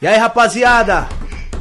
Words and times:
E 0.00 0.06
aí, 0.06 0.18
rapaziada? 0.18 1.08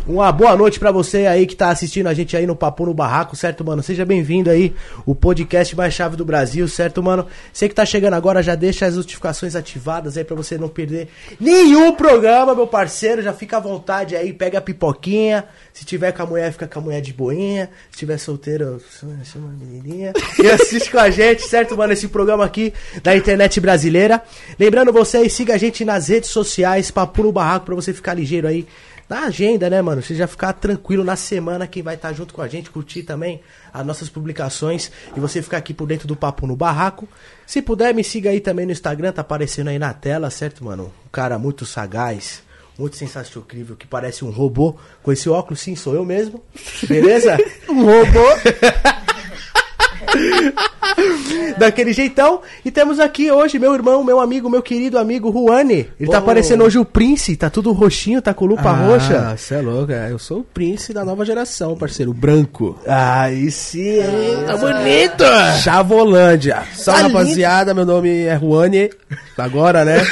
Uma 0.07 0.31
boa 0.31 0.55
noite 0.55 0.79
pra 0.79 0.91
você 0.91 1.25
aí 1.25 1.47
que 1.47 1.55
tá 1.55 1.69
assistindo 1.69 2.05
a 2.05 2.13
gente 2.13 2.37
aí 2.37 2.45
no 2.45 2.55
Papo 2.55 2.85
no 2.85 2.93
Barraco, 2.93 3.35
certo, 3.35 3.65
mano? 3.65 3.81
Seja 3.81 4.05
bem-vindo 4.05 4.51
aí, 4.51 4.71
o 5.03 5.15
podcast 5.15 5.75
mais 5.75 5.95
chave 5.95 6.15
do 6.15 6.23
Brasil, 6.23 6.67
certo, 6.67 7.01
mano? 7.01 7.25
Você 7.51 7.67
que 7.67 7.73
tá 7.73 7.83
chegando 7.83 8.13
agora, 8.13 8.43
já 8.43 8.53
deixa 8.53 8.85
as 8.85 8.95
notificações 8.95 9.55
ativadas 9.55 10.15
aí 10.15 10.23
pra 10.23 10.35
você 10.35 10.59
não 10.59 10.69
perder 10.69 11.07
nenhum 11.39 11.91
programa, 11.91 12.53
meu 12.53 12.67
parceiro. 12.67 13.23
Já 13.23 13.33
fica 13.33 13.57
à 13.57 13.59
vontade 13.59 14.15
aí, 14.15 14.31
pega 14.31 14.59
a 14.59 14.61
pipoquinha. 14.61 15.45
Se 15.73 15.83
tiver 15.83 16.11
com 16.11 16.21
a 16.21 16.25
mulher, 16.27 16.51
fica 16.51 16.67
com 16.67 16.77
a 16.77 16.81
mulher 16.83 17.01
de 17.01 17.11
boinha. 17.11 17.71
Se 17.89 17.97
tiver 17.97 18.19
solteiro, 18.19 18.79
chama 19.23 19.49
a 19.49 19.65
menininha. 19.65 20.13
E 20.39 20.47
assiste 20.47 20.91
com 20.91 20.99
a 20.99 21.09
gente, 21.09 21.41
certo, 21.41 21.75
mano? 21.75 21.93
Esse 21.93 22.07
programa 22.07 22.45
aqui 22.45 22.71
da 23.01 23.17
internet 23.17 23.59
brasileira. 23.59 24.21
Lembrando 24.59 24.93
vocês, 24.93 25.33
siga 25.33 25.55
a 25.55 25.57
gente 25.57 25.83
nas 25.83 26.09
redes 26.09 26.29
sociais, 26.29 26.91
Papo 26.91 27.23
no 27.23 27.31
Barraco, 27.31 27.65
pra 27.65 27.75
você 27.75 27.91
ficar 27.91 28.13
ligeiro 28.13 28.47
aí 28.47 28.67
na 29.07 29.25
agenda, 29.25 29.69
né, 29.69 29.81
mano? 29.81 30.01
Você 30.01 30.15
já 30.15 30.27
ficar 30.27 30.53
tranquilo 30.53 31.03
na 31.03 31.15
semana 31.15 31.67
quem 31.67 31.83
vai 31.83 31.95
estar 31.95 32.11
junto 32.13 32.33
com 32.33 32.41
a 32.41 32.47
gente, 32.47 32.69
curtir 32.69 33.03
também 33.03 33.41
as 33.73 33.85
nossas 33.85 34.09
publicações 34.09 34.91
e 35.15 35.19
você 35.19 35.41
ficar 35.41 35.57
aqui 35.57 35.73
por 35.73 35.87
dentro 35.87 36.07
do 36.07 36.15
Papo 36.15 36.47
no 36.47 36.55
Barraco. 36.55 37.07
Se 37.45 37.61
puder, 37.61 37.93
me 37.93 38.03
siga 38.03 38.31
aí 38.31 38.39
também 38.39 38.65
no 38.65 38.71
Instagram, 38.71 39.11
tá 39.11 39.21
aparecendo 39.21 39.69
aí 39.69 39.77
na 39.77 39.93
tela, 39.93 40.29
certo, 40.29 40.65
mano? 40.65 40.91
Um 41.05 41.09
cara 41.09 41.37
muito 41.37 41.65
sagaz, 41.65 42.41
muito 42.77 42.95
sensacional, 42.97 43.45
incrível, 43.45 43.75
que 43.75 43.85
parece 43.87 44.25
um 44.25 44.31
robô. 44.31 44.75
Com 45.03 45.11
esse 45.11 45.29
óculos, 45.29 45.59
sim, 45.59 45.75
sou 45.75 45.93
eu 45.93 46.03
mesmo. 46.03 46.43
Beleza? 46.87 47.37
um 47.69 47.85
robô. 47.85 49.05
Daquele 51.57 51.93
jeitão. 51.93 52.41
E 52.63 52.71
temos 52.71 52.99
aqui 52.99 53.31
hoje 53.31 53.59
meu 53.59 53.73
irmão, 53.73 54.03
meu 54.03 54.19
amigo, 54.19 54.49
meu 54.49 54.61
querido 54.61 54.97
amigo 54.97 55.31
Juane. 55.31 55.89
Ele 55.99 56.09
tá 56.09 56.19
Ô. 56.19 56.21
parecendo 56.21 56.63
hoje 56.63 56.77
o 56.77 56.85
Prince, 56.85 57.35
tá 57.35 57.49
tudo 57.49 57.71
roxinho, 57.71 58.21
tá 58.21 58.33
com 58.33 58.45
lupa 58.45 58.71
roxa. 58.71 59.29
Ah, 59.31 59.37
você 59.37 59.55
é 59.55 59.61
louco, 59.61 59.91
é. 59.91 60.11
eu 60.11 60.19
sou 60.19 60.39
o 60.39 60.43
príncipe 60.43 60.93
da 60.93 61.03
nova 61.05 61.25
geração, 61.25 61.75
parceiro, 61.75 62.11
o 62.11 62.13
branco. 62.13 62.77
Aí 62.87 63.49
sim, 63.51 63.99
hein? 63.99 64.43
Tá 64.45 64.57
bonito! 64.57 65.23
Chavolândia. 65.63 66.63
Salve, 66.73 67.01
Tá 67.01 67.07
rapaziada, 67.07 67.73
meu 67.73 67.85
nome 67.85 68.23
é 68.25 68.37
Juane. 68.39 68.89
Agora, 69.37 69.83
né? 69.83 70.05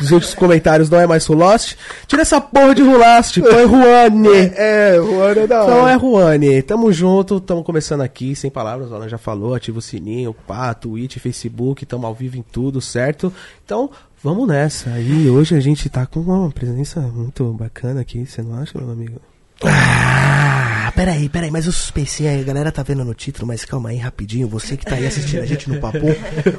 Os 0.00 0.12
outros 0.12 0.34
comentários 0.34 0.90
não 0.90 1.00
é 1.00 1.06
mais 1.06 1.24
Rulost. 1.26 1.76
Tira 2.06 2.22
essa 2.22 2.40
porra 2.40 2.74
de 2.74 2.82
Rulost, 2.82 3.40
põe 3.40 3.66
Juane. 3.66 4.52
É, 4.54 4.96
Juane 4.96 5.40
é 5.40 5.46
da 5.46 5.62
Então 5.64 5.82
hora. 5.82 5.92
é 5.94 5.98
Juane, 5.98 6.62
tamo 6.62 6.92
junto, 6.92 7.40
tamo 7.40 7.62
começando 7.64 8.02
aqui, 8.02 8.34
sem 8.36 8.50
palavras, 8.50 8.90
ela 8.92 9.08
já 9.08 9.18
falou, 9.26 9.56
ativa 9.56 9.80
o 9.80 9.82
sininho, 9.82 10.32
pá, 10.32 10.72
Twitch, 10.72 11.18
Facebook, 11.18 11.84
tamo 11.84 12.06
ao 12.06 12.14
vivo 12.14 12.36
em 12.36 12.42
tudo, 12.42 12.80
certo? 12.80 13.32
Então, 13.64 13.90
vamos 14.22 14.46
nessa. 14.46 15.00
E 15.00 15.28
hoje 15.28 15.56
a 15.56 15.60
gente 15.60 15.90
tá 15.90 16.06
com 16.06 16.20
uma 16.20 16.48
presença 16.52 17.00
muito 17.00 17.42
bacana 17.54 18.02
aqui, 18.02 18.24
você 18.24 18.40
não 18.40 18.54
acha, 18.54 18.78
meu 18.78 18.88
amigo? 18.88 19.20
Ah, 19.64 20.92
peraí, 20.94 21.28
peraí, 21.28 21.50
mas 21.50 21.66
o 21.66 21.72
suspense 21.72 22.24
aí, 22.24 22.40
a 22.40 22.44
galera 22.44 22.70
tá 22.70 22.84
vendo 22.84 23.04
no 23.04 23.14
título, 23.14 23.48
mas 23.48 23.64
calma 23.64 23.88
aí 23.88 23.96
rapidinho, 23.96 24.46
você 24.46 24.76
que 24.76 24.84
tá 24.84 24.94
aí 24.94 25.04
assistindo 25.04 25.42
a 25.42 25.46
gente 25.46 25.68
no 25.68 25.80
Papo, 25.80 25.98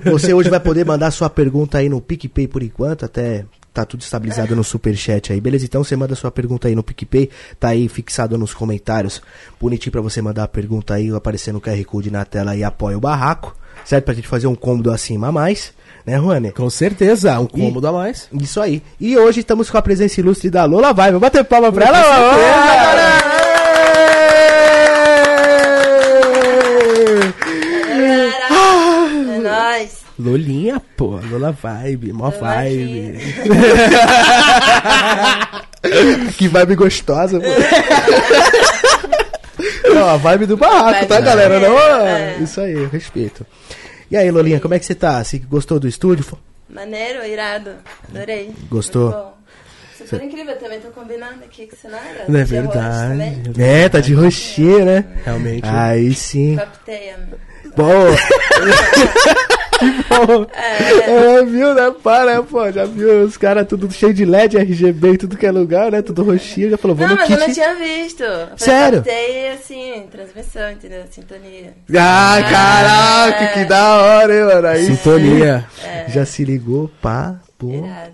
você 0.04 0.34
hoje 0.34 0.50
vai 0.50 0.60
poder 0.60 0.86
mandar 0.86 1.12
sua 1.12 1.30
pergunta 1.30 1.78
aí 1.78 1.88
no 1.88 2.02
PicPay 2.02 2.50
por 2.50 2.62
enquanto, 2.62 3.06
até 3.06 3.46
tá 3.78 3.86
tudo 3.86 4.02
estabilizado 4.02 4.56
no 4.56 4.64
Superchat 4.64 5.32
aí, 5.32 5.40
beleza? 5.40 5.66
Então 5.66 5.84
você 5.84 5.96
manda 5.96 6.16
sua 6.16 6.32
pergunta 6.32 6.68
aí 6.68 6.74
no 6.74 6.82
PicPay, 6.82 7.30
tá 7.60 7.68
aí 7.70 7.88
fixado 7.88 8.36
nos 8.36 8.52
comentários, 8.52 9.22
bonitinho 9.62 9.92
pra 9.92 10.02
você 10.02 10.20
mandar 10.20 10.46
a 10.46 10.48
pergunta 10.48 10.96
aí, 10.96 11.14
aparecendo 11.14 11.58
o 11.58 11.62
QR 11.62 11.84
Code 11.86 12.10
na 12.10 12.26
tela 12.26 12.56
e 12.56 12.64
apoia 12.64 12.98
o 12.98 13.00
barraco, 13.00 13.56
certo? 13.86 14.06
Pra 14.06 14.16
gente 14.16 14.28
fazer 14.28 14.48
um 14.48 14.56
cômodo 14.56 14.92
acima 14.92 15.28
a 15.28 15.32
mais, 15.32 15.74
né, 16.08 16.18
Juane? 16.18 16.52
Com 16.52 16.68
certeza, 16.72 17.40
um 17.40 17.46
cômodo 17.46 17.88
a 17.88 17.92
mais. 17.92 18.28
Isso 18.34 18.60
aí. 18.60 18.82
E 19.00 19.16
hoje 19.16 19.42
estamos 19.42 19.70
com 19.70 19.78
a 19.78 19.82
presença 19.82 20.20
ilustre 20.20 20.50
da 20.50 20.66
Lola 20.66 20.92
Vai. 20.92 21.12
Vou 21.12 21.20
bater 21.20 21.44
palma 21.44 21.72
pra 21.72 21.86
ela. 21.86 22.00
É 29.36 29.40
nóis. 29.40 30.07
Lolinha, 30.20 30.82
pô, 30.96 31.20
Lola 31.30 31.52
Vibe, 31.52 32.12
mó 32.12 32.32
vibe. 32.32 33.20
que 36.38 36.48
vibe 36.48 36.76
gostosa, 36.76 37.40
pô. 37.40 37.46
Não, 39.94 40.10
a 40.10 40.18
vibe 40.18 40.48
do 40.48 40.58
barraco, 40.58 40.94
Vibe 41.00 41.08
tá, 41.08 41.22
galera? 41.22 41.60
Não, 41.60 41.78
é. 41.78 42.36
é. 42.36 42.38
Isso 42.42 42.60
aí, 42.62 42.88
respeito. 42.88 43.46
E 44.10 44.18
aí, 44.18 44.32
Lolinha, 44.32 44.60
como 44.60 44.74
é 44.74 44.80
que 44.80 44.86
você 44.86 44.96
tá? 44.96 45.24
Você 45.24 45.38
gostou 45.38 45.80
do 45.80 45.88
estúdio? 45.88 46.26
Maneiro, 46.70 47.26
irado. 47.26 47.76
Adorei. 48.10 48.52
Gostou? 48.70 49.38
Super 49.98 50.24
incrível, 50.24 50.56
também 50.58 50.80
tô 50.80 50.90
combinando 50.90 51.44
aqui 51.44 51.68
com 51.68 51.76
o 51.76 51.80
cenário. 51.80 52.08
Não 52.28 52.40
é 52.40 52.44
arroz 52.44 52.50
verdade. 52.50 53.10
também. 53.10 53.44
É, 53.58 53.90
tá 53.90 54.00
de 54.00 54.14
roxinha, 54.14 54.86
né? 54.86 55.06
Realmente. 55.26 55.68
Aí 55.68 56.14
sim. 56.14 56.56
Cocktail. 56.56 57.18
Bom. 57.76 58.06
Bom. 60.10 60.46
É, 60.54 61.44
viu, 61.46 61.74
né? 61.74 61.94
Para, 62.04 62.36
né, 62.38 62.46
pô? 62.50 62.72
Já 62.72 62.86
viu 62.86 63.22
os 63.24 63.38
caras 63.38 63.68
tudo 63.68 63.92
cheio 63.92 64.14
de 64.14 64.26
LED, 64.26 64.58
RGB 64.58 65.10
em 65.10 65.16
tudo 65.18 65.38
que 65.38 65.46
é 65.46 65.52
lugar, 65.52 65.92
né? 65.92 66.02
Tudo 66.02 66.24
roxinho. 66.24 66.70
Já 66.72 66.78
falou, 66.78 66.96
vou 66.98 67.08
Não, 67.08 67.16
no 67.16 67.20
mas 67.22 67.28
kit. 67.30 67.40
eu 67.40 67.48
não 67.48 67.54
tinha 67.54 67.76
visto. 67.76 68.24
Eu 68.24 68.48
Sério? 68.58 69.04
Cocktail, 69.04 69.54
assim, 69.54 70.04
transmissão, 70.12 70.72
entendeu? 70.72 71.04
Sintonia. 71.12 71.74
Ah, 71.98 72.38
caraca, 72.50 73.44
É. 73.44 73.48
que 73.54 73.66
da 73.66 73.96
hora, 73.98 74.36
hein, 74.36 74.44
mano? 74.46 74.68
Aí 74.68 74.86
Sintonia. 74.86 75.66
sim. 75.76 76.14
Já 76.14 76.26
se 76.26 76.44
ligou, 76.44 76.90
pá, 77.02 77.36
pô, 77.58 77.72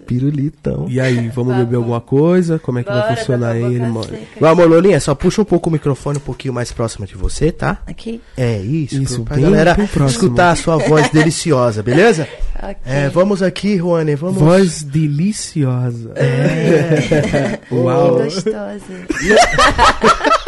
pirulitão. 0.07 0.85
E 0.89 0.99
aí, 0.99 1.27
vamos 1.29 1.53
Tá 1.53 1.59
beber 1.59 1.75
alguma 1.77 2.01
coisa? 2.01 2.57
Como 2.59 2.79
é 2.79 2.83
que 2.83 2.89
vai 2.89 3.01
Bora, 3.01 3.15
funcionar 3.17 3.53
tá 3.53 3.59
com 3.59 3.65
a 3.65 3.69
ele, 3.69 3.79
boca 3.79 3.91
mano? 3.91 4.03
seca. 4.05 4.25
Vamos, 4.39 4.67
Lolinha, 4.69 4.99
só 4.99 5.13
puxa 5.15 5.41
um 5.41 5.45
pouco 5.45 5.69
o 5.69 5.73
microfone 5.73 6.17
um 6.17 6.21
pouquinho 6.21 6.53
mais 6.53 6.71
próximo 6.71 7.05
de 7.05 7.15
você, 7.15 7.51
tá? 7.51 7.79
Aqui? 7.85 8.21
É 8.37 8.57
isso, 8.59 9.01
Isso, 9.01 9.23
pra 9.23 9.35
bem- 9.35 9.45
galera 9.45 9.73
bem 9.75 9.87
escutar 10.07 10.51
a 10.51 10.55
sua 10.55 10.77
voz 10.77 11.09
deliciosa, 11.11 11.83
beleza? 11.83 12.27
Ok. 12.57 12.75
É, 12.85 13.09
vamos 13.09 13.43
aqui, 13.43 13.77
Juane, 13.77 14.15
vamos. 14.15 14.37
Voz 14.37 14.83
deliciosa. 14.83 16.13
É. 16.15 17.59
Uau. 17.71 18.17
Que 18.17 18.23
gostosa. 18.23 18.81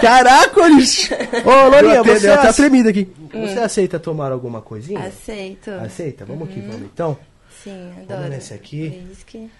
Caraca, 0.00 0.60
Olis! 0.62 1.10
Ô, 1.44 1.50
até- 1.74 2.02
você, 2.18 2.28
ace- 2.28 2.56
tremida 2.56 2.90
aqui. 2.90 3.08
você 3.32 3.58
aceita 3.58 3.98
tomar 3.98 4.32
alguma 4.32 4.60
coisinha? 4.60 5.00
Aceito. 5.00 5.70
Aceita? 5.70 6.24
Vamos 6.24 6.48
aqui, 6.48 6.60
vamos 6.60 6.82
então. 6.82 7.16
Sim, 7.64 7.90
Vamos 7.96 8.10
adoro. 8.12 8.28
nesse 8.28 8.52
aqui. 8.52 9.02
Whisky. 9.08 9.50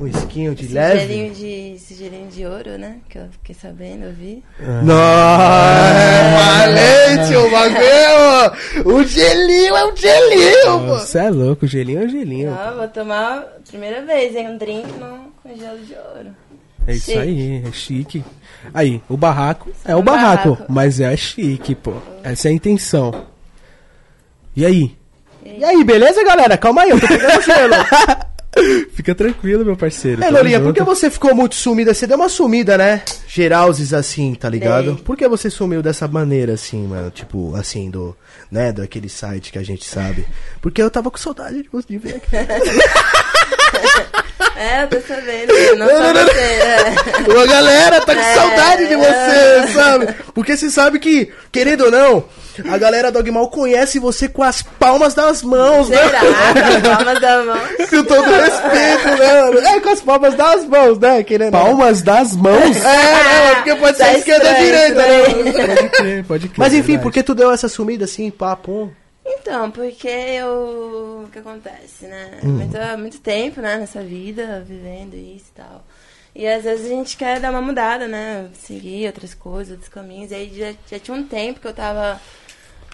Um 0.00 0.06
esquinho 0.06 0.54
de 0.54 0.64
Esse 0.66 0.74
leve. 0.74 1.00
gelinho 1.00 1.34
de, 1.34 1.74
esse 1.74 1.94
gelinho 1.94 2.28
de 2.28 2.46
ouro, 2.46 2.78
né? 2.78 2.98
Que 3.08 3.18
eu 3.18 3.28
fiquei 3.32 3.54
sabendo, 3.54 4.04
eu 4.04 4.12
vi. 4.12 4.44
Nossa, 5.28 6.22
valente 6.38 7.34
o 7.36 7.50
bagulho! 7.50 8.94
O 8.96 9.04
gelinho 9.04 9.76
é 9.76 9.84
um 9.92 9.96
gelinho, 9.96 10.86
pô! 10.86 10.98
Você 10.98 11.18
é 11.18 11.30
louco, 11.30 11.66
gelinho 11.66 12.04
é 12.04 12.08
gelinho. 12.08 12.54
Ah, 12.54 12.74
vou 12.76 12.88
tomar 12.88 13.38
a 13.38 13.40
primeira 13.68 14.04
vez, 14.06 14.36
hein? 14.36 14.50
Um 14.50 14.56
drink 14.58 14.86
no, 14.92 15.32
com 15.42 15.56
gelo 15.58 15.78
de 15.84 15.94
ouro. 15.94 16.30
É 16.86 16.94
isso 16.94 17.06
Chique. 17.06 17.18
aí, 17.18 17.62
é 17.66 17.72
chique. 17.72 18.24
Aí, 18.72 19.02
o 19.08 19.16
barraco 19.16 19.70
é 19.84 19.94
um 19.96 19.98
o 19.98 20.02
barraco, 20.02 20.50
barraco. 20.50 20.72
mas 20.72 21.00
é 21.00 21.16
chique, 21.16 21.74
pô. 21.74 21.92
Essa 22.22 22.48
é 22.48 22.50
a 22.50 22.54
intenção. 22.54 23.26
E 24.56 24.64
aí? 24.64 24.96
E 25.44 25.64
aí, 25.64 25.84
beleza, 25.84 26.24
galera? 26.24 26.56
Calma 26.56 26.82
aí, 26.82 26.90
eu 26.90 27.00
tô 27.00 27.06
pegando 27.06 27.42
gelo. 27.42 27.74
Fica 28.92 29.14
tranquilo, 29.14 29.64
meu 29.64 29.76
parceiro. 29.76 30.22
É, 30.22 30.26
tamo 30.26 30.38
Lolinha, 30.38 30.60
por 30.60 30.74
que 30.74 30.82
você 30.82 31.10
ficou 31.10 31.34
muito 31.34 31.54
sumida? 31.54 31.94
Você 31.94 32.06
deu 32.06 32.16
uma 32.16 32.28
sumida, 32.28 32.76
né? 32.76 33.02
Geralzes 33.28 33.92
assim, 33.92 34.34
tá 34.34 34.48
ligado? 34.48 34.94
Dei. 34.94 35.04
Por 35.04 35.16
que 35.16 35.28
você 35.28 35.48
sumiu 35.48 35.82
dessa 35.82 36.08
maneira, 36.08 36.54
assim, 36.54 36.86
mano? 36.86 37.10
Tipo, 37.10 37.54
assim, 37.54 37.90
do. 37.90 38.16
Né, 38.50 38.72
daquele 38.72 39.08
site 39.08 39.52
que 39.52 39.58
a 39.58 39.62
gente 39.62 39.84
sabe. 39.84 40.26
Porque 40.60 40.82
eu 40.82 40.90
tava 40.90 41.10
com 41.10 41.18
saudade 41.18 41.62
de 41.62 41.68
você 41.68 41.86
de 41.86 41.98
ver 41.98 42.16
aqui. 42.16 42.30
É, 44.60 44.82
eu 44.82 44.88
tô 44.88 45.00
sabendo. 45.00 45.52
Não, 45.78 45.86
não 45.86 45.88
só 45.88 46.12
você, 46.24 46.40
é. 46.40 46.94
Ô, 47.32 47.46
galera, 47.46 48.00
tá 48.00 48.12
com 48.12 48.20
É. 48.20 48.34
saudade 48.34 48.88
de 48.88 48.96
você, 48.96 49.72
sabe? 49.72 50.14
Porque 50.34 50.56
você 50.56 50.68
sabe 50.68 50.98
que, 50.98 51.32
querendo 51.52 51.84
ou 51.84 51.90
não, 51.92 52.24
a 52.68 52.76
galera 52.76 53.12
do 53.12 53.32
Mal 53.32 53.48
conhece 53.50 54.00
você 54.00 54.28
com 54.28 54.42
as 54.42 54.60
palmas 54.60 55.14
das 55.14 55.44
mãos, 55.44 55.88
né? 55.88 55.98
Será? 55.98 56.18
Com 56.20 56.88
as 56.88 56.96
palmas 56.96 57.20
da 57.20 57.44
mão. 57.44 57.56
Com 57.88 58.02
todo 58.02 58.24
respeito, 58.24 59.08
né, 59.18 59.42
mano? 59.42 59.58
É, 59.60 59.80
com 59.80 59.88
as 59.90 60.00
palmas 60.00 60.34
das 60.34 60.64
mãos, 60.64 60.98
né? 60.98 61.22
Querendo 61.22 61.52
não. 61.52 61.60
Palmas 61.64 62.02
das 62.02 62.34
mãos? 62.36 62.76
É, 62.78 62.80
né, 62.82 63.44
mano? 63.44 63.54
Porque 63.56 63.74
pode 63.76 63.96
ser 63.96 64.04
Tá 64.04 64.12
esquerda 64.14 64.48
ou 64.48 64.54
direita, 64.56 64.94
né? 64.94 65.04
daí. 65.06 65.34
Pode 65.52 65.88
crer, 65.90 66.24
pode 66.24 66.48
crer. 66.48 66.58
Mas 66.58 66.72
enfim, 66.74 66.82
verdade. 66.92 67.02
por 67.04 67.12
que 67.12 67.22
tu 67.22 67.32
deu 67.34 67.52
essa 67.52 67.68
sumida 67.68 68.06
assim, 68.06 68.28
papo? 68.28 68.90
Então, 69.30 69.70
porque 69.70 70.08
eu. 70.08 71.24
O 71.26 71.30
que 71.30 71.38
acontece, 71.38 72.06
né? 72.06 72.40
Muito, 72.42 72.76
há 72.76 72.96
muito 72.96 73.20
tempo, 73.20 73.60
né, 73.60 73.76
nessa 73.76 74.02
vida, 74.02 74.64
vivendo 74.66 75.14
isso 75.14 75.46
e 75.54 75.60
tal. 75.60 75.84
E 76.34 76.46
às 76.46 76.64
vezes 76.64 76.86
a 76.86 76.88
gente 76.88 77.16
quer 77.16 77.38
dar 77.38 77.50
uma 77.50 77.60
mudada, 77.60 78.08
né? 78.08 78.48
Seguir 78.54 79.06
outras 79.06 79.34
coisas, 79.34 79.72
outros 79.72 79.88
caminhos. 79.88 80.30
E 80.30 80.34
aí 80.34 80.58
já, 80.58 80.74
já 80.90 80.98
tinha 80.98 81.16
um 81.16 81.26
tempo 81.26 81.60
que 81.60 81.66
eu 81.66 81.74
tava 81.74 82.20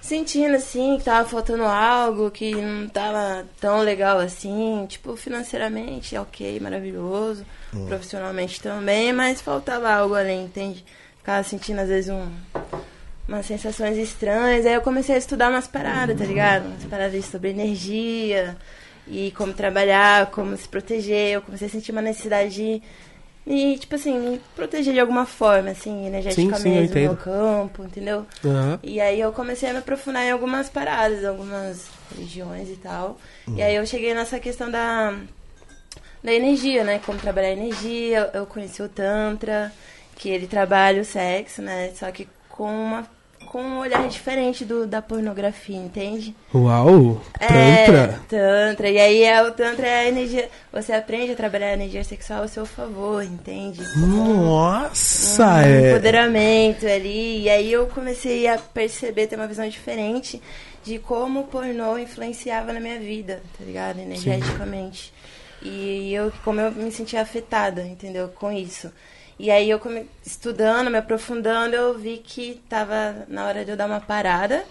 sentindo 0.03 0.57
assim 0.57 0.99
que 0.99 1.05
tava 1.05 1.27
faltando 1.27 1.65
algo, 1.65 2.31
que 2.31 2.55
não 2.55 2.89
tava 2.89 3.47
tão 3.59 3.81
legal 3.81 4.19
assim, 4.19 4.85
tipo, 4.87 5.17
financeiramente, 5.17 6.15
ok, 6.19 6.61
maravilhoso, 6.61 7.45
profissionalmente 7.89 8.61
também, 8.61 9.15
mas 9.15 9.41
faltava 9.41 9.91
algo 9.91 10.15
além, 10.15 10.45
entende? 10.45 10.85
Ficava 11.19 11.43
sentindo 11.43 11.81
às 11.81 11.89
vezes 11.89 12.11
um, 12.11 12.31
umas 13.27 13.47
sensações 13.47 13.97
estranhas, 13.97 14.67
aí 14.67 14.75
eu 14.75 14.83
comecei 14.83 15.15
a 15.15 15.19
estudar 15.19 15.51
umas 15.51 15.67
paradas, 15.67 16.19
tá 16.19 16.25
ligado? 16.25 16.67
Umas 16.67 16.85
paradas 16.85 17.25
sobre 17.25 17.51
energia 17.51 18.57
e 19.07 19.33
como 19.33 19.53
trabalhar, 19.53 20.31
como 20.31 20.57
se 20.57 20.69
proteger, 20.69 21.35
eu 21.35 21.43
comecei 21.43 21.69
a 21.69 21.71
sentir 21.71 21.93
uma 21.93 22.03
necessidade 22.03 22.55
de 22.55 22.83
me, 23.47 23.79
tipo 23.79 23.95
assim, 23.95 24.19
me 24.19 24.41
proteger 24.57 24.95
de 24.95 25.01
alguma 25.01 25.27
forma, 25.27 25.71
assim, 25.71 26.07
sim, 26.33 26.51
eu 26.51 26.59
no 26.59 26.75
meu 26.77 26.85
entendo. 26.85 27.17
campo, 27.17 27.85
entendeu? 27.85 28.27
Aham. 28.43 28.81
E 28.83 29.01
aí 29.01 29.21
eu 29.21 29.33
comecei 29.33 29.69
a 29.69 29.73
me 29.73 29.81
aprofundar 29.81 30.25
em 30.25 30.31
algumas 30.31 30.71
paradas, 30.71 31.25
algumas 31.25 31.89
religiões 32.15 32.71
e 32.71 32.77
tal. 32.77 33.19
E 33.55 33.63
aí 33.63 33.75
eu 33.75 33.87
cheguei 33.87 34.15
nessa 34.15 34.41
questão 34.41 34.71
da, 34.71 35.15
da 36.23 36.33
energia, 36.33 36.85
né? 36.85 37.01
Como 37.05 37.19
trabalhar 37.19 37.49
a 37.49 37.53
energia. 37.53 38.31
Eu 38.33 38.47
conheci 38.47 38.83
o 38.83 38.89
Tantra, 38.89 39.71
que 40.17 40.31
ele 40.31 40.47
trabalha 40.47 41.03
o 41.03 41.05
sexo, 41.05 41.61
né? 41.61 41.93
Só 41.95 42.11
que 42.11 42.27
com, 42.49 42.65
uma, 42.65 43.07
com 43.45 43.63
um 43.63 43.79
olhar 43.79 44.09
diferente 44.09 44.65
do, 44.65 44.87
da 44.87 45.01
pornografia, 45.01 45.77
entende? 45.77 46.35
Uau! 46.55 47.21
É, 47.39 47.87
Tantra! 47.87 48.21
Tantra. 48.29 48.91
E 48.91 48.99
aí 48.99 49.23
é, 49.23 49.43
o 49.43 49.53
Tantra 49.53 49.87
é 49.87 50.01
a 50.01 50.09
energia. 50.09 50.49
Você 50.73 50.93
aprende 50.93 51.33
a 51.33 51.37
trabalhar 51.37 51.69
a 51.69 51.75
energia 51.75 52.03
sexual 52.03 52.43
ao 52.43 52.49
seu 52.49 52.67
favor, 52.67 53.23
entende? 53.23 53.83
Nossa! 53.97 55.45
um 55.45 55.59
é... 55.59 55.91
empoderamento 55.91 56.87
ali. 56.87 57.43
E 57.43 57.51
aí 57.51 57.73
eu 57.73 57.87
comecei 57.87 58.49
a 58.49 58.59
perceber, 58.59 59.27
ter 59.27 59.37
uma 59.37 59.47
visão 59.47 59.69
diferente 59.69 60.43
de 60.83 60.99
como 60.99 61.41
o 61.41 61.45
pornô 61.45 61.97
influenciava 61.99 62.73
na 62.73 62.81
minha 62.81 62.99
vida, 62.99 63.43
tá 63.59 63.65
ligado? 63.65 63.99
Energeticamente. 63.99 65.13
E 65.63 66.13
eu, 66.13 66.31
como 66.45 66.61
eu 66.61 66.71
me 66.71 66.93
sentia 66.93 67.23
afetada, 67.23 67.83
entendeu? 67.83 68.29
Com 68.29 68.53
isso. 68.53 68.93
E 69.39 69.51
aí 69.51 69.69
eu 69.69 69.79
come... 69.79 70.09
estudando, 70.25 70.91
me 70.91 70.99
aprofundando, 70.99 71.75
eu 71.75 71.99
vi 71.99 72.19
que 72.19 72.63
tava 72.69 73.27
na 73.29 73.47
hora 73.47 73.65
de 73.65 73.71
eu 73.71 73.77
dar 73.77 73.87
uma 73.87 74.01
parada 74.01 74.65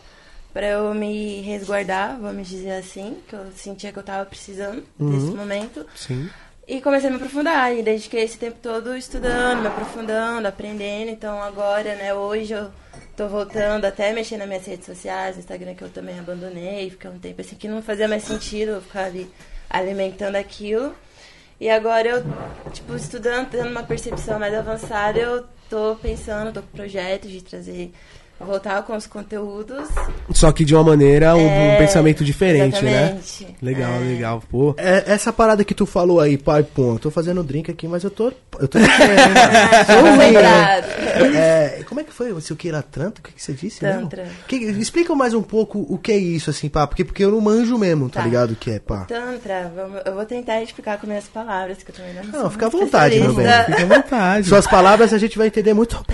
para 0.53 0.67
eu 0.67 0.93
me 0.93 1.41
resguardar, 1.41 2.17
vamos 2.19 2.47
dizer 2.47 2.73
assim, 2.73 3.17
que 3.27 3.35
eu 3.35 3.51
sentia 3.55 3.91
que 3.91 3.97
eu 3.97 4.03
tava 4.03 4.23
precisando 4.25 4.83
desse 4.99 5.31
momento. 5.31 5.85
Sim. 5.95 6.29
E 6.67 6.79
comecei 6.79 7.09
a 7.09 7.11
me 7.11 7.17
aprofundar, 7.17 7.75
e 7.75 7.83
dediquei 7.83 8.23
esse 8.23 8.37
tempo 8.37 8.57
todo 8.61 8.95
estudando, 8.95 9.61
me 9.61 9.67
aprofundando, 9.67 10.47
aprendendo. 10.47 11.09
Então 11.09 11.41
agora, 11.41 11.95
né, 11.95 12.13
hoje 12.13 12.53
eu 12.53 12.69
tô 13.17 13.27
voltando 13.27 13.85
até 13.85 14.13
mexer 14.13 14.37
nas 14.37 14.47
minhas 14.47 14.65
redes 14.65 14.85
sociais, 14.85 15.37
Instagram 15.37 15.73
que 15.73 15.83
eu 15.83 15.89
também 15.89 16.17
abandonei, 16.17 16.89
fiquei 16.89 17.09
um 17.09 17.19
tempo 17.19 17.41
assim 17.41 17.55
que 17.55 17.67
não 17.67 17.81
fazia 17.81 18.07
mais 18.07 18.23
sentido 18.23 18.73
eu 18.73 18.81
ficar 18.81 19.05
ali 19.05 19.29
alimentando 19.69 20.35
aquilo. 20.35 20.95
E 21.63 21.69
agora 21.69 22.09
eu, 22.09 22.23
tipo, 22.73 22.93
estudando, 22.93 23.49
tendo 23.49 23.69
uma 23.69 23.83
percepção 23.83 24.37
mais 24.37 24.53
avançada, 24.53 25.17
eu 25.17 25.45
tô 25.69 25.95
pensando, 25.95 26.51
tô 26.51 26.61
com 26.61 26.67
projetos 26.75 27.31
de 27.31 27.41
trazer, 27.41 27.93
voltar 28.43 28.83
com 28.83 28.95
os 28.95 29.07
conteúdos. 29.07 29.87
Só 30.33 30.51
que 30.51 30.63
de 30.65 30.73
uma 30.75 30.83
maneira, 30.83 31.35
um, 31.35 31.39
um 31.43 31.49
É, 31.49 31.77
pensamento 31.77 32.23
diferente, 32.23 32.83
né? 32.83 33.17
exatamente. 33.19 33.55
Legal, 33.61 33.93
É. 33.93 33.99
legal. 33.99 34.43
Pô. 34.49 34.73
É, 34.77 35.03
essa 35.07 35.31
parada 35.33 35.63
que 35.63 35.73
tu 35.73 35.85
falou 35.85 36.19
aí, 36.19 36.37
pai, 36.37 36.63
pô, 36.63 36.93
eu 36.93 36.99
tô 36.99 37.09
fazendo 37.11 37.43
drink 37.43 37.71
aqui, 37.71 37.87
mas 37.87 38.03
eu 38.03 38.09
tô. 38.11 38.31
Eu 38.59 38.67
tô 38.67 38.77
né? 38.79 38.87
Lembrado. 40.17 40.85
É, 41.35 41.83
como 41.87 42.01
é 42.01 42.03
que 42.03 42.11
foi? 42.13 42.39
Se 42.41 42.53
o 42.53 42.55
que 42.55 42.69
era 42.69 42.81
tanto? 42.81 43.19
O 43.19 43.21
que, 43.21 43.31
que 43.33 43.41
você 43.41 43.53
disse? 43.53 43.79
Tantra. 43.79 44.27
Que- 44.47 44.55
explica 44.57 45.13
mais 45.15 45.33
um 45.33 45.41
pouco 45.41 45.85
o 45.89 45.97
que 45.97 46.11
é 46.11 46.17
isso, 46.17 46.49
assim, 46.49 46.69
pá, 46.69 46.85
porque, 46.87 47.03
porque 47.03 47.23
eu 47.23 47.31
não 47.31 47.41
manjo 47.41 47.77
mesmo, 47.77 48.09
tá, 48.09 48.19
Tá. 48.21 48.25
ligado? 48.25 48.51
O 48.51 48.55
que 48.55 48.71
é, 48.71 48.79
pá. 48.79 49.05
Tantra, 49.05 49.71
vamos- 49.75 50.01
eu 50.05 50.13
vou 50.13 50.25
tentar 50.25 50.61
explicar 50.61 50.99
com 50.99 51.07
minhas 51.07 51.25
palavras, 51.25 51.77
que 51.83 51.91
eu 51.91 51.95
também 51.95 52.13
não 52.13 52.43
Não, 52.43 52.49
fica 52.49 52.65
à 52.65 52.69
vontade, 52.69 53.19
meu 53.19 53.33
bem. 53.33 53.45
Fica 53.65 53.83
à 53.83 53.85
vontade. 53.85 54.47
Suas 54.47 54.67
palavras 54.67 55.13
a 55.13 55.17
gente 55.17 55.37
vai 55.37 55.47
entender 55.47 55.73
muito. 55.73 56.03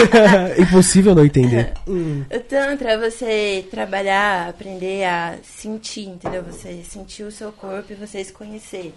Impossível 0.58 1.14
não 1.14 1.24
entender. 1.24 1.49
O 2.36 2.40
Tantra 2.40 2.92
é 2.92 2.98
você 2.98 3.66
trabalhar, 3.70 4.48
aprender 4.48 5.04
a 5.04 5.38
sentir, 5.42 6.06
entendeu? 6.06 6.42
Você 6.42 6.82
sentir 6.84 7.24
o 7.24 7.30
seu 7.30 7.52
corpo 7.52 7.92
e 7.92 7.96
você 7.96 8.22
se 8.24 8.32
conhecer. 8.32 8.94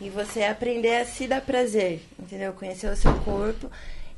E 0.00 0.10
você 0.10 0.42
aprender 0.44 0.96
a 0.96 1.04
se 1.04 1.26
dar 1.26 1.40
prazer, 1.40 2.02
entendeu? 2.18 2.52
Conhecer 2.52 2.88
o 2.90 2.96
seu 2.96 3.14
corpo. 3.20 3.70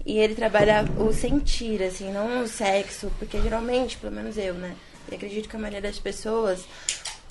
E 0.05 0.19
ele 0.19 0.35
trabalha 0.35 0.85
o 0.99 1.13
sentir, 1.13 1.83
assim, 1.83 2.13
não 2.13 2.43
o 2.43 2.49
sexo. 2.49 3.11
Porque 3.19 3.41
geralmente, 3.41 3.97
pelo 3.97 4.13
menos 4.13 4.37
eu, 4.39 4.55
né? 4.55 4.75
E 5.11 5.15
acredito 5.15 5.49
que 5.49 5.57
a 5.57 5.59
maioria 5.59 5.83
das 5.83 5.99
pessoas, 5.99 6.65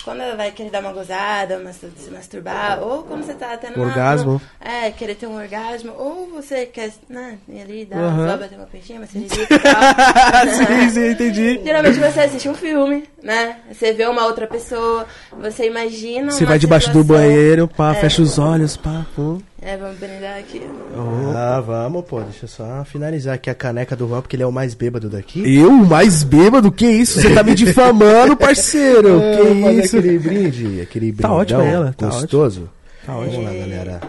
quando 0.06 0.20
ela 0.20 0.36
vai 0.36 0.52
querer 0.52 0.70
dar 0.70 0.78
uma 0.80 0.92
gozada, 0.92 1.60
se 1.72 2.10
masturbar, 2.12 2.78
ou 2.80 3.02
quando 3.02 3.24
você 3.24 3.34
tá 3.34 3.54
até 3.54 3.70
numa... 3.70 3.86
Orgasmo. 3.86 4.40
É, 4.60 4.88
querer 4.92 5.16
ter 5.16 5.26
um 5.26 5.34
orgasmo, 5.36 5.92
ou 5.98 6.28
você 6.28 6.64
quer, 6.64 6.92
né, 7.10 7.38
ali, 7.60 7.84
dar 7.84 7.98
Aham. 7.98 8.30
só 8.30 8.36
bater 8.36 8.56
uma 8.56 8.66
peixinha, 8.66 9.00
uma 9.00 9.06
cerejica 9.08 9.52
e 9.52 9.58
tal. 9.58 9.74
sim, 10.54 10.90
sim, 10.90 11.08
entendi. 11.10 11.60
Geralmente 11.64 11.98
você 11.98 12.20
assiste 12.20 12.48
um 12.48 12.54
filme, 12.54 13.02
né? 13.20 13.56
Você 13.72 13.92
vê 13.92 14.06
uma 14.06 14.26
outra 14.26 14.46
pessoa, 14.46 15.04
você 15.32 15.66
imagina. 15.66 16.30
Você 16.30 16.44
uma 16.44 16.50
vai 16.50 16.58
debaixo 16.60 16.92
do 16.92 17.02
situação- 17.02 17.26
banheiro, 17.26 17.66
pá, 17.66 17.90
É. 17.90 17.94
fecha 17.96 18.22
os 18.22 18.38
olhos, 18.38 18.76
pá, 18.76 19.04
pum. 19.16 19.40
É, 19.62 19.76
vamos 19.76 19.98
brindar 19.98 20.38
aqui. 20.38 20.60
Ah, 21.34 21.60
vamos, 21.60 22.04
pô. 22.04 22.20
Deixa 22.20 22.44
eu 22.44 22.48
só 22.48 22.84
finalizar 22.84 23.34
aqui 23.34 23.48
a 23.48 23.54
caneca 23.54 23.96
do 23.96 24.06
Juan, 24.06 24.20
porque 24.20 24.36
ele 24.36 24.42
é 24.42 24.46
o 24.46 24.52
mais 24.52 24.74
bêbado 24.74 25.08
daqui. 25.08 25.42
Eu, 25.58 25.70
mais 25.72 26.22
bêbado? 26.22 26.70
Que 26.70 26.86
isso? 26.86 27.20
Você 27.20 27.34
tá 27.34 27.42
me 27.42 27.54
difamando, 27.54 28.36
parceiro? 28.38 29.18
Ah, 29.18 29.36
que 29.36 29.70
isso? 29.80 29.96
aquele 29.96 30.18
brinde, 30.18 30.80
aquele 30.82 31.10
Tá 31.12 31.16
brindão 31.28 31.36
ótimo 31.38 31.60
ela, 31.62 31.94
tá 31.96 32.06
gostoso. 32.06 32.68
Tá 33.06 33.14
Vamos 33.14 33.28
ótimo. 33.28 33.44
lá, 33.44 33.52
galera. 33.54 34.00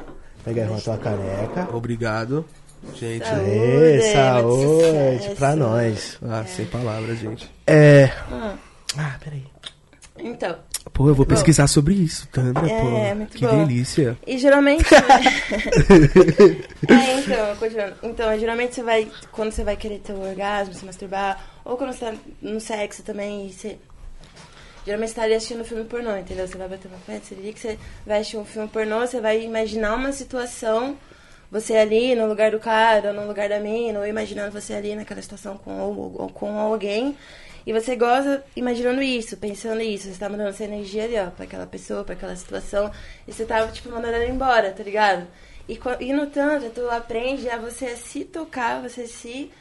Pega 0.44 0.62
aí, 0.64 0.68
Juan, 0.68 0.80
tua 0.80 0.98
caneca. 0.98 1.68
Obrigado. 1.74 2.46
Gente, 2.94 3.26
Saúde, 3.26 3.50
muito 3.50 4.12
saúde 4.14 5.36
pra 5.38 5.56
nós. 5.56 6.18
ah, 6.30 6.44
sem 6.46 6.66
palavras, 6.66 7.18
gente. 7.20 7.50
É. 7.66 8.12
Ah, 8.32 8.54
Ah, 8.98 9.16
peraí. 9.24 9.44
então, 10.20 10.56
Pô, 10.98 11.08
eu 11.08 11.14
vou 11.14 11.28
pesquisar 11.28 11.68
sobre 11.68 11.94
isso, 11.94 12.28
Tandra, 12.30 12.68
É, 12.68 13.10
pô. 13.12 13.16
muito 13.18 13.38
que 13.38 13.46
bom. 13.46 13.66
delícia. 13.68 14.18
e 14.26 14.36
geralmente. 14.40 14.84
é, 16.90 17.20
então, 17.20 17.56
continuando. 17.58 17.96
Então, 18.02 18.40
geralmente 18.40 18.74
você 18.74 18.82
vai. 18.82 19.08
Quando 19.32 19.52
você 19.52 19.64
vai 19.64 19.78
querer 19.78 20.00
ter 20.00 20.14
um 20.14 20.28
orgasmo, 20.28 20.74
se 20.74 20.84
masturbar, 20.84 21.40
ou 21.64 21.78
quando 21.78 21.94
você 21.94 22.06
tá 22.06 22.16
no 22.42 22.60
sexo 22.60 23.04
também, 23.04 23.46
e 23.46 23.54
você. 23.54 23.78
Geralmente 24.88 25.10
você 25.10 25.16
tá 25.18 25.22
ali 25.22 25.36
assistindo 25.36 25.62
um 25.62 25.66
filme 25.66 25.84
pornô, 25.84 26.18
entendeu? 26.18 26.48
Você 26.48 26.58
vai 26.58 26.68
bater 26.68 26.88
uma 26.88 26.98
pé, 27.06 27.20
você 27.24 27.36
liga 27.36 27.54
que 27.54 27.60
você 27.60 27.78
vai 28.04 28.18
assistir 28.18 28.38
um 28.38 28.46
filme 28.46 28.68
pornô, 28.68 29.02
você 29.02 29.22
vai 29.22 29.44
imaginar 29.44 29.94
uma 29.94 30.12
situação, 30.12 30.98
você 31.52 31.76
ali 31.76 32.16
no 32.16 32.26
lugar 32.26 32.50
do 32.50 32.60
cara, 32.60 33.10
ou 33.10 33.14
no 33.14 33.28
lugar 33.28 33.50
da 33.50 33.60
mina, 33.60 34.00
ou 34.00 34.08
imaginando 34.08 34.52
você 34.52 34.74
ali 34.74 34.96
naquela 34.96 35.22
situação 35.22 35.58
com, 35.58 35.78
ou, 35.78 36.16
ou 36.18 36.30
com 36.30 36.58
alguém. 36.58 37.16
E 37.68 37.74
você 37.74 37.98
goza 37.98 38.42
imaginando 38.56 39.02
isso, 39.04 39.36
pensando 39.36 39.82
isso. 39.82 40.08
Você 40.08 40.18
tá 40.18 40.30
mandando 40.30 40.52
essa 40.52 40.64
energia 40.64 41.04
ali, 41.04 41.20
ó, 41.20 41.26
pra 41.30 41.44
aquela 41.44 41.68
pessoa, 41.68 42.02
pra 42.06 42.14
aquela 42.14 42.34
situação. 42.34 42.90
E 43.28 43.34
você 43.34 43.44
tá, 43.44 43.68
tipo, 43.68 43.90
mandando 43.90 44.14
ela 44.16 44.26
embora, 44.26 44.72
tá 44.72 44.82
ligado? 44.82 45.28
E, 45.68 45.78
e 46.00 46.14
no 46.14 46.28
Tantra, 46.28 46.70
tu 46.70 46.90
aprende 46.90 47.50
a 47.50 47.58
você 47.58 47.98
se 47.98 48.24
tocar, 48.24 48.82
você 48.82 49.06
se 49.06 49.52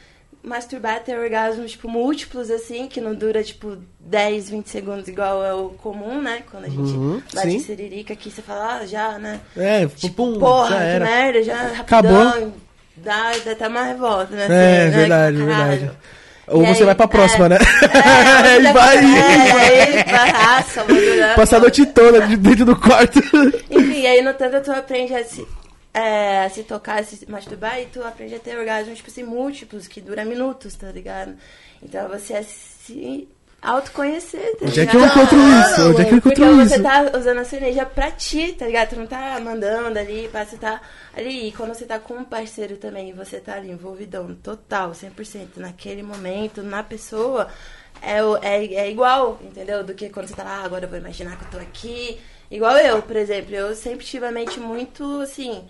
masturbar, 0.41 1.03
ter 1.03 1.19
orgasmos, 1.19 1.71
tipo, 1.71 1.89
múltiplos, 1.89 2.49
assim, 2.49 2.87
que 2.87 3.01
não 3.01 3.13
dura, 3.13 3.43
tipo, 3.43 3.77
10, 3.99 4.51
20 4.51 4.69
segundos, 4.69 5.07
igual 5.09 5.43
é 5.43 5.53
o 5.53 5.71
comum, 5.71 6.21
né? 6.21 6.43
Quando 6.49 6.63
a 6.63 6.69
gente 6.69 6.95
Uhum, 6.95 7.21
bate 7.33 7.51
sim. 7.51 7.59
siririca 7.59 8.13
aqui, 8.13 8.31
você 8.31 8.41
fala, 8.41 8.77
ah, 8.77 8.85
já, 8.85 9.19
né? 9.19 9.41
É, 9.57 9.85
Tipo, 9.85 10.15
pum, 10.15 10.39
porra, 10.39 10.77
que 10.93 10.99
merda, 10.99 11.43
já 11.43 11.61
rapidão. 11.73 12.29
Acabou. 12.29 12.53
Dá, 12.95 13.31
dá 13.43 13.51
até 13.51 13.67
uma 13.67 13.83
revolta, 13.83 14.33
né? 14.33 14.45
É, 14.45 14.47
Você, 14.47 14.51
né? 14.53 14.89
verdade, 14.91 15.37
Caralho. 15.37 15.69
verdade. 15.69 15.97
Ou 16.47 16.63
E 16.63 16.67
você 16.67 16.79
aí- 16.81 16.85
vai 16.85 16.95
pra 16.95 17.07
próxima, 17.07 17.45
é, 17.47 17.49
né? 17.49 17.57
É, 17.57 18.59
E 18.69 18.73
vai. 18.73 18.97
É, 18.97 20.03
aí 20.05 20.87
durar. 20.87 21.35
Passar 21.35 21.57
a 21.57 21.59
noite 21.59 21.85
toda 21.87 22.21
de- 22.25 22.37
dentro 22.37 22.65
do 22.65 22.75
quarto. 22.75 23.19
Enfim, 23.69 24.05
aí 24.07 24.21
no 24.21 24.33
tanto 24.33 24.61
tu 24.63 24.71
aprende 24.71 25.13
a 25.13 25.23
se, 25.23 25.45
é, 25.93 26.45
a 26.45 26.49
se 26.49 26.63
tocar, 26.63 26.99
a 26.99 27.03
se 27.03 27.29
masturbar 27.29 27.79
e 27.81 27.85
tu 27.87 28.01
aprende 28.03 28.35
a 28.35 28.39
ter 28.39 28.57
orgasmos, 28.57 28.97
tipo 28.97 29.09
assim, 29.09 29.23
múltiplos, 29.23 29.87
que 29.87 29.99
duram 29.99 30.25
minutos, 30.25 30.73
tá 30.75 30.87
ligado? 30.91 31.35
Então 31.83 32.07
você 32.07 32.33
é 32.35 32.43
se 32.43 33.27
autoconhecer, 33.61 34.55
tá 34.57 34.65
Onde 34.65 34.79
é 34.79 34.85
que 34.85 34.95
eu 34.95 35.05
encontro 35.05 35.37
isso? 35.37 35.89
Onde 35.89 36.01
é 36.01 36.05
que 36.05 36.13
eu 36.15 36.21
Porque 36.21 36.41
encontro 36.41 36.67
você 36.67 36.75
isso? 36.75 36.83
tá 36.83 37.17
usando 37.17 37.39
a 37.39 37.45
sua 37.45 37.57
energia 37.57 37.85
pra 37.85 38.11
ti, 38.11 38.53
tá 38.53 38.65
ligado? 38.65 38.89
Tu 38.89 38.95
não 38.95 39.07
tá 39.07 39.39
mandando 39.39 39.97
ali, 39.97 40.29
pá, 40.31 40.45
você 40.45 40.57
tá 40.57 40.79
ali. 41.15 41.47
E 41.47 41.51
quando 41.51 41.73
você 41.73 41.85
tá 41.85 41.99
com 41.99 42.13
um 42.15 42.23
parceiro 42.23 42.77
também, 42.77 43.13
você 43.13 43.39
tá 43.39 43.55
ali 43.55 43.71
envolvidão 43.71 44.33
total, 44.35 44.91
100% 44.91 45.57
naquele 45.57 46.03
momento, 46.03 46.61
na 46.61 46.83
pessoa, 46.83 47.47
é, 48.01 48.19
é, 48.41 48.73
é 48.73 48.91
igual, 48.91 49.39
entendeu? 49.41 49.83
Do 49.83 49.93
que 49.93 50.09
quando 50.09 50.27
você 50.27 50.35
tá 50.35 50.43
lá, 50.43 50.59
ah, 50.61 50.63
agora 50.63 50.85
eu 50.85 50.89
vou 50.89 50.99
imaginar 50.99 51.37
que 51.37 51.45
eu 51.45 51.51
tô 51.51 51.57
aqui. 51.57 52.19
Igual 52.49 52.77
eu, 52.77 53.01
por 53.01 53.15
exemplo, 53.15 53.53
eu 53.53 53.75
sempre 53.75 54.05
tive 54.05 54.25
a 54.25 54.31
mente 54.31 54.59
muito, 54.59 55.19
assim, 55.21 55.63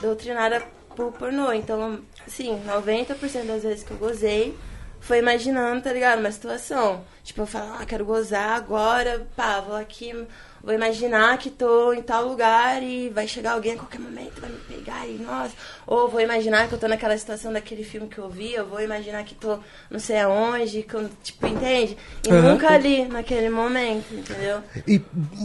doutrinada 0.00 0.62
por 0.96 1.12
pornô. 1.12 1.52
Então, 1.52 2.00
assim, 2.26 2.60
90% 2.66 3.44
das 3.44 3.62
vezes 3.62 3.84
que 3.84 3.90
eu 3.92 3.98
gozei 3.98 4.56
foi 5.00 5.18
imaginando, 5.18 5.82
tá 5.82 5.92
ligado? 5.92 6.18
Uma 6.18 6.32
situação. 6.32 7.04
Tipo, 7.26 7.42
eu 7.42 7.46
falo, 7.46 7.72
ah, 7.80 7.84
quero 7.84 8.04
gozar 8.04 8.50
agora, 8.50 9.26
pá, 9.36 9.60
vou 9.60 9.74
aqui, 9.74 10.14
vou 10.62 10.72
imaginar 10.72 11.36
que 11.38 11.50
tô 11.50 11.92
em 11.92 12.00
tal 12.00 12.24
lugar 12.28 12.80
e 12.84 13.08
vai 13.10 13.26
chegar 13.26 13.54
alguém 13.54 13.72
a 13.72 13.76
qualquer 13.76 13.98
momento, 13.98 14.40
vai 14.40 14.48
me 14.48 14.58
pegar 14.68 15.04
e, 15.08 15.18
nossa. 15.18 15.50
Ou 15.88 16.08
vou 16.08 16.20
imaginar 16.20 16.68
que 16.68 16.74
eu 16.74 16.78
tô 16.78 16.86
naquela 16.86 17.18
situação 17.18 17.52
daquele 17.52 17.82
filme 17.82 18.06
que 18.06 18.18
eu 18.18 18.30
vi, 18.30 18.52
eu 18.54 18.64
vou 18.64 18.80
imaginar 18.80 19.24
que 19.24 19.34
tô 19.34 19.58
não 19.90 19.98
sei 19.98 20.20
aonde, 20.20 20.84
que 20.84 20.94
eu, 20.94 21.10
tipo, 21.20 21.48
entende? 21.48 21.96
E 22.24 22.30
Aham. 22.32 22.52
nunca 22.52 22.68
ali, 22.68 23.04
naquele 23.06 23.50
momento, 23.50 24.14
entendeu? 24.14 24.60
E, 24.86 25.02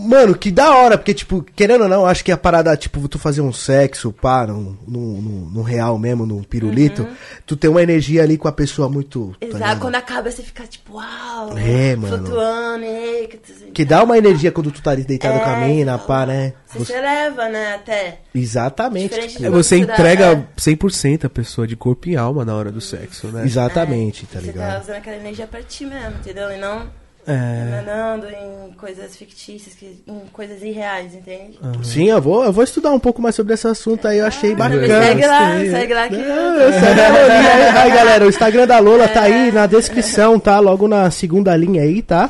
mano, 0.07 0.38
que 0.38 0.51
da 0.51 0.75
hora, 0.75 1.00
porque, 1.00 1.15
tipo, 1.15 1.41
querendo 1.55 1.81
ou 1.85 1.89
não, 1.89 2.05
acho 2.05 2.23
que 2.23 2.31
a 2.31 2.38
parada, 2.38 2.77
tipo, 2.77 3.07
tu 3.07 3.17
fazer 3.17 3.41
um 3.41 3.51
sexo, 3.51 4.13
pá, 4.13 4.45
num, 4.45 4.77
num, 4.88 5.21
num- 5.21 5.50
num 5.51 5.61
real 5.63 5.97
mesmo, 5.97 6.27
num 6.27 6.43
pirulito, 6.43 7.07
tu 7.43 7.55
tem 7.57 7.71
uma 7.71 7.81
energia 7.81 8.21
ali 8.21 8.38
com 8.38 8.47
a 8.47 8.51
pessoa 8.51 8.88
muito. 8.88 9.35
tá 9.39 9.45
Uhum. 9.47 9.55
Exato, 9.55 9.81
quando 9.81 9.95
acaba 9.95 10.29
você 10.29 10.43
fica 10.43 10.67
tipo, 10.67 10.93
uau, 10.93 11.57
É, 11.57 11.70
mano. 11.95 12.17
flutuando, 12.17 12.85
e, 12.85 13.27
que, 13.73 13.85
dá 13.85 14.03
uma 14.03 14.17
energia 14.17 14.51
quando 14.51 14.71
tu 14.71 14.81
tá 14.81 14.91
ali 14.91 15.03
deitado 15.03 15.37
É, 15.37 15.39
com 15.39 15.49
a 15.49 15.55
mina, 15.57 15.93
então, 15.95 16.05
pá, 16.07 16.25
né? 16.25 16.53
Você, 16.65 16.79
Você- 16.79 16.85
se 16.93 16.97
eleva, 16.99 17.49
né, 17.49 17.75
até. 17.75 18.19
Exatamente. 18.33 19.19
Tipo, 19.27 19.45
É, 19.45 19.49
você 19.49 19.85
dá- 19.85 19.93
entrega 19.93 20.25
é. 20.33 20.45
100% 20.57 21.25
a 21.25 21.29
pessoa 21.29 21.65
de 21.67 21.75
corpo 21.75 22.09
e 22.09 22.15
alma 22.15 22.43
na 22.45 22.55
hora 22.55 22.71
do 22.71 22.81
sexo, 22.81 23.27
né? 23.27 23.43
Exatamente, 23.45 24.25
tá 24.25 24.39
Você 24.39 24.45
tá 24.47 24.51
ligado? 24.51 24.81
usando 24.83 24.95
aquela 24.95 25.17
energia 25.17 25.47
pra 25.47 25.61
ti 25.61 25.85
mesmo, 25.85 26.15
entendeu? 26.19 26.51
E 26.51 26.57
não 26.57 26.87
É. 27.27 27.67
emanando 27.67 28.27
em 28.27 28.73
coisas 28.73 29.15
fictícias, 29.15 29.75
que- 29.75 30.01
em 30.07 30.19
coisas 30.33 30.61
irreais, 30.63 31.13
entende? 31.13 31.59
Sim, 31.83 32.09
eu 32.09 32.19
vou, 32.21 32.43
eu 32.43 32.51
vou 32.51 32.63
estudar 32.63 32.89
um 32.91 32.99
pouco 32.99 33.21
mais 33.21 33.35
sobre 33.35 33.53
esse 33.53 33.67
assunto 33.67 34.07
aí, 34.07 34.17
eu 34.17 34.25
achei 34.25 34.53
Ah, 34.53 34.55
bacana. 34.55 34.87
segue 34.87 35.25
lá, 35.27 35.49
segue 35.59 35.93
lá 35.93 36.07
que 36.09 36.15
Ah, 36.15 36.79
segue 36.79 36.99
a 37.01 37.13
aí. 37.13 37.77
Aí, 37.77 37.91
galera, 37.91 38.25
o 38.25 38.29
Instagram 38.29 38.65
da 38.67 38.79
Lola 38.79 39.07
tá 39.07 39.21
aí 39.21 39.51
na 39.51 39.67
descrição, 39.67 40.39
tá? 40.39 40.59
Logo 40.59 40.87
na 40.87 41.11
segunda 41.11 41.55
linha 41.55 41.83
aí, 41.83 42.01
tá? 42.01 42.29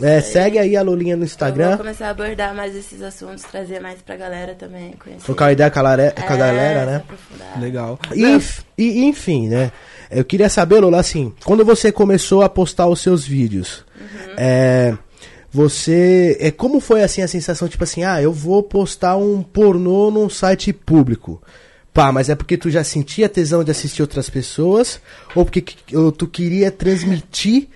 É, 0.00 0.20
segue 0.20 0.58
aí 0.60 0.76
a 0.76 0.82
Lolinha 0.82 1.16
no 1.16 1.22
eu 1.22 1.26
Instagram. 1.26 1.70
vou 1.70 1.78
começar 1.78 2.06
a 2.06 2.10
abordar 2.10 2.54
mais 2.54 2.74
esses 2.76 3.02
assuntos, 3.02 3.42
trazer 3.42 3.80
mais 3.80 4.00
pra 4.00 4.14
galera 4.16 4.54
também, 4.54 4.92
conhecer. 4.92 5.24
Trocar 5.24 5.46
uma 5.46 5.52
ideia 5.52 5.70
com 5.72 5.78
a, 5.80 5.82
lare- 5.82 6.12
com 6.12 6.32
a 6.32 6.36
É, 6.36 6.38
galera, 6.38 6.86
né? 6.86 7.02
Legal. 7.60 7.98
E, 8.14 8.38
e, 8.78 9.04
enfim, 9.06 9.48
né? 9.48 9.72
Eu 10.10 10.24
queria 10.24 10.48
saber, 10.48 10.80
Lola, 10.80 10.98
assim, 11.00 11.32
quando 11.44 11.64
você 11.64 11.92
começou 11.92 12.42
a 12.42 12.48
postar 12.48 12.86
os 12.88 13.00
seus 13.00 13.26
vídeos, 13.26 13.84
é, 14.36 14.96
você. 15.50 16.36
É, 16.40 16.50
como 16.50 16.80
foi 16.80 17.02
assim 17.02 17.22
a 17.22 17.28
sensação, 17.28 17.68
tipo 17.68 17.84
assim, 17.84 18.04
ah, 18.04 18.20
eu 18.22 18.32
vou 18.32 18.62
postar 18.62 19.16
um 19.16 19.42
pornô 19.42 20.10
num 20.10 20.28
site 20.28 20.72
público. 20.72 21.42
Pá, 21.92 22.12
mas 22.12 22.28
é 22.28 22.34
porque 22.34 22.56
tu 22.56 22.70
já 22.70 22.84
sentia 22.84 23.28
tesão 23.28 23.64
de 23.64 23.70
assistir 23.70 24.02
outras 24.02 24.30
pessoas? 24.30 25.00
Ou 25.34 25.44
porque 25.44 25.60
que- 25.60 25.96
ou 25.96 26.12
tu 26.12 26.26
queria 26.28 26.70
transmitir 26.70 27.68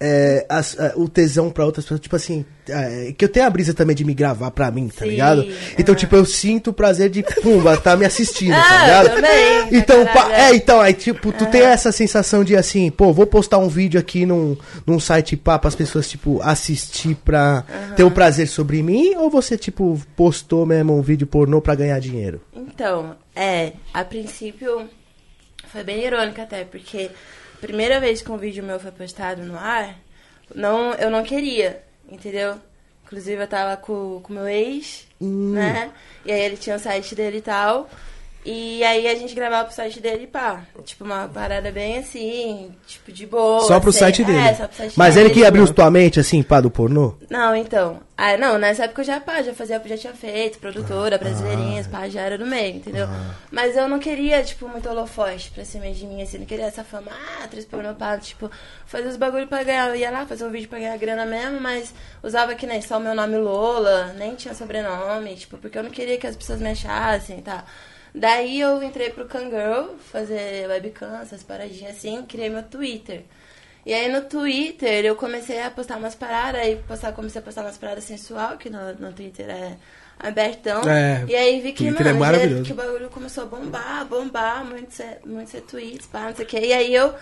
é, 0.00 0.44
as- 0.48 0.78
a- 0.78 0.92
o 0.96 1.08
tesão 1.08 1.50
pra 1.50 1.64
outras 1.64 1.84
pessoas? 1.84 2.00
Tipo 2.00 2.16
assim, 2.16 2.44
é, 2.68 3.14
que 3.16 3.24
eu 3.24 3.28
tenho 3.28 3.46
a 3.46 3.50
brisa 3.50 3.72
também 3.74 3.94
de 3.94 4.04
me 4.04 4.12
gravar 4.14 4.50
pra 4.50 4.70
mim, 4.70 4.88
tá 4.88 5.04
Sim, 5.04 5.10
ligado? 5.10 5.46
Então, 5.78 5.94
é. 5.94 5.98
tipo, 5.98 6.16
eu 6.16 6.24
sinto 6.24 6.70
o 6.70 6.72
prazer 6.72 7.10
de, 7.10 7.22
pumba, 7.22 7.76
tá 7.76 7.96
me 7.96 8.04
assistindo, 8.04 8.54
tá 8.54 8.80
Ah, 8.80 8.84
ligado? 9.02 9.14
também, 9.14 9.66
pra 9.68 9.78
Então, 9.78 10.04
caralho, 10.06 10.32
é, 10.34 10.50
é. 10.50 10.56
então, 10.56 10.80
aí, 10.80 10.94
tipo, 10.94 11.32
tu 11.32 11.46
tem 11.46 11.62
essa 11.62 11.92
sensação 11.92 12.42
de 12.44 12.56
assim, 12.56 12.90
pô, 12.90 13.12
vou 13.12 13.26
postar 13.26 13.58
um 13.58 13.68
vídeo 13.68 13.98
aqui 14.00 14.26
num, 14.26 14.56
num 14.86 14.98
site 15.00 15.36
pá, 15.36 15.58
para 15.58 15.68
as 15.68 15.74
pessoas, 15.74 16.08
tipo, 16.08 16.40
assistir 16.42 17.14
pra 17.24 17.64
ter 17.96 18.04
o 18.04 18.10
prazer 18.10 18.48
sobre 18.48 18.82
mim? 18.82 19.14
Ou 19.16 19.30
você, 19.30 19.56
tipo, 19.56 20.00
postou 20.16 20.66
mesmo 20.66 20.96
um 20.96 21.02
vídeo 21.02 21.26
pornô 21.26 21.60
pra 21.60 21.74
ganhar 21.74 21.98
dinheiro? 22.00 22.40
Então, 22.54 23.14
é, 23.36 23.72
a 23.92 24.04
princípio 24.04 24.88
foi 25.70 25.82
bem 25.84 26.04
irônico 26.04 26.40
até, 26.40 26.64
porque 26.64 27.10
primeira 27.64 27.98
vez 27.98 28.20
que 28.20 28.30
um 28.30 28.36
vídeo 28.36 28.62
meu 28.62 28.78
foi 28.78 28.90
postado 28.90 29.42
no 29.42 29.58
ar, 29.58 29.98
não, 30.54 30.92
eu 30.94 31.10
não 31.10 31.22
queria, 31.24 31.82
entendeu? 32.06 32.56
Inclusive 33.04 33.42
eu 33.42 33.48
tava 33.48 33.76
com 33.76 34.22
o 34.28 34.32
meu 34.32 34.46
ex, 34.46 35.06
né? 35.54 35.90
E 36.24 36.32
aí 36.32 36.40
ele 36.40 36.56
tinha 36.56 36.76
o 36.76 36.78
site 36.78 37.14
dele 37.14 37.38
e 37.38 37.42
tal. 37.42 37.88
E 38.44 38.84
aí 38.84 39.08
a 39.08 39.14
gente 39.14 39.34
gravava 39.34 39.64
pro 39.64 39.74
site 39.74 40.00
dele 40.00 40.26
pá. 40.26 40.62
Tipo, 40.84 41.04
uma 41.04 41.26
parada 41.28 41.72
bem 41.72 41.98
assim, 41.98 42.72
tipo, 42.86 43.10
de 43.10 43.26
boa. 43.26 43.60
Só 43.66 43.80
pro 43.80 43.90
assim. 43.90 44.00
site 44.00 44.24
dele. 44.24 44.38
É, 44.38 44.54
só 44.54 44.66
pro 44.66 44.76
site 44.76 44.92
Mas 44.96 45.14
dele. 45.14 45.28
ele 45.28 45.34
que 45.34 45.46
abriu 45.46 45.72
tua 45.72 45.90
mente, 45.90 46.20
assim, 46.20 46.42
pá, 46.42 46.60
do 46.60 46.70
pornô? 46.70 47.14
Não, 47.30 47.56
então. 47.56 48.00
Ah, 48.16 48.36
não, 48.36 48.58
nessa 48.58 48.84
época 48.84 49.00
eu 49.00 49.06
já, 49.06 49.20
pá, 49.20 49.42
já 49.42 49.52
fazia, 49.52 49.82
já 49.84 49.96
tinha 49.96 50.12
feito, 50.12 50.60
produtora, 50.60 51.18
brasileirinhas, 51.18 51.88
pá, 51.88 52.08
já 52.08 52.20
era 52.20 52.38
do 52.38 52.46
meio, 52.46 52.76
entendeu? 52.76 53.08
Mas 53.50 53.76
eu 53.76 53.88
não 53.88 53.98
queria, 53.98 54.40
tipo, 54.44 54.68
muito 54.68 54.88
holofote 54.88 55.50
pra 55.50 55.64
cima 55.64 55.90
de 55.90 56.06
mim, 56.06 56.22
assim, 56.22 56.38
não 56.38 56.46
queria 56.46 56.66
essa 56.66 56.84
fama, 56.84 57.10
ah, 57.10 57.44
atriz 57.44 57.64
pornô, 57.64 57.92
pá, 57.94 58.16
tipo, 58.16 58.48
fazer 58.86 59.08
os 59.08 59.16
bagulho 59.16 59.48
pra 59.48 59.64
ganhar, 59.64 59.88
eu 59.88 59.96
ia 59.96 60.12
lá 60.12 60.24
fazer 60.26 60.44
um 60.44 60.50
vídeo 60.50 60.68
pra 60.68 60.78
ganhar 60.78 60.96
grana 60.96 61.26
mesmo, 61.26 61.60
mas 61.60 61.92
usava 62.22 62.54
que 62.54 62.68
nem 62.68 62.80
só 62.80 62.98
o 62.98 63.00
meu 63.00 63.16
nome 63.16 63.36
Lola, 63.36 64.14
nem 64.16 64.36
tinha 64.36 64.54
sobrenome, 64.54 65.34
tipo, 65.34 65.58
porque 65.58 65.76
eu 65.76 65.82
não 65.82 65.90
queria 65.90 66.16
que 66.16 66.26
as 66.26 66.36
pessoas 66.36 66.60
me 66.60 66.70
achassem, 66.70 67.40
tá? 67.40 67.64
Daí 68.14 68.60
eu 68.60 68.82
entrei 68.82 69.10
pro 69.10 69.26
Kangirl, 69.26 69.96
fazer 70.12 70.68
webcam, 70.68 71.20
essas 71.20 71.42
paradinhas 71.42 71.96
assim, 71.96 72.24
criei 72.26 72.48
meu 72.48 72.62
Twitter. 72.62 73.22
E 73.84 73.92
aí 73.92 74.10
no 74.10 74.22
Twitter 74.22 75.04
eu 75.04 75.16
comecei 75.16 75.60
a 75.60 75.70
postar 75.70 75.96
umas 75.96 76.14
paradas, 76.14 76.60
aí 76.60 76.76
postar, 76.86 77.12
comecei 77.12 77.40
a 77.40 77.44
postar 77.44 77.62
umas 77.62 77.76
paradas 77.76 78.04
sensual, 78.04 78.56
que 78.56 78.70
no, 78.70 78.94
no 78.94 79.12
Twitter 79.12 79.50
é 79.50 79.76
abertão. 80.18 80.80
É, 80.88 81.24
e 81.28 81.34
aí 81.34 81.60
vi 81.60 81.72
que, 81.72 81.84
Twitter 81.84 82.06
é 82.06 82.12
mano, 82.12 82.20
maravilhoso. 82.20 82.62
que 82.62 82.72
o 82.72 82.76
bagulho 82.76 83.10
começou 83.10 83.44
a 83.44 83.46
bombar, 83.46 84.04
bombar, 84.06 84.64
muitos 84.64 84.98
muito 85.26 85.50
ser 85.50 85.62
tweets, 85.62 86.06
pá, 86.06 86.20
não 86.28 86.36
sei 86.36 86.44
o 86.44 86.48
que. 86.48 86.58
E 86.58 86.72
aí 86.72 86.94
eu. 86.94 87.14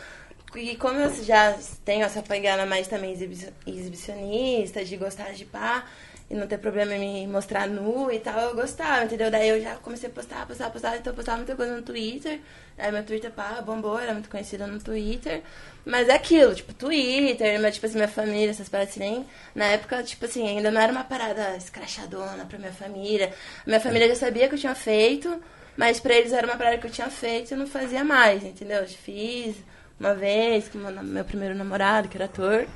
E 0.55 0.77
como 0.77 0.99
eu 0.99 1.25
já 1.25 1.57
tenho 1.83 2.05
essa 2.05 2.23
pegada 2.23 2.67
mais 2.67 2.87
também 2.87 3.13
exibi- 3.13 3.49
exibicionista, 3.67 4.85
de 4.85 4.97
gostar 4.99 5.33
de 5.33 5.47
pá, 5.47 5.85
e 6.33 6.35
não 6.35 6.47
ter 6.47 6.57
problema 6.57 6.95
em 6.95 7.27
me 7.27 7.31
mostrar 7.31 7.69
nu 7.69 8.11
e 8.11 8.19
tal, 8.19 8.41
eu 8.41 8.55
gostava, 8.55 9.05
entendeu? 9.05 9.31
Daí 9.31 9.51
eu 9.51 9.61
já 9.61 9.77
comecei 9.77 10.09
a 10.09 10.13
postar, 10.13 10.47
postar, 10.47 10.71
postar, 10.71 10.97
então 10.97 11.13
eu 11.13 11.15
postava 11.15 11.37
muita 11.37 11.55
coisa 11.55 11.77
no 11.77 11.83
Twitter. 11.83 12.41
Aí 12.79 12.91
meu 12.91 13.05
Twitter, 13.05 13.31
pá, 13.31 13.61
bombou, 13.61 14.01
era 14.01 14.15
muito 14.15 14.31
conhecida 14.31 14.67
no 14.67 14.81
Twitter. 14.81 15.43
Mas 15.85 16.09
é 16.09 16.15
aquilo, 16.15 16.55
tipo, 16.55 16.73
Twitter, 16.73 17.61
mas, 17.61 17.75
tipo 17.75 17.85
assim, 17.85 17.97
minha 17.97 18.09
família, 18.09 18.51
essas 18.51 18.67
paradas 18.67 18.93
assim, 18.95 19.01
nem... 19.01 19.27
Na 19.55 19.67
época, 19.67 20.03
tipo 20.05 20.25
assim, 20.25 20.49
ainda 20.49 20.71
não 20.71 20.81
era 20.81 20.91
uma 20.91 21.05
parada 21.05 21.55
escrachadona 21.55 22.47
pra 22.47 22.59
minha 22.59 22.73
família. 22.73 23.35
Minha 23.67 23.81
família 23.81 24.09
já 24.09 24.15
sabia 24.15 24.49
que 24.49 24.55
eu 24.55 24.59
tinha 24.59 24.75
feito, 24.75 25.39
mas 25.77 26.01
pra 26.01 26.15
eles 26.15 26.33
era 26.33 26.47
uma 26.47 26.57
parada 26.57 26.79
que 26.79 26.87
eu 26.87 26.91
tinha 26.91 27.11
feito 27.11 27.51
e 27.51 27.55
eu 27.55 27.59
não 27.59 27.67
fazia 27.67 28.03
mais, 28.03 28.43
entendeu? 28.43 28.81
Eu 28.81 28.89
fiz 28.89 29.55
uma 30.01 30.15
vez 30.15 30.67
com 30.71 30.79
meu, 30.79 31.25
primeiro 31.27 31.55
namorado, 31.55 32.09
que 32.09 32.17
era 32.17 32.25
ator. 32.25 32.67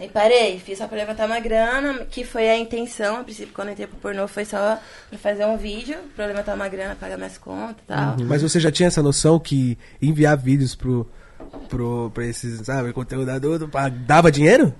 E 0.00 0.08
parei, 0.08 0.58
fiz 0.58 0.76
só 0.78 0.86
pra 0.86 0.98
levantar 0.98 1.26
uma 1.26 1.40
grana, 1.40 2.04
que 2.10 2.22
foi 2.22 2.48
a 2.50 2.56
intenção, 2.58 3.16
a 3.16 3.24
princípio, 3.24 3.54
quando 3.54 3.68
eu 3.68 3.72
entrei 3.72 3.86
pro 3.86 3.96
pornô, 3.96 4.28
foi 4.28 4.44
só 4.44 4.78
pra 5.08 5.18
fazer 5.18 5.46
um 5.46 5.56
vídeo, 5.56 5.96
pra 6.14 6.26
levantar 6.26 6.54
uma 6.54 6.68
grana, 6.68 6.94
pagar 7.00 7.16
minhas 7.16 7.38
contas 7.38 7.76
e 7.82 7.86
tal. 7.86 8.16
Mas 8.26 8.42
você 8.42 8.60
já 8.60 8.70
tinha 8.70 8.88
essa 8.88 9.02
noção 9.02 9.38
que 9.38 9.78
enviar 10.02 10.36
vídeos 10.36 10.74
pro, 10.74 11.08
pro, 11.70 12.10
pra 12.12 12.26
esses, 12.26 12.60
sabe, 12.66 12.92
conteúdo 12.92 13.30
adulto, 13.30 13.68
pá, 13.68 13.88
dava 13.88 14.30
dinheiro? 14.30 14.74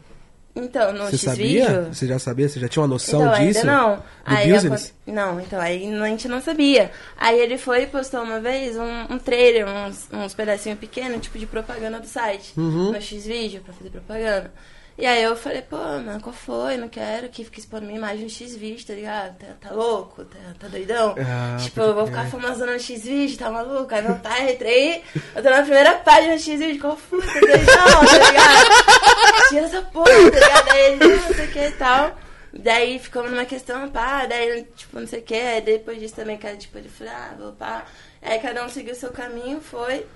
Então, 0.54 0.90
no 0.92 1.04
Você 1.06 1.18
sabia? 1.18 1.82
Você 1.92 2.06
já 2.06 2.18
sabia? 2.18 2.49
Você 2.49 2.58
já 2.58 2.66
tinha 2.68 2.82
uma 2.82 2.88
noção 2.88 3.20
Então, 3.20 3.32
disso? 3.46 3.58
ainda 3.61 3.73
não. 3.73 3.96
Do 3.96 4.02
Aí 4.25 4.52
business? 4.52 4.94
acon- 5.06 5.12
Não, 5.14 5.40
então, 5.40 5.61
aí 5.61 5.76
a 5.87 6.06
gente 6.08 6.28
não 6.28 6.40
sabia. 6.40 6.90
Aí 7.16 7.38
ele 7.38 7.58
foi 7.58 7.82
e 7.82 7.87
postou 7.87 8.23
uma 8.23 8.40
vez 8.40 8.75
um, 8.76 9.14
um 9.14 9.18
trailer, 9.18 9.66
uns, 9.66 10.08
uns 10.11 10.32
pedacinhos 10.35 10.78
pequenos, 10.78 11.20
tipo 11.20 11.38
de 11.38 11.44
propaganda 11.46 12.00
do 12.00 12.06
site. 12.06 12.52
Uhum. 12.56 12.90
No 12.92 13.00
X-Vídeo, 13.00 13.61
pra 13.62 13.75
fazer 13.75 13.90
propaganda. 13.90 14.50
E 14.99 15.05
aí 15.05 15.23
eu 15.23 15.37
falei, 15.37 15.61
pô, 15.61 15.76
mano, 15.76 16.21
qual 16.23 16.33
foi? 16.35 16.79
Não 16.79 16.88
quero 16.88 17.29
que 17.29 17.45
fique 17.45 17.61
expondo 17.61 17.85
minha 17.85 17.99
imagem 17.99 18.25
no 18.25 18.31
X-Vídeo, 18.31 18.87
tá 18.87 18.95
ligado? 18.95 19.37
Tá, 19.37 19.47
tá 19.61 19.75
louco? 19.75 20.25
Tá, 20.25 20.38
tá 20.59 20.69
doidão? 20.69 21.15
Ah, 21.19 21.59
tipo, 21.62 21.81
eu 21.83 21.95
vou 21.95 22.07
ficar 22.07 22.26
famosona 22.31 22.73
no 22.73 22.81
X-Vídeo, 22.81 23.37
tá 23.37 23.50
maluco? 23.50 23.95
Aí 23.95 24.00
meu 24.00 24.15
pai, 24.17 24.53
entrei, 24.53 25.03
eu 25.35 25.43
tô 25.43 25.50
na 25.50 25.61
primeira 25.61 25.97
página 25.99 26.35
do 26.37 26.41
X-Vídeo, 26.41 26.81
qual 26.81 26.97
foi? 26.97 27.21
Tá 27.21 27.41
doidão, 27.41 28.07
tá 28.07 28.31
ligado? 28.31 29.49
Tira 29.49 29.67
essa 29.67 29.83
porra, 29.83 30.31
tá 30.31 30.41
ligado? 30.41 30.71
Aí 30.71 30.93
ele, 30.93 31.05
não, 31.05 31.17
não 31.17 31.35
sei 31.35 31.45
o 31.45 31.50
que 31.53 31.59
e 31.59 31.73
tal. 31.73 32.19
Daí 32.55 32.99
ficamos 32.99 33.31
numa 33.31 33.45
questão, 33.45 33.91
pá, 33.91 34.25
daí, 34.25 34.67
tipo, 34.75 34.99
não 34.99 35.07
sei 35.07 35.21
o 35.21 35.23
que. 35.23 35.35
Aí 35.35 35.61
depois 35.61 36.00
disso 36.00 36.15
também, 36.17 36.38
cara, 36.38 36.57
tipo, 36.57 36.79
ele 36.79 36.88
falou, 36.88 37.12
ah, 37.15 37.35
vou 37.38 37.53
pá. 37.53 37.85
Aí 38.23 38.38
cada 38.38 38.65
um 38.65 38.69
seguiu 38.71 38.95
o 38.95 38.97
seu 38.97 39.11
caminho, 39.11 39.61
foi. 39.61 40.07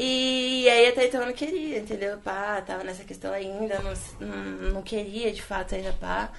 E 0.00 0.68
aí 0.70 0.86
até 0.86 1.06
então 1.06 1.22
eu 1.22 1.26
não 1.26 1.32
queria, 1.32 1.78
entendeu? 1.78 2.18
Pá, 2.18 2.62
tava 2.62 2.84
nessa 2.84 3.02
questão 3.02 3.32
ainda, 3.32 3.80
não, 3.80 3.92
não, 4.20 4.72
não 4.74 4.82
queria 4.82 5.32
de 5.32 5.42
fato 5.42 5.74
ainda, 5.74 5.92
pá, 5.94 6.30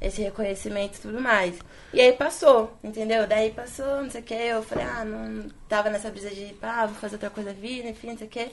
esse 0.00 0.20
reconhecimento 0.20 0.98
e 0.98 1.00
tudo 1.00 1.20
mais. 1.20 1.56
E 1.92 2.00
aí 2.00 2.12
passou, 2.12 2.76
entendeu? 2.82 3.24
Daí 3.24 3.52
passou, 3.52 4.02
não 4.02 4.10
sei 4.10 4.20
o 4.20 4.24
que, 4.24 4.34
eu 4.34 4.64
falei, 4.64 4.84
ah, 4.84 5.04
não 5.04 5.48
tava 5.68 5.90
nessa 5.90 6.10
brisa 6.10 6.28
de, 6.30 6.54
pá, 6.54 6.86
vou 6.86 6.96
fazer 6.96 7.14
outra 7.14 7.30
coisa 7.30 7.52
da 7.52 7.56
vida, 7.56 7.88
enfim, 7.88 8.08
não 8.08 8.18
sei 8.18 8.26
o 8.26 8.30
que. 8.30 8.50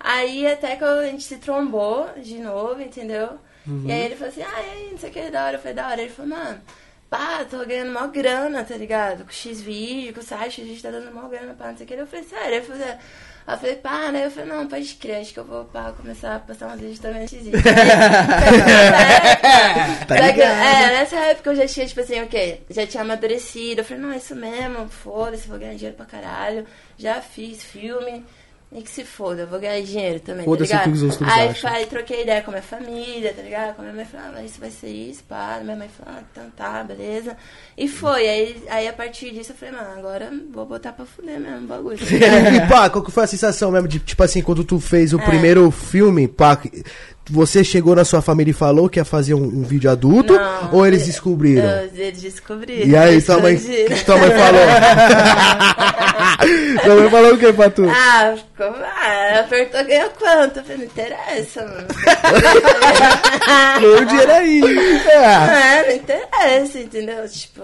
Aí 0.00 0.44
até 0.44 0.74
que 0.74 0.82
a 0.82 1.06
gente 1.06 1.22
se 1.22 1.36
trombou 1.38 2.08
de 2.16 2.38
novo, 2.38 2.80
entendeu? 2.82 3.38
E 3.86 3.92
aí 3.92 4.06
ele 4.06 4.16
falou 4.16 4.30
assim, 4.30 4.42
ah, 4.42 4.62
e 4.62 4.70
aí, 4.70 4.90
não 4.90 4.98
sei 4.98 5.10
o 5.10 5.12
que, 5.12 5.30
da 5.30 5.44
hora, 5.44 5.56
eu 5.56 5.60
falei, 5.60 5.74
da 5.74 5.86
hora. 5.86 6.02
Ele 6.02 6.10
falou, 6.10 6.30
mano, 6.30 6.60
pá, 7.10 7.44
tô 7.44 7.66
ganhando 7.66 7.92
mó 7.92 8.06
grana, 8.06 8.62
tá 8.62 8.76
ligado? 8.76 9.24
Com 9.24 9.32
X 9.32 9.60
vídeo, 9.60 10.14
com 10.14 10.20
o 10.20 10.22
site, 10.22 10.62
a 10.62 10.64
gente 10.64 10.80
tá 10.80 10.90
dando 10.90 11.12
mó 11.12 11.28
grana, 11.28 11.54
pá, 11.54 11.68
não 11.68 11.76
sei 11.76 11.84
o 11.84 11.88
que. 11.88 11.94
Eu 11.94 12.06
falei, 12.06 12.24
sério? 12.24 12.56
Eu 12.58 12.62
falei, 12.62 12.88
eu 13.48 13.58
falei, 13.58 13.76
pá, 13.76 14.12
né? 14.12 14.26
Eu 14.26 14.30
falei, 14.30 14.48
não, 14.48 14.68
pode 14.68 14.94
crer, 14.94 15.20
acho 15.20 15.34
que 15.34 15.40
eu 15.40 15.44
vou 15.44 15.64
pá, 15.64 15.92
começar 15.92 16.36
a 16.36 16.38
postar 16.38 16.68
uns 16.68 16.80
vídeos 16.80 17.00
também 17.00 17.22
nesse 17.22 17.36
vídeo. 17.36 17.60
Tá 20.06 20.16
é, 20.16 20.90
nessa 20.90 21.16
época 21.16 21.50
eu 21.50 21.56
já 21.56 21.66
tinha, 21.66 21.86
tipo 21.86 22.00
assim, 22.00 22.20
o 22.20 22.26
quê? 22.26 22.60
Já 22.70 22.86
tinha 22.86 23.02
amadurecido. 23.02 23.80
Eu 23.80 23.84
falei, 23.84 24.02
não, 24.02 24.12
é 24.12 24.16
isso 24.16 24.34
mesmo, 24.34 24.88
foda-se, 24.88 25.46
vou 25.46 25.58
ganhar 25.58 25.74
dinheiro 25.74 25.96
pra 25.96 26.06
caralho. 26.06 26.66
Já 26.96 27.20
fiz 27.20 27.62
filme. 27.62 28.24
E 28.72 28.82
que 28.82 28.90
se 28.90 29.04
foda, 29.04 29.42
eu 29.42 29.46
vou 29.48 29.58
ganhar 29.58 29.82
dinheiro 29.82 30.20
também, 30.20 30.44
tá 30.44 30.50
Foda-se 30.50 30.70
o 30.70 30.74
ligado? 30.74 30.84
que 30.84 30.90
os 30.96 31.02
outros 31.02 31.28
aí, 31.28 31.48
acham. 31.48 31.72
aí 31.72 31.86
troquei 31.86 32.22
ideia 32.22 32.40
com 32.40 32.52
a 32.52 32.54
minha 32.54 32.62
família, 32.62 33.34
tá 33.34 33.42
ligado? 33.42 33.74
Com 33.74 33.82
a 33.82 33.84
minha 33.86 33.96
mãe 33.96 34.04
falou, 34.04 34.36
ah, 34.36 34.44
isso 34.44 34.60
vai 34.60 34.70
ser 34.70 34.86
isso, 34.90 35.24
pá. 35.24 35.58
Minha 35.64 35.74
mãe 35.74 35.88
falou, 35.88 36.14
ah, 36.16 36.22
então 36.30 36.44
tá, 36.56 36.84
beleza. 36.84 37.36
E 37.76 37.88
foi, 37.88 38.28
aí, 38.28 38.62
aí 38.70 38.86
a 38.86 38.92
partir 38.92 39.32
disso 39.32 39.50
eu 39.50 39.56
falei, 39.56 39.74
mano, 39.74 39.98
agora 39.98 40.30
vou 40.52 40.64
botar 40.66 40.92
pra 40.92 41.04
fuder 41.04 41.40
mesmo 41.40 41.64
o 41.64 41.66
bagulho. 41.66 41.98
E 42.00 42.68
pá, 42.68 42.88
qual 42.88 43.02
que 43.04 43.10
foi 43.10 43.24
a 43.24 43.26
sensação 43.26 43.72
mesmo 43.72 43.88
de, 43.88 43.98
tipo 43.98 44.22
assim, 44.22 44.40
quando 44.40 44.62
tu 44.62 44.78
fez 44.78 45.12
o 45.12 45.18
É. 45.18 45.24
primeiro 45.24 45.68
filme, 45.72 46.28
pá, 46.28 46.56
você 47.28 47.62
chegou 47.62 47.94
na 47.94 48.04
sua 48.04 48.20
família 48.22 48.50
e 48.50 48.54
falou 48.54 48.88
que 48.88 48.98
ia 48.98 49.04
fazer 49.04 49.34
um, 49.34 49.44
um 49.44 49.62
vídeo 49.62 49.88
adulto? 49.90 50.34
Não, 50.34 50.70
ou 50.72 50.86
eles 50.86 51.06
descobriram? 51.06 51.68
Eles 51.94 52.20
descobriram. 52.20 52.86
E 52.86 52.96
aí, 52.96 53.20
tua 53.22 53.38
mãe, 53.38 53.56
tua 54.04 54.16
mãe 54.16 54.30
falou? 54.30 54.60
tua 56.84 56.94
mãe 56.96 57.10
falou 57.10 57.34
o 57.34 57.38
que 57.38 57.52
pra 57.52 57.70
tu? 57.70 57.84
Ah, 57.88 58.34
ficou. 58.36 58.74
Ah, 58.82 59.40
apertou, 59.40 59.84
ganhou 59.84 60.10
quanto? 60.10 60.58
Eu 60.58 60.62
falei, 60.64 60.78
não 60.78 60.84
interessa, 60.84 61.64
mano. 61.64 61.86
o 64.00 64.04
dinheiro 64.04 64.32
aí. 64.32 64.60
É. 65.06 65.78
É, 65.78 65.88
não 65.88 65.96
interessa, 65.96 66.78
entendeu? 66.78 67.28
Tipo, 67.28 67.62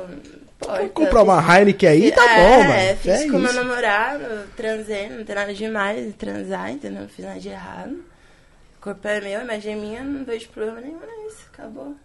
pô. 0.58 0.68
Vou 0.68 0.88
comprar 0.90 1.22
uma 1.22 1.58
Heineken 1.58 1.88
aí, 1.88 2.12
tá 2.12 2.24
é, 2.24 2.36
bom, 2.36 2.62
mano. 2.64 2.96
fiz 3.02 3.12
É 3.12 3.24
com 3.24 3.38
meu 3.38 3.50
isso. 3.50 3.54
namorado, 3.54 4.24
transei, 4.56 5.08
não 5.08 5.24
tem 5.24 5.34
nada 5.34 5.54
demais 5.54 6.06
de 6.06 6.12
transar, 6.12 6.70
entendeu? 6.70 7.02
Não 7.02 7.08
fiz 7.08 7.24
nada 7.24 7.40
de 7.40 7.48
errado. 7.48 7.96
O 8.86 8.90
corpo 8.94 9.08
é 9.08 9.20
meu, 9.20 9.40
a 9.40 9.42
imagem 9.42 9.72
é 9.72 9.76
minha, 9.76 10.04
não 10.04 10.24
vejo 10.24 10.48
problema 10.50 10.80
nenhum 10.80 10.94
nisso. 11.24 11.38
Acabou. 11.52 11.96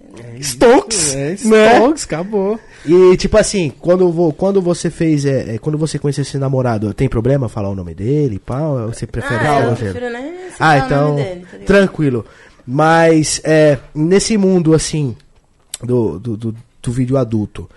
Entendeu? 0.00 0.42
Stokes, 0.42 1.14
É, 1.14 1.28
né? 1.44 1.76
Stokes, 1.76 2.04
acabou. 2.04 2.58
E 2.86 3.14
tipo 3.18 3.36
assim, 3.36 3.70
quando, 3.78 4.10
vo- 4.10 4.32
quando 4.32 4.62
você 4.62 4.88
fez, 4.88 5.26
é, 5.26 5.56
é, 5.56 5.58
quando 5.58 5.76
você 5.76 5.98
conheceu 5.98 6.22
esse 6.22 6.38
namorado, 6.38 6.94
tem 6.94 7.10
problema 7.10 7.46
falar 7.46 7.68
o 7.68 7.74
nome 7.74 7.94
dele, 7.94 8.38
pá? 8.38 8.60
Ou 8.62 8.88
você 8.88 9.06
prefere 9.06 9.34
ah, 9.34 9.38
falar 9.38 9.50
eu 9.50 9.58
o 9.58 9.60
não 9.60 9.70
nome 9.72 9.76
dele? 9.80 9.92
prefiro 9.92 10.12
nem 10.12 10.34
Ah, 10.58 10.72
o 10.74 10.76
então, 10.86 11.08
nome 11.10 11.22
dele, 11.24 11.46
tá 11.50 11.58
tranquilo. 11.66 12.24
Mas, 12.66 13.40
é, 13.44 13.78
nesse 13.94 14.38
mundo, 14.38 14.72
assim, 14.72 15.14
do, 15.82 16.18
do, 16.18 16.36
do, 16.38 16.56
do 16.82 16.90
vídeo 16.92 17.18
adulto, 17.18 17.68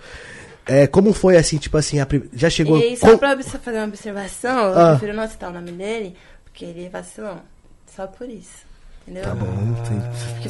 é, 0.66 0.88
como 0.88 1.12
foi, 1.12 1.36
assim, 1.36 1.58
tipo 1.58 1.78
assim, 1.78 2.00
a 2.00 2.08
já 2.34 2.50
chegou... 2.50 2.78
E 2.80 2.96
só 2.96 3.12
com- 3.12 3.18
pra 3.18 3.38
fazer 3.44 3.78
uma 3.78 3.88
observação, 3.88 4.70
eu 4.72 4.80
Ah. 4.80 4.90
prefiro 4.92 5.14
não 5.18 5.28
citar 5.28 5.50
o 5.52 5.54
nome 5.54 5.74
dele, 5.74 6.16
porque 6.46 6.64
ele 6.64 6.86
é 6.86 6.90
vacilão. 6.90 7.42
Só 7.96 8.08
por 8.08 8.30
isso. 8.30 8.65
Entendeu? 9.08 9.24
Tá 9.24 9.36
bom, 9.36 9.76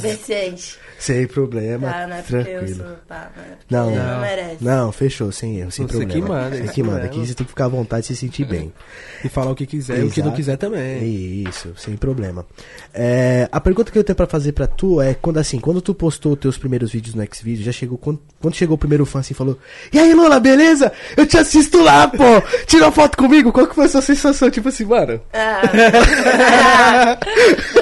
bem 0.00 0.16
ciente. 0.16 0.78
sem 0.98 1.26
problema, 1.26 1.90
Tá, 1.90 2.06
não 2.06 2.16
é 2.16 2.22
porque 2.22 2.36
eu 2.36 2.42
tranquilo. 2.60 2.76
sou 2.86 2.96
pá, 3.06 3.30
não 3.36 3.42
é 3.42 3.46
porque 3.48 3.64
Não, 3.74 3.90
não. 3.90 4.12
não 4.14 4.20
merece. 4.22 4.64
Não, 4.64 4.92
fechou, 4.92 5.30
sem 5.30 5.58
erro, 5.58 5.70
sem 5.70 5.86
Você 5.86 5.98
problema. 5.98 6.12
que 6.12 6.20
manda, 6.32 6.56
Você 6.56 6.72
que 6.72 6.82
manda, 6.82 7.04
aqui 7.04 7.18
você 7.26 7.34
tem 7.34 7.44
que 7.44 7.50
ficar 7.50 7.66
à 7.66 7.68
vontade 7.68 8.04
e 8.04 8.06
se 8.06 8.16
sentir 8.16 8.46
bem. 8.46 8.72
E 9.24 9.28
falar 9.28 9.50
o 9.50 9.54
que 9.56 9.66
quiser 9.66 9.98
e 9.98 10.04
o 10.04 10.10
que 10.10 10.20
não 10.20 10.28
Exato. 10.28 10.36
quiser 10.36 10.56
também. 10.56 11.42
Isso, 11.48 11.72
sem 11.76 11.96
problema. 11.96 12.46
É, 12.94 13.48
a 13.50 13.58
pergunta 13.60 13.90
que 13.90 13.98
eu 13.98 14.04
tenho 14.04 14.14
pra 14.14 14.26
fazer 14.26 14.52
pra 14.52 14.66
tu 14.66 15.00
é 15.00 15.14
quando 15.14 15.38
assim, 15.38 15.58
quando 15.58 15.80
tu 15.80 15.94
postou 15.94 16.34
os 16.34 16.38
teus 16.38 16.56
primeiros 16.58 16.92
vídeos 16.92 17.14
no 17.14 17.24
Xvideos, 17.34 17.64
já 17.64 17.72
chegou 17.72 17.98
quando, 17.98 18.20
quando 18.40 18.54
chegou 18.54 18.74
o 18.76 18.78
primeiro 18.78 19.04
fã 19.06 19.20
assim 19.20 19.32
e 19.32 19.36
falou: 19.36 19.58
"E 19.92 19.98
aí, 19.98 20.14
Lola, 20.14 20.38
beleza? 20.38 20.92
Eu 21.16 21.26
te 21.26 21.36
assisto 21.38 21.82
lá, 21.82 22.06
pô. 22.06 22.24
Tira 22.66 22.84
uma 22.86 22.92
foto 22.92 23.16
comigo". 23.16 23.50
Qual 23.52 23.66
que 23.66 23.74
foi 23.74 23.86
a 23.86 23.88
sua 23.88 24.02
sensação, 24.02 24.50
tipo 24.50 24.68
assim, 24.68 24.84
mano? 24.84 25.20
Ah, 25.32 25.62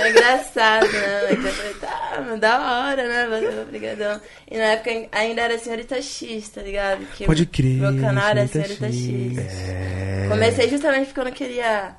é 0.01 0.11
engraçado, 0.11 0.64
né? 0.81 1.33
Então 1.33 1.47
eu 1.47 1.53
falei, 1.53 1.75
tá, 1.75 2.37
da 2.37 2.89
hora, 2.89 3.09
né? 3.09 3.27
Valeu, 3.27 3.63
obrigadão. 3.63 4.21
E 4.51 4.57
na 4.57 4.65
época 4.65 5.09
ainda 5.13 5.43
era 5.43 5.59
Senhorita 5.59 6.01
X, 6.01 6.49
tá 6.49 6.63
ligado? 6.63 7.05
Que 7.15 7.25
Pode 7.27 7.47
crer, 7.47 7.81
Meu 7.81 8.01
canal 8.01 8.29
era 8.29 8.47
Senhorita 8.47 8.91
Senhorita 8.91 9.43
X. 9.43 9.69
É. 9.69 10.27
Comecei 10.29 10.69
justamente 10.69 11.07
porque 11.07 11.21
eu 11.21 11.25
não 11.25 11.33
queria 11.33 11.97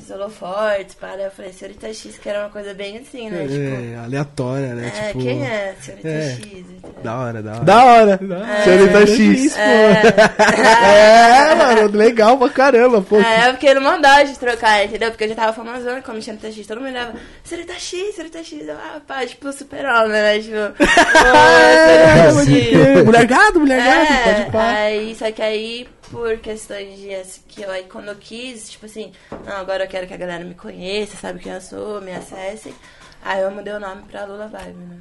esses 0.00 0.10
holofortes, 0.10 0.94
para. 0.94 1.22
Eu 1.22 1.30
falei, 1.30 1.52
Senhorita 1.52 1.92
X, 1.92 2.18
que 2.18 2.28
era 2.28 2.40
uma 2.40 2.48
coisa 2.50 2.72
bem 2.74 2.98
assim, 2.98 3.30
né? 3.30 3.46
Tipo, 3.46 3.94
É, 3.94 4.04
aleatória, 4.04 4.74
né? 4.74 4.92
é, 4.94 5.06
tipo, 5.08 5.20
quem 5.20 5.42
é 5.46 5.74
Senhorita 5.80 6.08
é. 6.08 6.30
X? 6.30 6.38
entendeu? 6.46 6.90
Da 7.02 7.16
hora, 7.18 7.42
da 7.42 7.52
hora. 7.52 7.64
Da 7.64 7.84
hora. 7.84 8.20
É. 8.58 8.62
Senhorita 8.64 9.06
X, 9.06 9.54
pô. 9.54 9.60
É, 9.60 11.54
mano, 11.54 11.96
legal 11.96 12.36
pra 12.38 12.48
caramba, 12.50 13.00
pô. 13.02 13.20
É, 13.20 13.48
eu 13.48 13.52
fiquei 13.54 13.74
numa 13.74 13.96
dó 13.98 14.22
de 14.22 14.38
trocar, 14.38 14.84
entendeu? 14.84 15.10
Porque 15.10 15.24
eu 15.24 15.28
já 15.28 15.34
tava 15.34 15.52
famosona 15.52 16.02
como 16.02 16.20
Senhorita 16.22 16.50
X, 16.52 16.66
todo 16.66 16.78
mundo 16.80 16.90
olhava, 16.90 17.14
Senhorita 17.44 17.74
X, 17.74 18.14
Senhorita 18.14 18.42
X, 18.44 18.68
eu, 18.68 18.74
ah, 18.74 19.00
pá, 19.06 19.26
tipo, 19.26 19.52
super-homem, 19.52 20.10
né? 20.10 20.38
Tipo, 20.38 20.56
É, 21.20 22.30
oh, 22.30 22.34
pode 22.34 22.46
Senhorita 22.46 22.78
X. 22.98 23.04
mulher 23.04 23.26
gado, 23.26 23.60
mulher 23.60 23.82
gado, 23.82 24.12
É, 24.12 24.34
pode 24.34 24.50
pá. 24.52 24.70
aí, 24.72 25.14
só 25.14 25.30
que 25.32 25.42
aí, 25.42 25.88
por 26.10 26.38
questões 26.38 26.98
de 26.98 27.14
assim, 27.14 27.40
que 27.48 27.62
eu, 27.62 27.70
aí 27.70 27.84
quando 27.84 28.08
eu 28.08 28.16
quis, 28.16 28.70
tipo 28.70 28.86
assim, 28.86 29.12
não, 29.30 29.56
agora 29.56 29.84
eu 29.84 29.88
quero 29.88 30.06
que 30.06 30.14
a 30.14 30.16
galera 30.16 30.44
me 30.44 30.54
conheça, 30.54 31.16
sabe 31.16 31.38
quem 31.40 31.52
eu 31.52 31.60
sou, 31.60 32.00
me 32.00 32.12
acesse. 32.12 32.74
Aí 33.22 33.40
eu 33.42 33.50
mudei 33.50 33.72
o 33.72 33.80
nome 33.80 34.02
pra 34.10 34.24
Lula 34.24 34.48
Vibe, 34.48 34.78
né? 34.78 34.98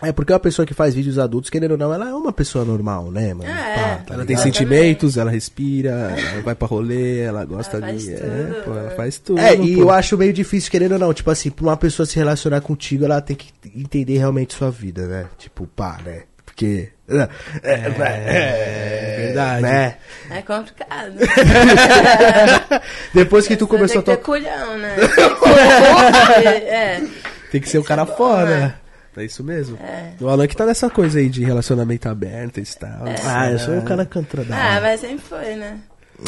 É 0.00 0.12
porque 0.12 0.32
uma 0.32 0.38
pessoa 0.38 0.64
que 0.64 0.72
faz 0.72 0.94
vídeos 0.94 1.18
adultos, 1.18 1.50
querendo 1.50 1.72
ou 1.72 1.76
não, 1.78 1.92
ela 1.92 2.08
é 2.08 2.14
uma 2.14 2.32
pessoa 2.32 2.64
normal, 2.64 3.10
né, 3.10 3.34
mano? 3.34 3.50
É. 3.50 3.54
Pá, 3.54 3.64
tá 3.64 3.80
Ela 3.80 3.96
ligado? 3.96 4.26
tem 4.26 4.34
Exatamente. 4.34 4.58
sentimentos, 4.58 5.16
ela 5.16 5.30
respira, 5.30 5.90
ela 5.90 6.42
vai 6.42 6.54
pra 6.54 6.68
rolê, 6.68 7.20
ela 7.20 7.44
gosta 7.44 7.78
Ela 7.78 7.86
faz 7.88 8.02
de. 8.04 8.14
É, 8.14 8.16
tudo, 8.16 8.64
pô, 8.64 8.70
ela 8.74 8.90
faz 8.90 9.18
tudo. 9.18 9.40
É, 9.40 9.54
e 9.56 9.74
pô. 9.74 9.82
eu 9.82 9.90
acho 9.90 10.16
meio 10.16 10.32
difícil, 10.32 10.70
querendo 10.70 10.92
ou 10.92 10.98
não, 11.00 11.12
tipo 11.12 11.28
assim, 11.30 11.50
pra 11.50 11.64
uma 11.64 11.76
pessoa 11.76 12.06
se 12.06 12.14
relacionar 12.16 12.60
contigo, 12.60 13.04
ela 13.04 13.20
tem 13.20 13.34
que 13.34 13.50
entender 13.74 14.18
realmente 14.18 14.54
sua 14.54 14.70
vida, 14.70 15.06
né? 15.08 15.26
Tipo, 15.36 15.66
pá, 15.66 15.98
né? 16.04 16.22
Porque. 16.44 16.90
É, 17.10 17.28
é, 17.62 19.16
verdade. 19.26 19.62
Né? 19.62 19.96
É 20.30 20.42
complicado. 20.42 21.14
Depois 23.14 23.46
que 23.48 23.56
tu 23.56 23.66
Você 23.66 23.70
começou 23.76 24.00
a 24.00 24.02
tem 24.04 24.16
que 24.16 24.22
tocar. 24.22 24.40
ter 24.42 24.50
culhão, 24.50 24.78
né? 24.78 24.94
Tem 24.96 26.42
que- 26.42 26.66
é. 26.66 27.02
Tem 27.50 27.60
que 27.62 27.68
ser 27.68 27.78
um 27.78 27.82
cara 27.82 28.04
bom, 28.04 28.14
foda. 28.14 28.44
né? 28.46 28.74
É 29.16 29.24
isso 29.24 29.42
mesmo. 29.42 29.76
É. 29.82 30.12
O 30.20 30.28
Alan 30.28 30.46
que 30.46 30.54
tá 30.56 30.64
nessa 30.66 30.88
coisa 30.88 31.18
aí 31.18 31.28
de 31.28 31.42
relacionamento 31.42 32.08
aberto 32.08 32.60
e 32.60 32.64
tal. 32.64 33.04
Ah, 33.26 33.50
eu 33.50 33.58
sou 33.58 33.74
um 33.74 33.80
cara 33.80 34.06
cantora 34.06 34.44
da 34.44 34.54
Ah, 34.76 34.80
mas 34.80 35.00
sempre 35.00 35.24
foi, 35.28 35.56
né? 35.56 35.78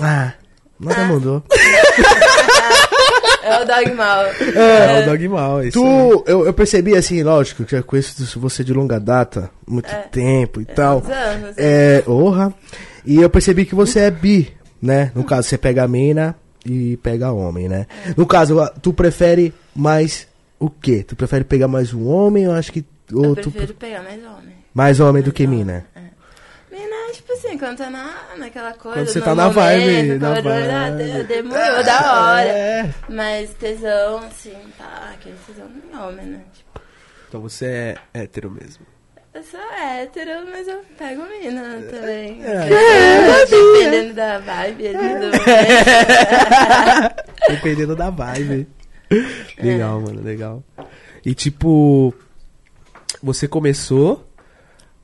Ah, 0.03 0.33
nada 0.81 1.05
mudou. 1.05 1.45
É 3.43 3.63
o 3.63 3.67
dog 3.67 3.93
mal. 3.95 4.25
É, 4.25 5.27
o 5.27 5.31
mal, 5.31 5.61
é 5.63 5.69
isso. 5.69 5.79
aí. 5.85 6.11
Tu, 6.11 6.25
eu, 6.27 6.47
eu 6.47 6.53
percebi 6.53 6.97
assim, 6.97 7.23
lógico, 7.23 7.65
que 7.65 7.75
eu 7.77 7.85
conheço 7.85 8.39
você 8.39 8.63
de 8.65 8.73
longa 8.73 8.99
data, 9.01 9.51
muito 9.67 9.91
É. 9.91 10.03
tempo 10.11 10.61
e 10.61 10.65
tal. 10.65 10.99
uns 10.99 11.09
anos, 11.11 11.55
É, 11.57 12.03
orra. 12.07 12.53
E 13.05 13.17
eu 13.17 13.31
percebi 13.31 13.65
que 13.65 13.75
você 13.75 14.01
é 14.01 14.11
bi, 14.11 14.53
né? 14.81 15.11
No 15.15 15.25
caso, 15.25 15.49
você 15.49 15.57
pega 15.57 15.85
a 15.85 15.89
mina 15.89 16.35
e 16.67 16.97
pega 16.99 17.33
homem, 17.33 17.69
né? 17.69 17.87
No 18.17 18.27
caso, 18.27 18.57
tu 18.83 18.93
prefere 18.93 19.55
mais 19.75 20.29
o 20.59 20.69
quê? 20.69 21.03
Tu 21.07 21.17
prefere 21.17 21.45
pegar 21.45 21.67
mais 21.69 21.95
um 21.95 22.07
homem 22.07 22.47
ou 22.47 22.55
acho 22.55 22.71
que. 22.73 22.85
Ou 23.13 23.25
Eu 23.25 23.37
tu 23.37 23.51
prefiro 23.51 23.75
pegar 23.75 24.03
mais 24.03 24.19
homem. 24.23 24.55
mais 24.75 25.01
homem 25.01 25.23
do 25.23 25.33
que 25.33 25.47
Mais 25.47 25.59
mina? 25.59 25.87
É. 26.81 26.85
Mina, 26.85 27.13
tipo 27.13 27.33
assim, 27.33 27.59
quando 27.59 27.79
tá 27.79 27.91
na, 27.91 28.15
naquela 28.37 28.73
coisa. 28.75 28.99
Quando 28.99 29.09
você 29.09 29.21
tá 29.21 29.35
na 29.35 29.49
vibe, 29.49 30.19
na 30.19 30.39
ah, 30.39 30.41
vibe. 30.41 31.13
de- 31.13 31.25
Demorou, 31.25 31.83
da 31.85 32.31
hora. 32.31 32.49
É. 32.49 32.95
Mas 33.09 33.53
tesão, 33.55 34.19
assim, 34.19 34.57
tá, 34.79 35.11
aquele 35.15 35.37
tesão 35.47 35.67
em 35.69 35.97
homem, 35.97 36.27
né? 36.27 36.41
Tipo, 36.53 36.81
Então 37.29 37.41
você 37.41 37.67
é 37.67 37.97
hétero 38.15 38.51
mesmo. 38.51 38.85
eu 39.35 39.43
sou 39.45 39.61
hétero, 39.61 40.47
mas 40.51 40.67
eu 40.67 40.81
pego 40.99 41.23
mina 41.25 41.83
também. 41.91 42.43
É. 42.45 42.69
Dependendo 43.47 44.15
da 44.15 44.39
vibe 44.39 44.89
ali 44.89 44.99
do 44.99 45.15
momento. 45.15 45.41
Dependendo 47.49 47.97
da 47.97 48.11
vibe. 48.11 48.69
legal, 49.63 50.01
mano, 50.01 50.23
legal. 50.23 50.63
E 51.25 51.35
tipo, 51.35 52.15
você 53.23 53.47
começou 53.47 54.27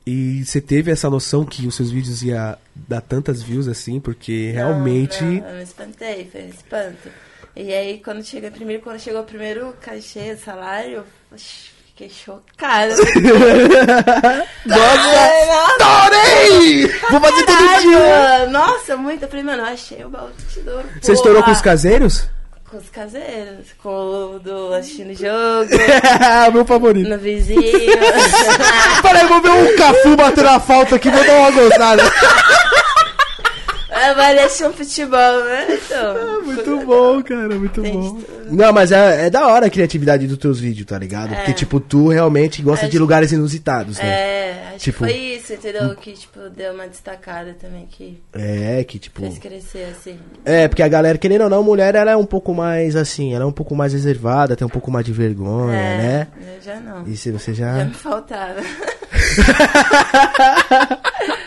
e 0.09 0.45
você 0.45 0.61
teve 0.61 0.89
essa 0.89 1.09
noção 1.09 1.43
que 1.43 1.67
os 1.67 1.75
seus 1.75 1.91
vídeos 1.91 2.23
ia 2.23 2.57
dar 2.73 3.01
tantas 3.01 3.43
views 3.43 3.67
assim, 3.67 3.99
porque 3.99 4.51
realmente. 4.51 5.21
Não, 5.21 5.41
não, 5.41 5.49
eu 5.49 5.55
me 5.57 5.63
espantei, 5.63 6.29
foi 6.31 6.43
um 6.43 6.47
espanto. 6.47 7.09
E 7.53 7.73
aí, 7.73 7.99
quando 8.01 8.23
chega 8.23 8.49
primeiro, 8.49 8.81
quando 8.81 9.01
chegou 9.01 9.19
o 9.19 9.25
primeiro 9.25 9.75
cachê, 9.81 10.37
salário, 10.37 11.03
eu 11.29 11.37
fiquei 11.87 12.09
chocada. 12.09 12.95
Nossa! 14.65 15.27
Estourei! 15.71 16.87
Vou 17.11 17.19
fazer 17.19 17.45
todo 17.45 17.81
dia! 17.81 18.47
Nossa, 18.49 18.95
muito. 18.95 19.23
Eu 19.23 19.27
falei, 19.27 19.43
mano, 19.43 19.63
eu 19.63 19.65
achei 19.65 20.05
o 20.05 20.09
balde 20.09 20.35
de 20.53 20.69
ouro. 20.69 20.87
Você 21.01 21.11
estourou 21.11 21.43
com 21.43 21.51
os 21.51 21.59
caseiros? 21.59 22.29
Com 22.69 22.77
os 22.77 22.89
caseiros, 22.89 23.67
com 23.81 24.35
o 24.35 24.39
do 24.39 24.73
assistindo 24.73 25.13
jogo, 25.13 25.69
Meu 26.53 26.65
favorito. 26.65 27.09
no 27.09 27.17
vizinho. 27.17 27.61
Peraí, 29.01 29.25
vou 29.25 29.41
ver 29.41 29.51
um 29.51 29.75
Cafu 29.77 30.17
batendo 30.17 30.49
a 30.49 30.59
falta 30.59 30.97
aqui, 30.97 31.09
vou 31.09 31.25
dar 31.25 31.37
uma 31.39 31.51
gozada. 31.51 32.03
É, 33.99 34.67
um 34.67 34.73
futebol, 34.73 35.43
né? 35.45 35.67
Então, 35.69 36.15
Ah, 36.17 36.39
Muito 36.43 36.85
bom, 36.85 37.23
cara, 37.23 37.55
muito 37.55 37.81
tem 37.81 37.93
bom. 37.93 38.15
tudo. 38.15 38.27
Não, 38.51 38.71
mas 38.71 38.91
é, 38.91 39.25
é 39.25 39.29
da 39.29 39.47
hora 39.47 39.65
a 39.65 39.69
criatividade 39.69 40.27
dos 40.27 40.37
teus 40.37 40.59
vídeos, 40.59 40.85
tá 40.87 40.97
ligado? 40.97 41.35
Porque, 41.35 41.53
tipo, 41.53 41.79
tu 41.79 42.09
realmente 42.09 42.61
gosta 42.61 42.85
É, 42.85 42.89
de 42.89 42.99
lugares 42.99 43.31
inusitados, 43.31 43.97
né? 43.97 44.07
É, 44.07 44.67
acho 44.75 44.83
Tipo- 44.85 45.05
que 45.05 45.11
foi 45.11 45.19
isso, 45.19 45.53
entendeu? 45.53 45.95
Que, 45.95 46.11
tipo, 46.13 46.39
deu 46.55 46.73
uma 46.73 46.87
destacada 46.87 47.55
também, 47.59 47.87
que 47.89 48.21
É, 48.33 48.83
que 48.83 48.99
tipo. 48.99 49.21
fez 49.21 49.37
crescer, 49.39 49.87
assim. 49.97 50.17
É, 50.45 50.67
porque 50.67 50.83
a 50.83 50.87
galera, 50.87 51.17
querendo 51.17 51.43
ou 51.45 51.49
não, 51.49 51.63
mulher, 51.63 51.95
ela 51.95 52.11
é 52.11 52.15
um 52.15 52.25
pouco 52.25 52.53
mais 52.53 52.95
assim, 52.95 53.33
ela 53.33 53.43
é 53.43 53.47
um 53.47 53.51
pouco 53.51 53.75
mais 53.75 53.93
reservada, 53.93 54.55
tem 54.55 54.65
um 54.65 54.69
pouco 54.69 54.91
mais 54.91 55.05
de 55.05 55.11
vergonha, 55.11 55.75
é, 55.75 55.97
né? 55.97 56.27
Eu 56.55 56.61
já 56.61 56.79
não. 56.79 57.07
E 57.07 57.17
se 57.17 57.31
você 57.31 57.53
Já 57.53 57.79
já. 57.79 57.85
me 57.85 57.93
faltava. 57.93 58.61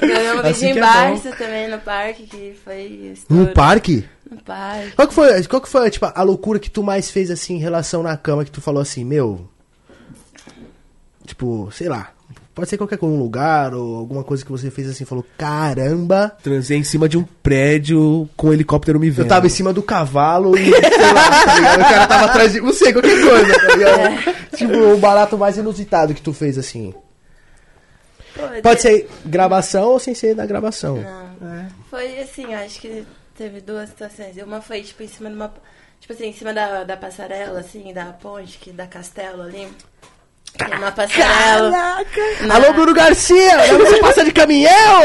Ganhamos 0.00 0.44
um 0.44 0.48
Assim 0.48 0.66
em 0.66 0.76
é 0.76 0.80
Barça 0.80 1.30
também, 1.32 1.68
no 1.68 1.78
parque, 1.78 2.24
que 2.24 2.56
foi 2.64 2.88
No 3.00 3.12
estouro. 3.12 3.52
parque? 3.52 4.04
No 4.30 4.42
parque. 4.42 4.92
Qual 4.92 5.08
que 5.08 5.14
foi, 5.14 5.44
qual 5.44 5.62
que 5.62 5.68
foi, 5.68 5.90
tipo, 5.90 6.10
a 6.12 6.22
loucura 6.22 6.58
que 6.58 6.70
tu 6.70 6.82
mais 6.82 7.10
fez, 7.10 7.30
assim, 7.30 7.54
em 7.54 7.60
relação 7.60 8.02
na 8.02 8.16
cama, 8.16 8.44
que 8.44 8.50
tu 8.50 8.60
falou 8.60 8.80
assim, 8.82 9.04
meu... 9.04 9.48
Tipo, 11.26 11.68
sei 11.72 11.88
lá, 11.88 12.10
pode 12.54 12.68
ser 12.68 12.76
qualquer 12.76 12.98
um 13.02 13.18
lugar, 13.18 13.74
ou 13.74 13.96
alguma 13.96 14.22
coisa 14.22 14.44
que 14.44 14.50
você 14.50 14.70
fez 14.70 14.88
assim, 14.88 15.04
falou, 15.04 15.24
caramba... 15.36 16.36
Transei 16.42 16.78
em 16.78 16.84
cima 16.84 17.08
de 17.08 17.18
um 17.18 17.24
prédio 17.42 18.28
com 18.36 18.48
um 18.48 18.52
helicóptero 18.52 19.00
me 19.00 19.10
vendo. 19.10 19.24
Eu 19.24 19.28
tava 19.28 19.46
em 19.46 19.50
cima 19.50 19.72
do 19.72 19.82
cavalo 19.82 20.56
e, 20.56 20.70
sei 20.70 21.12
lá, 21.12 21.44
tá 21.44 21.54
ligado? 21.54 21.80
O 21.80 21.84
cara 21.84 22.06
tava 22.06 22.24
atrás 22.26 22.52
de... 22.52 22.60
Não 22.60 22.72
sei, 22.72 22.92
qualquer 22.92 23.20
coisa, 23.20 23.60
tá 23.60 23.76
ligado? 23.76 24.36
Tipo, 24.56 24.74
o 24.94 24.96
barato 24.96 25.36
mais 25.36 25.58
inusitado 25.58 26.14
que 26.14 26.22
tu 26.22 26.32
fez, 26.32 26.56
assim. 26.56 26.94
Pô, 28.36 28.42
Pode 28.62 28.76
de- 28.76 28.82
ser 28.82 29.08
gravação 29.24 29.88
ou 29.90 29.98
sem 29.98 30.14
ser 30.14 30.34
da 30.34 30.44
gravação. 30.46 30.96
Não. 30.96 31.68
Foi 31.90 32.18
assim, 32.20 32.54
acho 32.54 32.80
que 32.80 33.06
teve 33.36 33.60
duas 33.60 33.88
situações. 33.90 34.36
Uma 34.38 34.60
foi, 34.60 34.82
tipo, 34.82 35.02
em 35.02 35.08
cima 35.08 35.28
de 35.30 35.36
uma. 35.36 35.52
Tipo 36.00 36.12
assim, 36.12 36.26
em 36.26 36.32
cima 36.32 36.52
da, 36.52 36.84
da 36.84 36.96
passarela, 36.96 37.60
assim, 37.60 37.92
da 37.92 38.06
ponte, 38.06 38.58
que, 38.58 38.70
da 38.70 38.86
castelo 38.86 39.42
ali. 39.42 39.68
Tem 40.56 40.74
uma 40.78 40.92
passarela. 40.92 41.70
Na- 41.70 42.54
Alô, 42.54 42.72
Bruno 42.72 42.94
Garcia! 42.94 43.58
Você 43.78 43.98
passa 44.00 44.24
de 44.24 44.32
caminhão? 44.32 45.02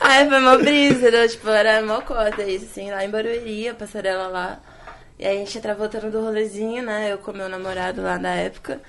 Aí 0.00 0.26
foi 0.28 0.38
uma 0.38 0.56
brisa, 0.58 0.98
entendeu? 1.08 1.28
Tipo, 1.28 1.48
era 1.50 1.82
mó 1.82 2.00
cota 2.00 2.42
isso, 2.42 2.64
assim, 2.70 2.90
lá 2.90 3.04
em 3.04 3.10
Barueri, 3.10 3.68
a 3.68 3.74
passarela 3.74 4.28
lá. 4.28 4.58
E 5.18 5.26
aí 5.26 5.36
a 5.36 5.40
gente 5.40 5.60
tava 5.60 5.74
voltando 5.74 6.10
do 6.10 6.22
rolezinho, 6.24 6.82
né? 6.82 7.12
Eu 7.12 7.18
com 7.18 7.32
meu 7.32 7.48
namorado 7.48 8.00
lá 8.02 8.16
da 8.16 8.30
época. 8.30 8.80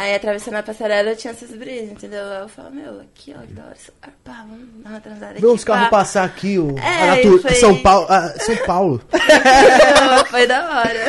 Aí 0.00 0.14
atravessando 0.14 0.54
a 0.54 0.62
passarela 0.62 1.16
tinha 1.16 1.32
essas 1.32 1.50
brisas, 1.50 1.90
entendeu? 1.90 2.22
Aí 2.30 2.42
eu 2.42 2.48
falo, 2.48 2.70
meu, 2.70 3.00
aqui, 3.00 3.34
ó, 3.36 3.40
que 3.44 3.52
da 3.52 3.64
hora. 3.64 3.74
esse 3.74 3.90
lugar, 3.90 4.14
Pá, 4.24 4.44
vamos 4.48 4.68
dar 4.84 4.90
uma 4.90 5.00
transada 5.00 5.32
aqui. 5.32 5.40
Vê 5.40 5.46
uns 5.48 5.64
carros 5.64 5.88
passar 5.88 6.22
aqui, 6.24 6.56
o, 6.56 6.78
É, 6.78 7.02
a 7.02 7.06
natu- 7.16 7.36
e 7.36 7.42
foi- 7.42 7.54
São 7.54 7.82
Paulo. 7.82 8.06
ah, 8.08 8.32
São 8.38 8.56
Paulo. 8.58 9.02
Foi 10.30 10.46
da 10.46 10.60
hora. 10.78 11.04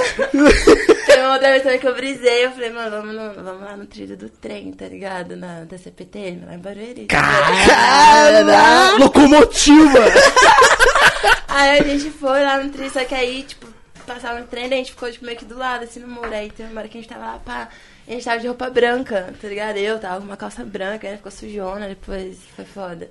Teve 1.06 1.22
uma 1.22 1.34
outra 1.34 1.60
vez 1.60 1.80
que 1.80 1.88
eu 1.88 1.96
brisei, 1.96 2.46
eu 2.46 2.52
falei, 2.52 2.70
mano, 2.72 2.90
vamos, 2.90 3.16
no- 3.16 3.44
vamos 3.44 3.62
lá 3.64 3.78
no 3.78 3.86
trilho 3.86 4.18
do 4.18 4.28
trem, 4.30 4.72
tá 4.72 4.86
ligado? 4.88 5.36
Na, 5.36 5.66
da 5.66 5.78
CPTM, 5.78 6.46
lá 6.46 6.56
em 6.56 6.60
Barueri. 6.60 7.06
Cara, 7.06 8.98
locomotiva! 8.98 10.00
Aí 11.48 11.80
a 11.80 11.84
gente 11.84 12.10
foi 12.12 12.44
lá 12.44 12.58
no 12.64 12.70
trilho, 12.72 12.92
só 12.92 13.04
que 13.04 13.14
aí, 13.16 13.44
tipo, 13.44 13.68
passava 14.06 14.40
no 14.40 14.48
trem, 14.48 14.70
daí 14.70 14.80
a 14.80 14.84
gente 14.84 14.92
ficou, 14.92 15.12
tipo, 15.12 15.26
meio 15.26 15.38
que 15.38 15.46
do 15.46 15.58
lado, 15.58 15.84
assim, 15.84 16.00
no 16.00 16.08
muro. 16.08 16.32
Aí 16.34 16.50
teve 16.52 16.72
uma 16.72 16.80
hora 16.82 16.88
que 16.90 16.98
a 16.98 17.02
gente 17.02 17.10
tava 17.10 17.26
lá, 17.26 17.40
pá, 17.44 17.68
e 17.68 17.70
a 18.10 18.12
gente 18.14 18.26
tava 18.26 18.40
de 18.40 18.48
roupa 18.48 18.70
branca, 18.70 19.34
tá 19.40 19.48
ligado? 19.48 19.78
Eu 19.78 20.00
tava 20.00 20.18
com 20.18 20.26
uma 20.26 20.36
calça 20.36 20.66
branca, 20.66 21.08
aí 21.08 21.18
ficou 21.18 21.32
sujona, 21.32 21.88
depois 21.88 22.40
foi 22.56 22.66
foda. 22.66 23.10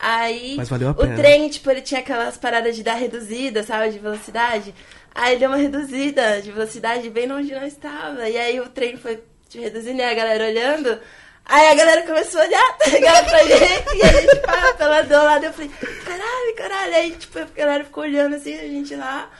Aí, 0.00 0.56
o 0.96 1.16
trem, 1.16 1.48
tipo, 1.48 1.70
ele 1.70 1.82
tinha 1.82 2.00
aquelas 2.00 2.38
paradas 2.38 2.74
de 2.74 2.82
dar 2.82 2.94
reduzida, 2.94 3.62
sabe, 3.62 3.90
de 3.90 3.98
velocidade. 3.98 4.74
Aí 5.14 5.38
deu 5.38 5.50
uma 5.50 5.58
reduzida 5.58 6.40
de 6.40 6.52
velocidade 6.52 7.10
bem 7.10 7.30
onde 7.30 7.52
nós 7.52 7.72
estava. 7.72 8.28
E 8.28 8.38
aí 8.38 8.60
o 8.60 8.68
trem 8.68 8.96
foi 8.96 9.22
tipo, 9.48 9.62
reduzindo 9.62 9.98
e 9.98 10.04
a 10.04 10.14
galera 10.14 10.46
olhando. 10.46 10.98
Aí 11.44 11.68
a 11.68 11.74
galera 11.74 12.02
começou 12.02 12.40
a 12.40 12.44
olhar, 12.44 12.78
tá 12.78 12.90
ligado, 12.90 13.24
pra 13.26 13.38
gente, 13.38 13.96
e 13.96 14.02
a 14.02 14.20
gente 14.20 14.36
pá, 14.36 14.74
pela 14.74 15.02
do 15.02 15.14
lado, 15.14 15.44
eu 15.44 15.52
falei, 15.52 15.70
caralho, 16.04 16.54
caralho, 16.56 16.94
aí 16.94 17.10
tipo, 17.12 17.38
a 17.38 17.46
galera 17.56 17.84
ficou 17.84 18.04
olhando 18.04 18.36
assim, 18.36 18.54
a 18.54 18.68
gente 18.68 18.94
lá, 18.94 19.30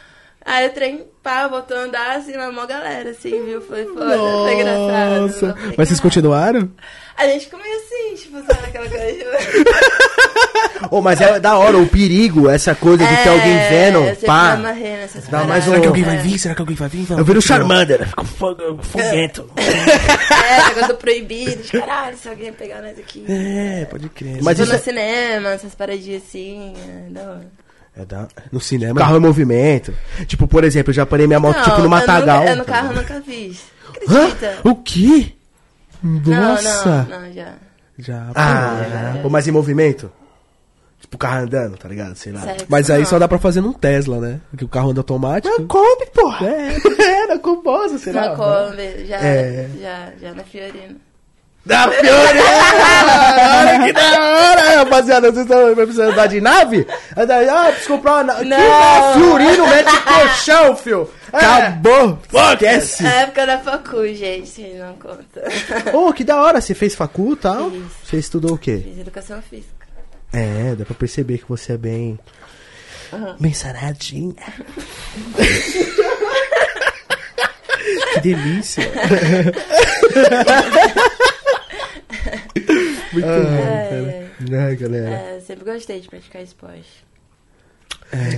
aí 0.48 0.66
o 0.68 0.72
trem, 0.72 1.04
pá, 1.22 1.46
voltou 1.46 1.76
a 1.76 1.80
andar, 1.80 2.16
assim, 2.16 2.34
uma 2.36 2.50
mó 2.50 2.66
galera, 2.66 3.10
assim, 3.10 3.30
viu, 3.44 3.60
foi 3.60 3.84
foda, 3.86 4.16
foi 4.18 4.54
engraçado. 4.54 5.20
Nossa. 5.20 5.54
Mas 5.76 5.88
vocês 5.88 6.00
continuaram? 6.00 6.70
A 7.16 7.26
gente 7.26 7.46
ficou 7.46 7.60
meio 7.60 7.76
assim, 7.76 8.14
tipo, 8.14 8.38
sabe, 8.46 8.66
aquela 8.68 8.88
coisa, 8.88 9.06
tipo... 9.06 9.68
Ô, 10.94 11.00
mas 11.02 11.20
é 11.20 11.40
da 11.40 11.58
hora, 11.58 11.76
o 11.76 11.88
perigo, 11.88 12.48
essa 12.48 12.72
coisa 12.74 13.04
de 13.04 13.16
ter 13.16 13.28
É, 13.28 13.28
alguém 13.28 13.52
eu 13.62 13.68
vendo, 13.68 14.20
pá. 14.24 14.54
Dá 14.54 14.62
paradas. 14.62 15.46
mais 15.48 15.64
Será 15.64 15.76
um- 15.76 15.80
que 15.80 15.86
alguém 15.88 16.04
vai 16.04 16.14
É. 16.16 16.18
vir? 16.20 16.38
Será 16.38 16.54
que 16.54 16.60
alguém 16.62 16.76
vai 16.76 16.88
vir? 16.88 17.06
Eu 17.10 17.24
viro 17.24 17.38
o 17.40 17.42
Charmander, 17.42 18.06
fico 18.08 18.24
fogo- 18.24 18.78
foguento. 18.82 19.50
É, 20.48 20.68
negócio 20.68 20.88
do 20.88 20.94
proibido, 20.96 21.62
de 21.62 21.72
caralho, 21.72 22.16
se 22.16 22.28
alguém 22.28 22.52
pegar 22.52 22.80
nós 22.80 22.98
aqui. 22.98 23.24
É, 23.28 23.84
pode 23.86 24.08
crer. 24.08 24.36
Mas 24.36 24.44
Mas 24.44 24.58
isso 24.60 24.68
no 24.70 24.76
é- 24.76 24.78
cinema, 24.78 25.48
essas 25.50 25.74
paradinhas 25.74 26.22
assim, 26.22 26.72
é 27.08 27.10
da 27.10 27.20
hora. 27.22 27.46
É 27.98 28.04
da... 28.04 28.28
No 28.52 28.60
cinema. 28.60 28.98
Carro 29.00 29.16
em 29.16 29.20
movimento. 29.20 29.92
Tipo, 30.26 30.46
por 30.46 30.62
exemplo, 30.64 30.90
eu 30.90 30.94
já 30.94 31.04
parei 31.04 31.26
minha 31.26 31.40
moto, 31.40 31.56
Não, 31.56 31.64
tipo, 31.64 31.78
no 31.78 31.84
eu 31.86 31.90
Matagal. 31.90 32.38
nunca- 32.40 32.50
Eu 32.52 32.56
no 32.56 32.64
carro 32.64 32.92
eu 32.92 32.96
nunca 32.96 33.20
vi. 33.20 33.58
Hã? 34.08 34.26
Acredita? 34.26 34.58
O 34.64 34.74
quê? 34.76 35.32
Não, 36.02 36.52
Nossa. 36.54 37.06
não, 37.10 37.20
não, 37.22 37.32
já. 37.32 37.54
Já. 37.98 38.30
Ah, 38.34 38.80
já, 38.88 39.12
já. 39.14 39.18
pô, 39.22 39.28
mas 39.28 39.48
em 39.48 39.50
movimento? 39.50 40.12
Tipo, 41.00 41.16
o 41.16 41.18
carro 41.18 41.42
andando, 41.42 41.76
tá 41.76 41.88
ligado? 41.88 42.14
Sei 42.14 42.32
lá. 42.32 42.40
Sexo, 42.42 42.66
Mas 42.68 42.88
aí 42.90 43.00
não. 43.00 43.06
só 43.06 43.18
dá 43.18 43.26
pra 43.26 43.38
fazer 43.38 43.60
num 43.60 43.72
Tesla, 43.72 44.18
né? 44.20 44.40
Porque 44.50 44.64
o 44.64 44.68
carro 44.68 44.90
anda 44.90 45.00
automático. 45.00 45.60
Na 45.60 45.66
Kombi, 45.66 46.06
porra. 46.14 46.46
É, 46.46 47.26
na 47.26 47.38
Combosa, 47.38 47.98
sei 47.98 48.12
lá. 48.12 48.28
Na 48.30 48.36
Kombi, 48.36 49.06
já, 49.06 49.16
É. 49.16 49.68
já, 49.80 50.08
já 50.20 50.34
na 50.34 50.44
Fiorino. 50.44 50.96
Da 51.68 51.86
Fiorina! 51.90 52.44
Olha 53.60 53.84
que 53.84 53.92
da 53.92 54.20
hora, 54.20 54.76
rapaziada. 54.78 55.30
Vocês 55.30 55.44
estão 55.44 55.74
precisando 55.74 56.12
andar 56.12 56.26
de 56.26 56.40
nave? 56.40 56.86
Andar- 57.14 57.46
Ah, 57.46 57.66
preciso 57.66 57.88
comprar 57.90 58.12
uma 58.14 58.24
nave. 58.24 58.44
Não. 58.46 59.12
Fiorino 59.14 59.66
mete 59.68 60.00
colchão, 60.00 60.74
fio. 60.76 61.10
É. 61.30 61.36
Acabou! 61.36 62.18
Esquece! 62.54 63.02
Na 63.02 63.12
época 63.12 63.46
da 63.46 63.58
facu, 63.58 64.06
gente, 64.14 64.62
não 64.62 64.94
conta. 64.94 65.44
Ô, 65.94 66.10
que 66.14 66.24
da 66.24 66.40
hora. 66.40 66.58
Você 66.62 66.74
fez 66.74 66.94
facu 66.94 67.34
e 67.34 67.36
tal? 67.36 67.70
Fiz. 67.70 67.82
Você 68.04 68.16
estudou 68.16 68.54
o 68.54 68.58
quê? 68.58 68.78
Fiz 68.82 68.98
educação 69.00 69.42
física. 69.42 69.86
É, 70.32 70.74
dá 70.74 70.86
pra 70.86 70.94
perceber 70.94 71.36
que 71.38 71.48
você 71.48 71.74
é 71.74 71.76
bem... 71.76 72.18
Bem 73.38 73.52
saradinha. 73.52 74.34
Que 78.14 78.20
delícia! 78.20 78.84
Muito 83.12 83.26
bom, 83.26 83.32
É, 83.32 83.86
cara. 83.90 83.96
é, 83.96 84.26
Né, 84.40 84.74
galera? 84.76 85.10
é, 85.10 85.40
sempre 85.46 85.64
gostei 85.70 86.00
de 86.00 86.08
praticar 86.08 86.42
esporte. 86.42 87.06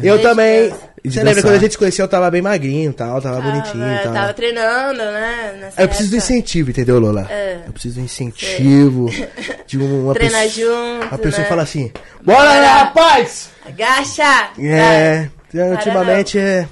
Eu 0.03 0.17
Desde 0.17 0.23
também. 0.23 0.69
Você 1.05 1.19
lembra 1.19 1.35
dançar. 1.35 1.43
quando 1.45 1.55
a 1.55 1.59
gente 1.59 1.73
se 1.73 1.79
conheceu, 1.79 2.05
eu 2.05 2.09
tava 2.09 2.29
bem 2.29 2.43
magrinho 2.43 2.91
e 2.91 2.93
tal, 2.93 3.23
tava 3.23 3.41
bonitinho 3.41 3.85
e 3.87 3.97
Tava, 3.99 4.03
tal. 4.03 4.13
tava 4.15 4.35
treinando, 4.35 4.99
né? 4.99 5.59
nessa 5.61 5.81
Eu 5.81 5.87
preciso 5.87 6.11
do 6.11 6.17
época. 6.17 6.33
incentivo, 6.33 6.71
entendeu, 6.71 6.99
Lola? 6.99 7.27
É. 7.31 7.61
Eu 7.69 7.73
preciso 7.73 8.01
do 8.01 8.05
incentivo 8.05 9.07
de 9.69 9.79
uma 9.79 10.13
Treinar 10.15 10.43
pessoa. 10.43 11.01
junto, 11.03 11.15
A 11.15 11.19
pessoa 11.19 11.43
né? 11.45 11.49
fala 11.49 11.63
assim: 11.63 11.93
Bora, 12.21 12.39
Bora. 12.51 12.67
rapaz! 12.73 13.51
Agacha! 13.65 14.51
É, 14.59 15.29
Vai. 15.55 15.71
ultimamente 15.71 16.37
é 16.37 16.67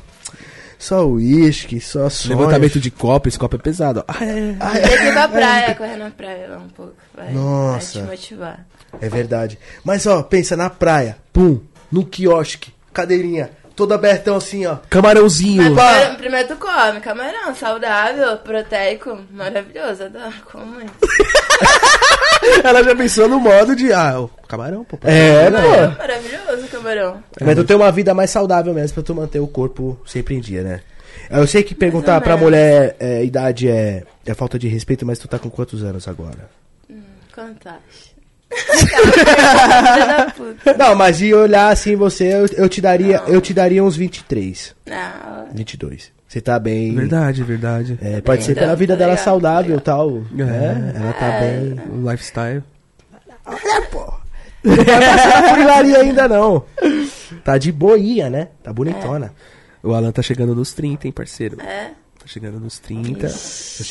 só 0.78 1.04
uísque, 1.06 1.80
só 1.80 2.08
sonhos. 2.08 2.38
Levantamento 2.38 2.78
de 2.78 2.90
copo, 2.90 3.28
esse 3.28 3.38
copo 3.38 3.56
é 3.56 3.58
pesado. 3.58 4.04
ó. 4.06 4.12
Ah, 4.12 4.24
é. 4.24 4.56
Ah, 4.60 4.70
Tem 4.70 4.82
que 4.98 5.04
ir 5.04 5.12
pra 5.12 5.22
é, 5.24 5.28
praia, 5.28 5.74
correr 5.74 5.96
na 5.96 6.10
praia 6.10 6.48
lá 6.48 6.58
um 6.58 6.68
pouco. 6.68 6.94
Vai, 7.14 7.32
Nossa. 7.32 8.04
Vai 8.04 8.16
te 8.16 8.34
motivar. 8.34 8.66
É 9.00 9.08
verdade. 9.08 9.58
Mas 9.84 10.06
ó, 10.06 10.22
pensa 10.22 10.56
na 10.56 10.70
praia, 10.70 11.16
pum, 11.32 11.60
no 11.90 12.06
quiosque, 12.06 12.72
cadeirinha, 12.92 13.50
todo 13.76 13.92
abertão 13.92 14.36
assim, 14.36 14.66
ó. 14.66 14.76
Camarãozinho. 14.88 15.74
Pá. 15.74 15.92
Primeiro, 15.92 16.16
primeiro 16.16 16.48
tu 16.48 16.56
come 16.56 17.00
camarão, 17.00 17.54
saudável, 17.54 18.36
proteico, 18.38 19.18
maravilhoso, 19.30 20.04
adoro, 20.04 20.34
como 20.50 20.66
muito. 20.66 20.92
Ela 22.64 22.82
já 22.84 22.94
pensou 22.94 23.28
no 23.28 23.38
modo 23.40 23.74
de. 23.76 23.92
Ah, 23.92 24.20
o 24.20 24.28
camarão, 24.46 24.84
pô. 24.84 24.98
É, 25.04 25.48
Não, 25.50 25.60
pô. 25.60 25.98
maravilhoso 25.98 26.64
o 26.64 26.68
camarão. 26.68 27.22
Mas 27.40 27.54
tu 27.56 27.64
tem 27.64 27.76
uma 27.76 27.90
vida 27.92 28.14
mais 28.14 28.30
saudável 28.30 28.72
mesmo 28.74 28.94
pra 28.94 29.02
tu 29.02 29.14
manter 29.14 29.40
o 29.40 29.46
corpo 29.46 29.98
sempre 30.06 30.34
em 30.34 30.40
dia, 30.40 30.62
né? 30.62 30.80
Eu 31.30 31.46
sei 31.46 31.62
que 31.62 31.74
perguntar 31.74 32.20
pra 32.20 32.36
mulher 32.36 32.96
é, 32.98 33.24
idade 33.24 33.68
é, 33.68 34.02
é 34.24 34.34
falta 34.34 34.58
de 34.58 34.66
respeito, 34.68 35.04
mas 35.04 35.18
tu 35.18 35.28
tá 35.28 35.38
com 35.38 35.50
quantos 35.50 35.82
anos 35.82 36.06
agora? 36.08 36.48
Quanto 37.34 37.68
acha? 37.68 38.07
Não, 40.78 40.94
mas 40.94 41.18
de 41.18 41.34
olhar 41.34 41.70
assim 41.72 41.96
você, 41.96 42.32
eu, 42.34 42.46
eu 42.56 42.68
te 42.68 42.80
daria, 42.80 43.22
eu 43.26 43.40
te 43.40 43.52
daria 43.54 43.82
uns 43.82 43.96
23, 43.96 44.74
Não, 44.86 45.48
22. 45.52 46.10
Você 46.26 46.40
tá 46.42 46.58
bem. 46.58 46.94
Verdade, 46.94 47.42
verdade. 47.42 47.98
É, 48.02 48.20
pode 48.20 48.44
ser 48.44 48.52
Então, 48.52 48.64
pela 48.64 48.76
vida 48.76 48.92
tá 48.94 48.98
dela 48.98 49.12
legal, 49.12 49.24
saudável 49.24 49.76
e 49.76 49.80
tá 49.80 49.92
tal. 49.92 50.18
É, 50.38 50.96
ela 51.00 51.12
tá 51.14 51.40
bem. 51.40 51.80
O 51.90 52.10
lifestyle. 52.10 52.62
Olha, 53.46 53.82
pô. 53.90 54.12
Não 54.62 54.76
vai 54.76 54.84
passar 54.84 55.84
ainda 56.00 56.28
não. 56.28 56.64
Tá 57.42 57.56
de 57.56 57.72
boinha, 57.72 58.28
né? 58.28 58.48
Tá 58.62 58.72
bonitona. 58.74 59.32
O 59.82 59.94
Alan 59.94 60.10
tá 60.12 60.20
chegando 60.20 60.54
nos 60.54 60.74
30, 60.74 61.06
hein, 61.06 61.12
parceiro? 61.12 61.56
é. 61.62 61.92
Tá 62.18 62.26
chegando 62.26 62.58
nos 62.60 62.78
30. 62.80 63.28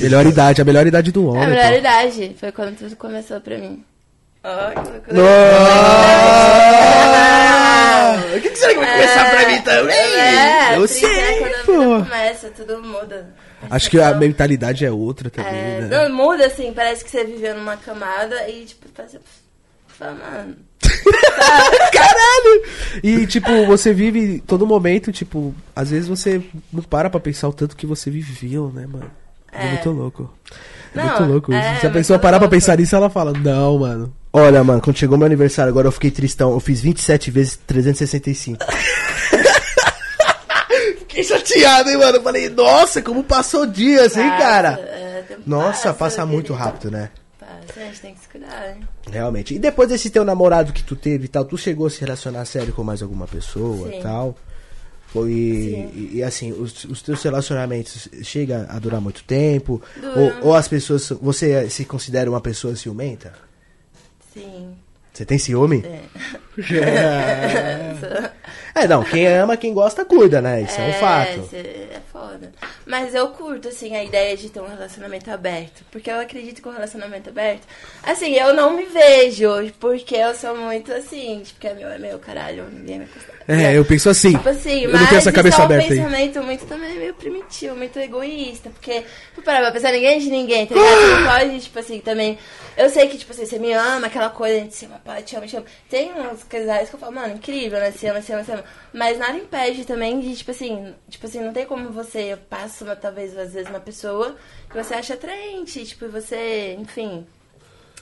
Melhor 0.02 0.26
idade, 0.28 0.62
a 0.62 0.66
melhor 0.66 0.86
idade 0.86 1.12
do 1.14 1.22
É 1.24 1.30
homem. 1.30 1.44
a 1.44 1.48
melhor 1.48 1.72
pô. 1.72 1.78
idade. 1.80 2.36
Foi 2.40 2.52
quando 2.52 2.78
tudo 2.78 2.96
começou 2.98 3.40
pra 3.42 3.58
mim. 3.58 3.84
Ó, 4.44 4.70
que 4.72 4.90
loucura. 5.14 5.24
O 8.38 8.42
que, 8.42 8.50
que 8.50 8.56
será 8.58 8.74
que 8.74 8.80
vai 8.80 8.92
começar 8.94 9.30
pra 9.30 9.50
mim 9.50 9.62
também? 9.62 9.96
É, 9.98 10.78
eu 10.78 10.88
30 10.88 10.88
sei, 10.88 11.20
é 11.20 11.40
quando 11.40 11.54
a 11.56 11.64
pô. 11.66 11.96
vida 11.98 12.10
começa, 12.10 12.50
tudo 12.56 12.82
muda. 12.84 13.34
Acho 13.70 13.90
que 13.90 14.00
a 14.00 14.14
mentalidade 14.14 14.86
é 14.86 14.92
outra 14.92 15.30
também, 15.30 15.52
É, 15.54 15.82
né? 15.82 16.08
não, 16.10 16.16
muda 16.16 16.46
assim, 16.46 16.72
parece 16.74 17.04
que 17.04 17.10
você 17.10 17.24
viveu 17.24 17.56
numa 17.56 17.76
camada 17.78 18.48
e 18.50 18.66
tipo, 18.66 18.88
parece. 18.90 19.20
Fala, 19.88 20.12
mano. 20.14 20.56
Caralho! 21.92 22.64
E, 23.04 23.26
tipo, 23.26 23.66
você 23.66 23.92
vive 23.94 24.40
todo 24.46 24.68
momento, 24.68 25.12
tipo, 25.12 25.56
às 25.76 25.90
vezes 25.90 26.08
você 26.08 26.42
não 26.72 26.84
para 26.84 27.10
pra 27.10 27.20
pensar 27.20 27.48
o 27.50 27.54
tanto 27.54 27.76
que 27.76 27.86
você 27.88 28.12
viveu, 28.12 28.72
né, 28.74 28.86
mano? 28.86 29.10
É, 29.52 29.66
É. 29.66 29.70
muito 29.72 29.90
louco. 29.90 30.32
É 30.96 30.98
Não, 31.00 31.06
muito 31.06 31.24
louco 31.24 31.52
isso. 31.54 31.60
é, 31.62 31.76
Se 31.80 31.88
a 31.88 31.90
muito 31.90 31.94
pessoa 31.94 32.20
parar 32.20 32.38
pra 32.38 32.46
louco. 32.46 32.56
pensar 32.56 32.78
nisso, 32.78 32.96
ela 32.96 33.10
fala, 33.10 33.34
não, 33.34 33.80
mano. 33.80 34.14
Olha, 34.40 34.64
mano, 34.64 34.80
quando 34.80 34.96
chegou 34.98 35.18
meu 35.18 35.26
aniversário 35.26 35.72
agora 35.72 35.88
eu 35.88 35.92
fiquei 35.92 36.12
tristão. 36.12 36.52
Eu 36.52 36.60
fiz 36.60 36.80
27 36.80 37.32
vezes 37.32 37.60
365. 37.66 38.64
fiquei 41.00 41.24
chateado, 41.24 41.90
hein, 41.90 41.98
mano? 41.98 42.18
Eu 42.20 42.22
falei, 42.22 42.48
nossa, 42.48 43.02
como 43.02 43.24
passou 43.24 43.66
dias, 43.66 44.16
hein, 44.16 44.30
cara? 44.38 44.80
é, 44.80 45.24
Nossa, 45.44 45.92
passa 45.92 46.24
muito 46.24 46.54
querido. 46.54 46.64
rápido, 46.64 46.92
né? 46.92 47.10
Passa, 47.40 47.80
a 47.80 47.84
gente 47.86 48.00
tem 48.00 48.14
que 48.14 48.22
se 48.22 48.30
cuidar, 48.30 48.76
hein? 48.76 48.88
Realmente. 49.12 49.56
E 49.56 49.60
depois 49.60 49.90
desse 49.90 50.12
teu 50.12 50.24
namorado 50.24 50.72
que 50.72 50.84
tu 50.84 50.96
teve 50.96 51.26
e 51.26 51.28
tal, 51.28 51.44
tu 51.44 51.58
chegou 51.58 51.88
a 51.88 51.90
se 51.90 52.00
relacionar 52.02 52.46
sério 52.46 52.74
com 52.74 52.84
mais 52.84 53.02
alguma 53.02 53.26
pessoa 53.26 53.90
Sim. 53.90 53.98
e 53.98 54.04
tal? 54.04 54.38
Foi, 55.08 55.32
e, 55.32 56.12
e, 56.18 56.24
assim, 56.24 56.52
os, 56.52 56.84
os 56.84 57.02
teus 57.02 57.24
relacionamentos 57.24 58.08
chega 58.22 58.68
a 58.70 58.78
durar 58.78 59.02
muito 59.02 59.24
tempo? 59.24 59.82
Dura. 59.96 60.20
Ou, 60.20 60.50
ou 60.50 60.56
as 60.56 60.68
pessoas. 60.68 61.10
Você 61.24 61.68
se 61.72 61.86
considera 61.86 62.30
uma 62.30 62.42
pessoa 62.42 62.76
ciumenta? 62.76 63.47
Sim. 64.40 64.76
Você 65.18 65.26
tem 65.26 65.40
ciúme? 65.40 65.84
É. 65.84 66.02
É, 68.76 68.86
não, 68.88 69.04
quem 69.04 69.28
ama, 69.28 69.58
quem 69.58 69.74
gosta, 69.74 70.06
cuida, 70.06 70.40
né? 70.40 70.62
Isso 70.62 70.80
é, 70.80 70.90
um 70.90 70.94
fato. 70.94 71.50
É 71.56 72.00
foda. 72.12 72.52
Mas 72.86 73.16
eu 73.16 73.30
curto, 73.30 73.68
assim, 73.68 73.96
a 73.96 74.04
ideia 74.04 74.38
de 74.38 74.48
ter 74.50 74.62
um 74.62 74.68
relacionamento 74.68 75.32
aberto. 75.32 75.84
Porque 75.92 76.12
eu 76.12 76.20
acredito 76.20 76.62
que 76.62 76.68
o 76.68 76.72
relacionamento 76.72 77.30
aberto. 77.30 77.62
Assim, 78.04 78.36
eu 78.36 78.54
não 78.54 78.78
me 78.78 78.86
vejo, 78.86 79.50
porque 79.80 80.16
eu 80.16 80.36
sou 80.36 80.56
muito 80.56 80.94
assim, 80.94 81.42
tipo, 81.44 81.60
que 81.60 81.68
é 81.68 81.74
meu, 81.74 81.90
é 81.90 81.98
meu, 81.98 82.20
caralho, 82.20 82.66
ninguém 82.72 83.08
custar. 83.08 83.36
É, 83.48 83.76
eu 83.76 83.84
penso 83.86 84.10
assim. 84.10 84.34
Tipo 84.34 84.50
assim, 84.50 84.84
eu 84.84 84.92
mas 84.92 85.02
não 85.02 85.08
tenho 85.08 85.18
essa 85.20 85.32
cabeça 85.32 85.56
isso 85.56 85.62
é 85.62 85.64
um 85.64 85.66
aberta 85.66 85.94
aí. 85.94 86.00
pensamento 86.00 86.44
muito 86.44 86.66
também 86.66 86.96
meio 86.96 87.14
primitivo, 87.16 87.76
muito 87.76 87.98
egoísta, 87.98 88.70
porque, 88.70 89.04
parar 89.44 89.62
pra 89.62 89.72
pensar, 89.72 89.92
ninguém 89.92 90.18
é 90.18 90.20
de 90.20 90.30
ninguém, 90.30 90.68
tá 90.68 90.76
ligado? 90.76 90.96
Você 90.96 91.08
não 91.08 91.26
pode, 91.32 91.60
tipo 91.62 91.80
assim, 91.80 92.00
também. 92.02 92.38
Eu 92.78 92.90
sei 92.92 93.08
que, 93.10 93.18
tipo 93.18 93.32
assim, 93.32 93.46
você 93.46 93.58
me 93.58 93.74
ama, 93.74 94.06
aquela 94.06 94.30
coisa 94.30 94.68
de 94.68 94.74
se 94.74 94.86
ama, 94.86 95.02
pai, 95.04 95.24
te 95.24 95.36
amo, 95.36 95.48
te 95.48 95.58
amo. 95.58 95.66
Tem 95.90 96.14
uns 96.14 96.44
casais 96.44 96.90
que 96.90 96.96
eu 96.96 97.00
falo, 97.00 97.14
mano, 97.16 97.34
incrível, 97.34 97.80
né? 97.80 97.92
Se 97.92 98.06
ama, 98.06 98.22
se 98.22 98.32
ama, 98.32 98.44
se 98.44 98.52
ama. 98.52 98.64
Mas 98.94 99.18
nada 99.18 99.36
impede 99.38 99.84
também 99.84 100.20
de, 100.20 100.36
tipo 100.36 100.52
assim, 100.52 100.94
tipo 101.10 101.26
assim, 101.26 101.42
não 101.42 101.52
tem 101.54 101.66
como 101.66 101.90
você 101.90 102.38
passa 102.50 102.84
uma, 102.86 102.96
talvez, 102.96 103.36
às 103.36 103.54
vezes, 103.54 103.68
uma 103.70 103.80
pessoa 103.80 104.36
que 104.70 104.76
você 104.76 104.94
acha 104.94 105.16
atraente, 105.16 105.84
tipo, 105.86 106.08
você, 106.08 106.76
enfim. 106.80 107.26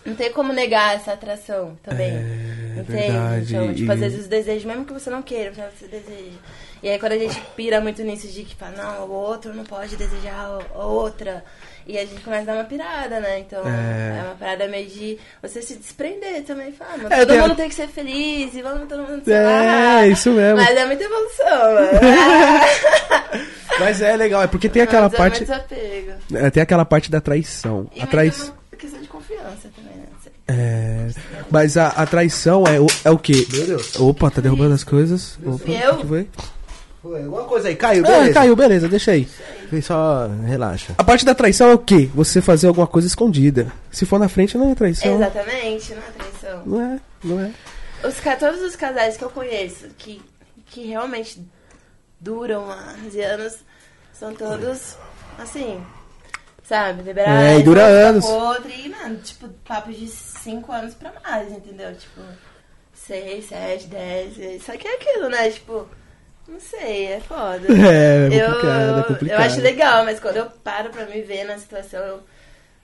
Não 0.05 0.13
tem 0.13 0.31
como 0.31 0.53
negar 0.53 0.95
essa 0.95 1.13
atração 1.13 1.75
também. 1.81 2.11
É, 2.17 2.79
entende? 2.79 2.91
verdade, 2.91 3.55
Então, 3.55 3.73
tipo, 3.73 3.89
e- 3.89 3.93
às 3.93 3.99
vezes 4.01 4.19
os 4.19 4.27
desejos, 4.27 4.65
mesmo 4.65 4.85
que 4.85 4.93
você 4.93 5.09
não 5.09 5.23
queira, 5.23 5.51
você 5.51 5.87
deseja. 5.87 6.37
E 6.83 6.89
aí 6.89 6.99
quando 6.99 7.13
a 7.13 7.17
gente 7.17 7.41
pira 7.55 7.81
muito 7.81 8.03
nisso 8.03 8.27
de 8.27 8.43
que 8.43 8.55
fala, 8.55 8.75
não, 8.77 9.07
o 9.07 9.11
outro 9.11 9.51
não 9.51 9.63
pode 9.63 9.95
desejar 9.95 10.59
a 10.75 10.85
outra. 10.85 11.43
E 11.87 11.97
a 11.99 12.05
gente 12.05 12.19
começa 12.21 12.41
a 12.41 12.45
dar 12.45 12.53
uma 12.55 12.63
pirada, 12.63 13.19
né? 13.19 13.39
Então 13.39 13.61
É. 13.63 14.17
é, 14.19 14.23
uma 14.23 14.35
parada 14.35 14.67
meio 14.67 14.87
de 14.87 15.19
você 15.41 15.61
se 15.61 15.75
desprender 15.75 16.43
também. 16.43 16.71
Fala, 16.71 16.97
mano, 16.97 17.09
É, 17.13 17.17
todo 17.19 17.27
tem- 17.27 17.41
mundo 17.41 17.55
tem 17.55 17.69
que 17.69 17.75
ser 17.75 17.87
feliz 17.87 18.53
e 18.55 18.61
vamos 18.63 18.87
todo 18.89 19.03
mundo 19.03 19.31
É, 19.31 20.07
isso 20.07 20.31
mesmo. 20.31 20.57
Mas 20.57 20.75
é 20.75 20.85
muita 20.85 21.03
evolução, 21.03 21.73
mano. 21.75 21.89
Mas 23.79 24.01
é 24.01 24.15
legal, 24.15 24.41
é 24.43 24.47
porque 24.47 24.69
tem 24.69 24.81
aquela 24.81 25.03
Mas 25.09 25.13
é 25.13 25.17
parte. 25.17 25.45
é, 26.33 26.49
tem 26.49 26.63
aquela 26.63 26.85
parte 26.85 27.11
da 27.11 27.19
traição. 27.21 27.87
E 27.93 27.97
A 27.99 28.01
muito 28.03 28.11
traição. 28.11 28.53
uma 28.71 28.77
questão 28.77 29.01
de 29.01 29.07
confiança 29.07 29.69
também, 29.75 29.93
né? 29.97 30.05
É. 30.47 31.07
Mas 31.49 31.75
a, 31.75 31.87
a 31.89 32.05
traição 32.05 32.63
é 32.65 32.79
o, 32.79 32.87
é 33.03 33.09
o 33.09 33.17
quê? 33.17 33.45
Meu 33.51 33.65
Deus. 33.67 33.99
Opa, 33.99 34.29
tá 34.31 34.41
derrubando 34.41 34.73
as 34.75 34.83
coisas. 34.83 35.37
Opa, 35.45 35.69
Eu? 35.71 35.93
o 35.93 35.97
que 35.97 36.07
foi? 36.07 36.27
Foi 37.05 37.21
alguma 37.21 37.43
coisa 37.43 37.67
aí, 37.67 37.75
caiu, 37.75 38.03
Ah, 38.03 38.09
beleza. 38.09 38.33
caiu, 38.33 38.55
beleza, 38.55 38.87
deixa 38.89 39.11
aí. 39.11 39.29
Só 39.83 40.27
relaxa. 40.43 40.95
A 40.97 41.03
parte 41.03 41.23
da 41.23 41.35
traição 41.35 41.69
é 41.69 41.73
o 41.75 41.77
quê? 41.77 42.09
Você 42.15 42.41
fazer 42.41 42.65
alguma 42.65 42.87
coisa 42.87 43.07
escondida. 43.07 43.71
Se 43.91 44.07
for 44.07 44.17
na 44.17 44.27
frente, 44.27 44.57
não 44.57 44.71
é 44.71 44.75
traição. 44.75 45.13
Exatamente, 45.13 45.93
não 45.93 46.01
é 46.01 46.11
traição. 46.17 46.63
Não 46.65 46.81
é, 46.81 46.99
não 47.23 47.39
é. 47.39 47.51
Os, 48.07 48.15
todos 48.39 48.59
os 48.63 48.75
casais 48.75 49.17
que 49.17 49.23
eu 49.23 49.29
conheço 49.29 49.85
que, 49.99 50.19
que 50.65 50.87
realmente 50.87 51.45
duram 52.19 52.71
anos 52.71 53.13
e 53.13 53.21
anos 53.21 53.57
são 54.11 54.33
todos 54.33 54.97
assim, 55.37 55.79
sabe? 56.63 57.03
Liberais. 57.03 57.57
É, 57.57 57.59
e 57.59 57.63
dura 57.63 57.83
um 57.83 57.85
anos. 57.85 58.25
Outro, 58.25 58.71
e, 58.71 58.89
mano, 58.89 59.17
tipo, 59.17 59.47
papo 59.63 59.93
de 59.93 60.07
5 60.07 60.71
anos 60.71 60.95
pra 60.95 61.13
mais, 61.23 61.51
entendeu? 61.51 61.93
Tipo, 61.95 62.21
6, 62.95 63.45
7, 63.45 63.87
10. 63.89 64.63
Só 64.63 64.75
que 64.75 64.87
é 64.87 64.95
aquilo, 64.95 65.29
né? 65.29 65.51
Tipo, 65.51 65.87
não 66.47 66.59
sei, 66.59 67.07
é 67.07 67.19
foda. 67.19 67.61
É, 67.69 68.29
é 68.31 68.41
eu, 68.41 68.53
complicado, 68.53 68.99
é 68.99 69.03
complicado. 69.03 69.39
eu 69.39 69.45
acho 69.45 69.61
legal, 69.61 70.05
mas 70.05 70.19
quando 70.19 70.37
eu 70.37 70.45
paro 70.63 70.89
pra 70.89 71.05
me 71.05 71.21
ver 71.21 71.43
na 71.45 71.57
situação, 71.57 71.99
eu 71.99 72.19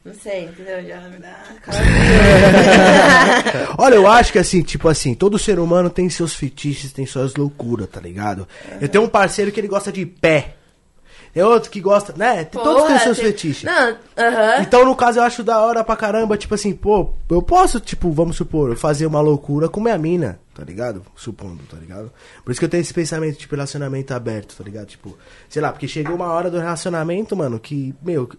não 0.04 0.14
sei, 0.16 0.46
entendeu? 0.46 0.84
Já 0.84 1.00
me 1.02 1.18
dá. 1.18 1.44
Olha, 3.78 3.96
eu 3.96 4.08
acho 4.08 4.32
que 4.32 4.40
assim, 4.40 4.64
tipo 4.64 4.88
assim, 4.88 5.14
todo 5.14 5.38
ser 5.38 5.60
humano 5.60 5.90
tem 5.90 6.10
seus 6.10 6.34
fetiches, 6.34 6.92
tem 6.92 7.06
suas 7.06 7.36
loucuras, 7.36 7.88
tá 7.88 8.02
ligado? 8.02 8.48
Eu 8.80 8.90
tenho 8.90 9.04
um 9.04 9.10
parceiro 9.10 9.52
que 9.52 9.60
ele 9.60 9.68
gosta 9.68 9.92
de 9.92 10.06
pé. 10.06 10.56
Tem 11.34 11.42
outro 11.44 11.70
que 11.72 11.80
gosta, 11.80 12.14
né? 12.16 12.44
Todos 12.44 12.84
têm 12.88 13.00
seus 13.00 13.18
tem- 13.18 13.26
fetiches. 13.28 13.64
Não. 13.64 13.96
Então, 14.62 14.86
no 14.86 14.96
caso, 14.96 15.20
eu 15.20 15.24
acho 15.24 15.44
da 15.44 15.60
hora 15.62 15.84
pra 15.84 15.96
caramba, 15.96 16.38
tipo 16.38 16.54
assim, 16.54 16.74
pô, 16.74 17.14
eu 17.30 17.42
posso, 17.42 17.80
tipo, 17.80 18.12
vamos 18.12 18.36
supor, 18.36 18.76
fazer 18.76 19.06
uma 19.06 19.22
loucura 19.22 19.70
com 19.70 19.80
minha 19.80 19.98
mina, 19.98 20.40
tá 20.54 20.64
ligado? 20.64 21.02
Supondo, 21.16 21.64
tá 21.70 21.78
ligado? 21.78 22.12
Por 22.44 22.52
isso 22.52 22.60
que 22.60 22.66
eu 22.66 22.70
tenho 22.70 22.82
esse 22.82 22.94
pensamento, 22.94 23.38
tipo, 23.38 23.56
relacionamento 23.56 24.14
aberto, 24.14 24.56
tá 24.58 24.64
ligado? 24.64 24.88
Tipo, 24.88 25.18
sei 25.50 25.62
lá, 25.62 25.72
porque 25.72 25.88
chegou 25.88 26.16
uma 26.16 26.28
hora 26.34 26.52
do 26.52 26.60
relacionamento, 26.60 27.36
mano, 27.36 27.60
que, 27.60 27.96
meu, 28.02 28.30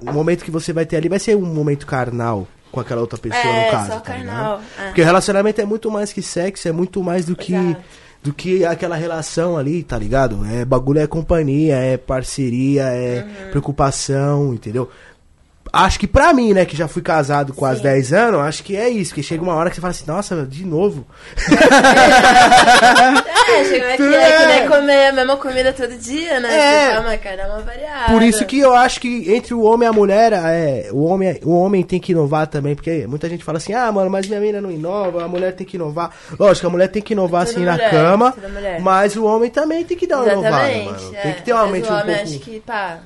o 0.00 0.12
momento 0.12 0.44
que 0.44 0.50
você 0.50 0.72
vai 0.72 0.86
ter 0.86 0.96
ali 0.96 1.08
vai 1.08 1.18
ser 1.18 1.36
um 1.36 1.42
momento 1.44 1.86
carnal 1.86 2.46
com 2.70 2.80
aquela 2.80 3.00
outra 3.02 3.18
pessoa, 3.18 3.42
É, 3.42 3.64
no 3.66 3.70
caso, 3.72 3.86
só 3.88 3.94
tá 3.96 4.00
carnal, 4.00 4.60
é. 4.78 4.84
Porque 4.86 5.02
o 5.02 5.04
relacionamento 5.04 5.60
é 5.60 5.64
muito 5.64 5.90
mais 5.90 6.12
que 6.12 6.22
sexo, 6.22 6.68
é 6.68 6.72
muito 6.72 7.02
mais 7.02 7.26
do 7.26 7.34
que... 7.36 7.52
Exato. 7.54 7.82
Do 8.22 8.32
que 8.32 8.64
aquela 8.64 8.94
relação 8.94 9.56
ali, 9.56 9.82
tá 9.82 9.98
ligado? 9.98 10.44
É 10.46 10.64
bagulho 10.64 11.00
é 11.00 11.06
companhia, 11.08 11.74
é 11.76 11.96
parceria, 11.96 12.84
é 12.84 13.24
Uhum. 13.24 13.50
preocupação, 13.50 14.54
entendeu? 14.54 14.88
Acho 15.72 15.98
que 15.98 16.06
pra 16.06 16.34
mim, 16.34 16.52
né, 16.52 16.66
que 16.66 16.76
já 16.76 16.86
fui 16.86 17.00
casado 17.00 17.54
quase 17.54 17.78
Sim. 17.78 17.84
10 17.84 18.12
anos, 18.12 18.40
acho 18.40 18.62
que 18.62 18.76
é 18.76 18.90
isso, 18.90 19.10
porque 19.12 19.22
chega 19.22 19.42
uma 19.42 19.54
hora 19.54 19.70
que 19.70 19.76
você 19.76 19.80
fala 19.80 19.90
assim, 19.92 20.04
nossa, 20.06 20.44
de 20.46 20.66
novo. 20.66 21.06
É, 23.52 23.64
chega 23.64 23.88
aqui, 23.88 23.96
Tu 23.96 24.04
é 24.04 24.14
é. 24.14 24.38
que 24.38 24.46
nem 24.46 24.68
comer 24.68 25.06
a 25.08 25.12
mesma 25.12 25.36
comida 25.36 25.72
todo 25.72 25.94
dia, 25.98 26.40
né? 26.40 26.48
É. 26.54 26.86
Você 26.86 26.94
fala, 26.94 27.06
mas 27.06 27.20
cara, 27.20 27.36
dá 27.36 27.48
uma 27.48 27.60
variada. 27.60 28.12
Por 28.12 28.22
isso 28.22 28.44
que 28.46 28.58
eu 28.58 28.74
acho 28.74 29.00
que 29.00 29.32
entre 29.34 29.52
o 29.52 29.62
homem 29.62 29.86
e 29.86 29.90
a 29.90 29.92
mulher, 29.92 30.32
é, 30.32 30.88
o, 30.92 31.04
homem, 31.04 31.38
o 31.42 31.54
homem 31.54 31.82
tem 31.82 32.00
que 32.00 32.12
inovar 32.12 32.46
também, 32.46 32.74
porque 32.74 33.06
muita 33.06 33.28
gente 33.28 33.44
fala 33.44 33.58
assim, 33.58 33.74
ah, 33.74 33.90
mano, 33.92 34.08
mas 34.10 34.26
minha 34.26 34.40
mina 34.40 34.60
não 34.60 34.70
inova, 34.70 35.24
a 35.24 35.28
mulher 35.28 35.52
tem 35.54 35.66
que 35.66 35.76
inovar. 35.76 36.10
Lógico, 36.38 36.66
a 36.66 36.70
mulher 36.70 36.88
tem 36.88 37.02
que 37.02 37.12
inovar 37.12 37.42
assim 37.42 37.64
na 37.64 37.72
mulher, 37.72 37.90
cama, 37.90 38.32
tudo 38.32 38.48
mulher. 38.48 38.80
mas 38.80 39.16
o 39.16 39.24
homem 39.24 39.50
também 39.50 39.84
tem 39.84 39.96
que 39.96 40.06
dar 40.06 40.22
uma 40.22 40.32
inovada, 40.32 40.70
Exatamente. 40.70 41.02
mano. 41.02 41.16
é. 41.16 41.20
Tem 41.20 41.32
que 41.34 41.42
ter 41.42 41.52
uma 41.52 41.62
Mas 41.62 41.72
mente 41.72 41.88
o 41.88 41.92
um 41.92 41.94
homem 41.94 42.16
pouco... 42.16 42.22
acho 42.22 42.38
que, 42.38 42.60
pá, 42.60 42.98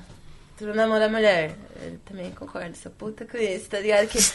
tudo 0.56 0.74
na 0.74 0.86
mão 0.86 0.98
da 0.98 1.08
mulher. 1.08 1.54
Eu 1.82 1.98
também 2.04 2.30
concordo, 2.30 2.76
sou 2.76 2.90
puta 2.92 3.26
com 3.26 3.36
isso, 3.36 3.68
tá 3.68 3.78
ligado? 3.78 4.08
Que... 4.08 4.18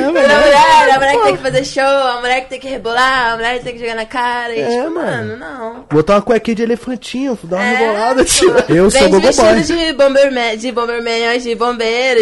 na 0.00 0.10
mulher, 0.10 0.67
a 0.90 0.94
a 0.94 0.98
mulher 0.98 1.12
que 1.16 1.22
tem 1.22 1.36
que 1.36 1.42
fazer 1.42 1.64
show, 1.64 1.82
a 1.84 2.20
mulher 2.20 2.40
que 2.42 2.48
tem 2.50 2.60
que 2.60 2.68
rebolar, 2.68 3.32
a 3.32 3.36
mulher 3.36 3.58
que 3.58 3.64
tem 3.64 3.72
que 3.74 3.80
jogar 3.80 3.94
na 3.94 4.06
cara. 4.06 4.54
E, 4.54 4.60
É, 4.60 4.68
tipo, 4.68 4.90
mano. 4.94 5.36
não. 5.36 5.86
Botar 5.90 6.14
uma 6.14 6.22
cuequinha 6.22 6.54
de 6.56 6.62
elefantinho, 6.62 7.38
dar 7.44 7.56
uma 7.56 7.64
É, 7.64 7.74
rebolada, 7.76 8.24
tio. 8.24 8.54
Eu 8.68 8.90
sou 8.90 9.20
vestido 9.20 9.42
boy. 9.46 9.62
de 9.62 9.92
bomberman, 9.92 10.56
de 10.58 10.72
bomberman, 10.72 11.38
de 11.40 11.54
bombeiro, 11.54 12.20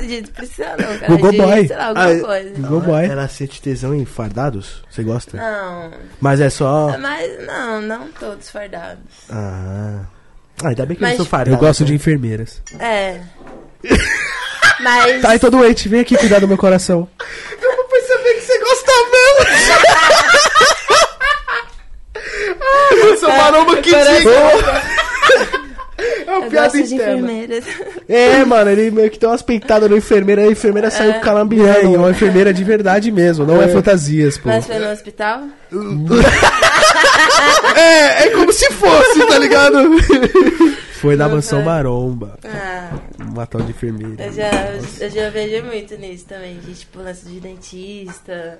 de, 0.00 0.06
de 0.22 0.30
precisa 0.30 0.68
não, 0.78 0.98
cara. 0.98 1.06
Gogo 1.08 1.30
de, 1.30 1.36
boy. 1.38 1.66
sei 1.66 1.76
lá, 1.76 1.86
alguma 1.88 2.10
Ah, 2.10 2.20
coisa. 2.20 2.50
Gogo 2.58 2.80
boy. 2.80 3.04
Ela 3.06 3.28
sente 3.28 3.60
tesão 3.62 3.94
em 3.94 4.04
fardados? 4.04 4.82
Você 4.90 5.02
gosta? 5.02 5.36
Não, 5.36 5.90
Mas 6.20 6.40
é 6.40 6.50
só. 6.50 6.96
mas 6.98 7.46
não, 7.46 7.80
não 7.82 8.08
todos 8.18 8.50
fardados. 8.50 9.02
Ah. 9.30 10.00
Ah, 10.62 10.68
ainda 10.68 10.84
bem 10.86 10.96
que 10.96 11.02
eu 11.04 11.08
Mas- 11.08 11.18
não 11.18 11.24
sou 11.24 11.30
fardado. 11.30 11.56
Eu 11.56 11.60
gosto 11.60 11.84
de 11.84 11.92
né? 11.92 11.96
enfermeiras. 11.96 12.60
É. 12.80 13.20
Mas. 14.80 15.22
Tá, 15.22 15.34
então 15.34 15.50
doente, 15.50 15.88
vem 15.88 16.00
aqui 16.00 16.16
cuidar 16.16 16.40
do 16.40 16.48
meu 16.48 16.56
coração. 16.58 17.08
Ah, 22.60 22.94
eu 22.94 23.16
sou 23.18 23.28
maromba 23.28 23.76
que 23.76 23.90
diga. 23.90 24.30
É 26.26 26.30
uma 26.30 26.44
eu 26.46 26.50
piada 26.50 26.78
interna. 26.78 27.28
É, 28.08 28.44
mano, 28.44 28.70
ele 28.70 28.90
meio 28.90 29.10
que 29.10 29.18
deu 29.18 29.30
umas 29.30 29.42
peitadas 29.42 29.90
na 29.90 29.96
enfermeira, 29.96 30.42
a 30.42 30.46
enfermeira 30.46 30.90
saiu 30.90 31.10
E 31.12 31.14
é 31.14 31.18
calambiando. 31.20 31.94
uma 31.94 32.10
enfermeira 32.10 32.52
de 32.52 32.62
verdade 32.62 33.10
mesmo, 33.10 33.44
não 33.46 33.60
é, 33.60 33.64
É. 33.64 33.68
fantasias, 33.68 34.38
pô. 34.38 34.48
Mas 34.48 34.66
foi 34.66 34.78
no 34.78 34.90
hospital? 34.90 35.42
É, 37.76 38.24
é 38.26 38.30
como 38.30 38.52
se 38.52 38.70
fosse, 38.72 39.24
tá 39.26 39.38
ligado? 39.38 39.78
Foi 41.00 41.14
na 41.14 41.28
mansão 41.28 41.62
maromba. 41.62 42.36
Ah, 42.44 42.90
Uma 43.20 43.46
tal 43.46 43.60
de 43.62 43.70
enfermeira. 43.70 44.24
eu 44.24 44.32
já, 44.32 44.50
eu 45.00 45.10
já 45.10 45.30
vejo 45.30 45.64
muito 45.64 45.96
nisso 45.96 46.24
também, 46.26 46.58
de 46.58 46.74
tipo, 46.74 46.98
lance 47.00 47.24
de 47.26 47.38
dentista, 47.40 48.58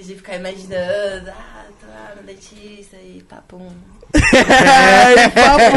de 0.00 0.14
ficar 0.14 0.36
imaginando, 0.36 1.30
ah, 1.30 1.64
tô 1.78 1.86
lá 1.86 2.14
no 2.16 2.22
dentista 2.22 2.96
e 2.96 3.22
papum. 3.28 3.68
É, 4.14 5.28
papo, 5.28 5.76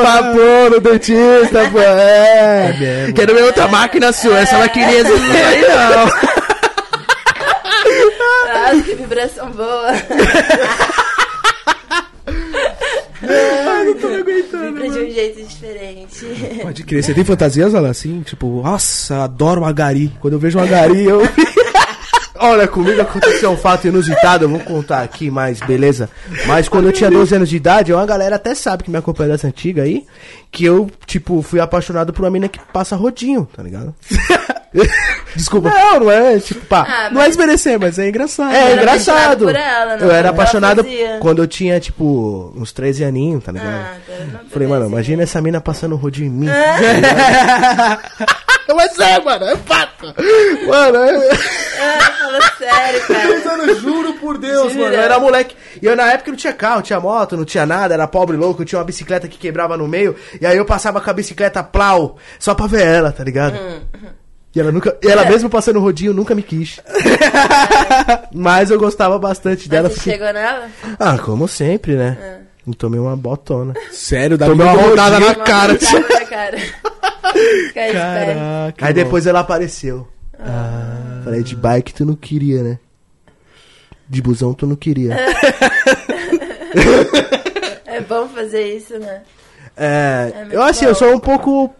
papo 0.02 0.70
no 0.70 0.80
dentista, 0.80 1.68
pô. 1.70 1.78
É, 1.78 2.74
mesmo. 2.78 3.14
Quero 3.14 3.34
ver 3.34 3.42
outra 3.44 3.68
máquina 3.68 4.12
sua, 4.12 4.38
essa 4.38 4.56
maquininha 4.58 5.04
aí 5.04 5.60
não. 5.60 6.08
Ah, 8.52 8.82
que 8.82 8.94
vibração 8.94 9.50
boa. 9.50 9.92
Ai, 13.22 13.84
não 13.84 13.94
tô 13.94 14.08
me 14.08 14.16
aguentando. 14.16 14.64
Vibra 14.72 14.90
de 14.90 14.98
um 14.98 15.10
jeito 15.10 15.46
diferente. 15.46 16.26
Pode 16.62 16.84
crer. 16.84 17.02
Você 17.02 17.12
tem 17.14 17.24
fantasias, 17.24 17.74
Alan, 17.74 17.90
assim? 17.90 18.22
Tipo, 18.22 18.62
nossa, 18.62 19.24
adoro 19.24 19.60
uma 19.60 19.72
gari. 19.72 20.12
Quando 20.20 20.34
eu 20.34 20.38
vejo 20.38 20.58
uma 20.58 20.66
gari, 20.66 21.04
eu... 21.04 21.20
Olha, 22.42 22.66
comigo 22.66 23.00
aconteceu 23.02 23.50
um 23.50 23.56
fato 23.56 23.86
inusitado, 23.86 24.46
eu 24.46 24.48
vou 24.48 24.60
contar 24.60 25.02
aqui, 25.02 25.30
mas 25.30 25.60
beleza. 25.60 26.08
Mas 26.46 26.68
quando 26.70 26.86
eu 26.86 26.92
tinha 26.92 27.10
12 27.10 27.34
anos 27.34 27.48
de 27.50 27.56
idade, 27.56 27.92
uma 27.92 28.06
galera 28.06 28.36
até 28.36 28.54
sabe 28.54 28.82
que 28.84 28.90
me 28.90 28.96
acompanha 28.96 29.32
dessa 29.32 29.46
antiga 29.46 29.82
aí, 29.82 30.06
que 30.50 30.64
eu, 30.64 30.90
tipo, 31.06 31.42
fui 31.42 31.60
apaixonado 31.60 32.14
por 32.14 32.24
uma 32.24 32.30
mina 32.30 32.48
que 32.48 32.58
passa 32.72 32.96
rodinho, 32.96 33.46
tá 33.54 33.62
ligado? 33.62 33.94
Desculpa. 35.36 35.68
Não, 35.68 36.00
não 36.00 36.10
é, 36.10 36.38
tipo, 36.38 36.64
pá. 36.64 36.86
Ah, 36.88 37.10
Não 37.10 37.20
é 37.20 37.28
desmerecer, 37.28 37.78
mas 37.78 37.98
é 37.98 38.08
engraçado. 38.08 38.54
É 38.54 38.72
era 38.72 38.82
engraçado. 38.82 39.16
apaixonado 39.16 39.44
por 39.44 39.56
ela, 39.56 39.96
não 39.96 40.06
eu 40.06 40.10
era 40.12 40.30
apaixonado 40.30 40.86
quando 41.20 41.42
eu 41.42 41.46
tinha, 41.46 41.78
tipo, 41.78 42.52
uns 42.56 42.72
13 42.72 43.04
aninhos, 43.04 43.44
tá 43.44 43.52
ligado? 43.52 43.68
Ah, 43.68 43.96
tá, 44.06 44.40
Falei, 44.48 44.66
mano, 44.68 44.86
imagina 44.86 45.24
essa 45.24 45.42
mina 45.42 45.60
passando 45.60 45.94
rodinho 45.96 46.28
em 46.28 46.30
mim. 46.30 46.48
Ah. 48.22 48.49
Mas 48.74 48.98
é, 48.98 49.20
mano, 49.20 49.44
é 49.46 49.56
fato. 49.56 50.06
Mano, 50.66 50.98
é... 50.98 51.34
Fala 51.34 52.40
sério, 52.58 53.06
cara. 53.06 53.56
Mano, 53.56 53.74
juro 53.80 54.12
por 54.14 54.38
Deus, 54.38 54.72
Jura? 54.72 54.84
mano. 54.84 54.94
Eu 54.96 55.00
era 55.02 55.18
moleque. 55.18 55.56
E 55.80 55.86
eu 55.86 55.96
na 55.96 56.10
época 56.12 56.30
não 56.30 56.36
tinha 56.38 56.52
carro, 56.52 56.82
tinha 56.82 57.00
moto, 57.00 57.36
não 57.36 57.44
tinha 57.44 57.64
nada, 57.66 57.94
era 57.94 58.06
pobre 58.06 58.36
louco, 58.36 58.62
eu 58.62 58.66
tinha 58.66 58.78
uma 58.78 58.84
bicicleta 58.84 59.28
que 59.28 59.38
quebrava 59.38 59.76
no 59.76 59.86
meio. 59.88 60.14
E 60.40 60.46
aí 60.46 60.56
eu 60.56 60.64
passava 60.64 61.00
com 61.00 61.10
a 61.10 61.12
bicicleta 61.12 61.62
plau, 61.62 62.16
só 62.38 62.54
pra 62.54 62.66
ver 62.66 62.86
ela, 62.86 63.12
tá 63.12 63.24
ligado? 63.24 63.54
Hum, 63.58 63.80
E 64.54 64.60
ela 64.60 64.70
nunca. 64.72 64.96
E 65.02 65.08
ela 65.08 65.24
mesmo 65.24 65.48
passando 65.48 65.78
rodinho, 65.80 66.12
nunca 66.12 66.34
me 66.34 66.42
quis. 66.42 66.80
Mas 68.34 68.70
eu 68.70 68.78
gostava 68.78 69.18
bastante 69.18 69.68
dela. 69.68 69.84
Mas 69.88 69.94
você 69.94 70.00
fiquei- 70.00 70.12
chegou 70.18 70.32
nela? 70.32 70.68
Ah, 70.98 71.18
como 71.18 71.46
sempre, 71.48 71.94
né? 71.96 72.40
Eu 72.66 72.74
tomei 72.74 73.00
uma 73.00 73.16
botona. 73.16 73.74
Sério, 73.90 74.36
dá 74.38 74.46
Tomei 74.46 74.66
uma 74.66 74.74
rodada 74.80 75.18
na 75.18 75.26
Uma 75.26 75.34
cara. 75.36 75.72
na 75.72 76.24
cara. 76.26 76.58
Caraca. 77.74 78.86
Aí 78.86 78.92
depois 78.92 79.26
ela 79.26 79.40
apareceu. 79.40 80.06
Falei, 81.24 81.42
de 81.42 81.56
bike 81.56 81.94
tu 81.94 82.04
não 82.04 82.14
queria, 82.14 82.62
né? 82.62 82.78
De 84.08 84.20
busão 84.22 84.52
tu 84.54 84.66
não 84.66 84.76
queria. 84.76 85.16
É 87.86 88.00
bom 88.00 88.28
fazer 88.28 88.76
isso, 88.76 88.98
né? 88.98 89.22
É, 89.76 90.32
É 90.32 90.46
eu 90.52 90.62
assim, 90.62 90.84
bom. 90.84 90.90
eu 90.90 90.94
sou 90.94 91.12
um 91.14 91.18
pouco. 91.18 91.74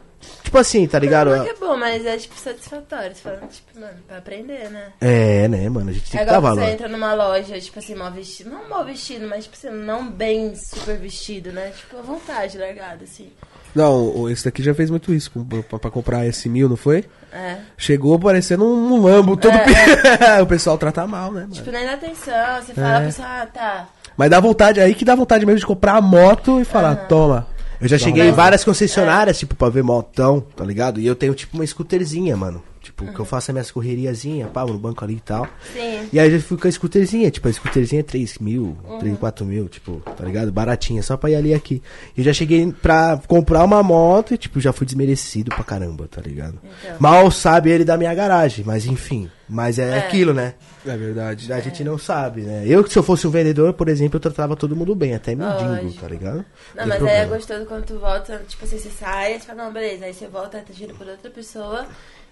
Tipo 0.51 0.59
assim, 0.59 0.85
tá 0.89 0.99
ligado? 0.99 1.31
Não 1.31 1.43
é 1.43 1.45
que 1.45 1.51
é 1.51 1.55
bom, 1.55 1.77
mas 1.77 2.05
é 2.05 2.17
tipo 2.17 2.37
satisfatório. 2.37 3.15
Você 3.15 3.23
fala, 3.23 3.37
tipo, 3.49 3.79
mano, 3.79 3.93
pra 4.09 4.19
aprender, 4.19 4.69
né? 4.69 4.89
É, 5.01 5.47
né, 5.47 5.69
mano? 5.69 5.91
A 5.91 5.93
gente 5.93 6.11
tem 6.11 6.21
É 6.21 6.25
que 6.25 6.31
dar 6.33 6.41
valor. 6.41 6.65
você 6.65 6.71
entra 6.73 6.89
numa 6.89 7.15
loja, 7.15 7.61
tipo 7.61 7.79
assim, 7.79 7.95
mal 7.95 8.11
vestido. 8.11 8.51
Não 8.51 8.69
mal 8.69 8.85
vestido, 8.85 9.29
mas 9.29 9.45
tipo 9.45 9.57
assim, 9.57 9.71
não 9.71 10.11
bem 10.11 10.53
super 10.57 10.99
vestido, 10.99 11.53
né? 11.53 11.71
Tipo, 11.71 11.99
à 11.99 12.03
vontade, 12.03 12.59
largado, 12.59 13.05
assim. 13.05 13.31
Não, 13.73 14.29
esse 14.29 14.45
daqui 14.45 14.61
já 14.61 14.75
fez 14.75 14.91
muito 14.91 15.15
isso 15.15 15.31
pra, 15.69 15.79
pra 15.79 15.89
comprar 15.89 16.27
esse 16.27 16.49
mil, 16.49 16.69
não 16.69 16.77
foi? 16.77 17.05
É. 17.33 17.59
Chegou 17.79 18.19
parecendo 18.19 18.65
um, 18.65 19.01
lambo 19.01 19.37
todo. 19.37 19.55
É, 19.55 19.65
pi- 19.65 19.73
o 20.43 20.47
pessoal 20.49 20.77
trata 20.77 21.07
mal, 21.07 21.31
né, 21.31 21.43
mano? 21.43 21.53
Tipo, 21.53 21.71
nem 21.71 21.87
dá 21.87 21.93
atenção. 21.93 22.61
Você 22.61 22.75
fala, 22.75 22.95
É. 22.95 22.97
a 22.97 23.01
pessoa, 23.03 23.29
ah, 23.29 23.47
tá. 23.47 23.89
Mas 24.17 24.29
dá 24.31 24.41
vontade, 24.41 24.81
aí 24.81 24.97
que 24.97 25.05
dá 25.05 25.15
vontade 25.15 25.47
mesmo 25.47 25.61
de 25.61 25.67
comprar 25.67 25.95
a 25.95 26.01
moto 26.01 26.61
e 26.61 26.65
falar, 26.65 26.97
toma. 27.07 27.47
Eu 27.81 27.89
já 27.89 27.97
cheguei 27.99 28.29
em 28.29 28.33
várias 28.33 28.63
concessionárias, 28.63 29.39
tipo, 29.39 29.55
pra 29.55 29.69
ver 29.71 29.83
motão, 29.83 30.41
tá 30.55 30.65
ligado? 30.65 31.01
E 31.01 31.07
eu 31.07 31.15
tenho, 31.15 31.35
tipo, 31.35 31.57
uma 31.57 31.67
scooterzinha, 31.67 32.37
mano. 32.37 32.63
Tipo, 33.01 33.15
que 33.15 33.21
eu 33.21 33.25
faço 33.25 33.51
as 33.51 33.55
minhas 33.55 33.71
correriazinhas, 33.71 34.51
pá, 34.51 34.65
no 34.65 34.79
banco 34.79 35.05
ali 35.05 35.15
e 35.15 35.21
tal. 35.21 35.47
Sim. 35.73 36.09
E 36.13 36.19
aí 36.21 36.33
eu 36.33 36.41
fui 36.41 36.57
com 36.59 36.69
a 36.69 36.71
scooterzinha, 36.73 37.31
tipo, 37.31 37.49
a 37.49 37.53
scooterzinha 37.53 38.01
é 38.01 38.03
3 38.03 38.39
mil, 38.39 38.77
3, 38.99 39.19
4 39.19 39.45
mil, 39.47 39.69
tipo, 39.69 40.01
tá 40.17 40.25
ligado? 40.25 40.53
Baratinha, 40.53 41.03
só 41.03 41.17
pra 41.17 41.31
ir 41.31 41.37
ali 41.37 41.49
e 41.51 41.55
aqui. 41.55 41.83
E 42.17 42.21
eu 42.21 42.25
já 42.25 42.33
cheguei 42.33 42.71
pra 42.73 43.21
comprar 43.27 43.65
uma 43.65 43.83
moto 43.83 44.35
e, 44.35 44.39
tipo, 44.39 44.61
já 44.61 44.73
fui 44.73 44.87
desmerecido 44.87 45.51
pra 45.55 45.65
caramba, 45.65 46.07
tá 46.09 46.21
ligado? 46.21 46.59
Então. 46.83 46.97
Mal 46.99 47.31
sabe 47.31 47.71
ele 47.71 47.85
da 47.85 47.97
minha 47.97 48.15
garagem, 48.15 48.65
mas 48.65 48.87
enfim. 48.87 49.31
Mas 49.53 49.81
é, 49.81 49.97
É. 49.97 49.99
aquilo, 49.99 50.33
né? 50.33 50.55
É 50.87 50.97
verdade. 50.97 51.53
A 51.53 51.59
gente 51.59 51.83
não 51.83 51.99
sabe, 51.99 52.43
né? 52.43 52.63
Eu, 52.67 52.87
se 52.89 52.97
eu 52.97 53.03
fosse 53.03 53.27
um 53.27 53.31
vendedor, 53.31 53.73
por 53.75 53.89
exemplo, 53.89 54.17
eu 54.17 54.21
tratava 54.21 54.55
todo 54.55 54.77
mundo 54.77 54.95
bem, 54.95 55.13
até 55.13 55.35
mendigo, 55.35 55.93
tá 56.01 56.07
ligado? 56.07 56.37
Não, 56.37 56.45
tem 56.45 56.87
mas 56.87 56.93
aí 56.93 56.99
problema. 56.99 57.19
é 57.19 57.27
gostoso 57.27 57.65
quando 57.67 57.85
tu 57.85 57.99
volta, 57.99 58.41
tipo 58.47 58.65
assim, 58.65 58.79
você 58.79 58.91
sai, 58.91 59.35
você 59.41 59.47
fala, 59.47 59.65
não, 59.65 59.73
beleza, 59.73 60.05
aí 60.05 60.15
você 60.15 60.29
volta, 60.29 60.63
tu 60.65 60.73
gira 60.73 60.95
por 60.95 61.05
outra 61.07 61.29
pessoa, 61.31 61.85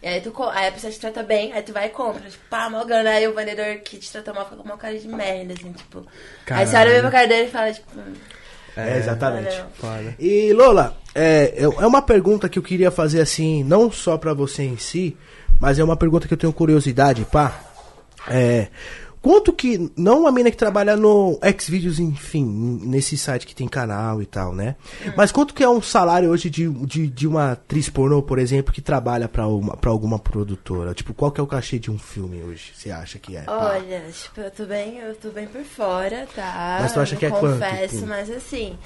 e 0.02 0.06
aí 0.06 0.20
tu 0.20 0.32
aí 0.52 0.68
a 0.68 0.72
pessoa 0.72 0.92
te 0.92 1.00
trata 1.00 1.22
bem, 1.22 1.52
aí 1.52 1.62
tu 1.62 1.72
vai 1.72 1.86
e 1.86 1.90
compra, 1.90 2.28
tipo, 2.28 2.44
pá, 2.48 2.70
mal 2.70 2.86
grana, 2.86 3.10
aí 3.10 3.26
o 3.26 3.34
vendedor 3.34 3.78
que 3.78 3.98
te 3.98 4.10
trata 4.10 4.32
mal 4.32 4.44
fica 4.44 4.56
com 4.56 4.62
uma 4.62 4.76
cara 4.76 4.96
de 4.96 5.08
merda, 5.08 5.54
assim, 5.54 5.72
tipo. 5.72 6.06
Aí 6.48 6.66
você 6.66 6.76
olha 6.76 7.00
pra 7.00 7.10
cara 7.10 7.26
dele 7.26 7.48
e 7.48 7.50
fala, 7.50 7.72
tipo, 7.72 7.90
É, 8.76 8.96
exatamente. 8.98 9.64
E 10.18 10.52
Lola, 10.52 10.96
é, 11.14 11.54
é 11.56 11.62
é 11.62 11.86
uma 11.86 12.00
pergunta 12.00 12.48
que 12.48 12.58
eu 12.58 12.62
queria 12.62 12.90
fazer 12.92 13.20
assim, 13.20 13.64
não 13.64 13.90
só 13.90 14.16
pra 14.16 14.32
você 14.32 14.62
em 14.62 14.76
si, 14.76 15.16
mas 15.60 15.78
é 15.80 15.84
uma 15.84 15.96
pergunta 15.96 16.28
que 16.28 16.34
eu 16.34 16.38
tenho 16.38 16.52
curiosidade, 16.52 17.24
pá. 17.24 17.60
É, 18.28 18.68
quanto 19.20 19.52
que, 19.52 19.90
não 19.96 20.20
uma 20.20 20.32
mina 20.32 20.50
que 20.50 20.56
trabalha 20.56 20.96
no 20.96 21.38
Xvideos, 21.60 21.98
enfim, 21.98 22.44
nesse 22.84 23.16
site 23.16 23.46
que 23.46 23.54
tem 23.54 23.68
canal 23.68 24.22
e 24.22 24.26
tal, 24.26 24.54
né? 24.54 24.76
Mas 25.16 25.32
quanto 25.32 25.54
que 25.54 25.62
é 25.62 25.68
um 25.68 25.82
salário 25.82 26.30
hoje 26.30 26.48
de, 26.50 26.68
de, 26.68 27.06
de 27.08 27.26
uma 27.26 27.52
atriz 27.52 27.88
pornô, 27.88 28.22
por 28.22 28.38
exemplo, 28.38 28.72
que 28.72 28.80
trabalha 28.80 29.28
pra 29.28 29.44
alguma 29.44 30.18
produtora? 30.18 30.94
Tipo, 30.94 31.12
qual 31.14 31.30
que 31.32 31.40
é 31.40 31.42
o 31.44 31.46
cachê 31.46 31.78
de 31.78 31.90
um 31.90 31.98
filme 31.98 32.42
hoje, 32.42 32.72
você 32.74 32.90
acha 32.90 33.18
que 33.18 33.36
é? 33.36 33.44
olha, 33.48 34.04
tipo, 34.12 34.40
eu 34.40 34.50
tô 34.50 34.64
bem, 34.66 34.98
eu 34.98 35.14
tô 35.16 35.30
bem 35.30 35.46
por 35.46 35.62
fora, 35.64 36.26
tá? 36.34 36.78
Mas 36.82 36.92
tu 36.92 37.00
acha 37.00 37.14
Eu 37.14 37.18
que 37.18 37.26
é 37.26 37.30
não 37.30 37.40
quanto, 37.40 37.54
confesso, 37.60 37.94
tipo? 37.96 38.06
mas 38.06 38.30
assim, 38.30 38.78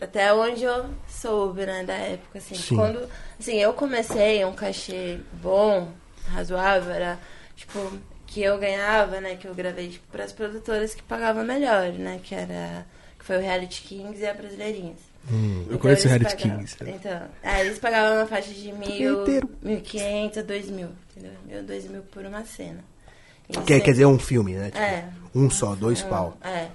até 0.00 0.32
onde 0.32 0.64
eu 0.64 0.86
soube, 1.08 1.66
né, 1.66 1.84
da 1.84 1.94
época, 1.94 2.38
assim, 2.38 2.54
Sim. 2.54 2.76
quando, 2.76 3.00
assim, 3.38 3.56
eu 3.56 3.72
comecei 3.72 4.44
um 4.44 4.52
cachê 4.52 5.18
bom, 5.42 5.88
razoável, 6.28 6.90
era, 6.92 7.18
tipo, 7.54 7.78
que 8.32 8.40
eu 8.42 8.56
ganhava, 8.58 9.20
né, 9.20 9.34
que 9.34 9.46
eu 9.46 9.54
gravei, 9.54 9.88
tipo, 9.88 10.06
pras 10.12 10.32
produtoras 10.32 10.94
que 10.94 11.02
pagavam 11.02 11.44
melhor, 11.44 11.92
né, 11.92 12.20
que 12.22 12.32
era, 12.34 12.86
que 13.18 13.24
foi 13.24 13.38
o 13.38 13.40
Reality 13.40 13.82
Kings 13.82 14.20
e 14.22 14.26
a 14.26 14.32
Brasileirinhas. 14.32 14.98
Hum, 15.30 15.66
eu 15.68 15.78
conheço 15.78 16.06
eles 16.08 16.18
Reality 16.22 16.42
pagavam- 16.42 16.58
Kings. 16.64 16.76
Então, 16.86 17.22
aí 17.42 17.66
eles 17.66 17.78
pagavam 17.80 18.18
uma 18.18 18.26
faixa 18.26 18.52
de 18.54 18.72
mil, 18.72 19.24
mil 19.60 19.80
quinhentos, 19.82 20.42
dois 20.44 20.70
mil, 20.70 20.88
entendeu? 21.10 21.32
Mil, 21.44 21.62
dois 21.64 21.84
mil 21.90 22.02
por 22.02 22.24
uma 22.24 22.44
cena. 22.44 22.78
Quer, 23.48 23.54
sempre- 23.58 23.80
quer 23.80 23.90
dizer, 23.90 24.06
um 24.06 24.18
filme, 24.18 24.54
né? 24.54 24.66
Tipo, 24.66 24.78
É. 24.78 25.04
Um 25.34 25.50
só, 25.50 25.74
dois 25.74 26.02
um, 26.04 26.08
pau. 26.08 26.36
É. 26.42 26.68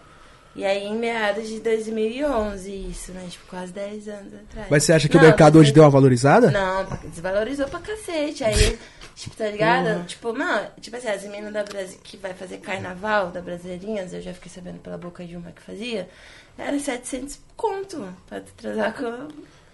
E 0.57 0.63
aí, 0.65 0.85
em 0.85 0.95
meados 0.97 1.47
de 1.49 1.59
2011, 1.59 2.71
isso, 2.89 3.11
né? 3.11 3.25
Tipo, 3.29 3.45
quase 3.47 3.73
10 3.73 4.07
anos 4.07 4.33
atrás. 4.33 4.67
Mas 4.69 4.83
você 4.83 4.93
acha 4.93 5.09
que 5.09 5.17
o 5.17 5.19
Não, 5.19 5.27
mercado 5.27 5.59
hoje 5.59 5.71
deu 5.73 5.83
uma 5.83 5.89
valorizada? 5.89 6.49
Não, 6.51 6.85
desvalorizou 7.09 7.67
pra 7.67 7.79
cacete. 7.79 8.41
Aí, 8.43 8.77
Tipo, 9.15 9.35
tá 9.37 9.47
ligado? 9.47 10.05
Tipo, 10.05 10.33
mano, 10.33 10.67
tipo 10.81 10.97
assim, 10.97 11.07
as 11.07 11.23
meninas 11.23 11.53
da 11.53 11.63
Brasil 11.63 11.97
que 12.03 12.17
vai 12.17 12.33
fazer 12.33 12.57
carnaval 12.57 13.31
da 13.31 13.41
Brasileirinhas, 13.41 14.13
eu 14.13 14.21
já 14.21 14.33
fiquei 14.33 14.51
sabendo 14.51 14.79
pela 14.79 14.97
boca 14.97 15.23
de 15.23 15.37
uma 15.37 15.51
que 15.51 15.61
fazia, 15.61 16.09
era 16.57 16.77
700 16.77 17.39
conto 17.55 18.13
pra 18.27 18.41
transar 18.57 18.93
com 18.93 19.05
o 19.05 19.29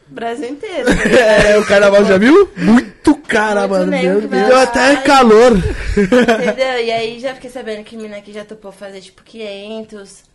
Brasil 0.08 0.50
inteiro. 0.50 0.90
É, 1.18 1.58
o 1.58 1.66
carnaval 1.66 2.06
já 2.06 2.18
viu? 2.18 2.52
Muito 2.56 3.16
cara, 3.16 3.68
Muito 3.68 3.72
mano. 3.72 3.92
Meu 3.92 4.22
Deus. 4.22 4.48
Deu 4.48 4.58
até 4.60 4.98
calor. 4.98 5.54
Entendeu? 5.58 6.86
E 6.86 6.92
aí 6.92 7.20
já 7.20 7.34
fiquei 7.34 7.50
sabendo 7.50 7.84
que 7.84 7.98
mina 7.98 8.18
aqui 8.18 8.32
já 8.32 8.46
topou 8.46 8.72
fazer 8.72 9.02
tipo 9.02 9.24
500 9.24 10.31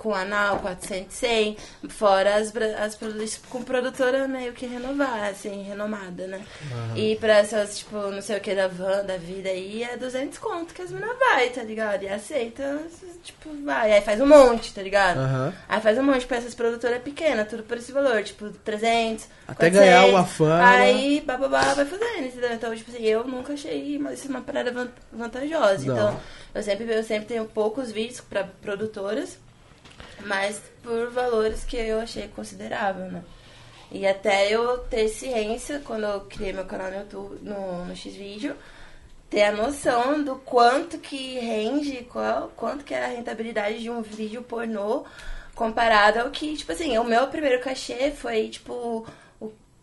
com 0.00 0.14
anal, 0.14 0.60
400, 0.60 1.14
100, 1.14 1.56
fora 1.90 2.36
as, 2.36 2.50
as 2.56 2.98
com 3.50 3.62
produtora 3.62 4.26
meio 4.26 4.54
que 4.54 4.64
renovar, 4.64 5.24
assim, 5.28 5.62
renomada, 5.62 6.26
né? 6.26 6.40
E 6.96 7.16
pra 7.16 7.34
essas, 7.36 7.78
tipo, 7.80 7.96
não 7.96 8.22
sei 8.22 8.38
o 8.38 8.40
que 8.40 8.54
da 8.54 8.66
van, 8.66 9.04
da 9.04 9.18
vida 9.18 9.50
aí, 9.50 9.82
é 9.82 9.98
200 9.98 10.38
conto 10.38 10.72
que 10.72 10.80
as 10.80 10.90
minas 10.90 11.18
vai, 11.18 11.50
tá 11.50 11.62
ligado? 11.62 12.02
E 12.04 12.08
aceita, 12.08 12.80
tipo, 13.22 13.50
vai. 13.62 13.92
Aí 13.92 14.00
faz 14.00 14.18
um 14.22 14.26
monte, 14.26 14.72
tá 14.72 14.80
ligado? 14.82 15.18
Aham. 15.18 15.52
Aí 15.68 15.80
faz 15.82 15.98
um 15.98 16.02
monte 16.02 16.24
pra 16.26 16.38
essas 16.38 16.54
produtoras 16.54 17.02
pequenas, 17.02 17.46
tudo 17.46 17.62
por 17.64 17.76
esse 17.76 17.92
valor, 17.92 18.22
tipo, 18.22 18.48
300. 18.64 19.28
Até 19.46 19.68
ganhar 19.68 20.06
uma 20.06 20.24
fama. 20.24 20.66
Aí, 20.66 21.20
bababá, 21.20 21.74
vai 21.74 21.84
fazendo, 21.84 22.24
entendeu? 22.24 22.52
Então, 22.54 22.74
tipo 22.74 22.90
assim, 22.90 23.04
eu 23.04 23.22
nunca 23.24 23.52
achei 23.52 24.00
isso 24.14 24.28
uma 24.30 24.40
parada 24.40 24.72
van- 24.72 24.88
vantajosa. 25.12 25.84
Não. 25.84 25.94
Então, 25.94 26.20
eu 26.54 26.62
sempre, 26.62 26.90
eu 26.90 27.04
sempre 27.04 27.26
tenho 27.26 27.44
poucos 27.44 27.92
vídeos 27.92 28.22
pra 28.22 28.44
produtoras, 28.62 29.38
mas 30.26 30.60
por 30.82 31.10
valores 31.10 31.64
que 31.64 31.76
eu 31.76 32.00
achei 32.00 32.28
considerável, 32.28 33.10
né? 33.10 33.22
E 33.92 34.06
até 34.06 34.48
eu 34.50 34.78
ter 34.78 35.08
ciência, 35.08 35.80
quando 35.84 36.04
eu 36.04 36.20
criei 36.22 36.52
meu 36.52 36.64
canal 36.64 36.90
no 36.90 36.98
YouTube, 36.98 37.38
no, 37.42 37.84
no 37.84 37.96
Xvideo, 37.96 38.54
ter 39.28 39.42
a 39.42 39.52
noção 39.52 40.22
do 40.22 40.36
quanto 40.36 40.98
que 40.98 41.38
rende, 41.38 42.04
qual, 42.10 42.52
quanto 42.56 42.84
que 42.84 42.94
é 42.94 43.04
a 43.04 43.08
rentabilidade 43.08 43.80
de 43.80 43.90
um 43.90 44.02
vídeo 44.02 44.42
pornô 44.42 45.04
comparado 45.54 46.20
ao 46.20 46.30
que, 46.30 46.56
tipo 46.56 46.72
assim, 46.72 46.96
o 46.98 47.04
meu 47.04 47.26
primeiro 47.28 47.62
cachê 47.62 48.10
foi, 48.12 48.48
tipo, 48.48 49.06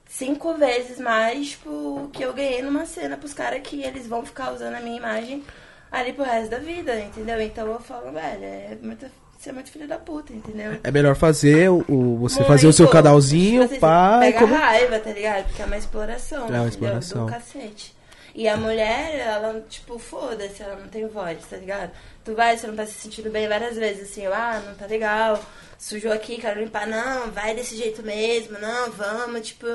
cinco 0.07 0.53
vezes 0.53 0.99
mais, 0.99 1.51
tipo, 1.51 2.09
que 2.13 2.23
eu 2.23 2.33
ganhei 2.33 2.61
numa 2.61 2.85
cena 2.85 3.17
pros 3.17 3.33
caras 3.33 3.61
que 3.61 3.83
eles 3.83 4.07
vão 4.07 4.25
ficar 4.25 4.53
usando 4.53 4.75
a 4.75 4.79
minha 4.79 4.97
imagem 4.97 5.43
ali 5.91 6.13
pro 6.13 6.23
resto 6.23 6.51
da 6.51 6.59
vida, 6.59 6.99
entendeu? 6.99 7.41
Então 7.41 7.67
eu 7.67 7.79
falo, 7.79 8.11
velho, 8.11 8.43
é 8.43 8.77
muito, 8.81 9.05
você 9.37 9.49
é 9.49 9.53
muito 9.53 9.69
filho 9.71 9.87
da 9.87 9.97
puta, 9.97 10.33
entendeu? 10.33 10.79
É 10.83 10.91
melhor 10.91 11.15
fazer 11.15 11.69
o, 11.69 11.85
o- 11.87 12.17
você 12.17 12.37
Muito. 12.39 12.47
fazer 12.47 12.67
o 12.67 12.73
seu 12.73 12.87
canalzinho, 12.89 13.67
pá, 13.79 14.17
Pega 14.19 14.39
come- 14.39 14.53
raiva, 14.55 14.99
tá 14.99 15.11
ligado? 15.11 15.45
Porque 15.45 15.61
é 15.61 15.65
uma 15.65 15.77
exploração. 15.77 16.39
É 16.39 16.41
uma 16.41 16.47
entendeu? 16.47 16.67
exploração. 16.69 17.25
Do 17.25 17.31
cacete. 17.31 17.95
E 18.33 18.47
a 18.47 18.55
mulher, 18.57 19.15
ela, 19.19 19.61
tipo, 19.67 19.97
foda-se, 19.97 20.61
ela 20.61 20.75
não 20.75 20.87
tem 20.87 21.07
voz, 21.07 21.39
tá 21.49 21.57
ligado? 21.57 21.91
Tu 22.23 22.35
vai, 22.35 22.55
você 22.57 22.67
não 22.67 22.75
tá 22.75 22.85
se 22.85 22.93
sentindo 22.93 23.29
bem 23.31 23.47
várias 23.47 23.75
vezes, 23.75 24.11
assim, 24.11 24.25
ah, 24.27 24.61
não 24.65 24.75
tá 24.75 24.85
legal, 24.85 25.39
sujou 25.79 26.11
aqui, 26.11 26.37
quero 26.39 26.59
limpar, 26.59 26.85
não, 26.85 27.31
vai 27.31 27.55
desse 27.55 27.75
jeito 27.75 28.03
mesmo, 28.03 28.59
não, 28.59 28.91
vamos, 28.91 29.47
tipo, 29.47 29.65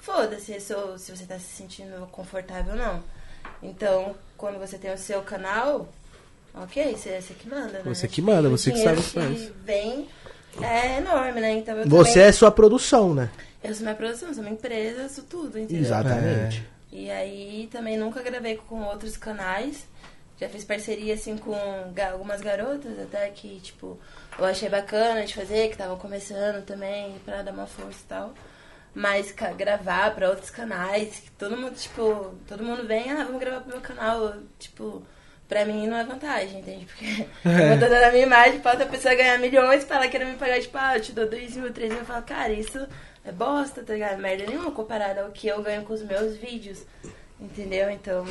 foda-se 0.00 0.60
se, 0.60 0.74
se 0.98 1.16
você 1.16 1.24
tá 1.24 1.38
se 1.38 1.56
sentindo 1.56 2.06
confortável 2.12 2.72
ou 2.72 2.78
não. 2.78 3.02
Então, 3.62 4.14
quando 4.36 4.58
você 4.58 4.76
tem 4.76 4.92
o 4.92 4.98
seu 4.98 5.22
canal, 5.22 5.88
ok, 6.54 6.96
você, 6.96 7.20
você 7.20 7.34
que 7.34 7.48
manda, 7.48 7.72
né? 7.72 7.82
Você 7.84 8.08
que 8.08 8.22
manda, 8.22 8.48
o 8.48 8.50
você 8.56 8.70
que 8.72 8.82
sabe 8.82 8.98
os 8.98 9.12
fãs. 9.12 9.50
vem 9.64 10.08
é 10.60 10.98
enorme, 10.98 11.40
né? 11.40 11.52
Então 11.52 11.76
eu 11.78 11.88
Você 11.88 12.14
também- 12.14 12.28
é 12.28 12.32
sua 12.32 12.50
produção, 12.50 13.14
né? 13.14 13.30
eu 13.62 13.74
sou 13.74 13.82
minha 13.84 13.94
produção, 13.94 14.32
sou 14.34 14.42
uma 14.42 14.50
empresa, 14.52 15.08
sou 15.08 15.24
tudo, 15.24 15.58
entendeu? 15.58 15.82
Exatamente. 15.82 16.66
E 16.92 17.10
aí 17.10 17.68
também 17.70 17.96
nunca 17.96 18.22
gravei 18.22 18.56
com 18.56 18.82
outros 18.82 19.16
canais. 19.16 19.86
Já 20.40 20.48
fiz 20.48 20.64
parceria 20.64 21.12
assim 21.14 21.36
com 21.36 21.54
algumas 22.10 22.40
garotas 22.40 22.98
até 22.98 23.28
que, 23.28 23.60
tipo, 23.60 23.98
eu 24.38 24.44
achei 24.46 24.70
bacana 24.70 25.24
de 25.26 25.34
fazer, 25.34 25.66
que 25.68 25.74
estavam 25.74 25.98
começando 25.98 26.64
também, 26.64 27.14
pra 27.26 27.42
dar 27.42 27.52
uma 27.52 27.66
força 27.66 27.98
e 28.02 28.08
tal. 28.08 28.34
Mas 28.94 29.32
gravar 29.56 30.14
pra 30.14 30.30
outros 30.30 30.48
canais, 30.50 31.20
que 31.20 31.30
todo 31.32 31.56
mundo, 31.56 31.74
tipo, 31.76 32.34
todo 32.48 32.64
mundo 32.64 32.86
vem, 32.88 33.10
ah, 33.12 33.22
vamos 33.24 33.38
gravar 33.38 33.60
pro 33.60 33.68
meu 33.72 33.80
canal. 33.82 34.32
Tipo, 34.58 35.02
pra 35.50 35.64
mim 35.66 35.86
não 35.86 35.98
é 35.98 36.04
vantagem, 36.04 36.60
entende? 36.60 36.86
Porque 36.86 37.04
eu 37.44 37.78
tô 37.78 37.86
dando 37.88 38.04
a 38.04 38.10
minha 38.12 38.22
imagem 38.24 38.60
pra 38.60 38.70
outra 38.70 38.86
pessoa 38.86 39.14
ganhar 39.14 39.38
milhões, 39.38 39.84
pra 39.84 39.96
ela 39.96 40.08
querer 40.08 40.24
me 40.24 40.36
pagar, 40.36 40.60
tipo, 40.60 40.78
ah, 40.78 40.96
eu 40.96 41.02
te 41.02 41.12
dou 41.12 41.28
dois 41.28 41.54
mil, 41.56 41.72
três 41.72 41.90
mil. 41.90 41.98
Eu 41.98 42.06
falo, 42.06 42.22
cara, 42.22 42.52
isso 42.52 42.78
é 43.24 43.32
bosta, 43.32 43.82
tá 43.82 43.92
ligado? 43.92 44.18
Merda 44.18 44.46
nenhuma 44.46 44.70
comparada 44.70 45.22
ao 45.22 45.30
que 45.32 45.48
eu 45.48 45.60
ganho 45.62 45.82
com 45.82 45.92
os 45.92 46.02
meus 46.02 46.36
vídeos. 46.36 46.82
Entendeu? 47.40 47.90
Então, 47.90 48.24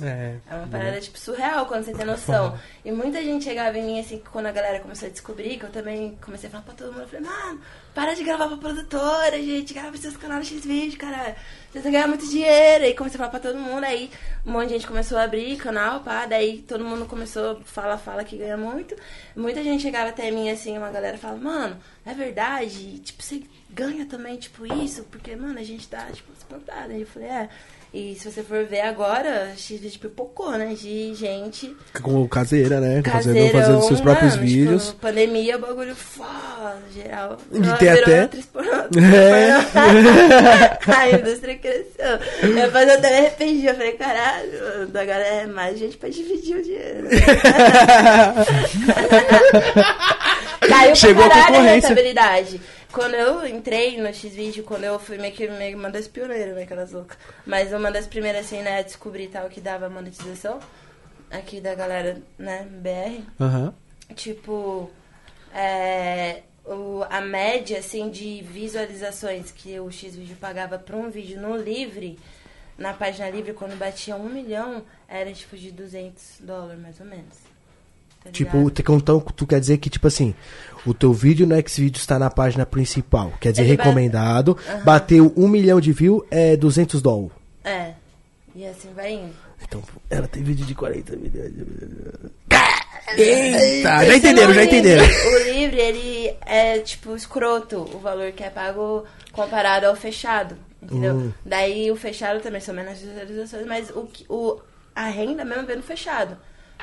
É. 0.00 0.36
é 0.48 0.54
uma 0.54 0.68
parada, 0.68 1.00
tipo, 1.00 1.18
surreal 1.18 1.66
quando 1.66 1.84
você 1.84 1.92
tem 1.92 2.06
noção. 2.06 2.56
E 2.84 2.92
muita 2.92 3.20
gente 3.20 3.44
chegava 3.44 3.76
em 3.76 3.84
mim, 3.84 4.00
assim, 4.00 4.22
quando 4.32 4.46
a 4.46 4.52
galera 4.52 4.78
começou 4.78 5.08
a 5.08 5.10
descobrir, 5.10 5.58
que 5.58 5.64
eu 5.64 5.70
também 5.70 6.16
comecei 6.24 6.48
a 6.48 6.52
falar 6.52 6.62
pra 6.64 6.74
todo 6.74 6.92
mundo, 6.92 7.02
eu 7.02 7.08
falei, 7.08 7.26
mano, 7.26 7.60
para 7.94 8.14
de 8.14 8.24
gravar 8.24 8.48
pra 8.48 8.56
produtora, 8.56 9.36
gente, 9.42 9.74
grava 9.74 9.96
seus 9.96 10.16
canais 10.16 10.46
X 10.46 10.64
vídeo, 10.64 10.98
cara. 10.98 11.36
Você 11.72 11.90
ganhar 11.90 12.06
muito 12.06 12.26
dinheiro. 12.26 12.84
Aí 12.84 12.94
comecei 12.94 13.16
a 13.16 13.18
falar 13.18 13.30
pra 13.30 13.40
todo 13.40 13.58
mundo, 13.58 13.84
aí 13.84 14.10
um 14.46 14.52
monte 14.52 14.68
de 14.68 14.74
gente 14.74 14.86
começou 14.86 15.18
a 15.18 15.24
abrir 15.24 15.56
canal, 15.56 16.00
pá, 16.00 16.26
daí 16.26 16.58
todo 16.62 16.84
mundo 16.84 17.06
começou, 17.06 17.60
fala, 17.64 17.96
fala 17.96 18.24
que 18.24 18.36
ganha 18.36 18.56
muito. 18.56 18.94
Muita 19.36 19.62
gente 19.62 19.82
chegava 19.82 20.10
até 20.10 20.30
mim, 20.30 20.50
assim, 20.50 20.76
uma 20.76 20.90
galera 20.90 21.18
fala, 21.18 21.36
mano, 21.36 21.78
é 22.04 22.14
verdade, 22.14 22.98
tipo, 23.00 23.22
você 23.22 23.42
ganha 23.70 24.06
também, 24.06 24.36
tipo, 24.36 24.66
isso, 24.66 25.04
porque, 25.04 25.34
mano, 25.36 25.58
a 25.58 25.64
gente 25.64 25.88
tá, 25.88 26.06
tipo, 26.12 26.32
espantada. 26.32 26.92
Aí 26.92 27.02
eu 27.02 27.06
falei, 27.06 27.28
é. 27.28 27.48
E 27.94 28.14
se 28.18 28.30
você 28.30 28.42
for 28.42 28.64
ver 28.64 28.80
agora, 28.80 29.52
X-Vídeo 29.54 30.00
pipocou, 30.00 30.52
né? 30.52 30.74
De 30.74 31.14
gente 31.14 31.76
Com 32.02 32.26
caseira, 32.26 32.80
né? 32.80 33.02
Fazendo, 33.04 33.34
caseirão, 33.34 33.60
fazendo 33.60 33.82
seus 33.82 34.00
próprios 34.00 34.34
mano, 34.34 34.46
vídeos. 34.46 34.86
Tipo, 34.86 34.98
pandemia, 35.00 35.56
o 35.56 35.60
bagulho 35.60 35.94
foda, 35.94 36.78
geral. 36.94 37.36
E 37.52 37.60
tem 37.78 37.90
até-. 37.90 38.30
É. 38.96 39.52
a 40.90 41.10
indústria 41.10 41.58
cresceu. 41.58 42.18
Depois 42.54 42.88
eu 42.88 42.94
até 42.94 43.10
me 43.10 43.16
arrependi. 43.18 43.66
Eu 43.66 43.74
falei, 43.74 43.92
caralho, 43.92 44.86
da 44.88 45.04
galera 45.04 45.42
é 45.42 45.46
mais 45.46 45.78
gente 45.78 45.98
pra 45.98 46.08
dividir 46.08 46.56
o 46.56 46.62
dinheiro. 46.62 47.08
Caiu 50.66 50.96
Chegou 50.96 51.24
a 51.24 51.28
pra 51.28 51.34
caralho 51.36 51.56
a 51.56 51.58
concorrência. 51.58 51.88
rentabilidade. 51.88 52.60
Quando 52.92 53.14
eu 53.14 53.46
entrei 53.46 53.98
no 53.98 54.06
X-Vídeo, 54.08 54.64
quando 54.64 54.84
eu 54.84 54.98
fui 54.98 55.16
meio 55.16 55.32
que 55.32 55.48
meio 55.48 55.78
uma 55.78 55.90
das 55.90 56.06
pioneiras, 56.06 56.54
né, 56.54 56.64
aquelas 56.64 56.92
loucas. 56.92 57.16
Mas 57.46 57.72
uma 57.72 57.90
das 57.90 58.06
primeiras, 58.06 58.44
assim, 58.44 58.60
né, 58.60 58.80
a 58.80 58.82
descobrir 58.82 59.28
tal 59.28 59.48
que 59.48 59.62
dava 59.62 59.88
monetização. 59.88 60.60
Aqui 61.30 61.58
da 61.58 61.74
galera, 61.74 62.20
né, 62.38 62.68
BR. 62.70 63.24
Aham. 63.40 63.74
Tipo, 64.14 64.90
é, 65.54 66.42
o, 66.66 67.02
a 67.08 67.22
média, 67.22 67.78
assim, 67.78 68.10
de 68.10 68.42
visualizações 68.42 69.50
que 69.50 69.80
o 69.80 69.90
X-Vídeo 69.90 70.36
pagava 70.38 70.78
pra 70.78 70.94
um 70.94 71.10
vídeo 71.10 71.40
no 71.40 71.56
Livre, 71.56 72.18
na 72.76 72.92
página 72.92 73.30
Livre, 73.30 73.54
quando 73.54 73.78
batia 73.78 74.16
um 74.16 74.28
milhão, 74.28 74.84
era, 75.08 75.32
tipo, 75.32 75.56
de 75.56 75.72
200 75.72 76.40
dólares, 76.40 76.82
mais 76.82 77.00
ou 77.00 77.06
menos. 77.06 77.51
Tá 78.24 78.30
Tipo, 78.30 78.70
então 78.78 79.20
tu 79.20 79.46
quer 79.46 79.58
dizer 79.60 79.78
que, 79.78 79.90
tipo 79.90 80.06
assim, 80.06 80.34
o 80.86 80.94
teu 80.94 81.12
vídeo 81.12 81.46
no 81.46 81.54
Xvideos 81.68 82.02
está 82.02 82.18
na 82.18 82.30
página 82.30 82.64
principal, 82.64 83.32
quer 83.40 83.50
dizer, 83.52 83.64
Ele 83.64 83.76
ba- 83.76 83.82
recomendado, 83.84 84.56
bateu 84.84 85.32
um 85.36 85.48
milhão 85.48 85.80
de 85.80 85.92
views, 85.92 86.22
é 86.30 86.56
200 86.56 87.02
dólares. 87.02 87.32
É, 87.64 87.92
e 88.54 88.64
assim 88.66 88.88
vai 88.94 89.12
indo. 89.14 89.32
Então, 89.62 89.82
ela 90.10 90.26
tem 90.28 90.42
vídeo 90.42 90.66
de 90.66 90.74
40 90.74 91.16
milhões. 91.16 91.52
Eita, 93.16 93.88
já 93.88 94.04
Esse 94.06 94.16
entenderam, 94.18 94.54
já 94.54 94.64
entenderam. 94.64 95.04
O 95.04 95.38
livre, 95.52 95.80
ele 95.80 96.36
é, 96.46 96.78
tipo, 96.78 97.14
escroto, 97.16 97.78
o 97.94 97.98
valor 97.98 98.32
que 98.32 98.42
é 98.44 98.50
pago 98.50 99.04
comparado 99.32 99.86
ao 99.86 99.96
fechado, 99.96 100.56
entendeu? 100.80 101.14
Hum. 101.14 101.32
Daí 101.44 101.90
o 101.90 101.96
fechado 101.96 102.40
também 102.40 102.60
são 102.60 102.74
menos 102.74 102.98
visualizações, 103.00 103.66
mas 103.66 103.90
o, 103.90 104.02
que- 104.04 104.24
o, 104.28 104.60
a 104.94 105.06
renda 105.08 105.44
mesmo 105.44 105.66
vem 105.66 105.76
no 105.76 105.82
fechado. 105.82 106.36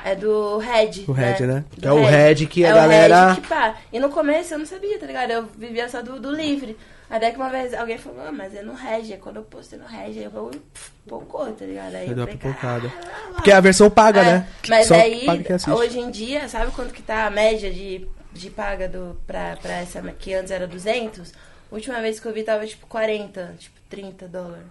É 0.04 0.14
do 0.14 0.58
Red. 0.58 1.04
O 1.08 1.12
Red, 1.12 1.46
né? 1.46 1.64
Do 1.76 1.88
É 1.88 1.92
o 1.92 2.04
Red 2.04 2.46
que 2.46 2.64
a 2.64 2.68
é 2.68 2.72
galera- 2.72 3.24
O 3.26 3.28
Red 3.34 3.40
que 3.40 3.46
pá. 3.48 3.76
E 3.92 3.98
no 3.98 4.08
começo 4.10 4.54
eu 4.54 4.58
não 4.58 4.66
sabia, 4.66 4.98
tá 4.98 5.06
ligado? 5.06 5.30
Eu 5.30 5.44
vivia 5.56 5.88
só 5.88 6.02
do, 6.02 6.18
do 6.20 6.30
livre. 6.30 6.76
Até 7.08 7.30
que 7.32 7.36
uma 7.36 7.50
vez 7.50 7.74
alguém 7.74 7.98
falou, 7.98 8.20
ah, 8.24 8.30
mas 8.30 8.54
é 8.54 8.62
no 8.62 8.72
Red. 8.74 9.12
Aí 9.12 9.18
quando 9.18 9.36
eu 9.36 9.42
postei 9.42 9.78
no 9.78 9.84
Red, 9.86 10.18
aí 10.20 10.26
o 10.26 10.30
bagulho 10.30 10.60
pff, 10.72 10.90
pipocou, 11.04 11.52
tá 11.52 11.64
ligado? 11.64 11.94
Aí 11.96 12.08
eu 12.08 12.14
falei, 12.16 12.36
pipocada. 12.36 12.88
"Caralho, 12.88 13.34
Porque 13.34 13.50
é 13.50 13.54
a 13.54 13.60
versão 13.60 13.90
paga, 13.90 14.20
é, 14.20 14.24
né? 14.24 14.48
Mas 14.68 14.86
Só 14.86 14.94
aí, 14.94 15.26
hoje 15.74 15.98
em 15.98 16.10
dia, 16.10 16.48
sabe 16.48 16.70
quanto 16.70 16.94
que 16.94 17.02
tá 17.02 17.26
a 17.26 17.30
média 17.30 17.70
de, 17.70 18.06
de 18.32 18.50
paga 18.50 18.88
do, 18.88 19.20
pra, 19.26 19.56
pra 19.60 19.74
essa, 19.78 20.00
que 20.12 20.32
antes 20.32 20.52
era 20.52 20.66
200? 20.68 21.32
Última 21.72 22.00
vez 22.00 22.18
que 22.20 22.26
eu 22.26 22.32
vi 22.32 22.42
tava 22.44 22.64
tipo 22.66 22.86
40, 22.86 23.54
tipo 23.58 23.76
30 23.88 24.28
dólares. 24.28 24.66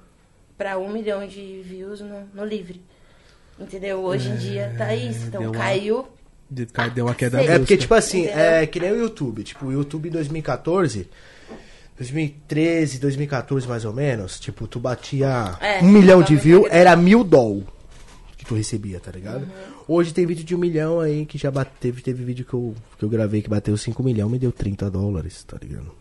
Pra 0.58 0.78
um 0.78 0.90
milhão 0.90 1.26
de 1.28 1.62
views 1.64 2.02
no, 2.02 2.26
no 2.34 2.46
livre. 2.46 2.82
Entendeu? 3.60 4.00
Hoje 4.00 4.30
em 4.30 4.36
dia 4.38 4.74
tá 4.78 4.94
isso. 4.96 5.26
Então 5.28 5.42
É, 5.42 5.44
deu 5.44 5.52
uma- 5.52 5.60
caiu. 5.60 6.08
Cai- 6.74 6.90
Deu 6.90 7.06
uma 7.06 7.14
queda 7.14 7.42
É, 7.42 7.46
É 7.46 7.60
porque, 7.60 7.78
tipo 7.78 7.94
assim, 7.94 8.22
Entendeu? 8.24 8.40
é 8.40 8.66
que 8.66 8.80
nem 8.80 8.92
o 8.92 8.96
YouTube. 8.96 9.44
Tipo, 9.44 9.68
o 9.68 9.72
YouTube 9.72 10.08
em 10.10 10.12
2014, 10.12 11.08
2013, 11.98 12.98
2014 13.00 13.68
mais 13.68 13.86
ou 13.86 13.94
menos, 13.94 14.40
tipo, 14.40 14.66
tu 14.68 14.80
batia 14.80 15.56
É, 15.60 15.80
um 15.84 15.88
milhão 15.90 16.24
de 16.24 16.36
views, 16.36 16.68
era 16.72 16.96
mil 16.96 17.24
doll. 17.24 17.64
que 18.38 18.46
tu 18.46 18.56
recebia, 18.56 19.00
tá 19.02 19.12
ligado? 19.12 19.46
Hoje 19.86 20.14
tem 20.14 20.26
vídeo 20.26 20.46
de 20.46 20.56
um 20.56 20.58
milhão 20.58 21.02
aí 21.02 21.26
que 21.26 21.38
já 21.38 21.52
bateu. 21.52 21.74
Teve, 21.82 22.02
teve 22.02 22.24
vídeo 22.24 22.46
que 22.46 22.54
eu, 22.54 22.74
que 22.98 23.04
eu 23.04 23.10
gravei 23.10 23.42
que 23.42 23.50
bateu 23.50 23.76
5 23.76 24.02
milhões, 24.02 24.32
me 24.32 24.40
deu 24.40 24.50
30 24.52 24.90
dólares, 24.90 25.44
tá 25.44 25.58
ligado? 25.62 25.92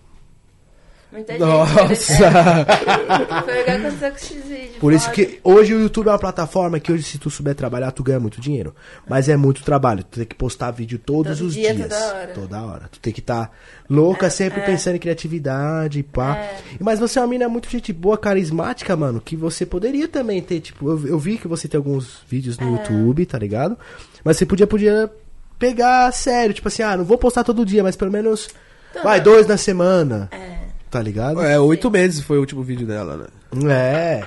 Muita 1.11 1.32
gente. 1.32 1.40
Nossa! 1.40 2.30
Foi 3.44 3.61
o 3.61 3.64
que 3.64 3.70
aconteceu 3.70 4.11
com 4.11 4.16
esses 4.16 4.44
vídeos. 4.44 4.76
Por 4.78 4.92
isso 4.92 5.11
que 5.11 5.40
hoje 5.42 5.74
o 5.74 5.80
YouTube 5.80 6.09
é 6.09 6.11
uma 6.11 6.18
plataforma 6.18 6.78
que 6.78 6.92
hoje, 6.92 7.02
se 7.02 7.18
tu 7.18 7.30
souber 7.30 7.54
trabalhar, 7.54 7.90
tu 7.92 8.02
ganha 8.02 8.20
muito 8.20 8.40
dinheiro. 8.40 8.74
Mas 9.09 9.28
é 9.28 9.36
muito 9.36 9.62
trabalho. 9.62 10.04
Tu 10.04 10.18
tem 10.18 10.26
que 10.26 10.34
postar 10.34 10.70
vídeo 10.70 10.98
todos 10.98 11.38
Todo 11.38 11.46
os 11.48 11.54
dia, 11.54 11.74
dias. 11.74 11.88
toda 11.88 12.06
hora. 12.06 12.26
Toda 12.34 12.62
hora. 12.62 12.88
Tu 12.92 13.00
tem 13.00 13.12
que 13.12 13.20
estar 13.20 13.50
louca, 13.88 14.28
sempre 14.28 14.61
é. 14.61 14.66
pensando 14.66 14.96
em 14.96 14.98
criatividade, 14.98 16.02
pá. 16.02 16.36
É. 16.36 16.59
Mas 16.78 16.98
você 16.98 17.18
é 17.18 17.22
uma 17.22 17.28
mina 17.28 17.48
muito 17.48 17.70
gente 17.70 17.92
boa, 17.92 18.18
carismática, 18.18 18.94
mano. 18.94 19.20
Que 19.20 19.34
você 19.34 19.64
poderia 19.64 20.09
também 20.09 20.42
ter, 20.42 20.61
tipo, 20.61 20.88
eu, 20.90 21.06
eu 21.09 21.18
vi 21.18 21.38
que 21.38 21.48
você 21.48 21.66
tem 21.66 21.78
alguns 21.78 22.22
vídeos 22.28 22.59
É. 22.59 22.64
no 22.64 22.72
YouTube, 22.72 23.24
tá 23.24 23.38
ligado? 23.38 23.78
Mas 24.22 24.36
você 24.36 24.44
podia, 24.44 24.66
podia 24.66 25.11
pegar 25.59 26.12
sério, 26.12 26.54
tipo 26.54 26.68
assim, 26.68 26.82
ah, 26.82 26.96
não 26.98 27.04
vou 27.04 27.16
postar 27.16 27.42
todo 27.44 27.64
dia, 27.64 27.82
mas 27.82 27.96
pelo 27.96 28.12
menos. 28.12 28.48
Então, 28.90 29.02
vai, 29.02 29.20
dois 29.20 29.46
na 29.46 29.56
semana. 29.56 30.28
É. 30.32 30.57
Tá 30.91 31.03
ligado? 31.03 31.43
É, 31.43 31.59
oito 31.61 31.91
meses 31.91 32.22
foi 32.22 32.39
o 32.39 32.41
último 32.41 32.62
vídeo 32.62 32.86
dela, 32.86 33.16
né? 33.16 33.26
É. 33.72 34.24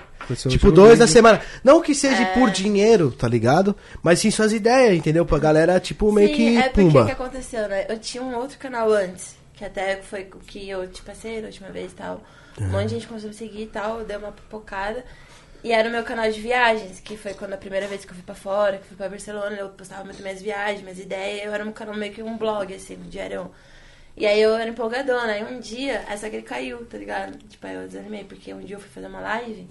Tipo, 0.47 0.71
dois 0.71 0.99
na 0.99 1.05
vídeo. 1.05 1.13
semana. 1.13 1.41
Não 1.63 1.81
que 1.81 1.95
seja 1.95 2.21
É. 2.21 2.25
por 2.33 2.51
dinheiro, 2.51 3.11
tá 3.11 3.27
ligado? 3.27 3.75
Mas 4.03 4.19
sim 4.19 4.29
suas 4.31 4.53
ideias, 4.53 4.95
entendeu? 4.95 5.25
Pra 5.25 5.39
galera, 5.39 5.79
tipo, 5.79 6.11
meio 6.11 6.29
Sim, 6.29 6.35
que 6.35 6.57
é 6.57 6.63
porque 6.69 6.81
pumba. 6.81 7.05
que 7.05 7.11
aconteceu, 7.11 7.67
né? 7.67 7.85
Eu 7.89 7.97
tinha 7.97 8.21
um 8.23 8.35
outro 8.35 8.57
canal 8.59 8.91
antes, 8.91 9.35
que 9.53 9.65
até 9.65 9.97
foi 10.01 10.21
o 10.33 10.39
que 10.39 10.69
eu 10.69 10.87
te 10.87 11.01
passei 11.01 11.41
da 11.41 11.47
última 11.47 11.69
vez 11.69 11.91
e 11.91 11.95
tal. 11.95 12.21
Um 12.59 12.67
monte 12.67 12.83
de 12.89 12.95
gente 12.95 13.07
começou 13.07 13.29
a 13.31 13.33
seguir 13.33 13.63
e 13.63 13.67
tal, 13.67 14.03
deu 14.03 14.19
uma 14.19 14.31
pipocada. 14.31 15.03
E 15.63 15.71
era 15.71 15.89
o 15.89 15.91
meu 15.91 16.03
canal 16.03 16.29
de 16.31 16.39
viagens, 16.39 16.99
que 16.99 17.17
foi 17.17 17.33
quando 17.33 17.53
a 17.53 17.57
primeira 17.57 17.87
vez 17.87 18.03
que 18.05 18.11
eu 18.11 18.15
fui 18.15 18.23
pra 18.23 18.35
fora, 18.35 18.77
que 18.77 18.87
fui 18.87 18.97
pra 18.97 19.09
Barcelona, 19.09 19.55
eu 19.55 19.69
postava 19.69 20.03
muito 20.03 20.21
minhas 20.21 20.41
viagens, 20.41 20.81
minhas 20.81 20.99
ideias. 20.99 21.45
Eu 21.45 21.53
era 21.53 21.63
um 21.65 21.71
canal 21.71 21.95
meio 21.95 22.13
que 22.13 22.21
um 22.21 22.37
blog, 22.37 22.73
assim, 22.73 22.95
um 23.03 23.09
diário. 23.09 23.49
E 24.15 24.25
aí 24.25 24.41
eu 24.41 24.55
era 24.55 24.69
empolgadona. 24.69 25.33
Aí 25.33 25.43
um 25.43 25.59
dia, 25.59 26.03
essa 26.09 26.29
que 26.29 26.37
ele 26.37 26.43
caiu, 26.43 26.85
tá 26.85 26.97
ligado? 26.97 27.37
Tipo, 27.49 27.67
aí 27.67 27.75
eu 27.75 27.87
desanimei, 27.87 28.23
porque 28.23 28.53
um 28.53 28.61
dia 28.61 28.75
eu 28.75 28.79
fui 28.79 28.89
fazer 28.89 29.07
uma 29.07 29.19
live 29.19 29.67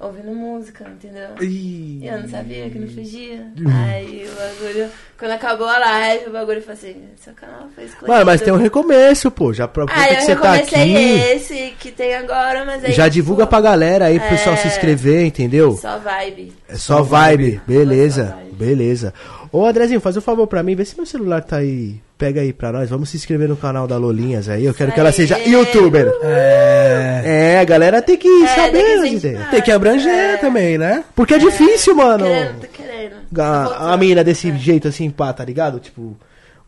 ouvindo 0.00 0.32
música, 0.32 0.88
entendeu? 0.88 1.30
E 1.40 2.06
eu 2.06 2.20
não 2.20 2.28
sabia 2.28 2.70
que 2.70 2.78
não 2.78 2.88
fugia. 2.88 3.46
Aí 3.86 4.26
o 4.30 4.34
bagulho. 4.36 4.90
Quando 5.18 5.32
acabou 5.32 5.66
a 5.66 5.78
live, 5.78 6.28
o 6.28 6.32
bagulho 6.32 6.60
falou 6.62 6.74
assim: 6.74 6.96
seu 7.16 7.32
canal 7.34 7.68
foi 7.74 7.84
escolhido. 7.84 8.12
Mano, 8.12 8.26
mas 8.26 8.40
tem 8.40 8.52
um 8.52 8.56
recomeço, 8.56 9.30
pô. 9.30 9.52
Já 9.52 9.64
aproveita 9.64 10.00
Aí 10.00 10.16
que 10.16 10.22
você 10.22 10.36
tá 10.36 10.54
aqui. 10.54 11.20
esse 11.32 11.74
que 11.78 11.90
tem 11.90 12.14
agora, 12.14 12.64
mas 12.64 12.84
aí. 12.84 12.92
Já 12.92 13.04
tipo, 13.04 13.14
divulga 13.14 13.46
pra 13.46 13.60
galera 13.60 14.06
aí 14.06 14.20
pro 14.20 14.28
pessoal 14.28 14.54
é, 14.54 14.58
se 14.58 14.68
inscrever, 14.68 15.24
entendeu? 15.24 15.76
Só 15.76 15.98
vibe. 15.98 16.52
É 16.68 16.76
só 16.76 17.02
vibe. 17.02 17.60
Beleza, 17.66 18.36
vibe. 18.36 18.52
beleza. 18.52 19.14
Ô, 19.50 19.64
Andrezinho, 19.66 20.00
faz 20.00 20.16
um 20.16 20.20
favor 20.20 20.46
pra 20.46 20.62
mim, 20.62 20.74
vê 20.74 20.84
se 20.84 20.96
meu 20.96 21.06
celular 21.06 21.42
tá 21.42 21.56
aí. 21.56 21.96
Pega 22.18 22.40
aí 22.40 22.52
pra 22.52 22.72
nós, 22.72 22.90
vamos 22.90 23.08
se 23.10 23.16
inscrever 23.16 23.48
no 23.48 23.56
canal 23.56 23.86
da 23.86 23.96
Lolinhas 23.96 24.48
aí. 24.48 24.64
Eu 24.64 24.74
quero 24.74 24.90
que 24.92 24.98
ela 25.00 25.12
seja 25.12 25.38
youtuber. 25.38 26.12
É. 26.22 27.22
É, 27.54 27.58
a 27.60 27.64
galera 27.64 28.02
tem 28.02 28.16
que 28.16 28.28
É, 28.28 28.46
saber 28.48 28.72
tem 28.72 28.84
que 28.84 28.90
as 28.92 28.98
incentivar. 29.06 29.30
ideias. 29.32 29.50
Tem 29.50 29.62
que 29.62 29.70
abranger 29.70 30.12
É. 30.12 30.36
também, 30.38 30.76
né? 30.78 31.04
Porque 31.14 31.34
é 31.34 31.38
difícil, 31.38 31.94
mano. 31.94 32.24
Querendo, 32.24 32.60
tô 32.60 32.66
querendo. 32.68 33.12
Tô 33.34 33.40
A, 33.42 33.64
voltando. 33.64 33.88
a 33.92 33.96
mina 33.96 34.24
desse 34.24 34.56
jeito 34.58 34.88
assim, 34.88 35.10
pá, 35.10 35.32
tá 35.32 35.44
ligado? 35.44 35.78
Tipo, 35.78 36.16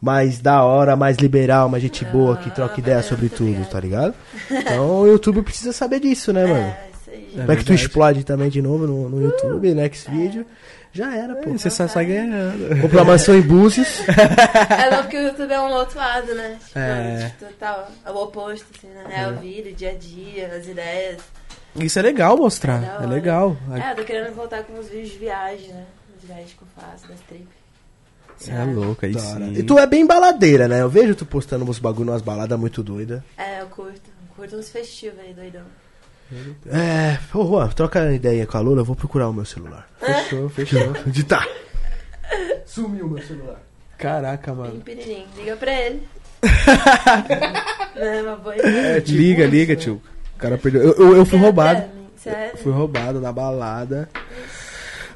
mais 0.00 0.38
da 0.40 0.62
hora, 0.62 0.94
mais 0.96 1.16
liberal, 1.18 1.68
mais 1.68 1.82
gente 1.82 2.04
boa, 2.04 2.36
que 2.36 2.50
troca 2.50 2.74
Ah, 2.76 2.80
ideia 2.80 2.96
valeu, 2.98 3.08
sobre 3.08 3.28
tudo, 3.28 3.48
obrigada. 3.48 3.70
tá 3.70 3.80
ligado? 3.80 4.14
Então 4.50 5.00
o 5.00 5.06
YouTube 5.06 5.42
precisa 5.42 5.72
saber 5.72 6.00
disso, 6.00 6.32
né, 6.32 6.46
mano? 6.46 6.60
É, 6.60 6.78
isso 6.92 7.10
aí. 7.10 7.28
Como 7.36 7.52
é 7.52 7.56
que 7.56 7.64
tu 7.64 7.74
explode 7.74 8.24
também 8.24 8.48
de 8.48 8.62
novo 8.62 8.86
no, 8.86 9.08
no 9.08 9.20
YouTube, 9.22 9.74
next 9.74 10.08
vídeo? 10.10 10.46
Já 10.92 11.14
era, 11.14 11.36
pô. 11.36 11.50
Você 11.50 11.70
só 11.70 11.86
sai 11.86 12.04
ganhando. 12.06 12.68
Comprou 12.82 13.02
uma 13.02 13.12
mansão 13.12 13.36
em 13.36 13.40
Búzios. 13.42 14.00
É 14.08 14.90
não, 14.90 15.02
porque 15.02 15.16
o 15.18 15.22
YouTube 15.28 15.52
é 15.52 15.60
um 15.60 15.70
outro 15.72 15.96
lado, 15.98 16.34
né? 16.34 16.58
Tipo, 16.66 16.78
É. 16.78 17.28
tipo, 17.38 17.44
total. 17.52 17.88
É 18.04 18.10
o 18.10 18.16
oposto, 18.16 18.66
assim, 18.76 18.88
né? 18.88 19.04
É 19.10 19.28
o 19.28 19.36
vídeo, 19.38 19.70
o 19.72 19.74
dia 19.74 19.90
a 19.90 19.94
dia, 19.94 20.48
as 20.48 20.66
ideias. 20.66 21.18
Isso 21.76 21.98
é 21.98 22.02
legal 22.02 22.36
mostrar. 22.36 22.82
É 22.82 22.96
hora. 22.96 23.06
legal. 23.06 23.56
É, 23.72 23.92
eu 23.92 23.96
tô 23.96 24.04
querendo 24.04 24.34
voltar 24.34 24.64
com 24.64 24.78
os 24.78 24.88
vídeos 24.88 25.10
de 25.12 25.18
viagem, 25.18 25.68
né? 25.68 25.84
As 26.20 26.24
viagens 26.28 26.52
que 26.54 26.62
eu 26.62 26.68
faço, 26.82 27.06
das 27.08 27.20
trips. 27.20 27.60
Você 28.36 28.50
é 28.52 28.64
louco, 28.64 29.04
aí 29.06 29.12
Da 29.12 29.20
hora. 29.22 29.44
sim. 29.44 29.52
E 29.52 29.62
tu 29.62 29.78
é 29.78 29.86
bem 29.86 30.04
baladeira, 30.06 30.66
né? 30.66 30.80
Eu 30.80 30.88
vejo 30.88 31.14
tu 31.14 31.24
postando 31.24 31.64
uns 31.70 31.78
bagulho, 31.78 32.10
umas 32.10 32.22
baladas 32.22 32.58
muito 32.58 32.82
doidas. 32.82 33.22
É, 33.38 33.60
eu 33.60 33.66
curto. 33.66 34.00
Curto 34.34 34.56
uns 34.56 34.70
festivos 34.70 35.20
aí, 35.20 35.32
doidão. 35.34 35.62
É, 36.66 37.18
ô 37.34 37.44
Juan, 37.46 37.68
troca 37.68 38.12
ideia 38.12 38.46
com 38.46 38.56
a 38.56 38.60
Lula, 38.60 38.80
eu 38.82 38.84
vou 38.84 38.94
procurar 38.96 39.28
o 39.28 39.32
meu 39.32 39.44
celular. 39.44 39.88
Fechou, 39.98 40.48
fechou. 40.48 40.80
Onde 41.06 41.24
tá? 41.24 41.46
Sumiu 42.66 43.08
meu 43.08 43.22
celular. 43.24 43.60
Caraca, 43.98 44.54
mano. 44.54 44.80
piririm. 44.80 45.26
Liga 45.36 45.56
pra 45.56 45.72
ele. 45.72 46.06
Não 47.96 48.02
é 48.06 48.22
uma 48.22 48.36
boa 48.36 48.54
É, 48.54 48.58
ideia. 48.58 49.00
tipo 49.00 49.18
liga, 49.18 49.46
liga, 49.46 49.74
né? 49.74 49.80
tio. 49.80 50.02
O 50.36 50.38
cara 50.38 50.56
perdeu. 50.56 50.82
Eu, 50.82 50.92
eu, 50.94 51.16
eu 51.16 51.26
fui 51.26 51.38
roubado. 51.38 51.84
Sério? 52.16 52.56
Fui 52.58 52.72
roubado 52.72 53.20
na 53.20 53.32
balada. 53.32 54.08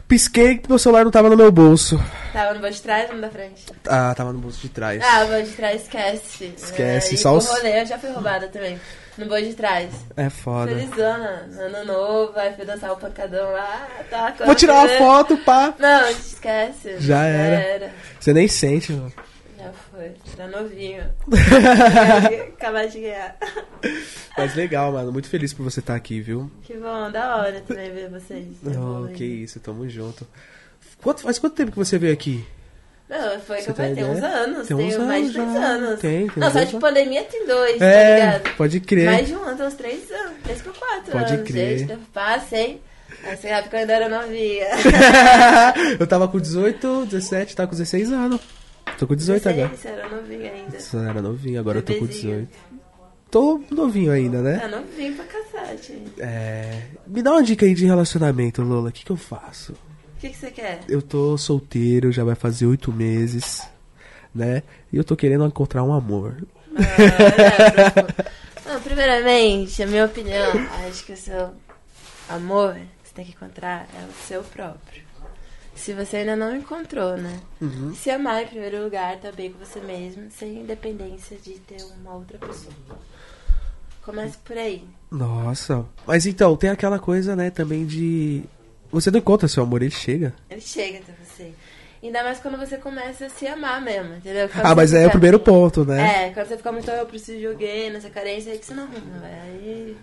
Pisquei 0.07 0.59
que 0.59 0.69
meu 0.69 0.79
celular 0.79 1.05
não 1.05 1.11
tava 1.11 1.31
no 1.31 1.37
meu 1.37 1.51
bolso. 1.51 1.99
Tava 2.33 2.53
no 2.55 2.61
bolso 2.61 2.77
de 2.77 2.83
trás 2.83 3.09
ou 3.09 3.17
no 3.17 3.23
da 3.23 3.31
frente? 3.31 3.65
Ah, 3.89 4.15
tava 4.15 4.33
no 4.33 4.39
bolso 4.39 4.61
de 4.61 4.69
trás. 4.69 5.03
Ah, 5.03 5.25
o 5.25 5.29
bolso 5.29 5.47
de 5.51 5.57
trás 5.57 5.83
esquece. 5.83 6.53
Esquece, 6.57 7.15
É, 7.15 7.17
só 7.19 7.35
e 7.35 7.39
os- 7.39 7.47
pro 7.47 7.57
rolê 7.57 7.81
eu 7.83 7.87
já 7.87 7.99
fui 7.99 8.11
roubada 8.11 8.49
também. 8.49 8.79
No 9.17 9.27
bolso 9.27 9.45
de 9.45 9.55
trás. 9.55 9.93
É 10.17 10.29
foda. 10.29 10.73
Felizona. 10.75 11.49
Ano 11.59 11.85
novo, 11.85 12.33
aí 12.39 12.53
fui 12.55 12.65
dançar 12.65 12.93
o 12.93 12.97
pancadão 12.97 13.53
lá. 13.53 13.87
Tá, 14.11 14.35
Vou 14.45 14.55
tirar 14.55 14.75
uma 14.75 14.85
a- 14.95 14.99
foto, 14.99 15.37
pá. 15.39 15.73
Não, 15.79 16.11
esquece. 16.11 16.97
Já 17.01 17.25
era. 17.25 17.93
Você 18.19 18.33
nem 18.33 18.49
sente, 18.49 18.93
mano. 18.93 19.13
Já 19.57 19.71
foi. 19.91 20.13
Tá 20.37 20.47
novinho. 20.49 21.05
Acabar 22.57 22.87
de 22.89 23.01
ganhar. 23.01 23.37
Mas 24.37 24.55
legal, 24.55 24.93
mano. 24.93 25.13
Muito 25.13 25.29
feliz 25.29 25.53
por 25.53 25.63
você 25.63 25.81
estar 25.81 25.95
aqui, 25.95 26.21
viu? 26.21 26.51
Que 26.65 26.75
bom, 26.75 27.11
da 27.11 27.37
hora 27.37 27.61
também 27.67 27.91
ver 27.93 28.11
vocês. 28.11 28.47
Oh, 28.65 28.71
evoluindo. 28.71 29.17
que 29.17 29.25
isso, 29.25 29.61
tamo 29.61 29.89
junto. 29.89 30.27
Quanto, 31.03 31.23
faz 31.23 31.39
quanto 31.39 31.55
tempo 31.55 31.71
que 31.73 31.79
você 31.79 31.99
veio 31.99 32.13
aqui? 32.13 32.45
Não, 33.09 33.39
foi 33.41 33.57
que 33.59 33.63
Você 33.65 33.71
eu 33.71 33.75
tem 33.75 33.75
falei, 33.75 33.95
tem 33.95 34.05
uns 34.05 34.23
anos, 34.23 34.67
Tem 34.67 34.77
tem 34.79 34.87
uns 34.87 34.97
mais 34.97 35.33
de 35.33 35.39
anos 35.39 35.53
três 35.53 35.65
anos. 35.71 36.01
Tem, 36.01 36.27
tem 36.27 36.31
Não, 36.37 36.47
uns 36.49 36.53
só 36.53 36.59
anos. 36.59 36.71
de 36.71 36.79
pandemia 36.79 37.23
tem 37.25 37.47
dois, 37.47 37.79
tá 37.79 37.85
É, 37.85 38.15
ligado? 38.17 38.57
pode 38.57 38.81
crer. 38.81 39.07
Mais 39.11 39.27
de 39.27 39.37
um 39.37 39.43
ano, 39.43 39.57
tem 39.59 39.67
uns 39.67 39.75
três 39.75 40.11
anos, 40.11 40.33
três 40.43 40.63
pra 40.63 40.73
quatro 40.73 41.13
Pode 41.13 41.35
anos. 41.35 41.49
crer. 41.49 41.79
Gente, 41.79 41.93
eu 41.93 41.99
passei. 42.13 42.81
Essa 43.25 43.49
época 43.49 43.77
eu 43.77 43.81
ainda 43.81 43.93
era 43.93 44.09
novinha. 44.09 44.67
eu 46.01 46.07
tava 46.07 46.27
com 46.29 46.41
18, 46.41 47.07
17, 47.07 47.55
tava 47.57 47.69
com 47.69 47.75
16 47.77 48.11
anos. 48.13 48.41
Tô 48.99 49.07
com 49.07 49.15
18 49.15 49.49
agora. 49.49 49.69
Você 49.69 49.89
era 49.89 50.09
novinha 50.09 50.53
ainda. 50.53 50.81
Só 50.81 50.99
era 50.99 51.21
novinho, 51.23 51.61
agora 51.61 51.79
eu 51.79 51.83
tô 51.83 51.95
com 51.95 52.01
Bebezinho. 52.01 52.49
18. 52.51 52.85
Tô 53.31 53.61
novinho 53.71 54.13
ainda, 54.13 54.41
né? 54.41 54.59
Tá 54.59 54.69
novinho 54.69 55.15
pra 55.15 55.25
cacete. 55.25 56.01
É. 56.19 56.83
Me 57.07 57.21
dá 57.23 57.33
uma 57.33 57.43
dica 57.43 57.67
aí 57.67 57.75
de 57.75 57.85
relacionamento, 57.85 58.63
Lola. 58.63 58.89
O 58.91 58.93
que, 58.93 59.05
que 59.05 59.11
eu 59.11 59.17
faço? 59.17 59.75
O 60.25 60.27
que, 60.27 60.33
que 60.33 60.39
você 60.39 60.51
quer? 60.51 60.81
Eu 60.89 61.03
tô 61.03 61.37
solteiro, 61.37 62.11
já 62.11 62.25
vai 62.25 62.35
fazer 62.35 62.65
oito 62.65 62.91
meses, 62.91 63.61
né? 64.35 64.63
E 64.91 64.97
eu 64.97 65.05
tô 65.05 65.15
querendo 65.15 65.45
encontrar 65.45 65.83
um 65.85 65.93
amor. 65.93 66.43
Ah, 66.75 68.73
Não, 68.73 68.81
primeiramente, 68.81 69.83
a 69.83 69.87
minha 69.87 70.07
opinião, 70.07 70.51
acho 70.89 71.05
que 71.05 71.13
o 71.13 71.17
seu 71.17 71.53
amor 72.27 72.73
que 72.73 73.09
você 73.09 73.15
tem 73.15 73.25
que 73.27 73.33
encontrar 73.33 73.87
é 73.95 74.03
o 74.07 74.27
seu 74.27 74.43
próprio. 74.43 75.03
Se 75.75 75.93
você 75.93 76.17
ainda 76.17 76.35
não 76.35 76.57
encontrou, 76.57 77.19
né? 77.19 77.39
Se 77.95 78.11
amar 78.11 78.45
em 78.45 78.47
primeiro 78.47 78.83
lugar, 78.83 79.19
tá 79.19 79.31
bem 79.31 79.53
com 79.53 79.59
você 79.63 79.79
mesmo, 79.81 80.31
sem 80.31 80.61
independência 80.61 81.37
de 81.37 81.59
ter 81.59 81.85
uma 82.01 82.15
outra 82.15 82.39
pessoa. 82.39 82.73
Comece 84.01 84.39
por 84.43 84.57
aí. 84.57 84.89
Nossa. 85.11 85.85
Mas 86.07 86.25
então, 86.25 86.57
tem 86.57 86.71
aquela 86.71 86.99
coisa, 86.99 87.37
né, 87.37 87.51
também 87.51 87.85
de. 87.85 88.45
Você 88.95 89.11
não 89.11 89.19
encontra 89.19 89.47
seu 89.49 89.63
amor, 89.63 89.83
ele 89.83 89.91
chega. 89.91 90.33
Ele 90.51 90.61
chega 90.61 90.99
até 90.99 91.13
você. 91.25 91.53
Ainda 92.03 92.23
mais 92.23 92.39
quando 92.39 92.59
você 92.59 92.77
começa 92.77 93.27
a 93.27 93.31
se 93.31 93.47
amar 93.47 93.81
mesmo, 93.81 94.15
entendeu? 94.17 94.49
Quando 94.49 94.67
Ah, 94.67 94.75
mas 94.75 94.93
é 94.93 95.07
o 95.07 95.11
primeiro 95.11 95.39
ponto, 95.39 95.85
né? 95.87 96.27
É, 96.27 96.31
quando 96.31 96.47
você 96.47 96.57
fica 96.59 96.71
muito, 96.71 96.91
"Ah, 96.91 96.97
eu 96.97 97.07
preciso 97.07 97.39
de 97.39 97.47
alguém, 97.47 97.91
nessa 97.91 98.11
carência, 98.11 98.53
aí 98.53 98.59
que 98.59 98.67
você 98.67 98.75
não 98.75 98.83
arruma, 98.85 99.19
velho. 99.21 99.35
Aí. 99.43 99.97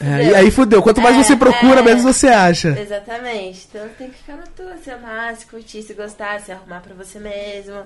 É, 0.00 0.22
e 0.30 0.34
aí 0.36 0.50
fudeu. 0.52 0.80
Quanto 0.80 1.00
mais 1.00 1.16
É, 1.16 1.22
você 1.24 1.34
procura, 1.36 1.80
é. 1.80 1.82
menos 1.82 2.04
você 2.04 2.28
acha. 2.28 2.68
Exatamente. 2.80 3.66
Então 3.68 3.88
tem 3.98 4.08
que 4.10 4.18
ficar 4.18 4.36
na 4.36 4.44
tua, 4.56 4.76
se 4.76 4.88
amar, 4.90 5.34
se 5.34 5.46
curtir, 5.46 5.82
se 5.82 5.92
gostar, 5.94 6.40
se 6.40 6.52
arrumar 6.52 6.80
pra 6.80 6.94
você 6.94 7.18
mesmo. 7.18 7.82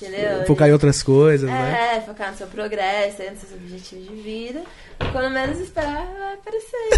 Entendeu? 0.00 0.46
Focar 0.46 0.68
em 0.68 0.72
outras 0.72 1.02
coisas, 1.02 1.50
né? 1.50 1.96
É, 1.96 2.00
focar 2.00 2.30
no 2.30 2.36
seu 2.36 2.46
progresso, 2.46 3.20
aí 3.20 3.30
nos 3.30 3.40
seus 3.40 3.52
objetivos 3.52 4.06
de 4.06 4.14
vida. 4.14 4.62
Quando 5.10 5.30
menos 5.30 5.58
esperar, 5.58 6.06
vai 6.18 6.34
aparecer. 6.34 6.88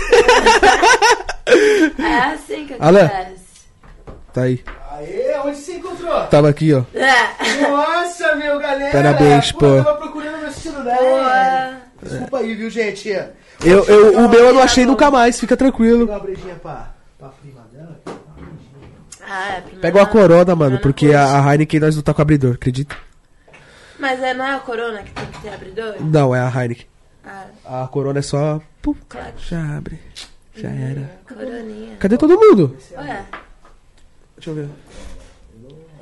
é 1.98 2.18
assim 2.34 2.66
que 2.66 2.76
Alan. 2.78 3.07
acontece. 3.07 3.51
Tá 4.34 4.42
aí. 4.42 4.62
Aê, 4.92 5.38
onde 5.44 5.57
você 5.57 5.76
encontrou? 5.76 6.26
Tava 6.26 6.51
aqui, 6.51 6.74
ó. 6.74 6.82
É. 6.94 7.68
Nossa, 7.68 8.34
meu 8.36 8.59
galera! 8.59 8.92
Parabéns, 8.92 9.51
pô. 9.53 9.66
Eu 9.66 9.84
tava 9.84 9.98
procurando 9.98 10.38
meu 10.38 10.53
celular. 10.53 10.96
Boa. 10.98 11.76
Desculpa 12.03 12.38
aí, 12.38 12.55
viu, 12.55 12.68
gente? 12.70 13.09
Eu, 13.09 13.84
eu, 13.84 14.18
o 14.18 14.28
meu 14.28 14.40
eu 14.40 14.55
não 14.55 14.62
achei 14.62 14.84
nunca 14.86 15.11
mais, 15.11 15.40
fica 15.40 15.57
tranquilo. 15.57 16.07
pegar 16.07 16.18
uma 16.18 16.20
brejinha 16.24 16.55
pra, 16.57 16.94
pra 17.18 17.28
prima 17.28 17.62
dela. 17.72 17.98
aqui, 18.05 18.11
uma 18.26 18.46
brejinha. 18.46 19.19
Ah, 19.32 19.58
é 19.58 19.60
Pega 19.80 19.98
uma 19.98 20.04
na- 20.04 20.10
corona, 20.10 20.56
mano, 20.56 20.78
porque 20.80 21.12
a 21.14 21.38
a 21.38 21.52
Heineken 21.52 21.78
nós 21.80 21.94
não 21.94 22.02
tá 22.02 22.12
com 22.12 22.20
abridor, 22.22 22.54
acredita? 22.54 22.96
Mas 23.98 24.20
é, 24.22 24.34
não 24.34 24.44
é 24.44 24.54
a 24.54 24.58
corona 24.60 25.02
que 25.02 25.12
tem 25.12 25.26
que 25.26 25.40
ter 25.40 25.54
abridor? 25.54 25.94
Não, 26.00 26.34
é 26.34 26.40
a 26.40 26.48
Heineken. 26.50 26.86
Ah, 27.24 27.84
A 27.84 27.86
corona 27.88 28.18
é 28.18 28.22
só. 28.22 28.60
Pum, 28.82 28.94
claro. 29.08 29.32
já 29.38 29.76
abre. 29.76 30.00
Já 30.56 30.68
era. 30.70 31.10
Coroninha. 31.28 31.96
Cadê 31.98 32.16
todo 32.16 32.36
mundo? 32.38 32.76
Ué. 32.96 33.24
Deixa 34.36 34.50
eu 34.50 34.54
ver. 34.54 34.68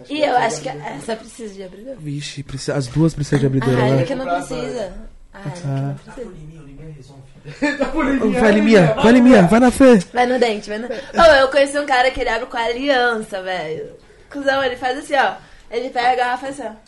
E 0.08 0.22
eu 0.22 0.36
acho 0.38 0.62
que 0.62 0.68
essa 0.70 1.16
precisa 1.16 1.52
de 1.52 1.62
abridor. 1.64 1.96
Vixe, 1.98 2.42
precisa- 2.42 2.74
as 2.76 2.86
duas 2.86 3.12
precisam 3.12 3.40
de 3.40 3.44
A 3.44 3.48
abridor, 3.48 3.74
né? 3.74 3.88
Heineken 3.90 4.16
não 4.16 4.24
precisa. 4.26 4.92
A 5.34 5.38
Heineken 5.40 5.64
não 5.66 5.94
precisa. 5.96 6.26
Vai, 8.40 8.53
Liminha, 8.53 8.94
vai, 8.94 9.12
Liminha, 9.12 9.42
vai 9.42 9.61
na 9.61 9.70
fé. 9.70 9.96
Vai 10.12 10.26
no 10.26 10.38
dente, 10.38 10.68
vai 10.68 10.78
no... 10.78 10.88
Oh, 10.88 11.34
eu 11.34 11.49
conheci 11.49 11.78
um 11.78 11.86
cara 11.86 12.11
que 12.11 12.20
ele 12.20 12.28
abre 12.28 12.46
com 12.46 12.57
a 12.57 12.64
aliança, 12.64 13.42
velho. 13.42 13.96
Cusão, 14.30 14.62
ele 14.62 14.76
faz 14.76 14.99
assim, 14.99 15.14
ó. 15.14 15.34
Ele 15.70 15.90
pega 15.90 16.12
a 16.12 16.16
garrafa 16.16 16.46
e 16.46 16.51
assim, 16.51 16.62
ó. 16.64 16.88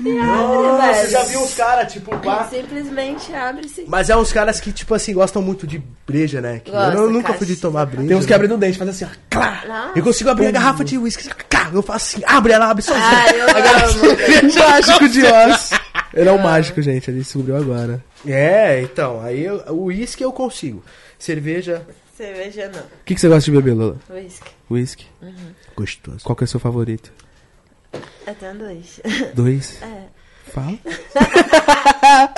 E 0.00 0.18
abre, 0.18 0.26
Nossa, 0.26 0.92
velho. 0.92 1.10
já 1.10 1.22
vi 1.24 1.36
uns 1.36 1.54
caras, 1.54 1.92
tipo, 1.92 2.16
pá. 2.18 2.44
Simplesmente 2.48 3.34
abre 3.34 3.66
assim. 3.66 3.84
Mas 3.88 4.08
é 4.10 4.16
uns 4.16 4.32
caras 4.32 4.60
que, 4.60 4.72
tipo 4.72 4.94
assim, 4.94 5.12
gostam 5.12 5.42
muito 5.42 5.66
de 5.66 5.82
breja, 6.06 6.40
né? 6.40 6.60
Que 6.64 6.70
Gosta, 6.70 6.96
eu 6.96 7.10
nunca 7.10 7.34
fui 7.34 7.46
de 7.46 7.56
tomar 7.56 7.86
breja. 7.86 8.06
Tem 8.08 8.16
uns 8.16 8.24
que 8.24 8.30
né? 8.30 8.36
abrem 8.36 8.50
no 8.50 8.56
dente, 8.58 8.78
faz 8.78 8.90
assim, 8.90 9.04
ó. 9.04 9.08
Clá. 9.28 9.62
Nossa. 9.66 9.98
Eu 9.98 10.02
consigo 10.04 10.30
abrir 10.30 10.46
a 10.46 10.50
garrafa 10.52 10.84
de 10.84 10.96
uísque. 10.96 11.28
Eu 11.72 11.82
faço 11.82 12.16
assim, 12.16 12.24
abre 12.26 12.52
ela, 12.52 12.70
abre 12.70 12.82
sozinha. 12.82 13.04
Ai, 13.06 13.40
eu 13.40 13.46
amo. 13.46 14.54
mágico 14.68 15.08
de 15.08 15.22
Oz. 15.24 15.70
Ele 16.14 16.28
é 16.28 16.32
um 16.32 16.38
mágico, 16.38 16.80
gente. 16.80 17.10
Ele 17.10 17.18
descobriu 17.18 17.56
agora. 17.56 18.02
É, 18.26 18.80
então, 18.82 19.20
aí 19.20 19.44
eu- 19.44 19.62
o 19.68 19.84
uísque 19.84 20.22
eu 20.24 20.32
consigo. 20.32 20.82
Cerveja, 21.18 21.82
Cerveja 22.16 22.70
não. 22.72 22.80
O 22.80 23.04
que, 23.04 23.14
que 23.14 23.20
você 23.20 23.28
gosta 23.28 23.44
de 23.50 23.56
beber, 23.56 23.74
Lola? 23.74 23.96
Whisky. 24.10 24.50
Whisky. 24.70 25.06
gostoso. 25.76 26.18
Qual 26.24 26.34
que 26.34 26.44
é 26.44 26.46
o 26.46 26.48
seu 26.48 26.58
favorito? 26.60 27.12
Eu 28.26 28.34
tenho 28.34 28.58
dois. 28.58 29.00
Dois? 29.34 29.82
É. 29.82 30.04
Fala. 30.50 30.78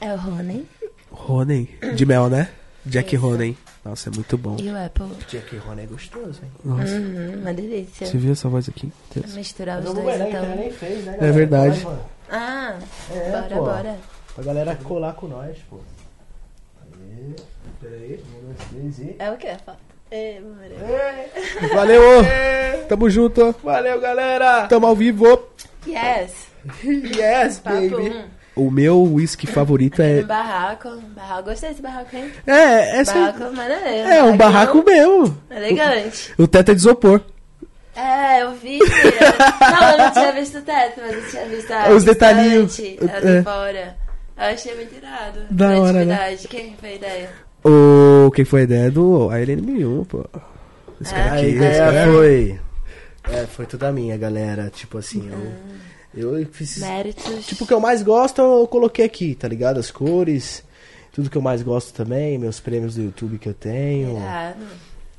É 0.00 0.12
o 0.12 0.16
Rony 0.16 0.66
Ronen. 1.10 1.68
De 1.94 2.04
mel, 2.06 2.28
né? 2.28 2.48
Jack 2.84 3.14
Isso. 3.16 3.24
Ronen. 3.26 3.56
Nossa, 3.84 4.08
é 4.10 4.12
muito 4.14 4.36
bom. 4.36 4.56
e 4.58 4.68
o 4.70 4.76
Apple. 4.84 5.06
Jack 5.28 5.56
Rony 5.58 5.82
é 5.82 5.86
gostoso, 5.86 6.40
hein? 6.42 6.50
Nossa. 6.64 6.92
Uhum, 6.94 7.40
uma 7.40 7.54
delícia. 7.54 8.06
Você 8.06 8.18
viu 8.18 8.32
essa 8.32 8.48
voz 8.48 8.68
aqui? 8.68 8.92
Deus. 9.14 9.34
Misturar 9.34 9.78
os 9.80 9.92
dois, 9.94 10.20
então. 10.20 10.56
nem 10.56 10.70
fez, 10.72 11.04
né, 11.04 11.16
É 11.20 11.30
verdade. 11.30 11.80
Vai. 11.80 11.98
Ah, 12.30 12.78
É, 13.10 13.30
bora, 13.30 13.48
pô. 13.56 13.64
bora. 13.64 13.98
Pra 14.34 14.44
galera 14.44 14.76
colar 14.76 15.12
com 15.14 15.28
nós, 15.28 15.56
pô. 15.70 15.78
Aí, 16.82 17.36
peraí, 17.80 18.24
um, 18.36 18.46
dois, 18.46 18.58
três 18.70 18.98
e... 18.98 19.16
É 19.18 19.30
o 19.30 19.36
que? 19.36 19.54
Foto. 19.64 19.78
É, 20.10 20.40
bora. 20.40 21.68
Valeu, 21.74 22.02
ô. 22.02 22.86
Tamo 22.88 23.10
junto. 23.10 23.54
Valeu, 23.62 24.00
galera! 24.00 24.66
Tamo 24.68 24.86
ao 24.86 24.94
vivo. 24.94 25.48
Yes. 25.86 26.32
Yes, 26.84 27.58
Papo 27.60 27.76
baby! 27.90 28.24
O 28.54 28.70
meu 28.70 29.02
whisky 29.02 29.46
favorito 29.46 30.00
é. 30.00 30.20
Um 30.20 30.26
barraco. 30.26 30.88
Barraco. 31.14 31.50
Gostei 31.50 31.70
desse 31.70 31.82
barraco, 31.82 32.16
hein? 32.16 32.32
É, 32.46 33.00
essa. 33.00 33.12
Barraco 33.12 33.54
maneiro. 33.54 34.08
É, 34.08 34.22
um 34.22 34.36
barraco 34.36 34.82
mesmo. 34.82 35.38
Elegante. 35.50 36.32
O 36.38 36.48
teto 36.48 36.70
é 36.70 36.74
de 36.74 36.80
isopor. 36.80 37.20
É, 37.94 38.42
eu 38.42 38.52
vi. 38.52 38.78
não, 38.78 39.90
eu 39.90 39.98
não 39.98 40.10
tinha 40.10 40.32
visto 40.32 40.58
o 40.58 40.62
teto, 40.62 41.00
mas 41.00 41.14
eu 41.14 41.30
tinha 41.30 41.44
visto 41.46 41.70
a 41.70 41.88
Os 41.90 42.04
detalhinhos. 42.04 42.78
É. 42.80 43.42
fora. 43.42 43.96
Eu 44.38 44.44
achei 44.44 44.74
muito 44.74 44.94
irado. 44.94 45.40
Da 45.50 45.78
hora, 45.78 46.04
né? 46.04 46.36
Quem 46.48 46.76
foi 46.78 46.90
a 46.90 46.94
ideia? 46.94 47.30
O. 47.68 48.30
Quem 48.32 48.44
foi 48.44 48.60
a 48.60 48.64
ideia 48.64 48.90
do 48.90 49.30
Irene 49.36 49.62
Mion, 49.62 50.04
pô. 50.04 50.24
Esse 51.00 51.12
É? 51.14 51.16
cara 51.16 51.30
A 51.30 51.34
aqui. 51.34 51.46
esse 51.46 51.56
ideia 51.56 51.78
cara- 51.78 52.12
foi... 52.12 52.60
É, 53.28 53.46
foi 53.46 53.66
toda 53.66 53.90
minha, 53.92 54.16
galera. 54.16 54.70
Tipo 54.70 54.98
assim, 54.98 55.28
eu... 56.14 56.30
Eu 56.38 56.46
fiz... 56.46 56.78
Méritos. 56.78 57.44
Tipo, 57.46 57.64
o 57.64 57.66
que 57.66 57.74
eu 57.74 57.80
mais 57.80 58.02
gosto 58.02 58.40
eu 58.40 58.66
coloquei 58.66 59.04
aqui, 59.04 59.34
tá 59.34 59.46
ligado? 59.46 59.78
As 59.78 59.90
cores, 59.90 60.62
tudo 61.12 61.28
que 61.28 61.36
eu 61.36 61.42
mais 61.42 61.60
gosto 61.62 61.92
também, 61.92 62.38
meus 62.38 62.58
prêmios 62.58 62.94
do 62.94 63.02
YouTube 63.02 63.36
que 63.38 63.48
eu 63.48 63.52
tenho, 63.52 64.16
Irado. 64.16 64.60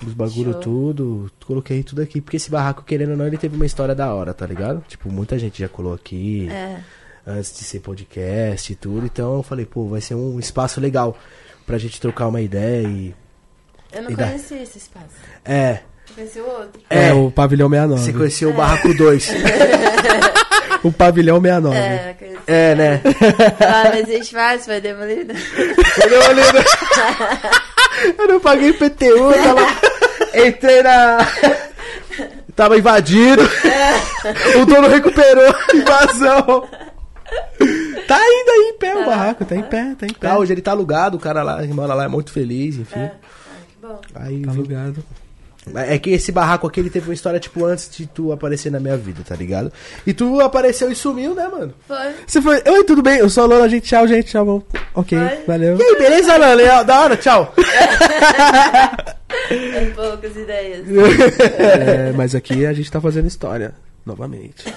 os 0.08 0.14
bagulho 0.14 0.54
Show. 0.54 0.62
tudo, 0.62 1.32
coloquei 1.46 1.84
tudo 1.84 2.02
aqui, 2.02 2.20
porque 2.20 2.38
esse 2.38 2.50
barraco, 2.50 2.84
querendo 2.84 3.12
ou 3.12 3.18
não, 3.18 3.28
ele 3.28 3.38
teve 3.38 3.56
uma 3.56 3.66
história 3.66 3.94
da 3.94 4.12
hora, 4.12 4.34
tá 4.34 4.48
ligado? 4.48 4.84
Tipo, 4.88 5.12
muita 5.12 5.38
gente 5.38 5.60
já 5.60 5.70
colou 5.70 5.94
aqui, 5.94 6.50
É. 6.50 6.80
antes 7.28 7.56
de 7.56 7.64
ser 7.64 7.82
podcast 7.82 8.74
e 8.74 8.76
tudo, 8.76 9.06
então 9.06 9.36
eu 9.36 9.44
falei, 9.44 9.66
pô, 9.68 9.86
vai 9.86 10.02
ser 10.02 10.16
um 10.16 10.40
espaço 10.40 10.82
legal 10.82 11.16
pra 11.68 11.78
gente 11.78 12.02
trocar 12.02 12.28
uma 12.28 12.42
ideia 12.42 12.88
e... 12.88 13.14
Eu 13.94 14.02
não 14.04 14.10
E 14.12 14.16
conheci 14.16 14.56
esse 14.56 14.80
espaço. 14.80 15.06
É, 15.46 15.80
Eu 16.10 16.16
conheci 16.16 16.40
o 16.40 16.46
outro. 16.48 16.82
É, 16.90 17.10
É. 17.10 17.14
o 17.14 17.30
pavilhão 17.30 17.70
69. 17.70 18.02
você 18.04 18.14
conheceu 18.14 18.50
o 18.50 18.54
Barraco 18.54 18.92
2. 18.94 19.28
O 20.84 20.92
pavilhão 20.92 21.42
69. 21.42 21.76
É, 21.76 22.16
conheci. 22.18 22.38
é, 22.46 22.76
né? 22.76 23.02
Ah, 23.60 23.98
existe 24.00 24.36
mais, 24.36 24.64
foi 24.64 24.80
demolido. 24.80 25.34
Não 25.34 26.34
lembro. 26.36 26.64
Eu 28.20 28.28
não 28.28 28.40
paguei 28.40 28.72
PTU, 28.74 29.34
tava... 29.44 30.48
Entrei 30.48 30.84
na. 30.84 31.18
Tava 32.56 32.78
invadido. 32.78 33.42
O 34.62 34.66
dono 34.68 34.88
recuperou 34.88 35.52
invasão. 35.74 36.70
Tá 38.08 38.16
ainda 38.18 38.52
aí 38.52 38.72
em 38.74 38.78
pé 38.78 38.96
o 38.96 39.00
Tá. 39.00 39.06
barraco, 39.06 39.46
tá 39.46 39.56
em 39.56 39.64
pé, 39.64 39.96
tá 40.00 40.06
em 40.06 40.14
pé. 40.14 40.28
Tá, 40.30 40.38
hoje 40.38 40.54
ele 40.54 40.62
tá 40.62 40.72
alugado, 40.72 41.18
o 41.18 41.20
cara 41.20 41.44
lá, 41.44 41.62
que 41.66 41.74
mora 41.74 41.94
lá 41.94 42.06
é 42.06 42.08
muito 42.08 42.32
feliz, 42.32 42.78
enfim. 42.78 43.00
É. 43.00 43.12
Ah, 43.12 43.58
que 43.70 43.88
bom. 43.88 44.02
Aí, 44.16 44.42
Tá 44.44 44.52
alugado. 44.52 45.04
é 45.76 45.98
que 46.00 46.12
esse 46.12 46.32
barraco 46.32 46.66
aqui 46.66 46.80
ele 46.80 46.90
teve 46.90 47.10
uma 47.10 47.14
história, 47.14 47.40
tipo, 47.42 47.66
antes 47.66 47.90
de 47.96 48.06
tu 48.08 48.32
aparecer 48.32 48.72
na 48.72 48.80
minha 48.80 48.96
vida, 48.96 49.22
tá 49.28 49.36
ligado? 49.36 49.72
E 50.06 50.14
tu 50.14 50.40
apareceu 50.40 50.90
e 50.90 50.96
sumiu, 50.96 51.36
né, 51.36 51.46
mano? 51.50 51.74
Foi. 51.88 52.14
Você 52.26 52.42
foi. 52.42 52.64
Oi, 52.66 52.84
tudo 52.86 53.02
bem? 53.02 53.18
Eu 53.20 53.30
sou 53.30 53.44
a 53.44 53.48
Lola, 53.48 53.68
gente. 53.68 53.84
Tchau, 53.88 54.08
gente. 54.08 54.28
Tchau, 54.32 54.46
vamos. 54.46 54.64
Ok, 54.96 55.18
Oi. 55.18 55.40
valeu. 55.46 55.78
E 55.78 55.84
aí, 55.84 55.96
beleza, 55.98 56.38
Lana? 56.38 56.54
Legal, 56.54 56.86
Da 56.86 57.02
hora, 57.02 57.18
tchau. 57.18 57.54
Tem 59.50 59.92
poucas 59.94 60.36
ideias. 60.36 60.86
É, 61.60 62.12
mas 62.14 62.34
aqui 62.36 62.66
a 62.66 62.74
gente 62.74 62.90
tá 62.92 63.00
fazendo 63.02 63.28
história, 63.28 63.74
novamente. 64.06 64.64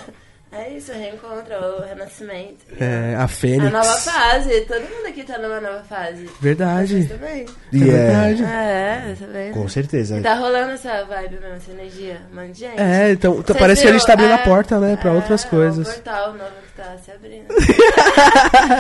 É 0.53 0.69
isso, 0.71 0.91
reencontro, 0.93 1.55
o 1.79 1.83
renascimento. 1.83 2.65
É, 2.81 3.15
a 3.15 3.23
A 3.25 3.29
Fênix. 3.29 3.71
nova 3.71 3.95
fase. 3.99 4.61
Todo 4.63 4.81
mundo 4.81 5.07
aqui 5.07 5.23
tá 5.23 5.39
numa 5.39 5.61
nova 5.61 5.85
fase. 5.85 6.29
Verdade. 6.41 7.05
Vocês 7.05 7.09
também. 7.09 7.47
E 7.73 7.85
é 7.85 7.87
é, 7.87 7.93
verdade. 7.93 8.43
É, 8.43 9.17
tá 9.21 9.27
vendo? 9.27 9.53
com 9.55 9.69
certeza. 9.69 10.19
E 10.19 10.23
tá 10.23 10.35
rolando 10.35 10.73
essa 10.73 11.05
vibe 11.05 11.39
mesmo, 11.39 11.55
essa 11.55 11.71
energia. 11.71 12.21
Um 12.33 12.35
monte 12.35 12.51
de 12.53 12.59
gente. 12.61 12.81
É, 12.81 13.11
então 13.13 13.37
tá- 13.37 13.53
Vocês 13.53 13.59
parece 13.61 13.83
que 13.83 13.89
a 13.89 13.93
gente 13.93 14.05
tá 14.07 14.13
abrindo 14.15 14.31
viram? 14.31 14.43
a 14.43 14.45
porta, 14.45 14.81
né, 14.81 14.97
pra 14.97 15.11
é, 15.11 15.15
outras 15.15 15.45
É 15.45 15.49
coisas. 15.49 15.89
um 15.89 15.93
portal 15.93 16.33
novo 16.33 16.51
que 16.67 16.83
tá 16.83 16.97
se 16.99 17.13
abrindo. 17.13 17.47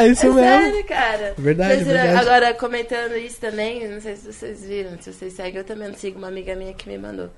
É 0.00 0.06
isso 0.08 0.26
é 0.26 0.30
mesmo. 0.30 0.40
sério, 0.40 0.84
cara. 0.86 1.34
Verdade, 1.38 1.84
viram- 1.84 2.02
verdade. 2.02 2.18
Agora, 2.28 2.54
comentando 2.54 3.16
isso 3.16 3.40
também, 3.40 3.86
não 3.88 4.00
sei 4.00 4.16
se 4.16 4.32
vocês 4.32 4.64
viram, 4.64 4.90
se 5.00 5.12
vocês 5.12 5.32
seguem, 5.32 5.56
eu 5.58 5.64
também 5.64 5.88
não 5.88 5.94
sigo 5.94 6.18
uma 6.18 6.28
amiga 6.28 6.54
minha 6.56 6.72
que 6.74 6.88
me 6.88 6.98
mandou. 6.98 7.30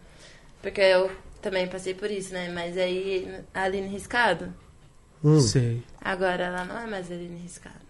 Porque 0.62 0.80
eu 0.80 1.10
também 1.42 1.66
passei 1.66 1.92
por 1.94 2.10
isso, 2.10 2.32
né? 2.32 2.48
Mas 2.54 2.78
aí, 2.78 3.40
a 3.52 3.62
Aline 3.64 3.88
Riscado, 3.88 4.52
Hum. 5.24 5.40
Sei. 5.40 5.82
agora 6.00 6.44
ela 6.44 6.64
não 6.64 6.78
é 6.78 6.86
mais 6.86 7.10
Aline 7.10 7.40
Riscado. 7.40 7.82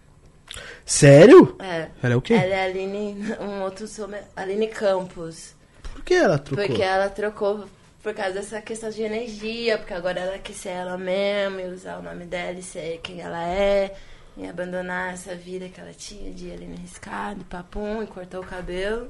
Sério? 0.85 1.55
É. 1.59 1.89
Ela 2.01 2.13
é 2.13 2.15
o 2.17 2.21
quê? 2.21 2.33
Ela 2.33 2.53
é 2.55 2.65
Aline, 2.65 3.15
um 3.39 3.61
outro 3.61 3.87
some, 3.87 4.17
Aline 4.35 4.67
Campos. 4.67 5.55
Por 5.93 6.03
que 6.03 6.13
ela 6.13 6.37
trocou? 6.37 6.65
Porque 6.65 6.81
ela 6.81 7.09
trocou 7.09 7.65
por 8.03 8.13
causa 8.13 8.33
dessa 8.33 8.61
questão 8.61 8.89
de 8.89 9.01
energia, 9.01 9.77
porque 9.77 9.93
agora 9.93 10.19
ela 10.19 10.37
quer 10.37 10.53
ser 10.53 10.69
ela 10.69 10.97
mesma 10.97 11.61
e 11.61 11.69
usar 11.69 11.97
o 11.99 12.01
nome 12.03 12.25
dela 12.25 12.59
e 12.59 12.63
ser 12.63 12.99
quem 13.01 13.21
ela 13.21 13.43
é. 13.47 13.95
E 14.35 14.47
abandonar 14.47 15.13
essa 15.13 15.35
vida 15.35 15.69
que 15.69 15.79
ela 15.79 15.93
tinha 15.93 16.31
de 16.33 16.51
Aline 16.51 16.75
Riscado, 16.77 17.45
papum, 17.45 18.01
e 18.03 18.07
cortou 18.07 18.41
o 18.41 18.45
cabelo. 18.45 19.07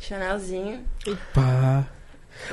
Chanelzinho. 0.00 0.84
Pá. 1.32 1.86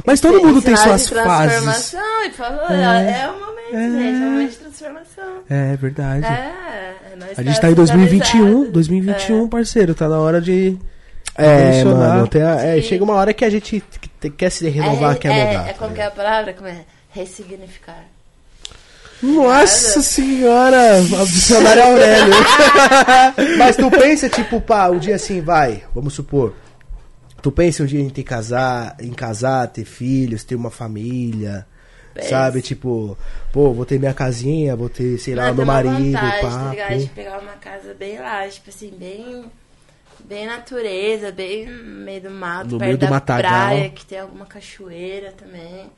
Mas 0.06 0.20
todo 0.20 0.42
mundo 0.42 0.62
tem 0.62 0.76
suas 0.76 1.08
fases. 1.10 1.94
e 2.26 2.30
falou, 2.32 2.70
É. 2.70 3.22
é, 3.24 3.30
o 3.30 3.34
momento, 3.40 3.76
É. 3.76 3.90
gente, 3.90 4.04
é 4.24 4.26
o 4.28 4.32
momento 4.32 4.50
de 4.52 4.56
transformação. 4.58 5.24
É 5.50 5.76
verdade. 5.78 6.26
É, 6.26 6.30
é 6.30 6.94
A 7.38 7.44
gente 7.44 7.56
tá 7.56 7.62
tá 7.62 7.72
em 7.72 7.74
2021, 7.74 8.40
sintonizado. 8.40 8.72
2021, 8.72 9.48
parceiro. 9.50 9.94
Tá 9.94 10.08
na 10.08 10.20
hora 10.20 10.40
de. 10.42 10.78
É, 11.38 11.84
mano, 11.84 12.28
tem 12.28 12.42
a- 12.42 12.62
é, 12.62 12.82
chega 12.82 13.04
uma 13.04 13.14
hora 13.16 13.34
que 13.34 13.44
a 13.46 13.50
gente 13.50 13.82
que- 14.20 14.30
quer 14.30 14.50
se 14.50 14.66
É, 14.68 14.70
renovar, 14.70 15.14
é, 15.16 15.18
quer 15.18 15.32
é, 15.32 15.46
mudar. 15.48 15.70
É, 15.70 15.74
tá 15.74 15.80
como 15.80 15.94
que 15.96 16.02
é 16.02 16.06
a 16.06 16.12
palavra? 16.12 16.54
Como 16.54 16.68
é? 16.68 16.82
Ressignificar. 17.12 18.04
Nossa 19.22 20.02
senhora! 20.02 20.98
O 21.00 21.26
dicionário 21.28 21.84
Aurélio. 21.94 22.34
Mas 23.58 23.76
tu 23.76 23.90
pensa, 23.92 24.28
tipo, 24.30 24.60
pá, 24.60 24.90
um 24.90 24.98
dia 24.98 25.16
assim, 25.16 25.42
vai, 25.42 25.84
vamos 25.94 26.14
supor. 26.14 26.56
Tu 27.42 27.52
pensa 27.52 27.84
um 27.84 27.86
dia 27.86 28.00
em 28.02 28.10
ter 28.10 28.24
casar, 28.24 28.96
em 29.00 29.12
casar, 29.14 29.68
ter 29.68 29.86
filhos, 29.86 30.44
ter 30.44 30.56
uma 30.56 30.70
família. 30.72 31.66
Penso. 32.14 32.30
Sabe, 32.30 32.62
tipo, 32.62 33.18
pô, 33.54 33.74
vou 33.74 33.86
ter 33.86 33.98
minha 33.98 34.14
casinha, 34.14 34.76
vou 34.76 34.90
ter, 34.90 35.18
sei 35.18 35.34
lá, 35.34 35.48
Não, 35.48 35.56
meu 35.56 35.66
marido, 35.66 36.12
vontade, 36.12 36.42
pá. 36.42 36.50
tá 36.66 36.70
ligado? 36.72 36.98
De 37.00 37.10
pegar 37.10 37.40
uma 37.40 37.54
casa 37.54 37.94
bem 37.98 38.20
lá, 38.20 38.48
tipo 38.48 38.70
assim, 38.70 38.92
bem 38.98 39.46
Bem 40.24 40.46
natureza, 40.46 41.32
bem 41.32 41.66
no 41.66 42.04
meio 42.06 42.22
do 42.22 42.30
mato, 42.30 42.66
No 42.74 42.78
perto 42.78 42.82
meio 42.82 42.98
do 42.98 43.02
da 43.06 43.10
matagal. 43.10 43.50
praia, 43.52 43.90
que 43.90 44.06
tem 44.06 44.20
alguma 44.20 44.46
cachoeira 44.46 45.32
também. 45.32 45.90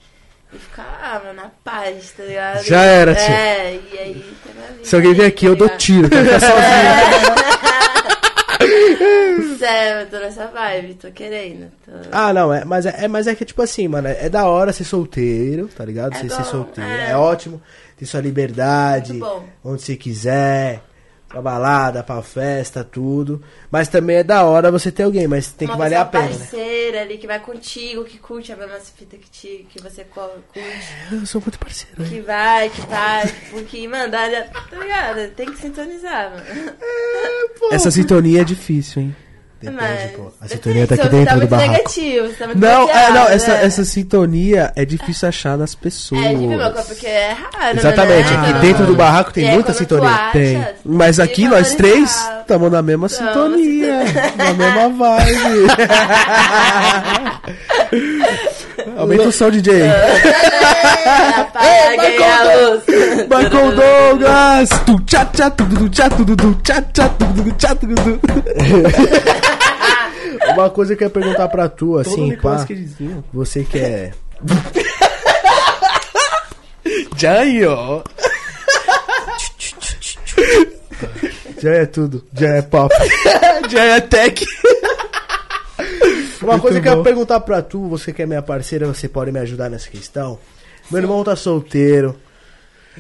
E 0.54 0.58
ficar 0.58 0.84
lá, 0.84 1.22
mano, 1.26 1.42
na 1.42 1.52
paz, 1.64 2.12
tá 2.16 2.24
ligado? 2.24 2.64
Já 2.64 2.84
era, 2.84 3.16
tio. 3.16 3.24
É, 3.34 3.74
e 3.92 3.98
aí 4.00 4.14
vida 4.14 4.84
Se 4.84 4.96
alguém 4.96 5.14
vier 5.14 5.28
aqui, 5.28 5.46
tá 5.46 5.52
eu 5.52 5.56
dou 5.58 5.66
ligado? 5.68 5.80
tiro. 5.80 6.10
Quero 6.10 6.26
ficar 6.26 6.40
sozinho. 6.40 7.34
Sério, 9.58 10.02
eu 10.02 10.10
tô 10.10 10.18
nessa 10.18 10.48
vibe, 10.48 10.94
tô 10.96 11.12
querendo. 11.12 11.72
Tô... 11.86 11.92
Ah, 12.12 12.34
não, 12.34 12.54
é, 12.54 12.64
mas, 12.66 12.86
é, 12.86 13.06
é- 13.06 13.08
mas 13.08 13.28
é 13.28 13.36
que, 13.36 13.46
tipo 13.46 13.62
assim, 13.62 13.88
mano, 13.88 14.08
é, 14.08 14.26
é 14.26 14.30
da 14.30 14.48
hora 14.48 14.74
ser 14.74 14.84
solteiro, 14.84 15.68
tá 15.68 15.84
ligado? 15.86 16.14
É 16.14 16.20
ser 16.20 16.28
bom, 16.30 16.44
solteiro. 16.44 16.90
É. 16.90 17.16
ótimo 17.16 17.62
ter 17.98 18.06
sua 18.06 18.22
liberdade, 18.22 19.20
onde 19.64 19.82
você 19.82 19.96
quiser, 19.96 20.82
pra 21.34 21.42
balada, 21.42 22.04
pra 22.04 22.22
festa, 22.22 22.84
tudo. 22.84 23.42
Mas 23.72 23.88
também 23.88 24.18
é 24.18 24.24
da 24.24 24.44
hora 24.44 24.72
você 24.72 24.92
ter 24.92 25.02
alguém, 25.02 25.28
mas 25.28 25.52
tem 25.52 25.68
que 25.68 25.74
uma 25.74 25.80
valer 25.80 25.96
a 25.96 26.06
pessoa 26.06 26.28
pena, 26.30 26.40
né? 26.40 26.46
parceira 26.46 27.02
ali 27.02 27.18
que 27.18 27.26
vai 27.26 27.40
contigo, 27.40 28.06
que 28.06 28.20
curte 28.20 28.52
a 28.52 28.56
mesma 28.56 28.78
fita 28.80 29.18
que, 29.18 29.30
te, 29.30 29.66
que 29.68 29.82
você 29.82 30.04
curte. 30.04 30.62
Eu 31.12 31.26
sou 31.26 31.42
muito 31.42 31.58
parceiro, 31.58 32.04
hein? 32.04 32.10
Que 32.10 32.22
vai, 32.22 32.70
que 32.70 32.82
vai, 32.82 33.28
porque, 33.50 33.88
mano, 33.88 34.12
dá, 34.12 34.30
tá 34.70 34.78
ligado? 34.78 35.32
Tem 35.32 35.52
que 35.52 35.58
sintonizar, 35.58 36.30
mano. 36.30 36.78
Essa 37.72 37.90
sintonia 37.90 38.42
é 38.42 38.44
difícil, 38.44 39.02
hein? 39.02 39.16
Depende, 39.64 39.82
Mas- 39.82 40.12
pô. 40.12 40.32
A 40.42 40.48
sintonia 40.48 40.86
tá 40.88 40.96
aqui 40.96 41.08
dentro 41.10 41.26
tá 41.34 41.36
do 41.40 41.48
barraco. 41.48 41.72
negativo, 41.72 42.28
tá 42.38 42.46
muito 42.48 42.60
Não, 42.60 42.90
é, 42.90 43.10
não, 43.12 43.28
essa, 43.30 43.54
né? 43.54 43.66
essa 43.66 43.86
sintonia 43.86 44.72
é 44.76 44.84
difícil 44.86 45.30
achar 45.30 45.58
nas 45.58 45.74
pessoas. 45.74 46.22
É 46.24 46.34
difícil, 46.34 46.84
porque 46.88 47.08
é 47.08 47.32
raro, 47.54 47.78
Exatamente, 47.78 48.30
né? 48.32 48.38
aqui 48.40 48.50
Então, 48.50 48.62
dentro 48.62 48.86
do 48.86 48.96
barraco 48.96 49.32
tem 49.32 49.52
muita 49.52 49.72
sintonia. 49.74 50.10
acha, 50.10 50.32
Tem. 50.34 50.66
Mas 50.84 51.20
aqui 51.20 51.48
nós 51.48 51.74
três 51.76 52.28
estamos 52.42 52.72
na 52.72 52.82
mesma 52.82 53.08
Então, 53.08 53.26
sintonia, 53.28 54.06
você 54.06 54.36
na 54.38 54.54
mesma 54.54 54.90
vibe. 54.90 55.68
Aumenta 58.98 59.24
o 59.24 59.32
som, 59.32 59.50
DJ. 59.50 59.84
Apaguem 61.38 62.24
a 62.24 62.44
luz. 62.44 62.84
Michael 63.30 63.72
Douglas! 63.76 64.70
Tu 64.86 65.00
tchá 65.06 65.26
tchá 65.26 65.50
tu 65.52 65.66
tu 65.66 65.90
tchá 65.90 66.10
tu 66.10 66.26
tu 66.26 66.36
tu 66.36 66.54
tchá 66.64 66.82
tchá 66.82 67.10
tu 67.10 67.26
tu 67.26 67.52
tchá 67.54 67.76
tu 67.76 67.88
tu. 67.88 68.20
Uma 70.54 70.70
coisa 70.70 70.96
que 70.96 71.04
eu 71.04 71.08
ia 71.08 71.12
perguntar 71.14 71.48
pra 71.48 71.70
tu, 71.70 71.98
assim, 71.98 72.36
pá. 72.38 72.66
Você 73.34 73.64
que 73.64 73.80
é. 73.80 74.12
Jaio. 77.18 78.04
Já 81.62 81.72
é 81.72 81.86
tudo. 81.86 82.26
Já 82.34 82.50
é 82.50 82.62
pop. 82.62 82.94
Jaio 83.70 84.02
Tech. 84.10 84.46
Uma 86.44 86.60
coisa 86.60 86.80
que 86.82 86.88
eu 86.88 86.98
ia 86.98 87.04
perguntar 87.04 87.40
pra 87.42 87.62
tu, 87.62 87.88
você 87.88 88.12
que 88.14 88.22
é 88.22 88.26
minha 88.26 88.42
parceira, 88.42 88.86
você 88.88 89.08
pode 89.08 89.32
me 89.32 89.40
ajudar 89.40 89.70
nessa 89.70 89.90
questão? 89.90 90.38
Meu 90.92 91.02
irmão 91.02 91.24
tá 91.24 91.36
solteiro. 91.36 92.16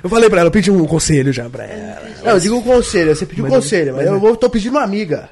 Eu 0.03 0.09
falei 0.09 0.29
pra 0.29 0.39
ela, 0.39 0.47
eu 0.47 0.51
pedi 0.51 0.71
um 0.71 0.85
conselho 0.87 1.31
já 1.31 1.47
pra 1.49 1.65
ela. 1.65 2.01
Não, 2.23 2.31
eu 2.31 2.39
digo 2.39 2.55
um 2.57 2.61
conselho, 2.63 3.15
você 3.15 3.25
pediu 3.25 3.45
um 3.45 3.49
Mas- 3.49 3.63
conselho, 3.63 3.93
mas, 3.95 4.05
mas- 4.05 4.13
eu 4.13 4.19
vou, 4.19 4.35
tô 4.35 4.49
pedindo 4.49 4.71
uma 4.71 4.83
amiga. 4.83 5.29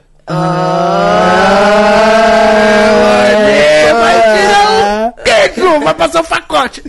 Ah, 3.93 5.13
Queijo, 5.23 5.79
vai 5.79 5.93
passar 5.93 6.21
o 6.21 6.27
pacote. 6.27 6.83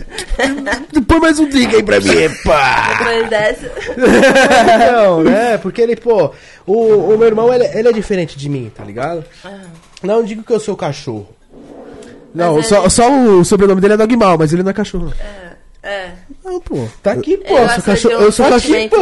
Põe 1.07 1.19
mais 1.19 1.39
um 1.39 1.47
drink 1.49 1.75
aí 1.75 1.83
pra 1.83 1.99
mim. 1.99 2.09
Depois 2.09 3.29
dessa. 3.29 3.71
Não, 4.91 5.23
né? 5.23 5.57
Porque 5.57 5.81
ele, 5.81 5.95
pô, 5.95 6.31
o, 6.65 6.73
o 7.13 7.17
meu 7.17 7.27
irmão, 7.27 7.53
ele, 7.53 7.65
ele 7.77 7.87
é 7.89 7.91
diferente 7.91 8.37
de 8.37 8.49
mim, 8.49 8.71
tá 8.75 8.83
ligado? 8.83 9.23
Não 10.03 10.23
digo 10.23 10.43
que 10.43 10.51
eu 10.53 10.59
sou 10.59 10.75
cachorro. 10.75 11.27
Não, 12.33 12.55
Mas 12.55 12.67
só, 12.67 12.79
ele- 12.81 12.89
só 12.89 13.11
o 13.11 13.45
sobrenome 13.45 13.79
dele 13.81 13.93
é 13.93 13.97
Dogmal, 13.97 14.37
mas 14.37 14.51
ele 14.53 14.63
não 14.63 14.71
é 14.71 14.73
cachorro. 14.73 15.13
É. 15.83 16.11
Não, 16.43 16.59
pô, 16.61 16.87
tá 17.01 17.11
aqui, 17.11 17.37
pô. 17.37 17.57
Eu 17.57 17.69
sou 17.69 17.83
cachorro, 17.83 18.15
de 18.15 18.21
um 18.21 18.25
eu 18.25 18.31
sou 18.31 18.49
cachorro, 18.49 18.89
pô. 18.89 19.01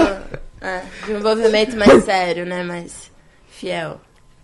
é, 0.66 0.82
de 1.06 1.14
um 1.14 1.18
envolvimento 1.20 1.78
mais 1.78 2.04
sério, 2.04 2.46
né? 2.46 2.64
Mais 2.64 3.12
fiel. 3.50 4.02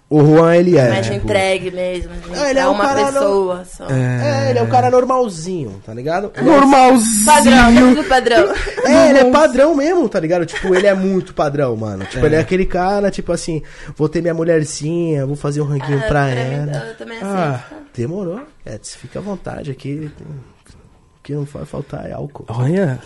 O 0.09 0.23
Juan, 0.23 0.55
ele 0.55 0.77
é. 0.77 0.87
mais 0.89 1.07
entregue 1.11 1.69
mesmo. 1.69 2.09
Ah, 2.33 2.49
ele 2.49 2.59
é 2.59 2.61
pra 2.63 2.71
um 2.71 2.73
uma 2.75 2.85
cara 2.85 3.11
no- 3.11 3.19
pessoa 3.19 3.65
só. 3.65 3.87
É, 3.89 4.49
ele 4.51 4.59
é 4.59 4.63
um 4.63 4.69
cara 4.69 4.89
normalzinho, 4.89 5.81
tá 5.85 5.93
ligado? 5.93 6.31
Normalzinho. 6.41 7.25
Padrão, 7.25 7.95
tudo 7.95 8.03
padrão. 8.07 8.53
É, 8.87 9.09
ele 9.09 9.19
é 9.19 9.31
padrão 9.31 9.75
mesmo, 9.75 10.07
tá 10.07 10.17
ligado? 10.17 10.45
Tipo, 10.45 10.73
ele 10.73 10.87
é 10.87 10.93
muito 10.93 11.33
padrão, 11.33 11.75
mano. 11.75 12.05
Tipo, 12.05 12.25
ele 12.25 12.35
é 12.35 12.39
aquele 12.39 12.65
cara, 12.65 13.11
tipo 13.11 13.33
assim, 13.33 13.61
vou 13.97 14.07
ter 14.07 14.21
minha 14.21 14.33
mulherzinha, 14.33 15.25
vou 15.25 15.35
fazer 15.35 15.59
um 15.59 15.65
ranguinho 15.65 15.97
Ah, 15.97 16.07
pra 16.07 16.07
pra 16.07 16.25
mim, 16.35 16.41
ela. 16.69 16.85
eu 16.87 16.95
também 16.95 17.17
Ah, 17.21 17.55
aceito. 17.65 17.81
demorou. 17.93 18.39
É, 18.65 18.79
fica 18.81 19.19
à 19.19 19.21
vontade 19.21 19.71
aqui. 19.71 20.09
O 20.21 21.21
que 21.21 21.33
não 21.33 21.43
vai 21.43 21.65
faltar 21.65 22.09
é 22.09 22.13
álcool. 22.13 22.45
Olha, 22.47 22.97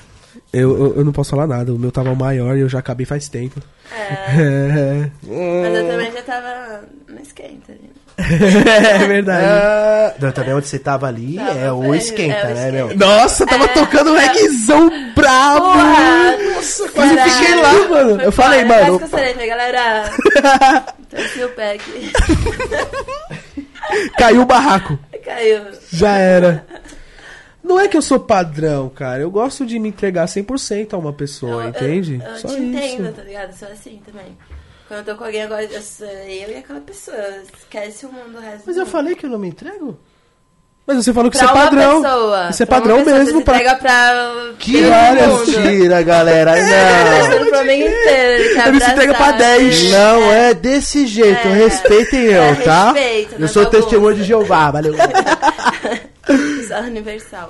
eu, 0.53 0.77
eu, 0.77 0.95
eu 0.97 1.05
não 1.05 1.11
posso 1.11 1.31
falar 1.31 1.47
nada. 1.47 1.73
O 1.73 1.79
meu 1.79 1.91
tava 1.91 2.13
maior 2.15 2.55
e 2.57 2.61
eu 2.61 2.69
já 2.69 2.79
acabei 2.79 3.05
faz 3.05 3.27
tempo. 3.29 3.61
É, 3.91 4.39
É, 4.39 5.09
mas 5.27 5.77
eu 5.77 5.87
também 5.87 6.11
já 6.11 6.21
tava 6.21 6.81
no 7.09 7.19
esquenta 7.21 7.71
ali. 7.71 7.91
é 8.21 9.07
verdade. 9.07 9.45
Ah, 9.45 10.13
não, 10.19 10.31
também 10.31 10.53
onde 10.53 10.67
você 10.67 10.77
tava 10.77 11.07
ali 11.07 11.37
Tava, 11.37 11.59
é 11.59 11.71
o 11.71 11.93
é, 11.93 11.97
esquenta, 11.97 12.35
é 12.35 12.51
o 12.51 12.55
né, 12.55 12.71
meu? 12.71 12.97
Nossa, 12.97 13.45
tava 13.47 13.65
É, 13.65 13.67
tocando 13.69 14.11
um 14.11 14.17
é. 14.17 14.27
reggaezão 14.27 14.89
brabo. 15.15 15.59
Porra! 15.61 16.37
Nossa, 16.55 16.89
quase 16.89 17.15
eu 17.17 17.23
fiquei 17.23 17.55
lá, 17.55 17.73
mano. 17.89 18.15
Foi 18.17 18.25
Eu 18.27 18.31
falei, 18.31 18.65
mano. 18.65 18.97
Que 18.99 19.05
eu 19.05 19.09
falei, 19.09 19.33
galera. 19.33 20.11
Torci 21.09 21.43
o 21.43 21.49
pé 21.49 21.73
aqui. 21.73 22.11
Caiu 24.17 24.41
o 24.41 24.45
barraco. 24.45 24.99
Caiu. 25.23 25.63
Já 25.91 26.17
era. 26.17 26.65
Não 27.63 27.79
é 27.79 27.87
que 27.87 27.95
eu 27.95 28.01
sou 28.01 28.19
padrão, 28.19 28.89
cara. 28.89 29.21
Eu 29.21 29.29
gosto 29.31 29.65
de 29.65 29.77
me 29.79 29.89
entregar 29.89 30.25
100% 30.27 30.93
a 30.93 30.97
uma 30.97 31.13
pessoa, 31.13 31.63
Eu- 31.63 31.69
entende? 31.69 32.19
Eu, 32.23 32.31
eu 32.31 32.37
Só 32.37 32.47
te 32.47 32.53
isso. 32.55 32.63
entendo, 32.63 33.13
tá 33.15 33.21
ligado? 33.23 33.49
Eu 33.51 33.55
sou 33.57 33.67
assim 33.67 34.01
também. 34.05 34.37
Quando 34.87 34.99
eu 34.99 35.05
tô 35.05 35.15
com 35.15 35.23
alguém 35.25 35.43
agora, 35.43 35.63
eu 35.63 35.81
sou 35.81 36.07
eu 36.07 36.49
e 36.51 36.55
aquela 36.57 36.81
pessoa. 36.81 37.17
Esquece 37.57 38.05
o 38.05 38.11
mundo 38.11 38.37
o 38.37 38.41
resto 38.41 38.63
Mas 38.65 38.75
eu 38.75 38.83
mundo. 38.83 38.91
falei 38.91 39.15
que 39.15 39.25
eu 39.25 39.29
não 39.29 39.39
me 39.39 39.47
entrego? 39.47 39.97
Mas 40.85 40.97
você 41.05 41.13
falou 41.13 41.29
que 41.31 41.37
Pra 41.37 41.47
você 41.47 41.53
é 41.53 41.55
padrão. 41.55 42.01
pessoa. 42.01 42.51
Você 42.51 42.63
é 42.63 42.65
padrão 42.65 42.97
pessoa, 43.03 43.17
mesmo 43.19 43.39
Você 43.39 43.45
pra. 43.45 43.55
entrega 43.55 43.75
pra. 43.77 44.23
Que 44.57 44.73
mentira, 44.81 46.01
galera. 46.01 46.53
Tá 46.55 47.29
Não. 47.39 47.45
pro 47.45 47.59
amigo 47.59 47.83
inteiro. 47.87 48.43
Ele, 48.43 48.79
se 48.81 48.91
entrega 48.91 49.13
pra 49.13 49.25
abraçar, 49.29 49.37
10. 49.37 49.81
ele- 49.83 49.91
Não 49.91 50.31
é 50.33 50.53
desse 50.55 51.05
jeito, 51.05 51.47
É. 51.47 51.53
respeitem 51.53 52.21
eu, 52.23 52.41
É, 52.41 52.55
tá? 52.55 52.91
respeito, 52.91 53.33
eu 53.35 53.39
não 53.39 53.47
sou 53.47 53.61
é 53.61 53.65
bagunça. 53.65 53.81
testemunho 53.83 54.15
de 54.15 54.23
Jeová, 54.23 54.71
valeu. 54.71 54.93
Universal. 56.87 57.47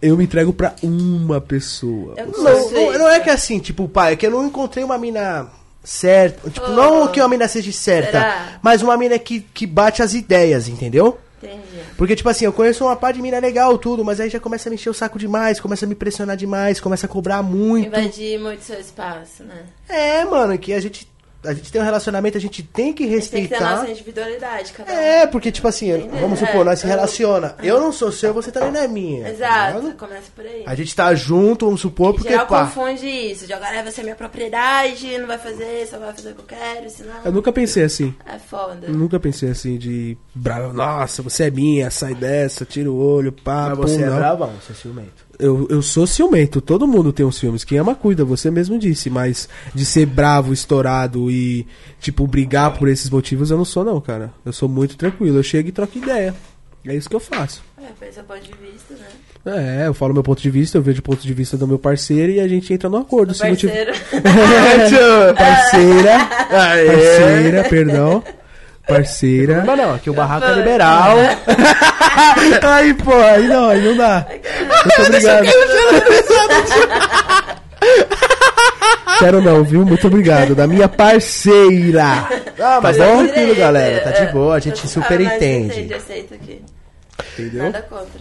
Eu 0.00 0.16
me 0.16 0.24
entrego 0.24 0.52
pra 0.52 0.74
uma 0.82 1.40
pessoa. 1.40 2.14
Eu 2.16 2.26
Não, 2.26 2.70
não, 2.70 2.98
não 2.98 3.08
é 3.08 3.20
que 3.20 3.30
assim, 3.30 3.58
tipo, 3.58 3.88
pai, 3.88 4.12
é 4.12 4.16
que 4.16 4.26
eu 4.26 4.30
não 4.30 4.46
encontrei 4.46 4.84
uma 4.84 4.98
mina 4.98 5.48
certa. 5.82 6.48
Tipo, 6.48 6.68
não 6.68 7.08
que 7.08 7.20
uma 7.20 7.28
mina 7.28 7.46
seja 7.46 7.70
certa, 7.72 8.12
Será? 8.12 8.58
mas 8.62 8.82
uma 8.82 8.96
mina 8.96 9.18
que, 9.18 9.40
que 9.40 9.66
bate 9.66 10.02
as 10.02 10.14
ideias, 10.14 10.68
entendeu? 10.68 11.18
Entendi. 11.42 11.84
Porque, 11.96 12.16
tipo 12.16 12.28
assim, 12.28 12.46
eu 12.46 12.52
conheço 12.52 12.84
uma 12.84 12.96
par 12.96 13.12
de 13.12 13.20
mina 13.20 13.38
legal, 13.38 13.76
tudo, 13.76 14.04
mas 14.04 14.18
aí 14.18 14.30
já 14.30 14.40
começa 14.40 14.68
a 14.68 14.70
me 14.70 14.76
encher 14.76 14.90
o 14.90 14.94
saco 14.94 15.18
demais, 15.18 15.60
começa 15.60 15.84
a 15.84 15.88
me 15.88 15.94
pressionar 15.94 16.36
demais, 16.36 16.80
começa 16.80 17.06
a 17.06 17.08
cobrar 17.08 17.42
muito. 17.42 17.88
Invadir 17.88 18.40
muito 18.40 18.64
seu 18.64 18.80
espaço, 18.80 19.44
né? 19.44 19.64
É, 19.88 20.24
mano, 20.24 20.56
que 20.58 20.72
a 20.72 20.80
gente, 20.80 21.06
a 21.44 21.54
gente 21.54 21.70
tem 21.72 21.80
um 21.80 21.84
relacionamento, 21.84 22.36
a 22.38 22.40
gente 22.40 22.62
tem 22.62 22.92
que 22.92 23.04
A 23.04 23.08
gente 23.08 23.30
tem 23.30 23.42
que 23.42 23.48
ter 23.48 23.54
a 23.54 23.58
respeitar. 23.58 23.76
nossa 23.80 23.90
individualidade, 23.90 24.72
cada 24.72 24.92
um. 24.92 24.94
É, 24.96 25.26
porque, 25.26 25.50
tipo 25.52 25.66
assim, 25.68 25.90
Entendeu? 25.92 26.20
vamos 26.20 26.38
supor, 26.38 26.60
É, 26.62 26.64
nós 26.64 26.78
se 26.78 26.84
eu- 26.86 26.90
relaciona. 26.90 27.54
Eu 27.62 27.80
não 27.80 27.92
sou 27.92 28.10
seu, 28.12 28.32
você 28.34 28.50
também 28.50 28.72
não 28.72 28.80
é 28.80 28.88
minha. 28.88 29.24
tá 29.24 29.30
Exato, 29.30 29.78
ligado? 29.80 29.96
começa 29.96 30.30
por 30.34 30.44
aí. 30.44 30.62
A 30.66 30.74
gente 30.74 30.94
tá 30.94 31.14
junto, 31.14 31.64
vamos 31.66 31.80
supor, 31.80 32.14
porque, 32.14 32.28
geral 32.28 32.46
pá. 32.46 32.64
confunde 32.66 33.06
isso, 33.06 33.46
de 33.46 33.52
agora 33.52 33.82
vai 33.82 33.92
ser 33.92 34.02
minha 34.02 34.14
propriedade, 34.16 35.18
não 35.18 35.26
vai 35.26 35.38
fazer, 35.38 35.86
só 35.88 35.98
vai 35.98 36.12
fazer 36.12 36.30
o 36.30 36.34
que 36.34 36.40
eu 36.40 36.58
quero, 36.58 36.90
senão 36.90 37.14
Eu 37.24 37.32
nunca 37.32 37.52
pensei 37.52 37.84
assim. 37.84 38.14
é 38.26 38.38
foda. 38.38 38.86
Eu 38.86 38.94
nunca 38.94 39.18
pensei 39.20 39.50
assim 39.50 39.76
de. 39.78 40.16
Bravo, 40.34 40.72
nossa, 40.72 41.22
você 41.22 41.44
é 41.44 41.50
minha, 41.50 41.90
sai 41.90 42.14
dessa, 42.14 42.64
tira 42.64 42.90
o 42.90 42.96
olho, 42.96 43.32
pá, 43.32 43.68
Mas 43.70 43.76
pum, 43.78 43.82
você 43.82 44.02
é 44.02 44.06
não. 44.06 44.16
bravão, 44.16 44.52
você 44.60 44.72
é 44.72 44.74
ciumento. 44.74 45.23
Eu, 45.38 45.66
eu 45.70 45.82
sou 45.82 46.06
ciumento, 46.06 46.60
todo 46.60 46.86
mundo 46.86 47.12
tem 47.12 47.24
uns 47.24 47.36
ciúmes. 47.36 47.64
Quem 47.64 47.78
ama 47.78 47.94
cuida, 47.94 48.24
você 48.24 48.50
mesmo 48.50 48.78
disse, 48.78 49.10
mas 49.10 49.48
de 49.74 49.84
ser 49.84 50.06
bravo, 50.06 50.52
estourado 50.52 51.30
e, 51.30 51.66
tipo, 52.00 52.26
brigar 52.26 52.78
por 52.78 52.88
esses 52.88 53.10
motivos, 53.10 53.50
eu 53.50 53.56
não 53.56 53.64
sou, 53.64 53.84
não, 53.84 54.00
cara. 54.00 54.32
Eu 54.44 54.52
sou 54.52 54.68
muito 54.68 54.96
tranquilo, 54.96 55.38
eu 55.38 55.42
chego 55.42 55.68
e 55.68 55.72
troco 55.72 55.98
ideia. 55.98 56.34
É 56.86 56.94
isso 56.94 57.08
que 57.08 57.16
eu 57.16 57.20
faço. 57.20 57.62
É, 57.78 58.12
seu 58.12 58.24
ponto 58.24 58.40
de 58.40 58.52
vista, 58.52 58.94
né? 58.94 59.82
É, 59.82 59.86
eu 59.86 59.94
falo 59.94 60.14
meu 60.14 60.22
ponto 60.22 60.40
de 60.40 60.48
vista, 60.48 60.78
eu 60.78 60.82
vejo 60.82 61.00
o 61.00 61.02
ponto 61.02 61.22
de 61.22 61.34
vista 61.34 61.56
do 61.56 61.68
meu 61.68 61.78
parceiro 61.78 62.32
e 62.32 62.40
a 62.40 62.48
gente 62.48 62.72
entra 62.72 62.88
no 62.88 62.96
acordo. 62.96 63.34
Se 63.34 63.46
não 63.46 63.54
tiver-. 63.54 63.92
Parceira, 65.36 66.18
parceira, 66.50 67.64
perdão. 67.68 68.22
Parceira. 68.86 69.64
Mas 69.66 69.78
não, 69.78 69.94
aqui 69.94 70.10
o 70.10 70.14
barraco 70.14 70.46
é 70.46 70.54
liberal. 70.54 71.16
aí, 72.62 72.94
pô, 72.94 73.12
aí 73.14 73.46
não, 73.48 73.68
aí 73.68 73.82
não 73.82 73.96
dá. 73.96 74.26
Muito 74.28 75.02
obrigado. 75.08 75.46
Quero 79.18 79.40
não, 79.42 79.62
viu? 79.64 79.84
Muito 79.86 80.06
obrigado. 80.06 80.54
Da 80.54 80.66
minha 80.66 80.88
parceira. 80.88 82.04
Ah, 82.58 82.80
mas 82.82 82.96
Tá 82.96 83.04
tá 83.04 83.12
bom? 83.12 83.24
tranquilo, 83.26 83.54
galera. 83.56 84.00
Tá 84.04 84.10
de 84.10 84.22
É, 84.22 84.32
boa, 84.32 84.54
a 84.56 84.58
gente 84.60 84.82
eu- 84.84 84.88
super 84.90 85.20
ah, 85.20 85.22
entende. 85.36 85.70
Aceito, 85.72 85.94
aceito 85.94 86.34
aqui. 86.34 86.62
Entendeu? 87.32 87.64
Nada 87.64 87.82
contra. 87.82 88.20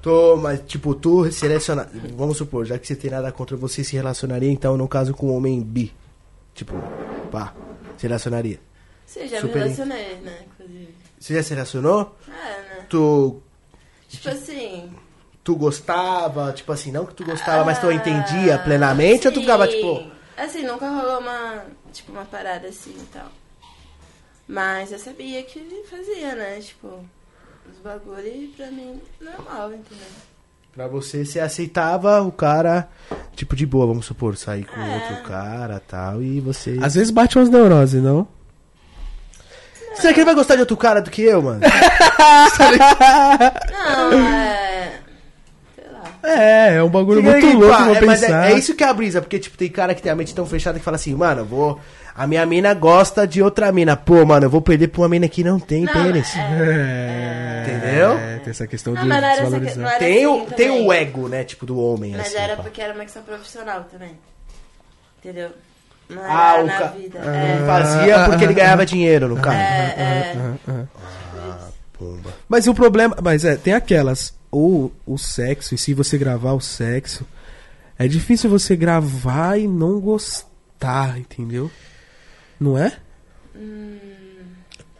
Tô, 0.00 0.36
mas 0.36 0.60
tipo, 0.66 0.94
tu 0.94 1.30
seleciona. 1.30 1.88
Vamos 2.16 2.36
supor, 2.36 2.64
já 2.66 2.78
que 2.78 2.86
você 2.86 2.96
tem 2.96 3.10
nada 3.10 3.30
contra, 3.30 3.56
você 3.56 3.84
se 3.84 3.94
relacionaria 3.94 4.50
então, 4.50 4.76
no 4.76 4.88
caso, 4.88 5.14
com 5.14 5.28
um 5.28 5.36
homem 5.36 5.60
bi. 5.62 5.92
Tipo, 6.54 6.74
pá, 7.30 7.52
se 7.96 8.06
relacionaria. 8.06 8.58
Você 9.06 9.28
já 9.28 9.40
Super 9.40 9.54
me 9.58 9.62
relacionei, 9.64 10.16
né? 10.22 10.32
Inclusive. 10.54 10.94
Você 11.20 11.34
já 11.34 11.42
se 11.42 11.50
relacionou? 11.54 12.16
É, 12.28 12.32
né? 12.32 12.71
Tu, 12.92 13.40
Tipo 14.06 14.28
assim. 14.28 14.92
tu 15.42 15.56
gostava, 15.56 16.52
tipo 16.52 16.70
assim, 16.72 16.92
não 16.92 17.06
que 17.06 17.14
tu 17.14 17.24
gostava, 17.24 17.64
mas 17.64 17.78
tu 17.78 17.86
ah, 17.88 17.94
entendia 17.94 18.58
plenamente, 18.58 19.26
ou 19.26 19.32
tu 19.32 19.40
ficava 19.40 19.66
sim. 19.66 19.72
tipo. 19.76 20.10
Assim, 20.36 20.62
nunca 20.66 20.88
rolou 20.90 21.20
uma. 21.20 21.64
Tipo, 21.90 22.12
uma 22.12 22.24
parada 22.26 22.68
assim 22.68 22.94
e 22.94 23.06
tal. 23.12 23.28
Mas 24.46 24.92
eu 24.92 24.98
sabia 24.98 25.42
que 25.42 25.58
ele 25.58 25.84
fazia, 25.84 26.34
né? 26.34 26.58
Tipo, 26.60 26.88
os 27.70 27.78
bagulho 27.82 28.48
pra 28.56 28.70
mim 28.70 29.00
normal, 29.20 29.72
entendeu? 29.72 30.06
Pra 30.74 30.86
você, 30.86 31.24
você 31.24 31.40
aceitava 31.40 32.20
o 32.22 32.32
cara, 32.32 32.88
tipo, 33.34 33.54
de 33.56 33.64
boa, 33.64 33.86
vamos 33.86 34.04
supor, 34.06 34.36
sair 34.36 34.64
com 34.64 34.80
É. 34.80 34.94
outro 34.96 35.22
cara 35.28 35.80
tal, 35.86 36.22
e 36.22 36.40
você. 36.40 36.78
Às 36.82 36.94
vezes 36.94 37.10
bate 37.10 37.38
umas 37.38 37.48
neuroses, 37.48 38.02
não? 38.02 38.28
Será 39.94 40.12
que 40.14 40.20
ele 40.20 40.24
vai 40.26 40.34
gostar 40.34 40.54
de 40.54 40.60
outro 40.60 40.76
cara 40.76 41.00
do 41.00 41.10
que 41.10 41.22
eu, 41.22 41.40
mano? 41.42 41.60
Não, 43.70 44.12
é. 44.28 44.92
Sei 45.74 45.84
lá. 45.92 46.04
É, 46.22 46.74
é 46.76 46.82
um 46.82 46.88
bagulho 46.88 47.22
muito 47.22 47.46
aí, 47.46 47.52
louco 47.54 47.68
pá, 47.76 47.84
pra 47.84 47.94
é, 47.96 48.00
mas 48.04 48.20
pensar. 48.20 48.48
é, 48.48 48.52
é 48.52 48.58
isso 48.58 48.74
que 48.74 48.84
é 48.84 48.88
a 48.88 48.94
brisa, 48.94 49.20
porque, 49.20 49.38
tipo, 49.38 49.56
tem 49.56 49.68
cara 49.70 49.94
que 49.94 50.02
tem 50.02 50.10
a 50.12 50.16
mente 50.16 50.34
tão 50.34 50.46
fechada 50.46 50.78
que 50.78 50.84
fala 50.84 50.96
assim, 50.96 51.14
mano, 51.14 51.42
eu 51.42 51.46
vou. 51.46 51.80
A 52.14 52.26
minha 52.26 52.44
mina 52.44 52.74
gosta 52.74 53.26
de 53.26 53.42
outra 53.42 53.72
mina. 53.72 53.96
Pô, 53.96 54.22
mano, 54.26 54.44
eu 54.44 54.50
vou 54.50 54.60
perder 54.60 54.88
pra 54.88 55.00
uma 55.00 55.08
mina 55.08 55.26
que 55.28 55.42
não 55.42 55.58
tem 55.58 55.84
Não, 55.84 55.92
pênis. 55.94 56.30
É, 56.36 57.64
Entendeu? 57.66 58.18
É, 58.18 58.38
tem 58.40 58.50
essa 58.50 58.66
questão 58.66 58.92
Não, 58.92 59.02
de 59.02 59.08
mas 59.08 59.20
não 59.22 59.28
era 59.28 59.32
essa 59.40 59.42
desvalorizar. 59.50 59.72
que- 59.74 59.80
não 59.80 59.88
era 59.88 59.98
Tem, 59.98 60.26
o, 60.26 60.34
assim 60.36 60.44
tem 60.54 60.68
também. 60.68 60.86
o 60.86 60.92
ego, 60.92 61.28
né, 61.28 61.42
tipo, 61.44 61.64
do 61.64 61.78
homem, 61.80 62.12
Mas 62.12 62.26
assim. 62.26 62.36
era 62.36 62.56
pá. 62.56 62.62
porque 62.64 62.82
era 62.82 62.92
uma 62.92 63.02
questão 63.04 63.22
profissional 63.22 63.86
também. 63.90 64.18
Entendeu? 65.24 65.52
Não 66.08 66.22
Ah, 66.22 66.62
o 66.62 66.66
ca-. 66.66 66.94
Ele 66.96 67.12
É. 67.16 67.64
fazia 67.66 68.24
porque 68.26 68.44
ele 68.44 68.54
ganhava 68.54 68.84
dinheiro, 68.86 69.28
no 69.28 69.36
caso. 69.36 69.56
É, 69.56 69.94
é. 69.96 70.32
Aham, 70.36 70.58
aham. 70.68 70.88
Pumba. 71.92 72.30
Mas 72.48 72.66
o 72.66 72.74
problema. 72.74 73.16
Mas 73.22 73.44
é, 73.44 73.56
tem 73.56 73.72
aquelas. 73.74 74.34
Ou 74.50 74.92
o 75.06 75.16
sexo, 75.16 75.74
e 75.74 75.78
se 75.78 75.94
você 75.94 76.18
gravar 76.18 76.52
o 76.52 76.60
sexo, 76.60 77.26
é 77.98 78.06
difícil 78.06 78.50
você 78.50 78.76
gravar 78.76 79.58
e 79.58 79.66
não 79.66 79.98
gostar, 79.98 81.18
entendeu? 81.18 81.70
Não 82.60 82.76
é? 82.76 82.92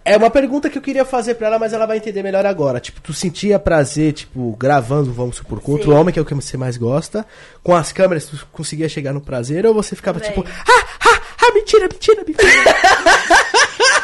É 0.05 0.17
uma 0.17 0.31
pergunta 0.31 0.69
que 0.69 0.77
eu 0.77 0.83
queria 0.83 1.05
fazer 1.05 1.35
pra 1.35 1.47
ela, 1.47 1.59
mas 1.59 1.73
ela 1.73 1.87
vai 1.87 1.97
entender 1.97 2.23
melhor 2.23 2.45
agora. 2.45 2.81
Tipo, 2.81 3.01
tu 3.01 3.13
sentia 3.13 3.59
prazer, 3.59 4.13
tipo, 4.13 4.57
gravando, 4.59 5.13
vamos 5.13 5.37
supor, 5.37 5.61
com 5.61 5.73
outro 5.73 5.95
homem, 5.95 6.13
que 6.13 6.19
é 6.19 6.23
o 6.23 6.25
que 6.25 6.35
você 6.35 6.57
mais 6.57 6.77
gosta, 6.77 7.25
com 7.63 7.75
as 7.75 7.93
câmeras, 7.93 8.27
tu 8.27 8.47
conseguia 8.51 8.89
chegar 8.89 9.13
no 9.13 9.21
prazer, 9.21 9.65
ou 9.65 9.73
você 9.73 9.95
ficava 9.95 10.19
Bem. 10.19 10.29
tipo, 10.29 10.45
ah, 10.45 10.87
ah, 11.01 11.21
ah, 11.47 11.53
mentira, 11.55 11.89
mentira, 11.91 12.25
mentira. 12.27 12.51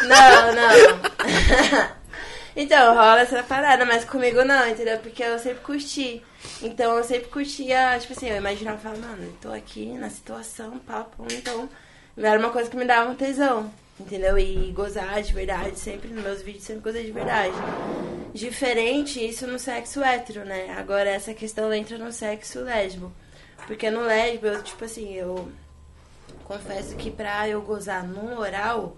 Não, 0.09 0.55
não. 0.55 1.88
então, 2.57 2.94
rola 2.94 3.20
essa 3.20 3.42
parada, 3.42 3.84
mas 3.84 4.05
comigo 4.05 4.42
não, 4.44 4.66
entendeu? 4.68 4.99
Porque 4.99 5.22
eu 5.22 5.38
sempre 5.38 5.61
curti. 5.61 6.22
Então 6.62 6.96
eu 6.96 7.05
sempre 7.05 7.28
curtia, 7.28 7.99
tipo 8.01 8.12
assim, 8.12 8.28
eu 8.28 8.36
imaginava, 8.36 8.78
falava, 8.78 9.01
mano, 9.01 9.24
eu 9.24 9.32
tô 9.40 9.53
aqui 9.53 9.86
na 9.94 10.09
situação, 10.09 10.78
papo, 10.78 11.26
então 11.32 11.68
era 12.16 12.38
uma 12.38 12.51
coisa 12.51 12.70
que 12.70 12.76
me 12.76 12.84
dava 12.84 13.11
um 13.11 13.14
tesão, 13.14 13.70
entendeu? 14.01 14.38
E 14.38 14.72
gozar 14.72 15.22
de 15.22 15.32
verdade, 15.32 15.78
sempre 15.78 16.09
nos 16.09 16.22
meus 16.22 16.42
vídeos, 16.42 16.64
sempre 16.64 16.82
gozei 16.82 17.05
de 17.05 17.12
verdade. 17.12 17.55
Diferente 18.34 19.26
isso 19.26 19.46
no 19.46 19.59
sexo 19.59 20.03
hétero, 20.03 20.44
né? 20.44 20.74
Agora 20.78 21.09
essa 21.09 21.32
questão 21.34 21.72
entra 21.72 21.99
no 21.99 22.12
sexo 22.12 22.61
lésbico. 22.61 23.12
Porque 23.66 23.90
no 23.90 24.03
lésbico, 24.03 24.46
eu, 24.46 24.62
tipo 24.62 24.84
assim, 24.84 25.14
eu 25.14 25.49
confesso 26.44 26.94
que 26.96 27.11
pra 27.11 27.49
eu 27.49 27.61
gozar 27.62 28.05
num 28.07 28.38
oral, 28.38 28.96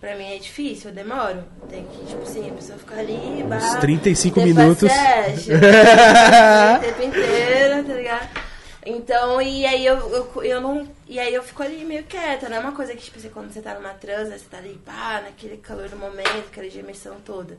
pra 0.00 0.16
mim 0.16 0.34
é 0.34 0.38
difícil, 0.38 0.90
eu 0.90 0.94
demoro. 0.94 1.44
Tem 1.70 1.84
que, 1.84 2.06
tipo 2.06 2.22
assim, 2.22 2.50
a 2.50 2.54
pessoa 2.54 2.78
ficar 2.78 2.98
ali, 2.98 3.44
bah, 3.48 3.76
35 3.76 4.34
ter 4.40 4.46
minutos. 4.46 4.88
paciência, 4.88 5.56
o 6.76 6.80
tempo 6.80 7.02
inteiro, 7.02 7.84
tá 7.84 7.94
ligado? 7.94 8.51
Então, 8.84 9.40
e 9.40 9.64
aí 9.64 9.86
eu, 9.86 9.96
eu, 9.96 10.44
eu 10.44 10.60
não. 10.60 10.88
E 11.06 11.18
aí 11.18 11.32
eu 11.32 11.42
fico 11.42 11.62
ali 11.62 11.84
meio 11.84 12.04
quieta, 12.04 12.48
não 12.48 12.56
é 12.56 12.60
uma 12.60 12.72
coisa 12.72 12.94
que, 12.94 13.02
tipo 13.02 13.18
assim, 13.18 13.28
quando 13.30 13.52
você 13.52 13.62
tá 13.62 13.74
numa 13.74 13.94
transa, 13.94 14.36
você 14.36 14.44
tá 14.50 14.58
ali, 14.58 14.78
pá, 14.84 15.20
naquele 15.22 15.56
calor 15.58 15.88
do 15.88 15.96
momento, 15.96 16.48
aquela 16.50 16.68
gemessão 16.68 17.16
toda. 17.24 17.56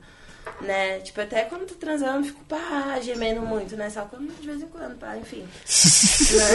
Né? 0.60 1.00
Tipo, 1.00 1.22
até 1.22 1.44
quando 1.44 1.66
tô 1.66 1.76
transando, 1.76 2.20
eu 2.20 2.24
fico, 2.26 2.44
pá, 2.46 3.00
gemendo 3.02 3.42
muito, 3.42 3.78
né? 3.78 3.90
Só 3.90 4.02
quando 4.02 4.38
de 4.38 4.46
vez 4.46 4.62
em 4.62 4.68
quando, 4.68 5.00
pá, 5.00 5.16
enfim. 5.16 5.48
Né? 6.34 6.46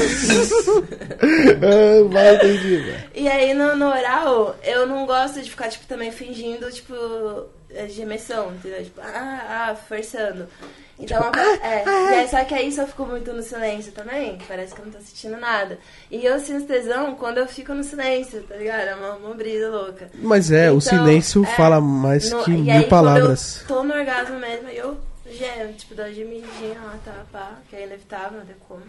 vai, 2.13 2.37
entendi, 2.37 2.77
velho. 2.77 3.11
E 3.15 3.27
aí 3.27 3.55
no, 3.55 3.75
no 3.77 3.87
oral, 3.87 4.55
eu 4.63 4.87
não 4.87 5.07
gosto 5.07 5.41
de 5.41 5.49
ficar, 5.49 5.71
tipo, 5.71 5.87
também 5.87 6.13
fingindo, 6.13 6.71
tipo, 6.71 6.95
é, 7.71 7.89
gemessão, 7.89 8.55
entendeu? 8.55 8.85
Tipo, 8.85 9.01
ah, 9.01 9.71
ah, 9.71 9.75
forçando. 9.75 10.47
Então, 11.01 11.23
Tipo, 11.23 11.39
uma- 11.39 11.67
é, 11.67 11.85
e 11.85 12.15
aí, 12.17 12.29
só 12.29 12.45
que 12.45 12.55
aí 12.55 12.73
se 12.73 12.81
eu 12.81 12.87
fico 12.89 13.07
muito 13.07 13.33
no 13.33 13.41
silêncio 13.43 13.93
também, 13.93 14.37
parece 14.49 14.75
que 14.75 14.81
eu 14.81 14.87
não 14.87 14.93
tô 14.93 14.99
sentindo 15.01 15.37
nada. 15.37 15.79
E 16.11 16.25
eu 16.27 16.41
sinto 16.41 16.67
tesão 16.67 17.15
quando 17.15 17.39
eu 17.39 17.47
fico 17.47 17.73
no 17.73 17.85
silêncio, 17.85 18.43
tá 18.43 18.57
ligado? 18.57 18.89
É 18.89 18.95
uma, 18.97 19.13
uma 19.15 19.35
brisa 19.35 19.71
louca. 19.71 20.11
Mas 20.15 20.51
é, 20.51 20.71
o 20.73 20.79
Então, 20.79 20.81
silêncio 20.81 21.45
é, 21.45 21.47
fala 21.47 21.81
mais 21.81 22.31
no- 22.33 22.43
que 22.45 22.51
mil 22.51 22.73
aí, 22.75 22.85
palavras. 22.89 23.63
Quando 23.67 23.71
eu 23.71 23.77
tô 23.77 23.83
no 23.85 23.95
orgasmo 24.01 24.39
mesmo, 24.41 24.69
eu 24.71 24.97
gemo, 25.31 25.73
tipo, 25.75 25.95
dou 25.95 26.05
uma 26.05 26.13
gemidinha 26.13 26.81
lá, 26.83 26.99
tá, 27.05 27.15
pá, 27.31 27.53
que 27.71 27.77
é 27.77 27.85
inevitável, 27.85 28.39
não 28.41 28.47
tem 28.47 28.57
como. 28.69 28.83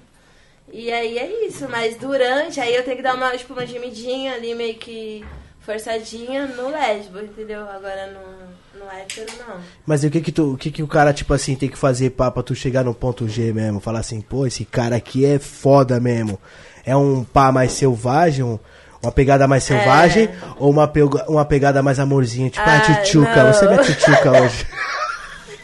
E 0.72 0.91
aí 0.91 1.18
é 1.18 1.45
isso, 1.47 1.68
mas 1.70 1.95
durante, 1.97 2.60
aí 2.60 2.74
eu 2.76 2.84
tenho 2.84 2.97
que 2.97 3.03
dar 3.03 3.14
uma, 3.16 3.38
tipo, 3.38 3.53
uma 3.53 3.66
gemidinha 3.68 4.34
ali, 4.34 4.55
meio 4.55 4.76
que 4.76 5.24
forçadinha 5.60 6.47
no 6.47 6.70
lesbo, 6.70 7.20
entendeu? 7.20 7.62
Agora 7.70 8.07
no, 8.07 8.49
no 8.80 8.86
hétero, 8.99 9.27
não. 9.47 9.55
Mas 9.86 10.03
e 10.03 10.07
o 10.07 10.11
que 10.11 10.21
que, 10.21 10.32
tu, 10.32 10.53
o 10.53 10.57
que 10.57 10.71
que 10.71 10.82
o 10.84 10.88
cara, 10.88 11.13
tipo 11.13 11.34
assim, 11.34 11.55
tem 11.55 11.69
que 11.69 11.77
fazer 11.77 12.11
pá, 12.11 12.32
pra 12.32 12.41
tu 12.43 12.55
chegar 12.55 12.84
no 12.84 12.93
ponto 12.93 13.27
G 13.27 13.51
mesmo? 13.53 13.80
Falar 13.80 13.99
assim, 13.99 14.21
pô, 14.21 14.45
esse 14.47 14.63
cara 14.65 14.95
aqui 14.95 15.25
é 15.25 15.38
foda 15.39 15.99
mesmo. 15.99 16.39
É 16.86 16.95
um 16.95 17.23
pá 17.23 17.51
mais 17.51 17.71
selvagem, 17.73 18.43
um- 18.43 18.59
uma 19.01 19.11
pegada 19.11 19.47
mais 19.47 19.63
selvagem, 19.63 20.30
ou 20.57 20.69
uma, 20.71 20.88
pega- 20.88 21.25
uma 21.30 21.45
pegada 21.45 21.82
mais 21.82 21.99
amorzinha, 21.99 22.49
tipo, 22.49 22.67
ah, 22.67 22.75
Ah, 22.77 22.80
tchutchuca, 22.82 23.43
não. 23.43 23.53
você 23.53 23.65
é 23.65 23.67
minha 23.69 23.82
tchutchuca 23.84 24.41
hoje. 24.41 24.65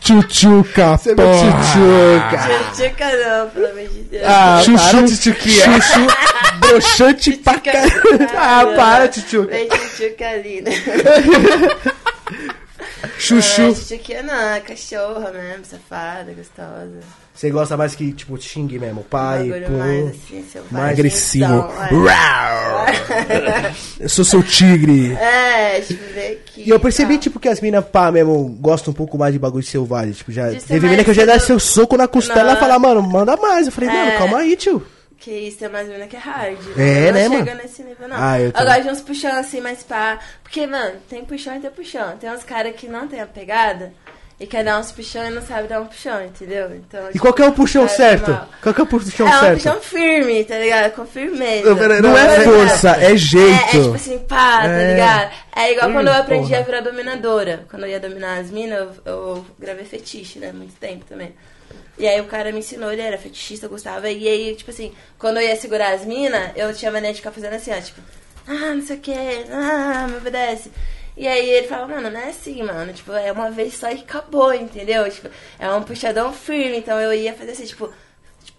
Tchutchuca, 0.05 0.97
Você 0.97 1.11
é 1.11 1.15
porra! 1.15 1.31
tchutchuca. 1.33 2.73
Tchutchuca 2.75 3.05
não, 3.17 3.49
pelo 3.49 3.65
amor 3.65 3.87
de 3.89 4.01
Deus. 4.03 4.23
Ah, 4.23 4.61
Chuchu, 4.63 4.91
para, 4.91 5.03
tchutchuquinha. 5.07 5.81
chuchu, 5.81 6.07
broxante 6.59 7.31
pra 7.37 7.59
caralho. 7.59 7.91
Ah, 8.37 8.73
para, 8.75 9.07
tchutchuca. 9.07 9.47
Vem 9.47 9.67
tchutchuca 9.67 10.27
ali, 10.29 10.61
né? 10.61 10.71
Chuchu. 13.17 13.61
Ah, 13.61 13.73
tchutchuquinha 13.73 14.23
não, 14.23 14.33
é 14.53 14.59
cachorra 14.59 15.31
mesmo, 15.31 15.65
safada, 15.65 16.31
gostosa. 16.33 16.99
Você 17.33 17.49
gosta 17.49 17.75
mais 17.75 17.93
que, 17.95 18.13
tipo, 18.13 18.39
xingue 18.41 18.79
mesmo, 18.79 19.03
pai, 19.03 19.49
pum. 19.67 19.77
mais 19.77 20.07
assim. 20.07 20.45
Mais 20.71 20.91
agressivo. 20.97 21.45
então, 21.45 21.69
Eu 23.99 24.07
sou 24.09 24.23
seu 24.23 24.41
tigre. 24.41 25.13
É, 25.15 25.81
tipo, 25.81 26.01
ver 26.13 26.41
aqui. 26.47 26.63
E 26.65 26.69
eu 26.69 26.79
percebi, 26.79 27.15
tal. 27.15 27.21
tipo, 27.23 27.39
que 27.39 27.49
as 27.49 27.59
minas, 27.59 27.83
pá, 27.85 28.09
mesmo, 28.11 28.47
gostam 28.61 28.91
um 28.91 28.95
pouco 28.95 29.17
mais 29.17 29.33
de 29.33 29.39
bagulho 29.39 29.65
selvagem. 29.65 30.13
Tipo, 30.13 30.31
já 30.31 30.49
teve 30.53 30.87
mina 30.87 31.03
que 31.03 31.09
eu 31.09 31.13
já 31.13 31.23
ia 31.23 31.27
dar 31.27 31.39
sendo- 31.39 31.59
seu 31.59 31.59
soco 31.59 31.97
na 31.97 32.07
costela 32.07 32.53
e 32.53 32.57
falar, 32.57 32.79
mano, 32.79 33.01
manda 33.01 33.35
mais. 33.37 33.65
Eu 33.67 33.71
falei, 33.73 33.89
mano, 33.89 34.11
É. 34.11 34.17
calma 34.17 34.37
aí, 34.39 34.55
tio. 34.55 34.81
Que 35.25 35.31
isso 35.31 35.65
é 35.65 35.69
mais 35.69 35.87
mina 35.87 36.05
que 36.05 36.15
é 36.15 36.19
hard. 36.19 36.59
É, 36.77 37.11
né, 37.11 37.23
não 37.23 37.31
mano? 37.31 37.45
chega 37.45 37.55
nesse 37.63 37.81
nível, 37.83 38.07
não. 38.07 38.15
Ah, 38.15 38.39
eu 38.39 38.51
também. 38.51 38.67
gosto 38.67 38.83
de 38.83 38.89
uns 38.91 39.01
puxão 39.01 39.35
assim, 39.39 39.59
mais 39.59 39.81
pá. 39.81 40.19
Porque, 40.43 40.67
mano, 40.67 40.97
tem 41.09 41.25
puxão 41.25 41.55
e 41.55 41.59
tem 41.59 41.71
puxão. 41.71 42.15
Tem 42.17 42.29
uns 42.29 42.43
caras 42.43 42.75
que 42.75 42.87
não 42.87 43.07
tem 43.07 43.19
a 43.19 43.25
pegada 43.25 43.91
e 44.39 44.45
quer 44.45 44.63
dar 44.63 44.79
uns 44.79 44.91
puxão 44.91 45.25
e 45.25 45.31
não 45.31 45.41
sabe 45.41 45.67
dar 45.67 45.81
um 45.81 45.87
puxão, 45.87 46.23
entendeu? 46.23 46.75
Então, 46.75 47.09
E 47.11 47.17
qual 47.17 47.33
que 47.33 47.41
é 47.41 47.47
o 47.47 47.51
puxão 47.53 47.85
é 47.85 47.87
certo? 47.87 48.27
normal. 48.29 48.49
Qual 48.61 48.75
que 48.75 48.81
é 48.81 48.83
o 48.83 48.87
puxão 48.87 49.27
É 49.27 49.35
um 49.35 49.39
certo? 49.39 49.53
puxão 49.55 49.81
firme, 49.81 50.43
tá 50.43 50.59
ligado? 50.59 50.91
Com 50.93 51.05
firmeza. 51.07 51.73
Não, 51.73 51.75
Não 51.89 52.01
Não, 52.11 52.17
é 52.19 52.35
é 52.35 52.39
força, 52.41 52.89
é 52.97 53.05
É, 53.05 53.11
é 53.13 53.17
jeito. 53.17 53.69
tipo 53.71 53.95
assim, 53.95 54.19
pá, 54.19 54.57
tá 54.61 54.67
É. 54.67 54.91
ligado? 54.93 55.31
É 55.55 55.71
igual 55.71 55.91
quando 55.91 56.07
eu 56.09 56.13
aprendi 56.13 56.49
porra. 56.49 56.59
a 56.59 56.63
virar 56.63 56.81
dominadora. 56.81 57.65
Quando 57.67 57.81
eu 57.85 57.89
ia 57.89 57.99
dominar 57.99 58.37
as 58.41 58.51
minas, 58.51 58.79
eu, 59.03 59.11
eu 59.11 59.45
gravei 59.57 59.85
fetiche, 59.85 60.37
né? 60.37 60.51
Muito 60.53 60.75
tempo 60.79 61.03
também. 61.09 61.33
E 61.97 62.07
aí 62.07 62.19
o 62.19 62.25
cara 62.25 62.51
me 62.51 62.59
ensinou, 62.59 62.91
ele 62.91 63.01
era 63.01 63.17
fetichista, 63.17 63.65
eu 63.65 63.69
gostava. 63.69 64.09
E 64.09 64.27
aí, 64.27 64.55
tipo 64.55 64.71
assim, 64.71 64.91
quando 65.17 65.37
eu 65.37 65.43
ia 65.43 65.55
segurar 65.55 65.93
as 65.93 66.05
minas, 66.05 66.51
eu 66.55 66.73
tinha 66.73 66.91
mania 66.91 67.11
de 67.11 67.17
ficar 67.17 67.31
fazendo 67.31 67.53
assim, 67.53 67.71
ó, 67.71 67.79
tipo, 67.79 68.01
ah, 68.47 68.73
não 68.75 68.81
sei 68.81 68.97
o 68.97 68.99
que, 68.99 69.13
ah, 69.51 70.07
me 70.09 70.17
obedece. 70.17 70.71
E 71.17 71.27
aí 71.27 71.49
ele 71.49 71.67
falava, 71.67 71.95
mano, 71.95 72.09
não 72.11 72.19
é 72.19 72.29
assim, 72.29 72.61
mano. 72.61 72.91
Tipo, 72.91 73.13
é 73.13 73.31
uma 73.31 73.49
vez 73.49 73.75
só 73.75 73.89
e 73.89 74.01
acabou, 74.01 74.53
entendeu? 74.53 75.09
Tipo, 75.09 75.29
é 75.57 75.69
um 75.71 75.81
puxadão 75.83 76.33
firme. 76.33 76.77
Então 76.77 76.99
eu 76.99 77.13
ia 77.13 77.33
fazer 77.33 77.51
assim, 77.51 77.65
tipo, 77.65 77.89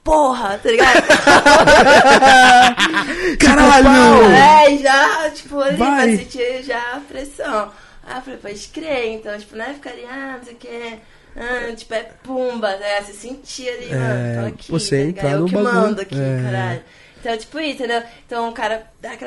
porra, 0.03 0.59
tá 0.59 0.70
ligado? 0.70 1.03
Caralho! 3.39 4.32
É, 4.32 4.76
já. 4.78 5.30
tipo, 5.30 5.61
ali 5.61 5.76
Vai. 5.76 6.07
pra 6.07 6.16
sentir 6.16 6.62
já 6.62 6.95
a 6.95 7.01
pressão. 7.01 7.70
Aí 8.05 8.16
eu 8.16 8.22
falei, 8.22 8.39
pode 8.39 8.68
crer, 8.68 9.12
então, 9.12 9.37
tipo, 9.39 9.57
não 9.57 9.64
é 9.64 9.74
ficar 9.74 9.91
ali, 9.91 10.07
ah, 10.09 10.37
não 10.39 10.45
sei 10.45 10.55
o 10.55 10.57
que. 10.57 10.99
Ah, 11.37 11.74
tipo, 11.74 11.93
é 11.95 12.03
pumba, 12.22 12.76
né? 12.76 13.01
Você 13.03 13.12
sentia 13.12 13.72
ali, 13.72 13.93
É, 13.93 13.95
mano, 13.97 14.41
tô 14.41 14.47
aqui, 14.55 14.70
você 14.72 15.03
tá 15.03 15.09
entrar? 15.09 15.30
Eu 15.32 15.41
no 15.41 15.47
que 15.47 15.55
bagulho. 15.55 15.74
mando 15.74 16.01
aqui, 16.01 16.14
É. 16.20 16.43
caralho. 16.43 16.82
Então, 17.20 17.37
tipo 17.39 17.59
isso, 17.61 17.74
entendeu? 17.82 18.03
Então 18.24 18.49
o 18.49 18.53
cara. 18.53 18.87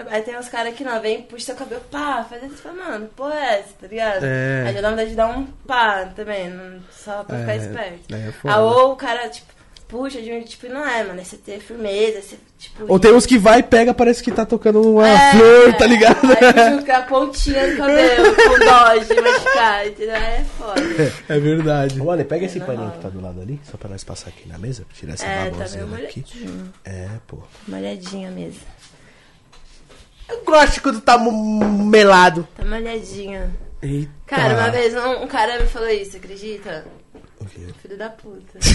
Aí 0.09 0.21
tem 0.21 0.37
uns 0.37 0.47
caras 0.47 0.73
que 0.73 0.83
não, 0.85 1.01
vem, 1.01 1.21
puxa 1.23 1.45
seu 1.47 1.55
cabelo, 1.55 1.81
pá, 1.91 2.25
faz 2.29 2.41
isso, 2.43 2.61
fala, 2.61 2.75
mano, 2.75 3.07
porra 3.15 3.35
é 3.35 3.59
essa, 3.59 3.73
tá 3.81 3.87
ligado? 3.87 4.23
É. 4.23 4.63
Aí 4.67 4.73
já 4.73 4.81
dá 4.81 4.89
vontade 4.91 5.09
de 5.09 5.15
dar 5.15 5.27
um 5.27 5.45
pá 5.67 6.05
também, 6.15 6.81
só 6.91 7.23
pra 7.25 7.39
ficar 7.39 7.53
É, 7.53 7.57
esperto. 7.57 8.15
é. 8.15 8.31
Aí 8.51 8.59
ou 8.61 8.93
o 8.93 8.95
cara, 8.95 9.27
tipo, 9.29 9.47
puxa 9.89 10.21
de 10.21 10.31
um, 10.31 10.41
tipo, 10.43 10.67
não 10.69 10.87
é, 10.87 11.03
mano, 11.03 11.19
é 11.19 11.23
você 11.25 11.35
ter 11.35 11.59
firmeza, 11.59 12.21
você, 12.21 12.37
tipo. 12.57 12.85
Ou 12.87 12.97
tem 12.99 13.11
uns 13.11 13.25
que 13.25 13.37
vai 13.37 13.59
e 13.59 13.63
pega, 13.63 13.93
parece 13.93 14.23
que 14.23 14.31
tá 14.31 14.45
tocando 14.45 14.81
uma 14.93 15.05
É, 15.05 15.31
flor, 15.31 15.73
tá 15.77 15.85
ligado? 15.87 16.19
Aí 16.25 16.71
junto 16.71 16.85
com 16.85 16.91
a 16.93 17.01
pontinha 17.01 17.71
do 17.71 17.77
cabelo, 17.77 18.35
com 18.37 18.59
dó 18.59 18.95
de 18.95 19.21
machucar, 19.21 19.87
entendeu? 19.87 20.15
É 20.15 20.45
foda. 20.57 20.81
É 21.27 21.39
verdade. 21.39 21.99
Ô, 21.99 22.05
Mano, 22.05 22.23
pega 22.23 22.45
esse 22.45 22.59
Não 22.59 22.65
paninho 22.67 22.85
rola. 22.85 22.97
que 22.97 23.03
tá 23.03 23.09
do 23.09 23.19
lado 23.21 23.41
ali, 23.41 23.59
só 23.69 23.75
pra 23.77 23.89
nós 23.89 24.03
passar 24.03 24.29
aqui 24.29 24.47
na 24.47 24.57
mesa, 24.57 24.85
tirar 24.93 25.13
essa 25.15 25.25
É, 25.25 25.45
tá 25.49 25.51
baboseira 25.57 25.85
meio 25.87 26.07
aqui. 26.07 26.23
molhadinho. 26.31 26.73
É, 26.85 27.07
pô. 27.27 27.37
Molhadinha 27.67 28.31
mesmo. 28.31 28.61
Eu 30.29 30.43
gosto 30.45 30.81
quando 30.81 31.01
tá 31.01 31.17
melado. 31.17 32.47
Tá 32.55 32.63
molhadinha. 32.63 33.51
Eita. 33.81 34.11
Cara, 34.27 34.53
uma 34.55 34.69
vez 34.69 34.93
um, 34.93 35.23
um 35.23 35.27
cara 35.27 35.59
me 35.59 35.65
falou 35.65 35.89
isso, 35.89 36.17
acredita? 36.17 36.85
Filho 37.81 37.97
da 37.97 38.09
puta. 38.09 38.59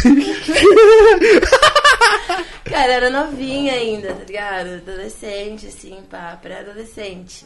cara, 2.64 2.92
era 2.92 3.10
novinha 3.10 3.74
ainda, 3.74 4.08
tá 4.14 4.24
ligado? 4.26 4.74
Adolescente, 4.74 5.66
assim, 5.66 6.02
pá, 6.10 6.38
pré-adolescente. 6.40 7.44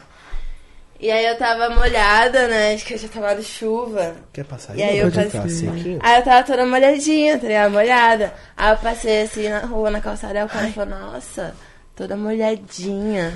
E 0.99 1.09
aí 1.09 1.25
eu 1.25 1.37
tava 1.37 1.69
molhada, 1.69 2.47
né? 2.49 2.73
Acho 2.73 2.85
que 2.85 2.93
eu 2.93 2.97
já 2.97 3.07
tava 3.07 3.33
de 3.35 3.43
chuva. 3.43 4.15
Quer 4.33 4.43
passar 4.43 4.75
E 4.75 4.83
aí 4.83 4.97
eu 4.97 5.09
passei- 5.09 5.49
sequinho? 5.49 5.99
Aí 6.03 6.19
eu 6.19 6.23
tava 6.25 6.45
toda 6.45 6.65
molhadinha, 6.65 7.37
tá 7.39 7.47
ligado? 7.47 7.71
Molhada. 7.71 8.33
Aí 8.57 8.73
eu 8.73 8.77
passei 8.77 9.21
assim 9.21 9.47
na 9.47 9.59
rua, 9.59 9.89
na 9.89 10.01
calçada, 10.01 10.39
aí 10.39 10.45
o 10.45 10.49
cara 10.49 10.67
falou, 10.71 10.99
nossa, 10.99 11.55
toda 11.95 12.17
molhadinha. 12.17 13.33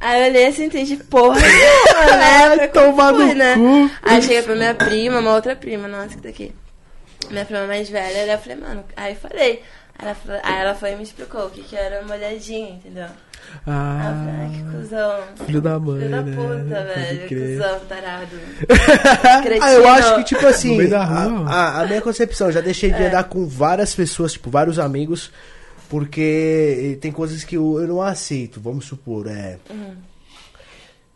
Aí 0.00 0.22
eu 0.22 0.28
olhei 0.30 0.46
assim, 0.46 0.64
entendi, 0.64 0.96
porra, 0.96 1.38
né? 1.40 2.68
Tomar 2.72 3.12
no 3.12 3.34
né? 3.34 3.54
Aí 4.02 4.22
cheguei 4.22 4.42
pra 4.42 4.54
minha 4.54 4.74
prima, 4.74 5.18
uma 5.20 5.34
outra 5.34 5.54
prima, 5.54 5.86
nossa, 5.86 6.08
que 6.08 6.20
daqui. 6.20 6.54
Minha 7.30 7.44
prima 7.44 7.66
mais 7.66 7.88
velha, 7.88 8.32
eu 8.32 8.38
falei, 8.38 8.56
mano, 8.58 8.84
aí 8.96 9.12
eu 9.14 9.18
falei. 9.20 9.62
Aí 9.98 10.04
ela, 10.06 10.14
falou- 10.14 10.40
aí 10.42 10.60
ela 10.60 10.74
foi 10.74 10.92
e 10.92 10.96
me 10.96 11.02
explicou 11.02 11.46
o 11.46 11.50
que, 11.50 11.62
que 11.62 11.74
era 11.74 12.02
molhadinha, 12.04 12.70
entendeu? 12.74 13.06
Ah, 13.66 14.12
ai, 14.42 14.50
que 14.54 14.76
cuzão. 14.76 15.20
filho 15.46 15.60
da 15.62 15.78
mãe, 15.78 16.00
Filho 16.00 16.10
da 16.10 16.22
né? 16.22 16.36
puta, 16.36 16.74
Pode 16.74 17.00
velho. 17.00 17.28
crer. 17.28 17.56
Cuzão, 17.58 17.80
tarado. 17.88 18.36
Ah, 19.62 19.72
eu 19.72 19.88
acho 19.88 20.16
que, 20.16 20.24
tipo 20.24 20.46
assim, 20.46 20.92
a, 20.92 21.02
a- 21.02 21.80
a 21.82 21.86
minha 21.86 22.02
concepção, 22.02 22.52
já 22.52 22.60
deixei 22.60 22.90
É. 22.90 22.94
de 22.94 23.02
andar 23.04 23.24
com 23.24 23.46
várias 23.46 23.94
pessoas, 23.94 24.32
tipo, 24.32 24.50
vários 24.50 24.78
amigos, 24.78 25.30
porque 25.88 26.98
tem 27.00 27.10
coisas 27.12 27.42
que 27.44 27.56
eu, 27.56 27.80
eu 27.80 27.86
não 27.88 28.02
aceito, 28.02 28.60
vamos 28.60 28.84
supor, 28.84 29.26
é... 29.28 29.58
Uhum. 29.70 29.94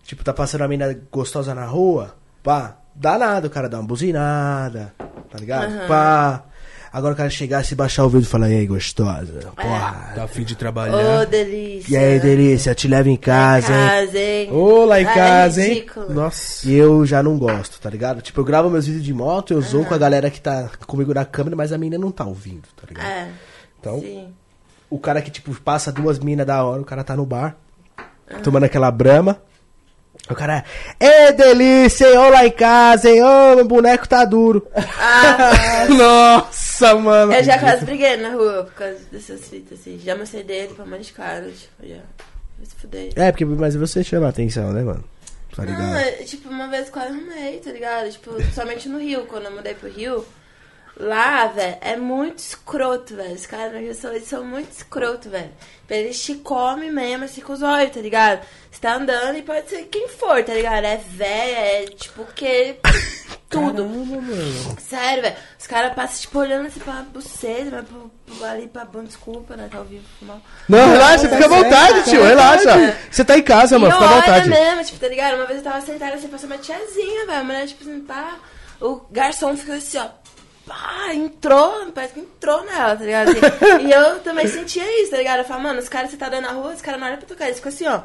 Tipo, 0.04 0.24
tá 0.24 0.32
passando 0.32 0.62
a 0.62 0.68
mina 0.68 0.98
gostosa 1.12 1.54
na 1.54 1.64
rua, 1.66 2.16
pá, 2.42 2.78
dá 2.94 3.16
nada, 3.18 3.46
o 3.46 3.50
cara 3.50 3.68
dá 3.68 3.78
uma 3.78 3.86
buzinada, 3.86 4.92
tá 5.30 5.38
ligado? 5.38 5.72
Aham. 5.72 5.86
Pá... 5.88 6.44
Agora 6.92 7.14
o 7.14 7.16
cara 7.16 7.30
chegar, 7.30 7.64
se 7.64 7.76
baixar 7.76 8.04
o 8.04 8.08
vídeo 8.08 8.24
e 8.24 8.28
falar, 8.28 8.50
e 8.50 8.54
aí, 8.56 8.66
gostosa, 8.66 9.52
É. 9.56 9.62
porra... 9.62 10.10
Tá 10.12 10.24
a 10.24 10.26
fim 10.26 10.42
de 10.42 10.54
Ô, 10.54 10.56
trabalhar. 10.56 11.24
delícia. 11.24 11.92
E 11.92 11.96
aí, 11.96 12.18
delícia, 12.18 12.74
te 12.74 12.88
leva 12.88 13.08
em 13.08 13.14
casa, 13.16 13.72
hein? 13.72 13.88
casa, 13.88 14.18
hein? 14.18 14.48
Ô, 14.50 14.84
lá 14.86 15.00
em 15.00 15.04
é 15.06 15.14
casa, 15.14 15.62
hein? 15.62 15.68
ridículo. 15.74 16.12
Nossa. 16.12 16.68
E 16.68 16.74
eu 16.74 17.06
já 17.06 17.22
não 17.22 17.38
gosto, 17.38 17.80
tá 17.80 17.88
ligado? 17.88 18.20
Tipo, 18.20 18.40
eu 18.40 18.44
gravo 18.44 18.68
meus 18.68 18.86
vídeos 18.86 19.04
de 19.04 19.14
moto, 19.14 19.52
eu 19.52 19.60
zoo 19.60 19.84
com 19.84 19.94
a 19.94 19.98
galera 19.98 20.28
que 20.32 20.40
tá 20.40 20.68
comigo 20.84 21.14
na 21.14 21.24
câmera, 21.24 21.54
mas 21.54 21.72
a 21.72 21.78
mina 21.78 21.96
não 21.96 22.10
tá 22.10 22.24
ouvindo, 22.24 22.64
tá 22.74 22.82
ligado? 22.88 23.06
É, 23.06 23.28
Então, 23.78 24.00
sim. 24.00 24.26
o 24.90 24.98
cara 24.98 25.22
que, 25.22 25.30
tipo, 25.30 25.54
passa 25.60 25.92
duas 25.92 26.18
minas 26.18 26.44
da 26.44 26.64
hora, 26.64 26.82
o 26.82 26.84
cara 26.84 27.04
tá 27.04 27.14
no 27.14 27.24
bar, 27.24 27.54
tomando 28.42 28.64
aquela 28.64 28.90
brama. 28.90 29.40
O 30.28 30.34
cara, 30.34 30.64
é 31.00 31.32
delícia, 31.32 32.06
hein? 32.08 32.18
Ô 32.18 32.28
lá 32.30 32.46
em 32.46 32.50
casa, 32.52 33.08
hein? 33.10 33.22
Ô, 33.22 33.56
meu 33.56 33.64
boneco 33.64 34.08
tá 34.08 34.24
duro. 34.24 34.66
Ah, 34.98 35.86
Nossa, 35.90 36.94
mano. 36.94 37.32
eu 37.32 37.42
já 37.42 37.58
quase 37.58 37.84
briguei 37.84 38.16
na 38.16 38.30
rua 38.30 38.64
por 38.64 38.74
causa 38.74 38.98
dessas 39.10 39.40
fitas, 39.48 39.80
assim. 39.80 39.98
Já 40.04 40.14
mostrei 40.16 40.44
dele 40.44 40.72
pra 40.74 40.84
um 40.84 40.88
monte 40.88 41.06
de 41.06 41.12
cara, 41.12 41.42
tipo, 41.50 41.86
já. 41.86 41.96
Se 42.64 42.74
fuder. 42.76 43.12
É, 43.16 43.32
porque, 43.32 43.44
mas 43.44 43.74
você 43.74 44.04
chama 44.04 44.26
a 44.26 44.30
atenção, 44.30 44.72
né, 44.72 44.82
mano? 44.82 45.02
Tá 45.56 45.64
Não, 45.64 45.72
ligado? 45.72 45.96
é, 45.96 46.10
tipo, 46.24 46.48
uma 46.48 46.68
vez 46.68 46.88
quase 46.90 47.08
arrumei, 47.08 47.58
tá 47.58 47.72
ligado? 47.72 48.10
Tipo, 48.10 48.30
somente 48.54 48.88
no 48.88 48.98
Rio, 49.00 49.22
quando 49.26 49.46
eu 49.46 49.50
mudei 49.52 49.74
pro 49.74 49.90
Rio. 49.90 50.24
Lá, 51.00 51.46
velho, 51.46 51.78
é 51.80 51.96
muito 51.96 52.38
escroto, 52.40 53.16
velho. 53.16 53.34
Os 53.34 53.46
caras 53.46 53.72
no 53.72 53.78
Rio 53.78 53.94
são, 53.94 54.12
eles 54.12 54.28
são 54.28 54.44
muito 54.44 54.70
escroto, 54.70 55.30
velho. 55.30 55.50
Eles 55.88 56.22
te 56.22 56.34
comem 56.34 56.92
mesmo, 56.92 57.24
assim, 57.24 57.40
com 57.40 57.54
os 57.54 57.62
olhos, 57.62 57.94
tá 57.94 58.00
ligado? 58.00 58.46
Você 58.70 58.80
tá 58.82 58.96
andando 58.96 59.38
e 59.38 59.42
pode 59.42 59.70
ser 59.70 59.84
quem 59.84 60.08
for, 60.08 60.44
tá 60.44 60.52
ligado? 60.52 60.84
É 60.84 60.98
velho, 60.98 61.56
é 61.56 61.86
tipo 61.86 62.24
que. 62.34 62.76
Tudo. 63.48 63.82
Caramba, 63.82 64.20
mano. 64.20 64.76
Sério, 64.78 65.22
velho. 65.22 65.36
Os 65.58 65.66
caras 65.66 65.94
passam, 65.94 66.20
tipo, 66.20 66.38
olhando 66.38 66.66
assim 66.66 66.80
pra 66.80 67.02
buceta, 67.02 67.68
mas 67.72 67.84
pro, 67.88 68.10
pro, 68.26 68.44
ali 68.44 68.68
pra 68.68 68.84
bom, 68.84 69.02
desculpa, 69.02 69.56
né? 69.56 69.68
Tá 69.72 69.78
ao 69.78 69.84
vivo, 69.84 70.04
mal. 70.20 70.40
Não, 70.68 70.92
relaxa, 70.92 71.28
tá 71.28 71.36
fica 71.36 71.46
à 71.46 71.48
vontade, 71.48 72.04
tio, 72.04 72.20
tá 72.20 72.28
relaxa. 72.28 72.98
Você 73.10 73.24
tá 73.24 73.38
em 73.38 73.42
casa, 73.42 73.78
mano, 73.78 73.92
fica 73.92 74.04
à 74.04 74.20
vontade. 74.20 74.48
mesmo, 74.50 74.84
tipo, 74.84 75.00
tá 75.00 75.08
ligado? 75.08 75.34
Uma 75.34 75.46
vez 75.46 75.58
eu 75.58 75.64
tava 75.64 75.80
sentada 75.80 76.14
assim, 76.14 76.28
passou 76.28 76.46
uma 76.46 76.58
tiazinha, 76.58 77.26
velho. 77.26 77.40
A 77.40 77.44
mulher, 77.44 77.66
tipo 77.66 77.82
assim, 77.82 78.00
pá. 78.02 78.36
O 78.80 79.00
garçom 79.10 79.56
ficou 79.56 79.74
assim, 79.74 79.98
ó. 79.98 80.08
Pá, 80.66 81.12
entrou, 81.14 81.90
parece 81.92 82.14
que 82.14 82.20
entrou 82.20 82.64
nela, 82.64 82.94
tá 82.96 83.04
ligado? 83.04 83.30
Assim, 83.30 83.86
e 83.86 83.90
eu 83.90 84.20
também 84.20 84.46
sentia 84.46 85.02
isso, 85.02 85.10
tá 85.10 85.16
ligado? 85.16 85.38
Eu 85.40 85.44
falava, 85.44 85.68
mano, 85.68 85.80
os 85.80 85.88
caras, 85.88 86.10
você 86.10 86.16
tá 86.16 86.28
dando 86.28 86.44
na 86.44 86.52
rua, 86.52 86.72
os 86.74 86.80
caras 86.82 87.00
não 87.00 87.06
olham 87.08 87.18
pra 87.18 87.26
tua 87.26 87.36
cara, 87.36 87.48
eles 87.50 87.58
ficam 87.58 87.72
assim, 87.72 87.86
ó. 87.88 88.02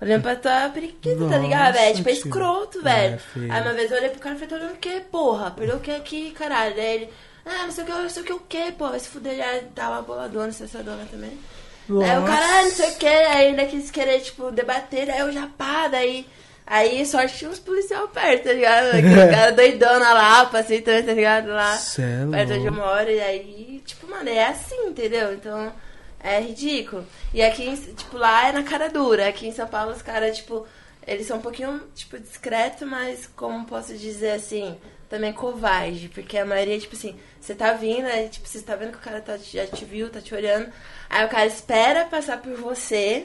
Olhando 0.00 0.22
pra 0.22 0.34
tua 0.36 0.70
periquita, 0.70 1.28
tá 1.28 1.36
ligado, 1.36 1.74
velho? 1.74 1.96
Tipo, 1.96 2.08
é 2.08 2.12
escroto, 2.12 2.78
É, 2.78 2.82
velho. 2.82 3.18
filho. 3.18 3.52
Aí 3.52 3.60
uma 3.60 3.74
vez 3.74 3.90
eu 3.90 3.98
olhei 3.98 4.08
pro 4.08 4.20
cara 4.20 4.34
e 4.34 4.38
falei, 4.38 4.48
tá 4.48 4.56
olhando 4.56 4.74
o 4.74 4.78
quê, 4.78 5.02
porra? 5.12 5.50
Perdeu 5.50 5.76
o 5.76 5.80
que 5.80 5.90
aqui, 5.90 6.30
caralho? 6.30 6.74
Daí 6.74 6.94
ele, 6.94 7.10
ah, 7.44 7.64
não 7.64 7.70
sei 7.70 7.84
o 7.84 7.86
que, 7.86 7.92
não 7.92 8.08
sei 8.08 8.22
o 8.22 8.26
que, 8.26 8.32
o 8.32 8.40
quê, 8.48 8.72
pô? 8.78 8.88
Vai 8.88 8.98
se 8.98 9.08
fuder, 9.08 9.36
já 9.36 9.60
tava 9.74 10.00
boladona, 10.00 10.48
estressadona 10.48 11.06
também. 11.10 11.38
Aí 12.02 12.18
o 12.18 12.24
cara, 12.24 12.46
ah, 12.46 12.62
não 12.62 12.70
sei 12.70 12.88
o 12.88 12.94
que, 12.96 13.06
aí 13.06 13.46
ainda 13.48 13.66
quis 13.66 13.90
querer, 13.90 14.20
tipo, 14.20 14.50
debater, 14.50 15.06
daí 15.06 15.18
eu 15.18 15.30
já 15.32 15.46
pá, 15.58 15.86
daí. 15.88 16.26
Aí 16.70 17.04
sorte 17.04 17.36
tinha 17.36 17.50
uns 17.50 17.58
policial 17.58 18.06
perto, 18.06 18.44
tá 18.44 18.52
ligado? 18.52 18.90
Aquele 18.94 19.28
cara 19.28 19.50
doidão 19.50 19.98
na 19.98 20.12
Lapa, 20.12 20.60
assim, 20.60 20.80
tá 20.80 20.92
ligado? 21.00 21.48
Lá. 21.48 21.76
É 22.32 22.36
perto 22.36 22.52
onde 22.52 22.66
eu 22.66 22.72
louco. 22.72 22.88
moro, 22.88 23.10
e 23.10 23.20
aí, 23.20 23.82
tipo, 23.84 24.08
mano, 24.08 24.28
é 24.28 24.46
assim, 24.46 24.86
entendeu? 24.86 25.32
Então, 25.34 25.72
é 26.20 26.40
ridículo. 26.40 27.04
E 27.34 27.42
aqui, 27.42 27.76
tipo, 27.96 28.16
lá 28.16 28.46
é 28.46 28.52
na 28.52 28.62
cara 28.62 28.88
dura. 28.88 29.28
Aqui 29.28 29.48
em 29.48 29.52
São 29.52 29.66
Paulo, 29.66 29.90
os 29.90 30.00
caras, 30.00 30.36
tipo, 30.36 30.64
eles 31.04 31.26
são 31.26 31.38
um 31.38 31.42
pouquinho, 31.42 31.82
tipo, 31.92 32.16
discretos, 32.20 32.86
mas, 32.86 33.28
como 33.34 33.66
posso 33.66 33.92
dizer 33.94 34.30
assim, 34.30 34.78
também 35.08 35.32
covarde. 35.32 36.08
Porque 36.08 36.38
a 36.38 36.44
maioria, 36.44 36.78
tipo 36.78 36.94
assim, 36.94 37.18
você 37.40 37.52
tá 37.52 37.72
vindo, 37.72 38.06
aí, 38.06 38.28
tipo, 38.28 38.46
você 38.46 38.62
tá 38.62 38.76
vendo 38.76 38.92
que 38.92 38.98
o 38.98 39.00
cara 39.00 39.20
tá, 39.20 39.36
já 39.36 39.66
te 39.66 39.84
viu, 39.84 40.08
tá 40.08 40.20
te 40.20 40.32
olhando. 40.36 40.70
Aí 41.10 41.24
o 41.24 41.28
cara 41.28 41.46
espera 41.46 42.04
passar 42.04 42.38
por 42.38 42.54
você 42.54 43.24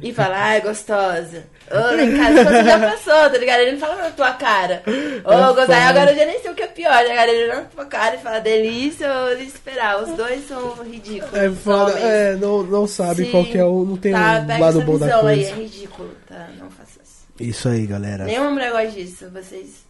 e 0.00 0.12
fala, 0.14 0.36
ai, 0.38 0.60
gostosa. 0.60 1.42
Ô, 1.70 1.74
lá 1.74 2.02
em 2.02 2.16
casa 2.16 2.44
você 2.44 2.64
já 2.64 2.78
passou, 2.90 3.30
tá 3.30 3.36
ligado? 3.38 3.60
Ele 3.60 3.72
não 3.72 3.78
fala 3.80 3.96
na 3.96 4.10
tua 4.10 4.32
cara. 4.34 4.82
Ô, 5.24 5.32
É 5.32 5.36
gostosa. 5.54 5.76
agora 5.76 6.12
eu 6.12 6.16
já 6.16 6.24
nem 6.26 6.40
sei 6.40 6.50
o 6.50 6.54
que 6.54 6.62
é 6.62 6.66
pior, 6.68 6.92
tá 6.92 7.02
ligado? 7.02 7.28
Ele 7.30 7.44
olha 7.50 7.54
na 7.56 7.62
tua 7.62 7.84
cara 7.86 8.14
e 8.14 8.18
fala 8.18 8.38
delícia 8.40 9.12
ou 9.12 9.30
ele 9.32 9.44
esperar. 9.44 10.02
Os 10.02 10.10
dois 10.16 10.46
são 10.46 10.74
ridículos. 10.84 11.34
É 11.34 11.50
foda, 11.50 11.98
é, 11.98 12.36
não, 12.36 12.62
não 12.62 12.86
sabe 12.86 13.24
Sim. 13.24 13.30
qual 13.32 13.44
que 13.44 13.58
é 13.58 13.64
o. 13.64 13.84
Não 13.84 13.96
tem 13.96 14.12
tá, 14.12 14.18
um 14.48 14.60
lado 14.60 14.78
essa 14.78 14.86
bom 14.86 14.98
da 14.98 15.06
visão 15.06 15.26
aí, 15.26 15.36
coisa. 15.44 15.50
é 15.50 15.54
ridículo, 15.54 16.10
tá? 16.28 16.48
Não 16.58 16.70
faça 16.70 17.00
isso. 17.02 17.24
Isso 17.40 17.68
aí, 17.68 17.86
galera. 17.86 18.24
Nenhuma 18.24 18.50
mulher 18.52 18.70
gosta 18.70 18.88
disso. 18.92 19.28
Vocês 19.30 19.83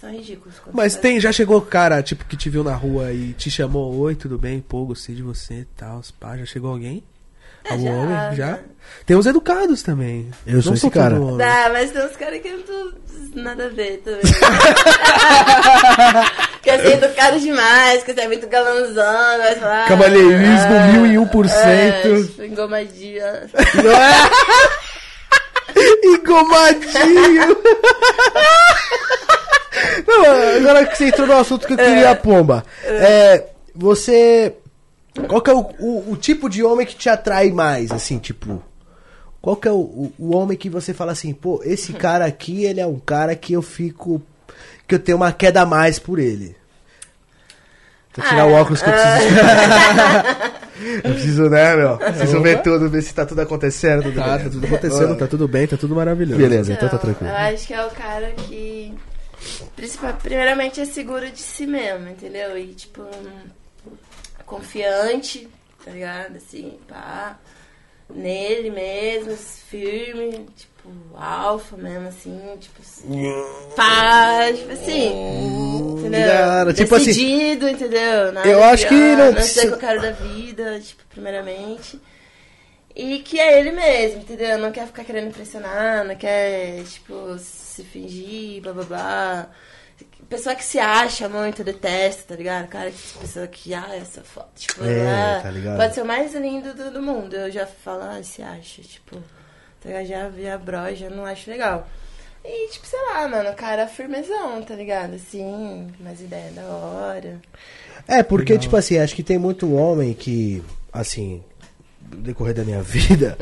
são 0.00 0.10
ridículos. 0.10 0.54
Mas 0.72 0.96
tem, 0.96 1.20
já 1.20 1.30
chegou 1.30 1.60
cara, 1.60 2.02
tipo, 2.02 2.24
que 2.24 2.36
te 2.36 2.48
viu 2.48 2.64
na 2.64 2.74
rua 2.74 3.12
e 3.12 3.34
te 3.34 3.50
chamou, 3.50 3.94
oi, 3.98 4.14
tudo 4.14 4.38
bem? 4.38 4.60
Pô, 4.60 4.86
gostei 4.86 5.14
de 5.14 5.22
você 5.22 5.54
e 5.54 5.66
tal. 5.76 6.00
Pá, 6.18 6.38
já 6.38 6.46
chegou 6.46 6.70
alguém? 6.70 7.04
É, 7.64 7.72
Algum 7.72 7.84
já, 7.84 7.92
homem? 7.92 8.14
Já? 8.14 8.32
já. 8.34 8.58
Tem 9.04 9.14
uns 9.14 9.26
educados 9.26 9.82
também. 9.82 10.30
Eu 10.46 10.62
sou 10.62 10.70
Não 10.70 10.76
esse 10.76 10.90
todo 10.90 10.92
cara. 10.94 11.18
Dá, 11.36 11.68
mas 11.70 11.90
tem 11.90 12.02
uns 12.02 12.16
caras 12.16 12.40
que 12.40 12.50
não 12.50 12.62
tô 12.62 12.94
nada 13.34 13.66
a 13.66 13.68
ver 13.68 13.98
também. 13.98 14.22
que 16.62 16.70
é 16.70 16.78
ser 16.78 17.04
educado 17.04 17.38
demais, 17.38 18.02
que 18.02 18.14
você 18.14 18.22
é 18.22 18.26
muito 18.26 18.48
galanzão, 18.48 19.38
vai 19.38 19.54
falar. 19.56 19.86
Cavalheirismo 19.86 20.74
ah, 20.74 20.92
mil 20.92 21.04
e 21.06 21.18
um 21.18 21.28
por 21.28 21.46
cento. 21.46 21.66
É, 21.68 22.22
tipo, 22.22 22.42
engomadinha. 22.44 23.50
Engomadinho! 26.02 27.56
Não, 30.06 30.24
agora 30.58 30.86
que 30.86 30.96
você 30.96 31.06
entrou 31.08 31.26
no 31.26 31.34
assunto 31.34 31.66
que 31.66 31.72
eu 31.72 31.76
queria, 31.78 32.14
Pomba. 32.16 32.64
É, 32.84 33.44
você. 33.74 34.54
Qual 35.28 35.40
que 35.42 35.50
é 35.50 35.54
o, 35.54 35.60
o, 35.78 36.12
o 36.12 36.16
tipo 36.16 36.48
de 36.48 36.62
homem 36.62 36.86
que 36.86 36.94
te 36.94 37.08
atrai 37.08 37.50
mais, 37.50 37.90
assim, 37.90 38.18
tipo. 38.18 38.62
Qual 39.42 39.56
que 39.56 39.66
é 39.68 39.72
o, 39.72 39.76
o, 39.76 40.12
o 40.18 40.36
homem 40.36 40.56
que 40.56 40.68
você 40.68 40.92
fala 40.92 41.12
assim, 41.12 41.32
pô, 41.32 41.62
esse 41.64 41.92
cara 41.94 42.26
aqui, 42.26 42.64
ele 42.64 42.80
é 42.80 42.86
um 42.86 42.98
cara 42.98 43.34
que 43.34 43.52
eu 43.54 43.62
fico. 43.62 44.20
que 44.86 44.94
eu 44.94 44.98
tenho 44.98 45.16
uma 45.16 45.32
queda 45.32 45.62
a 45.62 45.66
mais 45.66 45.98
por 45.98 46.18
ele. 46.18 46.54
Vou 48.16 48.26
tirar 48.28 48.42
Ah, 48.42 48.46
o 48.46 48.52
óculos 48.52 48.82
que 48.82 48.88
eu 48.88 48.92
preciso. 48.92 49.34
eu 51.04 51.12
preciso, 51.12 51.48
né, 51.48 51.76
meu? 51.76 51.96
Preciso 51.96 52.40
ver 52.42 52.60
tudo, 52.62 52.90
ver 52.90 53.02
se 53.02 53.14
tá 53.14 53.24
tudo 53.24 53.40
acontecendo. 53.40 54.02
Tudo 54.02 54.16
Tá, 54.20 54.36
bem. 54.36 54.44
tá 54.44 54.50
tudo 54.50 54.66
acontecendo, 54.66 55.16
tá 55.16 55.26
tudo 55.26 55.48
bem, 55.48 55.66
tá 55.66 55.76
tudo 55.76 55.94
maravilhoso. 55.94 56.36
Beleza, 56.40 56.72
então 56.72 56.88
tá 56.88 56.98
tranquilo. 56.98 57.30
Eu 57.32 57.36
acho 57.36 57.66
que 57.66 57.72
é 57.74 57.84
o 57.84 57.90
cara 57.90 58.30
que. 58.32 58.92
Primeiramente 60.22 60.80
é 60.80 60.84
seguro 60.84 61.30
de 61.30 61.40
si 61.40 61.66
mesmo, 61.66 62.08
entendeu? 62.08 62.56
E 62.58 62.74
tipo. 62.74 63.02
Confiante, 64.44 65.48
tá 65.84 65.90
ligado? 65.90 66.36
Assim, 66.36 66.78
pá. 66.88 67.38
Nele 68.12 68.70
mesmo, 68.70 69.36
firme, 69.36 70.48
tipo, 70.56 70.90
alfa 71.14 71.76
mesmo, 71.76 72.08
assim, 72.08 72.40
tipo. 72.58 72.80
Pá, 73.76 74.52
tipo 74.52 74.72
assim. 74.72 75.60
Entendeu? 75.98 76.26
Cara, 76.26 76.74
tipo 76.74 76.94
assim, 76.96 77.04
Decidido, 77.06 77.68
entendeu? 77.68 78.32
Nada 78.32 78.48
eu 78.48 78.62
acho 78.64 78.82
de, 78.82 78.88
que 78.88 78.94
não 78.94 79.32
não 79.32 79.42
sei 79.42 79.64
o 79.64 79.68
que 79.68 79.74
eu 79.74 79.78
quero 79.78 80.02
da 80.02 80.10
vida, 80.10 80.80
tipo, 80.80 81.04
primeiramente. 81.08 82.00
E 82.94 83.20
que 83.20 83.38
é 83.38 83.60
ele 83.60 83.70
mesmo, 83.70 84.22
entendeu? 84.22 84.58
Não 84.58 84.72
quer 84.72 84.86
ficar 84.86 85.04
querendo 85.04 85.28
impressionar, 85.28 86.04
não 86.04 86.16
quer, 86.16 86.82
tipo, 86.84 87.38
se 87.38 87.84
fingir, 87.84 88.60
blá 88.62 88.72
blá 88.72 88.84
blá. 88.84 89.50
Pessoa 90.30 90.54
que 90.54 90.64
se 90.64 90.78
acha 90.78 91.28
muito, 91.28 91.64
detesta, 91.64 92.22
tá 92.28 92.36
ligado? 92.36 92.68
Cara, 92.68 92.88
que 92.90 93.18
pessoa 93.18 93.48
que, 93.48 93.74
ah, 93.74 93.96
essa 93.96 94.22
foto, 94.22 94.48
tipo, 94.54 94.84
É, 94.84 95.36
ah, 95.36 95.40
tá 95.42 95.50
ligado? 95.50 95.76
pode 95.76 95.92
ser 95.92 96.02
o 96.02 96.06
mais 96.06 96.32
lindo 96.34 96.72
do, 96.72 96.92
do 96.92 97.02
mundo. 97.02 97.34
Eu 97.34 97.50
já 97.50 97.66
falo, 97.66 98.02
ah, 98.04 98.22
se 98.22 98.40
acha, 98.40 98.80
tipo, 98.80 99.16
tá 99.80 99.88
ligado? 99.88 100.06
Já, 100.06 100.30
já 100.30 100.56
broja, 100.56 101.10
não 101.10 101.26
acho 101.26 101.50
legal. 101.50 101.86
E, 102.44 102.68
tipo, 102.70 102.86
sei 102.86 102.98
lá, 103.12 103.26
mano, 103.26 103.50
o 103.50 103.54
cara 103.54 103.88
firmezão, 103.88 104.62
tá 104.62 104.74
ligado? 104.76 105.14
Assim, 105.16 105.88
umas 105.98 106.20
ideias 106.20 106.54
da 106.54 106.62
hora. 106.62 107.40
É, 108.06 108.22
porque, 108.22 108.56
tipo 108.56 108.76
assim, 108.76 108.98
acho 108.98 109.16
que 109.16 109.24
tem 109.24 109.36
muito 109.36 109.74
homem 109.74 110.14
que, 110.14 110.62
assim, 110.92 111.42
decorrer 112.16 112.54
da 112.54 112.62
minha 112.64 112.82
vida, 112.82 113.36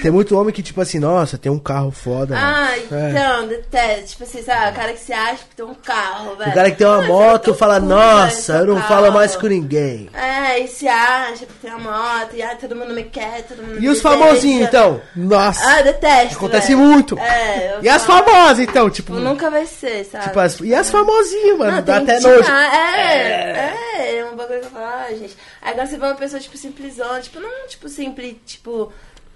tem 0.00 0.10
muito 0.10 0.38
homem 0.38 0.52
que, 0.52 0.62
tipo 0.62 0.80
assim, 0.80 0.98
nossa, 0.98 1.36
tem 1.38 1.50
um 1.52 1.58
carro 1.58 1.90
foda. 1.90 2.34
mano. 2.34 2.46
Ah, 2.56 2.78
então, 2.78 3.48
detesto. 3.48 4.06
Tipo 4.12 4.24
assim, 4.24 4.42
sabe, 4.42 4.70
o 4.72 4.74
cara 4.74 4.92
que 4.92 5.00
se 5.00 5.12
acha 5.12 5.44
que 5.48 5.56
tem 5.56 5.64
um 5.64 5.74
carro, 5.74 6.36
velho. 6.36 6.50
O 6.50 6.54
cara 6.54 6.70
que 6.70 6.76
tem 6.78 6.86
uma 6.86 6.98
Ah, 7.02 7.06
moto 7.06 7.48
eu 7.48 7.54
fala, 7.54 7.78
nossa, 7.80 8.52
eu 8.54 8.66
não 8.66 8.78
esse 8.78 8.88
falo 8.88 9.02
carro." 9.04 9.14
mais 9.14 9.36
com 9.36 9.46
ninguém. 9.46 10.08
É, 10.14 10.58
e 10.60 10.68
se 10.68 10.86
acha 10.88 11.46
que 11.46 11.52
tem 11.60 11.70
uma 11.74 11.90
moto, 11.92 12.34
e 12.34 12.42
ah, 12.42 12.56
todo 12.60 12.74
mundo 12.76 12.94
me 12.94 13.04
quer, 13.04 13.42
todo 13.42 13.58
mundo 13.62 13.74
me 13.80 13.84
E 13.84 13.88
os 13.88 13.98
deseja. 13.98 14.02
famosinhos, 14.10 14.68
então? 14.68 15.00
Nossa, 15.16 15.66
Ah, 15.78 15.82
detesto. 15.82 16.36
acontece 16.36 16.74
muito. 16.74 17.18
É, 17.18 17.76
eu 17.76 17.82
E 17.84 17.88
as 17.88 18.04
falo, 18.04 18.24
famosas, 18.24 18.58
então? 18.60 18.88
Tipo, 18.90 19.12
Tipo, 19.14 19.24
nunca 19.24 19.50
vai 19.50 19.66
ser, 19.66 20.04
sabe? 20.04 20.24
tipo 20.24 20.38
as- 20.40 20.60
e 20.60 20.74
as 20.74 20.88
famosinhas, 20.90 21.58
mano? 21.58 21.72
Não, 21.76 21.82
dá 21.82 21.96
até 21.98 22.20
nojo. 22.20 22.42
tirar. 22.44 22.74
É, 22.74 23.74
é, 23.98 24.16
é 24.18 24.24
um 24.24 24.36
bagulho 24.36 24.60
que 24.60 24.66
eu 24.66 24.70
falo, 24.70 24.84
ah, 24.86 25.06
gente. 25.10 25.36
Agora 25.62 25.86
você 25.86 25.96
vê 25.96 26.04
uma 26.04 26.16
pessoa, 26.16 26.40
tipo, 26.40 26.56
simplesona, 26.56 27.20
tipo, 27.20 27.38
não, 27.38 27.68
tipo, 27.68 27.88
simples, 27.88 28.36
tipo, 28.44 28.92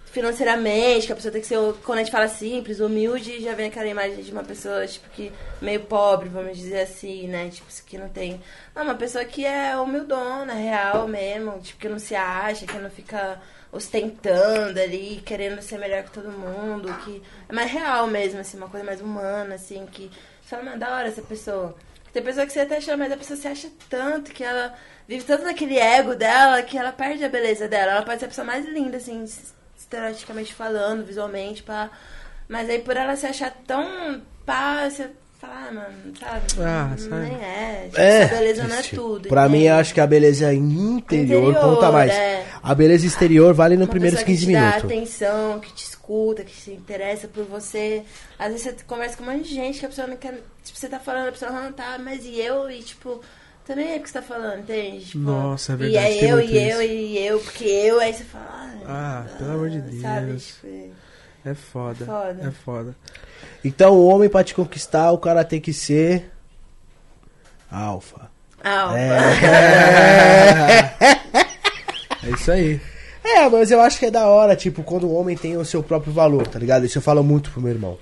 financeiramente, 0.07 1.07
que 1.07 1.13
a 1.13 1.17
pessoa 1.17 1.31
tem 1.31 1.41
que 1.41 1.47
ser, 1.47 1.59
quando 1.85 1.99
a 1.99 2.03
gente 2.03 2.11
fala 2.11 2.27
simples, 2.27 2.81
humilde, 2.81 3.41
já 3.41 3.55
vem 3.55 3.69
aquela 3.69 3.87
imagem 3.87 4.25
de 4.25 4.33
uma 4.33 4.43
pessoa, 4.43 4.85
tipo, 4.87 5.09
que 5.11 5.31
meio 5.63 5.81
pobre, 5.81 6.29
vamos 6.29 6.57
dizer 6.57 6.81
assim, 6.81 7.29
né? 7.29 7.49
Tipo, 7.51 7.69
que 7.87 7.97
não 7.97 8.09
tem. 8.09 8.41
Não, 8.75 8.83
uma 8.83 8.95
pessoa 8.95 9.25
que 9.25 9.45
é 9.45 9.77
humildona, 9.77 10.53
real 10.55 11.07
mesmo, 11.07 11.61
tipo, 11.61 11.79
que 11.79 11.89
não 11.89 11.99
se 11.99 12.15
acha, 12.17 12.67
que 12.67 12.79
não 12.79 12.91
fica 12.91 13.41
ostentando 13.71 14.81
ali, 14.81 15.23
querendo 15.25 15.61
ser 15.63 15.79
melhor 15.79 16.03
que 16.03 16.11
todo 16.11 16.31
mundo, 16.33 16.93
que 17.05 17.23
é 17.49 17.53
mais 17.53 17.71
real 17.71 18.07
mesmo, 18.07 18.41
assim, 18.41 18.57
uma 18.57 18.69
coisa 18.69 18.85
mais 18.85 19.01
humana, 19.01 19.55
assim, 19.55 19.87
que 19.87 20.11
você 20.43 20.49
fala, 20.49 20.63
mano, 20.63 20.79
da 20.79 20.97
hora 20.97 21.09
essa 21.09 21.23
pessoa. 21.23 21.77
Tem 22.13 22.23
pessoa 22.23 22.47
que 22.47 22.53
você 22.53 22.61
até 22.61 22.81
chama, 22.81 23.05
mas 23.05 23.13
a 23.13 23.17
pessoa 23.19 23.37
se 23.37 23.47
acha 23.47 23.69
tanto 23.91 24.33
que 24.33 24.43
ela 24.43 24.75
vive 25.09 25.25
tanto 25.25 25.45
naquele 25.45 25.79
ego 25.79 26.15
dela 26.15 26.63
que 26.63 26.77
ela 26.79 26.93
perde 26.93 27.25
a 27.25 27.29
beleza 27.29 27.67
dela. 27.69 27.93
Ela 27.93 28.03
pode 28.03 28.19
ser 28.19 28.25
a 28.27 28.29
pessoa 28.29 28.45
mais 28.47 28.65
linda, 28.67 28.97
assim, 28.97 29.25
estereotipamente 29.79 30.55
falando, 30.55 31.05
visualmente, 31.05 31.63
pá. 31.63 31.91
Mas 32.49 32.69
aí 32.71 32.79
por 32.81 32.97
ela 32.97 33.17
se 33.17 33.27
achar 33.27 33.53
tão 33.67 34.21
pá, 34.45 34.89
você 34.89 35.11
fala, 35.41 35.67
ah, 35.69 35.73
mano, 35.73 36.17
sabe? 36.19 36.41
Ah, 36.61 36.89
Não- 36.91 36.99
sabe. 36.99 37.27
Nem 37.27 37.45
é. 37.45 37.85
Tipo, 37.89 38.01
É, 38.01 38.23
essa 38.23 38.35
beleza 38.37 38.65
não 38.69 38.77
é 38.77 38.83
tudo. 38.83 39.29
Pra 39.29 39.49
mim, 39.49 39.57
entende? 39.59 39.67
eu 39.71 39.75
acho 39.77 39.95
que 39.95 40.01
a 40.01 40.07
beleza 40.07 40.55
interior, 40.55 41.51
Interior, 41.51 41.55
conta 41.75 41.93
mais. 41.93 42.11
é. 42.13 42.47
A 42.63 42.75
beleza 42.75 43.07
exterior 43.07 43.53
vale 43.53 43.77
nos 43.77 43.89
primeiros 43.89 44.21
pessoa 44.21 44.33
15 44.35 44.47
que 44.47 44.53
te 44.53 44.57
minutos. 44.57 44.83
Dá 44.83 44.87
atenção, 44.89 45.61
que 45.61 45.73
te 45.73 45.85
escuta, 45.85 46.43
que 46.45 46.55
se 46.57 46.71
interessa 46.73 47.29
por 47.29 47.45
você. 47.45 48.03
Às 48.39 48.49
vezes 48.53 48.63
você 48.63 48.77
conversa 48.87 49.17
com 49.17 49.25
um 49.25 49.27
monte 49.33 49.49
de 49.49 49.55
gente 49.55 49.79
que 49.79 49.87
a 49.87 49.89
pessoa 49.89 50.07
não 50.07 50.17
quer. 50.17 50.41
Tipo, 50.65 50.79
você 50.79 50.89
tá 50.89 50.99
falando, 50.99 51.29
a 51.29 51.33
pessoa 51.33 51.51
não 51.51 51.73
tá, 51.73 51.97
mas 51.99 52.25
e 52.25 52.41
eu? 52.41 52.71
E 52.71 52.81
tipo, 52.83 53.21
também 53.67 53.93
é 53.93 53.95
porque 53.95 54.07
você 54.09 54.13
tá 54.15 54.23
falando, 54.23 54.61
entende? 54.61 55.05
Tipo, 55.07 55.19
Nossa, 55.19 55.73
é 55.73 55.75
E 55.75 55.79
verdade, 55.79 56.07
é 56.07 56.19
tem 56.19 56.29
eu, 56.29 56.41
e 56.41 56.71
eu, 56.71 56.83
e 56.83 57.19
eu, 57.27 57.41
porque 57.41 57.65
eu, 57.65 58.01
aí 58.01 58.13
você 58.15 58.25
fala. 58.25 58.73
Ah, 58.87 59.25
pelo 59.37 59.53
amor 59.53 59.71
de 59.71 60.01
Sabe? 60.01 60.27
Deus. 60.27 60.47
Tipo, 60.47 60.91
É 61.45 61.55
foda. 61.55 62.07
Foda. 62.07 62.47
É 62.47 62.51
foda. 62.53 62.97
Então, 63.65 63.95
o 63.95 64.07
homem 64.07 64.29
pra 64.29 64.45
te 64.45 64.55
conquistar, 64.55 65.11
o 65.11 65.19
cara 65.19 65.45
tem 65.45 65.61
que 65.61 65.73
ser. 65.73 66.31
Alfa. 67.71 68.31
alfa. 68.63 68.97
É 72.27 72.31
isso 72.31 72.51
aí. 72.51 72.81
É, 73.23 73.49
mas 73.49 73.71
eu 73.71 73.81
acho 73.81 74.01
que 74.01 74.07
é 74.07 74.11
da 74.11 74.27
hora, 74.27 74.57
tipo, 74.57 74.83
quando 74.83 75.07
o 75.07 75.15
homem 75.15 75.37
tem 75.37 75.57
o 75.57 75.65
seu 75.65 75.81
próprio 75.81 76.13
valor, 76.13 76.49
tá 76.49 76.59
ligado? 76.59 76.87
Isso 76.87 76.99
eu 76.99 77.03
falo 77.03 77.23
muito 77.23 77.53
pro 77.53 77.61
meu 77.61 77.71
irmão. 77.73 77.99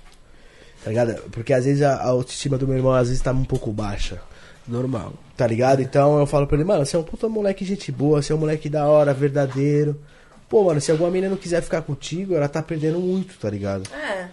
Tá 0.83 0.91
ligado? 0.91 1.15
Porque 1.31 1.53
às 1.53 1.65
vezes 1.65 1.83
a, 1.83 1.95
a 1.97 2.07
autoestima 2.09 2.57
do 2.57 2.67
meu 2.67 2.77
irmão 2.77 2.93
às 2.93 3.09
vezes 3.09 3.23
tá 3.23 3.33
um 3.33 3.45
pouco 3.45 3.71
baixa. 3.71 4.21
Normal. 4.67 5.13
Tá 5.37 5.47
ligado? 5.47 5.83
Então 5.83 6.19
eu 6.19 6.27
falo 6.27 6.47
pra 6.47 6.57
ele, 6.57 6.65
mano, 6.65 6.85
você 6.87 6.97
é 6.97 6.99
um 6.99 7.03
puta 7.03 7.29
moleque 7.29 7.65
gente 7.65 7.91
boa, 7.93 8.23
você 8.23 8.33
é 8.33 8.37
um 8.37 8.39
moleque 8.39 8.69
da 8.69 8.87
hora, 8.87 9.13
verdadeiro. 9.13 10.01
Pô, 10.49 10.65
mano, 10.65 10.81
se 10.81 10.91
alguma 10.93 11.11
menina 11.11 11.31
não 11.31 11.37
quiser 11.37 11.61
ficar 11.63 11.83
contigo, 11.83 12.35
ela 12.35 12.49
tá 12.49 12.63
perdendo 12.63 12.99
muito, 13.01 13.37
tá 13.39 13.51
ligado? 13.51 13.83
É, 13.93 14.27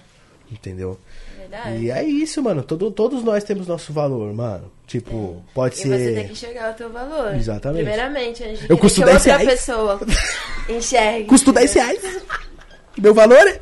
Entendeu? 0.51 0.99
é 1.37 1.41
verdade. 1.41 1.77
E 1.83 1.89
é 1.91 2.03
isso, 2.03 2.41
mano. 2.43 2.61
Todo, 2.61 2.91
todos 2.91 3.23
nós 3.23 3.43
temos 3.43 3.65
nosso 3.67 3.91
valor, 3.91 4.31
mano. 4.33 4.71
Tipo, 4.85 5.41
pode 5.53 5.75
E 5.75 5.77
você 5.79 5.87
tem 5.89 6.15
ser. 6.15 6.25
que 6.25 6.31
enxergar 6.33 6.71
o 6.71 6.73
teu 6.75 6.89
valor. 6.91 7.33
Exatamente. 7.35 7.85
Primeiramente, 7.85 8.43
antes 8.43 8.59
de 8.59 8.69
Eu 8.69 8.77
custo 8.77 8.99
que 8.99 9.05
10 9.05 9.17
outra 9.17 9.37
reais. 9.37 9.49
pessoa 9.59 9.99
enxergue. 10.69 11.25
Custo 11.27 11.51
10 11.53 11.73
reais. 11.73 11.99
Meu 12.97 13.13
valor 13.13 13.37
é 13.47 13.59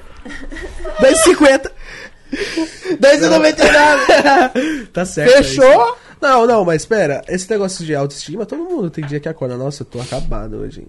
10,50. 1.01 1.71
10,99. 2.99 4.87
Tá 4.93 5.05
certo. 5.05 5.31
Fechou? 5.31 5.97
é. 6.05 6.08
Não, 6.21 6.45
não, 6.45 6.65
mas 6.65 6.81
espera. 6.81 7.23
Esse 7.27 7.49
negócio 7.49 7.85
de 7.85 7.95
autoestima, 7.95 8.45
todo 8.45 8.63
mundo 8.63 8.89
tem 8.89 9.05
dia 9.05 9.19
que 9.19 9.29
acorda. 9.29 9.55
Nossa, 9.55 9.83
eu 9.83 9.85
tô 9.85 9.99
acabado 10.01 10.57
hoje. 10.57 10.87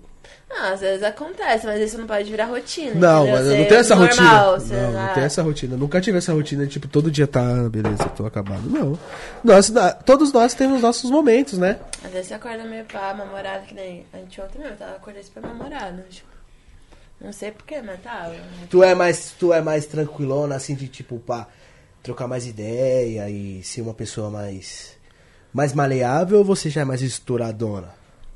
Não, 0.50 0.72
às 0.72 0.80
vezes 0.80 1.02
acontece, 1.04 1.64
mas 1.64 1.80
isso 1.80 1.96
não 1.96 2.08
pode 2.08 2.28
virar 2.28 2.46
rotina. 2.46 2.94
Não, 2.94 3.22
entendeu? 3.22 3.38
mas 3.38 3.46
eu 3.46 3.58
não 3.58 3.64
tenho 3.66 3.80
essa 3.80 3.94
normal, 3.94 4.52
rotina. 4.54 4.82
Não, 4.82 4.92
não 4.92 5.00
ah, 5.00 5.08
tenho 5.14 5.26
essa 5.26 5.42
rotina. 5.42 5.76
Nunca 5.76 6.00
tive 6.00 6.18
essa 6.18 6.32
rotina 6.32 6.64
de, 6.64 6.72
tipo, 6.72 6.88
todo 6.88 7.08
dia 7.08 7.26
tá, 7.28 7.40
ah, 7.40 7.68
beleza, 7.68 8.04
tô 8.16 8.26
acabado. 8.26 8.68
Não. 8.68 8.98
Nós, 9.44 9.72
todos 10.04 10.32
nós 10.32 10.52
temos 10.52 10.82
nossos 10.82 11.08
momentos, 11.08 11.56
né? 11.56 11.78
Às 12.04 12.10
vezes 12.10 12.26
você 12.26 12.34
acorda 12.34 12.64
meio 12.64 12.84
pá, 12.84 13.14
namorado, 13.14 13.64
que 13.64 13.74
nem 13.74 14.04
a 14.12 14.16
gente 14.18 14.40
ontem 14.40 14.58
mesmo, 14.58 14.76
tava 14.76 14.96
acordando 14.96 15.24
super 15.24 15.40
namorado. 15.40 16.02
Tipo, 16.10 16.28
não 17.20 17.32
sei 17.32 17.52
porquê, 17.52 17.80
mas 17.80 18.00
tava. 18.02 18.34
Tu 18.68 18.82
é 18.82 18.92
mais, 18.92 19.32
tu 19.38 19.52
é 19.52 19.60
mais 19.60 19.86
tranquilona, 19.86 20.56
assim, 20.56 20.74
de 20.74 20.88
tipo, 20.88 21.20
pá, 21.20 21.46
trocar 22.02 22.26
mais 22.26 22.44
ideia 22.44 23.30
e 23.30 23.62
ser 23.62 23.82
uma 23.82 23.94
pessoa 23.94 24.30
mais. 24.30 24.98
Mais 25.52 25.72
maleável 25.72 26.38
ou 26.38 26.44
você 26.44 26.68
já 26.70 26.82
é 26.82 26.84
mais 26.84 27.02
estouradona? 27.02 27.88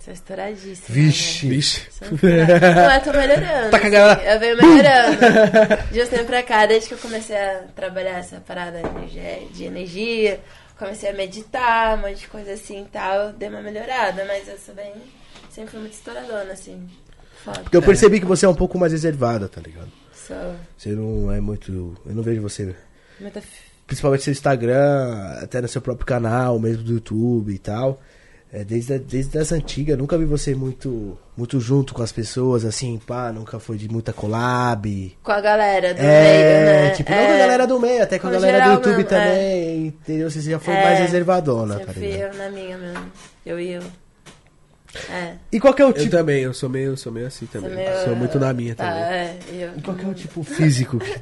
Sou 0.05 0.13
estouradíssima. 0.13 0.87
Vixe. 0.89 1.49
Vixe. 1.49 1.81
Né? 1.81 2.09
Estourada. 2.13 2.75
Não, 2.75 2.95
eu 2.95 3.01
tô 3.03 3.13
melhorando. 3.13 3.71
Tá 3.71 3.79
assim, 3.79 4.21
eu 4.23 4.39
venho 4.41 4.57
melhorando. 4.59 5.17
De 5.93 6.03
uns 6.03 6.09
tempos 6.11 6.27
pra 6.27 6.43
cá, 6.43 6.67
desde 6.67 6.89
que 6.89 6.95
eu 6.95 6.99
comecei 6.99 7.37
a 7.37 7.63
trabalhar 7.75 8.19
essa 8.19 8.37
parada 8.41 8.83
de 9.55 9.65
energia- 9.65 10.41
comecei 10.79 11.09
a 11.09 11.15
meditar, 11.15 11.97
um 11.97 12.03
monte 12.03 12.21
de 12.21 12.29
coisa 12.29 12.53
assim 12.53 12.83
e 12.83 12.87
tal, 12.87 13.33
dei 13.33 13.49
uma 13.49 13.63
melhorada, 13.63 14.25
mas 14.27 14.47
eu 14.47 14.59
sou 14.59 14.75
bem. 14.75 14.93
Sempre 15.49 15.71
fui 15.71 15.81
muito 15.81 15.95
estouradona, 15.95 16.53
assim. 16.53 16.87
Foda. 17.43 17.61
Porque 17.61 17.77
eu 17.77 17.83
percebi 17.83 18.21
que 18.21 18.27
você 18.27 18.45
é 18.45 18.49
um 18.49 18.55
pouco 18.55 18.79
mais 18.79 18.93
reservada, 18.93 19.49
tá 19.49 19.61
ligado? 19.61 19.91
Sou 20.13 20.55
Você 20.77 20.91
não 20.91 21.31
é 21.33 21.41
muito. 21.41 21.97
Eu 22.05 22.15
não 22.15 22.23
vejo 22.23 22.43
você. 22.43 22.75
muita. 23.21 23.43
Principalmente 23.87 24.21
no 24.21 24.25
seu 24.25 24.33
Instagram, 24.33 25.39
até 25.43 25.61
no 25.61 25.69
seu 25.69 25.81
próprio 25.83 26.07
canal, 26.07 26.59
mesmo 26.59 26.83
do 26.83 26.93
YouTube 26.95 27.53
e 27.53 27.59
tal. 27.59 28.01
É, 28.53 28.63
desde, 28.65 28.95
a- 28.95 28.99
desde 28.99 29.37
as 29.37 29.51
antigas, 29.51 29.99
nunca 29.99 30.17
vi 30.17 30.25
você 30.25 30.55
muito 30.55 31.19
muito 31.37 31.59
junto 31.59 31.93
com 31.93 32.01
as 32.01 32.13
pessoas, 32.13 32.65
assim, 32.65 33.01
pá, 33.05 33.33
nunca 33.33 33.59
foi 33.59 33.77
de 33.77 33.89
muita 33.91 34.13
collab. 34.13 35.17
Com 35.25 35.33
a 35.33 35.41
galera 35.41 35.93
do 35.93 35.99
é, 36.01 36.05
meio, 36.23 36.85
né? 36.85 36.91
tipo, 36.91 37.11
não 37.11 37.19
é, 37.19 37.27
com 37.27 37.33
a 37.33 37.39
galera 37.39 37.67
do 37.67 37.81
meio, 37.81 38.03
até 38.05 38.19
com 38.21 38.29
a 38.29 38.31
Com 38.31 38.37
galera 38.37 38.65
do 38.67 38.71
YouTube 38.75 38.93
mesmo, 38.97 39.09
também, 39.09 39.87
entendeu? 39.89 40.31
Você 40.31 40.41
já 40.41 40.61
foi 40.61 40.75
É, 40.75 40.83
mais 40.85 40.99
reservadona, 41.01 41.79
Sempre 41.79 41.95
fui 41.95 42.23
eu 42.23 42.33
na 42.35 42.49
minha 42.51 42.79
mesmo. 42.79 43.05
Eu 43.45 43.59
e 43.59 43.73
eu. 43.73 43.83
É. 45.11 45.33
E 45.53 45.59
qual 45.61 45.75
que 45.75 45.83
é 45.83 45.85
o 45.85 45.89
Eu 45.89 45.93
tipo, 45.95 46.11
também, 46.11 46.43
eu 46.43 46.55
sou 46.55 46.69
meio, 46.69 46.97
sou 46.97 47.13
meio 47.13 47.27
assim 47.27 47.47
também. 47.47 47.71
Sou 47.71 47.79
meio- 47.79 48.05
Sou 48.05 48.17
muito 48.17 48.39
na 48.39 48.53
minha 48.53 48.75
Tá, 48.75 48.85
também. 48.85 49.03
é. 49.03 49.37
Eu... 49.53 49.83
qual 49.83 49.97
que 49.97 50.05
é 50.05 50.09
o 50.09 50.15
tipo 50.15 50.43
físico 50.43 50.99
que, 50.99 51.21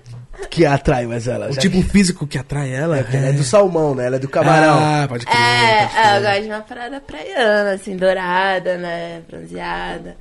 que 0.51 0.67
atrai 0.67 1.07
mais 1.07 1.27
ela? 1.29 1.49
O 1.49 1.53
Já 1.53 1.61
tipo 1.61 1.83
físico 1.83 2.27
que 2.27 2.37
atrai 2.39 2.73
ela 2.75 3.03
que 3.03 3.17
ela 3.17 3.27
é 3.29 3.33
do 3.33 3.43
salmão, 3.45 3.95
né? 3.95 4.07
Ela 4.07 4.17
é 4.17 4.19
do 4.19 4.29
camarão. 4.29 4.79
Ah, 4.79 5.07
pode 5.09 5.25
crer. 5.27 5.37
É, 5.37 5.87
pode 5.87 5.97
é, 5.97 6.01
eu 6.17 6.21
crer. 6.21 6.23
gosto 6.23 6.43
de 6.43 6.49
uma 6.49 6.61
parada 6.61 7.01
praiana, 7.01 7.71
assim, 7.73 7.97
dourada, 7.97 8.77
né? 8.79 9.23
Bronzeada, 9.29 10.17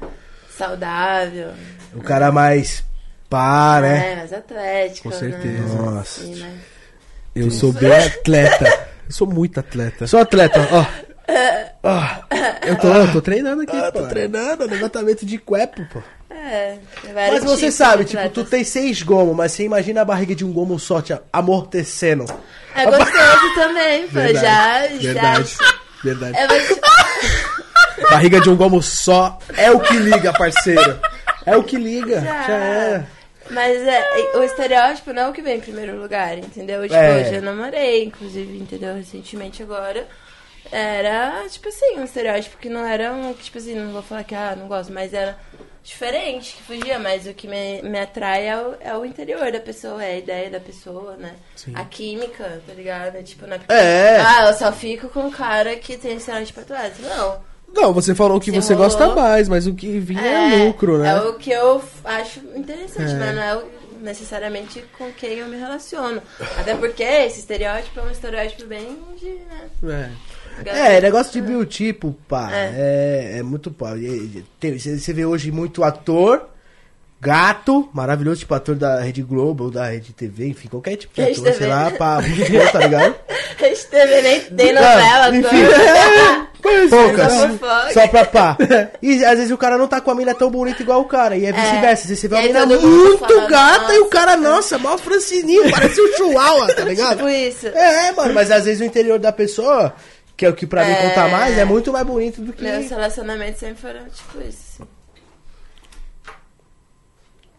saudável. 0.58 1.52
O 1.94 2.02
cara 2.02 2.32
mais 2.32 2.84
pá, 3.30 3.80
né? 3.82 4.12
É, 4.12 4.16
mais 4.18 4.34
atlético. 4.34 5.10
Com 5.10 5.16
certeza. 5.18 5.64
Né? 5.76 5.76
Nossa. 5.82 6.22
Assim, 6.22 6.40
mais- 6.40 6.54
Eu 7.36 7.50
sou 7.52 7.72
bem 7.74 7.92
atleta. 7.94 8.66
Eu 9.08 9.12
sou 9.14 9.28
muito 9.28 9.60
atleta. 9.60 10.08
Sou 10.08 10.20
atleta, 10.22 10.60
ó. 10.72 11.11
Eu 12.68 12.78
tô, 12.80 12.88
eu 12.88 13.12
tô 13.14 13.22
treinando 13.22 13.62
aqui, 13.64 13.76
Ah, 13.78 13.92
pô. 13.92 14.00
tô 14.02 14.08
treinando, 14.08 14.66
levantamento 14.66 15.26
de 15.26 15.38
cuepo, 15.38 15.86
pô. 15.92 16.02
É, 16.30 16.78
tem 17.02 17.14
Mas 17.14 17.44
você 17.44 17.58
tipos 17.66 17.76
sabe, 17.76 18.04
de 18.06 18.12
tipo, 18.12 18.30
tu 18.30 18.44
tem 18.46 18.64
seis 18.64 19.02
gomos, 19.04 19.36
mas 19.36 19.52
você 19.52 19.64
imagina 19.64 20.02
a 20.02 20.06
barriga 20.06 20.34
de 20.34 20.46
um 20.46 20.52
gomo 20.52 20.80
só 20.80 21.02
te 21.02 21.14
amortecendo. 21.32 22.26
É 22.74 22.86
gostoso 22.86 23.54
também, 23.56 24.08
pô, 24.08 24.20
já, 24.20 24.88
Verdade. 24.88 25.00
já... 25.02 25.74
Verdade. 26.04 26.38
É, 26.38 26.48
mas, 26.48 26.80
Barriga 28.10 28.42
de 28.42 28.50
um 28.50 28.56
gomo 28.56 28.82
só. 28.82 29.38
É 29.56 29.70
o 29.72 29.80
que 29.80 29.94
liga, 29.94 30.34
parceiro. 30.34 31.00
É 31.46 31.56
o 31.56 31.64
que 31.64 31.76
liga. 31.78 32.22
Já. 32.22 32.44
Já 32.48 32.54
é. 32.56 33.06
mas 33.52 33.82
é, 33.82 34.04
o 34.38 34.44
estereótipo 34.44 35.14
não 35.14 35.24
é 35.24 35.28
o 35.30 35.34
que 35.34 35.42
vem 35.42 35.58
em 35.58 35.62
primeiro 35.62 36.02
lugar, 36.02 36.38
entendeu? 36.38 36.82
Tipo, 36.84 36.96
É. 36.96 37.28
eu 37.28 37.34
já 37.36 37.42
namorei, 37.42 38.06
inclusive, 38.06 38.58
entendeu? 38.58 38.96
Recentemente 38.96 39.62
agora. 39.62 40.08
Era, 40.72 41.44
tipo 41.50 41.70
assim, 41.70 41.98
um 41.98 42.04
estereótipo 42.04 42.58
que 42.58 42.70
não 42.70 42.86
era 42.86 43.12
um, 43.14 43.34
tipo 43.34 43.58
assim, 43.58 43.76
não 43.76 43.92
vou 43.94 44.02
falar 44.02 44.24
que, 44.24 44.36
ah, 44.36 44.56
não 44.58 44.68
gosto, 44.68 44.92
mas 44.92 45.14
era 45.14 45.38
diferente, 45.84 46.56
que 46.56 46.64
fugia, 46.64 47.00
mas 47.00 47.26
o 47.26 47.34
que 47.34 47.48
me, 47.48 47.82
me 47.82 48.00
atrai 48.00 48.48
é 48.48 48.56
o, 48.58 48.76
é 48.80 48.96
o 48.98 49.04
interior 49.04 49.52
da 49.52 49.60
pessoa, 49.60 50.04
é 50.04 50.14
a 50.14 50.18
ideia 50.18 50.50
da 50.50 50.60
pessoa, 50.60 51.16
né? 51.18 51.34
Sim. 51.56 51.74
A 51.76 51.84
química, 51.86 52.62
tá 52.68 52.74
ligado? 52.74 53.22
Tipo, 53.24 53.48
não 53.48 53.56
é 53.56 53.58
porque, 53.58 53.74
É. 53.74 54.20
ah, 54.20 54.46
eu 54.48 54.54
só 54.54 54.72
fico 54.72 55.10
com 55.10 55.28
o 55.28 55.32
cara 55.32 55.76
que 55.76 55.98
tem 55.98 56.18
estereótipo 56.18 56.60
atleta. 56.62 56.96
Não. 57.02 57.52
Não, 57.74 57.94
você 57.94 58.14
falou 58.14 58.40
que 58.40 58.52
Se 58.52 58.62
você 58.62 58.74
rolou. 58.74 58.90
gosta 58.90 59.08
mais, 59.16 59.48
mas 59.50 59.66
o 59.66 59.74
que 59.74 59.98
vinha 59.98 60.22
é, 60.22 60.66
lucro, 60.66 60.98
né? 61.00 61.10
É 61.10 61.22
o 61.22 61.34
que 61.36 61.52
eu 61.52 61.82
acho 62.04 62.40
interessante, 62.56 63.12
É. 63.14 63.16
mas 63.16 63.36
não 63.36 63.42
é 63.44 63.56
o- 63.58 63.82
necessariamente 64.02 64.84
com 64.98 65.12
quem 65.14 65.40
eu 65.40 65.48
me 65.48 65.58
relaciono. 65.58 66.22
Até 66.60 66.76
porque 66.76 67.02
esse 67.04 67.40
estereótipo 67.40 68.00
é 68.00 68.04
um 68.04 68.12
estereótipo 68.12 68.66
bem 68.66 69.00
de. 69.18 69.30
Né, 69.30 69.70
É. 69.84 70.10
É, 70.66 71.02
negócio 71.02 71.32
de 71.34 71.42
biotipo, 71.42 72.16
pá. 72.28 72.50
É. 72.52 73.34
É, 73.36 73.38
é 73.40 73.44
muito 73.44 73.72
pá. 73.72 73.94
Você 74.62 75.14
vê 75.14 75.26
hoje 75.26 75.52
muito 75.52 75.84
ator, 75.84 76.44
gato, 77.20 77.90
maravilhoso, 77.94 78.40
tipo 78.42 78.54
ator 78.54 78.76
da 78.76 79.00
Rede 79.02 79.22
Globo, 79.22 79.66
ou 79.66 79.72
da 79.72 79.86
Rede 79.90 80.14
TV, 80.14 80.48
enfim, 80.48 80.68
qualquer 80.68 80.96
tipo 80.98 81.14
de 81.16 81.22
ator, 81.22 81.54
sei 81.54 81.68
lá, 81.68 81.92
pá, 81.92 82.22
muito 82.22 82.52
bom, 82.52 82.68
tá 82.72 82.80
ligado? 82.80 83.16
Rede 83.58 83.86
TV 83.86 84.22
nem 84.22 84.42
tem 84.42 84.70
Ah, 84.78 84.82
novela, 84.82 85.36
enfim. 85.38 85.64
agora. 85.64 86.52
Poucas. 86.62 87.34
Só 87.34 87.48
fofoca. 87.50 87.92
Só 87.94 88.08
pra 88.08 88.26
pá. 88.26 88.58
E 89.02 89.26
às 89.26 89.38
vezes 89.40 89.52
o 89.52 89.58
cara 89.58 89.80
não 89.80 89.88
tá 89.88 90.00
com 90.00 90.12
a 90.12 90.16
mina 90.16 90.36
tão 90.36 90.52
bonita 90.52 90.84
igual 90.84 91.02
o 91.02 91.06
cara. 91.06 91.36
E 91.36 91.44
é 91.44 91.52
vice-versa. 91.52 92.04
Às 92.04 92.10
vezes 92.10 92.20
Você 92.20 92.28
vê 92.28 92.36
uma 92.36 92.42
mina 92.44 92.66
muito 92.68 93.48
gata 93.48 93.94
e 93.96 94.00
o 94.00 94.06
cara, 94.06 94.38
nossa, 94.38 94.78
mó 94.78 94.96
francininho, 94.96 95.72
parece 95.72 96.00
um 96.00 96.14
chihuahua, 96.14 96.72
tá 96.74 96.84
ligado? 96.84 97.18
Tipo 97.18 97.30
isso. 97.30 97.68
É, 97.68 98.12
mano, 98.12 98.34
mas 98.36 98.52
às 98.52 98.66
vezes 98.66 98.80
o 98.80 98.84
interior 98.86 99.18
da 99.18 99.32
pessoa, 99.32 99.92
que 100.42 100.46
é 100.48 100.50
o 100.50 100.56
que 100.56 100.66
pra 100.66 100.84
mim 100.84 100.90
É. 100.92 101.08
conta 101.10 101.28
mais, 101.28 101.56
é 101.56 101.64
muito 101.64 101.94
mais 101.94 102.04
bonito 102.04 102.42
do 102.42 102.52
que. 102.52 102.64
Meus 102.64 102.90
relacionamentos 102.90 103.60
sempre 103.60 103.80
foram 103.80 104.10
tipo 104.10 104.42
isso. 104.42 104.82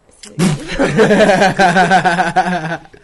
assim. 0.09 0.35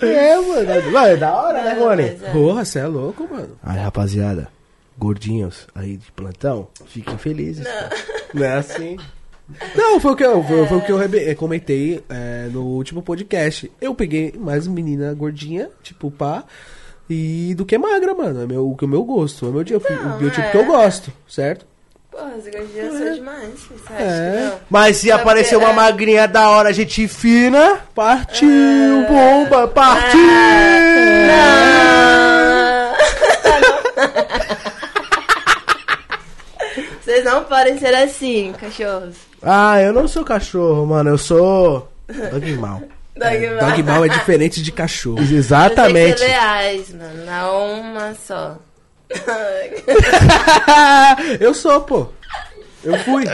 É, 0.00 0.36
mano. 0.36 0.92
Mano, 0.92 1.06
é 1.06 1.16
da 1.16 1.32
hora, 1.34 1.62
né, 1.64 1.74
Não, 1.74 1.84
Rony? 1.88 2.02
é. 2.02 2.10
Porra, 2.32 2.64
você 2.64 2.78
é 2.80 2.86
louco, 2.86 3.26
mano. 3.30 3.56
Aí, 3.62 3.78
rapaziada, 3.78 4.48
gordinhos 4.98 5.66
aí 5.74 5.96
de 5.96 6.10
plantão, 6.12 6.68
fiquem 6.86 7.16
felizes. 7.18 7.64
Não, 7.64 8.40
não 8.40 8.44
é 8.46 8.54
assim. 8.54 8.96
Não, 9.74 10.00
foi 10.00 10.12
o 10.12 10.16
que 10.16 10.24
eu, 10.24 10.42
foi, 10.44 10.66
foi 10.66 10.78
o 10.78 10.82
que 10.82 10.92
eu 10.92 10.96
rebe- 10.98 11.24
eh, 11.28 11.34
comentei 11.34 12.02
é, 12.08 12.48
no 12.52 12.62
último 12.64 13.02
podcast. 13.02 13.70
Eu 13.80 13.94
peguei 13.94 14.32
mais 14.38 14.66
menina 14.66 15.12
gordinha, 15.14 15.68
tipo 15.82 16.10
pá, 16.10 16.44
e 17.12 17.54
do 17.54 17.64
que 17.66 17.76
magra, 17.78 18.14
mano. 18.14 18.42
É 18.42 18.46
meu, 18.46 18.70
o 18.70 18.76
que 18.76 18.84
é 18.84 18.86
o 18.86 18.90
meu 18.90 19.04
gosto. 19.04 19.46
É 19.46 19.48
o 19.48 19.52
meu, 19.52 19.64
tipo- 19.64 19.92
Então, 19.92 20.16
o 20.16 20.20
meu 20.20 20.30
tipo 20.30 20.46
é. 20.46 20.50
que 20.50 20.56
eu 20.56 20.64
gosto, 20.64 21.12
certo? 21.28 21.66
Porra, 22.10 22.32
as 22.36 22.44
gordinhas 22.44 22.92
são 22.92 23.14
demais. 23.14 23.50
Você 23.68 23.92
acha 23.94 24.02
É. 24.02 24.46
não? 24.50 24.58
Mas 24.68 24.96
se 24.98 25.08
Sabe 25.08 25.22
aparecer 25.22 25.56
uma 25.56 25.70
é. 25.70 25.72
magrinha 25.72 26.28
da 26.28 26.48
hora, 26.50 26.72
gente 26.72 27.08
fina, 27.08 27.78
partiu, 27.94 28.48
bomba, 29.08 29.66
partiu! 29.68 30.20
Ah. 31.32 32.92
Vocês 37.02 37.24
não 37.24 37.44
podem 37.44 37.78
ser 37.78 37.94
assim, 37.94 38.52
cachorros. 38.58 39.16
Ah, 39.42 39.80
eu 39.80 39.92
não 39.92 40.06
sou 40.06 40.24
cachorro, 40.24 40.86
mano, 40.86 41.10
eu 41.10 41.18
sou 41.18 41.88
animal. 42.32 42.80
Dogma. 43.16 43.70
Dogmal 43.70 44.04
é 44.04 44.08
diferente 44.08 44.62
de 44.62 44.72
cachorro. 44.72 45.20
Exatamente. 45.20 46.18
ser 46.18 46.26
leais, 46.26 46.92
mano. 46.94 47.24
Não 47.26 47.80
uma 47.80 48.14
só. 48.14 48.58
eu 51.40 51.52
sou, 51.52 51.80
pô. 51.82 52.08
Eu 52.82 52.96
fui. 52.98 53.24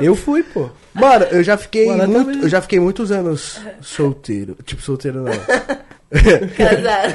Eu 0.00 0.14
fui, 0.16 0.42
pô. 0.42 0.70
Mano, 0.94 1.24
eu 1.26 1.42
já 1.44 1.56
fiquei 1.56 1.86
Mano, 1.86 2.08
muito, 2.08 2.26
também. 2.26 2.42
eu 2.42 2.48
já 2.48 2.60
fiquei 2.60 2.80
muitos 2.80 3.12
anos 3.12 3.60
solteiro. 3.80 4.56
Tipo, 4.64 4.82
solteiro 4.82 5.22
não. 5.22 5.32
Casado. 6.56 7.14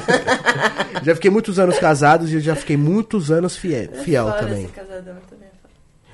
já 1.04 1.14
fiquei 1.14 1.30
muitos 1.30 1.58
anos 1.58 1.78
casados 1.78 2.32
e 2.32 2.36
eu 2.36 2.40
já 2.40 2.56
fiquei 2.56 2.78
muitos 2.78 3.30
anos 3.30 3.54
fiel, 3.56 3.88
fiel 4.02 4.32
também. 4.32 4.66
também. 4.68 5.45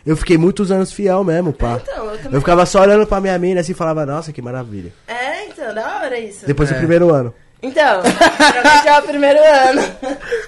Eu 0.04 0.16
fiquei 0.16 0.36
muitos 0.36 0.70
anos 0.72 0.92
fiel 0.92 1.22
mesmo, 1.22 1.52
pá. 1.52 1.80
Então, 1.82 2.04
eu 2.06 2.16
também. 2.18 2.32
Eu 2.32 2.40
ficava 2.40 2.66
só 2.66 2.80
olhando 2.82 3.06
pra 3.06 3.20
minha 3.20 3.38
mina 3.38 3.60
assim 3.60 3.72
e 3.72 3.74
falava, 3.74 4.04
nossa, 4.04 4.32
que 4.32 4.42
maravilha. 4.42 4.92
É, 5.06 5.46
então, 5.46 5.72
da 5.74 6.00
hora 6.02 6.18
isso. 6.18 6.44
Depois 6.46 6.68
do 6.68 6.74
É. 6.74 6.78
primeiro 6.78 7.12
ano. 7.14 7.32
Então, 7.62 8.02
geralmente 8.52 8.88
é 8.88 8.98
o 8.98 9.02
primeiro 9.02 9.38
ano. 9.38 9.82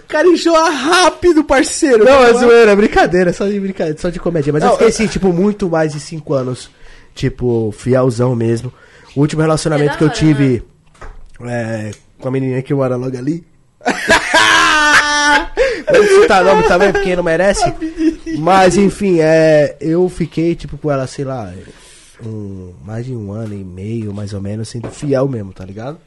O 0.03 0.09
cara 0.09 0.27
enjoa 0.27 0.69
rápido, 0.69 1.45
parceiro. 1.45 2.05
Não, 2.05 2.25
é 2.25 2.33
zoeira, 2.33 2.73
é 2.73 2.77
brincadeira, 2.77 3.33
só 3.33 3.47
de 3.47 3.61
brincadeira, 3.61 3.97
só 4.01 4.11
de 4.11 4.19
comédia. 4.19 4.53
Mas 4.53 4.63
eu 4.65 4.67
Não, 4.71 4.73
fiquei 4.75 4.89
eu- 4.89 4.91
assim, 4.91 5.07
tipo, 5.07 5.33
muito 5.33 5.69
mais 5.71 5.93
de 5.93 6.01
cinco 6.01 6.35
anos, 6.35 6.69
tipo, 7.15 7.73
fielzão 7.79 8.35
mesmo. 8.35 8.73
O 9.15 9.21
último 9.21 9.43
relacionamento 9.43 9.91
É 9.91 9.93
da 9.93 9.99
que 9.99 10.03
eu 10.05 10.09
hora, 10.09 10.17
tive 10.17 10.65
é, 11.47 11.93
com 12.19 12.27
a 12.27 12.31
menininha 12.33 12.61
que 12.63 12.75
mora 12.75 12.97
logo 12.97 13.17
ali. 13.17 13.47
Vou 15.95 16.23
citar 16.23 16.43
nome 16.45 16.65
também, 16.65 16.91
porque 16.93 17.15
não 17.15 17.23
merece. 17.23 17.63
Mas 18.39 18.77
enfim, 18.77 19.21
é, 19.21 19.77
eu 19.81 20.09
fiquei, 20.09 20.55
tipo, 20.55 20.77
com 20.79 20.91
ela, 20.91 21.07
sei 21.07 21.25
lá, 21.25 21.53
um, 22.25 22.73
mais 22.85 23.05
de 23.07 23.15
um 23.15 23.33
ano 23.33 23.55
e 23.55 23.65
meio, 23.65 24.13
mais 24.15 24.33
ou 24.33 24.41
menos, 24.41 24.69
sendo 24.69 24.91
fiel 24.91 25.29
mesmo, 25.29 25.53
tá 25.53 25.65
ligado? 25.65 25.99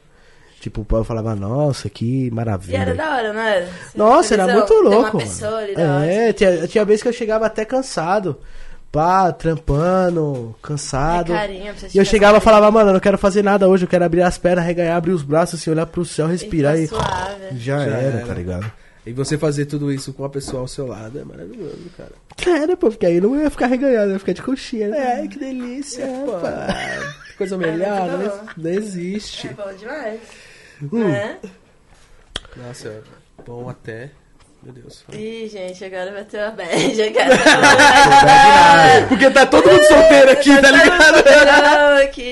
Tipo, 0.60 0.80
o 0.80 0.84
pai 0.84 1.04
falava, 1.04 1.36
nossa, 1.36 1.88
que 1.88 2.26
E 2.26 2.30
maravilha. 2.32 2.78
era 2.78 2.94
da 2.94 3.14
hora, 3.14 3.32
não 3.32 3.40
era? 3.40 3.66
Você 3.66 3.96
Nossa, 3.98 4.34
era 4.34 4.52
muito 4.52 4.74
louco, 4.74 5.16
uma 5.16 5.20
pessoa. 5.24 5.62
É, 5.62 6.32
tinha, 6.32 6.66
tinha 6.66 6.84
vez 6.84 7.00
que 7.00 7.08
eu 7.08 7.12
chegava 7.12 7.46
até 7.46 7.64
cansado. 7.64 8.36
Pá, 8.90 9.30
trampando, 9.30 10.54
cansado. 10.62 11.32
É 11.34 11.72
você 11.74 11.88
e 11.94 11.98
eu 11.98 12.04
chegava 12.06 12.38
e 12.38 12.40
falava, 12.40 12.70
mano, 12.70 12.88
eu 12.90 12.94
não 12.94 13.00
quero 13.00 13.18
fazer 13.18 13.44
nada 13.44 13.68
hoje, 13.68 13.84
eu 13.84 13.88
quero 13.88 14.04
abrir 14.04 14.22
as 14.22 14.38
pernas, 14.38 14.64
reganhar, 14.64 14.96
abrir 14.96 15.12
os 15.12 15.22
braços, 15.22 15.60
assim, 15.60 15.70
olhar 15.70 15.84
pro 15.86 16.04
céu, 16.06 16.26
respirar 16.26 16.76
E 16.76 16.84
e. 16.84 16.88
tá 16.88 16.96
suave. 16.96 17.58
Já, 17.58 17.78
Já 17.84 17.84
era, 17.96 18.16
era. 18.18 18.26
tá 18.26 18.32
ligado? 18.34 18.72
E 19.08 19.12
você 19.12 19.38
fazer 19.38 19.64
tudo 19.66 19.90
isso 19.92 20.12
com 20.12 20.24
a 20.24 20.28
pessoa 20.28 20.60
ao 20.62 20.68
seu 20.68 20.86
lado 20.86 21.18
é 21.18 21.24
maravilhoso, 21.24 21.78
cara. 21.96 22.12
Era, 22.46 22.76
pô, 22.76 22.88
porque 22.90 23.06
aí 23.06 23.20
não 23.20 23.40
ia 23.40 23.48
ficar 23.50 23.66
reganhado, 23.66 24.12
ia 24.12 24.18
ficar 24.18 24.32
de 24.32 24.42
coxinha. 24.42 24.88
né? 24.88 25.16
Ai, 25.20 25.28
que 25.28 25.38
delícia, 25.38 26.02
É, 26.04 26.24
pô. 26.24 26.32
Coisa 27.38 27.56
melhor, 27.56 28.08
bom. 28.10 28.18
não, 28.18 28.48
não 28.64 28.70
existe. 28.70 29.46
É 29.48 29.52
bom 29.52 29.72
demais. 29.78 30.20
Hum. 30.92 31.08
Né? 31.08 31.36
Nossa, 32.56 32.88
é 32.88 33.00
bom 33.46 33.68
até. 33.68 34.10
Meu 34.62 34.72
Deus. 34.72 35.04
Ih, 35.12 35.48
gente, 35.48 35.84
agora 35.84 36.12
vai 36.12 36.24
ter 36.24 36.38
uma 36.38 36.50
bad. 36.50 37.10
cara. 37.14 37.36
Porque 39.08 39.30
tá 39.30 39.46
todo 39.46 39.70
mundo 39.70 39.84
solteiro 39.86 40.30
aqui, 40.32 40.60
tá 40.60 40.70
ligado? 40.70 41.16
ligado? 41.16 42.02
Aqui, 42.02 42.30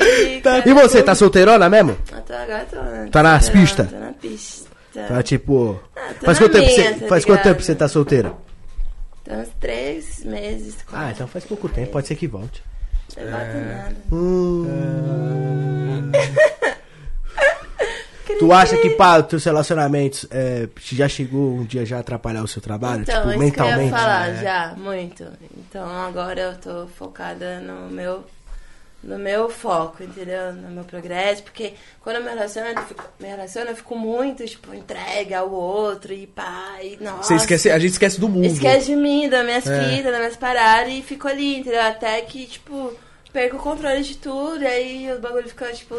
E 0.67 0.75
você, 0.75 1.03
tá 1.03 1.15
solteirona 1.15 1.69
mesmo? 1.71 1.97
Eu 2.13 2.21
tô 2.23 2.33
agora, 2.33 2.67
tô, 2.69 2.77
né? 2.83 3.09
Tá 3.13 3.23
nas 3.23 3.49
pistas? 3.49 3.89
Tô 3.91 3.97
na 3.99 4.13
pista. 4.13 4.67
Tá 5.09 5.23
tipo. 5.23 5.81
Ah, 5.95 6.15
faz 6.23 6.39
quanto 6.39 6.53
tempo 6.53 6.67
minha, 6.67 6.95
você, 6.95 7.01
tá 7.01 7.09
faz 7.09 7.25
quanto 7.25 7.43
tempo 7.43 7.63
você 7.63 7.75
tá 7.75 7.89
solteira? 7.89 8.35
Tô 9.25 9.35
uns 9.35 9.49
três 9.61 10.25
meses. 10.25 10.77
Ah, 10.89 10.91
quatro. 10.91 11.11
então 11.13 11.29
faz 11.29 11.45
pouco 11.45 11.69
tempo, 11.69 11.93
pode 11.93 12.07
ser 12.07 12.17
que 12.17 12.27
volte. 12.27 12.63
Não 13.17 13.25
bota 13.25 13.55
nada. 13.55 13.97
Hum. 14.13 16.13
Tu 18.39 18.53
acha 18.53 18.77
que, 18.77 18.91
pá, 18.91 19.19
os 19.19 19.27
teus 19.27 19.45
relacionamentos 19.45 20.27
é, 20.31 20.69
já 20.93 21.09
chegou 21.09 21.55
um 21.55 21.65
dia 21.65 21.87
já 21.87 21.99
a 21.99 22.01
atrapalhar 22.01 22.43
o 22.43 22.49
seu 22.49 22.61
trabalho? 22.61 23.03
Então, 23.03 23.15
tipo, 23.15 23.29
isso 23.29 23.39
que 23.53 23.61
eu 23.61 23.65
mentalmente? 23.67 23.93
ia 23.93 23.99
falar, 23.99 24.29
né? 24.29 24.43
já, 24.43 24.75
muito. 24.77 25.25
Então 25.57 25.89
agora 25.89 26.41
eu 26.41 26.57
tô 26.57 26.87
focada 26.89 27.61
no 27.61 27.89
meu, 27.89 28.25
no 29.07 29.19
meu 29.19 29.49
foco, 29.49 30.03
entendeu? 30.03 30.53
No 30.53 30.69
meu 30.71 30.85
progresso, 30.85 31.43
porque 31.45 31.75
quando 32.01 32.17
eu 32.17 32.23
me 32.23 32.29
relaciono, 32.29 32.69
eu 32.71 32.83
fico, 32.83 33.05
me 33.21 33.29
relaciono, 33.29 33.71
eu 33.71 33.77
fico 33.77 33.97
muito, 33.97 34.45
tipo, 34.45 34.75
entregue 34.75 35.33
ao 35.33 35.51
outro 35.51 36.13
e 36.13 36.27
pá, 36.27 36.79
e 36.83 36.97
nossa. 37.01 37.23
Você 37.23 37.35
esquece, 37.37 37.71
a 37.71 37.79
gente 37.79 37.93
esquece 37.93 38.19
do 38.21 38.29
mundo. 38.29 38.45
Esquece 38.47 38.87
de 38.87 38.97
mim, 38.97 39.29
das 39.29 39.45
minhas 39.45 39.67
É. 39.67 39.85
fitas, 39.89 40.11
das 40.11 40.19
minhas 40.19 40.37
paradas 40.37 40.93
e 40.93 41.03
fico 41.03 41.29
ali, 41.29 41.59
entendeu? 41.61 41.83
Até 41.83 42.21
que, 42.23 42.47
tipo, 42.47 42.93
perco 43.33 43.57
o 43.57 43.61
controle 43.61 44.03
de 44.03 44.17
tudo 44.17 44.63
e 44.63 44.67
aí 44.67 45.13
os 45.13 45.21
bagulho 45.21 45.49
ficam, 45.49 45.73
tipo, 45.73 45.95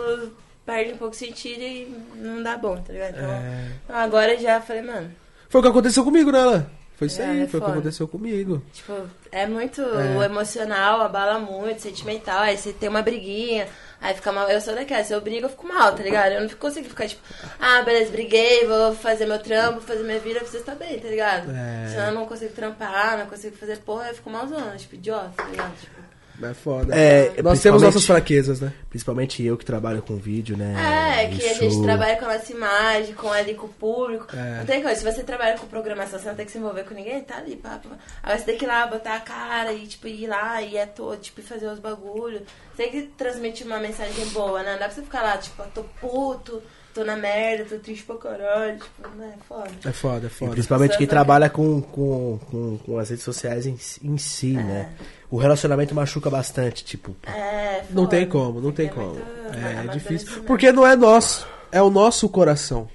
perde 0.65 0.91
um 0.93 0.97
pouco 0.97 1.13
o 1.15 1.17
sentido 1.17 1.61
e 1.61 1.95
não 2.15 2.43
dá 2.43 2.57
bom, 2.57 2.75
tá 2.77 2.91
ligado? 2.91 3.15
Então, 3.15 3.29
É. 3.31 3.69
agora 3.88 4.38
já 4.38 4.59
falei, 4.59 4.81
mano, 4.81 5.09
Foi 5.49 5.61
o 5.61 5.63
que 5.63 5.69
aconteceu 5.69 6.03
comigo, 6.03 6.29
né, 6.29 6.41
Alan? 6.41 6.65
Foi 6.97 7.07
isso 7.07 7.21
aí, 7.21 7.43
é 7.43 7.47
foi 7.47 7.59
o 7.59 7.63
que 7.63 7.69
aconteceu 7.71 8.07
comigo. 8.07 8.61
Tipo, 8.73 9.07
é 9.31 9.45
muito 9.45 9.81
É. 9.81 10.25
emocional, 10.25 10.99
abala 11.01 11.37
muito, 11.39 11.79
sentimental. 11.81 12.39
Aí 12.39 12.57
você 12.57 12.73
tem 12.73 12.89
uma 12.89 13.03
briguinha, 13.03 13.67
aí 14.01 14.15
fica 14.15 14.31
mal. 14.31 14.49
Eu 14.49 14.59
sou 14.59 14.73
daquela, 14.73 15.03
se 15.03 15.13
eu 15.13 15.21
brigo, 15.21 15.45
eu 15.45 15.49
fico 15.49 15.67
mal, 15.67 15.93
tá 15.93 16.01
ligado? 16.01 16.31
Eu 16.31 16.41
não 16.41 16.49
fico- 16.49 16.61
consigo 16.61 16.89
ficar 16.89 17.07
tipo, 17.07 17.21
ah, 17.59 17.83
beleza, 17.83 18.11
briguei, 18.11 18.65
vou 18.65 18.95
fazer 18.95 19.27
meu 19.27 19.37
trampo, 19.37 19.79
fazer 19.79 20.01
minha 20.03 20.19
vida, 20.19 20.39
preciso 20.39 20.59
estar 20.63 20.73
bem, 20.75 20.99
tá 20.99 21.07
ligado? 21.07 21.51
É. 21.51 21.87
Senão 21.89 22.07
eu 22.07 22.13
não 22.15 22.25
consigo 22.25 22.51
trampar, 22.53 23.17
não 23.19 23.27
consigo 23.27 23.55
fazer 23.57 23.77
porra, 23.77 24.07
eu 24.09 24.15
fico 24.15 24.29
malzona, 24.31 24.75
tipo, 24.75 24.95
idiota, 24.95 25.29
tá 25.37 25.43
ligado? 25.45 25.79
Tipo, 25.79 26.06
É 26.41 26.53
foda. 26.53 26.95
É, 26.95 27.41
Nós 27.41 27.59
temos 27.61 27.81
nossas 27.81 28.05
fraquezas, 28.05 28.61
né? 28.61 28.72
Principalmente 28.89 29.43
eu 29.43 29.57
que 29.57 29.65
trabalho 29.65 30.01
com 30.03 30.15
vídeo, 30.18 30.55
né? 30.55 30.76
É, 31.23 31.27
que 31.30 31.43
a 31.43 31.51
Isso- 31.51 31.61
gente 31.61 31.81
trabalha 31.81 32.15
com 32.18 32.26
a 32.26 32.34
nossa 32.38 32.51
imagem, 32.51 33.14
com 33.15 33.31
ali 33.31 33.55
com 33.55 33.65
o 33.65 33.69
público. 33.69 34.27
É. 34.35 34.59
Não 34.59 34.65
tem 34.65 34.81
coisa, 34.84 34.99
se 34.99 35.03
você 35.03 35.23
trabalha 35.23 35.57
com 35.57 35.65
programação, 35.68 36.19
você 36.19 36.27
não 36.30 36.35
tem 36.35 36.45
que 36.45 36.51
se 36.51 36.57
envolver 36.59 36.84
com 36.84 36.93
ninguém, 36.93 37.22
tá 37.23 37.38
ali, 37.38 37.55
pá, 37.55 37.80
pá. 37.84 37.97
Aí 38.22 38.38
você 38.38 38.45
tem 38.45 38.57
que 38.57 38.65
ir 38.65 38.68
lá, 38.68 38.85
botar 38.85 39.15
a 39.15 39.19
cara 39.19 39.73
e, 39.73 39.88
tipo, 39.88 40.07
ir 40.07 40.27
lá 40.27 40.61
e 40.61 40.77
é 40.77 40.85
todo, 40.85 41.18
tipo, 41.19 41.41
fazer 41.41 41.68
os 41.68 41.80
bagulhos. 41.80 42.41
Você 42.76 42.84
tem 42.84 42.91
que 42.91 43.01
transmitir 43.18 43.65
uma 43.65 43.80
mensagem 43.80 44.26
boa, 44.27 44.61
né? 44.61 44.73
Não 44.73 44.80
dá 44.80 44.85
pra 44.85 44.93
você 44.95 45.01
ficar 45.01 45.23
lá, 45.23 45.38
tipo, 45.38 45.64
tô 45.73 45.84
puto, 45.99 46.61
tô 46.97 47.03
na 47.05 47.15
merda, 47.15 47.65
tô 47.65 47.77
triste 47.79 48.03
pra 48.03 48.15
caralho, 48.17 48.77
tipo, 48.79 49.07
né? 49.17 49.33
Foda. 49.47 49.69
É 49.85 49.91
foda, 49.91 50.25
é 50.25 50.27
E 50.27 50.29
foda. 50.29 50.51
principalmente 50.51 50.97
quem 50.97 51.05
trabalha 51.07 51.49
com, 51.49 51.81
com, 51.81 52.39
com, 52.49 52.77
com 52.79 52.97
as 52.97 53.09
redes 53.09 53.23
sociais 53.23 53.65
em, 53.67 53.77
em 54.03 54.17
si, 54.17 54.53
né? 54.53 54.89
O 55.29 55.37
relacionamento 55.37 55.93
machuca 55.93 56.29
bastante, 56.29 56.83
tipo. 56.83 57.15
É, 57.27 57.83
Não 57.91 58.03
foda. 58.03 58.09
tem 58.17 58.27
como, 58.27 58.59
não 58.61 58.71
tem 58.71 58.87
que 58.89 58.95
como. 58.95 59.09
muito 59.13 59.21
É 59.53 59.73
amadurecimento. 59.73 59.99
difícil. 59.99 60.43
Porque 60.43 60.71
não 60.71 60.85
é 60.87 60.95
nosso, 60.95 61.47
é 61.71 61.81
o 61.81 61.89
nosso 61.89 62.27
coração. 62.29 62.89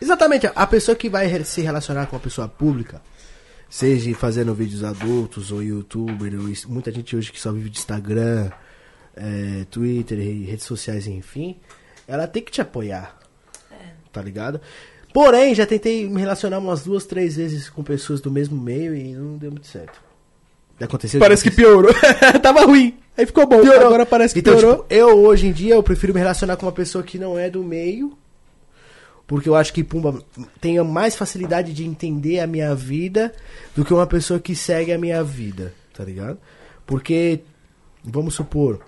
Exatamente, 0.00 0.50
a 0.54 0.66
pessoa 0.66 0.96
que 0.96 1.08
vai 1.08 1.44
se 1.44 1.60
relacionar 1.60 2.06
com 2.06 2.16
uma 2.16 2.22
pessoa 2.22 2.48
pública, 2.48 3.00
seja 3.70 4.12
fazendo 4.14 4.54
vídeos 4.54 4.82
adultos 4.82 5.52
ou 5.52 5.62
youtuber, 5.62 6.34
ou 6.40 6.48
isso- 6.48 6.70
muita 6.70 6.90
gente 6.90 7.14
hoje 7.16 7.30
que 7.30 7.40
só 7.40 7.52
vive 7.52 7.70
de 7.70 7.78
Instagram, 7.78 8.50
é, 9.16 9.64
Twitter 9.70 10.18
e 10.18 10.44
redes 10.44 10.64
sociais, 10.64 11.06
enfim, 11.06 11.56
ela 12.06 12.26
tem 12.26 12.42
que 12.42 12.52
te 12.52 12.60
apoiar. 12.60 13.18
Tá 14.12 14.20
ligado? 14.20 14.60
Porém, 15.12 15.54
já 15.54 15.66
tentei 15.66 16.08
me 16.08 16.20
relacionar 16.20 16.58
umas 16.58 16.82
duas, 16.84 17.04
três 17.04 17.36
vezes 17.36 17.68
com 17.68 17.82
pessoas 17.82 18.20
do 18.20 18.30
mesmo 18.30 18.60
meio 18.60 18.94
e 18.94 19.12
não 19.12 19.36
deu 19.36 19.50
muito 19.50 19.66
certo. 19.66 20.00
Aconteceu? 20.80 21.20
Parece 21.20 21.42
que 21.44 21.50
piorou. 21.50 21.92
Tava 22.42 22.64
ruim. 22.64 22.98
Aí 23.16 23.26
ficou 23.26 23.46
bom. 23.46 23.60
Piorou. 23.60 23.86
Agora 23.86 24.06
parece 24.06 24.34
que 24.34 24.40
então, 24.40 24.56
piorou. 24.56 24.82
tipo, 24.82 24.86
eu 24.92 25.18
hoje 25.24 25.46
em 25.46 25.52
dia 25.52 25.74
eu 25.74 25.82
prefiro 25.82 26.14
me 26.14 26.20
relacionar 26.20 26.56
com 26.56 26.66
uma 26.66 26.72
pessoa 26.72 27.04
que 27.04 27.18
não 27.18 27.38
é 27.38 27.48
do 27.50 27.62
meio, 27.62 28.16
porque 29.26 29.48
eu 29.48 29.54
acho 29.54 29.72
que 29.72 29.84
Pumba 29.84 30.22
tenha 30.60 30.82
mais 30.82 31.14
facilidade 31.14 31.72
de 31.72 31.84
entender 31.84 32.40
a 32.40 32.46
minha 32.46 32.74
vida 32.74 33.32
do 33.76 33.84
que 33.84 33.94
uma 33.94 34.06
pessoa 34.06 34.40
que 34.40 34.56
segue 34.56 34.92
a 34.92 34.98
minha 34.98 35.22
vida, 35.22 35.72
tá 35.94 36.04
ligado? 36.04 36.38
Porque 36.86 37.40
vamos 38.02 38.34
supor, 38.34 38.80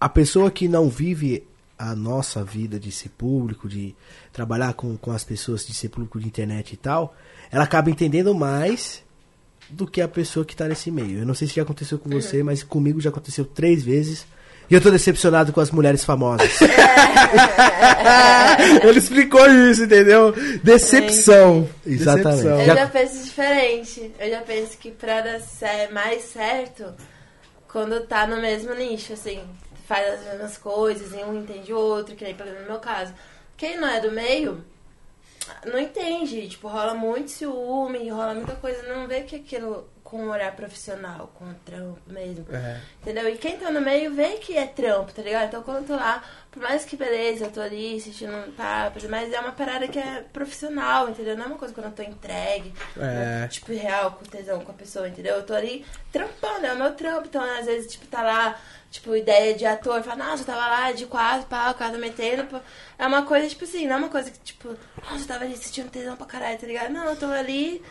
a 0.00 0.08
pessoa 0.08 0.50
que 0.50 0.66
não 0.66 0.88
vive 0.88 1.46
a 1.78 1.94
nossa 1.94 2.42
vida 2.42 2.80
de 2.80 2.90
ser 2.90 3.10
público, 3.10 3.68
de 3.68 3.94
trabalhar 4.32 4.72
com, 4.74 4.96
com 4.96 5.12
as 5.12 5.24
pessoas, 5.24 5.66
de 5.66 5.74
ser 5.74 5.90
público 5.90 6.18
de 6.18 6.26
internet 6.26 6.72
e 6.72 6.76
tal, 6.76 7.14
ela 7.50 7.64
acaba 7.64 7.90
entendendo 7.90 8.34
mais 8.34 9.04
do 9.68 9.86
que 9.86 10.00
a 10.00 10.08
pessoa 10.08 10.44
que 10.44 10.56
tá 10.56 10.66
nesse 10.66 10.90
meio. 10.90 11.18
Eu 11.18 11.26
não 11.26 11.34
sei 11.34 11.48
se 11.48 11.54
já 11.54 11.62
aconteceu 11.62 11.98
com 11.98 12.08
você, 12.08 12.42
mas 12.42 12.62
comigo 12.62 13.00
já 13.00 13.10
aconteceu 13.10 13.44
três 13.44 13.82
vezes. 13.82 14.26
E 14.68 14.74
eu 14.74 14.80
tô 14.80 14.90
decepcionado 14.90 15.52
com 15.52 15.60
as 15.60 15.70
mulheres 15.70 16.04
famosas. 16.04 16.58
Ele 18.82 18.98
explicou 18.98 19.46
isso, 19.48 19.84
entendeu? 19.84 20.32
Decepção. 20.62 21.68
Exatamente. 21.86 22.42
Decepção. 22.42 22.60
Eu 22.60 22.66
Já- 22.74 22.86
penso 22.88 23.24
diferente. 23.24 24.12
Eu 24.18 24.30
já 24.30 24.40
penso 24.40 24.76
que 24.78 24.90
pra 24.90 25.20
dar 25.20 25.40
mais 25.92 26.24
certo, 26.24 26.84
quando 27.68 28.00
tá 28.06 28.26
no 28.26 28.40
mesmo 28.40 28.74
nicho, 28.74 29.12
assim, 29.12 29.40
faz 29.86 30.14
as 30.14 30.24
mesmas 30.24 30.58
coisas 30.58 31.12
e 31.12 31.24
um 31.24 31.40
entende 31.40 31.72
o 31.72 31.78
outro, 31.78 32.14
que 32.16 32.24
nem 32.24 32.34
no 32.34 32.66
meu 32.66 32.78
caso. 32.78 33.14
Quem 33.56 33.78
não 33.78 33.88
é 33.88 34.00
do 34.00 34.10
meio, 34.12 34.64
não 35.64 35.78
entende. 35.78 36.48
Tipo, 36.48 36.68
rola 36.68 36.94
muito 36.94 37.30
ciúme, 37.30 38.08
rola 38.10 38.34
muita 38.34 38.54
coisa, 38.56 38.82
não 38.82 39.06
vê 39.06 39.22
que 39.22 39.36
aquilo 39.36 39.88
com 40.02 40.22
um 40.22 40.30
olhar 40.30 40.54
profissional, 40.54 41.32
com 41.34 41.52
trampo 41.64 41.98
mesmo. 42.06 42.46
É. 42.52 42.80
Entendeu? 43.02 43.28
E 43.28 43.36
quem 43.36 43.56
tá 43.58 43.72
no 43.72 43.80
meio 43.80 44.14
vê 44.14 44.34
que 44.36 44.56
é 44.56 44.64
trampo, 44.64 45.12
tá 45.12 45.20
ligado? 45.20 45.48
Então 45.48 45.62
quando 45.64 45.78
eu 45.78 45.84
tô 45.84 45.96
lá, 45.96 46.22
por 46.48 46.62
mais 46.62 46.84
que 46.84 46.96
beleza, 46.96 47.46
eu 47.46 47.50
tô 47.50 47.60
ali 47.60 47.96
assistindo 47.96 48.32
um 48.32 48.52
papo, 48.52 49.00
mas 49.08 49.32
é 49.32 49.40
uma 49.40 49.50
parada 49.50 49.88
que 49.88 49.98
é 49.98 50.24
profissional, 50.32 51.08
entendeu? 51.08 51.36
Não 51.36 51.44
é 51.44 51.46
uma 51.48 51.58
coisa 51.58 51.74
quando 51.74 51.86
eu 51.86 51.92
tô 51.92 52.02
entregue, 52.04 52.72
É. 52.96 53.00
né, 53.00 53.48
tipo, 53.48 53.72
real, 53.72 54.12
com 54.12 54.24
tesão 54.24 54.60
com 54.60 54.70
a 54.70 54.74
pessoa, 54.76 55.08
entendeu? 55.08 55.34
Eu 55.36 55.42
tô 55.44 55.54
ali 55.54 55.84
trampando, 56.12 56.64
é 56.66 56.72
o 56.72 56.76
meu 56.76 56.94
trampo. 56.94 57.26
Então, 57.26 57.42
às 57.42 57.66
vezes, 57.66 57.90
tipo, 57.90 58.06
tá 58.06 58.22
lá, 58.22 58.60
tipo, 58.96 59.14
ideia 59.14 59.54
de 59.54 59.64
ator, 59.64 60.02
fala, 60.02 60.24
nossa, 60.24 60.42
eu 60.42 60.46
tava 60.46 60.66
lá 60.66 60.92
de 60.92 61.06
quatro, 61.06 61.46
pau, 61.46 61.70
o 61.70 61.74
cara 61.74 61.96
metendo. 61.98 62.44
pô. 62.44 62.58
É 62.98 63.06
uma 63.06 63.22
coisa, 63.22 63.48
tipo 63.48 63.64
assim, 63.64 63.86
não 63.86 63.94
é 63.94 63.98
uma 63.98 64.08
coisa 64.08 64.30
que, 64.30 64.38
tipo, 64.40 64.68
nossa, 65.04 65.22
eu 65.22 65.26
tava 65.26 65.44
ali 65.44 65.54
assistindo 65.54 65.90
tesão 65.90 66.16
pra 66.16 66.26
caralho, 66.26 66.58
tá 66.58 66.66
ligado? 66.66 66.92
Não, 66.92 67.04
eu 67.06 67.16
tô 67.16 67.26
ali. 67.26 67.82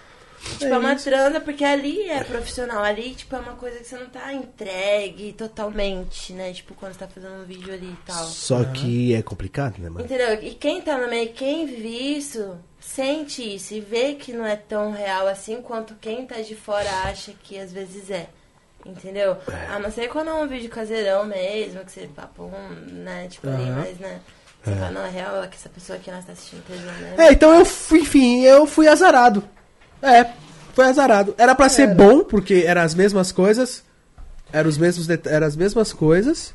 Tipo, 0.60 0.66
é, 0.66 0.78
uma 0.78 0.96
transa, 0.96 1.40
porque 1.40 1.64
ali 1.64 2.08
é 2.08 2.24
profissional. 2.24 2.84
Ali, 2.84 3.16
tipo, 3.16 3.36
é 3.36 3.40
uma 3.40 3.54
coisa 3.56 3.80
que 3.80 3.86
você 3.86 3.98
não 3.98 4.08
tá 4.08 4.32
entregue 4.34 5.34
totalmente, 5.34 6.34
né? 6.34 6.54
Tipo, 6.54 6.76
quando 6.76 6.94
você 6.94 7.00
tá 7.00 7.08
fazendo 7.08 7.42
um 7.42 7.46
vídeo 7.46 7.74
ali 7.74 7.88
e 7.88 8.06
tal. 8.06 8.26
Só 8.26 8.64
que 8.66 9.14
é 9.14 9.22
complicado, 9.22 9.80
né, 9.80 9.90
mano? 9.90 10.06
Entendeu? 10.06 10.34
E 10.44 10.54
quem 10.54 10.82
tá 10.82 10.98
no 10.98 11.08
meio, 11.08 11.34
quem 11.34 11.66
vive 11.66 12.18
isso, 12.18 12.58
sente 12.80 13.56
isso 13.56 13.74
e 13.74 13.80
vê 13.80 14.14
que 14.14 14.34
não 14.34 14.46
é 14.46 14.56
tão 14.56 14.92
real 14.92 15.28
assim 15.28 15.62
quanto 15.62 15.96
quem 15.96 16.26
tá 16.28 16.42
de 16.42 16.56
fora 16.56 16.90
acha 17.06 17.34
que 17.44 17.58
às 17.58 17.72
vezes 17.72 18.12
é. 18.12 18.30
Entendeu? 18.86 19.36
A 19.74 19.80
não 19.80 19.90
ser 19.92 20.08
quando 20.10 20.30
é 20.30 20.34
um 20.34 20.48
vídeo 20.48 20.70
caseirão 20.70 21.26
mesmo, 21.26 21.84
que 21.84 21.92
você 21.92 22.08
papo, 22.16 22.52
né? 22.92 23.28
Tipo, 23.30 23.48
ali, 23.50 23.64
Aham. 23.64 23.76
mas, 23.78 23.98
né? 23.98 24.20
Você 24.64 24.72
fala, 24.76 24.92
não, 24.92 25.06
é 25.06 25.10
real 25.10 25.44
é 25.44 25.48
que 25.48 25.56
essa 25.56 25.70
pessoa 25.70 25.98
aqui 25.98 26.12
nós 26.12 26.26
tá 26.26 26.32
assistindo 26.34 26.64
tesão 26.66 26.92
mesmo. 27.00 27.22
É, 27.22 27.32
então 27.32 27.54
eu 27.58 27.66
fui, 27.66 28.00
enfim, 28.00 28.42
eu 28.42 28.66
fui 28.68 28.88
azarado. 28.88 29.44
É, 30.02 30.26
foi 30.74 30.86
azarado. 30.86 31.34
Era 31.38 31.54
pra 31.56 31.68
ser 31.70 31.94
bom, 31.96 32.24
porque 32.24 32.64
eram 32.66 32.82
as 32.82 32.94
mesmas 32.96 33.32
coisas. 33.32 33.84
Eram 34.54 34.70
os 34.70 34.78
mesmos 34.78 35.08
det- 35.08 35.28
eram 35.30 35.46
as 35.48 35.56
mesmas 35.56 35.92
coisas. 35.94 36.54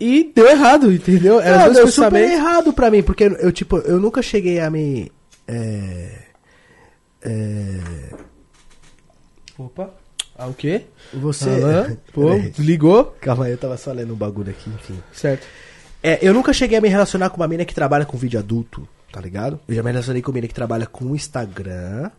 E 0.00 0.32
deu 0.34 0.46
errado, 0.48 0.92
entendeu? 0.92 1.40
Era 1.40 1.66
Não, 1.66 1.72
deu 1.72 1.86
super 1.88 2.10
pensamentos. 2.10 2.30
errado 2.32 2.72
pra 2.72 2.90
mim, 2.90 3.02
porque 3.02 3.24
eu, 3.24 3.52
tipo, 3.52 3.78
eu 3.78 3.98
nunca 4.00 4.20
cheguei 4.22 4.58
a 4.60 4.68
me... 4.70 5.10
É, 5.46 6.18
é, 7.22 7.80
Opa. 9.58 9.90
Ah, 10.36 10.48
o 10.48 10.54
quê? 10.54 10.82
você... 11.12 11.48
Alan, 11.48 11.96
pô, 12.12 12.30
ligou. 12.58 13.16
Calma 13.20 13.46
aí, 13.46 13.52
eu 13.52 13.58
tava 13.58 13.76
só 13.76 13.92
lendo 13.92 14.14
um 14.14 14.16
bagulho 14.16 14.50
aqui, 14.50 14.68
enfim. 14.70 14.98
Certo. 15.12 15.46
É, 16.02 16.18
eu 16.20 16.34
nunca 16.34 16.52
cheguei 16.52 16.76
a 16.76 16.80
me 16.80 16.88
relacionar 16.88 17.30
com 17.30 17.36
uma 17.36 17.48
mina 17.48 17.64
que 17.64 17.74
trabalha 17.74 18.04
com 18.04 18.16
vídeo 18.18 18.38
adulto, 18.38 18.86
tá 19.10 19.20
ligado? 19.20 19.58
Eu 19.66 19.74
já 19.74 19.82
me 19.82 19.90
relacionei 19.90 20.20
com 20.20 20.30
uma 20.30 20.34
mina 20.34 20.48
que 20.48 20.54
trabalha 20.54 20.86
com 20.86 21.14
Instagram. 21.14 22.10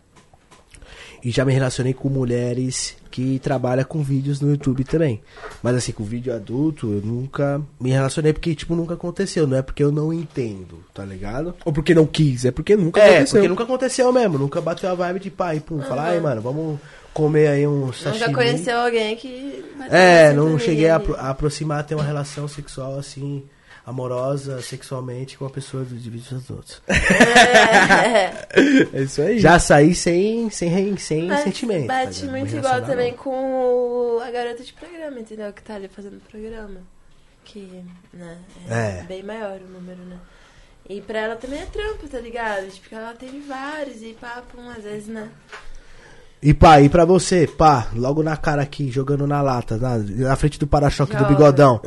E 1.24 1.30
já 1.30 1.44
me 1.44 1.52
relacionei 1.52 1.92
com 1.92 2.08
mulheres 2.08 2.96
que 3.10 3.38
trabalham 3.38 3.84
com 3.84 4.02
vídeos 4.02 4.40
no 4.40 4.50
YouTube 4.50 4.84
também. 4.84 5.20
Mas 5.62 5.74
assim, 5.74 5.90
com 5.90 6.04
vídeo 6.04 6.32
adulto, 6.34 6.92
eu 6.92 7.00
nunca 7.00 7.60
me 7.80 7.90
relacionei 7.90 8.32
porque, 8.32 8.54
tipo, 8.54 8.76
nunca 8.76 8.94
aconteceu. 8.94 9.46
Não 9.46 9.56
é 9.56 9.62
porque 9.62 9.82
eu 9.82 9.90
não 9.90 10.12
entendo, 10.12 10.84
tá 10.94 11.04
ligado? 11.04 11.54
Ou 11.64 11.72
porque 11.72 11.94
não 11.94 12.06
quis, 12.06 12.44
é 12.44 12.50
porque 12.50 12.76
nunca 12.76 13.00
é, 13.00 13.16
aconteceu. 13.16 13.38
porque 13.38 13.48
nunca 13.48 13.64
aconteceu 13.64 14.12
mesmo. 14.12 14.38
Nunca 14.38 14.60
bateu 14.60 14.90
a 14.90 14.94
vibe 14.94 15.20
de 15.20 15.30
pai, 15.30 15.58
pum, 15.58 15.80
falar, 15.80 16.10
ai, 16.10 16.20
mano, 16.20 16.40
vamos 16.40 16.78
comer 17.16 17.48
aí 17.48 17.66
um 17.66 17.92
sashimi. 17.92 18.18
Nunca 18.26 18.32
conheceu 18.34 18.78
alguém 18.78 19.16
que. 19.16 19.64
É, 19.90 20.32
não 20.32 20.58
cheguei 20.58 20.88
a, 20.90 20.96
a 21.18 21.30
aproximar, 21.30 21.84
ter 21.84 21.94
uma 21.94 22.04
relação 22.04 22.46
sexual 22.46 22.98
assim, 22.98 23.42
amorosa, 23.86 24.60
sexualmente 24.60 25.38
com 25.38 25.46
a 25.46 25.50
pessoa 25.50 25.82
dos 25.84 26.02
vídeos 26.04 26.28
dos 26.28 26.50
outros. 26.50 26.82
É. 26.88 28.46
É 28.92 29.02
isso 29.02 29.20
aí. 29.22 29.38
Já 29.38 29.58
saí 29.58 29.94
sem, 29.94 30.48
sem, 30.50 30.96
sem 30.96 31.26
Mas 31.26 31.40
sentimento. 31.40 31.86
tá 31.86 32.04
Bate 32.04 32.24
muito 32.26 32.56
igual 32.56 32.80
também 32.82 33.10
não. 33.12 33.18
com 33.18 33.30
o- 34.16 34.20
a 34.20 34.30
garota 34.30 34.62
de 34.62 34.72
programa, 34.72 35.18
entendeu? 35.20 35.52
Que 35.52 35.62
tá 35.62 35.74
ali 35.74 35.88
fazendo 35.88 36.16
o 36.16 36.20
programa. 36.30 36.80
Que, 37.44 37.84
né, 38.12 38.38
é, 38.68 38.74
É. 39.00 39.04
bem 39.06 39.22
maior 39.22 39.58
o 39.60 39.68
número, 39.72 40.02
né? 40.04 40.16
E 40.88 41.00
pra 41.00 41.18
ela 41.20 41.36
também 41.36 41.60
é 41.60 41.66
trampo, 41.66 42.08
tá 42.08 42.18
ligado? 42.18 42.66
Tipo, 42.70 42.94
ela 42.94 43.12
teve 43.14 43.40
vários 43.40 44.02
e 44.02 44.16
papo, 44.20 44.58
às 44.76 44.82
vezes, 44.84 45.08
né? 45.08 45.28
E 46.42 46.52
pá, 46.54 46.80
e 46.80 46.88
pra 46.88 47.04
você, 47.04 47.46
pá, 47.46 47.88
logo 47.94 48.22
na 48.22 48.36
cara 48.36 48.62
aqui, 48.62 48.90
jogando 48.90 49.26
na 49.26 49.40
lata, 49.42 49.76
na, 49.76 49.98
na 49.98 50.36
frente 50.36 50.58
do 50.58 50.66
para-choque 50.66 51.12
do 51.14 51.18
Joga. 51.20 51.30
bigodão. 51.30 51.80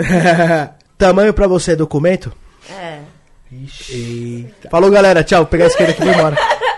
Tamanho 0.98 1.34
pra 1.34 1.48
você 1.48 1.72
é 1.74 1.76
documento? 1.76 2.32
É. 2.70 3.00
Eita. 3.90 4.70
Falou, 4.70 4.92
galera. 4.92 5.24
Tchau. 5.24 5.40
Vou 5.40 5.48
pegar 5.48 5.66
a 5.66 5.68
esquerda 5.68 5.92
aqui 5.94 6.02
e 6.02 6.06
vou 6.06 6.14
embora. 6.14 6.36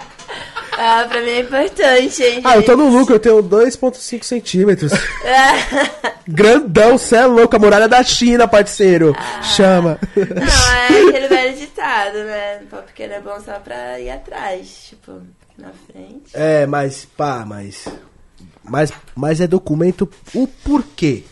Ah, 0.84 1.06
pra 1.08 1.22
mim 1.22 1.30
é 1.30 1.40
importante, 1.42 2.24
hein, 2.24 2.42
Ah, 2.44 2.56
eu 2.56 2.64
tô 2.64 2.76
no 2.76 2.90
lucro, 2.90 3.14
eu 3.14 3.20
tenho 3.20 3.44
2,5 3.44 4.24
centímetros. 4.24 4.92
É. 5.24 6.12
Grandão, 6.28 6.98
cê 6.98 7.18
é 7.18 7.26
louco, 7.28 7.56
a 7.56 7.60
muralha 7.60 7.88
da 7.88 8.02
China, 8.04 8.48
parceiro. 8.48 9.16
Chama. 9.44 10.00
Não, 10.16 10.74
é 10.74 11.08
aquele 11.10 11.28
velho 11.28 11.56
ditado, 11.56 12.18
né? 12.24 12.62
Pau 12.72 12.82
pequeno 12.82 13.14
é 13.14 13.22
bom 13.22 13.40
só 13.46 13.60
pra 13.60 14.00
ir 14.00 14.10
atrás. 14.10 14.88
Tipo, 14.90 15.22
na 15.58 15.72
frente. 15.72 16.32
É, 16.34 16.66
mas, 16.66 17.06
pá, 17.06 17.46
mas. 17.46 17.88
Mas, 18.64 18.92
mas 19.16 19.42
é 19.42 19.48
documento 19.48 20.10
o 20.34 20.48
porquê. 20.48 21.24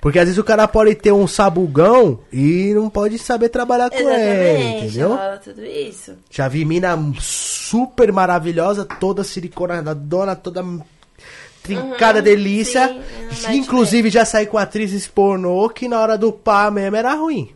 Porque 0.00 0.18
às 0.18 0.26
vezes 0.26 0.38
o 0.38 0.44
cara 0.44 0.68
pode 0.68 0.94
ter 0.94 1.10
um 1.12 1.26
sabugão 1.26 2.20
e 2.32 2.72
não 2.74 2.88
pode 2.88 3.18
saber 3.18 3.48
trabalhar 3.48 3.90
com 3.90 3.96
ele, 3.98 4.84
entendeu? 4.84 5.08
rola 5.08 5.38
tudo 5.42 5.64
isso. 5.64 6.14
Já 6.30 6.46
vi 6.46 6.64
mina 6.64 6.96
super 7.20 8.12
maravilhosa, 8.12 8.84
toda 8.84 9.24
silicona, 9.24 9.82
dona 9.94 10.36
toda 10.36 10.64
trincada 11.64 12.18
Uhum, 12.18 12.24
delícia. 12.24 12.96
sim, 13.32 13.56
Inclusive 13.56 14.08
já 14.08 14.24
saí 14.24 14.46
com 14.46 14.56
atrizes 14.56 15.06
pornô 15.08 15.68
que 15.68 15.88
na 15.88 16.00
hora 16.00 16.16
do 16.16 16.32
pá 16.32 16.70
mesmo 16.70 16.94
era 16.96 17.14
ruim. 17.14 17.50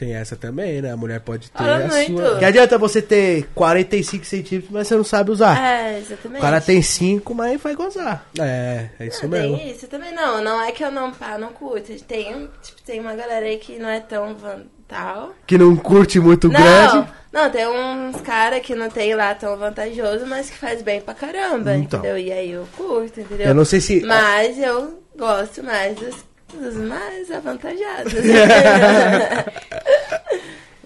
Tem 0.00 0.14
essa 0.14 0.34
também, 0.34 0.80
né? 0.80 0.90
A 0.92 0.96
mulher 0.96 1.20
pode 1.20 1.50
ter 1.50 1.58
Fala 1.58 1.84
a 1.84 1.88
muito. 1.88 2.16
sua. 2.16 2.38
Que 2.38 2.44
adianta 2.46 2.78
você 2.78 3.02
ter 3.02 3.46
45 3.54 4.24
centímetros, 4.24 4.72
mas 4.72 4.88
você 4.88 4.96
não 4.96 5.04
sabe 5.04 5.30
usar. 5.30 5.62
É, 5.62 5.96
O 5.96 5.98
exatamente. 5.98 6.40
cara 6.40 6.58
tem 6.58 6.80
5, 6.80 7.34
mas 7.34 7.60
vai 7.60 7.74
gozar. 7.74 8.24
É, 8.40 8.86
é 8.98 9.06
isso 9.06 9.26
Ah, 9.26 9.28
mesmo. 9.28 9.58
Tem 9.58 9.70
isso 9.70 9.86
também 9.88 10.14
não, 10.14 10.42
não 10.42 10.58
é 10.64 10.72
que 10.72 10.82
eu 10.82 10.90
não 10.90 11.12
pá, 11.12 11.36
não 11.36 11.48
curto. 11.52 11.92
Tem, 12.04 12.48
tipo, 12.62 12.80
tem 12.86 12.98
uma 12.98 13.14
galera 13.14 13.44
aí 13.44 13.58
que 13.58 13.78
não 13.78 13.90
é 13.90 14.00
tão 14.00 14.34
tal. 14.88 15.34
Que 15.46 15.58
não 15.58 15.76
curte 15.76 16.18
muito 16.18 16.48
Não, 16.48 16.58
grande. 16.58 17.06
não, 17.30 17.50
tem 17.50 17.66
uns 17.68 18.20
caras 18.22 18.60
que 18.62 18.74
não 18.74 18.88
tem 18.88 19.14
lá 19.14 19.34
tão 19.34 19.54
vantajoso, 19.58 20.24
mas 20.26 20.48
que 20.48 20.56
faz 20.56 20.80
bem 20.80 21.02
pra 21.02 21.12
caramba, 21.12 21.76
Então. 21.76 21.98
entendeu? 22.00 22.16
E 22.18 22.32
aí 22.32 22.50
eu 22.52 22.66
curto, 22.74 23.20
entendeu? 23.20 23.48
Eu 23.48 23.54
não 23.54 23.66
sei 23.66 23.82
se. 23.82 24.00
Mas 24.00 24.58
eu 24.58 24.98
gosto 25.16 25.62
mais 25.62 25.94
dos, 25.98 26.14
dos 26.56 26.76
mais 26.76 27.30
avantajados. 27.30 28.12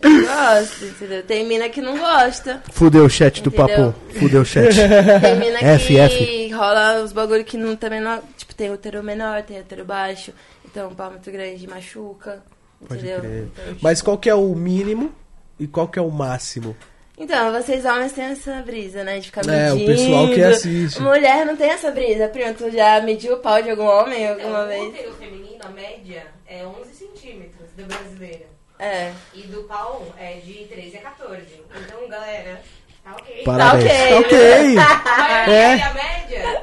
gosto, 0.24 0.84
entendeu? 0.84 1.22
Tem 1.22 1.46
mina 1.46 1.68
que 1.68 1.80
não 1.80 1.96
gosta. 1.98 2.62
Fudeu 2.72 3.04
o 3.04 3.10
chat 3.10 3.42
do 3.42 3.48
Entendeu? 3.48 3.92
papo. 3.92 4.18
Fudeu 4.18 4.42
o 4.42 4.44
chat. 4.44 4.74
Tem 5.20 5.38
mina 5.38 5.58
F, 5.58 5.86
que 5.88 5.98
F. 5.98 6.52
rola 6.52 7.02
os 7.02 7.12
bagulho 7.12 7.44
que 7.44 7.56
não 7.56 7.76
também 7.76 8.00
não. 8.00 8.20
Tipo, 8.36 8.54
tem 8.54 8.70
útero 8.70 9.02
menor, 9.02 9.42
tem 9.42 9.60
útero 9.60 9.84
baixo. 9.84 10.32
Então, 10.64 10.90
um 10.90 10.94
pau 10.94 11.10
muito 11.10 11.30
grande 11.30 11.66
machuca. 11.66 12.42
Pode 12.86 13.00
Entendeu? 13.00 13.20
crer. 13.20 13.48
Então, 13.52 13.76
Mas 13.80 14.02
qual 14.02 14.18
que 14.18 14.28
é 14.28 14.34
o 14.34 14.54
mínimo 14.54 15.12
e 15.58 15.66
qual 15.66 15.88
que 15.88 15.98
é 15.98 16.02
o 16.02 16.10
máximo? 16.10 16.76
Então, 17.16 17.52
vocês 17.52 17.84
homens 17.84 18.12
têm 18.12 18.24
essa 18.24 18.60
brisa, 18.62 19.04
né? 19.04 19.18
De 19.20 19.26
ficar 19.26 19.42
É, 19.48 19.72
o 19.72 19.76
medindo. 19.76 19.92
pessoal 19.92 20.28
que 20.28 20.42
assiste. 20.42 21.00
Mulher 21.00 21.46
não 21.46 21.56
tem 21.56 21.70
essa 21.70 21.90
brisa. 21.92 22.26
Prima, 22.28 22.52
tu 22.54 22.68
já 22.70 23.00
mediu 23.00 23.34
o 23.34 23.38
pau 23.38 23.62
de 23.62 23.70
algum 23.70 23.84
homem 23.86 24.26
alguma 24.28 24.48
Então, 24.48 24.64
o 24.64 24.68
vez? 24.68 24.82
útero 24.88 25.12
feminino, 25.14 25.58
a 25.64 25.68
média, 25.68 26.26
é 26.46 26.64
11 26.66 26.92
centímetros 26.92 27.68
da 27.76 27.84
brasileira. 27.84 28.46
É. 28.80 29.12
E 29.32 29.42
do 29.42 29.62
pau 29.62 30.04
é 30.18 30.32
de 30.44 30.64
13 30.64 30.96
a 30.96 31.00
14. 31.02 31.42
Então, 31.86 32.08
galera, 32.08 32.60
tá 33.04 33.12
ok. 33.12 33.42
Parabéns. 33.44 33.84
Tá 34.08 34.18
ok. 34.18 34.38
Ok. 34.76 34.78
A 34.78 35.50
É. 35.50 35.68
média, 35.68 35.86
a 35.86 35.94
média. 35.94 36.62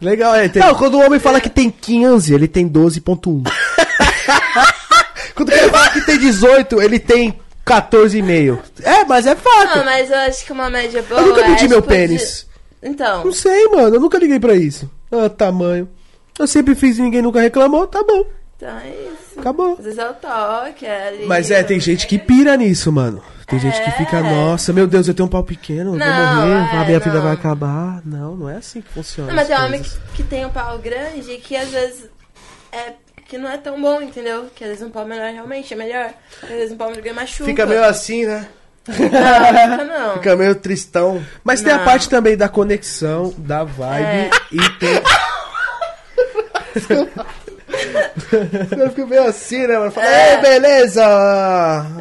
Legal, 0.00 0.34
é. 0.36 0.48
Tem... 0.48 0.62
Não, 0.62 0.74
quando 0.76 0.94
o 0.98 1.04
homem 1.04 1.18
fala 1.18 1.40
que 1.40 1.50
tem 1.50 1.68
15, 1.68 2.32
ele 2.32 2.46
tem 2.46 2.68
12.1. 2.68 3.42
quando 5.34 5.50
ele 5.52 5.68
fala 5.68 5.90
que 5.90 6.00
tem 6.02 6.18
18, 6.18 6.80
ele 6.80 6.98
tem 7.00 7.40
14,5. 7.64 8.58
É, 8.82 9.04
mas 9.04 9.26
é 9.26 9.34
fato. 9.34 9.78
Não, 9.78 9.84
mas 9.84 10.10
eu 10.10 10.16
acho 10.18 10.44
que 10.44 10.52
uma 10.52 10.68
média 10.70 11.02
boa 11.02 11.20
Eu 11.20 11.26
nunca 11.28 11.40
é, 11.42 11.48
medi 11.48 11.68
meu 11.68 11.80
tipo, 11.82 11.92
de- 11.92 11.98
pênis. 11.98 12.46
Então, 12.82 13.24
Não 13.24 13.32
sei, 13.32 13.66
mano. 13.68 13.96
Eu 13.96 14.00
nunca 14.00 14.18
liguei 14.18 14.38
pra 14.38 14.54
isso. 14.54 14.90
Ah, 15.10 15.28
tamanho. 15.28 15.88
Eu 16.38 16.46
sempre 16.46 16.74
fiz 16.74 16.98
e 16.98 17.02
ninguém 17.02 17.22
nunca 17.22 17.40
reclamou. 17.40 17.86
Tá 17.86 18.02
bom. 18.02 18.24
então 18.56 18.76
é 18.78 18.88
isso. 18.90 19.38
Acabou. 19.40 19.76
Às 19.78 19.84
vezes 19.84 19.98
é 19.98 20.10
o 20.10 20.14
toque, 20.14 20.84
é 20.84 21.08
ali. 21.08 21.26
Mas 21.26 21.50
é, 21.50 21.62
tem 21.62 21.80
gente 21.80 22.06
que 22.06 22.18
pira 22.18 22.56
nisso, 22.56 22.92
mano. 22.92 23.22
Tem 23.46 23.58
gente 23.58 23.80
que 23.82 23.90
fica, 23.92 24.18
É. 24.18 24.22
nossa, 24.22 24.72
meu 24.72 24.86
Deus, 24.86 25.06
eu 25.06 25.12
tenho 25.14 25.26
um 25.26 25.30
pau 25.30 25.44
pequeno, 25.44 25.94
eu 25.94 25.98
vou 25.98 25.98
Não, 25.98 26.36
morrer, 26.36 26.74
é, 26.74 26.76
a 26.78 26.84
minha 26.86 26.98
vida 26.98 27.14
não. 27.16 27.22
vai 27.22 27.32
acabar. 27.34 28.00
Não, 28.04 28.36
não 28.36 28.48
é 28.48 28.56
assim 28.56 28.80
que 28.80 28.88
funciona. 28.88 29.28
Não, 29.28 29.36
mas 29.36 29.48
tem 29.48 29.56
homem 29.58 29.82
que, 29.82 29.90
que 30.16 30.22
tem 30.22 30.46
um 30.46 30.50
pau 30.50 30.78
grande 30.78 31.30
e 31.32 31.38
que 31.38 31.54
às 31.56 31.68
vezes 31.68 32.08
é 32.72 32.92
que 33.26 33.38
não 33.38 33.50
é 33.50 33.56
tão 33.58 33.80
bom, 33.80 34.00
entendeu? 34.02 34.46
Que 34.54 34.64
às 34.64 34.70
vezes 34.70 34.84
um 34.86 34.90
pau 34.90 35.04
menor 35.04 35.32
realmente 35.32 35.72
é 35.72 35.76
melhor. 35.76 36.10
Às 36.42 36.48
vezes 36.48 36.72
um 36.72 36.76
pau 36.76 36.90
menor 36.90 37.14
machuca. 37.14 37.44
Fica 37.44 37.66
meio 37.66 37.84
assim, 37.84 38.26
né? 38.26 38.46
Não, 38.86 38.94
fica 38.96 39.84
não. 39.84 40.12
Fica 40.20 40.36
meio 40.36 40.54
tristão. 40.56 41.24
Mas 41.42 41.62
tem 41.62 41.72
a 41.72 41.78
Não. 41.78 41.84
parte 41.84 42.06
também 42.08 42.36
da 42.36 42.48
conexão, 42.50 43.34
da 43.38 43.64
vibe 43.64 44.04
É. 44.04 44.30
e 44.52 44.70
tem. 44.78 45.02
Fica 48.90 49.06
meio 49.06 49.24
assim, 49.24 49.66
né, 49.66 49.78
mano? 49.78 49.90
Fala, 49.90 50.06
É. 50.06 50.34
ei, 50.34 50.40
beleza! 50.40 51.02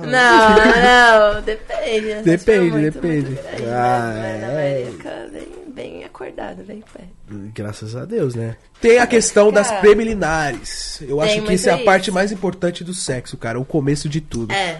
Não, 0.02 1.36
não, 1.36 1.42
depende. 1.42 2.16
Depende, 2.24 2.72
muito, 2.72 2.94
depende. 3.00 3.26
muito 3.32 3.42
grande, 3.44 3.70
Ah, 3.70 4.12
né? 4.14 4.82
É. 4.82 5.63
bem, 5.74 6.04
acordado, 6.04 6.64
bem 6.64 6.82
perto. 6.94 7.52
Graças 7.54 7.96
a 7.96 8.06
Deus, 8.06 8.36
né? 8.36 8.56
Tem 8.80 9.00
a 9.00 9.08
questão 9.08 9.52
das 9.52 9.72
preliminares. 9.80 11.00
Eu 11.02 11.18
Tem 11.18 11.26
acho 11.26 11.42
que 11.44 11.54
isso 11.54 11.70
é 11.70 11.74
a 11.74 11.76
isso. 11.76 11.86
parte 11.86 12.12
mais 12.12 12.32
importante 12.32 12.84
do 12.84 12.94
sexo, 12.94 13.38
cara. 13.38 13.60
O 13.60 13.66
começo 13.66 14.08
de 14.08 14.22
tudo. 14.22 14.54
É, 14.54 14.80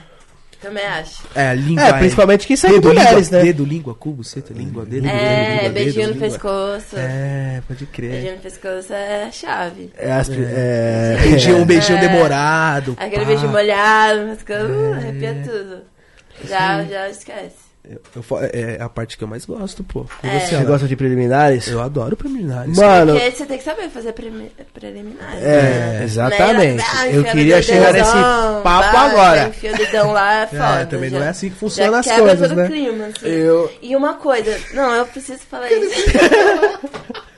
também 0.62 0.86
acho. 0.86 1.24
É, 1.36 1.50
a 1.50 1.54
língua. 1.54 1.84
É, 1.84 1.94
principalmente 1.94 2.48
que 2.48 2.54
isso 2.54 2.68
é 2.68 2.70
mulheres, 2.72 3.28
língua, 3.28 3.38
né? 3.40 3.44
Dedo, 3.44 3.66
língua, 3.66 3.94
cubo, 3.96 4.24
seta, 4.24 4.54
língua, 4.54 4.86
dedo, 4.86 5.04
dedo, 5.04 5.14
É, 5.14 5.56
língua, 5.58 5.70
beijinho 5.70 5.94
dedo, 6.08 6.08
no 6.08 6.14
língua. 6.14 6.30
pescoço. 6.30 6.96
É, 6.98 7.62
pode 7.68 7.86
crer. 7.88 8.12
Beijinho 8.12 8.36
no 8.36 8.42
pescoço 8.42 8.94
é 8.94 9.24
a 9.26 9.32
chave. 9.32 9.92
É, 9.98 10.12
as, 10.12 10.30
é... 10.30 11.18
Beijinho, 11.22 11.58
um 11.58 11.66
beijinho 11.66 11.98
É. 11.98 12.02
demorado. 12.08 12.96
Aquele 12.98 13.22
pá. 13.24 13.28
beijinho 13.28 13.52
molhado 13.52 14.22
no 14.28 14.36
pescoço, 14.36 14.72
uh, 14.72 14.94
É. 14.94 14.98
arrepia 14.98 15.42
tudo. 15.44 15.82
Já, 16.48 16.84
já 16.86 17.10
esquece. 17.10 17.63
Eu- 17.86 18.00
eu 18.16 18.24
fa- 18.24 18.46
é 18.46 18.78
a 18.82 18.88
parte 18.88 19.18
que 19.18 19.24
eu 19.26 19.28
mais 19.28 19.44
gosto, 19.46 19.84
pô. 19.84 20.06
E 20.24 20.28
É. 20.28 20.40
você, 20.40 20.56
Você 20.56 20.64
gosta 20.64 20.88
de 20.88 20.96
preliminares? 20.96 21.68
Eu 21.68 21.82
adoro 21.82 22.16
preliminares. 22.16 22.78
Mano, 22.78 23.12
Porque 23.14 23.32
você 23.32 23.46
tem 23.46 23.58
que 23.58 23.64
saber 23.66 23.90
fazer 23.90 24.14
premi- 24.14 24.52
preliminares. 24.74 25.44
é, 25.44 26.00
exatamente. 26.04 26.78
Né? 26.78 26.84
Eu 27.12 27.20
Enfia 27.22 27.32
queria 27.34 27.62
chegar 27.62 27.92
nesse 27.92 28.12
papo 28.64 28.64
vai, 28.64 29.10
agora. 29.10 29.48
Enfia 29.50 29.74
o 29.74 29.78
dedão 29.78 30.12
lá, 30.14 30.34
é 30.44 30.48
foda. 30.48 30.86
também 30.86 31.10
já- 31.10 31.20
não 31.20 31.26
é 31.26 31.30
assim 31.30 31.50
que 31.50 31.56
funcionam 31.58 32.02
já 32.02 32.14
as 32.14 32.20
coisas, 32.22 32.52
né? 32.54 32.68
clima, 32.68 33.06
assim. 33.08 33.28
Eu- 33.28 33.70
E 33.82 33.96
uma 33.98 34.14
coisa, 34.14 34.58
não, 34.74 34.90
eu 34.96 35.06
preciso 35.06 35.42
falar 35.50 35.70
isso. 35.70 35.94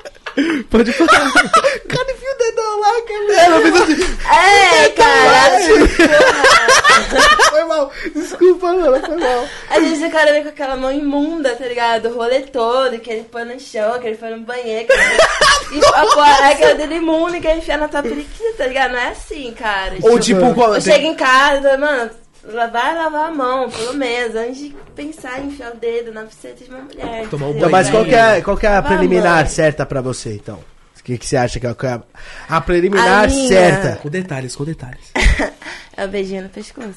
Pode 0.69 0.91
falar. 0.93 1.31
Cara, 1.87 2.11
enfia 2.11 2.31
o 2.31 2.37
dedão 2.37 2.79
lá, 2.79 2.91
cara. 3.07 4.35
é, 4.35 4.89
cara, 4.89 5.59
Foi 7.49 7.63
mal. 7.65 7.91
Desculpa, 8.13 8.73
mano, 8.73 8.99
foi 9.05 9.17
mal. 9.17 9.47
às 9.69 9.83
vezes 9.83 10.07
o 10.07 10.11
cara 10.11 10.31
vem 10.33 10.43
com 10.43 10.49
aquela 10.49 10.75
mão 10.75 10.91
imunda, 10.91 11.55
tá 11.55 11.65
ligado? 11.65 12.09
O 12.09 12.15
rolê 12.15 12.41
todo, 12.41 12.99
que 12.99 13.09
ele 13.09 13.23
põe 13.31 13.45
no 13.45 13.59
chão, 13.59 13.99
que 13.99 14.07
ele 14.07 14.17
foi 14.17 14.29
no 14.29 14.39
banheiro, 14.41 14.87
que 14.87 14.93
ele... 14.93 15.81
e 15.81 15.85
a 15.85 16.05
cueca 16.13 16.75
dele 16.75 16.95
imunda 16.95 17.39
que 17.39 17.47
ele 17.47 17.59
enfia 17.59 17.77
na 17.77 17.87
tua 17.87 18.01
periquita, 18.03 18.53
tá 18.57 18.67
ligado? 18.67 18.91
Não 18.91 18.99
é 18.99 19.09
assim, 19.09 19.53
cara. 19.57 19.95
Ou 20.01 20.19
tipo, 20.19 20.53
qual- 20.53 20.75
Eu 20.75 20.81
chego 20.81 21.05
em 21.07 21.15
casa, 21.15 21.77
mano, 21.77 22.09
vai 22.51 22.95
lavar 22.95 23.29
a 23.29 23.31
mão, 23.31 23.69
pelo 23.69 23.93
menos, 23.95 24.35
antes 24.35 24.57
de 24.57 24.75
pensar 24.95 25.39
em 25.41 25.47
enfiar 25.47 25.73
o 25.73 25.77
dedo 25.77 26.11
na 26.11 26.23
buceta 26.23 26.63
de 26.63 26.69
uma 26.69 26.81
mulher. 26.81 27.27
Tomar 27.29 27.47
um 27.47 27.49
entendeu? 27.49 27.57
Então, 27.57 27.69
mas 27.69 27.89
qual 27.89 28.05
que 28.05 28.15
é, 28.15 28.41
qual 28.41 28.57
que 28.57 28.65
é 28.67 28.75
a 28.75 28.81
preliminar 28.81 29.47
certa 29.47 29.85
pra 29.85 30.01
você, 30.01 30.33
então? 30.33 30.59
O 30.99 31.03
que, 31.05 31.17
que 31.19 31.25
você 31.27 31.37
acha 31.37 31.59
que 31.59 31.67
é 31.67 31.69
a- 31.69 32.01
a 32.49 32.61
preliminar 32.61 33.25
A 33.25 33.27
minha. 33.27 33.47
certa? 33.47 33.95
Com 33.97 34.09
detalhes, 34.09 34.55
com 34.55 34.63
detalhes. 34.65 35.11
É 35.97 36.03
o 36.03 36.09
beijinho 36.09 36.43
no 36.43 36.49
pescoço. 36.49 36.89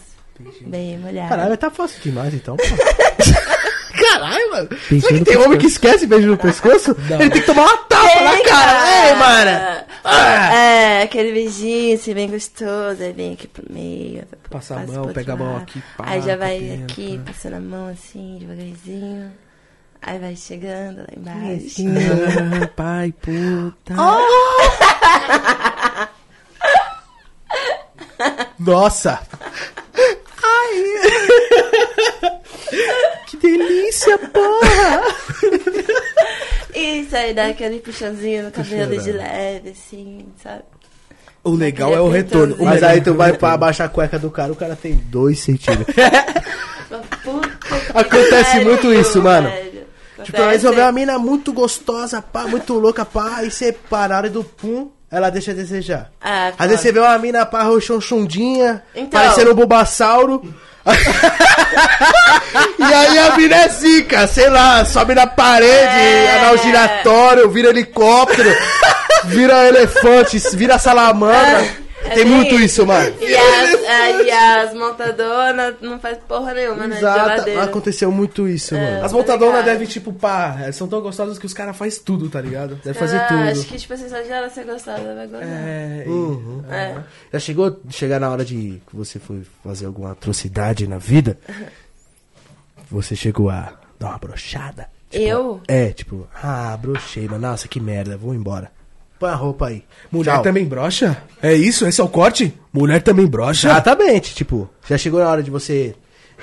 Bem 0.63 0.99
molhado. 0.99 1.29
Caralho, 1.29 1.57
tá 1.57 1.71
fácil 1.71 2.01
demais, 2.03 2.35
então. 2.35 2.57
Caralho, 4.21 4.51
mano. 4.51 4.69
Beijinho 4.69 5.01
Será 5.01 5.19
que 5.19 5.25
tem 5.25 5.37
homem 5.39 5.59
que 5.59 5.67
esquece 5.67 6.07
beijo 6.07 6.29
no 6.29 6.37
pescoço? 6.39 6.97
Não. 7.09 7.21
Ele 7.21 7.31
tem 7.31 7.41
que 7.41 7.47
tomar 7.47 7.63
uma 7.65 7.79
tapa 7.79 8.21
na 8.23 8.31
Tem, 8.33 8.45
cara. 8.45 9.07
Ei, 9.09 9.15
mano. 9.15 9.85
Ah. 10.05 10.55
É, 10.55 11.03
aquele 11.03 11.33
beijinho 11.33 11.95
assim, 11.95 12.15
bem 12.15 12.31
gostoso. 12.31 13.03
Aí 13.03 13.13
vem 13.13 13.33
aqui 13.35 13.47
pro 13.47 13.65
meio. 13.71 14.25
Passa 14.51 14.77
a 14.77 14.87
mão, 14.87 15.09
pega 15.13 15.33
a 15.35 15.37
mão 15.37 15.57
aqui, 15.59 15.83
pá, 15.97 16.05
Aí 16.07 16.23
já 16.23 16.37
vai 16.37 16.59
tenta. 16.59 16.85
aqui, 16.93 17.21
passando 17.25 17.55
a 17.55 17.61
mão 17.61 17.89
assim, 17.89 18.39
devagarzinho. 18.41 19.33
Aí 20.01 20.19
vai 20.19 20.37
chegando 20.37 20.99
lá 20.99 21.07
embaixo. 21.17 21.83
Ah, 22.63 22.67
pai, 22.77 23.13
puta. 23.21 23.95
Nossa. 28.59 29.21
Porra! 34.33 35.03
Isso 36.75 37.17
aí 37.17 37.35
dá 37.35 37.47
aquele 37.47 37.81
puxãozinho 37.81 38.45
no 38.45 38.51
cabelo 38.51 38.97
de 39.01 39.13
leve, 39.13 39.71
assim, 39.71 40.27
sabe? 40.43 40.63
O 41.43 41.51
legal 41.51 41.95
é 41.95 42.01
o 42.01 42.09
retorno. 42.09 42.57
O 42.59 42.65
Mas 42.65 42.83
aí 42.83 43.01
tu 43.01 43.15
vai 43.15 43.33
pra 43.33 43.53
abaixar 43.53 43.87
a 43.87 43.91
cueca 43.91 44.19
do 44.19 44.31
cara, 44.31 44.53
o 44.53 44.57
cara 44.57 44.77
tem 44.77 44.95
dois 44.95 45.41
centímetros. 45.41 45.95
Acontece 47.95 48.51
pariu, 48.53 48.65
muito 48.65 48.93
isso, 48.93 49.23
mano. 49.23 49.49
velho. 49.49 49.69
Tipo, 50.25 50.41
às 50.43 50.49
vezes 50.49 50.65
eu 50.65 50.71
Acontece. 50.71 50.75
vejo 50.75 50.83
uma 50.87 50.93
mina 50.93 51.19
muito 51.19 51.53
gostosa, 51.53 52.21
pá, 52.21 52.47
muito 52.47 52.75
louca, 52.75 53.05
pá, 53.05 53.43
e 53.45 53.51
você 53.51 53.73
hora 54.17 54.29
do 54.29 54.43
pum, 54.43 54.91
ela 55.11 55.31
deixa 55.31 55.53
a 55.53 55.55
desejar. 55.55 56.11
Ah, 56.21 56.53
Às 56.59 56.67
vezes 56.69 56.81
você 56.83 56.93
vê 56.93 56.99
uma 57.01 57.17
mina 57.19 57.47
pá, 57.47 57.63
roxonchundinha, 57.63 58.83
Então. 58.95 59.09
parecendo 59.21 59.53
um 59.53 59.55
bubassauro. 59.55 60.43
e 62.79 62.83
aí 62.95 63.19
a 63.19 63.37
mina 63.37 63.57
é 63.57 63.69
zica, 63.69 64.27
sei 64.27 64.49
lá, 64.49 64.85
sobe 64.85 65.15
na 65.15 65.27
parede, 65.27 65.71
É. 65.99 66.39
anal 66.41 66.59
giratório, 66.59 67.49
vira 67.51 67.69
helicóptero, 67.69 68.55
vira 69.25 69.67
elefante, 69.69 70.39
vira 70.55 70.79
salamandra. 70.79 71.63
É 71.63 71.88
Tem 72.09 72.25
bem 72.25 72.27
muito 72.27 72.55
isso, 72.57 72.87
mano. 72.87 73.15
E 73.21 73.35
as, 73.37 73.75
é, 73.85 74.23
e 74.25 74.31
as 74.31 74.75
montadonas 74.75 75.75
não 75.81 75.99
faz 75.99 76.19
porra 76.19 76.55
nenhuma, 76.55 76.87
né? 76.87 76.97
Exato, 76.99 77.51
aconteceu 77.61 78.11
muito 78.13 78.47
isso, 78.49 78.75
mano. 78.75 79.05
As 79.05 79.13
montadoras 79.13 79.65
devem, 79.65 79.87
tipo, 79.87 80.13
pá, 80.13 80.57
elas 80.63 80.77
são 80.77 80.87
tão 80.89 81.01
gostosas 81.01 81.39
que 81.39 81.47
os 81.47 81.55
caras 81.55 81.77
fazem 81.77 82.01
tudo, 82.03 82.29
tá 82.29 82.41
ligado? 82.41 82.77
Deve 82.85 82.91
Ela- 82.91 82.99
fazer 82.99 83.27
tudo. 83.29 83.43
Acho 83.51 83.67
que, 83.67 83.77
tipo 83.79 83.93
assim, 83.95 84.09
só 84.09 84.21
de 84.21 84.31
ela 84.31 84.51
ser 84.51 84.65
gostosa, 84.65 85.15
vai 85.15 85.27
gostar. 85.27 85.45
É, 85.47 86.05
e- 86.07 86.11
Uhum. 86.11 86.63
É. 86.71 86.97
Já 87.33 87.39
chegou 87.39 87.81
chegar 87.91 88.19
na 88.21 88.31
hora 88.31 88.45
de 88.45 88.81
que 88.89 88.95
você 88.97 89.19
foi 89.19 89.43
fazer 89.65 89.87
alguma 89.87 90.13
atrocidade 90.13 90.87
na 90.87 90.99
vida? 90.99 91.39
Você 92.91 93.15
chegou 93.15 93.51
a 93.51 93.73
dar 93.99 94.09
uma 94.09 94.19
brochada? 94.19 94.89
Tipo, 95.11 95.25
Eu? 95.25 95.61
É, 95.69 95.91
tipo, 95.91 96.27
ah, 96.43 96.77
brochei, 96.81 97.27
mano. 97.27 97.49
Nossa, 97.49 97.67
que 97.69 97.81
merda, 97.81 98.17
vou 98.17 98.35
embora. 98.35 98.71
Põe 99.19 99.31
a 99.31 99.35
roupa 99.35 99.67
aí. 99.69 99.83
Mulher 100.13 100.35
Tchau. 100.35 100.43
também 100.43 100.65
brocha? 100.65 101.21
É 101.43 101.53
isso? 101.55 101.87
Esse 101.87 102.01
é 102.01 102.05
o 102.05 102.09
corte? 102.09 102.55
Mulher 102.73 103.03
também 103.03 103.27
brocha? 103.27 103.69
Exatamente, 103.69 104.35
tipo, 104.35 104.69
já 104.89 104.97
chegou 104.97 105.21
na 105.21 105.29
hora 105.29 105.43
de 105.43 105.51
você 105.51 105.95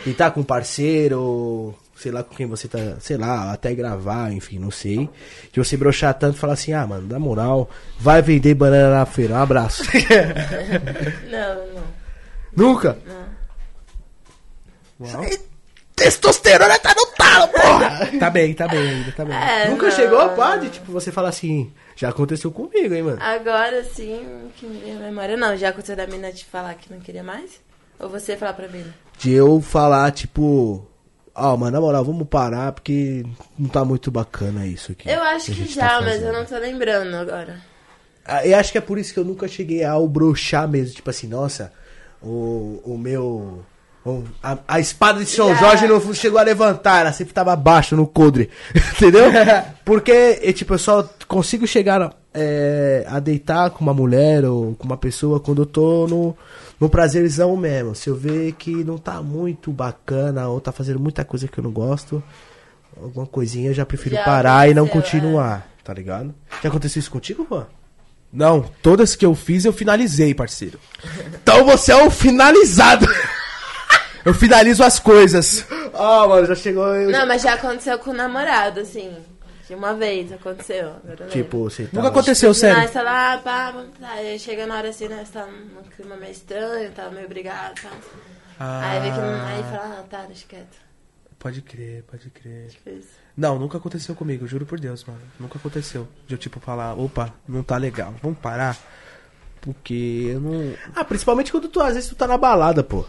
deitar 0.04 0.32
com 0.32 0.42
um 0.42 0.44
parceiro, 0.44 1.20
ou 1.20 1.80
sei 1.96 2.12
lá 2.12 2.22
com 2.24 2.36
quem 2.36 2.46
você 2.46 2.68
tá, 2.68 2.78
sei 3.00 3.16
lá, 3.18 3.54
até 3.54 3.74
gravar, 3.74 4.32
enfim, 4.32 4.60
não 4.60 4.72
sei. 4.72 5.10
De 5.54 5.60
você 5.60 5.78
brochar 5.78 6.14
tanto 6.14 6.36
e 6.36 6.40
falar 6.40 6.54
assim, 6.54 6.74
ah, 6.74 6.86
mano, 6.86 7.08
na 7.08 7.18
moral, 7.18 7.70
vai 7.98 8.22
vender 8.22 8.54
banana 8.54 9.00
na 9.00 9.06
feira. 9.06 9.36
Um 9.36 9.42
abraço. 9.42 9.84
Não, 11.32 11.56
não. 11.74 11.84
Nunca? 12.56 12.98
Uau. 15.00 15.26
Testosterona 15.96 16.78
tá 16.80 16.94
no 16.96 17.06
talo, 17.08 17.48
porra! 17.48 18.10
Tá 18.20 18.30
bem, 18.30 18.54
tá 18.54 18.68
bem 18.68 18.80
ainda, 18.90 19.12
tá 19.14 19.24
bem. 19.24 19.36
É, 19.36 19.70
Nunca 19.70 19.88
não. 19.88 19.96
chegou 19.96 20.20
a 20.20 20.58
tipo, 20.60 20.92
você 20.92 21.12
falar 21.12 21.30
assim, 21.30 21.72
já 21.96 22.10
aconteceu 22.10 22.52
comigo, 22.52 22.94
hein, 22.94 23.04
mano? 23.04 23.18
Agora 23.22 23.84
sim, 23.84 24.50
que 24.58 24.66
me 24.66 24.80
vem 24.80 24.98
a 24.98 25.00
memória. 25.00 25.38
Não, 25.38 25.56
já 25.56 25.70
aconteceu 25.70 25.96
da 25.96 26.06
mina 26.08 26.32
te 26.32 26.46
falar 26.46 26.74
que 26.76 26.92
não 26.94 27.00
queria 27.00 27.24
mais? 27.24 27.60
Ou 28.00 28.10
você 28.10 28.36
falar 28.36 28.54
pra 28.54 28.68
mina? 28.68 28.94
De 29.18 29.32
eu 29.32 29.62
falar, 29.62 30.12
tipo, 30.12 30.86
ó, 31.34 31.56
mano, 31.56 31.72
na 31.72 31.82
moral, 31.82 32.04
vamos 32.04 32.28
parar 32.28 32.74
porque 32.74 33.26
não 33.58 33.70
tá 33.70 33.86
muito 33.86 34.12
bacana 34.12 34.68
isso 34.68 34.92
aqui. 34.92 35.10
Eu 35.10 35.22
acho 35.24 35.52
a 35.52 35.56
que 35.56 35.62
gente 35.62 35.74
já, 35.74 35.88
tá 35.88 36.02
mas 36.02 36.22
eu 36.22 36.34
não 36.34 36.44
tô 36.46 36.58
lembrando 36.58 37.16
agora. 37.16 37.60
Ah, 38.26 38.46
Eu 38.46 38.58
acho 38.58 38.72
que 38.72 38.78
é 38.78 38.82
por 38.82 38.98
isso 38.98 39.14
que 39.14 39.20
eu 39.20 39.24
nunca 39.24 39.48
cheguei 39.48 39.84
ao 39.84 40.08
brochar 40.08 40.68
mesmo. 40.68 40.96
Tipo 40.96 41.10
assim, 41.10 41.28
nossa, 41.28 41.72
o, 42.22 42.82
o 42.84 42.98
meu. 42.98 43.64
O- 44.06 44.24
a, 44.44 44.58
a 44.68 44.80
espada 44.80 45.20
de 45.24 45.30
São. 45.30 45.56
Jorge 45.56 45.88
não 45.88 46.14
chegou 46.14 46.40
a 46.40 46.44
levantar, 46.44 47.02
ela 47.02 47.12
sempre 47.12 47.34
tava 47.34 47.52
abaixo 47.54 47.96
no 47.96 48.06
coldre. 48.06 48.50
Entendeu? 48.96 49.26
Porque, 49.84 50.40
e, 50.44 50.54
tipo, 50.54 50.74
eu 50.74 50.78
só 50.80 51.10
consigo 51.28 51.66
chegar 51.66 52.14
é, 52.34 53.06
a 53.10 53.20
deitar 53.20 53.70
com 53.72 53.82
uma 53.84 53.94
mulher 53.94 54.46
ou 54.46 54.76
com 54.76 54.86
uma 54.86 54.98
pessoa 54.98 55.40
quando 55.40 55.64
eu 55.64 55.66
tô 55.66 56.08
no, 56.08 56.38
no 56.80 56.88
prazerzão 56.90 57.56
mesmo. 57.58 57.96
Se 57.96 58.10
eu 58.10 58.16
ver 58.16 58.52
que 58.54 58.84
não 58.84 58.98
tá 58.98 59.22
muito 59.22 59.72
bacana 59.72 60.48
ou 60.48 60.62
tá 60.62 60.72
fazendo 60.72 61.00
muita 61.00 61.26
coisa 61.26 61.48
que 61.48 61.58
eu 61.58 61.64
não 61.64 61.72
gosto, 61.72 62.22
alguma 63.02 63.26
coisinha 63.26 63.70
eu 63.70 63.74
já 63.74 63.86
prefiro 63.86 64.16
Já 64.16 64.24
parar 64.24 64.70
e 64.70 64.74
não 64.74 64.86
aconteceu, 64.86 65.20
continuar, 65.20 65.68
tá 65.84 65.94
ligado? 65.94 66.34
Já 66.62 66.70
aconteceu 66.70 67.00
isso 67.00 67.12
contigo, 67.12 67.46
pô? 67.46 67.64
Não, 68.34 68.66
todas 68.82 69.16
que 69.16 69.26
eu 69.26 69.34
fiz 69.34 69.64
eu 69.66 69.72
finalizei, 69.72 70.34
parceiro. 70.34 70.78
Então 71.42 71.66
você 71.66 71.92
é 71.94 72.04
um 72.04 72.10
finalizado. 72.12 73.08
Eu 74.26 74.34
finalizo 74.34 74.84
as 74.84 75.00
coisas. 75.00 75.66
Ah, 75.94 76.28
mano, 76.28 76.46
já 76.48 76.56
chegou. 76.56 76.86
eu- 76.96 77.12
Não, 77.12 77.26
mas 77.28 77.42
já 77.44 77.54
aconteceu 77.54 77.98
com 78.00 78.10
o 78.10 78.14
namorado, 78.14 78.80
assim. 78.82 79.16
De 79.68 79.74
uma 79.74 79.94
vez 79.94 80.32
aconteceu. 80.32 80.96
Tipo, 81.32 81.64
você 81.64 81.84
tá. 81.86 81.90
Nunca 81.94 82.10
aconteceu, 82.10 82.50
Nós 82.50 82.58
sério. 82.58 82.90
tá 82.90 83.02
lá, 83.02 83.38
pá, 83.40 83.74
tá. 84.00 84.10
Aí 84.12 84.38
chega 84.38 84.68
na 84.68 84.78
hora 84.78 84.90
assim, 84.90 85.08
nós 85.08 85.30
tá 85.30 85.46
num 85.48 85.82
clima 85.96 86.16
meio 86.18 86.32
estranho, 86.32 86.92
tá 86.92 87.10
meio 87.10 87.28
brigado, 87.28 87.74
tá. 87.82 87.90
Aí 88.60 89.00
vê 89.02 89.12
que 89.12 89.18
não. 89.18 89.46
Aí 89.48 89.64
fala, 89.64 89.98
ah, 90.00 90.04
tá, 90.10 90.22
deixa 90.28 90.46
quieto. 90.48 90.78
Pode 91.40 91.62
crer, 91.64 92.04
pode 92.04 92.30
crer. 92.30 92.68
Isso. 92.86 93.08
Não, 93.36 93.58
nunca 93.60 93.78
aconteceu 93.78 94.14
comigo, 94.16 94.48
juro 94.48 94.66
por 94.66 94.80
Deus, 94.80 95.04
mano. 95.04 95.20
Nunca 95.40 95.58
aconteceu. 95.58 96.08
De 96.28 96.36
eu, 96.36 96.38
tipo, 96.38 96.60
falar, 96.60 96.94
opa, 96.94 97.34
não 97.48 97.64
tá 97.64 97.76
legal, 97.78 98.14
vamos 98.22 98.38
parar. 98.40 98.78
Porque 99.62 100.28
eu 100.32 100.40
não. 100.40 100.74
Ah, 100.96 101.04
principalmente 101.04 101.52
quando 101.52 101.68
tu, 101.68 101.82
às 101.82 101.96
vezes, 101.96 102.10
tu 102.10 102.16
tá 102.16 102.28
na 102.28 102.38
balada, 102.38 102.84
pô. 102.84 103.04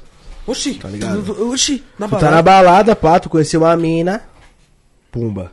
Oxi, 0.46 0.74
Tá 0.74 0.88
ligado? 0.88 1.50
Oxi, 1.50 1.84
na 1.98 2.06
Tu 2.06 2.10
tá 2.10 2.16
balada. 2.18 2.36
na 2.36 2.42
balada, 2.42 2.96
pá, 2.96 3.18
tu 3.20 3.28
conheceu 3.28 3.60
uma 3.60 3.76
mina. 3.76 4.22
Pumba. 5.10 5.52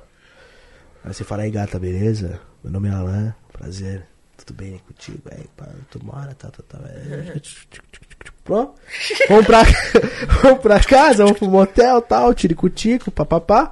Aí 1.04 1.14
você 1.14 1.24
fala, 1.24 1.44
aí 1.44 1.52
gata, 1.52 1.80
beleza? 1.80 2.40
Meu 2.64 2.72
nome 2.72 2.90
é 2.90 2.92
Alan, 2.92 3.34
prazer. 3.52 4.06
Tudo 4.38 4.56
bem 4.58 4.80
contigo? 4.88 5.20
Aí, 5.32 5.46
pá, 5.56 5.68
tu 5.90 6.04
mora, 6.04 6.34
tá, 6.36 6.50
tá, 6.50 6.64
tá. 6.68 6.80
é, 6.90 7.34
Pronto. 8.44 8.74
Vamos 9.30 9.46
pra, 9.46 9.64
vamos 10.44 10.60
pra 10.60 10.80
casa, 10.84 11.24
vamos 11.24 11.40
pro 11.40 11.50
motel, 11.50 12.02
tal, 12.02 12.34
tico-tico, 12.34 13.10
papapá. 13.12 13.72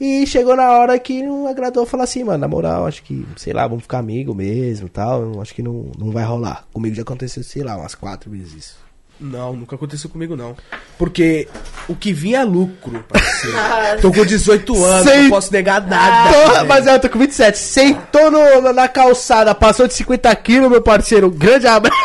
E 0.00 0.26
chegou 0.26 0.56
na 0.56 0.70
hora 0.72 0.98
que 0.98 1.22
não 1.22 1.46
agradou 1.46 1.86
falar 1.86 2.04
assim, 2.04 2.24
mano, 2.24 2.38
na 2.38 2.48
moral, 2.48 2.86
acho 2.86 3.02
que, 3.04 3.26
sei 3.36 3.52
lá, 3.52 3.66
vamos 3.68 3.82
ficar 3.84 3.98
amigo 3.98 4.34
mesmo 4.34 4.88
tal. 4.88 5.40
Acho 5.40 5.54
que 5.54 5.62
não, 5.62 5.90
não 5.98 6.10
vai 6.10 6.24
rolar. 6.24 6.66
Comigo 6.72 6.94
já 6.96 7.02
aconteceu, 7.02 7.42
sei 7.44 7.62
lá, 7.62 7.76
umas 7.76 7.94
quatro 7.94 8.30
vezes 8.30 8.52
isso. 8.54 8.76
Não, 9.22 9.52
nunca 9.54 9.76
aconteceu 9.76 10.10
comigo, 10.10 10.34
não. 10.36 10.56
Porque 10.98 11.46
o 11.88 11.94
que 11.94 12.12
vinha 12.12 12.40
é 12.40 12.44
lucro, 12.44 13.04
parceiro. 13.08 13.56
Ah, 13.62 13.96
Tô 14.00 14.10
com 14.12 14.24
18 14.24 14.84
anos, 14.84 15.08
Sei- 15.08 15.22
não 15.22 15.30
posso 15.30 15.52
negar 15.52 15.80
nada. 15.86 16.32
Tô- 16.32 16.52
velho. 16.54 16.66
mas 16.68 16.86
eu 16.86 16.98
tô 17.00 17.08
com 17.08 17.18
27. 17.18 17.56
Sentou 17.58 18.30
no- 18.30 18.72
na 18.72 18.88
calçada, 18.88 19.54
passou 19.54 19.86
de 19.86 19.94
50 19.94 20.34
quilos, 20.36 20.68
meu 20.70 20.82
parceiro. 20.82 21.30
Grande 21.30 21.66
abraço. 21.66 21.96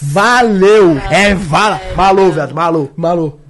Valeu. 0.00 0.96
É, 1.10 1.34
vala. 1.34 1.80
Malu, 1.96 2.30
viado. 2.32 2.54
Malu. 2.54 2.90
Malu. 2.96 3.40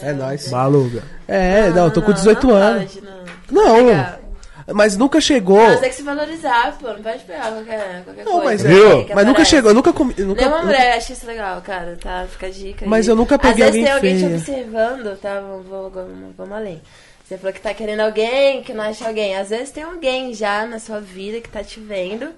É 0.00 0.12
nóis. 0.12 0.50
Malu, 0.50 0.88
viado. 0.88 1.04
É, 1.26 1.70
não, 1.70 1.90
tô 1.90 2.02
com 2.02 2.12
18 2.12 2.46
não 2.46 2.54
anos. 2.54 2.94
Pode, 2.94 3.06
não. 3.52 3.84
Não. 3.86 4.27
Mas 4.74 4.96
nunca 4.96 5.20
chegou. 5.20 5.56
Mas 5.66 5.80
tem 5.80 5.88
que 5.90 5.94
se 5.96 6.02
valorizar, 6.02 6.76
pô. 6.78 6.88
Não 6.88 7.02
pode 7.02 7.24
pegar 7.24 7.52
qualquer, 7.52 8.04
qualquer 8.04 8.24
Não, 8.24 8.32
coisa. 8.40 8.44
mas, 8.44 8.64
é, 8.64 8.68
Viu? 8.68 9.04
que 9.06 9.14
mas 9.14 9.26
nunca 9.26 9.44
chegou, 9.44 9.70
eu 9.70 9.74
nunca 9.74 9.92
comi. 9.92 10.14
Nunca, 10.18 10.40
Nenhuma 10.40 10.56
nunca- 10.62 10.66
mulher 10.66 10.96
acha 10.96 11.12
isso 11.12 11.26
legal, 11.26 11.60
cara, 11.62 11.96
tá? 12.00 12.26
Fica 12.30 12.46
a 12.46 12.50
dica 12.50 12.84
aí. 12.84 12.88
Mas 12.88 13.08
eu 13.08 13.16
nunca 13.16 13.38
peguei 13.38 13.64
Às 13.66 13.72
vezes 13.74 13.90
alguém 13.90 14.16
tem 14.16 14.22
alguém 14.24 14.40
te 14.42 14.44
feia. 14.46 14.64
observando, 14.66 15.18
tá? 15.20 15.40
Vamos, 15.40 15.66
vamos, 15.66 15.92
vamos, 15.92 16.36
vamos 16.36 16.56
além. 16.56 16.82
Você 17.24 17.36
falou 17.36 17.52
que 17.52 17.60
tá 17.60 17.74
querendo 17.74 18.00
alguém, 18.00 18.62
que 18.62 18.72
não 18.72 18.84
acha 18.84 19.06
alguém. 19.06 19.36
Às 19.36 19.50
vezes 19.50 19.70
tem 19.70 19.82
alguém 19.84 20.32
já 20.32 20.64
na 20.66 20.78
sua 20.78 20.98
vida 21.00 21.40
que 21.40 21.48
tá 21.48 21.62
te 21.62 21.78
vendo, 21.78 22.30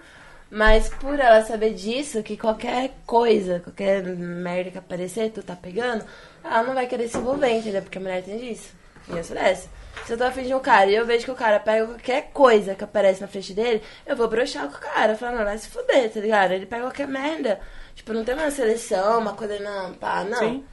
mas 0.50 0.88
por 0.88 1.18
ela 1.18 1.42
saber 1.44 1.74
disso, 1.74 2.22
que 2.24 2.36
qualquer 2.36 2.90
coisa, 3.06 3.60
qualquer 3.60 4.02
merda 4.02 4.70
que 4.72 4.78
aparecer, 4.78 5.30
tu 5.30 5.42
tá 5.44 5.54
pegando, 5.54 6.04
ela 6.44 6.62
não 6.64 6.74
vai 6.74 6.86
querer 6.86 7.06
se 7.08 7.16
envolver, 7.18 7.50
entendeu? 7.52 7.82
Porque 7.82 7.98
a 7.98 8.00
mulher 8.00 8.22
tem 8.22 8.36
disso. 8.38 8.70
E 9.08 9.16
eu 9.16 9.22
sou 9.22 9.36
dessa. 9.36 9.68
Se 10.06 10.14
eu 10.14 10.18
tô 10.18 10.24
afim 10.24 10.42
de 10.42 10.54
um 10.54 10.60
cara 10.60 10.90
e 10.90 10.94
eu 10.94 11.06
vejo 11.06 11.24
que 11.24 11.30
o 11.30 11.36
cara 11.36 11.60
pega 11.60 11.86
qualquer 11.86 12.30
coisa 12.32 12.74
que 12.74 12.82
aparece 12.82 13.20
na 13.20 13.28
frente 13.28 13.52
dele, 13.52 13.82
eu 14.06 14.16
vou 14.16 14.28
broxar 14.28 14.68
com 14.68 14.76
o 14.76 14.80
cara. 14.80 15.16
Falar, 15.16 15.36
não, 15.36 15.44
vai 15.44 15.56
se 15.58 15.68
fuder, 15.68 16.10
tá 16.10 16.20
ligado? 16.20 16.52
Ele 16.52 16.66
pega 16.66 16.82
qualquer 16.82 17.06
merda. 17.06 17.60
Tipo, 17.94 18.12
não 18.12 18.24
tem 18.24 18.34
uma 18.34 18.50
seleção, 18.50 19.20
uma 19.20 19.34
coisa, 19.34 19.58
não, 19.60 19.92
pá, 19.94 20.24
não. 20.24 20.38
Sim. 20.38 20.64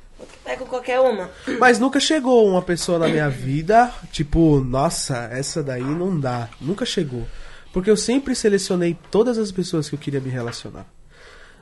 Pega 0.43 0.65
qualquer 0.65 0.99
uma. 0.99 1.29
Mas 1.59 1.77
nunca 1.77 1.99
chegou 1.99 2.47
uma 2.47 2.61
pessoa 2.61 2.97
na 2.97 3.07
minha 3.07 3.29
vida, 3.29 3.93
tipo, 4.11 4.59
nossa, 4.61 5.29
essa 5.31 5.61
daí 5.61 5.83
não 5.83 6.19
dá. 6.19 6.49
Nunca 6.59 6.85
chegou. 6.85 7.27
Porque 7.71 7.91
eu 7.91 7.97
sempre 7.97 8.33
selecionei 8.33 8.97
todas 9.11 9.37
as 9.37 9.51
pessoas 9.51 9.87
que 9.87 9.93
eu 9.93 9.99
queria 9.99 10.19
me 10.19 10.29
relacionar. 10.29 10.85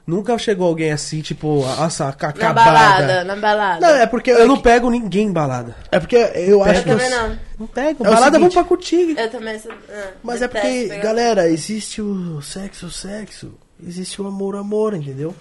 Nunca 0.08 0.38
chegou 0.38 0.68
alguém 0.68 0.92
assim, 0.92 1.22
tipo, 1.22 1.66
nossa, 1.66 2.12
ca- 2.14 2.28
Na 2.28 2.34
acabada. 2.34 2.72
balada, 2.72 3.24
na 3.24 3.36
balada. 3.36 3.88
Não, 3.88 3.96
é 3.96 4.06
porque 4.06 4.30
Eu 4.30 4.48
não 4.48 4.62
pego 4.62 4.90
ninguém 4.92 5.28
em 5.28 5.32
balada. 5.32 5.76
É 5.92 6.00
porque 6.00 6.16
eu 6.16 6.64
acho 6.64 6.82
Eu 6.82 6.84
que. 6.84 6.90
também 6.90 7.10
eu- 7.12 7.18
não. 7.30 7.40
Não 7.62 7.68
pego. 7.68 8.06
É 8.06 8.10
balada 8.12 8.38
vamos 8.38 8.54
pra 8.54 8.64
curtir. 8.64 9.16
Eu 9.18 9.30
também 9.32 9.58
sou. 9.58 9.72
ah, 9.72 10.08
Mas 10.22 10.42
é 10.44 10.48
porque, 10.48 10.68
pegar- 10.90 11.02
galera, 11.02 11.50
existe 11.50 12.02
o 12.04 12.40
sexo, 12.42 12.86
o 12.86 12.92
sexo. 12.92 13.54
Existe 13.86 14.22
o 14.22 14.28
amor, 14.28 14.54
o 14.56 14.60
amor, 14.60 14.94
entendeu? 14.94 15.34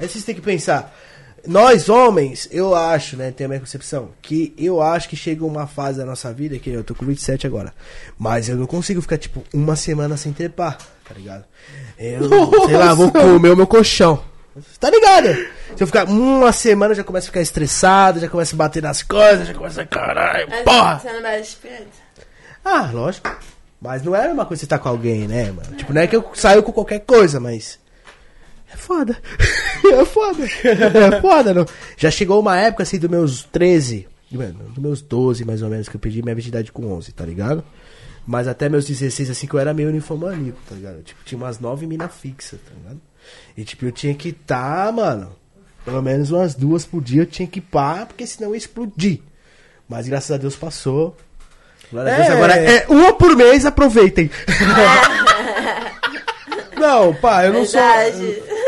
Aí 0.00 0.08
vocês 0.08 0.24
têm 0.24 0.34
que 0.34 0.40
pensar. 0.40 0.92
Nós 1.46 1.88
homens, 1.88 2.48
eu 2.52 2.72
acho, 2.74 3.16
né, 3.16 3.30
tem 3.32 3.44
a 3.46 3.48
minha 3.48 3.58
concepção, 3.60 4.10
que 4.22 4.54
eu 4.56 4.80
acho 4.80 5.08
que 5.08 5.16
chega 5.16 5.44
uma 5.44 5.66
fase 5.66 5.98
da 5.98 6.04
nossa 6.04 6.32
vida, 6.32 6.56
que 6.58 6.70
eu 6.70 6.84
tô 6.84 6.94
com 6.94 7.04
27 7.04 7.46
agora, 7.48 7.74
mas 8.16 8.48
eu 8.48 8.56
não 8.56 8.64
consigo 8.66 9.02
ficar, 9.02 9.18
tipo, 9.18 9.42
uma 9.52 9.74
semana 9.74 10.16
sem 10.16 10.32
trepar, 10.32 10.78
tá 11.12 11.18
ligado? 11.18 11.44
Eu, 11.98 12.66
sei 12.66 12.76
lá, 12.76 12.94
vou 12.94 13.12
comer 13.12 13.50
o 13.50 13.56
meu 13.56 13.66
colchão. 13.66 14.22
Tá 14.78 14.90
ligado? 14.90 15.28
Se 15.76 15.82
eu 15.82 15.86
ficar 15.86 16.04
uma 16.04 16.52
semana, 16.52 16.92
eu 16.92 16.96
já 16.96 17.04
começo 17.04 17.26
a 17.26 17.30
ficar 17.30 17.40
estressado, 17.40 18.20
já 18.20 18.28
começo 18.28 18.54
a 18.54 18.58
bater 18.58 18.82
nas 18.82 19.02
coisas, 19.02 19.46
já 19.46 19.54
começo 19.54 19.80
a, 19.80 19.86
caralho, 19.86 20.46
porra! 20.64 20.98
Você 20.98 21.12
não 21.12 21.22
bate 21.22 21.56
pirata? 21.56 21.86
Ah, 22.64 22.90
lógico. 22.92 23.30
Mas 23.80 24.02
não 24.02 24.14
é 24.14 24.24
a 24.24 24.28
mesma 24.28 24.46
coisa 24.46 24.60
você 24.60 24.66
tá 24.66 24.78
com 24.78 24.88
alguém, 24.88 25.26
né, 25.26 25.50
mano? 25.50 25.74
Tipo, 25.76 25.92
não 25.92 26.00
é 26.00 26.06
que 26.06 26.14
eu 26.14 26.30
saio 26.34 26.62
com 26.62 26.72
qualquer 26.72 27.00
coisa, 27.00 27.40
mas. 27.40 27.78
É 28.72 28.76
foda. 28.76 29.16
é 29.84 30.04
foda. 30.04 30.44
É 30.44 31.20
foda, 31.20 31.54
não. 31.54 31.66
Já 31.96 32.10
chegou 32.10 32.40
uma 32.40 32.58
época 32.58 32.84
assim, 32.84 32.98
dos 32.98 33.10
meus 33.10 33.42
13, 33.44 34.06
mano, 34.30 34.64
dos 34.68 34.78
meus 34.78 35.02
12 35.02 35.44
mais 35.44 35.62
ou 35.62 35.68
menos, 35.68 35.88
que 35.88 35.96
eu 35.96 36.00
perdi 36.00 36.22
minha 36.22 36.34
virgindade 36.34 36.70
com 36.70 36.86
11, 36.92 37.12
tá 37.12 37.24
ligado? 37.24 37.64
Mas 38.26 38.46
até 38.46 38.68
meus 38.68 38.84
16, 38.86 39.30
assim, 39.30 39.46
que 39.46 39.54
eu 39.54 39.60
era 39.60 39.74
meio 39.74 39.90
ninfomaníaco, 39.90 40.58
tá 40.68 40.74
ligado? 40.74 41.02
Tipo, 41.02 41.24
tinha 41.24 41.38
umas 41.38 41.58
9 41.58 41.86
minas 41.86 42.12
fixas, 42.14 42.60
tá 42.60 42.70
ligado? 42.76 43.00
E 43.56 43.64
tipo, 43.64 43.84
eu 43.84 43.92
tinha 43.92 44.14
que 44.14 44.32
tá, 44.32 44.90
mano, 44.92 45.34
pelo 45.84 46.02
menos 46.02 46.30
umas 46.30 46.54
duas 46.54 46.84
por 46.84 47.02
dia 47.02 47.22
eu 47.22 47.26
tinha 47.26 47.48
que 47.48 47.60
pá, 47.60 48.06
porque 48.06 48.26
senão 48.26 48.50
eu 48.50 48.54
ia 48.54 48.58
explodir. 48.58 49.20
Mas 49.88 50.06
graças 50.06 50.30
a 50.30 50.36
Deus 50.36 50.54
passou. 50.56 51.16
Glória 51.90 52.14
a 52.14 52.16
Deus, 52.16 52.28
É. 52.28 52.32
agora 52.32 52.54
é 52.56 52.86
uma 52.88 53.12
por 53.12 53.36
mês, 53.36 53.66
aproveitem. 53.66 54.30
Não, 56.78 57.14
pá, 57.14 57.44
eu 57.46 57.52
não 57.52 57.64
sou. 57.64 57.80
Verdade. 57.80 58.24
Hoje- 58.24 58.42
ou, 58.50 58.61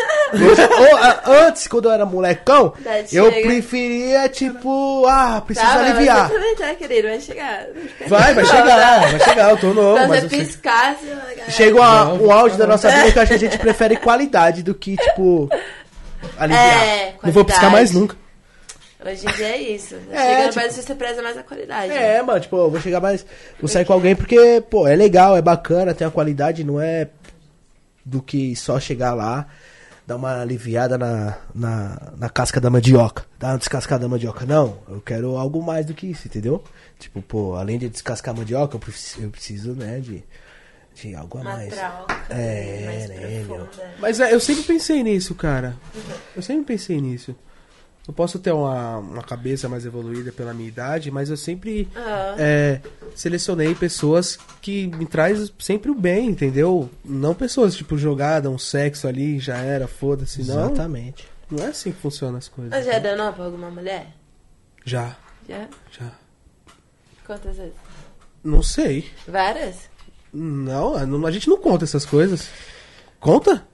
a- 0.98 1.23
antes, 1.47 1.66
quando 1.66 1.86
eu 1.86 1.93
era 1.93 2.05
molecão, 2.06 2.73
eu 3.12 3.31
preferia, 3.31 4.28
tipo, 4.28 5.06
ah, 5.06 5.40
preciso 5.44 5.66
Tá, 5.66 5.74
mas 5.74 5.90
aliviar. 5.90 6.28
Você 6.28 6.35
também 6.35 6.56
tá, 6.56 6.74
querido, 6.74 7.09
vai 7.09 7.20
chegar. 7.20 7.66
Vai, 8.06 8.35
vai 8.35 8.44
chegar, 8.44 9.01
vai 9.11 9.20
chegar, 9.20 9.51
eu 9.51 9.56
tô 9.59 9.73
novo, 9.74 9.97
Quando 9.98 10.09
mas 10.09 10.20
você 10.20 10.27
eu 10.27 10.31
piscar, 10.31 10.97
vai... 10.97 11.51
Chega 11.51 11.77
uma- 11.77 12.05
Não, 12.05 12.23
um 12.24 12.32
auge 12.32 12.56
da 12.56 12.66
nossa 12.66 12.90
vida 12.90 13.12
que 13.12 13.19
eu 13.19 13.23
acho 13.23 13.28
que 13.31 13.35
a 13.36 13.39
gente 13.51 13.59
prefere 13.59 13.97
qualidade 13.97 14.62
do 14.62 14.74
que, 14.74 14.97
tipo, 14.97 15.48
aliviar. 16.39 16.85
É, 16.86 17.15
não 17.23 17.32
vou 17.32 17.44
piscar 17.44 17.70
mais 17.70 17.90
nunca. 17.93 18.16
Hoje 19.06 19.27
em 19.28 19.32
dia 19.32 19.48
é 19.48 19.59
isso. 19.61 19.97
É, 20.11 20.16
Chega 20.19 20.43
tipo- 20.48 20.55
Brasil, 20.55 20.82
você 20.82 20.94
preza 20.94 21.20
mais 21.23 21.36
a 21.36 21.43
qualidade. 21.43 21.89
né? 21.89 22.16
É, 22.16 22.23
mano, 22.23 22.40
tipo, 22.40 22.56
eu 22.56 22.70
vou 22.70 22.81
chegar 22.81 23.01
mais. 23.02 23.24
Vou 23.61 23.69
sair 23.69 23.85
com 23.85 23.93
alguém 23.93 24.16
porque, 24.16 24.62
pô, 24.70 24.89
é 24.89 24.97
legal, 24.97 25.36
é 25.36 25.43
bacana, 25.43 25.93
tem 25.93 26.06
uma 26.06 26.11
qualidade, 26.11 26.65
não 26.65 26.81
é 26.81 27.09
do 28.02 28.23
que 28.23 28.56
só 28.56 28.81
chegar 28.81 29.12
lá, 29.15 29.47
dar 30.06 30.16
uma 30.16 30.40
aliviada 30.40 30.98
na, 30.98 31.39
na, 31.55 32.12
na 32.18 32.28
casca 32.28 32.60
da 32.60 32.68
mandioca, 32.70 33.24
dar 33.39 33.52
uma 33.52 33.59
descascada 33.59 34.02
da 34.02 34.09
mandioca. 34.09 34.44
Não, 34.44 34.78
eu 34.89 35.01
quero 35.01 35.36
algo 35.36 35.62
mais 35.62 35.86
do 35.86 35.94
que 35.94 36.06
isso, 36.06 36.28
entendeu? 36.28 36.62
Tipo, 36.98 37.22
pô, 37.22 37.55
além 37.55 37.78
de 37.78 37.89
descascar 37.89 38.35
a 38.35 38.39
mandioca, 38.39 38.76
eu 38.76 38.81
preciso, 38.81 39.22
eu 39.24 39.31
preciso 39.31 39.72
né, 39.72 40.01
de, 40.01 40.22
de 40.94 41.14
algo 41.14 41.39
a 41.39 41.44
mais. 41.44 41.74
troca 41.74 42.14
É, 42.31 42.82
mais 42.85 43.09
né, 43.09 43.44
meu? 43.47 43.56
profunda. 43.56 43.90
Mas 43.98 44.20
é, 44.20 44.35
eu 44.35 44.40
sempre 44.40 44.62
pensei 44.64 45.02
nisso, 45.02 45.35
cara. 45.35 45.76
Eu 46.36 46.43
sempre 46.43 46.64
pensei 46.64 47.01
nisso. 47.01 47.35
Eu 48.06 48.12
posso 48.12 48.39
ter 48.39 48.52
uma, 48.52 48.98
uma 48.98 49.22
cabeça 49.22 49.66
mais 49.68 49.86
evoluída 49.86 50.31
pela 50.31 50.52
minha 50.52 50.68
idade, 50.68 51.10
mas 51.10 51.31
eu 51.31 51.36
sempre 51.39 51.89
Ah. 51.97 52.35
é, 52.39 52.81
selecionei 53.14 53.74
pessoas 53.74 54.39
que 54.60 54.86
me 54.89 55.06
traz 55.06 55.51
sempre 55.59 55.90
o 55.90 55.94
bem, 55.94 56.26
entendeu? 56.28 56.90
Não 57.02 57.35
pessoas, 57.35 57.74
tipo, 57.74 57.97
jogada, 57.97 58.51
um 58.51 58.59
sexo 58.59 59.09
ali, 59.09 59.39
já 59.39 59.56
era, 59.56 59.89
foda-se. 59.89 60.43
Não, 60.44 60.66
Exatamente. 60.66 61.26
não 61.51 61.64
é 61.64 61.68
assim 61.68 61.93
que 61.93 61.98
funcionam 62.01 62.36
as 62.36 62.47
coisas. 62.48 62.72
Mas 62.72 62.85
já 62.85 62.98
deu 62.98 63.16
não 63.16 63.32
pra 63.32 63.44
alguma 63.47 63.70
mulher? 63.70 64.09
Já, 64.85 65.16
Já? 65.48 65.66
já. 65.90 66.12
Quantas 67.26 67.56
vezes? 67.56 67.72
Não 68.44 68.62
sei. 68.62 69.10
Várias? 69.26 69.89
Não, 70.31 70.94
a- 70.94 71.06
não- 71.06 71.24
a 71.26 71.31
gente 71.31 71.48
não 71.48 71.56
conta 71.56 71.85
essas 71.85 72.05
coisas. 72.05 72.48
Conta? 73.18 73.66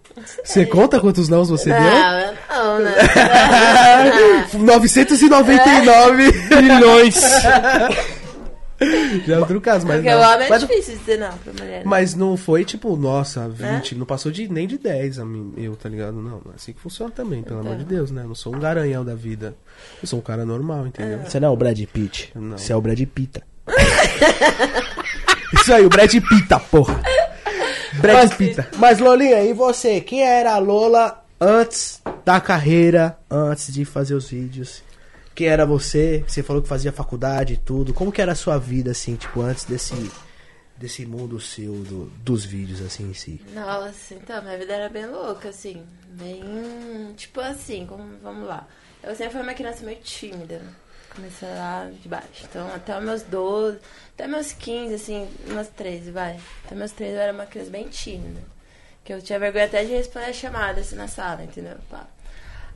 Você 0.44 0.66
conta 0.66 1.00
quantos 1.00 1.28
nãos 1.28 1.48
você 1.48 1.70
deu? 1.70 1.80
Não, 1.80 2.18
eu 2.20 2.34
não, 2.48 2.78
né? 2.84 4.46
999 4.58 6.32
milhões. 6.62 7.20
Já 9.26 9.34
é 9.34 9.38
outro 9.38 9.60
caso, 9.60 9.86
mas 9.86 9.96
Porque 9.96 10.10
não. 10.10 10.18
o 10.18 10.22
homem 10.22 10.46
é 10.46 10.48
mas, 10.48 10.60
difícil 10.62 10.94
de 10.94 11.00
dizer 11.00 11.18
não 11.18 11.36
pra 11.36 11.52
mulher. 11.52 11.78
né? 11.80 11.82
mas 11.84 12.14
não 12.14 12.34
foi 12.36 12.64
tipo, 12.64 12.96
nossa, 12.96 13.46
20, 13.46 13.94
não 13.94 14.06
passou 14.06 14.32
de 14.32 14.50
nem 14.50 14.66
de 14.66 14.78
10 14.78 15.18
a 15.18 15.24
mim, 15.24 15.52
eu, 15.58 15.76
tá 15.76 15.86
ligado? 15.88 16.14
Não, 16.14 16.22
não 16.22 16.52
é 16.52 16.54
assim 16.56 16.72
que 16.72 16.80
funciona 16.80 17.10
também, 17.10 17.42
pelo 17.42 17.60
amor 17.60 17.76
de 17.76 17.84
Deus, 17.84 18.10
né? 18.10 18.22
Eu 18.22 18.28
não 18.28 18.34
sou 18.34 18.56
um 18.56 18.58
garanhão 18.58 19.04
da 19.04 19.14
vida. 19.14 19.54
Eu 20.02 20.08
sou 20.08 20.18
um 20.18 20.22
cara 20.22 20.46
normal, 20.46 20.86
entendeu? 20.86 21.20
Você 21.26 21.38
não 21.38 21.48
é 21.48 21.50
o 21.50 21.56
Brad 21.56 21.78
Pitt. 21.92 22.32
Não. 22.34 22.56
Você 22.56 22.72
é 22.72 22.76
o 22.76 22.80
Brad 22.80 23.00
Pita. 23.04 23.42
Isso 25.52 25.74
aí, 25.74 25.84
o 25.84 25.88
Brad 25.90 26.12
Pita, 26.14 26.58
porra. 26.58 27.02
Brad 27.94 28.32
Pita. 28.36 28.68
Mas 28.76 28.98
Lolinha, 28.98 29.42
e 29.42 29.52
você? 29.52 30.00
Quem 30.00 30.22
era 30.22 30.52
a 30.54 30.58
Lola 30.58 31.24
antes 31.40 32.00
da 32.24 32.40
carreira, 32.40 33.18
antes 33.30 33.72
de 33.72 33.84
fazer 33.84 34.14
os 34.14 34.28
vídeos? 34.30 34.82
Quem 35.34 35.46
era 35.48 35.64
você? 35.64 36.24
Você 36.26 36.42
falou 36.42 36.60
que 36.62 36.68
fazia 36.68 36.92
faculdade 36.92 37.54
e 37.54 37.56
tudo. 37.56 37.94
Como 37.94 38.12
que 38.12 38.20
era 38.20 38.32
a 38.32 38.36
sua 38.36 38.58
vida, 38.58 38.90
assim, 38.90 39.16
tipo, 39.16 39.40
antes 39.40 39.64
desse, 39.64 40.10
desse 40.76 41.06
mundo 41.06 41.40
seu, 41.40 41.72
do- 41.72 42.06
dos 42.22 42.44
vídeos, 42.44 42.80
assim, 42.82 43.08
em 43.10 43.14
si? 43.14 43.40
Nossa, 43.54 44.14
então, 44.14 44.42
minha 44.42 44.58
vida 44.58 44.72
era 44.74 44.88
bem 44.88 45.06
louca, 45.06 45.48
assim. 45.48 45.82
Bem. 46.08 47.14
Tipo 47.16 47.40
assim, 47.40 47.86
como, 47.86 48.04
vamos 48.22 48.46
lá. 48.46 48.66
Eu 49.02 49.14
sempre 49.14 49.32
fui 49.32 49.42
uma 49.42 49.54
criança 49.54 49.84
meio 49.84 49.98
tímida. 50.02 50.60
Comecei 51.14 51.48
lá 51.48 51.90
de 51.90 52.08
baixo. 52.08 52.44
Então, 52.48 52.68
até 52.74 52.96
os 52.98 53.04
meus 53.04 53.22
12, 53.22 53.78
até 54.20 54.28
meus 54.28 54.52
15, 54.52 54.94
assim, 54.94 55.28
meus 55.46 55.68
13, 55.68 56.10
vai. 56.10 56.38
Até 56.66 56.74
meus 56.74 56.92
13 56.92 57.14
eu 57.14 57.20
era 57.20 57.32
uma 57.32 57.46
criança 57.46 57.70
bem 57.70 57.88
tímida. 57.88 58.40
Que 59.02 59.14
eu 59.14 59.22
tinha 59.22 59.38
vergonha 59.38 59.64
até 59.64 59.82
de 59.82 59.92
responder 59.92 60.26
a 60.26 60.32
chamada, 60.32 60.82
assim, 60.82 60.94
na 60.94 61.08
sala, 61.08 61.42
entendeu? 61.42 61.76
Pá. 61.88 62.06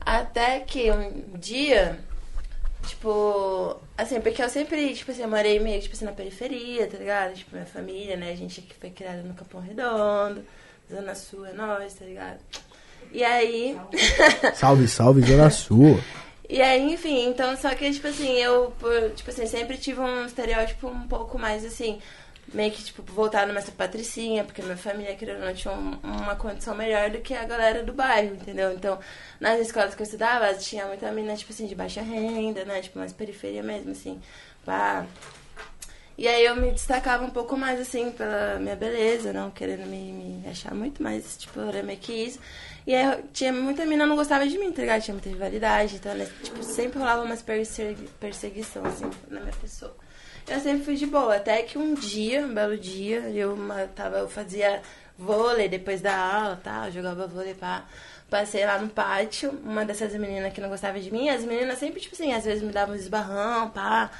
Até 0.01 0.59
que 0.61 0.91
um 0.91 1.37
dia, 1.37 1.99
tipo, 2.87 3.79
assim, 3.95 4.19
porque 4.21 4.41
eu 4.41 4.49
sempre, 4.49 4.95
tipo 4.95 5.11
assim, 5.11 5.21
eu 5.21 5.29
morei 5.29 5.59
meio, 5.59 5.79
tipo 5.79 5.95
assim, 5.95 6.05
na 6.05 6.13
periferia, 6.13 6.87
tá 6.87 6.97
ligado? 6.97 7.35
Tipo, 7.35 7.55
minha 7.55 7.67
família, 7.67 8.17
né? 8.17 8.31
A 8.31 8.35
gente 8.35 8.61
aqui 8.61 8.73
foi 8.79 8.89
criada 8.89 9.21
no 9.21 9.35
Capão 9.35 9.61
Redondo, 9.61 10.43
Zona 10.91 11.13
Sul 11.13 11.45
é 11.45 11.53
nós, 11.53 11.93
tá 11.93 12.05
ligado? 12.05 12.39
E 13.11 13.23
aí. 13.23 13.79
Salve, 14.55 14.87
salve, 14.87 15.21
Zona 15.21 15.51
Sul. 15.51 15.99
E 16.47 16.61
aí, 16.61 16.93
enfim, 16.93 17.27
então, 17.27 17.55
só 17.57 17.73
que, 17.73 17.91
tipo 17.91 18.07
assim, 18.07 18.31
eu, 18.33 18.73
tipo 19.15 19.29
assim, 19.31 19.47
sempre 19.47 19.77
tive 19.77 19.99
um 19.99 20.25
estereótipo 20.25 20.87
um 20.87 21.07
pouco 21.07 21.39
mais, 21.39 21.65
assim, 21.65 21.99
meio 22.53 22.71
que, 22.71 22.83
tipo, 22.83 23.01
voltado 23.03 23.51
mais 23.51 23.67
patricinha, 23.71 24.43
porque 24.43 24.61
minha 24.61 24.77
família, 24.77 25.15
querendo 25.15 25.39
ou 25.39 25.45
não, 25.47 25.53
tinha 25.55 25.73
um- 25.73 25.99
uma 26.03 26.35
condição 26.35 26.75
melhor 26.75 27.09
do 27.09 27.19
que 27.19 27.33
a 27.33 27.43
galera 27.45 27.83
do 27.83 27.91
bairro, 27.93 28.35
entendeu? 28.35 28.71
Então, 28.73 28.99
nas 29.39 29.59
escolas 29.59 29.95
que 29.95 30.01
eu 30.01 30.05
estudava, 30.05 30.53
tinha 30.53 30.85
muita 30.85 31.11
menina, 31.11 31.35
tipo 31.35 31.51
assim, 31.51 31.65
de 31.65 31.73
baixa 31.75 32.01
renda, 32.01 32.63
né? 32.65 32.79
Tipo, 32.81 32.99
mais 32.99 33.11
periferia 33.11 33.63
mesmo, 33.63 33.91
assim, 33.91 34.21
pá. 34.63 35.05
E 36.17 36.27
aí 36.29 36.45
eu 36.45 36.55
me 36.55 36.71
destacava 36.71 37.25
um 37.25 37.29
pouco 37.29 37.57
mais, 37.57 37.79
assim, 37.79 38.09
pela 38.11 38.57
minha 38.59 38.75
beleza, 38.75 39.33
não 39.33 39.51
querendo 39.51 39.85
me, 39.85 40.13
me 40.13 40.47
achar 40.49 40.73
muito, 40.73 41.03
mas, 41.03 41.35
tipo, 41.37 41.59
era 41.59 41.83
meio 41.83 41.99
que 41.99 42.13
isso. 42.13 42.39
E 42.87 42.93
aí 42.93 43.23
tinha 43.33 43.51
muita 43.51 43.83
menina 43.83 44.03
que 44.03 44.09
não 44.09 44.15
gostava 44.15 44.47
de 44.47 44.57
mim, 44.59 44.71
tá 44.71 44.81
ligado? 44.81 45.01
Tinha 45.01 45.15
muita 45.15 45.29
rivalidade, 45.29 45.95
então, 45.95 46.13
né, 46.13 46.27
tipo, 46.43 46.61
sempre 46.63 46.99
rolava 46.99 47.23
umas 47.23 47.41
persegui 47.41 48.07
perseguição, 48.19 48.85
assim, 48.85 49.09
na 49.29 49.39
minha 49.39 49.53
pessoa. 49.53 49.95
Eu 50.47 50.59
sempre 50.59 50.85
fui 50.85 50.95
de 50.95 51.07
boa, 51.07 51.35
até 51.35 51.63
que 51.63 51.77
um 51.77 51.95
dia, 51.95 52.45
um 52.45 52.53
belo 52.53 52.77
dia, 52.77 53.21
eu 53.33 53.57
tava, 53.95 54.17
eu 54.19 54.29
fazia 54.29 54.81
vôlei 55.17 55.67
depois 55.67 56.01
da 56.01 56.15
aula, 56.15 56.59
tá? 56.63 56.83
Eu 56.85 56.91
jogava 56.91 57.25
vôlei, 57.25 57.55
pá. 57.55 57.85
Passei 58.29 58.65
lá 58.65 58.77
no 58.77 58.89
pátio, 58.89 59.51
uma 59.63 59.83
dessas 59.83 60.13
meninas 60.13 60.53
que 60.53 60.61
não 60.61 60.69
gostava 60.69 60.99
de 60.99 61.11
mim, 61.11 61.29
as 61.29 61.43
meninas 61.43 61.79
sempre, 61.79 61.99
tipo 61.99 62.13
assim, 62.13 62.33
às 62.33 62.45
vezes 62.45 62.61
me 62.61 62.71
davam 62.71 62.93
um 62.93 62.97
esbarrão, 62.97 63.69
pá. 63.69 64.11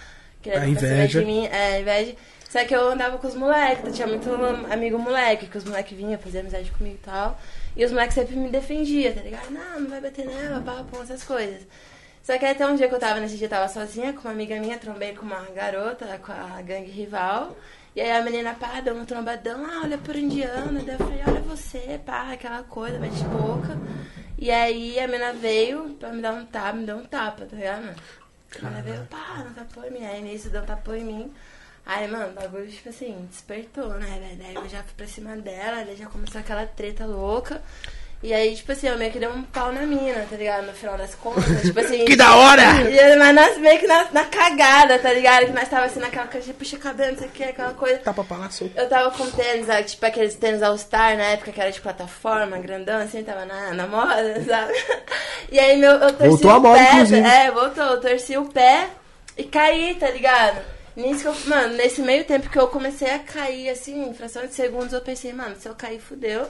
Queria 0.42 0.60
A 0.60 0.62
sabendo 0.62 0.86
inveja. 0.86 1.20
de 1.20 1.26
mim, 1.26 1.48
é, 1.48 1.82
inveja. 1.82 2.16
Só 2.50 2.64
que 2.64 2.76
eu 2.76 2.90
andava 2.90 3.18
com 3.18 3.28
os 3.28 3.36
moleques, 3.36 3.96
tinha 3.96 4.08
muito 4.08 4.30
amigo 4.72 4.98
moleque, 4.98 5.48
que 5.48 5.58
os 5.58 5.66
moleques 5.66 5.96
vinham 5.98 6.18
fazer 6.20 6.40
amizade 6.40 6.72
comigo 6.72 6.96
e 6.96 7.06
tal. 7.06 7.38
E 7.76 7.84
os 7.84 7.92
moleques 7.92 8.16
sempre 8.16 8.36
me 8.36 8.50
defendiam, 8.50 9.14
tá 9.14 9.22
ligado? 9.22 9.52
Não, 9.52 9.82
não 9.82 9.90
vai 9.90 10.00
bater 10.00 10.26
nela, 10.26 10.62
pá, 10.62 10.84
pô, 10.90 11.02
essas 11.02 11.24
coisas. 11.24 11.68
Só 12.24 12.38
que 12.38 12.46
até 12.46 12.66
um 12.66 12.76
dia 12.76 12.88
que 12.88 12.96
eu 12.96 13.00
tava, 13.00 13.20
nesse 13.20 13.38
dia 13.38 13.46
eu 13.46 13.50
tava 13.52 13.68
sozinha 13.68 14.14
com 14.14 14.22
uma 14.22 14.32
amiga 14.32 14.60
minha, 14.60 14.78
trombei 14.80 15.14
com 15.14 15.26
uma 15.26 15.42
garota, 15.54 16.20
com 16.20 16.32
a 16.32 16.62
gangue 16.62 16.90
rival. 16.90 17.56
E 17.96 18.02
aí 18.02 18.12
a 18.12 18.22
menina, 18.22 18.56
pá, 18.56 18.82
deu 18.82 18.96
um 18.96 19.06
trombadão, 19.06 19.66
ah, 19.66 19.82
olha 19.84 19.98
por 19.98 20.16
indiana. 20.16 20.82
Daí 20.86 20.96
eu 20.96 20.98
falei, 20.98 21.22
olha 21.28 21.42
você, 21.42 22.00
pá, 22.06 22.32
aquela 22.34 22.64
coisa, 22.64 22.98
bate 22.98 23.24
boca. 23.26 23.78
E 24.38 24.50
aí 24.50 25.00
a 25.00 25.08
menina 25.08 25.34
veio 25.34 25.96
pra 26.00 26.12
me 26.12 26.22
dar 26.22 26.34
um 26.34 26.46
tapa, 26.46 26.74
me 26.74 26.86
deu 26.86 26.98
um 26.98 27.06
tapa, 27.06 27.46
tá 27.46 27.56
ligado? 27.56 27.96
A 28.60 28.64
menina 28.64 28.82
veio, 28.82 29.06
pá, 29.06 29.44
não 29.46 29.54
tapou 29.54 29.86
em 29.86 29.92
mim. 29.92 30.06
Aí 30.06 30.22
nisso 30.22 30.50
deu 30.50 30.62
um 30.62 30.66
tapão 30.66 30.96
em 30.96 31.04
mim. 31.04 31.34
Aí, 31.86 32.08
mano, 32.08 32.30
o 32.32 32.34
bagulho, 32.42 32.68
tipo 32.68 32.90
assim, 32.90 33.28
despertou, 33.30 33.90
né, 33.90 34.20
velho? 34.20 34.38
Daí 34.38 34.56
eu 34.56 34.70
já 34.70 34.80
fui 34.84 34.94
pra 34.98 35.06
cima 35.08 35.36
dela, 35.38 35.84
daí 35.86 35.96
já 35.96 36.08
começou 36.08 36.42
aquela 36.42 36.66
treta 36.66 37.06
louca. 37.06 37.62
E 38.24 38.34
aí, 38.34 38.56
tipo 38.56 38.72
assim, 38.72 38.88
eu 38.88 38.98
meio 38.98 39.12
que 39.12 39.20
dei 39.20 39.28
um 39.28 39.44
pau 39.44 39.72
na 39.72 39.82
mina, 39.82 40.26
tá 40.28 40.36
ligado? 40.36 40.66
No 40.66 40.74
final 40.74 40.98
das 40.98 41.14
contas, 41.14 41.62
tipo 41.62 41.80
assim... 41.80 42.06
Que 42.06 42.16
da 42.16 42.36
hora! 42.36 42.64
E, 42.90 43.16
mas 43.18 43.36
nós 43.36 43.58
meio 43.60 43.78
que 43.78 43.86
na, 43.86 44.08
na 44.12 44.24
cagada, 44.24 44.98
tá 44.98 45.14
ligado? 45.14 45.46
Que 45.46 45.52
nós 45.52 45.70
tava 45.70 45.86
assim 45.86 46.00
naquela 46.00 46.26
coisa 46.26 46.48
de 46.48 46.54
puxa 46.54 46.78
cabelo, 46.78 47.12
não 47.12 47.20
sei 47.20 47.28
o 47.28 47.32
que, 47.32 47.44
aquela 47.44 47.74
coisa. 47.74 48.00
Tapa 48.00 48.24
palácio. 48.24 48.72
Eu 48.76 48.90
tava 48.90 49.12
com 49.12 49.30
tênis, 49.30 49.68
tipo 49.92 50.04
aqueles 50.08 50.34
tênis 50.36 50.64
All-Star 50.64 51.16
na 51.16 51.26
época 51.26 51.52
que 51.52 51.62
era 51.62 51.72
de 51.72 51.80
plataforma, 51.82 52.58
grandão, 52.58 53.00
assim, 53.00 53.24
tava 53.24 53.46
na, 53.46 53.76
na 53.76 53.86
moda, 53.86 54.42
sabe? 54.48 54.74
E 55.52 55.60
aí 55.60 55.78
meu, 55.78 55.92
eu 55.92 56.12
torci 56.14 56.28
Voltou 56.30 56.52
o 56.58 56.62
moda, 56.62 56.80
pé. 56.80 56.94
inclusive. 56.94 57.28
É, 57.28 57.52
voltou, 57.52 57.84
eu 57.84 58.02
torci 58.02 58.38
o 58.38 58.46
pé 58.46 58.88
e 59.38 59.44
caí, 59.44 59.94
tá 60.00 60.10
ligado? 60.10 60.62
Nisso 60.96 61.28
eu, 61.28 61.36
mano, 61.48 61.76
nesse 61.76 62.02
meio 62.02 62.24
tempo 62.24 62.50
que 62.50 62.58
eu 62.58 62.70
comecei 62.70 63.10
a 63.12 63.20
cair, 63.20 63.70
assim, 63.70 64.10
em 64.10 64.14
fração 64.14 64.46
de 64.48 64.54
segundos, 64.54 64.94
eu 64.94 65.02
pensei, 65.02 65.34
mano, 65.34 65.56
se 65.58 65.68
eu 65.68 65.76
cair, 65.76 66.00
fudeu. 66.00 66.48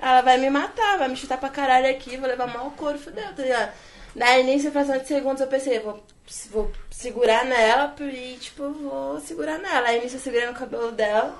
Ela 0.00 0.22
vai 0.22 0.38
me 0.38 0.48
matar, 0.48 0.96
vai 0.96 1.08
me 1.08 1.16
chutar 1.16 1.38
pra 1.38 1.48
caralho 1.48 1.90
aqui, 1.90 2.16
vou 2.16 2.28
levar 2.28 2.46
mal 2.46 2.70
couro, 2.72 2.98
fudeu, 2.98 3.34
tá 3.34 3.42
ligado? 3.42 3.72
Daí, 4.14 4.44
nisso, 4.44 4.68
em 4.68 4.70
fração 4.70 4.96
de 4.98 5.06
segundos, 5.06 5.40
eu 5.40 5.46
pensei, 5.48 5.80
vou, 5.80 6.02
vou 6.50 6.70
segurar 6.90 7.44
nela 7.44 7.94
e, 8.00 8.36
tipo, 8.40 8.70
vou 8.70 9.20
segurar 9.20 9.58
nela. 9.58 9.88
Aí, 9.88 10.00
nisso, 10.00 10.16
eu 10.16 10.20
segurei 10.20 10.46
no 10.46 10.54
cabelo 10.54 10.92
dela 10.92 11.36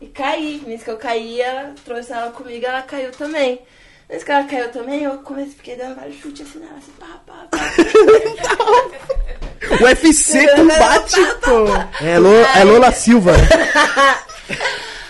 e 0.00 0.06
caí. 0.06 0.62
Nisso 0.66 0.84
que 0.84 0.90
eu 0.90 0.98
caí, 0.98 1.40
ela 1.40 1.74
trouxe 1.84 2.12
ela 2.12 2.30
comigo, 2.32 2.66
ela 2.66 2.82
caiu 2.82 3.12
também. 3.12 3.62
Nisso 4.10 4.24
que 4.24 4.30
ela 4.30 4.44
caiu 4.44 4.70
também, 4.70 5.02
eu 5.02 5.18
comecei, 5.18 5.54
fiquei 5.54 5.76
dando 5.76 5.96
vários 5.96 6.16
chutes 6.16 6.46
assim 6.46 6.58
nela, 6.58 6.76
assim, 6.76 6.92
pá, 6.92 7.20
pá, 7.26 7.48
pá. 7.50 7.58
UFC 9.82 10.46
combate, 10.54 11.20
pô. 11.42 12.04
É, 12.04 12.18
Lo- 12.18 12.44
é 12.56 12.64
Lola 12.64 12.92
Silva. 12.92 13.32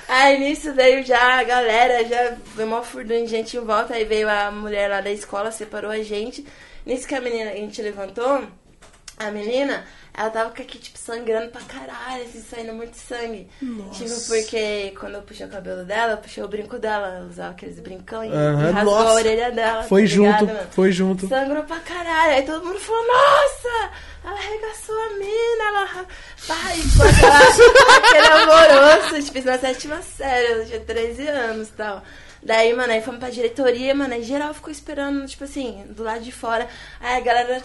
Aí 0.08 0.38
nisso 0.38 0.72
veio 0.74 1.04
já 1.04 1.40
a 1.40 1.44
galera, 1.44 2.04
já 2.04 2.34
veio 2.54 2.68
uma 2.68 2.82
furdunha 2.82 3.24
de 3.24 3.30
gente 3.30 3.56
em 3.56 3.60
volta, 3.60 3.94
aí 3.94 4.04
veio 4.04 4.28
a 4.28 4.50
mulher 4.50 4.88
lá 4.88 5.00
da 5.00 5.10
escola, 5.10 5.50
separou 5.50 5.90
a 5.90 6.02
gente. 6.02 6.46
Nisso 6.86 7.06
que 7.08 7.14
a 7.14 7.20
menina, 7.20 7.50
a 7.50 7.54
gente 7.54 7.80
levantou, 7.82 8.44
a 9.18 9.30
menina, 9.30 9.84
ela 10.16 10.30
tava 10.30 10.50
com 10.50 10.62
aqui, 10.62 10.78
tipo, 10.78 10.96
sangrando 10.96 11.50
pra 11.50 11.60
caralho, 11.62 12.22
assim, 12.22 12.40
saindo 12.40 12.72
muito 12.72 12.96
sangue. 12.96 13.48
Tipo, 13.92 14.28
porque 14.28 14.94
quando 14.98 15.16
eu 15.16 15.22
puxei 15.22 15.44
o 15.44 15.48
cabelo 15.48 15.84
dela, 15.84 16.12
eu 16.12 16.18
puxei 16.18 16.42
o 16.42 16.46
brinco 16.46 16.78
dela, 16.78 17.16
ela 17.16 17.26
usava 17.26 17.50
aqueles 17.50 17.80
brincão 17.80 18.22
e, 18.24 18.28
e 18.28 18.70
rasgou 18.70 18.94
nossa. 18.94 19.10
a 19.10 19.14
orelha 19.14 19.50
dela. 19.50 19.82
Foi 19.82 20.02
tá 20.02 20.14
ligado, 20.14 20.38
junto, 20.38 20.54
mano? 20.54 20.68
foi 20.70 20.92
junto. 20.92 21.28
Sangrou 21.28 21.64
pra 21.64 21.80
caralho. 21.80 22.32
Aí 22.34 22.42
todo 22.44 22.64
mundo 22.64 22.78
falou, 22.78 23.04
nossa, 23.08 23.90
ela 24.24 24.38
arregaçou 24.38 24.94
a 24.94 25.08
mina, 25.18 25.64
ela... 25.66 26.06
Pai, 26.46 26.78
aquele 27.98 28.26
alvoroço, 28.28 29.22
tipo, 29.22 29.46
na 29.46 29.58
sétima 29.58 30.00
série, 30.02 30.60
eu 30.60 30.66
tinha 30.66 30.80
13 30.80 31.26
anos 31.26 31.68
e 31.68 31.72
tal. 31.72 32.02
Daí, 32.44 32.74
mano, 32.74 32.92
aí 32.92 33.00
fomos 33.00 33.20
pra 33.20 33.30
diretoria, 33.30 33.94
mano, 33.94 34.12
aí 34.12 34.22
geral 34.22 34.52
ficou 34.52 34.70
esperando, 34.70 35.26
tipo 35.26 35.44
assim, 35.44 35.82
do 35.88 36.02
lado 36.02 36.22
de 36.22 36.30
fora. 36.30 36.68
Aí 37.00 37.16
a 37.16 37.20
galera 37.20 37.60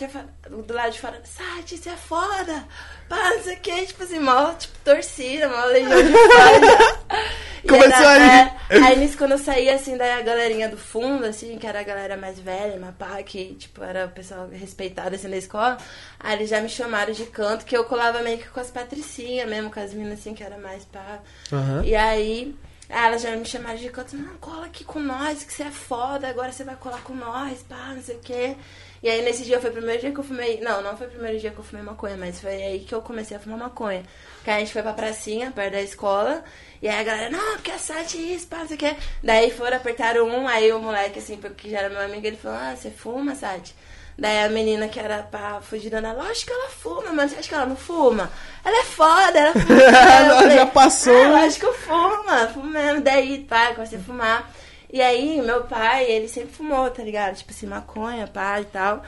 do 0.50 0.74
lado 0.74 0.92
de 0.94 1.00
fora, 1.02 1.22
Sati, 1.26 1.78
você 1.78 1.90
é 1.90 1.98
foda, 1.98 2.64
pá, 3.10 3.32
não 3.36 3.44
sei 3.44 3.56
o 3.56 3.60
que, 3.60 3.86
tipo 3.88 4.04
assim, 4.04 4.20
mó, 4.20 4.54
tipo, 4.54 4.74
torcida, 4.86 5.50
mó 5.50 5.66
legião 5.66 6.02
de. 6.02 6.14
E 7.62 7.68
Começou 7.68 7.92
era- 8.06 8.54
aí. 8.70 8.78
é, 8.78 8.78
Aí 8.86 8.98
nisso, 9.00 9.18
quando 9.18 9.34
eu 9.34 9.38
saí, 9.38 9.70
assim, 9.70 9.98
daí 9.98 10.12
a 10.12 10.22
galerinha 10.22 10.70
do 10.70 10.78
fundo, 10.78 11.26
assim, 11.26 11.58
que 11.58 11.68
era 11.68 11.82
a 11.82 11.84
galera 11.84 12.16
mais 12.16 12.40
velha, 12.40 12.78
mas 12.80 12.96
pá, 12.96 13.22
que, 13.22 13.54
tipo, 13.56 13.84
era 13.84 14.06
o 14.06 14.10
pessoal 14.10 14.48
respeitado, 14.48 15.14
assim, 15.16 15.28
na 15.28 15.36
escola, 15.36 15.78
aí 16.18 16.38
eles 16.38 16.50
já 16.50 16.62
me 16.62 16.70
chamaram 16.70 17.12
de 17.12 17.26
canto, 17.26 17.66
que 17.66 17.76
eu 17.76 17.84
colava 17.84 18.22
meio 18.22 18.38
que 18.38 18.48
com 18.48 18.62
as 18.62 18.72
patricinhas 18.72 19.50
mesmo, 19.50 19.70
com 19.70 19.80
as 19.82 19.94
minas, 19.94 20.20
assim, 20.20 20.34
que 20.34 20.42
era 20.42 20.58
mais 20.58 20.86
pá. 20.86 21.20
Aham. 21.52 21.84
E 21.84 21.94
aí, 21.98 22.56
aí 22.90 23.06
elas 23.06 23.22
já 23.22 23.36
me 23.36 23.46
chamaram 23.46 23.78
de 23.78 23.90
canto, 23.90 24.16
não, 24.18 24.36
cola 24.38 24.66
aqui 24.66 24.84
com 24.84 25.00
nós, 25.00 25.44
que 25.44 25.54
você 25.54 25.64
é 25.64 25.72
foda, 25.72 26.28
agora 26.28 26.52
você 26.52 26.64
vai 26.64 26.76
colar 26.76 27.02
com 27.04 27.14
nós, 27.14 27.64
pá, 27.64 27.94
não 27.96 28.02
sei 28.02 28.16
o 28.16 28.20
quê. 28.20 28.56
E 29.02 29.08
aí, 29.08 29.22
nesse 29.22 29.46
dia, 29.46 29.62
foi 29.62 29.70
o 29.70 29.74
primeiro 29.74 30.02
dia 30.02 30.12
que 30.12 30.20
eu 30.20 30.24
fumei, 30.24 30.60
não, 30.60 30.82
não 30.82 30.98
foi 30.98 31.08
o 31.08 31.10
primeiro 31.10 31.40
dia 31.40 31.52
que 31.52 31.58
eu 31.58 31.64
fumei 31.64 31.84
maconha, 31.84 32.18
mas 32.18 32.42
foi 32.42 32.52
aí 32.52 32.80
que 32.80 32.94
eu 32.94 33.02
comecei 33.02 33.38
a 33.38 33.40
fumar 33.40 33.58
maconha. 33.58 34.04
Que 34.44 34.50
a 34.50 34.60
gente 34.60 34.74
foi 34.74 34.82
pra 34.82 34.92
pracinha, 34.94 35.52
perto 35.52 35.72
da 35.74 35.82
escola, 35.82 36.44
e 36.82 36.88
aí 36.88 37.00
a 37.00 37.04
galera, 37.04 37.30
não, 37.30 37.56
porque 37.56 37.72
é 37.72 37.78
sete 37.78 38.18
isso, 38.18 38.48
pá, 38.48 38.58
não 38.58 38.68
sei 38.68 38.76
o 38.76 38.80
quê. 38.80 38.96
Daí 39.24 39.52
foram, 39.52 39.78
apertaram 39.78 40.28
um, 40.28 40.48
aí 40.48 40.72
o 40.74 40.80
moleque, 40.80 41.20
assim, 41.20 41.38
porque 41.38 41.70
já 41.70 41.80
era 41.80 41.90
meu 41.90 42.02
amigo, 42.02 42.26
ele 42.26 42.38
falou, 42.38 42.58
ah, 42.58 42.76
você 42.76 42.90
fuma, 42.90 43.36
Sati? 43.36 43.74
Daí 44.20 44.44
a 44.44 44.50
menina 44.50 44.90
que 44.90 45.00
era 45.00 45.24
pra 45.24 45.62
dando, 45.90 46.18
lógico 46.18 46.48
que 46.48 46.54
ela 46.54 46.70
fuma, 46.70 47.14
mano, 47.14 47.30
você 47.30 47.38
acha 47.38 47.48
que 47.48 47.56
ela 47.56 47.66
não 47.66 47.76
fuma? 47.78 48.30
Ela 48.66 48.82
é 48.82 48.84
foda, 48.84 49.40
ela 49.40 49.54
fuma. 49.54 49.82
Ela 49.82 50.50
já 50.50 50.66
passou, 50.66 51.16
"Ah, 51.16 51.30
né?" 51.30 51.42
lógico 51.42 51.60
que 51.62 51.66
eu 51.66 51.74
fumo, 51.74 52.24
mesmo. 52.68 53.02
Daí, 53.02 53.46
pá, 53.50 53.74
comecei 53.74 53.98
a 53.98 54.02
fumar. 54.02 54.52
E 54.92 55.02
aí, 55.02 55.42
meu 55.42 55.64
pai, 55.64 56.04
ele 56.06 56.28
sempre 56.28 56.52
fumou, 56.54 56.90
tá 56.90 57.02
ligado? 57.02 57.36
Tipo 57.38 57.52
assim, 57.52 57.66
maconha, 57.68 58.28
pá 58.28 58.60
e 58.60 58.66
tal. 58.66 59.04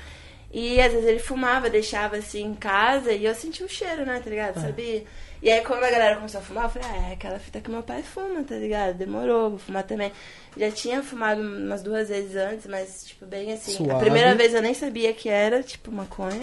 E 0.53 0.79
às 0.81 0.91
vezes 0.93 1.07
ele 1.07 1.19
fumava, 1.19 1.69
deixava 1.69 2.17
assim 2.17 2.43
em 2.43 2.53
casa 2.53 3.11
e 3.11 3.25
eu 3.25 3.33
sentia 3.35 3.65
o 3.65 3.69
cheiro, 3.69 4.05
né, 4.05 4.21
tá 4.23 4.29
ligado? 4.29 4.61
Sabia? 4.61 5.03
E 5.41 5.49
aí 5.49 5.61
quando 5.61 5.83
a 5.83 5.89
galera 5.89 6.15
começou 6.15 6.39
a 6.39 6.43
fumar, 6.43 6.65
eu 6.65 6.69
falei, 6.69 6.87
ah, 6.91 7.09
é 7.09 7.13
aquela 7.13 7.39
fita 7.39 7.59
que 7.59 7.71
meu 7.71 7.81
pai 7.81 8.03
fuma, 8.03 8.43
tá 8.43 8.55
ligado? 8.55 8.95
Demorou, 8.95 9.51
vou 9.51 9.59
fumar 9.59 9.83
também. 9.83 10.11
Já 10.55 10.69
tinha 10.69 11.01
fumado 11.01 11.41
umas 11.41 11.81
duas 11.81 12.09
vezes 12.09 12.35
antes, 12.35 12.67
mas, 12.67 13.05
tipo, 13.05 13.25
bem 13.25 13.51
assim. 13.51 13.71
Suave. 13.71 13.93
A 13.93 13.97
primeira 13.99 14.35
vez 14.35 14.53
eu 14.53 14.61
nem 14.61 14.73
sabia 14.73 15.13
que 15.13 15.29
era, 15.29 15.63
tipo, 15.63 15.91
maconha. 15.91 16.41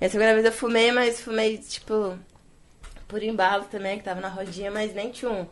E 0.00 0.04
a 0.04 0.08
segunda 0.10 0.32
vez 0.32 0.44
eu 0.44 0.52
fumei, 0.52 0.90
mas 0.90 1.20
fumei, 1.20 1.58
tipo, 1.58 2.18
por 3.06 3.22
embalo 3.22 3.64
também, 3.70 3.98
que 3.98 4.04
tava 4.04 4.20
na 4.20 4.28
rodinha, 4.28 4.70
mas 4.70 4.94
nem 4.94 5.10
tinha 5.10 5.30
um. 5.30 5.46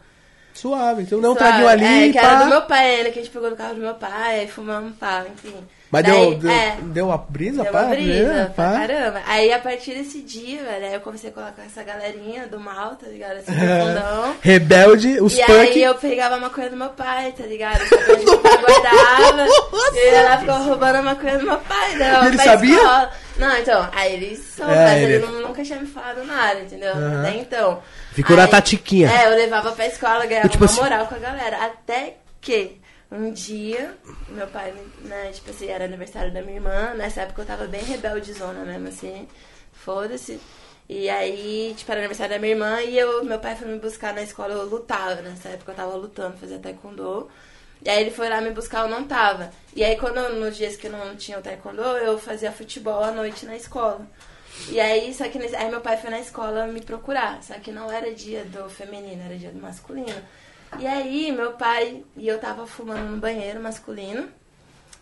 Suave, 0.55 1.03
então 1.03 1.20
não 1.20 1.33
um 1.33 1.37
traguinho 1.37 1.69
ali, 1.69 2.09
É, 2.09 2.12
que 2.12 2.19
era 2.19 2.43
do 2.43 2.47
meu 2.47 2.62
pai 2.62 2.97
ainda, 2.97 3.11
que 3.12 3.20
a 3.20 3.23
gente 3.23 3.33
pegou 3.33 3.51
no 3.51 3.57
carro 3.57 3.75
do 3.75 3.81
meu 3.81 3.95
pai, 3.95 4.41
aí 4.41 4.49
fumamos 4.49 4.97
pá, 4.97 5.25
enfim. 5.33 5.55
Mas 5.90 6.05
Daí, 6.05 6.12
deu, 6.12 6.35
deu, 6.39 6.51
é, 6.51 6.77
deu 6.82 7.06
uma 7.06 7.16
brisa, 7.16 7.62
deu 7.62 7.73
pá? 7.73 7.81
uma 7.85 7.89
brisa 7.94 8.32
né, 8.35 8.52
pá? 8.55 8.73
caramba. 8.73 9.23
Aí 9.27 9.51
a 9.51 9.59
partir 9.59 9.94
desse 9.94 10.20
dia, 10.20 10.62
velho, 10.62 10.85
aí 10.86 10.93
eu 10.94 11.01
comecei 11.01 11.31
a 11.31 11.32
colocar 11.32 11.62
essa 11.65 11.82
galerinha 11.82 12.47
do 12.47 12.60
mal, 12.60 12.94
tá 12.97 13.06
ligado? 13.06 13.39
Assim, 13.39 13.52
fundão. 13.56 14.36
Rebelde, 14.43 15.19
os 15.20 15.32
e 15.39 15.43
punk. 15.44 15.51
aí 15.59 15.82
eu 15.82 15.94
pegava 15.94 16.35
a 16.35 16.39
maconha 16.40 16.69
do 16.69 16.77
meu 16.77 16.90
pai, 16.90 17.32
tá 17.32 17.44
ligado? 17.47 17.81
Pai 17.89 18.59
guardava. 18.59 19.47
E 19.94 20.09
ela 20.09 20.39
ficava 20.39 20.65
roubando 20.65 20.97
a 20.97 21.02
maconha 21.02 21.39
do 21.39 21.44
meu 21.47 21.59
pai. 21.59 21.94
Né? 21.97 22.20
E 22.23 22.27
ele 22.27 22.39
sabia? 22.39 23.10
Não, 23.39 23.56
então, 23.56 23.89
aí 23.93 24.12
ele 24.15 24.36
soube, 24.36 24.73
É, 24.73 24.85
mas 24.85 25.02
ele- 25.02 25.12
ele 25.15 25.27
nu- 25.27 25.40
nunca 25.48 25.62
tinha 25.62 25.78
me 25.78 25.86
falado 25.86 26.24
nada, 26.24 26.60
entendeu? 26.60 26.93
Até 27.20 27.36
então. 27.39 27.81
Ficou 28.12 28.36
na 28.36 28.43
Aí- 28.44 28.48
tatiquinha. 28.51 29.10
É, 29.10 29.27
eu 29.27 29.31
levava 29.36 29.73
pra 29.73 29.86
escola, 29.86 30.27
ganhava 30.27 30.47
Eu, 30.47 30.51
tipo 30.51 30.65
uma 30.65 30.70
assim- 30.70 30.81
moral 30.82 31.06
com 31.06 31.15
a 31.15 31.19
galera. 31.19 31.56
Até 31.65 32.16
que 32.40 32.78
um 33.11 33.31
dia, 33.31 33.97
meu 34.29 34.47
pai, 34.49 34.75
né, 35.01 35.31
tipo 35.33 35.51
assim, 35.51 35.67
era 35.69 35.85
aniversário 35.85 36.33
da 36.33 36.43
minha 36.43 36.57
irmã. 36.57 36.95
Nessa 36.95 37.23
época 37.23 37.43
eu 37.43 37.47
tava 37.47 37.67
bem 37.67 37.83
rebeldezona 37.83 38.65
mesmo, 38.65 38.89
assim. 38.89 39.27
Foda-se. 39.73 40.41
E 40.89 41.09
aí, 41.11 41.75
tipo, 41.77 41.91
era 41.91 42.01
aniversário 42.01 42.35
da 42.35 42.39
minha 42.39 42.53
irmã 42.53 42.81
e 42.83 42.99
eu, 42.99 43.25
meu 43.25 43.39
pai 43.39 43.55
foi 43.57 43.69
me 43.69 43.79
buscar 43.79 44.15
na 44.15 44.23
escola, 44.23 44.55
eu 44.55 44.65
lutava. 44.65 45.21
Nessa 45.23 45.51
época 45.51 45.73
eu 45.73 45.77
tava 45.77 45.95
lutando, 45.95 46.39
fazia 46.39 46.59
taekwondo. 46.59 47.29
E 47.85 47.89
aí 47.91 48.01
ele 48.01 48.11
foi 48.11 48.29
lá 48.29 48.41
me 48.41 48.51
buscar, 48.51 48.83
eu 48.83 48.89
não 48.89 49.05
tava. 49.05 49.51
E 49.75 49.85
aí 49.85 49.97
quando, 49.97 50.29
nos 50.35 50.57
dias 50.57 50.77
que 50.77 50.87
eu 50.87 50.93
não 50.93 51.15
tinha 51.17 51.39
o 51.39 51.43
taekwondo, 51.43 51.83
eu 51.83 52.19
fazia 52.19 52.51
futebol 52.53 53.03
à 53.03 53.11
noite 53.11 53.47
na 53.47 53.57
escola. 53.57 54.07
E 54.71 54.81
aí, 54.81 55.15
só 55.15 55.29
que 55.29 55.39
aí 55.39 55.71
meu 55.71 55.81
pai 55.81 55.97
foi 55.97 56.11
na 56.11 56.19
escola 56.19 56.67
me 56.67 56.81
procurar, 56.81 57.43
só 57.43 57.55
que 57.55 57.71
não 57.71 57.91
era 57.91 58.13
dia 58.13 58.45
do 58.45 58.69
feminino, 58.69 59.23
era 59.25 59.37
dia 59.37 59.51
do 59.51 59.61
masculino. 59.61 60.21
E 60.78 60.86
aí, 60.86 61.32
meu 61.32 61.53
pai 61.53 62.05
e 62.16 62.28
eu 62.28 62.39
tava 62.39 62.66
fumando 62.66 63.11
no 63.11 63.16
banheiro 63.16 63.61
masculino, 63.61 64.28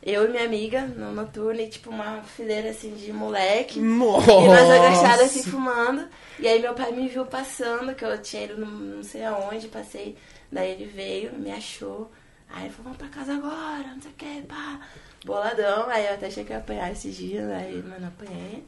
eu 0.02 0.26
e 0.26 0.28
minha 0.28 0.44
amiga 0.44 0.82
no 0.82 1.12
noturno, 1.12 1.60
e 1.60 1.68
tipo 1.68 1.90
uma 1.90 2.22
fileira 2.22 2.70
assim 2.70 2.94
de 2.94 3.12
moleque. 3.12 3.80
Nossa. 3.80 4.30
E 4.30 4.46
nós 4.46 4.70
agachadas 4.70 5.26
assim 5.26 5.42
fumando. 5.42 6.08
E 6.38 6.46
aí 6.46 6.60
meu 6.60 6.74
pai 6.74 6.92
me 6.92 7.08
viu 7.08 7.26
passando, 7.26 7.94
que 7.94 8.04
eu 8.04 8.20
tinha 8.22 8.44
ido 8.44 8.64
não 8.64 9.02
sei 9.02 9.24
aonde, 9.24 9.68
passei. 9.68 10.16
Daí 10.50 10.70
ele 10.70 10.86
veio, 10.86 11.32
me 11.34 11.50
achou. 11.50 12.10
Aí 12.48 12.66
ele 12.66 12.72
falou, 12.72 12.92
vamos 12.92 12.98
pra 12.98 13.08
casa 13.08 13.34
agora, 13.34 13.88
não 13.92 14.00
sei 14.00 14.10
o 14.12 14.14
que, 14.14 14.42
pá. 14.42 14.80
Boladão. 15.24 15.88
Aí 15.88 16.06
eu 16.06 16.14
até 16.14 16.26
achei 16.26 16.44
que 16.44 16.52
ia 16.52 16.58
apanhar 16.58 16.92
esses 16.92 17.16
dias, 17.16 17.50
aí, 17.50 17.82
mas 17.84 18.00
não 18.00 18.08
apanhei. 18.08 18.64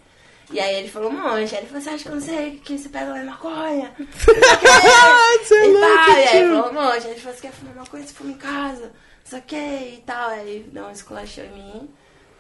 E 0.51 0.59
aí 0.59 0.77
ele 0.77 0.89
falou 0.89 1.11
um 1.11 1.15
monte. 1.15 1.55
Aí 1.55 1.61
ele 1.61 1.67
falou, 1.67 1.83
você 1.83 1.91
acha 1.91 2.03
que 2.03 2.09
eu 2.09 2.15
não 2.15 2.23
sei 2.23 2.61
que 2.65 2.79
você 2.79 2.89
pega 2.89 3.13
lá 3.13 3.25
maconha? 3.25 3.93
Você 5.43 5.55
é 5.55 5.67
louco, 5.67 6.11
E 6.11 6.15
aí 6.15 6.37
ele 6.39 6.49
falou 6.49 6.71
um 6.71 6.75
monte. 6.75 7.07
Aí 7.07 7.11
ele 7.13 7.21
falou, 7.21 7.37
você 7.37 7.43
quer 7.43 7.53
fumar 7.53 7.75
maconha? 7.75 8.03
Você 8.07 8.15
fuma 8.15 8.31
em 8.31 8.35
casa? 8.35 8.93
O 9.31 9.43
que 9.43 9.57
e 9.57 10.03
tal. 10.07 10.31
Aí 10.31 10.49
ele 10.49 10.71
deu 10.73 10.85
um 10.85 10.91
esculachão 10.91 11.45
em 11.45 11.53
mim. 11.53 11.91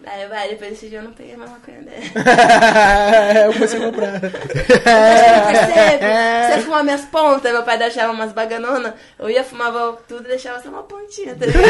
Daí, 0.01 0.28
vai, 0.28 0.48
depois 0.48 0.70
desse 0.70 0.89
dia 0.89 1.01
eu 1.01 1.02
não 1.02 1.12
peguei 1.12 1.36
mais 1.36 1.51
maconha 1.51 1.82
dele. 1.82 2.12
eu 3.44 3.52
comecei 3.52 3.80
a 3.80 3.85
comprar. 3.85 4.20
Percebe? 4.20 6.05
Você 6.47 6.60
fumar 6.60 6.85
minhas 6.85 7.05
pontas, 7.06 7.52
meu 7.52 7.64
pai 7.64 7.78
deixava 7.78 8.12
umas 8.12 8.32
baganonas, 8.32 8.94
eu 9.18 9.28
ia, 9.28 9.43
fumava 9.43 9.98
tudo 10.06 10.26
e 10.26 10.28
deixava 10.28 10.62
só 10.62 10.68
uma 10.68 10.85
pontinha, 10.85 11.35
tá 11.35 11.47
ligado? 11.47 11.66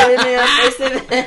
Eu 0.00 0.08
ele 0.08 0.16
não 0.16 0.30
ia 0.30 0.44
perceber. 0.62 1.26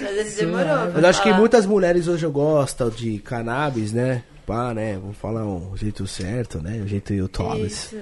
É. 0.00 0.04
Mas 0.04 0.16
ele 0.16 0.30
demorou. 0.30 0.92
Mas 0.92 1.02
eu 1.02 1.08
acho 1.08 1.22
que 1.22 1.32
muitas 1.32 1.66
mulheres 1.66 2.08
hoje 2.08 2.26
gostam 2.26 2.88
de 2.90 3.18
cannabis, 3.18 3.92
né? 3.92 4.22
Pá, 4.46 4.74
né? 4.74 4.98
Vamos 5.00 5.16
falar 5.16 5.44
um 5.44 5.76
jeito 5.76 6.06
certo, 6.06 6.60
né? 6.60 6.80
O 6.84 6.86
jeito 6.86 7.12
YouTube. 7.14 7.66
Isso. 7.66 7.96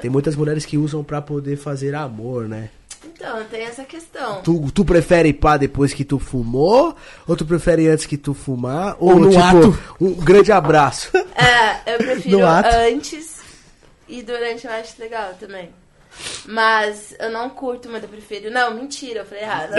Tem 0.00 0.10
muitas 0.10 0.34
mulheres 0.36 0.64
que 0.64 0.78
usam 0.78 1.04
pra 1.04 1.20
poder 1.20 1.56
fazer 1.56 1.94
amor, 1.94 2.48
né? 2.48 2.70
Então, 3.04 3.44
tem 3.44 3.62
essa 3.64 3.84
questão. 3.84 4.42
Tu, 4.42 4.70
tu 4.72 4.84
prefere 4.84 5.32
pá 5.32 5.56
depois 5.56 5.92
que 5.92 6.04
tu 6.04 6.18
fumou? 6.18 6.94
Ou 7.26 7.36
tu 7.36 7.44
prefere 7.44 7.88
antes 7.88 8.06
que 8.06 8.16
tu 8.16 8.32
fumar? 8.32 8.96
Ou, 8.98 9.10
Ou 9.14 9.20
no 9.20 9.30
tipo, 9.30 9.42
ato? 9.42 9.78
um 10.00 10.14
grande 10.14 10.52
abraço? 10.52 11.10
É, 11.16 11.94
eu 11.94 11.98
prefiro 11.98 12.40
antes 12.46 13.40
e 14.08 14.22
durante 14.22 14.66
eu 14.66 14.72
acho 14.72 15.00
legal 15.00 15.34
também. 15.38 15.70
Mas 16.46 17.14
eu 17.18 17.30
não 17.30 17.50
curto 17.50 17.88
muito, 17.88 18.04
eu 18.04 18.08
prefiro. 18.08 18.50
Não, 18.50 18.74
mentira, 18.74 19.20
eu 19.20 19.26
falei 19.26 19.42
errado. 19.44 19.72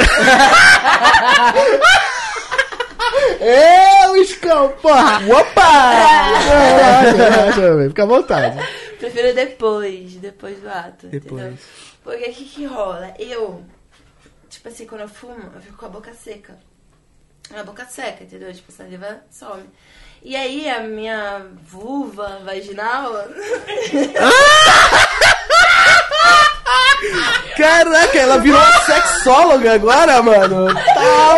É, 3.39 4.09
o 4.09 4.15
Iscão, 4.15 4.69
porra! 4.81 5.17
Opa! 5.17 5.91
Relaxa, 5.93 7.15
relaxa, 7.15 7.87
Fica 7.89 8.03
à 8.03 8.05
vontade. 8.05 8.57
prefiro 8.97 9.33
depois, 9.33 10.13
depois 10.15 10.59
do 10.59 10.69
ato. 10.69 11.07
Depois. 11.07 11.41
Entendeu? 11.41 11.57
Porque 12.03 12.29
o 12.29 12.33
que, 12.33 12.45
que 12.45 12.65
rola? 12.65 13.13
Eu, 13.19 13.63
tipo 14.49 14.67
assim, 14.67 14.85
quando 14.85 15.01
eu 15.01 15.09
fumo, 15.09 15.51
eu 15.55 15.61
fico 15.61 15.77
com 15.77 15.85
a 15.85 15.89
boca 15.89 16.13
seca. 16.13 16.57
A 17.53 17.63
boca 17.63 17.85
seca, 17.85 18.23
entendeu? 18.23 18.53
Tipo, 18.53 18.71
a 18.71 18.75
saliva 18.75 19.21
some. 19.29 19.63
E 20.21 20.35
aí 20.35 20.69
a 20.69 20.79
minha 20.81 21.45
vulva 21.63 22.39
vaginal. 22.43 23.11
Caraca, 27.57 28.17
ela 28.17 28.37
virou 28.39 28.61
sexóloga 28.85 29.73
agora, 29.73 30.21
mano. 30.21 30.73
Tá, 30.73 31.37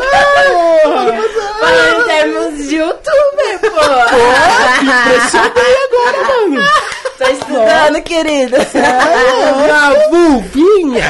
porra. 0.84 1.36
Falando 1.60 2.02
em 2.02 2.04
termos 2.06 2.68
de 2.68 2.76
youtuber, 2.76 3.60
pô! 3.62 3.82
Impressionei 4.82 5.76
agora, 5.86 6.18
mano. 6.28 6.64
Tô 7.18 7.26
estudando, 7.26 8.02
querido. 8.04 8.58
A 8.58 10.10
vulvinha! 10.10 11.06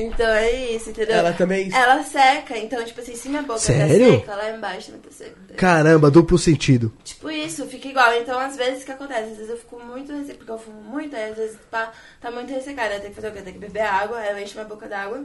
Então 0.00 0.26
é 0.28 0.52
isso, 0.72 0.90
entendeu? 0.90 1.16
Ela 1.16 1.32
também- 1.32 1.72
Ela 1.74 2.02
seca, 2.04 2.56
então, 2.56 2.82
tipo 2.84 3.00
assim, 3.00 3.14
se 3.16 3.28
minha 3.28 3.42
boca 3.42 3.58
Sério? 3.58 4.20
tá 4.20 4.20
seca, 4.20 4.34
lá 4.36 4.50
embaixo 4.50 4.92
não 4.92 4.98
tá 5.00 5.10
seca. 5.10 5.34
Caramba, 5.56 6.10
duplo 6.10 6.38
sentido. 6.38 6.92
Tipo 7.02 7.30
isso, 7.30 7.66
fica 7.66 7.88
igual. 7.88 8.12
Então, 8.14 8.38
às 8.38 8.56
vezes, 8.56 8.82
o 8.82 8.86
que 8.86 8.92
acontece? 8.92 9.22
Às 9.22 9.36
vezes 9.36 9.50
eu 9.50 9.56
fico 9.56 9.80
muito 9.80 10.12
ressecada, 10.12 10.38
porque 10.38 10.52
eu 10.52 10.58
fumo 10.58 10.80
muito, 10.82 11.16
aí 11.16 11.30
às 11.30 11.36
vezes 11.36 11.56
pá, 11.70 11.90
tá 12.20 12.30
muito 12.30 12.52
ressecada. 12.52 12.94
Eu 12.94 13.00
tenho 13.00 13.10
que 13.12 13.16
fazer 13.20 13.28
o 13.28 13.32
quê? 13.32 13.38
Eu 13.40 13.42
tenho 13.44 13.54
que 13.54 13.60
beber 13.66 13.80
água, 13.82 14.18
aí 14.18 14.30
eu 14.30 14.38
encho 14.38 14.54
minha 14.54 14.64
boca 14.68 14.86
d'água. 14.88 15.24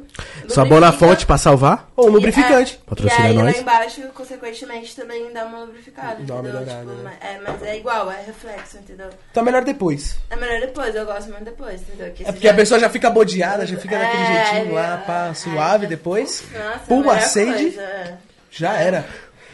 Sabor 0.49 0.81
na 0.81 0.91
fonte 0.91 1.25
pra 1.25 1.37
salvar? 1.37 1.89
Ou 1.95 2.07
um 2.07 2.09
e- 2.09 2.13
lubrificante. 2.13 2.79
é, 2.83 2.89
Patrocina 2.89 3.21
E 3.21 3.27
aí 3.27 3.33
nós. 3.35 3.53
lá 3.55 3.61
embaixo, 3.61 4.01
consequentemente, 4.13 4.95
também 4.95 5.31
dá 5.31 5.45
uma 5.45 5.59
lubrificada. 5.59 6.17
Dá 6.23 6.33
uma 6.35 6.41
entendeu? 6.49 6.61
melhorada. 6.61 6.89
Tipo, 6.91 7.03
ma- 7.03 7.13
é, 7.21 7.39
mas 7.45 7.63
é 7.63 7.77
igual, 7.77 8.11
é 8.11 8.23
reflexo, 8.25 8.77
entendeu? 8.77 9.09
Tá 9.33 9.43
melhor 9.43 9.63
depois. 9.63 10.17
É 10.29 10.35
melhor 10.35 10.59
depois, 10.61 10.95
eu 10.95 11.05
gosto 11.05 11.29
muito 11.29 11.45
depois, 11.45 11.81
entendeu? 11.81 12.11
Que 12.13 12.23
É 12.23 12.31
porque 12.31 12.47
já- 12.47 12.53
a 12.53 12.55
pessoa 12.55 12.79
já 12.79 12.89
fica 12.89 13.09
bodeada, 13.09 13.65
já 13.67 13.77
fica 13.77 13.99
daquele 13.99 14.23
É, 14.23 14.62
jeitinho 14.63 14.75
lá, 14.75 14.93
é, 14.93 14.97
pá, 15.07 15.27
é, 15.27 15.33
suave, 15.33 15.85
é. 15.85 15.89
depois. 15.89 16.43
Nossa, 16.53 16.79
Pum, 16.87 16.99
a 16.99 17.01
melhor 17.01 17.17
acende. 17.17 17.63
coisa, 17.63 17.81
é. 17.81 18.13
Já 18.51 18.73
era. 18.73 19.05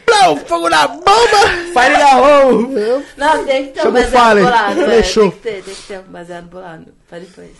Não, 0.08 0.36
fogo 0.38 0.68
na 0.68 0.88
bomba! 0.88 1.38
Fire 1.72 1.96
da 1.96 2.16
home! 2.20 2.74
Não, 3.16 3.44
tem 3.44 3.66
que 3.66 3.72
ter 3.72 3.86
um 3.86 3.92
baseado 3.92 4.40
bolado. 4.42 4.82
É, 4.82 5.02
Fechou. 5.02 5.30
tem 5.30 5.32
que 5.32 5.38
ter, 5.38 5.62
tem 5.62 5.74
que 5.74 5.82
ter 5.82 5.98
um 6.00 6.12
baseado 6.12 6.44
bolado. 6.46 6.86
Pra 7.08 7.18
depois. 7.18 7.50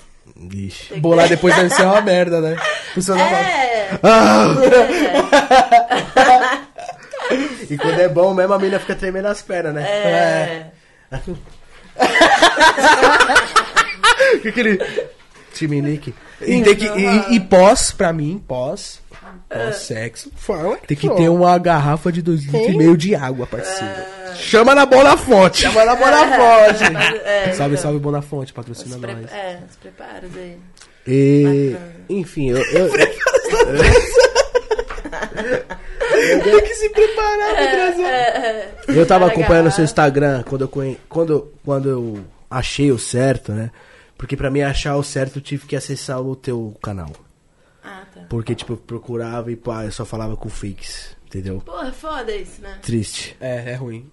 Que 0.51 1.01
Bolar 1.01 1.27
ter. 1.29 1.37
depois 1.37 1.55
deve 1.57 1.71
ser 1.71 1.83
uma 1.83 2.01
merda, 2.01 2.41
né? 2.41 2.57
Funciona 2.95 3.25
mal. 3.25 3.35
É! 3.35 3.89
Ah! 4.03 4.47
E 7.71 7.79
quando 7.79 8.01
é 8.01 8.09
bom 8.09 8.35
mesmo, 8.35 8.53
a 8.53 8.59
mina 8.59 8.81
fica 8.81 8.97
tremendo 8.97 9.27
as 9.27 9.41
pernas, 9.41 9.73
né? 9.75 9.83
É. 9.89 10.67
Que 14.43 14.49
aquele... 14.49 14.79
Timinique. 15.61 16.15
E, 16.41 16.63
tem 16.63 16.75
que, 16.75 16.87
e, 16.87 17.35
e 17.37 17.41
pós, 17.41 17.91
pra 17.93 18.13
mim, 18.13 18.43
pós, 18.49 19.01
pós-sexo, 19.49 20.31
Fala. 20.37 20.77
tem 20.87 20.97
que 20.97 21.09
ter 21.11 21.29
uma 21.29 21.57
garrafa 21.59 22.11
de 22.11 22.23
dois 22.23 22.43
litros 22.45 22.67
e 22.69 22.77
meio 22.77 22.97
de 22.97 23.15
água, 23.15 23.47
parceiro. 23.47 23.95
Chama 24.37 24.75
na 24.75 24.87
bola 24.87 25.17
fonte. 25.17 25.63
Chama 25.63 25.85
na 25.85 25.95
Bonafonte. 25.97 26.85
É, 27.25 27.53
salve, 27.53 27.75
então, 27.75 27.83
salve 27.83 27.99
Bonafonte, 27.99 28.53
patrocina 28.53 28.97
pre- 28.99 29.13
nós. 29.15 29.31
É, 29.33 29.59
se 29.71 29.77
prepara 29.79 30.23
daí. 30.35 30.57
E, 31.07 31.77
enfim, 32.09 32.51
eu, 32.51 32.59
eu, 32.73 32.91
Tem 36.43 36.63
que 36.63 36.75
se 36.75 36.89
preparar 36.91 37.55
pra 37.55 37.67
transar. 37.71 38.07
É, 38.11 38.69
eu 38.89 39.07
tava 39.07 39.27
Para 39.27 39.35
acompanhando 39.35 39.71
seu 39.71 39.85
Instagram 39.85 40.43
quando 40.49 40.63
eu, 40.63 40.69
conhe- 40.69 40.99
quando, 41.09 41.53
quando 41.65 41.89
eu 41.89 42.19
achei 42.51 42.91
o 42.93 42.99
certo, 42.99 43.53
né? 43.53 43.71
Porque 44.21 44.37
pra 44.37 44.51
mim 44.51 44.61
achar 44.61 44.97
o 44.97 45.03
certo 45.03 45.39
eu 45.39 45.43
tive 45.43 45.67
que 45.67 45.75
acessar 45.75 46.21
o 46.21 46.37
teu 46.37 46.77
canal. 46.83 47.11
Ah, 47.83 48.03
tá. 48.15 48.21
Porque, 48.29 48.55
tipo, 48.55 48.75
eu 48.75 48.77
procurava 48.77 49.51
e 49.51 49.57
pá, 49.57 49.87
eu 49.87 49.93
só 49.93 50.05
falava 50.05 50.37
com 50.37 50.51
fakes, 50.51 51.17
entendeu? 51.25 51.63
Porra, 51.65 51.91
foda 51.91 52.31
isso, 52.37 52.61
né? 52.61 52.77
Triste. 52.83 53.35
É, 53.41 53.73
é 53.73 53.75
ruim. 53.77 54.11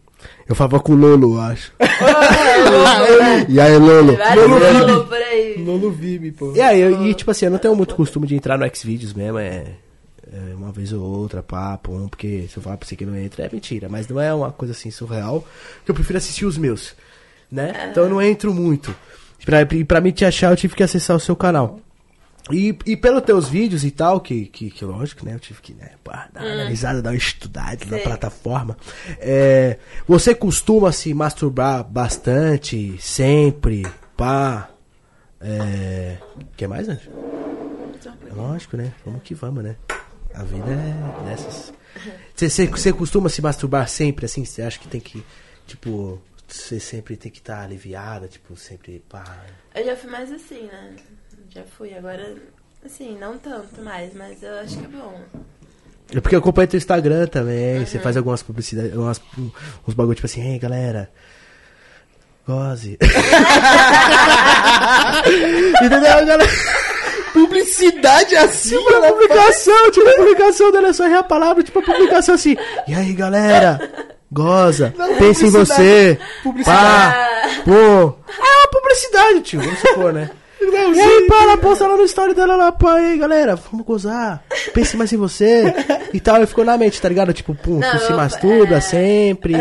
Eu 0.48 0.56
falava 0.56 0.80
com 0.80 0.94
o 0.94 0.96
Lolo, 0.96 1.36
eu 1.36 1.42
acho. 1.42 1.74
É, 1.78 1.88
E 3.52 3.60
aí, 3.60 3.78
Lolo? 3.78 4.14
Lolo 4.14 5.14
aí. 5.14 5.62
Lolo 5.62 5.92
Vibe, 5.92 6.32
pô. 6.32 6.54
E 6.56 6.62
aí, 6.62 6.80
eu, 6.80 7.06
e 7.06 7.14
tipo 7.14 7.30
assim, 7.30 7.44
eu 7.44 7.52
não 7.52 7.60
tenho 7.60 7.76
muito 7.76 7.94
costume 7.94 8.26
de 8.28 8.36
entrar 8.36 8.58
no 8.58 8.66
Xvideos 8.74 9.14
mesmo, 9.14 9.40
é, 9.40 9.74
é 10.32 10.56
uma 10.56 10.72
vez 10.72 10.94
ou 10.94 11.04
outra, 11.04 11.44
papo, 11.44 12.08
porque 12.10 12.48
se 12.50 12.56
eu 12.56 12.64
falar 12.64 12.78
pra 12.78 12.88
você 12.88 12.96
que 12.96 13.06
não 13.06 13.18
entra, 13.18 13.46
é 13.46 13.50
mentira, 13.52 13.90
mas 13.90 14.08
não 14.08 14.22
é 14.22 14.34
uma 14.34 14.54
coisa 14.54 14.72
assim 14.72 14.90
surreal, 14.90 15.46
que 15.84 15.92
eu 15.92 15.96
prefiro 15.96 16.18
assistir 16.18 16.46
os 16.46 16.58
meus, 16.58 16.96
né? 17.52 17.90
Então 17.92 18.06
eu 18.06 18.10
não 18.10 18.22
entro 18.22 18.54
muito. 18.54 18.96
Pra, 19.48 19.62
e 19.62 19.86
pra 19.86 20.02
mim 20.02 20.12
te 20.12 20.26
achar, 20.26 20.52
eu 20.52 20.58
tive 20.58 20.76
que 20.76 20.84
acessar 20.84 21.16
o 21.16 21.22
seu 21.22 21.34
canal. 21.34 21.80
E, 22.52 22.78
e 22.86 22.98
pelos 22.98 23.22
teus 23.22 23.48
vídeos 23.48 23.86
e 23.86 23.92
tal, 23.92 24.20
que, 24.20 24.48
que, 24.48 24.70
que 24.70 24.84
lógico, 24.84 25.26
né? 25.26 25.36
Eu 25.36 25.40
tive 25.40 25.62
que 25.62 25.74
né, 25.74 25.92
pá, 26.04 26.28
dar 26.34 26.44
uma 26.44 26.52
analisada, 26.52 27.02
dar 27.02 27.12
uma 27.12 27.16
estudada 27.16 27.86
na 27.86 27.98
plataforma. 28.00 28.76
É, 29.20 29.78
você 30.06 30.36
costuma 30.36 30.92
se 30.92 31.14
masturbar 31.14 31.82
bastante, 31.86 32.98
sempre, 33.00 33.88
pá? 34.18 34.70
É. 35.40 36.18
Quer 36.58 36.68
mais, 36.68 36.90
Anjo? 36.90 37.10
É 38.30 38.34
lógico, 38.34 38.76
né? 38.76 38.92
Vamos 39.06 39.24
que 39.24 39.34
vamos, 39.34 39.64
né? 39.64 39.78
A 40.34 40.44
vida 40.44 40.72
é 40.72 41.30
dessas. 41.30 41.74
Você 42.36 42.92
costuma 42.92 43.30
se 43.30 43.42
masturbar 43.42 43.88
sempre, 43.88 44.26
assim? 44.26 44.44
Você 44.44 44.62
acha 44.62 44.78
que 44.78 44.90
tem 44.90 45.00
que, 45.00 45.24
tipo, 45.66 46.22
você 46.48 46.80
sempre 46.80 47.18
tem 47.18 47.32
que 47.32 47.40
estar 47.40 47.62
aliviada, 47.62 48.28
tipo, 48.28 48.56
sempre, 48.56 49.04
pá. 49.10 49.24
Eu 49.76 49.86
já 49.86 49.96
fui 49.96 50.10
mais 50.10 50.32
assim, 50.32 50.64
né? 50.64 50.96
Já 51.50 51.64
fui. 51.64 51.94
Agora, 51.94 52.36
assim, 52.86 53.18
não 53.18 53.38
tanto 53.38 53.82
mais, 53.82 54.14
mas 54.14 54.42
eu 54.42 54.54
acho 54.60 54.78
que 54.78 54.86
é 54.86 54.88
bom. 54.88 55.22
É 56.16 56.22
porque 56.22 56.36
eu 56.36 56.40
acompanho 56.40 56.70
teu 56.70 56.78
Instagram 56.78 57.28
também, 57.28 57.86
você 57.86 58.00
faz 58.00 58.16
algumas 58.16 58.42
publicidades, 58.42 58.96
umas, 58.96 59.22
uns 59.86 59.94
bagulho 59.94 60.16
tipo 60.16 60.26
assim, 60.26 60.54
ei 60.54 60.58
galera, 60.58 61.12
goze. 62.48 62.98
Entendeu, 65.84 66.00
galera? 66.00 66.46
Publicidade 67.34 68.38
assim, 68.38 68.70
Tipo 68.78 68.90
uma 68.94 69.08
publicação, 69.10 69.92
tipo 69.92 70.06
uma 70.08 70.16
publicação 70.16 70.72
dela, 70.72 70.94
só 70.94 71.04
errei 71.06 71.18
a 71.18 71.24
palavra, 71.24 71.62
tipo 71.62 71.78
uma 71.80 71.86
publicação 71.86 72.36
assim. 72.36 72.56
E 72.88 72.94
aí, 72.94 73.12
galera? 73.14 74.17
Goza, 74.32 74.94
pensa 75.18 75.46
em 75.46 75.50
você. 75.50 76.20
Publicidade. 76.44 77.14
Pá, 77.14 77.50
pô. 77.64 77.72
É 77.72 78.58
uma 78.58 78.68
publicidade, 78.72 79.42
tio, 79.42 79.62
vamos 79.62 79.80
supor, 79.80 80.14
né? 80.14 80.30
e 80.60 81.00
aí, 81.00 81.28
pá, 81.28 81.44
ela 81.44 81.58
posta 81.58 81.88
lá 81.88 81.96
no 81.96 82.04
story 82.04 82.34
dela 82.34 82.56
lá, 82.56 82.72
pá, 82.72 82.96
aí, 82.96 83.18
galera, 83.18 83.56
vamos 83.56 83.86
gozar. 83.86 84.44
Pense 84.74 84.98
mais 84.98 85.12
em 85.14 85.18
você. 85.18 85.74
E 86.14 86.22
tal, 86.22 86.42
e 86.42 86.46
ficou 86.46 86.64
na 86.64 86.78
mente, 86.78 87.02
tá 87.02 87.10
ligado? 87.10 87.34
Tipo, 87.34 87.54
pum, 87.54 87.80
Não, 87.80 87.92
tu 87.92 88.00
se 88.00 88.14
masturba 88.14 88.76
é. 88.76 88.82
sempre. 88.82 89.54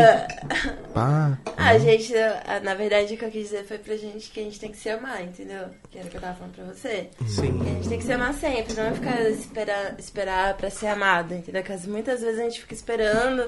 Pá. 0.97 1.39
Ah, 1.59 1.77
gente, 1.79 2.11
eu- 2.13 2.61
na 2.63 2.73
verdade 2.75 3.13
o 3.15 3.19
que 3.19 3.25
eu 3.27 3.31
quis 3.31 3.45
dizer 3.51 3.65
foi 3.67 3.77
pra 3.77 3.97
gente 3.97 4.31
que 4.31 4.41
a 4.41 4.43
gente 4.45 4.59
tem 4.59 4.71
que 4.73 4.79
se 4.79 4.89
amar, 4.89 5.23
entendeu? 5.23 5.67
Que 5.91 5.99
era 5.99 6.07
o 6.07 6.11
que 6.11 6.17
eu 6.17 6.21
tava 6.23 6.35
falando 6.37 6.55
pra 6.55 6.65
você. 6.65 7.11
Sim. 7.29 7.59
Que 7.59 7.69
a 7.69 7.73
gente 7.75 7.89
tem 7.91 7.99
que 7.99 8.05
se 8.05 8.13
amar 8.13 8.33
sempre, 8.33 8.73
não 8.73 8.85
é 8.85 8.93
ficar 8.93 9.21
esperar, 9.29 9.95
esperar 9.99 10.55
pra 10.57 10.71
ser 10.71 10.87
amado, 10.87 11.35
entendeu? 11.35 11.63
Porque 11.63 11.87
muitas 11.87 12.23
vezes 12.23 12.41
a 12.41 12.45
gente 12.45 12.61
fica 12.63 12.73
esperando 12.73 13.45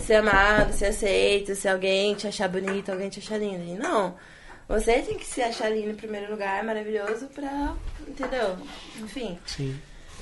ser 0.00 0.14
amado, 0.14 0.72
ser 0.72 0.86
aceito, 0.86 1.54
ser 1.54 1.68
alguém 1.68 2.14
te 2.14 2.26
achar 2.26 2.48
bonito, 2.48 2.90
alguém 2.90 3.10
te 3.10 3.18
achar 3.20 3.36
lindo. 3.38 3.62
E 3.62 3.74
não. 3.74 4.14
Você 4.66 4.94
tem 5.02 5.18
que 5.18 5.26
se 5.26 5.42
achar 5.42 5.68
lindo 5.68 5.90
em 5.90 5.94
primeiro 5.94 6.30
lugar, 6.30 6.64
maravilhoso, 6.64 7.26
pra. 7.26 7.74
Entendeu? 8.08 8.56
Enfim. 9.00 9.38
Sim. 9.46 9.78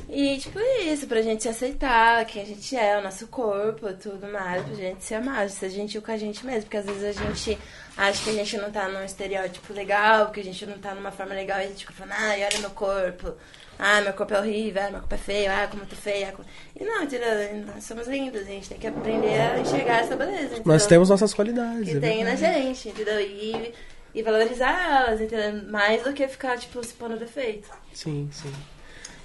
E, 0.08 0.38
tipo, 0.38 0.58
isso, 0.60 1.06
pra 1.06 1.22
gente 1.22 1.42
se 1.42 1.48
aceitar, 1.48 2.24
quem 2.26 2.42
a 2.42 2.46
gente 2.46 2.76
é, 2.76 2.98
o 2.98 3.02
nosso 3.02 3.26
corpo, 3.28 3.92
tudo 3.94 4.26
mais, 4.28 4.62
pra 4.64 4.74
gente 4.74 5.02
se 5.02 5.14
amar, 5.14 5.48
ser 5.48 5.70
gentil 5.70 6.02
com 6.02 6.12
a 6.12 6.16
gente 6.16 6.44
mesmo. 6.44 6.62
Porque 6.62 6.76
às 6.76 6.84
vezes 6.84 7.04
a 7.04 7.12
gente 7.12 7.58
acha 7.96 8.22
que 8.22 8.30
a 8.30 8.32
gente 8.34 8.56
não 8.58 8.70
tá 8.70 8.88
num 8.88 9.02
estereótipo 9.04 9.72
legal, 9.72 10.30
que 10.30 10.40
a 10.40 10.44
gente 10.44 10.66
não 10.66 10.78
tá 10.78 10.94
numa 10.94 11.10
forma 11.10 11.34
legal, 11.34 11.58
e 11.60 11.64
a 11.64 11.68
gente 11.68 11.80
fica 11.86 11.92
falando, 11.92 12.12
ai, 12.18 12.44
olha 12.44 12.58
meu 12.58 12.70
corpo, 12.70 13.34
ai, 13.78 14.02
meu 14.02 14.12
corpo 14.12 14.34
é 14.34 14.40
horrível, 14.40 14.82
ai, 14.82 14.90
meu 14.90 15.00
corpo 15.00 15.14
é 15.14 15.18
feio, 15.18 15.50
ai, 15.50 15.68
como 15.68 15.82
eu 15.82 15.86
tô 15.88 15.96
feia. 15.96 16.26
ai, 16.26 16.32
como-" 16.32 16.48
E 16.78 16.84
não? 16.84 17.64
Nós 17.74 17.84
somos 17.84 18.06
lindos, 18.06 18.42
a 18.42 18.44
gente 18.44 18.68
tem 18.68 18.78
que 18.78 18.86
aprender 18.86 19.40
a 19.40 19.58
enxergar 19.58 20.00
essa 20.00 20.16
beleza. 20.16 20.48
Nós 20.50 20.82
entendeu? 20.82 20.88
temos 20.88 21.08
nossas 21.08 21.32
qualidades. 21.32 21.88
que 21.90 21.96
é 21.96 22.00
tem 22.00 22.24
na 22.24 22.34
verdade. 22.34 22.62
gente, 22.62 22.88
entendeu? 22.90 23.20
E, 23.20 23.72
E 24.14 24.22
valorizar 24.22 25.08
elas, 25.08 25.20
entendeu? 25.20 25.64
Mais 25.72 26.02
do 26.04 26.12
que 26.12 26.28
ficar, 26.28 26.56
tipo, 26.56 26.84
se 26.84 26.94
pondo 26.94 27.16
defeito. 27.16 27.68
Sim, 27.92 28.28
sim. 28.30 28.52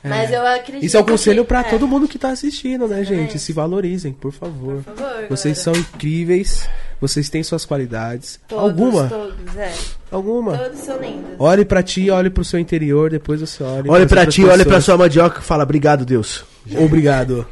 Mas 0.04 0.32
eu 0.32 0.46
acredito. 0.46 0.86
Isso 0.86 0.96
é 0.96 1.02
um 1.02 1.06
conselho 1.06 1.44
pra 1.44 1.64
que- 1.64 1.72
todo 1.72 1.88
mundo 1.88 2.08
que 2.08 2.18
tá 2.18 2.30
assistindo, 2.30 2.88
né, 2.88 2.98
gente? 2.98 3.08
Exatamente. 3.12 3.40
Se 3.40 3.52
valorizem, 3.54 4.14
por 4.14 4.32
favor. 4.32 4.82
Por 4.84 4.96
favor, 4.96 5.28
Vocês 5.30 5.58
galera. 5.64 5.78
são 5.82 5.96
incríveis, 5.96 6.70
vocês 7.02 7.30
têm 7.30 7.44
suas 7.44 7.66
qualidades. 7.66 8.40
Todos, 8.48 8.64
Alguma? 8.64 9.08
Todos, 9.10 9.56
é. 9.58 9.74
Alguma? 10.10 10.58
Todos 10.58 10.80
são 10.80 10.98
lindos. 11.02 11.32
Olhe 11.38 11.66
pra 11.66 11.84
ti, 11.84 12.10
olhe 12.10 12.30
pro 12.30 12.46
seu 12.46 12.60
interior, 12.60 13.10
depois 13.10 13.42
você 13.42 13.62
olhe. 13.62 13.90
Olha 13.90 14.08
pra 14.08 14.20
outras 14.22 14.34
ti, 14.36 14.44
olha 14.46 14.54
pra 14.58 14.66
pessoas. 14.66 14.86
sua 14.86 14.98
mandioca 14.98 15.40
e 15.42 15.44
fala, 15.44 15.64
obrigado, 15.64 16.06
Deus. 16.06 16.46
Obrigado. 16.78 17.46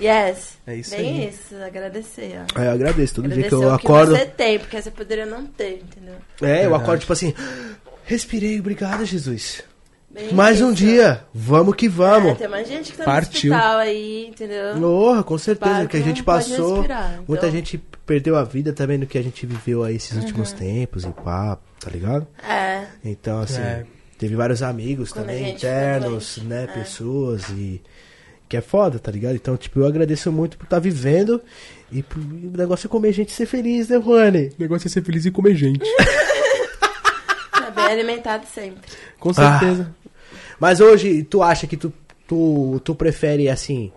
Yes. 0.00 0.52
É 0.66 0.76
isso 0.76 0.90
Bem 0.96 1.22
aí. 1.22 1.28
isso, 1.28 1.54
agradecer, 1.64 2.40
ó. 2.56 2.60
Aí 2.60 2.66
eu 2.66 2.72
agradeço, 2.72 3.14
todo 3.16 3.24
dia 3.28 3.42
que 3.42 3.46
Agradecer 3.48 3.64
eu 3.70 3.74
o 3.74 3.78
que 3.78 3.86
acordo. 3.86 4.16
você 4.16 4.26
tem, 4.26 4.58
porque 4.58 4.80
você 4.80 4.90
poderia 4.90 5.26
não 5.26 5.44
ter, 5.46 5.82
entendeu? 5.82 6.14
É, 6.40 6.46
eu 6.46 6.70
Verdade. 6.70 6.74
acordo 6.82 7.00
tipo 7.00 7.12
assim, 7.12 7.34
respirei, 8.04 8.58
obrigado, 8.60 9.04
Jesus. 9.04 9.62
Bem 10.12 10.32
Mais 10.34 10.60
um 10.60 10.72
dia, 10.74 11.24
vamos 11.32 11.74
que 11.74 11.86
É, 11.86 11.88
vamos. 11.88 12.36
tem 12.36 12.46
mais 12.48 12.68
gente 12.68 12.92
que 12.92 12.98
tá 12.98 13.04
Partiu. 13.04 13.50
no 13.50 13.56
hospital 13.56 13.78
aí, 13.78 14.26
entendeu? 14.26 14.74
Porra, 14.78 15.22
com 15.22 15.38
certeza, 15.38 15.74
Para 15.74 15.86
que 15.86 15.96
a 15.96 16.00
gente 16.00 16.22
passou. 16.22 16.74
respirar, 16.76 17.12
então. 17.14 17.24
Muita 17.28 17.50
gente 17.50 17.78
perdeu 18.04 18.36
a 18.36 18.44
vida 18.44 18.72
também 18.74 18.98
no 18.98 19.06
que 19.06 19.16
a 19.16 19.22
gente 19.22 19.46
viveu 19.46 19.82
aí 19.82 19.96
esses 19.96 20.14
últimos 20.18 20.52
tempos 20.52 21.04
e 21.04 21.08
pá, 21.08 21.56
tá 21.80 21.90
ligado? 21.90 22.26
É. 22.46 22.84
Então, 23.02 23.40
assim, 23.40 23.60
É. 23.62 23.84
teve 24.18 24.36
vários 24.36 24.62
amigos 24.62 25.12
Quando 25.12 25.26
também, 25.26 25.52
internos, 25.54 26.38
né, 26.44 26.64
É. 26.64 26.66
pessoas 26.66 27.48
e... 27.50 27.80
Que 28.50 28.58
é 28.58 28.60
foda, 28.60 28.98
tá 28.98 29.10
ligado? 29.10 29.34
Então, 29.34 29.56
tipo, 29.56 29.80
eu 29.80 29.86
agradeço 29.86 30.30
muito 30.30 30.58
por 30.58 30.64
estar 30.64 30.78
vivendo 30.78 31.40
e 31.90 32.00
o 32.14 32.54
negócio 32.54 32.86
é 32.86 32.90
comer 32.90 33.10
gente 33.14 33.30
e 33.30 33.32
ser 33.32 33.46
feliz, 33.46 33.88
né, 33.88 33.96
Rony? 33.96 34.48
O 34.48 34.54
negócio 34.60 34.86
é 34.88 34.90
ser 34.90 35.02
feliz 35.02 35.24
e 35.24 35.30
comer 35.30 35.54
gente. 35.56 35.80
Tá 37.50 37.70
bem 37.70 37.84
alimentado 37.84 38.44
sempre. 38.52 38.80
Com 39.20 39.32
certeza. 39.32 39.94
Mas 40.62 40.78
hoje, 40.80 41.24
tu 41.24 41.42
acha 41.42 41.66
que 41.66 41.76
tu, 41.76 41.92
tu, 42.24 42.80
tu 42.84 42.94
prefere, 42.94 43.48
assim, 43.48 43.90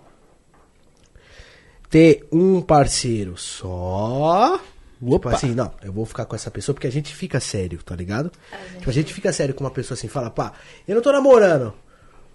ter 1.92 2.28
um 2.32 2.60
parceiro 2.60 3.38
só? 3.38 4.60
Tipo 5.00 5.16
Opa. 5.16 5.32
assim, 5.36 5.54
não, 5.54 5.72
eu 5.84 5.94
vou 5.94 6.08
ficar 6.08 6.26
com 6.26 6.36
essa 6.36 6.50
pessoa 6.50 6.74
porque 6.74 6.88
a 6.88 6.92
gente 6.92 7.14
fica 7.16 7.40
sério, 7.40 7.84
tá 7.84 7.96
ligado? 7.96 8.32
A 8.52 8.56
gente- 8.58 8.78
Tipo, 8.80 8.90
a 8.90 8.94
gente 8.94 9.14
fica 9.14 9.32
sério 9.32 9.54
com 9.54 9.64
uma 9.64 9.70
pessoa 9.70 9.94
assim, 9.96 10.08
fala, 10.08 10.32
pá, 10.32 10.54
eu 10.88 10.96
não 10.96 11.04
tô 11.04 11.12
namorando, 11.12 11.72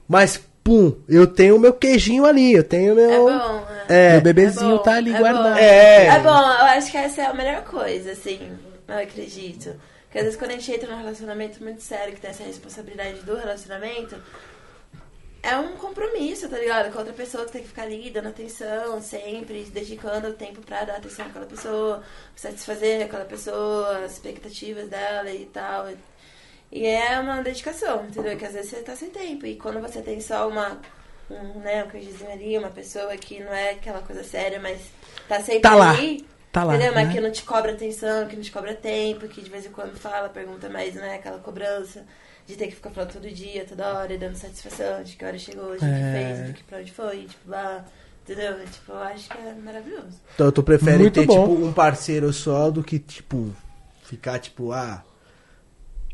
mas, 0.06 0.40
pum, 0.62 0.94
eu 1.08 1.26
tenho 1.26 1.56
o 1.56 1.58
meu 1.58 1.72
queijinho 1.72 2.24
ali, 2.24 2.52
eu 2.52 2.62
tenho 2.62 2.92
o 2.92 2.94
meu... 2.96 3.10
É 3.10 3.18
bom, 3.38 3.66
É, 3.88 4.12
Meu 4.12 4.20
bebezinho 4.20 4.74
É 4.74 4.76
bom, 4.76 4.82
tá 4.84 4.94
ali 4.94 5.12
é 5.12 5.18
guardado. 5.18 5.54
bom. 5.54 5.58
É. 5.58 6.06
É 6.06 6.20
bom, 6.20 6.28
eu 6.28 6.66
acho 6.66 6.88
que 6.88 6.96
essa 6.96 7.22
é 7.22 7.26
a 7.26 7.34
melhor 7.34 7.64
coisa, 7.64 8.12
assim, 8.12 8.38
eu 8.86 8.96
acredito. 8.96 9.74
Porque 10.10 10.18
às 10.18 10.24
vezes 10.24 10.36
quando 10.36 10.50
a 10.50 10.54
gente 10.54 10.72
entra 10.72 10.90
num 10.90 10.98
relacionamento 10.98 11.62
muito 11.62 11.80
sério, 11.82 12.12
que 12.12 12.20
tem 12.20 12.30
essa 12.30 12.42
responsabilidade 12.42 13.20
do 13.20 13.36
relacionamento, 13.36 14.20
é 15.40 15.56
um 15.56 15.76
compromisso, 15.76 16.48
tá 16.48 16.58
ligado? 16.58 16.92
Com 16.92 16.98
outra 16.98 17.14
pessoa 17.14 17.46
que 17.46 17.52
tem 17.52 17.62
que 17.62 17.68
ficar 17.68 17.82
ali 17.82 18.10
dando 18.10 18.28
atenção, 18.28 19.00
sempre, 19.00 19.64
se 19.64 19.70
dedicando 19.70 20.26
o 20.26 20.32
tempo 20.32 20.60
pra 20.62 20.82
dar 20.82 20.96
atenção 20.96 21.26
àquela 21.26 21.46
pessoa, 21.46 22.02
satisfazer 22.34 23.04
aquela 23.04 23.24
pessoa, 23.24 23.98
as 23.98 24.14
expectativas 24.14 24.88
dela 24.88 25.30
e 25.30 25.46
tal. 25.46 25.86
E 26.72 26.84
é 26.84 27.20
uma 27.20 27.40
dedicação, 27.40 28.04
entendeu? 28.06 28.36
Que 28.36 28.46
às 28.46 28.52
vezes 28.54 28.70
você 28.70 28.82
tá 28.82 28.96
sem 28.96 29.10
tempo. 29.10 29.46
E 29.46 29.54
quando 29.54 29.80
você 29.80 30.02
tem 30.02 30.20
só 30.20 30.48
uma, 30.48 30.80
um, 31.30 31.60
né, 31.60 31.84
um 31.84 31.88
queijinho 31.88 32.32
ali, 32.32 32.58
uma 32.58 32.70
pessoa 32.70 33.16
que 33.16 33.38
não 33.38 33.52
é 33.52 33.70
aquela 33.70 34.02
coisa 34.02 34.24
séria, 34.24 34.58
mas 34.58 34.80
tá 35.28 35.38
sempre 35.38 35.60
Tá 35.60 35.76
lá, 35.76 35.90
ali. 35.90 36.26
Tá 36.52 36.64
lá, 36.64 36.74
Entendeu? 36.74 36.94
Mas 36.94 37.08
né? 37.08 37.14
que 37.14 37.20
não 37.20 37.30
te 37.30 37.42
cobra 37.42 37.72
atenção, 37.72 38.26
que 38.26 38.36
não 38.36 38.42
te 38.42 38.50
cobra 38.52 38.74
tempo, 38.74 39.28
que 39.28 39.40
de 39.42 39.50
vez 39.50 39.66
em 39.66 39.70
quando 39.70 39.96
fala, 39.96 40.28
pergunta, 40.28 40.68
mas 40.68 40.94
não 40.94 41.04
é 41.04 41.16
aquela 41.16 41.38
cobrança 41.38 42.04
de 42.46 42.56
ter 42.56 42.66
que 42.68 42.74
ficar 42.74 42.90
falando 42.90 43.12
todo 43.12 43.30
dia, 43.30 43.64
toda 43.64 43.92
hora, 43.94 44.12
e 44.12 44.18
dando 44.18 44.34
satisfação 44.36 45.02
de 45.04 45.16
que 45.16 45.24
hora 45.24 45.38
chegou, 45.38 45.76
de 45.76 45.84
É. 45.84 45.88
que 45.88 46.34
fez, 46.34 46.46
de 46.48 46.52
que 46.54 46.64
pra 46.64 46.78
onde 46.78 46.92
foi, 46.92 47.24
tipo, 47.26 47.50
lá. 47.50 47.84
Entendeu? 48.22 48.54
Tipo, 48.70 48.92
eu 48.92 48.98
acho 48.98 49.28
que 49.28 49.38
é 49.38 49.54
maravilhoso. 49.54 50.20
Então 50.34 50.52
tu 50.52 50.62
prefere 50.62 50.98
Muito 50.98 51.14
ter, 51.20 51.26
bom. 51.26 51.48
tipo, 51.48 51.64
um 51.66 51.72
parceiro 51.72 52.32
só 52.32 52.70
do 52.70 52.82
que, 52.82 52.98
tipo, 52.98 53.50
ficar, 54.04 54.38
tipo, 54.38 54.70
ah, 54.72 55.02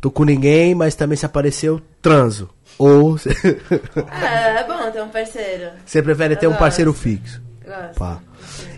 tô 0.01 0.11
com 0.11 0.25
ninguém, 0.25 0.75
mas 0.75 0.95
também 0.95 1.17
se 1.17 1.27
apareceu, 1.27 1.81
transo. 2.01 2.49
Ou 2.79 3.17
É, 3.17 4.61
é 4.61 4.65
bom 4.65 4.91
ter 4.91 5.03
um 5.03 5.09
parceiro. 5.09 5.71
você 5.85 6.03
prefere 6.03 6.37
ter 6.37 6.47
Eu 6.47 6.51
um 6.53 6.57
parceiro 6.57 6.93
gosto. 6.93 7.03
fixo. 7.03 7.43
Gosto. 7.67 7.99
Pá. 7.99 8.21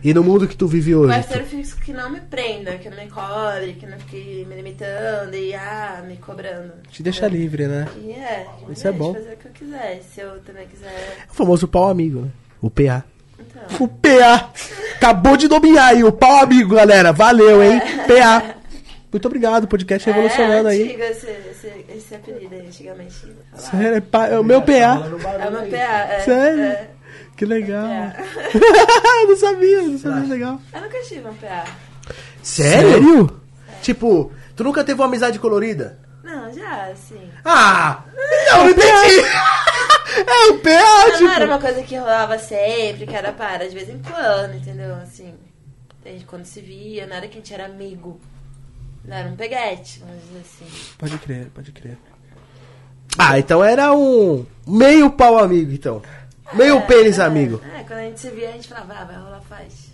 E 0.02 0.14
no 0.14 0.24
mundo 0.24 0.48
que 0.48 0.56
tu 0.56 0.66
vive 0.66 0.94
hoje? 0.94 1.12
parceiro 1.12 1.44
fixo 1.44 1.76
que 1.76 1.92
não 1.92 2.08
me 2.08 2.20
prenda, 2.22 2.78
que 2.78 2.88
não 2.88 2.96
me 2.96 3.08
cobre, 3.10 3.74
que 3.74 3.86
não 3.86 3.98
fique 3.98 4.46
me 4.48 4.56
limitando 4.56 5.36
e 5.36 5.54
ah, 5.54 6.02
me 6.06 6.16
cobrando. 6.16 6.72
Te 6.90 7.02
deixa 7.02 7.28
livre, 7.28 7.66
né? 7.66 7.86
E 8.02 8.12
é, 8.12 8.46
Isso 8.70 8.88
é 8.88 8.92
de 8.92 8.98
bom. 8.98 9.12
fazer 9.12 9.34
o 9.34 9.36
que 9.36 9.46
eu 9.46 9.52
quiser. 9.52 10.00
Se 10.14 10.20
eu 10.20 10.40
também 10.40 10.66
quiser. 10.66 11.18
O 11.30 11.34
famoso 11.34 11.68
pau 11.68 11.90
amigo, 11.90 12.22
né? 12.22 12.28
O 12.62 12.70
PA. 12.70 13.04
Então. 13.38 13.84
O 13.84 13.88
PA. 13.88 14.50
Acabou 14.96 15.36
de 15.36 15.48
nomear 15.48 15.88
aí 15.88 16.02
o 16.02 16.10
pau 16.10 16.42
amigo, 16.42 16.74
galera. 16.74 17.12
Valeu, 17.12 17.62
hein? 17.62 17.80
PA. 18.06 18.54
Muito 19.12 19.26
obrigado, 19.26 19.64
o 19.64 19.68
podcast 19.68 20.06
revolucionando 20.08 20.68
é, 20.68 20.72
aí. 20.72 20.82
antigo 20.82 21.02
esse, 21.02 21.26
esse, 21.26 21.84
esse 21.96 22.14
apelido 22.14 22.54
aí, 22.54 22.66
antigamente. 22.66 23.14
Sério, 23.54 23.96
é, 23.96 24.00
pa- 24.00 24.26
é 24.28 24.38
o 24.38 24.44
meu 24.44 24.60
PA. 24.60 24.72
É 24.72 25.48
uma 25.48 25.62
PA. 25.62 25.76
É, 25.76 26.20
Sério? 26.20 26.88
É, 27.38 27.44
Que 27.44 27.44
legal. 27.44 27.86
PA. 27.86 28.16
eu 29.22 29.28
não 29.28 29.36
sabia, 29.36 29.76
eu 29.76 29.88
não 29.88 29.98
sabia, 29.98 30.28
legal. 30.28 30.60
Eu 30.72 30.80
nunca 30.80 31.02
tive 31.02 31.28
um 31.28 31.34
PA. 31.34 31.64
Sério? 32.42 33.40
Tipo, 33.82 34.32
tu 34.56 34.64
nunca 34.64 34.82
teve 34.82 35.00
uma 35.00 35.06
amizade 35.06 35.38
colorida? 35.38 35.98
Não, 36.24 36.52
já, 36.52 36.92
sim. 36.94 37.30
Ah! 37.44 38.02
Não, 38.50 38.64
não 38.64 38.70
entendi! 38.70 39.20
É 40.16 40.50
o 40.50 40.58
PA, 40.58 40.70
Não, 40.70 41.20
não 41.20 41.30
era 41.30 41.40
tipo. 41.40 41.44
uma 41.52 41.58
coisa 41.60 41.82
que 41.82 41.96
rolava 41.96 42.38
sempre, 42.38 43.06
que 43.06 43.14
era 43.14 43.30
para 43.32 43.68
de 43.68 43.74
vez 43.74 43.88
em 43.88 43.98
quando, 44.00 44.54
entendeu? 44.54 44.94
Assim, 44.96 45.34
a 46.04 46.08
gente 46.08 46.24
quando 46.24 46.44
se 46.44 46.60
via, 46.60 47.06
não 47.06 47.14
era 47.16 47.28
que 47.28 47.34
a 47.38 47.40
gente 47.40 47.52
era 47.54 47.66
amigo. 47.66 48.18
Não 49.04 49.16
era 49.16 49.28
um 49.28 49.36
peguete, 49.36 50.00
vamos 50.00 50.22
dizer 50.24 50.40
assim. 50.40 50.66
Pode 50.98 51.18
crer, 51.18 51.50
pode 51.54 51.72
crer. 51.72 51.98
Ah, 53.18 53.38
então 53.38 53.62
era 53.62 53.92
um 53.94 54.44
meio 54.66 55.10
pau 55.10 55.38
amigo, 55.38 55.72
então. 55.72 56.02
Meio 56.52 56.80
pênis 56.82 57.18
amigo. 57.18 57.60
É, 57.78 57.82
quando 57.82 58.00
a 58.00 58.02
gente 58.04 58.20
se 58.20 58.30
via, 58.30 58.48
a 58.48 58.52
gente 58.52 58.68
falava, 58.68 58.94
ah, 59.00 59.04
vai 59.04 59.16
rolar 59.16 59.40
faz. 59.42 59.88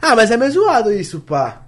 Ah, 0.00 0.14
mas 0.14 0.30
é 0.30 0.36
meio 0.36 0.50
zoado 0.50 0.92
isso, 0.92 1.20
pá. 1.20 1.62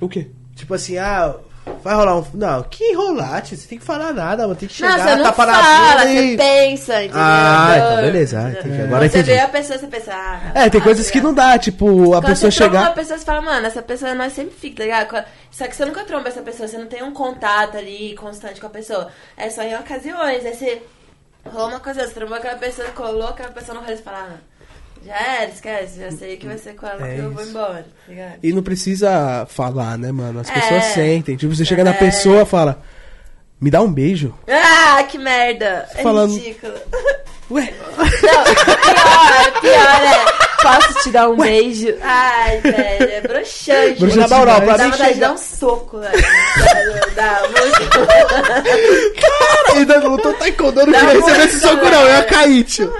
O 0.00 0.08
quê? 0.08 0.30
Tipo 0.54 0.74
assim, 0.74 0.96
ah, 0.98 1.34
vai 1.82 1.94
rolar 1.94 2.18
um. 2.18 2.24
Não, 2.34 2.62
que 2.64 2.94
rolar, 2.94 3.40
tio? 3.42 3.56
Você 3.56 3.68
tem 3.68 3.78
que 3.78 3.84
falar 3.84 4.12
nada, 4.12 4.44
mano. 4.44 4.54
Tem 4.54 4.68
que 4.68 4.82
Não, 4.82 4.90
chegar, 4.90 5.08
você 5.08 5.16
não 5.16 5.24
tapa 5.24 5.46
na 5.46 5.54
fala, 5.54 6.04
bunda 6.04 6.12
você 6.12 6.24
e. 6.24 6.36
pensa, 6.36 7.04
entendeu? 7.04 7.22
Ah, 7.22 7.74
então 7.76 7.96
beleza. 7.96 8.58
Quando 8.62 8.82
Agora 8.84 9.08
você 9.08 9.18
entendi. 9.18 9.30
vê 9.32 9.38
a 9.38 9.48
pessoa, 9.48 9.78
você 9.78 9.86
pensa, 9.86 10.12
ah... 10.14 10.52
É, 10.54 10.70
tem 10.70 10.80
ah, 10.80 10.84
coisas 10.84 11.06
tá 11.06 11.12
que 11.12 11.20
não 11.20 11.34
dá, 11.34 11.58
tipo, 11.58 11.86
a 11.86 12.16
Quando 12.16 12.26
pessoa 12.26 12.50
você 12.50 12.58
chegar. 12.58 12.80
uma 12.80 12.90
pessoa, 12.92 13.18
você 13.18 13.24
fala, 13.24 13.42
mano, 13.42 13.66
essa 13.66 13.82
pessoa 13.82 14.14
nós 14.14 14.32
sempre 14.32 14.54
fica, 14.54 14.76
tá 14.78 14.82
ligado? 14.84 15.24
Só 15.50 15.66
que 15.66 15.76
você 15.76 15.84
nunca 15.84 16.04
tromba 16.04 16.28
essa 16.28 16.42
pessoa, 16.42 16.68
você 16.68 16.78
não 16.78 16.86
tem 16.86 17.02
um 17.02 17.12
contato 17.12 17.76
ali 17.76 18.14
constante 18.16 18.60
com 18.60 18.66
a 18.66 18.70
pessoa. 18.70 19.08
É 19.36 19.50
só 19.50 19.62
em 19.62 19.74
ocasiões, 19.76 20.44
aí 20.44 20.54
você 20.54 20.82
rolou 21.50 21.68
uma 21.68 21.80
coisa, 21.80 22.06
você 22.06 22.14
trombou 22.14 22.36
aquela 22.36 22.56
pessoa, 22.58 22.88
colou 22.88 23.28
aquela 23.28 23.50
pessoa 23.50 23.74
no 23.76 23.80
rolê 23.84 23.94
e 23.94 24.02
fala, 24.02 24.28
ah, 24.32 24.36
já 25.04 25.16
era, 25.16 25.50
esquece, 25.50 26.00
já 26.00 26.10
sei 26.12 26.36
que 26.36 26.46
vai 26.46 26.58
ser 26.58 26.74
com 26.76 26.86
ela 26.86 27.06
É 27.08 27.14
que 27.16 27.20
eu 27.20 27.30
vou 27.32 27.42
isso. 27.42 27.50
embora, 27.50 27.82
tá 27.82 27.88
ligado? 28.08 28.38
E 28.42 28.52
não 28.52 28.62
precisa 28.62 29.46
falar, 29.48 29.98
né, 29.98 30.12
mano? 30.12 30.40
As 30.40 30.48
É. 30.48 30.52
pessoas 30.52 30.84
sentem. 30.84 31.36
Tipo, 31.36 31.54
você 31.54 31.64
chega 31.64 31.82
na 31.82 31.90
É. 31.90 31.94
pessoa 31.94 32.42
e 32.42 32.46
fala, 32.46 32.80
me 33.60 33.70
dá 33.70 33.80
um 33.82 33.92
beijo. 33.92 34.32
Ah, 34.48 35.02
que 35.04 35.18
merda! 35.18 35.88
É 35.94 36.02
Falando- 36.02 36.34
ridículo. 36.36 36.74
Ué, 37.50 37.72
Não, 37.98 38.04
pior, 38.04 39.60
pior 39.60 40.02
é. 40.02 40.51
Posso 40.62 41.02
te 41.02 41.10
dar 41.10 41.28
um 41.28 41.36
beijo? 41.36 41.94
Ai, 42.02 42.60
velho, 42.60 43.10
é 43.10 43.20
broxante. 43.20 44.00
Broxante 44.00 44.30
Na 44.30 44.38
moral, 44.38 44.60
pra 44.62 44.76
Dá 44.76 44.84
mim 44.84 44.92
chega. 44.92 45.14
dar 45.20 45.32
um 45.32 45.38
soco, 45.38 45.98
velho. 45.98 46.22
Dá, 47.14 47.16
dá 47.22 47.42
muito. 47.48 49.76
ainda 49.76 50.00
não 50.00 50.16
tô 50.16 50.32
taekwondo, 50.34 50.86
não 50.86 50.92
queria 50.92 51.20
receber 51.20 51.44
esse 51.46 51.60
soco, 51.60 51.84
não. 51.84 52.02
Eu 52.02 52.08
ia 52.08 52.22
cair, 52.24 52.64
tio. 52.64 52.92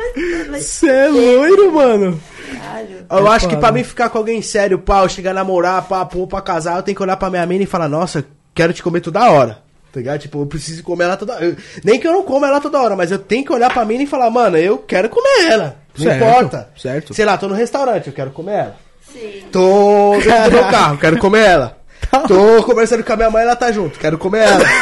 Você 0.53 0.89
é 0.89 1.09
loiro, 1.09 1.73
mano. 1.73 2.21
caralho. 2.61 3.07
Eu 3.11 3.27
É 3.27 3.31
acho 3.31 3.49
que 3.49 3.57
pra 3.57 3.73
mim 3.73 3.85
ficar 3.85 4.09
com 4.09 4.19
alguém 4.19 4.41
sério, 4.43 4.79
pá, 4.79 5.03
eu 5.03 5.09
chegar 5.09 5.33
a 5.33 5.35
namorar, 5.35 5.83
pá, 5.83 6.05
pô, 6.05 6.27
pra 6.27 6.41
casar, 6.41 6.77
eu 6.77 6.83
tenho 6.83 6.97
que 6.97 7.03
olhar 7.03 7.17
pra 7.17 7.31
minha 7.31 7.45
mina 7.47 7.65
e 7.65 7.67
falar, 7.67 7.89
nossa, 7.89 8.25
quero 8.55 8.73
te 8.73 8.83
comer 8.83 9.01
toda 9.01 9.31
hora. 9.31 9.59
Tá 9.93 10.01
ligado? 10.01 10.21
Tipo, 10.21 10.41
eu 10.41 10.47
preciso 10.47 10.83
comer 10.83 11.05
ela 11.05 11.17
toda 11.19 11.35
hora. 11.35 11.55
Nem 11.85 12.01
que 12.01 12.09
eu 12.09 12.13
não 12.13 12.23
coma 12.23 12.47
ela 12.47 12.61
toda 12.61 12.81
hora, 12.81 12.97
mas 12.97 13.13
eu 13.13 13.19
tenho 13.19 13.45
que 13.45 13.53
olhar 13.53 13.71
pra 13.71 13.85
mina 13.85 14.03
e 14.03 14.07
falar, 14.07 14.31
mano, 14.31 14.57
eu 14.57 14.79
quero 14.79 15.11
comer 15.11 15.51
ela. 15.51 15.77
Não 15.99 16.05
Certo, 16.05 16.25
importa. 16.25 16.69
certo. 16.77 17.15
Sei 17.15 17.25
lá, 17.25 17.37
tô 17.37 17.49
no 17.49 17.55
restaurante, 17.55 18.07
eu 18.07 18.13
quero 18.13 18.31
comer 18.31 18.53
ela. 18.53 18.77
Sim. 19.13 19.45
Tô 19.53 20.13
dentro 20.23 20.45
do 20.45 20.51
meu 20.53 20.65
carro, 20.69 20.99
quero 20.99 21.19
comer 21.19 21.45
ela. 21.45 21.79
Tô 22.27 22.63
conversando 22.65 23.05
com 23.05 23.13
a 23.13 23.17
minha 23.17 23.31
mãe, 23.31 23.43
ela 23.43 23.57
tá 23.57 23.71
junto, 23.73 23.99
quero 23.99 24.17
comer 24.19 24.41
ela. 24.49 24.65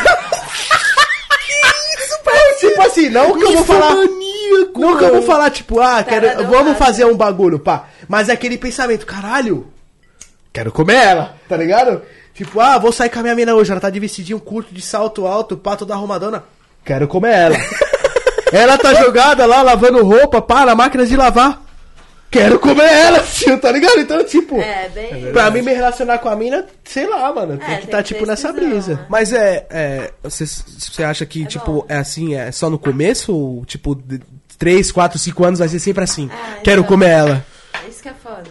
Tipo 2.59 2.83
assim, 2.83 3.09
não 3.09 3.39
que 3.39 3.45
eu 3.45 3.53
vou 3.53 3.65
falar. 3.65 3.95
Não 4.77 4.99
que 4.99 5.05
eu 5.05 5.13
vou 5.15 5.23
falar, 5.23 5.51
tipo, 5.51 5.81
ah, 5.81 6.03
quero, 6.05 6.47
vamos 6.49 6.77
fazer 6.77 7.05
um 7.07 7.17
bagulho, 7.17 7.59
pá. 7.59 7.87
Mas 8.09 8.29
é 8.29 8.33
aquele 8.33 8.59
pensamento, 8.59 9.07
caralho, 9.07 9.69
quero 10.53 10.71
comer 10.71 10.97
ela, 10.97 11.35
tá 11.49 11.57
ligado? 11.57 12.03
Tipo, 12.35 12.61
ah, 12.61 12.79
vou 12.79 12.93
sair 12.93 13.09
com 13.11 13.19
a 13.19 13.23
minha 13.23 13.35
mina 13.35 13.55
hoje. 13.55 13.71
Ela 13.71 13.81
tá 13.81 13.89
de 13.91 13.99
vestidinho 14.01 14.41
curto, 14.41 14.73
de 14.75 14.83
salto 14.83 15.27
alto, 15.27 15.57
pá, 15.57 15.77
toda 15.77 15.95
arrumadona. 15.95 16.45
Quero 16.85 17.09
comer 17.09 17.33
ela. 17.35 17.57
ela 18.53 18.77
tá 18.79 18.95
jogada 18.95 19.47
lá, 19.47 19.63
lavando 19.63 20.05
roupa, 20.05 20.41
pá, 20.43 20.65
na 20.67 20.75
máquina 20.75 21.07
de 21.07 21.17
lavar. 21.17 21.63
Quero 22.31 22.61
comer 22.61 22.85
ela, 22.89 23.19
tio, 23.27 23.59
tá 23.59 23.73
ligado? 23.73 23.99
Então, 23.99 24.23
tipo, 24.23 24.61
É, 24.61 24.89
bem. 24.95 25.33
pra 25.33 25.51
mim 25.51 25.63
me 25.63 25.73
relacionar 25.73 26.19
com 26.19 26.29
a 26.29 26.37
mina, 26.37 26.65
sei 26.85 27.09
lá, 27.09 27.33
mano. 27.33 27.59
Tem 27.59 27.75
É, 27.75 27.79
que 27.79 27.87
tem 27.87 27.91
tá, 27.91 28.03
tipo, 28.05 28.25
nessa 28.25 28.53
brisa. 28.53 28.95
né? 28.95 29.07
Mas 29.09 29.33
é. 29.33 29.67
é 29.69 30.11
você, 30.23 30.47
você 30.47 31.03
acha 31.03 31.27
que, 31.27 31.45
tipo, 31.47 31.73
bom. 31.73 31.87
é 31.89 31.97
assim, 31.97 32.37
é 32.37 32.53
só 32.53 32.71
no 32.71 32.79
começo? 32.79 33.35
Ou, 33.35 33.65
tipo, 33.65 33.97
de 33.97 34.21
3, 34.59 34.93
4, 34.93 35.19
5 35.19 35.45
anos 35.45 35.59
vai 35.59 35.69
ser 35.69 35.81
sempre 35.81 36.05
assim? 36.05 36.31
Ah, 36.33 36.59
Quero 36.63 36.83
então. 36.83 36.89
comer 36.89 37.09
ela. 37.11 37.45
Isso 37.89 38.03
que 38.03 38.09
é 38.09 38.15
foda. 38.15 38.45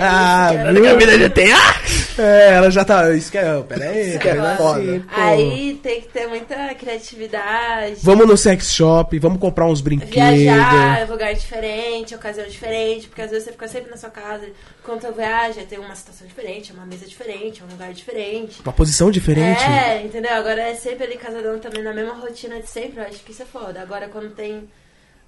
Ah, 0.00 0.50
É, 0.54 0.72
isso 0.72 0.80
que 0.80 0.86
é 0.88 0.90
viu? 0.90 0.90
foda. 0.90 0.96
mina 0.96 1.18
já 1.18 1.30
tem. 1.30 1.52
Ah! 1.52 1.74
É, 2.18 2.52
ela 2.54 2.70
já 2.70 2.84
tá. 2.84 3.10
Isso 3.14 3.30
que 3.30 3.38
é. 3.38 3.62
Pera 3.62 3.84
aí, 3.88 4.18
que 4.18 4.28
é 4.28 4.34
pera 4.34 4.56
foda. 4.56 4.80
assim. 4.80 5.04
Aí 5.10 5.80
tem 5.82 6.00
que 6.02 6.08
ter 6.08 6.26
muita 6.26 6.74
criatividade. 6.74 7.96
Vamos 8.02 8.26
no 8.26 8.36
sex 8.36 8.72
shop, 8.72 9.18
vamos 9.18 9.38
comprar 9.38 9.66
uns 9.66 9.80
brinquedos. 9.80 10.14
Viajar, 10.38 11.08
lugar 11.08 11.34
diferente, 11.34 12.14
ocasião 12.14 12.46
diferente, 12.46 13.08
porque 13.08 13.22
às 13.22 13.30
vezes 13.30 13.44
você 13.44 13.52
fica 13.52 13.68
sempre 13.68 13.90
na 13.90 13.96
sua 13.96 14.10
casa. 14.10 14.46
Quando 14.84 15.00
você 15.02 15.12
viaja, 15.12 15.62
tem 15.68 15.78
uma 15.78 15.94
situação 15.94 16.26
diferente, 16.26 16.72
uma 16.72 16.84
mesa 16.84 17.06
diferente, 17.06 17.62
um 17.62 17.66
lugar 17.70 17.92
diferente. 17.92 18.60
Uma 18.62 18.72
posição 18.72 19.10
diferente. 19.10 19.62
É, 19.64 20.02
entendeu? 20.02 20.32
Agora 20.34 20.60
é 20.62 20.74
sempre 20.74 21.04
ali 21.04 21.16
casadão 21.16 21.58
também 21.58 21.82
na 21.82 21.92
mesma 21.92 22.14
rotina 22.14 22.60
de 22.60 22.68
sempre, 22.68 23.00
eu 23.00 23.04
acho 23.06 23.18
que 23.20 23.32
isso 23.32 23.42
é 23.42 23.46
foda. 23.46 23.80
Agora 23.80 24.08
quando 24.08 24.30
tem. 24.34 24.68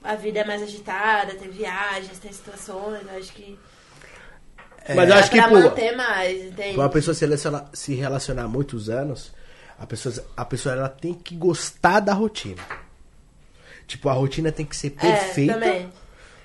A 0.05 0.15
vida 0.17 0.41
é 0.41 0.45
mais 0.45 0.63
agitada, 0.63 1.35
tem 1.35 1.49
viagens, 1.51 2.19
tem 2.19 2.33
situações, 2.33 3.01
eu 3.11 3.19
acho 3.19 3.33
que. 3.33 3.59
Mas 4.97 5.09
eu 5.09 5.15
acho 5.15 5.31
que, 5.31 5.37
pra 5.39 5.49
pô, 5.49 5.55
manter 5.61 5.97
mais, 5.97 6.43
entende? 6.45 6.77
Uma 6.77 6.89
pessoa 6.89 7.15
se 7.15 7.25
relacionar, 7.25 7.71
se 7.73 7.95
relacionar 7.95 8.43
há 8.45 8.49
muitos 8.49 8.91
anos, 8.91 9.33
a 9.79 9.87
pessoa, 9.87 10.13
a 10.37 10.45
pessoa 10.45 10.75
ela 10.75 10.89
tem 10.89 11.15
que 11.15 11.37
gostar 11.37 12.01
da 12.01 12.13
rotina. 12.13 12.61
Tipo, 13.87 14.09
a 14.09 14.13
rotina 14.13 14.51
tem 14.51 14.67
que 14.67 14.77
ser 14.77 14.91
perfeita. 14.91 15.53
É, 15.53 15.55
também. 15.55 15.89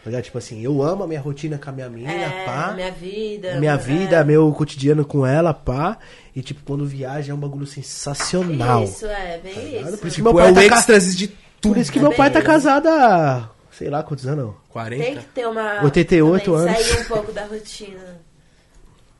Tá? 0.04 0.22
Tipo 0.22 0.38
assim, 0.38 0.62
eu 0.64 0.82
amo 0.82 1.04
a 1.04 1.08
minha 1.08 1.20
rotina 1.20 1.58
com 1.58 1.70
a 1.70 1.74
minha 1.74 1.90
mina, 1.90 2.12
É, 2.14 2.46
pá. 2.46 2.72
minha 2.74 2.92
vida. 2.92 3.60
minha 3.60 3.74
é. 3.74 3.78
vida, 3.78 4.24
meu 4.24 4.50
cotidiano 4.54 5.04
com 5.04 5.26
ela, 5.26 5.54
pá. 5.54 5.98
E 6.36 6.42
tipo, 6.42 6.62
quando 6.64 6.86
viaja 6.86 7.32
é 7.34 7.36
um 7.36 7.40
bagulho 7.40 7.66
sensacional. 7.66 8.84
Isso, 8.84 9.06
é, 9.06 9.40
bem 9.40 9.54
ligado? 9.54 9.90
isso. 9.90 9.98
Por 9.98 10.08
isso 10.08 10.16
que 10.16 10.22
Tipo, 10.22 10.34
meu 10.34 10.40
é 10.40 10.44
pai 10.44 10.52
o 10.52 10.56
tá 10.70 10.70
ca- 10.76 10.80
extras 10.80 11.16
de 11.16 11.28
tudo. 11.28 11.47
Por 11.68 11.78
isso 11.78 11.92
que 11.92 12.00
meu 12.00 12.14
pai 12.14 12.32
tá 12.32 12.42
casado 12.42 12.88
há, 12.88 13.50
sei 13.72 13.90
lá 13.90 14.04
quantos 14.04 14.26
anos. 14.28 14.54
40. 14.70 15.04
Tem 15.04 15.16
que 15.18 15.26
ter 15.26 15.48
uma. 15.48 15.84
88 15.84 16.44
também, 16.52 16.60
anos. 16.76 16.88
Sair 16.88 17.02
um 17.02 17.06
pouco 17.06 17.32
da 17.32 17.46
rotina. 17.46 18.20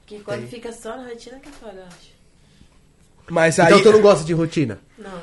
Que 0.06 0.20
quando 0.20 0.48
fica 0.48 0.72
só 0.72 0.96
na 0.96 1.04
rotina 1.10 1.38
que 1.40 1.50
é 1.50 1.52
foda, 1.52 1.74
eu 1.78 1.86
acho. 1.86 2.18
Mas 3.30 3.60
aí, 3.60 3.68
Então 3.68 3.82
tu 3.82 3.92
não 3.92 4.02
gosta 4.02 4.24
de 4.24 4.34
rotina? 4.34 4.80
Não. 4.98 5.22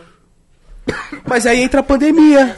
mas 1.27 1.47
aí 1.47 1.63
entra 1.63 1.81
a 1.81 1.83
pandemia. 1.83 2.57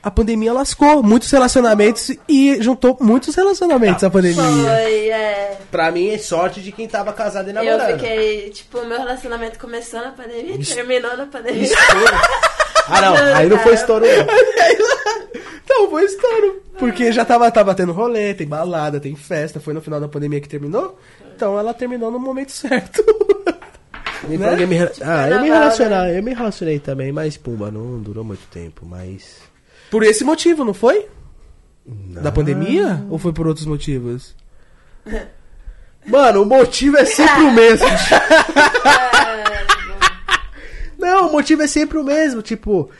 A 0.00 0.10
pandemia 0.12 0.52
lascou 0.52 1.02
muitos 1.02 1.28
relacionamentos 1.30 2.10
e 2.28 2.62
juntou 2.62 2.96
muitos 3.00 3.34
relacionamentos 3.34 4.04
a 4.04 4.08
pandemia. 4.08 4.42
Foi, 4.44 5.08
é. 5.08 5.58
Pra 5.72 5.90
mim 5.90 6.10
é 6.10 6.18
sorte 6.18 6.60
de 6.62 6.70
quem 6.70 6.86
tava 6.86 7.12
casado 7.12 7.48
e 7.48 7.50
Eu 7.50 7.54
namorando. 7.54 7.98
fiquei, 7.98 8.50
tipo, 8.50 8.84
meu 8.84 8.96
relacionamento 8.98 9.58
começou 9.58 10.00
na 10.00 10.12
pandemia 10.12 10.54
e 10.54 10.64
terminou 10.64 11.16
na 11.16 11.26
pandemia. 11.26 11.68
Ah 12.88 13.00
não, 13.00 13.16
aí 13.36 13.48
não 13.48 13.58
foi 13.58 13.74
estouro 13.74 14.04
não. 14.06 14.26
Então, 15.70 15.90
foi 15.90 16.04
estouro. 16.04 16.62
Porque 16.78 17.12
já 17.12 17.24
tava, 17.26 17.50
tava 17.50 17.74
tendo 17.74 17.92
rolê, 17.92 18.32
tem 18.32 18.46
balada, 18.48 18.98
tem 18.98 19.14
festa. 19.14 19.60
Foi 19.60 19.74
no 19.74 19.80
final 19.82 20.00
da 20.00 20.08
pandemia 20.08 20.40
que 20.40 20.48
terminou. 20.48 20.98
Então 21.36 21.58
ela 21.58 21.74
terminou 21.74 22.10
no 22.10 22.18
momento 22.18 22.50
certo. 22.52 23.04
Nem 24.26 24.38
Né? 24.38 24.66
me 24.66 24.74
rela- 24.76 24.90
Ah, 25.02 25.28
eu 25.28 25.40
me 25.42 25.48
carnaval, 25.48 25.58
relacionar, 25.60 26.10
eu 26.10 26.22
me 26.22 26.34
relacionei 26.34 26.78
também, 26.80 27.12
mas 27.12 27.36
pumba, 27.36 27.70
não 27.70 28.00
durou 28.00 28.24
muito 28.24 28.46
tempo, 28.48 28.86
mas. 28.86 29.36
Por 29.90 30.02
esse 30.02 30.24
motivo, 30.24 30.64
não 30.64 30.72
foi? 30.74 31.06
Da 31.86 32.32
pandemia? 32.32 33.04
Ou 33.10 33.18
foi 33.18 33.32
por 33.32 33.46
outros 33.46 33.66
motivos? 33.66 34.34
Mano, 36.06 36.42
o 36.42 36.46
motivo 36.46 36.96
é 36.96 37.04
sempre 37.04 37.42
o 37.42 37.52
mesmo. 37.52 37.86
Não, 40.98 41.28
o 41.28 41.32
motivo 41.32 41.62
é 41.62 41.66
sempre 41.66 41.96
o 41.96 42.04
mesmo, 42.04 42.42
tipo. 42.42 42.90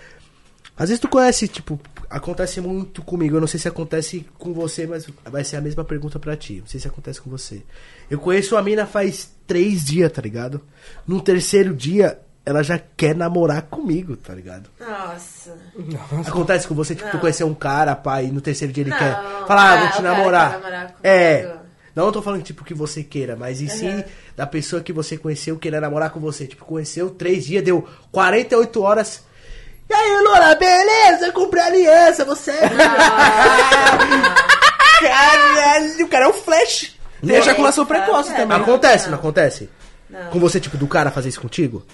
Às 0.76 0.88
vezes 0.90 1.00
tu 1.00 1.08
conhece, 1.08 1.48
tipo, 1.48 1.78
acontece 2.08 2.60
muito 2.60 3.02
comigo. 3.02 3.36
Eu 3.36 3.40
não 3.40 3.48
sei 3.48 3.58
se 3.58 3.66
acontece 3.66 4.24
com 4.38 4.52
você, 4.52 4.86
mas 4.86 5.06
vai 5.24 5.42
ser 5.42 5.56
a 5.56 5.60
mesma 5.60 5.84
pergunta 5.84 6.18
pra 6.20 6.36
ti. 6.36 6.60
Não 6.60 6.66
sei 6.68 6.78
se 6.78 6.86
acontece 6.86 7.20
com 7.20 7.28
você. 7.28 7.62
Eu 8.08 8.18
conheço 8.20 8.56
a 8.56 8.62
mina 8.62 8.86
faz 8.86 9.28
três 9.46 9.84
dias, 9.84 10.12
tá 10.12 10.22
ligado? 10.22 10.60
No 11.04 11.20
terceiro 11.20 11.74
dia, 11.74 12.20
ela 12.46 12.62
já 12.62 12.78
quer 12.78 13.16
namorar 13.16 13.62
comigo, 13.62 14.16
tá 14.16 14.32
ligado? 14.34 14.70
Nossa. 14.78 15.56
Acontece 16.26 16.68
com 16.68 16.74
você, 16.76 16.94
tipo, 16.94 17.10
tu 17.10 17.14
Não. 17.14 17.20
conhecer 17.20 17.42
um 17.44 17.54
cara, 17.54 17.96
pai, 17.96 18.26
e 18.26 18.30
no 18.30 18.40
terceiro 18.40 18.72
dia 18.72 18.84
ele 18.84 18.90
Não. 18.90 18.98
quer 18.98 19.14
falar, 19.46 19.62
ah, 19.62 19.72
Ah, 19.72 19.76
vou 19.80 19.88
te 19.88 19.98
o 19.98 20.02
cara 20.02 20.16
namorar. 20.16 20.50
quer 20.50 20.56
namorar 20.58 20.86
comigo. 20.86 21.00
é. 21.02 21.57
Não 21.98 22.12
tô 22.12 22.22
falando, 22.22 22.44
tipo, 22.44 22.62
que 22.64 22.72
você 22.74 23.02
queira, 23.02 23.34
mas 23.34 23.60
e 23.60 23.64
Uhum. 23.64 23.70
sim 23.70 24.04
da 24.36 24.46
pessoa 24.46 24.80
que 24.80 24.92
você 24.92 25.18
conheceu 25.18 25.58
querer 25.58 25.80
namorar 25.80 26.10
com 26.10 26.20
você. 26.20 26.46
Tipo, 26.46 26.64
conheceu 26.64 27.10
três 27.10 27.44
dias, 27.44 27.64
deu 27.64 27.88
48 28.12 28.80
horas. 28.80 29.24
E 29.90 29.92
aí, 29.92 30.22
Lola, 30.22 30.54
beleza? 30.54 31.26
Eu 31.26 31.32
comprei 31.32 31.60
aliança, 31.62 32.24
você 32.24 32.52
é. 32.52 32.70
Caralho, 35.00 36.04
o 36.04 36.08
cara 36.08 36.26
é 36.26 36.28
um 36.28 36.32
flash. 36.32 36.96
Tem 37.24 37.34
ejaculação 37.36 37.84
precoce 37.84 38.32
É, 38.32 38.36
também. 38.36 38.56
acontece, 38.56 39.04
Não. 39.06 39.12
não 39.12 39.18
acontece? 39.18 39.68
Não. 40.08 40.30
Com 40.30 40.38
você, 40.38 40.60
tipo, 40.60 40.76
do 40.76 40.86
cara 40.86 41.10
fazer 41.10 41.30
isso 41.30 41.40
contigo? 41.40 41.84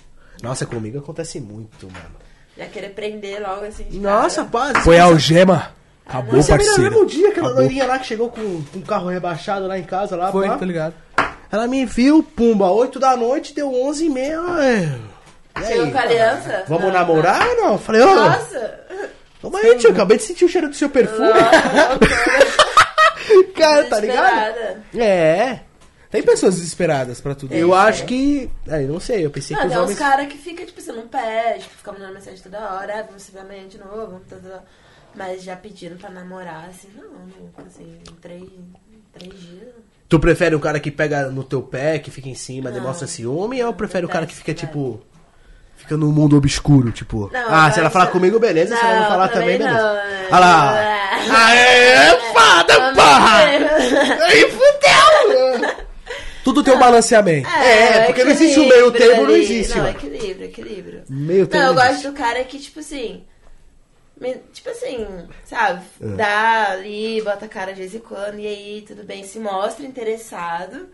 Nossa, 0.43 0.67
comigo 0.67 0.99
acontece 0.99 1.41
muito, 1.41 1.87
mano. 1.91 2.17
Já 2.59 2.67
querer 2.67 2.91
prender 2.91 3.41
logo 3.41 3.65
assim. 3.65 3.85
de 3.85 3.99
Nossa, 3.99 4.45
paz. 4.45 4.85
Foi 4.85 4.99
a 4.99 5.05
algema. 5.05 5.73
Acabou, 6.07 6.43
Você 6.43 6.53
é 6.53 6.57
no 6.59 6.65
parceiro. 6.65 6.91
mesmo 6.91 7.07
dia, 7.07 7.29
aquela 7.31 7.47
Acabou. 7.49 7.63
loirinha 7.65 7.87
lá 7.87 7.99
que 7.99 8.07
chegou 8.07 8.31
com, 8.31 8.63
com 8.63 8.79
um 8.79 8.83
carro 8.83 9.09
rebaixado 9.09 9.67
lá 9.67 9.79
em 9.79 9.85
casa, 9.85 10.17
lá, 10.17 10.31
Foi, 10.31 10.47
pá. 10.47 10.59
tá 10.59 10.67
ligado? 10.67 10.95
Ela 11.51 11.67
me 11.67 11.87
viu, 11.87 12.23
pumba, 12.23 12.71
8 12.71 12.99
da 12.99 13.17
noite, 13.17 13.55
deu 13.55 13.73
11 13.73 14.07
e 14.07 14.11
meia. 14.11 14.41
é. 14.61 15.15
Chegou 15.67 15.85
aí? 15.85 15.93
com 15.93 15.99
a 15.99 16.03
aliança? 16.03 16.65
Vamos 16.67 16.85
Não, 16.87 16.93
namorar 16.93 17.47
ou 17.47 17.57
não? 17.63 17.79
Falei, 17.79 18.03
ô, 18.03 18.07
não. 18.07 18.29
Nossa! 18.29 18.81
toma 19.41 19.59
aí, 19.61 19.77
tio, 19.77 19.91
acabei 19.91 20.17
de 20.17 20.25
sentir 20.25 20.45
o 20.45 20.49
cheiro 20.49 20.69
do 20.69 20.75
seu 20.75 20.91
perfume. 20.91 21.29
Cara, 23.57 23.85
tá 23.85 24.01
ligado? 24.01 24.55
Desesperada. 24.55 24.83
É. 24.97 25.61
Tem 26.11 26.23
pessoas 26.23 26.55
desesperadas 26.57 27.21
pra 27.21 27.35
tudo. 27.35 27.55
Eu 27.55 27.75
É. 27.75 27.79
acho 27.89 28.05
que. 28.05 28.51
É, 28.69 28.81
não 28.81 29.01
sei, 29.01 29.25
eu 29.25 29.31
pensei 29.31 29.57
Não, 29.57 29.63
que 29.63 29.67
os 29.69 29.73
tem 29.73 29.81
uns 29.83 29.85
homens. 29.85 29.99
caras 29.99 30.27
que 30.29 30.39
ficam, 30.39 30.65
tipo, 30.67 30.81
você 30.81 30.93
não 30.93 31.09
pede, 31.09 31.65
que 31.69 31.77
fica 31.77 31.93
mandando 31.93 32.15
mensagem 32.15 32.41
toda 32.41 32.59
hora, 32.59 33.01
ah, 33.01 33.03
vamos 33.03 33.23
se 33.23 33.33
ver 33.33 33.41
amanhã 33.41 33.67
de 33.67 33.79
novo, 33.79 33.97
vamos 34.07 34.23
toda... 34.29 34.63
Mas 35.15 35.43
já 35.43 35.55
pedindo 35.57 35.97
pra 35.97 36.11
namorar, 36.11 36.67
assim, 36.69 36.89
não, 36.97 37.05
nunca, 37.27 37.63
assim, 37.67 37.99
em 38.11 38.15
três, 38.21 38.43
em 38.43 39.03
três 39.13 39.41
dias. 39.41 39.69
Tu 40.09 40.19
prefere 40.19 40.55
um 40.55 40.61
cara 40.61 40.79
que 40.81 40.91
pega 40.91 41.29
no 41.31 41.43
teu 41.45 41.63
pé, 41.63 41.99
que 41.99 42.11
fica 42.11 42.29
em 42.29 42.35
cima, 42.35 42.71
Não. 42.71 42.77
demonstra 42.79 43.07
ciúme, 43.07 43.63
ou 43.63 43.73
prefere 43.73 44.05
o 44.05 44.09
cara 44.09 44.27
que 44.27 44.35
fica, 44.35 44.53
Detesto, 44.53 44.67
tipo. 44.73 45.01
Fica 45.77 45.97
no 45.97 46.11
mundo 46.13 46.37
obscuro, 46.37 46.93
tipo. 46.93 47.29
Não, 47.33 47.47
ah, 47.53 47.71
se 47.71 47.81
ela 47.81 47.91
falar 47.91 48.07
comigo, 48.09 48.39
beleza. 48.39 48.77
se 48.77 48.83
ela 48.85 48.95
não 48.95 49.03
Não, 49.03 49.09
falar 49.09 49.29
também, 49.29 49.59
beleza. 49.59 49.77
não? 49.77 49.87
Olha 50.31 50.39
lá. 50.39 50.79
É. 50.79 51.05
Aê, 51.35 52.19
foda, 52.33 52.93
porra! 52.95 53.39
Aí 54.27 54.51
fudeu! 54.51 55.75
Tudo 56.45 56.63
tem 56.63 56.75
um 56.75 56.79
balanceamento. 56.79 57.49
É, 57.49 58.05
porque 58.05 58.23
não 58.23 58.31
existe 58.33 58.61
um 58.61 58.69
meio 58.69 58.91
termo, 58.93 59.23
não 59.23 59.35
existe, 59.35 59.77
Não, 59.77 59.85
mano. 59.85 59.97
equilíbrio, 59.97 60.45
equilíbrio. 60.47 61.03
Meio 61.09 61.47
termo 61.47 61.67
Não, 61.67 61.73
eu 61.73 61.81
não 61.83 61.93
gosto 61.93 62.11
do 62.11 62.15
cara 62.15 62.45
que, 62.45 62.59
tipo 62.59 62.81
assim. 62.81 63.25
Tipo 64.53 64.71
assim, 64.71 65.07
sabe? 65.45 65.85
É. 66.01 66.07
Dá 66.17 66.71
ali, 66.71 67.21
bota 67.23 67.45
a 67.45 67.49
cara 67.49 67.73
de 67.73 67.81
vez 67.81 67.95
em 67.95 67.99
quando, 68.01 68.39
e 68.39 68.47
aí, 68.47 68.85
tudo 68.87 69.05
bem, 69.05 69.25
se 69.25 69.39
mostra 69.39 69.85
interessado. 69.87 70.89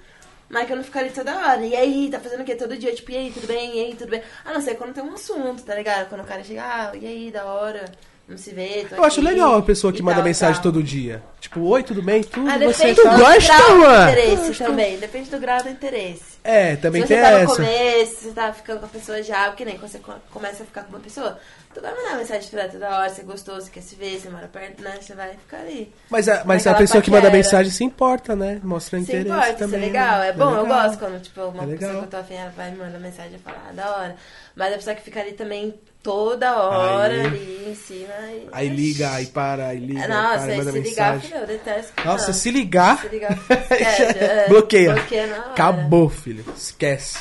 Mas 0.49 0.67
que 0.67 0.73
eu 0.73 0.77
não 0.77 0.83
fico 0.83 0.99
ali 0.99 1.11
toda 1.11 1.37
hora. 1.37 1.65
E 1.65 1.77
aí, 1.77 2.09
tá 2.11 2.19
fazendo 2.19 2.41
o 2.41 2.45
quê? 2.45 2.57
Todo 2.57 2.77
dia, 2.77 2.93
tipo, 2.93 3.13
e 3.13 3.17
aí, 3.17 3.31
tudo 3.31 3.47
bem? 3.47 3.77
E 3.77 3.85
aí, 3.85 3.95
tudo 3.95 4.11
bem? 4.11 4.21
A 4.45 4.53
não 4.53 4.61
ser 4.61 4.75
quando 4.75 4.93
tem 4.93 5.05
um 5.05 5.15
assunto, 5.15 5.63
tá 5.63 5.77
ligado? 5.77 6.09
Quando 6.09 6.23
o 6.23 6.27
cara 6.27 6.43
chega, 6.43 6.63
ah, 6.65 6.93
e 7.01 7.07
aí, 7.07 7.31
da 7.31 7.45
hora, 7.45 7.85
vamos 8.27 8.43
se 8.43 8.51
tô 8.89 8.97
Eu 8.97 9.05
acho 9.05 9.21
aqui, 9.21 9.29
legal 9.29 9.55
a 9.57 9.63
pessoa 9.63 9.93
que 9.93 10.03
manda 10.03 10.17
tal, 10.17 10.25
mensagem 10.25 10.61
tal. 10.61 10.73
todo 10.73 10.83
dia. 10.83 11.23
Tipo, 11.41 11.61
oi, 11.61 11.85
tudo 11.85 12.03
bem? 12.03 12.25
Tudo, 12.25 12.51
Ah, 12.51 12.59
você 12.59 12.95
tá... 12.97 13.17
gosta, 13.17 13.57
grau 13.57 13.79
mano? 13.79 14.05
do 14.07 14.11
interesse 14.11 14.59
também. 14.65 14.99
Depende 14.99 15.31
do 15.31 15.39
grau 15.39 15.63
do 15.63 15.69
interesse. 15.69 16.30
É, 16.43 16.77
também 16.77 17.03
se 17.03 17.09
tem 17.09 17.19
você 17.19 17.23
tá 17.23 17.31
no 17.33 17.37
essa. 17.39 17.57
começo, 17.57 18.15
você 18.23 18.31
tá 18.33 18.53
ficando 18.53 18.81
com 18.81 18.87
a 18.87 18.89
pessoa 18.89 19.23
já, 19.23 19.49
porque 19.49 19.65
nem 19.65 19.77
quando 19.79 19.91
você 19.91 19.99
co- 19.99 20.15
começa 20.31 20.63
a 20.63 20.67
ficar 20.67 20.85
com 20.85 20.91
uma 20.91 21.01
pessoa, 21.01 21.39
tu 21.75 21.81
vai 21.83 21.95
mandar 21.95 22.17
mensagem 22.17 22.49
pra 22.51 22.63
ela 22.63 22.73
toda 22.73 22.89
hora, 22.99 23.09
você 23.11 23.23
gostou, 23.23 23.55
você 23.57 23.71
quer 23.71 23.83
se 23.83 23.95
ver, 23.95 24.19
você 24.19 24.31
mora 24.31 24.49
perto, 24.49 24.83
né? 24.83 24.97
Você 25.01 25.15
vai 25.15 25.31
ficar 25.33 25.59
ali. 25.59 25.93
Mas 26.09 26.29
a, 26.31 26.43
mas 26.47 26.67
a 26.67 26.75
pessoa 26.75 27.03
que 27.03 27.11
manda 27.11 27.25
paquera. 27.25 27.37
mensagem 27.43 27.71
se 27.71 27.85
importa, 27.85 28.35
né? 28.35 28.59
Mostra 28.65 28.99
Se 28.99 29.03
interesse 29.05 29.29
importa, 29.29 29.49
isso 29.51 29.59
também. 29.59 29.81
é 29.83 29.87
legal. 29.87 30.19
né? 30.19 30.29
É 30.29 30.33
bom, 30.33 30.55
eu 30.55 30.63
legal. 30.63 30.83
gosto 30.83 30.99
quando, 30.99 31.21
tipo, 31.23 31.41
uma 31.43 31.65
É 31.65 31.67
pessoa 31.77 31.93
que 31.99 32.05
eu 32.05 32.09
tô 32.09 32.17
afim, 32.17 32.35
ela 32.35 32.51
vai 32.57 32.71
me 32.71 32.79
mandar 32.79 32.99
mensagem 32.99 33.35
e 33.35 33.39
falar, 33.39 33.67
ah, 33.69 33.73
da 33.73 33.97
hora. 33.97 34.17
Mas 34.57 34.73
a 34.73 34.77
pessoa 34.77 34.97
que 34.97 35.03
fica 35.03 35.21
ali 35.21 35.33
também 35.33 35.75
toda 36.03 36.57
hora, 36.57 37.15
Aí. 37.15 37.21
ali 37.27 37.65
em 37.71 37.75
cima. 37.75 38.13
E... 38.33 38.49
Aí 38.53 38.69
liga, 38.69 39.11
aí 39.13 39.27
para, 39.27 39.69
aí 39.69 39.79
liga, 39.79 40.03
aí 40.03 40.09
Nossa, 40.09 40.39
para, 40.39 40.53
aí 40.53 40.59
manda 40.59 40.73
se 40.73 40.79
ligar, 40.81 41.13
mensagem. 41.15 41.21
filho, 41.31 41.41
eu 41.41 41.47
detesto. 41.47 41.93
Nossa, 42.05 42.27
não. 42.29 42.35
se 42.35 42.51
ligar, 42.51 43.01
Se 43.01 43.09
ligar, 43.09 43.33
esquece, 43.51 44.03
é, 44.19 44.49
bloqueia. 44.49 44.95
bloqueia 44.95 45.27
na 45.27 45.37
hora. 45.39 45.51
Acabou, 45.53 46.09
filho. 46.09 46.45
Esquece. 46.57 47.19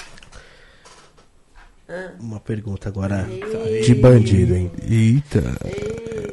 Uma 2.19 2.39
pergunta 2.39 2.87
agora 2.87 3.27
Ei. 3.65 3.81
de 3.81 3.95
bandido, 3.95 4.55
hein? 4.55 4.71
Eita. 4.87 5.41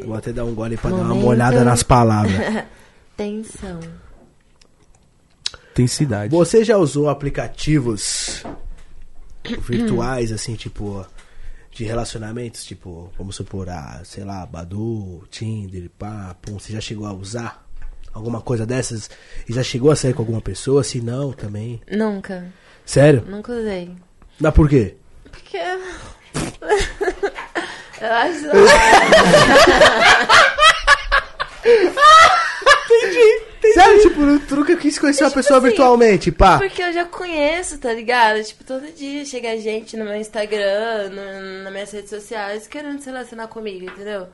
Vou 0.05 0.15
até 0.15 0.31
dar 0.31 0.45
um 0.45 0.55
gole 0.55 0.77
pra 0.77 0.91
dar 0.91 0.97
uma 0.97 1.05
Momento. 1.09 1.25
molhada 1.25 1.65
nas 1.65 1.83
palavras. 1.83 2.65
Tensão. 3.17 3.81
Tem 5.75 5.87
cidade. 5.87 6.31
Você 6.35 6.63
já 6.63 6.77
usou 6.77 7.09
aplicativos 7.09 8.43
virtuais, 9.61 10.33
assim, 10.33 10.55
tipo, 10.55 11.07
de 11.71 11.85
relacionamentos? 11.85 12.65
Tipo, 12.65 13.13
vamos 13.17 13.37
supor, 13.37 13.69
ah, 13.69 14.01
sei 14.05 14.25
lá, 14.25 14.45
Badu, 14.47 15.27
Tinder, 15.31 15.91
pá, 15.99 16.37
pum. 16.41 16.59
Você 16.59 16.73
já 16.73 16.81
chegou 16.81 17.07
a 17.07 17.13
usar 17.13 17.67
alguma 18.13 18.41
coisa 18.41 18.67
dessas? 18.67 19.11
E 19.49 19.53
já 19.53 19.63
chegou 19.63 19.91
a 19.91 19.97
sair 19.97 20.15
com 20.15 20.23
alguma 20.23 20.41
pessoa? 20.41 20.83
Se 20.83 21.01
não, 21.01 21.33
também. 21.33 21.81
Nunca. 21.91 22.53
Sério? 22.85 23.25
Nunca 23.27 23.53
usei. 23.53 23.97
Mas 24.41 24.55
por 24.55 24.69
quê? 24.69 24.97
Porque. 25.31 25.59
Eu 28.01 28.13
acho. 28.13 28.47
Sério, 33.81 34.03
tipo, 34.03 34.21
no 34.21 34.41
truque 34.41 34.73
eu 34.73 34.79
quis 34.79 34.99
conhecer 34.99 35.25
uma 35.25 35.31
Tipo 35.31 35.41
pessoa 35.43 35.59
assim, 35.59 35.69
virtualmente, 35.69 36.33
pá. 36.33 36.59
Porque 36.59 36.83
eu 36.83 36.93
já 36.93 37.05
conheço, 37.05 37.79
tá 37.79 37.93
ligado? 37.93 38.43
Tipo, 38.43 38.65
todo 38.65 38.87
dia 38.93 39.25
chega 39.25 39.57
gente 39.59 39.97
no 39.97 40.05
meu 40.05 40.17
Instagram, 40.17 41.11
no, 41.11 41.63
nas 41.65 41.73
minhas 41.73 41.91
redes 41.91 42.11
sociais, 42.11 42.67
querendo 42.67 43.01
se 43.01 43.07
relacionar 43.07 43.49
comigo, 43.49 43.85
entendeu? 43.87 44.29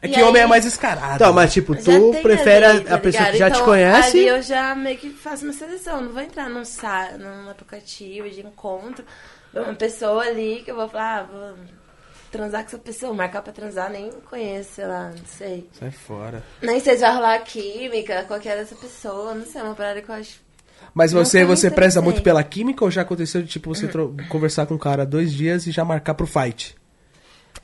É 0.00 0.06
E 0.06 0.10
que 0.10 0.22
homem 0.22 0.40
aí- 0.40 0.46
é 0.46 0.48
mais 0.48 0.64
escarado. 0.64 1.16
Então, 1.16 1.32
mas 1.32 1.52
tipo, 1.52 1.74
tu 1.76 2.12
prefere 2.22 2.64
ali, 2.64 2.78
a, 2.78 2.84
tá 2.84 2.94
a 2.94 2.98
pessoa 2.98 3.26
que 3.30 3.36
já 3.36 3.50
te 3.50 3.54
Então, 3.56 3.64
conhece. 3.66 4.18
Ali 4.18 4.26
eu 4.28 4.42
já 4.42 4.74
meio 4.74 4.96
que 4.96 5.10
faço 5.10 5.44
uma 5.44 5.52
seleção. 5.52 6.00
Não 6.00 6.12
vou 6.12 6.22
entrar 6.22 6.48
num, 6.48 6.64
sa 6.64 7.10
num 7.18 7.50
aplicativo 7.50 8.28
de 8.30 8.40
encontro. 8.40 9.04
Uma 9.54 9.74
pessoa 9.74 10.22
ali 10.24 10.62
que 10.64 10.70
eu 10.70 10.76
vou 10.76 10.88
falar, 10.88 11.18
ah, 11.20 11.22
vou 11.30 11.54
transar 12.32 12.62
com 12.62 12.68
essa 12.68 12.78
pessoa, 12.78 13.12
marcar 13.12 13.42
pra 13.42 13.52
transar, 13.52 13.90
nem 13.90 14.10
conheço, 14.28 14.70
sei 14.76 14.86
lá, 14.86 15.10
não 15.10 15.26
sei. 15.26 15.68
Sai 15.78 15.90
fora. 15.90 16.42
Nem 16.62 16.80
sei 16.80 16.94
se 16.94 17.02
vai 17.02 17.14
rolar 17.14 17.38
química, 17.40 18.24
qualquer 18.24 18.56
dessa 18.56 18.74
pessoa, 18.74 19.34
não 19.34 19.44
sei, 19.44 19.60
é 19.60 19.64
uma 19.64 19.74
parada 19.74 20.00
que 20.00 20.08
eu 20.08 20.14
acho. 20.14 20.40
Mas 20.94 21.12
você, 21.12 21.44
você 21.44 21.70
preza 21.70 22.02
muito 22.02 22.22
pela 22.22 22.42
química 22.42 22.84
ou 22.84 22.90
já 22.90 23.02
aconteceu 23.02 23.42
de, 23.42 23.48
tipo, 23.48 23.72
você 23.72 23.88
conversar 24.28 24.66
com 24.66 24.74
um 24.74 24.78
cara 24.78 25.06
dois 25.06 25.32
dias 25.32 25.66
e 25.66 25.70
já 25.70 25.84
marcar 25.84 26.14
pro 26.14 26.26
fight? 26.26 26.74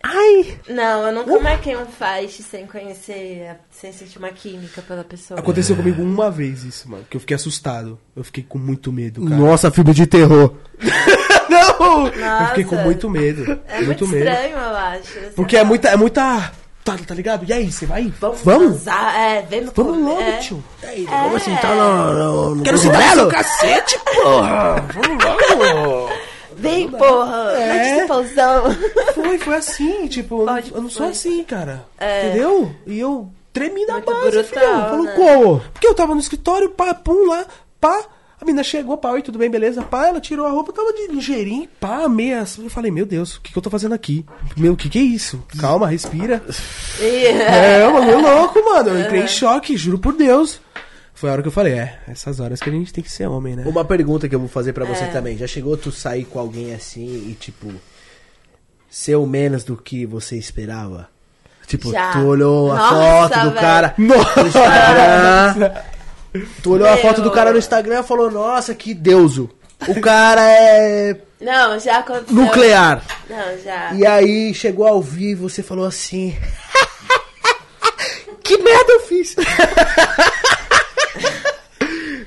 Ai! 0.03 0.59
Não, 0.69 1.07
eu 1.07 1.13
nunca 1.13 1.41
marquei 1.41 1.77
um 1.77 1.87
fight 1.87 2.43
sem 2.43 2.67
conhecer, 2.67 3.57
sem 3.71 3.93
sentir 3.93 4.19
uma 4.19 4.31
química 4.31 4.81
pela 4.83 5.03
pessoa. 5.03 5.41
Aconteceu 5.41 5.75
comigo 5.75 6.01
uma 6.03 6.31
vez 6.31 6.63
isso, 6.63 6.89
mano. 6.89 7.05
Que 7.11 7.17
eu 7.17 7.21
fiquei 7.21 7.35
assustado. 7.35 7.99
Eu 8.15 8.23
fiquei 8.23 8.45
com 8.45 8.59
muito 8.59 8.93
medo, 8.93 9.25
cara. 9.25 9.37
Nossa, 9.37 9.71
filme 9.71 9.93
de 9.93 10.07
terror. 10.07 10.55
Não! 11.79 12.07
Eu 12.09 12.21
Nossa. 12.21 12.47
fiquei 12.49 12.65
com 12.65 12.77
muito 12.77 13.09
medo. 13.11 13.61
É 13.69 13.81
muito 13.83 14.07
medo. 14.07 14.29
estranho, 14.29 14.57
eu 14.57 14.77
acho. 14.77 15.19
assim. 15.19 15.33
Porque 15.35 15.57
é 15.57 15.65
muita. 15.65 15.89
É 15.89 15.97
muita. 15.97 16.53
Tá, 16.85 16.97
tá 17.07 17.15
ligado? 17.15 17.45
E 17.47 17.53
aí, 17.53 17.71
você 17.71 17.85
vai? 17.85 18.13
Vamos, 18.19 18.41
Vamos? 18.43 18.87
é, 18.87 19.43
vem 19.43 19.61
no 19.61 19.73
Vamos 19.73 19.93
comer, 19.93 20.11
logo, 20.11 20.23
é. 20.23 20.37
tio. 20.39 20.65
Vamos 21.07 21.43
sentar 21.43 21.77
no, 21.77 22.13
no, 22.15 22.55
no 22.55 22.63
Quero 22.63 22.79
se 22.79 22.89
dar 22.89 23.03
cogumelo? 23.03 23.21
seu 23.21 23.29
cacete, 23.31 24.01
porra! 24.23 24.85
Vamos 24.95 25.25
logo! 25.25 26.11
Vem, 26.57 26.89
porra! 26.91 27.53
É. 27.53 28.07
Pauzão. 28.07 28.65
Foi, 29.15 29.39
foi 29.39 29.57
assim, 29.57 30.07
tipo, 30.07 30.41
eu 30.43 30.47
não, 30.47 30.55
Pode, 30.55 30.73
eu 30.73 30.81
não 30.83 30.89
sou 30.89 31.03
foi. 31.03 31.11
assim, 31.11 31.45
cara. 31.45 31.85
É. 31.99 32.29
Entendeu? 32.29 32.75
E 32.87 32.99
eu 32.99 33.29
tremi 33.53 33.85
na 33.85 33.95
Muito 33.95 34.07
base, 34.07 34.31
brutal, 34.31 34.45
filhão. 34.45 34.89
Falou, 34.89 35.05
né? 35.05 35.13
como? 35.15 35.61
Porque 35.73 35.87
eu 35.87 35.95
tava 35.95 36.15
no 36.15 36.21
escritório, 36.21 36.71
pá, 36.71 36.95
pum, 36.95 37.27
lá, 37.27 37.45
pá. 37.81 38.05
A 38.41 38.45
menina 38.45 38.63
chegou, 38.63 38.97
pá, 38.97 39.11
oi, 39.11 39.21
tudo 39.23 39.37
bem, 39.39 39.51
beleza? 39.51 39.83
Pá, 39.83 40.07
ela 40.07 40.21
tirou 40.21 40.47
a 40.47 40.51
roupa, 40.51 40.73
tava 40.73 40.93
de 40.93 41.09
ligeirinho, 41.09 41.69
pá, 41.81 42.09
meia. 42.09 42.45
Eu 42.59 42.71
falei, 42.71 42.91
meu 42.91 43.05
Deus, 43.05 43.35
o 43.37 43.41
que, 43.41 43.53
que 43.53 43.59
eu 43.59 43.63
tô 43.63 43.69
fazendo 43.69 43.95
aqui? 43.95 44.25
Meu, 44.57 44.75
o 44.75 44.77
que 44.77 44.89
que 44.89 44.99
é 44.99 45.03
isso? 45.03 45.43
Calma, 45.59 45.89
respira. 45.89 46.43
É, 47.01 47.83
eu 47.85 47.93
bagulho 47.93 48.21
louco, 48.21 48.65
mano. 48.65 48.91
Eu 48.91 49.01
entrei 49.01 49.23
em 49.23 49.29
choque, 49.29 49.77
juro 49.77 49.99
por 49.99 50.13
Deus. 50.15 50.61
Foi 51.15 51.29
a 51.29 51.33
hora 51.33 51.43
que 51.43 51.49
eu 51.49 51.53
falei, 51.53 51.73
é, 51.75 51.99
essas 52.09 52.39
horas 52.41 52.61
que 52.61 52.69
a 52.69 52.73
gente 52.73 52.93
tem 52.93 53.03
que 53.03 53.11
ser 53.11 53.27
homem, 53.29 53.57
né? 53.57 53.65
Uma 53.67 53.85
pergunta 53.85 54.29
que 54.29 54.35
eu 54.35 54.39
vou 54.41 54.49
fazer 54.49 54.73
pra 54.73 54.85
você 54.85 55.05
É. 55.05 55.09
também. 55.09 55.37
Já 55.37 55.47
chegou 55.49 55.77
tu 55.77 55.91
sair 55.91 56.25
com 56.25 56.39
alguém 56.39 56.73
assim 56.75 57.07
e, 57.29 57.35
tipo, 57.39 57.73
ser 58.89 59.17
o 59.17 59.27
menos 59.27 59.65
do 59.65 59.77
que 59.77 60.07
você 60.07 60.37
esperava? 60.37 61.09
Tipo, 61.67 61.91
Já. 61.93 62.13
tu 62.13 62.21
olhou 62.25 62.71
a 62.73 62.77
Nossa, 62.77 62.95
foto 63.35 63.41
do 63.41 63.51
velho. 63.51 63.61
cara 63.61 63.95
no 63.99 64.15
Instagram. 64.47 65.73
tu 66.63 66.73
olhou 66.73 66.87
a 66.89 66.93
Meu. 66.93 67.03
foto 67.03 67.23
do 67.23 67.31
cara 67.31 67.53
no 67.53 67.59
Instagram 67.59 68.01
e 68.01 68.05
falou, 68.07 68.31
nossa, 68.31 68.75
que 68.75 68.93
deuso. 68.95 69.51
O 69.87 70.01
cara 70.01 70.43
é 70.43 71.17
Não, 71.41 71.79
já 71.79 71.99
aconteceu. 71.99 72.35
nuclear. 72.35 73.03
Não, 73.31 73.59
já. 73.63 73.93
E 73.95 74.05
aí 74.07 74.53
chegou 74.53 74.87
ao 74.87 75.01
vivo, 75.01 75.49
você 75.49 75.63
falou 75.63 75.87
assim. 75.87 76.37
que 78.43 78.59
merda 78.59 78.93
eu 78.93 79.01
fiz? 79.01 79.37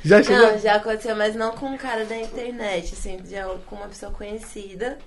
Já 0.03 0.21
chegou. 0.23 0.51
Não, 0.51 0.57
já 0.59 0.75
aconteceu, 0.75 1.15
mas 1.15 1.35
não 1.35 1.51
com 1.51 1.67
um 1.67 1.77
cara 1.77 2.05
da 2.05 2.17
internet, 2.17 2.93
assim, 2.97 3.19
já 3.29 3.45
com 3.67 3.75
uma 3.75 3.87
pessoa 3.87 4.11
conhecida. 4.11 4.97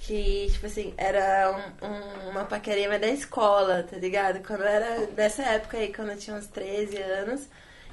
Que, 0.00 0.48
tipo 0.52 0.66
assim, 0.66 0.94
era 0.96 1.50
um- 1.82 1.86
um- 1.86 2.30
uma 2.30 2.44
paquerinha 2.44 2.98
da 2.98 3.08
escola, 3.08 3.84
tá 3.88 3.96
ligado? 3.96 4.40
Quando 4.46 4.62
era 4.62 5.06
dessa 5.08 5.42
época 5.42 5.76
aí, 5.76 5.92
quando 5.92 6.10
eu 6.10 6.16
tinha 6.16 6.36
uns 6.36 6.46
13 6.46 6.96
anos. 6.98 7.42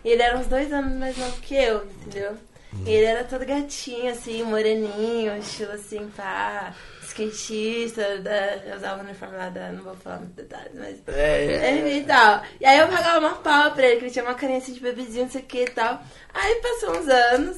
E 0.04 0.10
ele 0.10 0.22
era 0.22 0.38
uns 0.38 0.48
dois 0.48 0.72
anos 0.72 0.94
mais 0.98 1.18
novo 1.18 1.40
que 1.42 1.56
eu, 1.56 1.86
entendeu? 1.86 2.38
E 2.86 2.90
ele 2.90 3.06
era 3.06 3.24
todo 3.24 3.46
gatinho, 3.46 4.12
assim, 4.12 4.44
moreninho, 4.44 5.36
estilo 5.38 5.72
assim, 5.72 6.08
pá, 6.16 6.74
skatista, 7.04 8.20
da, 8.20 8.58
eu 8.58 8.78
usava 8.78 9.02
o 9.02 9.06
uniforme 9.06 9.38
lá 9.38 9.50
da, 9.50 9.72
não 9.72 9.84
vou 9.84 9.96
falar 9.96 10.18
muitos 10.18 10.36
detalhes, 10.36 10.72
mas... 10.76 10.98
É, 11.08 11.98
e 11.98 12.04
tal. 12.04 12.44
E 12.62 12.66
aí 12.66 12.80
eu 12.80 12.88
pagava 12.88 13.20
uma 13.20 13.36
pau 13.36 13.72
pra 13.72 13.88
ele, 13.88 13.98
que 13.98 14.06
ele 14.06 14.12
tinha 14.12 14.24
uma 14.24 14.36
carinha 14.36 14.60
assim 14.60 14.74
de 14.74 14.80
bebezinho, 14.80 15.26
não 15.26 15.32
sei 15.32 15.42
o 15.42 15.46
que 15.46 15.64
e 15.64 15.70
tal. 15.70 16.02
Aí 16.34 16.56
passou 16.62 16.98
uns 16.98 17.08
anos, 17.08 17.58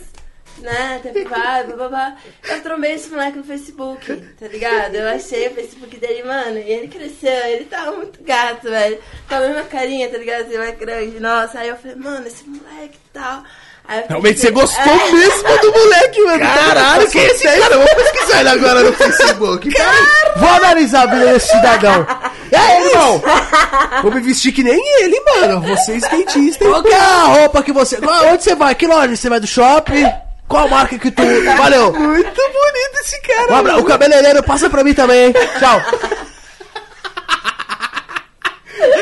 né, 0.60 1.00
tempo 1.02 1.28
vai, 1.30 1.64
bababá. 1.66 2.16
Eu 2.48 2.62
trombei 2.62 2.94
esse 2.94 3.10
moleque 3.10 3.38
no 3.38 3.44
Facebook, 3.44 4.16
tá 4.40 4.48
ligado? 4.48 4.96
Eu 4.96 5.08
achei 5.10 5.48
o 5.48 5.54
Facebook 5.54 5.98
dele, 5.98 6.24
mano, 6.24 6.58
e 6.58 6.72
ele 6.72 6.88
cresceu, 6.88 7.46
ele 7.48 7.66
tava 7.66 7.92
muito 7.94 8.24
gato, 8.24 8.70
velho. 8.70 9.00
Tava 9.28 9.46
a 9.46 9.48
mesma 9.48 9.64
carinha, 9.64 10.10
tá 10.10 10.18
ligado? 10.18 10.48
Assim, 10.48 10.58
mais 10.58 10.78
grande, 10.78 11.20
nossa. 11.20 11.60
Aí 11.60 11.70
eu 11.70 11.76
falei, 11.76 11.96
mano, 11.96 12.28
esse 12.28 12.48
moleque 12.48 12.98
e 12.98 13.14
tal. 13.14 13.44
Realmente 14.08 14.40
você 14.40 14.52
gostou 14.52 14.94
é. 14.94 15.12
mesmo 15.12 15.58
do 15.60 15.72
moleque, 15.72 16.22
mano. 16.24 16.40
Caralho, 16.40 17.10
que 17.10 17.18
esse 17.18 17.44
cara? 17.44 17.74
Eu 17.74 17.80
vou 17.80 17.96
pesquisar 17.96 18.40
ele 18.40 18.50
agora 18.50 18.84
no 18.84 18.94
Facebook. 18.94 19.70
Vou 20.38 20.50
analisar 20.50 21.04
a 21.04 21.06
vida 21.08 21.34
desse 21.34 21.48
cidadão. 21.48 22.08
E 22.52 22.56
aí, 22.56 22.88
irmão? 22.88 23.22
Vou 24.02 24.12
me 24.12 24.22
vestir 24.22 24.54
que 24.54 24.64
nem 24.64 24.80
ele, 25.02 25.20
mano. 25.22 25.62
Você 25.62 25.94
é 25.94 25.96
skatista, 25.98 26.64
hein? 26.64 26.70
Qual 26.72 26.84
que 26.84 26.94
é 26.94 27.00
a 27.00 27.24
roupa 27.24 27.64
que 27.64 27.74
você. 27.74 27.98
Onde 28.32 28.44
você 28.44 28.56
vai? 28.56 28.76
Que 28.76 28.88
loja? 28.88 29.16
Você 29.16 29.30
vai 29.30 29.40
do 29.40 29.48
shopping? 29.48 30.06
Qual 30.52 30.68
marca 30.68 31.00
que 31.00 31.10
tu. 31.10 31.22
Valeu! 31.58 31.94
Muito 31.94 32.24
bonito 32.36 33.00
esse 33.02 33.22
cara. 33.22 33.58
Abra- 33.58 33.78
O 33.78 33.86
cabeleireiro 33.86 34.44
passa 34.44 34.70
pra 34.70 34.84
mim 34.84 34.94
também, 34.94 35.28
hein? 35.28 35.34
Tchau. 35.60 35.82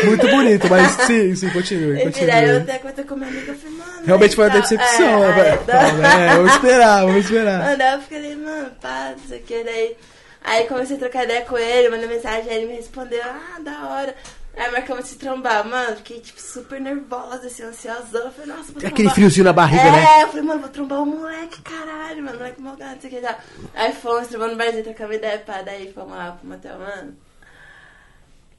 Muito 0.03 0.27
bonito, 0.27 0.67
mas 0.69 0.91
sim, 1.05 1.35
sim, 1.35 1.49
continue, 1.49 1.93
daí 1.93 2.01
eu 2.05 2.11
continue. 2.11 2.57
até 2.57 2.77
contei 2.79 3.03
com 3.05 3.15
minha 3.15 3.29
amiga, 3.29 3.51
eu 3.51 3.55
falei, 3.57 3.77
mano. 3.77 4.05
Realmente 4.05 4.35
foi 4.35 4.45
uma 4.45 4.51
tal. 4.51 4.61
decepção, 4.61 5.23
É, 5.23 5.27
né, 5.27 5.33
velho? 5.33 5.51
aí, 5.51 5.65
Calma, 5.67 6.07
É, 6.23 6.35
vamos 6.35 6.51
esperar, 6.53 7.05
vamos 7.05 7.25
esperar. 7.25 7.59
Mano, 7.63 7.83
eu 7.83 8.01
fiquei, 8.01 8.35
mano, 8.35 8.71
pá, 8.81 9.13
não 9.17 9.27
sei 9.27 9.39
o 9.39 9.43
que, 9.43 9.63
daí. 9.63 9.97
Aí 10.43 10.67
comecei 10.67 10.95
a 10.95 10.99
trocar 10.99 11.23
ideia 11.25 11.41
com 11.41 11.57
ele, 11.57 11.89
mandei 11.89 12.07
mensagem, 12.07 12.49
aí 12.49 12.57
ele 12.57 12.67
me 12.67 12.75
respondeu, 12.77 13.21
ah, 13.23 13.59
da 13.61 13.89
hora. 13.89 14.15
Aí 14.59 14.69
marcamos 14.71 15.05
de 15.05 15.11
se 15.11 15.15
trombar, 15.15 15.65
mano, 15.65 15.95
fiquei, 15.95 16.19
tipo, 16.19 16.41
super 16.41 16.81
nervosa, 16.81 17.47
assim, 17.47 17.63
ansiosa. 17.63 18.17
Eu 18.17 18.31
falei, 18.31 18.47
nossa, 18.47 18.73
vou 18.73 18.77
Aquele 18.77 18.91
trombar. 18.91 19.15
friozinho 19.15 19.45
na 19.45 19.53
barriga, 19.53 19.83
é, 19.83 19.91
né? 19.91 20.23
eu 20.23 20.27
falei, 20.27 20.43
mano, 20.43 20.59
vou 20.59 20.69
trombar 20.69 21.01
o 21.01 21.05
moleque, 21.05 21.61
caralho, 21.61 22.21
mano, 22.23 22.37
moleque 22.37 22.61
malgado, 22.61 22.95
não 22.95 23.01
sei 23.01 23.09
o 23.09 23.13
que 23.13 23.21
já. 23.21 23.37
Aí 23.73 23.93
fomos, 23.93 24.27
trombando 24.27 24.51
no 24.51 24.57
barzinho, 24.57 24.83
trocamos 24.83 25.15
ideia, 25.15 25.39
pá, 25.39 25.61
daí 25.61 25.93
fomos 25.93 26.11
lá 26.11 26.33
pro 26.33 26.45
motel, 26.49 26.77
mano. 26.77 27.15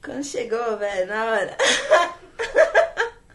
Quando 0.03 0.23
chegou, 0.23 0.75
velho, 0.79 1.07
na 1.07 1.25
hora. 1.25 1.55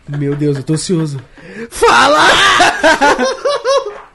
Meu 0.09 0.35
Deus, 0.35 0.57
eu 0.57 0.65
tô 0.65 0.73
ansioso. 0.73 1.23
Fala! 1.71 2.19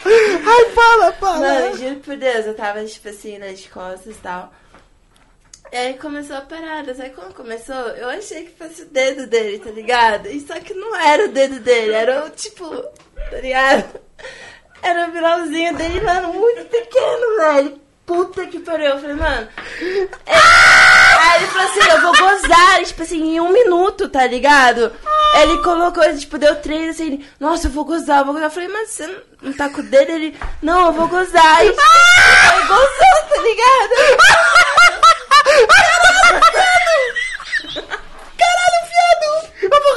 Ai, 0.03 0.65
fala, 0.75 1.13
fala! 1.13 1.39
Mano, 1.39 1.77
juro 1.77 1.95
por 2.01 2.17
Deus, 2.17 2.45
eu 2.45 2.53
tava, 2.53 2.83
tipo 2.83 3.07
assim, 3.07 3.37
nas 3.37 3.65
costas 3.67 4.13
e 4.15 4.19
tal. 4.19 4.51
E 5.71 5.77
aí 5.77 5.93
começou 5.97 6.35
a 6.35 6.41
parada, 6.41 6.93
sabe 6.93 7.11
quando 7.11 7.33
começou? 7.33 7.75
Eu 7.75 8.09
achei 8.09 8.43
que 8.45 8.57
fosse 8.57 8.81
o 8.81 8.85
dedo 8.87 9.25
dele, 9.27 9.59
tá 9.59 9.71
ligado? 9.71 10.27
E 10.27 10.39
só 10.41 10.59
que 10.59 10.73
não 10.73 10.93
era 10.97 11.25
o 11.25 11.29
dedo 11.29 11.59
dele, 11.61 11.93
era 11.93 12.25
o 12.25 12.29
tipo, 12.29 12.65
tá 13.29 13.37
ligado? 13.41 13.99
Era 14.83 15.07
o 15.07 15.11
vilãozinho 15.11 15.73
dele, 15.77 16.01
mano, 16.01 16.33
muito 16.33 16.65
pequeno, 16.65 17.37
velho. 17.37 17.81
puta 18.05 18.45
que 18.47 18.59
pariu. 18.59 18.87
Eu 18.87 18.99
falei, 18.99 19.15
mano. 19.15 19.47
é- 20.25 20.35
Aí 20.35 21.43
ele 21.43 21.51
falou 21.51 21.67
assim, 21.69 21.89
eu 21.89 22.01
vou 22.01 22.11
gozar, 22.17 22.83
tipo 22.83 23.03
assim, 23.03 23.35
em 23.35 23.39
um 23.39 23.53
minuto, 23.53 24.09
tá 24.09 24.27
ligado? 24.27 24.91
Ele 25.39 25.57
colocou, 25.63 26.03
tipo, 26.17 26.37
deu 26.37 26.57
três 26.57 26.89
assim, 26.95 27.05
ele, 27.05 27.29
nossa, 27.39 27.67
eu 27.67 27.71
vou 27.71 27.85
gozar, 27.85 28.19
eu 28.19 28.25
vou 28.25 28.33
gozar. 28.33 28.47
Eu 28.49 28.51
falei, 28.53 28.67
mas 28.67 28.89
você 28.89 29.07
não- 29.41 29.53
tá 29.53 29.69
com 29.69 29.79
o 29.79 29.83
dedo? 29.83 30.11
Ele, 30.11 30.37
não, 30.61 30.87
eu 30.87 30.91
vou 30.93 31.07
gozar. 31.07 31.63
E 31.63 31.67
ele 31.69 31.77
gozou, 32.67 33.29
tá 33.29 33.41
ligado? 33.41 34.17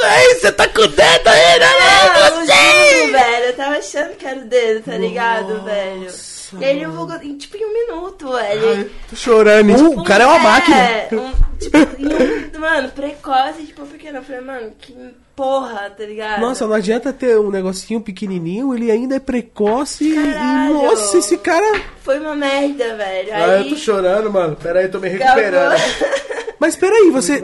Ei, 0.06 0.34
você 0.34 0.52
tá 0.52 0.68
com 0.68 0.82
o 0.82 0.88
dedo 0.88 1.28
aí, 1.28 1.58
né? 1.58 1.66
Eu 2.18 2.46
juro, 2.46 3.12
velho. 3.12 3.44
Eu 3.46 3.56
tava 3.56 3.78
achando 3.78 4.16
que 4.16 4.26
era 4.26 4.40
o 4.40 4.44
dedo, 4.44 4.84
tá 4.84 4.96
ligado, 4.96 5.62
velho? 5.62 6.10
E 6.60 6.84
gozar, 6.86 7.24
em, 7.24 7.36
tipo, 7.36 7.56
em 7.56 7.64
um 7.64 7.72
minuto, 7.72 8.32
velho. 8.32 8.90
Tô 9.10 9.16
chorando. 9.16 9.72
Uh, 9.72 10.00
o 10.00 10.04
cara 10.04 10.24
é 10.24 10.26
uma 10.26 10.38
máquina. 10.38 10.76
É, 10.76 11.08
um, 11.12 11.32
tipo, 11.58 11.76
em 11.98 12.56
um, 12.56 12.60
mano, 12.60 12.90
precoce, 12.90 13.66
tipo, 13.66 13.86
pequeno. 13.86 14.18
Eu 14.18 14.22
falei, 14.22 14.40
mano, 14.40 14.72
que 14.78 14.94
porra, 15.34 15.90
tá 15.90 16.04
ligado? 16.04 16.40
Nossa, 16.40 16.66
não 16.66 16.74
adianta 16.74 17.12
ter 17.12 17.38
um 17.38 17.50
negocinho 17.50 18.00
pequenininho, 18.00 18.74
ele 18.74 18.90
ainda 18.90 19.16
é 19.16 19.20
precoce 19.20 20.04
e- 20.04 20.12
e, 20.12 20.32
Caralho. 20.32 20.72
nossa, 20.74 21.18
esse 21.18 21.36
cara... 21.38 21.80
Foi 22.02 22.18
uma 22.20 22.34
merda, 22.34 22.96
velho. 22.96 23.28
Ah, 23.32 23.40
eu 23.48 23.50
Aí, 23.62 23.68
tô 23.70 23.76
chorando, 23.76 24.30
mano. 24.30 24.56
Pera 24.56 24.78
aí, 24.80 24.86
eu 24.86 24.90
tô 24.90 25.00
me 25.00 25.08
recuperando. 25.08 25.74
Mas 26.58 26.76
peraí, 26.76 27.10
você... 27.10 27.38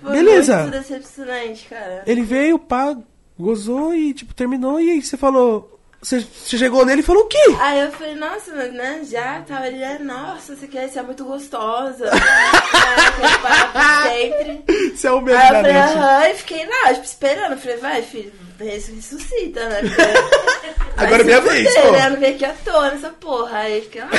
Foi 0.00 0.12
Beleza. 0.12 0.58
muito 0.62 0.72
decepcionante, 0.78 1.66
cara. 1.68 2.02
Ele 2.06 2.22
veio, 2.22 2.58
pá, 2.58 2.96
gozou 3.38 3.94
e, 3.94 4.14
tipo, 4.14 4.32
terminou 4.34 4.80
e 4.80 4.90
aí 4.90 5.02
você 5.02 5.16
falou... 5.16 5.79
Você, 6.02 6.24
chegou 6.46 6.86
nele 6.86 7.00
e 7.00 7.04
falou 7.04 7.24
o 7.24 7.28
quê? 7.28 7.56
Aí 7.58 7.80
eu 7.80 7.92
falei, 7.92 8.14
nossa, 8.14 8.54
mas 8.54 8.72
né, 8.72 9.02
já 9.04 9.42
tava 9.42 9.66
ali, 9.66 9.82
é, 9.82 9.98
nossa, 9.98 10.56
você 10.56 10.66
quer 10.66 10.88
ser 10.88 11.02
muito 11.02 11.26
gostosa. 11.26 12.06
é, 12.06 13.06
aquele 13.06 13.38
papo 13.42 13.78
sempre. 14.08 14.94
Você 14.96 15.06
é 15.06 15.12
o 15.12 15.18
Aí 15.18 15.24
mesmo, 15.24 15.42
eu 15.42 15.48
falei, 15.48 15.72
né? 15.74 15.82
aham, 15.82 16.28
e 16.28 16.34
fiquei 16.34 16.66
lá, 16.66 16.94
tipo, 16.94 17.04
esperando. 17.04 17.52
Eu 17.52 17.58
falei, 17.58 17.76
vai, 17.76 18.02
filho, 18.02 18.32
ressuscita, 18.58 19.68
né? 19.68 19.80
Porque 19.82 20.90
Agora 20.96 21.22
é 21.22 21.24
minha 21.24 21.40
vez, 21.42 21.74
pô. 21.74 21.90
Né? 21.92 22.06
Eu 22.06 22.10
não 22.10 22.16
vim 22.18 22.26
aqui 22.26 22.44
à 22.46 22.54
toa 22.64 22.90
nessa 22.90 23.10
porra. 23.10 23.58
Aí 23.58 23.82
fiquei 23.82 24.00
lá. 24.00 24.08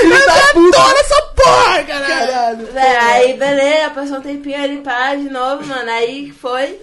Filho 0.00 0.26
da 0.26 0.34
puta! 0.52 0.78
essa 1.00 1.22
porra, 1.36 1.82
caralho! 1.84 2.66
Véi, 2.72 2.96
aí, 2.96 3.32
beleza, 3.34 3.90
passou 3.90 4.18
um 4.18 4.22
tempinho 4.22 4.62
ali, 4.62 4.76
pá, 4.78 5.14
de 5.14 5.28
novo, 5.30 5.66
mano. 5.66 5.90
Aí 5.90 6.30
foi. 6.32 6.80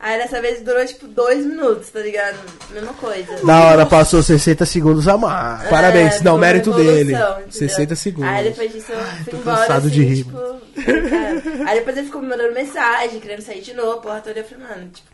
Aí 0.00 0.16
dessa 0.16 0.40
vez 0.40 0.62
durou, 0.62 0.84
tipo, 0.86 1.08
dois 1.08 1.44
minutos, 1.44 1.88
tá 1.88 1.98
ligado? 2.00 2.36
Mesma 2.70 2.92
coisa. 2.94 3.44
Na 3.44 3.64
hora 3.64 3.84
passou 3.84 4.22
60 4.22 4.64
segundos 4.64 5.08
a 5.08 5.18
mais. 5.18 5.68
Parabéns, 5.68 6.20
É, 6.20 6.22
não, 6.22 6.32
foi 6.32 6.40
mérito 6.40 6.72
dele. 6.72 7.12
entendeu? 7.14 7.34
60 7.50 7.96
segundos. 7.96 8.30
Aí 8.30 8.44
depois 8.44 8.72
disso 8.72 8.92
eu 8.92 8.98
fui 9.00 9.24
tô 9.32 9.36
embora. 9.38 9.56
cansado 9.58 9.86
assim, 9.86 9.88
de 9.90 10.04
rir, 10.04 10.16
Tipo, 10.24 10.38
cara. 10.38 11.42
Aí 11.70 11.78
depois 11.80 11.96
ele 11.96 12.06
ficou 12.06 12.22
me 12.22 12.28
mandando 12.28 12.54
mensagem, 12.54 13.18
querendo 13.18 13.40
sair 13.42 13.60
de 13.60 13.74
novo, 13.74 14.00
porra 14.00 14.20
toda. 14.20 14.38
Eu 14.38 14.44
falei, 14.44 14.66
mano, 14.68 14.88
tipo, 14.90 15.08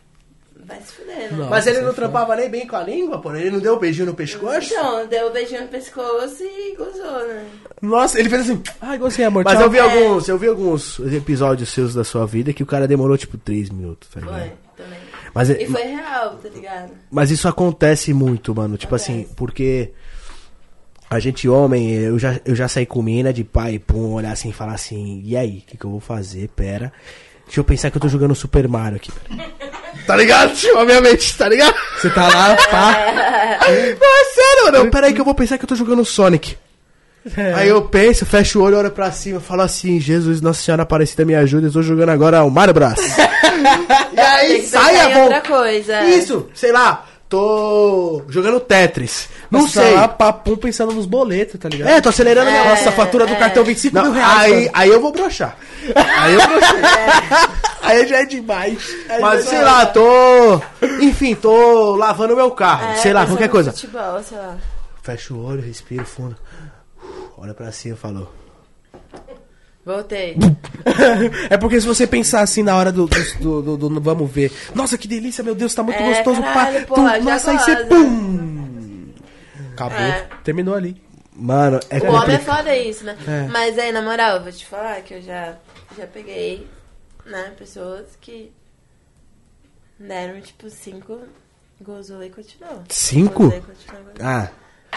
vai 0.66 0.78
se 0.82 0.92
fuder, 0.92 1.16
né? 1.16 1.28
Não. 1.32 1.48
Mas 1.48 1.66
ele 1.66 1.78
não 1.78 1.84
Nossa, 1.86 1.96
trampava 1.96 2.36
nem 2.36 2.50
bem 2.50 2.66
com 2.66 2.76
a 2.76 2.82
língua, 2.82 3.18
pô? 3.22 3.34
Ele 3.34 3.50
não 3.52 3.60
deu 3.60 3.76
um 3.76 3.78
beijinho 3.78 4.06
no 4.06 4.14
pescoço? 4.14 4.68
Então, 4.70 5.06
deu 5.06 5.28
um 5.28 5.32
beijinho 5.32 5.62
no 5.62 5.68
pescoço 5.68 6.42
e 6.42 6.74
gozou, 6.76 7.26
né? 7.26 7.42
Nossa, 7.80 8.20
ele 8.20 8.28
fez 8.28 8.42
assim... 8.42 8.62
Ai, 8.82 8.98
gostei, 8.98 9.24
amor, 9.24 9.44
Mas 9.44 9.54
tchau. 9.54 9.62
eu 9.62 9.70
vi 9.70 9.78
É. 9.78 9.80
alguns, 9.80 10.28
eu 10.28 10.36
vi 10.38 10.46
alguns 10.48 10.98
episódios 11.00 11.70
seus 11.70 11.94
da 11.94 12.04
sua 12.04 12.26
vida 12.26 12.52
que 12.52 12.62
o 12.62 12.66
cara 12.66 12.86
demorou 12.86 13.16
tipo 13.16 13.38
3 13.38 13.70
minutos, 13.70 14.08
tá 14.12 14.20
ligado? 14.20 14.38
Foi, 14.40 14.52
também. 14.76 14.98
Mas, 15.34 15.50
é- 15.50 15.62
E 15.62 15.66
foi 15.66 15.82
real, 15.82 16.36
tá 16.36 16.48
ligado? 16.48 16.92
mas 17.10 17.30
isso 17.30 17.48
acontece 17.48 18.12
muito, 18.12 18.54
mano. 18.54 18.76
Tipo 18.76 18.94
assim, 18.94 19.12
Acontece. 19.20 19.34
porque 19.36 19.90
a 21.10 21.18
gente, 21.18 21.48
homem, 21.48 21.90
eu 21.90 22.18
já, 22.18 22.40
eu 22.44 22.54
já 22.54 22.66
saí 22.68 22.86
com 22.86 23.02
mina 23.02 23.32
de 23.32 23.44
pai, 23.44 23.78
pum, 23.78 24.12
olhar 24.14 24.32
assim 24.32 24.50
e 24.50 24.52
falar 24.52 24.72
assim, 24.74 25.20
e 25.24 25.36
aí, 25.36 25.58
o 25.58 25.70
que, 25.70 25.76
que 25.76 25.84
eu 25.84 25.90
vou 25.90 26.00
fazer? 26.00 26.48
Pera. 26.48 26.92
Deixa 27.46 27.60
eu 27.60 27.64
pensar 27.64 27.90
que 27.90 27.96
eu 27.96 28.00
tô 28.00 28.08
jogando 28.08 28.34
Super 28.34 28.66
Mario 28.66 28.96
aqui. 28.96 29.12
pera. 29.12 29.50
tá 30.06 30.16
ligado? 30.16 30.54
Tipo, 30.54 30.78
Obviamente, 30.78 31.36
tá 31.36 31.48
ligado? 31.48 31.74
Você 32.00 32.10
tá 32.10 32.26
lá, 32.28 32.56
pá... 32.70 32.96
Mas 33.60 34.34
sério, 34.34 34.72
mano. 34.72 34.90
Pera 34.90 35.06
aí 35.08 35.14
que 35.14 35.20
eu 35.20 35.24
vou 35.24 35.34
pensar 35.34 35.58
que 35.58 35.64
eu 35.64 35.68
tô 35.68 35.74
jogando 35.76 36.04
Sonic. 36.04 36.56
Aí 37.56 37.68
eu 37.68 37.82
penso, 37.82 38.26
fecho 38.26 38.60
o 38.60 38.62
olho, 38.62 38.76
olho 38.78 38.90
pra 38.90 39.10
cima, 39.10 39.40
falo 39.40 39.62
assim, 39.62 39.98
Jesus, 39.98 40.40
Nossa 40.42 40.60
Senhora 40.60 40.82
Aparecida 40.82 41.24
me 41.24 41.34
ajuda, 41.34 41.64
eu 41.64 41.68
estou 41.68 41.82
jogando 41.82 42.10
agora 42.10 42.44
o 42.44 42.50
Mario 42.50 42.74
Bros. 42.74 42.94
e 44.12 44.20
aí 44.20 44.62
sai 44.66 45.00
a 45.12 45.18
outra 45.22 45.40
coisa. 45.40 45.94
é. 45.94 46.10
Isso, 46.10 46.46
sei 46.54 46.70
lá, 46.70 47.06
tô 47.28 48.22
jogando 48.28 48.60
Tetris. 48.60 49.28
Não 49.50 49.62
Você 49.62 49.80
sei. 49.80 49.94
Tá 49.94 50.00
lá, 50.00 50.08
papum, 50.08 50.56
pensando 50.56 50.92
nos 50.92 51.06
boletos, 51.06 51.58
tá 51.58 51.68
ligado? 51.68 51.88
É, 51.88 52.00
tô 52.00 52.08
acelerando 52.08 52.50
minha 52.50 52.64
Nossa, 52.64 52.88
a 52.88 52.92
fatura 52.92 53.26
do 53.26 53.36
cartão 53.36 53.64
25 53.64 53.94
Não, 53.94 54.02
mil 54.04 54.12
reais. 54.12 54.42
aí, 54.42 54.54
mano. 54.56 54.70
aí 54.74 54.88
eu 54.90 55.00
vou 55.00 55.12
broxar. 55.12 55.56
Aí 55.94 56.34
eu 56.34 56.40
broxei. 56.46 56.80
aí 57.82 58.06
já 58.06 58.16
é 58.18 58.24
demais. 58.26 58.78
Mas 59.20 59.44
sei 59.44 59.62
lá, 59.62 59.86
tô. 59.86 60.60
Enfim, 61.00 61.34
tô 61.34 61.94
lavando 61.96 62.34
meu 62.36 62.50
carro. 62.50 62.92
É, 62.92 62.96
sei 62.96 63.12
lá, 63.12 63.24
qualquer 63.26 63.48
coisa. 63.48 63.70
Futebol, 63.72 64.22
sei 64.22 64.36
lá. 64.38 64.56
Fecha 65.02 65.34
o 65.34 65.44
olho, 65.44 65.60
respira 65.62 66.04
fundo. 66.04 66.34
Olha 67.36 67.54
pra 67.54 67.70
cima 67.72 67.94
e 67.94 67.98
falou. 67.98 68.32
Voltei. 69.84 70.36
É 71.48 71.56
porque 71.56 71.80
se 71.80 71.86
você 71.86 72.06
pensar 72.06 72.42
assim 72.42 72.62
na 72.62 72.76
hora 72.76 72.92
do, 72.92 73.06
do, 73.06 73.62
do- 73.62 73.76
do- 73.76 73.88
do 73.88 74.00
vamos 74.00 74.30
ver, 74.30 74.52
nossa 74.74 74.98
que 74.98 75.08
delícia, 75.08 75.42
meu 75.42 75.54
Deus, 75.54 75.74
tá 75.74 75.82
muito 75.82 75.98
É, 76.02 76.08
gostoso, 76.14 76.42
caralho, 76.42 76.80
pá. 76.86 76.94
porra, 76.94 77.18
tu- 77.18 77.24
nossa, 77.24 77.50
aí 77.52 77.58
você 77.58 77.76
pum! 77.86 79.06
Acabou, 79.72 79.98
É. 79.98 80.28
terminou 80.44 80.74
ali. 80.74 81.02
Mano, 81.34 81.80
é 81.90 81.98
O 81.98 82.04
homem 82.12 82.16
é 82.36 82.38
complicado. 82.38 82.44
foda 82.58 82.76
isso, 82.76 83.04
né? 83.04 83.16
É. 83.26 83.48
Mas 83.48 83.78
aí, 83.78 83.90
na 83.92 84.02
moral, 84.02 84.36
eu 84.36 84.42
vou 84.42 84.52
te 84.52 84.64
falar 84.66 85.00
que 85.02 85.14
eu 85.14 85.22
já, 85.22 85.56
já 85.96 86.06
peguei, 86.06 86.66
né, 87.26 87.52
pessoas 87.58 88.06
que 88.20 88.52
deram, 89.98 90.40
tipo, 90.40 90.68
cinco, 90.70 91.20
gozou 91.80 92.22
e 92.22 92.30
continuou. 92.30 92.82
Cinco? 92.90 93.44
Gozou 93.44 93.58
e 93.58 93.62
continuou. 93.62 94.12
Ah, 94.20 94.48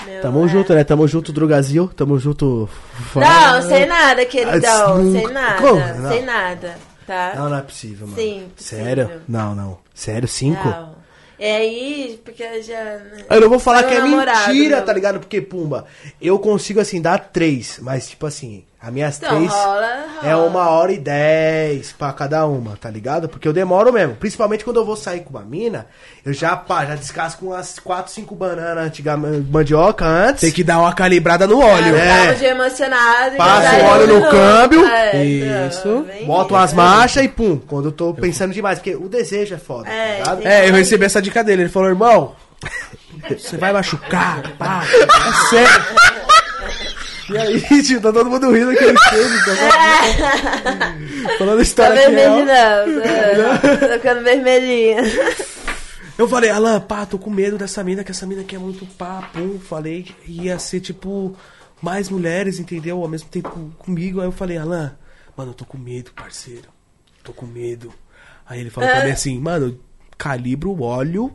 Meu, 0.06 0.22
tamo 0.22 0.46
é. 0.46 0.48
junto, 0.48 0.74
né? 0.74 0.84
Tamo 0.84 1.08
junto, 1.08 1.32
Drogazil. 1.32 1.88
Tamo 1.96 2.20
junto. 2.20 2.70
Não, 3.16 3.62
sem 3.62 3.86
nada, 3.86 4.26
queridão. 4.26 4.98
Ah, 4.98 5.12
sem 5.12 5.28
nada. 5.32 5.62
Como? 5.62 5.80
Não. 5.80 6.12
Sem 6.12 6.26
nada, 6.26 6.76
tá? 7.06 7.34
Não, 7.36 7.50
não 7.50 7.58
é 7.58 7.62
possível, 7.62 8.08
mano. 8.08 8.20
Sim, 8.20 8.52
possível. 8.56 8.86
Sério? 8.86 9.22
Não, 9.28 9.56
não. 9.56 9.78
Sério, 9.94 10.28
cinco? 10.28 10.68
Não. 10.68 10.96
E 11.40 11.46
aí, 11.46 12.22
porque 12.26 12.42
eu 12.42 12.64
já. 12.64 13.00
Eu 13.30 13.42
não 13.42 13.50
vou 13.50 13.60
falar 13.60 13.84
que 13.84 13.94
é 13.94 14.00
namorado, 14.00 14.48
mentira, 14.48 14.78
meu. 14.78 14.86
tá 14.86 14.94
ligado? 14.94 15.20
Porque, 15.20 15.40
pumba, 15.40 15.86
eu 16.20 16.40
consigo, 16.40 16.80
assim, 16.80 17.00
dar 17.00 17.20
três. 17.20 17.78
Mas, 17.80 18.10
tipo 18.10 18.26
assim, 18.26 18.64
as 18.80 18.94
minhas 18.94 19.18
Então, 19.18 19.30
três 19.38 19.52
rola, 19.52 19.88
rola. 20.22 20.30
é 20.32 20.36
uma 20.36 20.70
hora 20.70 20.92
e 20.92 20.98
dez 21.00 21.92
pra 21.98 22.14
cada 22.14 22.46
uma, 22.46 22.78
tá 22.78 22.90
ligado? 22.92 23.28
Porque 23.28 23.48
eu 23.48 23.52
demoro 23.54 23.92
mesmo. 23.92 24.16
Principalmente 24.16 24.64
quando 24.64 24.78
eu 24.78 24.86
vou 24.86 24.96
sair 24.96 25.22
com 25.22 25.32
uma 25.32 25.42
mina, 25.42 25.88
eu 26.24 26.32
já, 26.32 26.56
pá, 26.56 26.86
já 26.86 26.94
descasco 26.96 27.48
umas 27.48 27.80
quatro, 27.80 28.12
cinco 28.12 28.36
bananas 28.36 28.86
antigamente, 28.86 29.48
mandioca 29.52 30.06
antes. 30.06 30.42
Tem 30.42 30.52
que 30.52 30.64
dar 30.64 30.80
uma 30.80 30.94
calibrada 30.94 31.48
no 31.48 31.60
óleo. 31.60 31.96
É. 31.96 32.26
Tava 32.28 32.36
de 32.36 32.46
emocionado. 32.46 33.36
Passa 33.36 33.76
o 33.78 33.86
óleo 33.86 34.08
no 34.20 34.30
câmbio. 34.30 34.86
É, 34.86 35.24
Isso. 35.26 35.88
não, 35.88 36.04
vem 36.04 36.26
Boto 36.26 36.46
isso. 36.46 36.54
umas 36.56 36.74
marchas 36.74 37.24
e 37.24 37.28
pum, 37.28 37.58
quando 37.58 37.86
eu 37.86 37.92
tô 37.92 38.14
pensando 38.14 38.54
demais, 38.54 38.78
porque 38.78 38.96
o 38.96 39.10
desejo 39.10 39.56
é 39.56 39.58
foda, 39.58 39.90
É, 39.90 40.18
tá 40.22 40.36
ligado? 40.36 40.38
tem- 40.44 40.52
É, 40.52 40.70
eu 40.70 40.74
recebi 40.74 41.04
essa 41.06 41.20
dica 41.22 41.44
dele. 41.44 41.64
Ele 41.64 41.70
falou, 41.70 41.90
irmão, 41.90 42.36
você 43.38 43.58
vai 43.58 43.74
machucar, 43.74 44.44
pá. 44.58 44.84
É 44.86 45.50
sério. 45.50 46.17
E 47.30 47.38
aí, 47.38 47.62
tio, 47.84 48.02
tá 48.02 48.12
todo 48.14 48.30
mundo 48.30 48.52
rindo 48.52 48.76
que 48.76 48.84
ele 48.84 48.98
fez. 48.98 49.46
Tá 49.46 51.38
falando 51.38 51.58
Tá 51.58 51.62
história 51.62 51.94
aqui 51.94 52.16
vermelho 52.16 52.46
real. 52.46 52.88
não, 52.88 53.58
tá, 53.60 53.78
tá 53.78 53.94
ficando 54.00 54.24
vermelhinha. 54.24 54.98
Eu 56.18 56.28
falei, 56.28 56.50
Alan, 56.50 56.80
pá, 56.80 57.06
tô 57.06 57.20
com 57.20 57.30
medo 57.30 57.58
dessa 57.58 57.84
mina, 57.84 58.04
que 58.04 58.12
essa 58.12 58.26
mina 58.26 58.42
aqui 58.42 58.56
é 58.56 58.60
muito 58.60 58.86
pá, 58.96 59.30
pum. 59.34 59.60
Falei 59.60 60.04
que 60.04 60.16
ia 60.32 60.58
ser, 60.58 60.80
tipo, 60.80 61.36
mais 61.82 62.10
mulheres, 62.10 62.60
entendeu? 62.60 63.02
Ao 63.02 63.08
mesmo 63.08 63.30
tempo 63.30 63.50
comigo. 63.78 64.20
Aí 64.20 64.28
eu 64.28 64.32
falei, 64.32 64.58
Alan, 64.58 64.94
mano, 65.36 65.52
eu 65.52 65.56
tô 65.56 65.66
com 65.66 65.78
medo, 65.78 66.12
parceiro. 66.14 66.70
Tô 67.24 67.34
com 67.34 67.46
medo. 67.46 67.94
Aí 68.48 68.62
ele 68.62 68.70
falou 68.70 68.90
pra 68.90 69.04
mim 69.04 69.12
assim, 69.12 69.38
mano, 69.40 69.78
calibra 70.18 70.70
o 70.70 70.82
óleo 70.82 71.32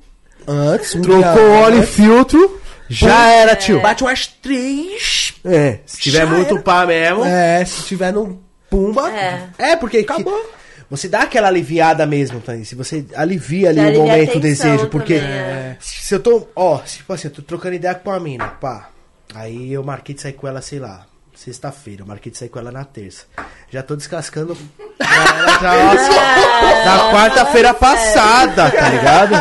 antes. 0.48 0.94
um 0.94 1.02
Trocou 1.02 1.43
o 1.43 1.52
óleo 1.60 1.82
e 1.82 1.86
filtro, 1.86 2.60
já 2.93 3.28
era, 3.31 3.56
tio. 3.56 3.81
Bate 3.81 4.02
umas 4.05 4.27
três. 4.27 5.35
É, 5.44 5.78
se 5.86 5.98
tiver 5.98 6.19
Já 6.19 6.27
muito 6.27 6.55
era. 6.55 6.62
pá 6.62 6.86
mesmo. 6.86 7.24
É, 7.24 7.64
se 7.64 7.82
tiver 7.86 8.12
no 8.12 8.43
pumba. 8.70 9.10
É. 9.10 9.48
É, 9.59 9.77
porque 9.77 9.98
Acabou. 9.98 10.32
que- 10.39 10.62
você 10.90 11.09
dá 11.09 11.23
aquela 11.23 11.48
aliviada 11.48 12.05
mesmo, 12.06 12.39
Thaís. 12.40 12.69
Se 12.69 12.74
você 12.74 13.05
alivia 13.16 13.70
ali 13.70 13.81
o 13.81 13.82
alivia 13.85 14.02
a 14.02 14.06
momento, 14.06 14.36
o 14.36 14.40
desejo. 14.40 14.86
Porque 14.89 15.14
também, 15.19 15.31
é. 15.31 15.77
se 15.81 16.14
eu 16.14 16.20
tô, 16.20 16.47
ó, 16.55 16.78
tipo 16.78 17.12
assim, 17.12 17.28
eu 17.28 17.32
tô 17.32 17.40
trocando 17.43 17.74
ideia 17.74 17.94
com 17.94 18.10
uma 18.10 18.20
mina, 18.20 18.47
pá. 18.48 18.90
Aí 19.35 19.73
eu 19.73 19.82
marquei 19.82 20.14
de 20.14 20.20
sair 20.20 20.35
com 20.35 20.47
ela, 20.47 20.60
sei 20.60 20.78
lá, 20.78 21.06
sexta-feira. 21.35 22.02
Eu 22.02 22.06
marquei 22.06 22.31
de 22.31 22.36
sair 22.36 22.51
com 22.51 22.59
ela 22.59 22.70
na 22.70 22.85
terça. 22.85 23.24
Já 23.70 23.82
tô 23.82 23.97
descascando 23.97 24.55
ela 25.01 25.59
já, 25.62 25.94
da 26.85 27.10
quarta-feira 27.12 27.73
passada, 27.73 28.70
tá 28.70 28.89
ligado? 28.90 29.35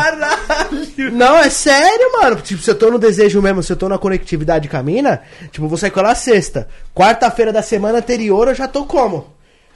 Não, 1.12 1.36
é 1.36 1.48
sério, 1.50 2.12
mano. 2.12 2.36
Tipo, 2.36 2.62
se 2.62 2.70
eu 2.70 2.74
tô 2.74 2.90
no 2.90 2.98
desejo 2.98 3.40
mesmo, 3.40 3.62
se 3.62 3.72
eu 3.72 3.76
tô 3.76 3.88
na 3.88 3.98
conectividade 3.98 4.68
com 4.68 4.76
a 4.76 4.82
mina, 4.82 5.22
tipo, 5.50 5.68
vou 5.68 5.78
sair 5.78 5.90
com 5.90 6.00
ela 6.00 6.14
sexta. 6.14 6.68
Quarta-feira 6.94 7.52
da 7.52 7.62
semana 7.62 7.98
anterior 7.98 8.48
eu 8.48 8.54
já 8.54 8.68
tô 8.68 8.84
como? 8.84 9.32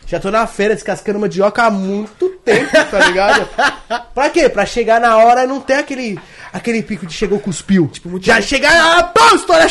Já 0.07 0.21
tô 0.21 0.31
na 0.31 0.47
feira 0.47 0.75
descascando 0.75 1.19
mandioca 1.19 1.65
há 1.65 1.71
muito 1.71 2.29
tempo, 2.45 2.71
tá 2.91 3.09
ligado? 3.09 3.49
pra 4.15 4.31
quê? 4.31 4.49
Pra 4.49 4.65
chegar 4.65 5.01
na 5.01 5.17
hora 5.17 5.43
e 5.45 5.47
não 5.49 5.61
ter 5.61 5.75
aquele, 5.75 6.19
aquele 6.53 6.83
pico 6.83 7.05
de 7.07 7.13
chegou, 7.13 7.41
cuspiu. 7.41 7.89
Tipo, 7.89 8.23
já 8.23 8.41
chegar, 8.41 8.99
ah, 8.99 9.03
pô, 9.03 9.35
estourar 9.35 9.67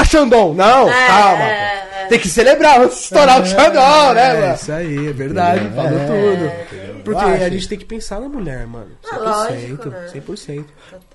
a 0.00 0.04
Xandão. 0.04 0.52
Não, 0.54 0.90
É, 0.90 1.06
calma. 1.06 1.42
é, 1.44 1.76
pô. 1.76 1.96
é. 2.02 2.06
Tem 2.08 2.18
que 2.18 2.28
celebrar 2.28 2.80
antes 2.80 2.96
de 2.98 3.02
estourar 3.04 3.40
o 3.40 3.46
Xandão, 3.46 4.12
né, 4.14 4.36
É, 4.36 4.40
mano? 4.40 4.54
isso 4.54 4.72
aí, 4.72 5.06
é 5.08 5.12
verdade, 5.12 5.70
falou 5.74 5.98
É, 6.00 6.06
tudo. 6.06 7.02
Porque 7.04 7.24
a 7.24 7.48
gente 7.48 7.68
tem 7.68 7.78
que 7.78 7.84
pensar 7.84 8.20
na 8.20 8.28
mulher, 8.28 8.66
mano. 8.66 8.90
100%, 9.04 9.12
Ah, 9.12 9.16
lógico, 9.18 9.88
né? 9.90 10.08
100%. 10.12 10.64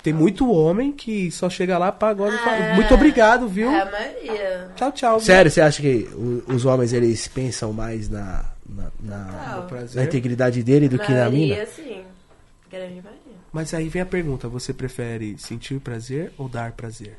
Tem 0.01 0.13
muito 0.13 0.49
homem 0.49 0.93
que 0.93 1.29
só 1.31 1.49
chega 1.49 1.77
lá, 1.77 1.91
pagando 1.91 2.33
e 2.35 2.37
fala, 2.39 2.55
É. 2.55 2.73
muito 2.75 2.93
obrigado, 2.93 3.47
viu? 3.49 3.69
É 3.69 3.81
a 3.81 3.85
maioria. 3.91 4.67
Tchau, 4.77 4.91
tchau. 4.93 5.17
viu? 5.17 5.25
Sério, 5.25 5.51
você 5.51 5.59
acha 5.59 5.81
que 5.81 6.09
os 6.47 6.65
homens 6.65 6.93
eles 6.93 7.27
pensam 7.27 7.73
mais 7.73 8.09
na, 8.09 8.45
na, 8.71 8.91
na, 9.01 9.67
na 9.93 10.03
integridade 10.03 10.63
dele 10.63 10.87
do 10.87 10.97
que 10.97 11.11
na 11.11 11.29
mina? 11.29 11.65
sim. 11.65 12.03
Grande 12.69 13.01
maioria. 13.01 13.21
Mas 13.51 13.73
aí 13.73 13.89
vem 13.89 14.01
a 14.01 14.05
pergunta, 14.05 14.47
você 14.47 14.73
prefere 14.73 15.37
sentir 15.37 15.79
prazer 15.79 16.31
ou 16.37 16.47
dar 16.47 16.71
prazer? 16.71 17.17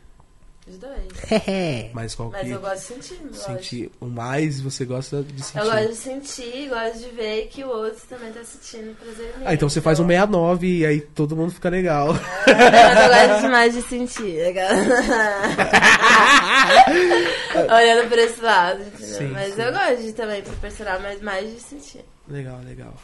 Os 0.64 0.78
dois. 0.78 1.08
Mas 1.92 2.14
qual 2.14 2.30
Mas 2.30 2.42
que 2.46 2.50
eu 2.50 2.60
gosto 2.60 2.94
de 2.94 3.04
sentir, 3.04 3.34
sentir 3.34 3.90
o 4.00 4.06
mais 4.06 4.60
você 4.60 4.84
gosta 4.84 5.20
de 5.24 5.42
sentir? 5.42 5.58
Eu 5.58 5.64
gosto 5.64 5.88
de 5.88 5.96
sentir, 5.96 6.68
gosto 6.68 6.98
de 7.00 7.08
ver 7.08 7.48
que 7.48 7.64
o 7.64 7.68
outro 7.68 8.00
também 8.08 8.32
tá 8.32 8.44
sentindo 8.44 8.94
prazer 8.94 9.26
nele. 9.38 9.44
Ah, 9.44 9.54
então 9.54 9.68
você 9.68 9.80
faz 9.80 9.98
um 9.98 10.06
69 10.06 10.78
e 10.78 10.86
aí 10.86 11.00
todo 11.00 11.34
mundo 11.34 11.50
fica 11.50 11.68
legal. 11.68 12.14
Mas 12.46 13.02
eu 13.02 13.08
gosto 13.08 13.42
demais 13.42 13.74
de 13.74 13.82
sentir. 13.82 14.38
Olhando 17.74 18.08
por 18.08 18.18
esse 18.18 18.40
lado? 18.40 18.84
Sim, 18.98 19.28
mas 19.28 19.54
sim. 19.54 19.62
eu 19.62 19.72
gosto 19.72 20.02
de 20.02 20.12
também 20.12 20.42
proporcionar, 20.42 21.00
mas 21.00 21.20
mais 21.20 21.52
de 21.52 21.60
sentir. 21.60 22.04
legal, 22.28 22.60
legal. 22.64 22.94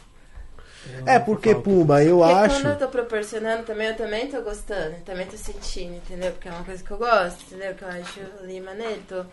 É 1.05 1.19
porque. 1.19 1.55
Pumba, 1.55 2.03
eu 2.03 2.23
Porque 2.23 2.35
acho. 2.35 2.61
quando 2.61 2.73
eu 2.73 2.77
tô 2.77 2.87
proporcionando 2.87 3.63
também, 3.63 3.87
eu 3.87 3.95
também 3.95 4.27
tô 4.27 4.41
gostando, 4.41 4.95
eu 4.95 5.01
também 5.01 5.25
tô 5.27 5.37
sentindo, 5.37 5.95
entendeu? 5.95 6.31
Porque 6.31 6.47
é 6.47 6.51
uma 6.51 6.63
coisa 6.63 6.83
que 6.83 6.91
eu 6.91 6.97
gosto, 6.97 7.43
entendeu? 7.47 7.73
Que 7.75 7.83
eu 7.83 7.87
acho 7.87 8.19
ali 8.41 8.61
maneiro, 8.61 9.01
tô 9.07 9.25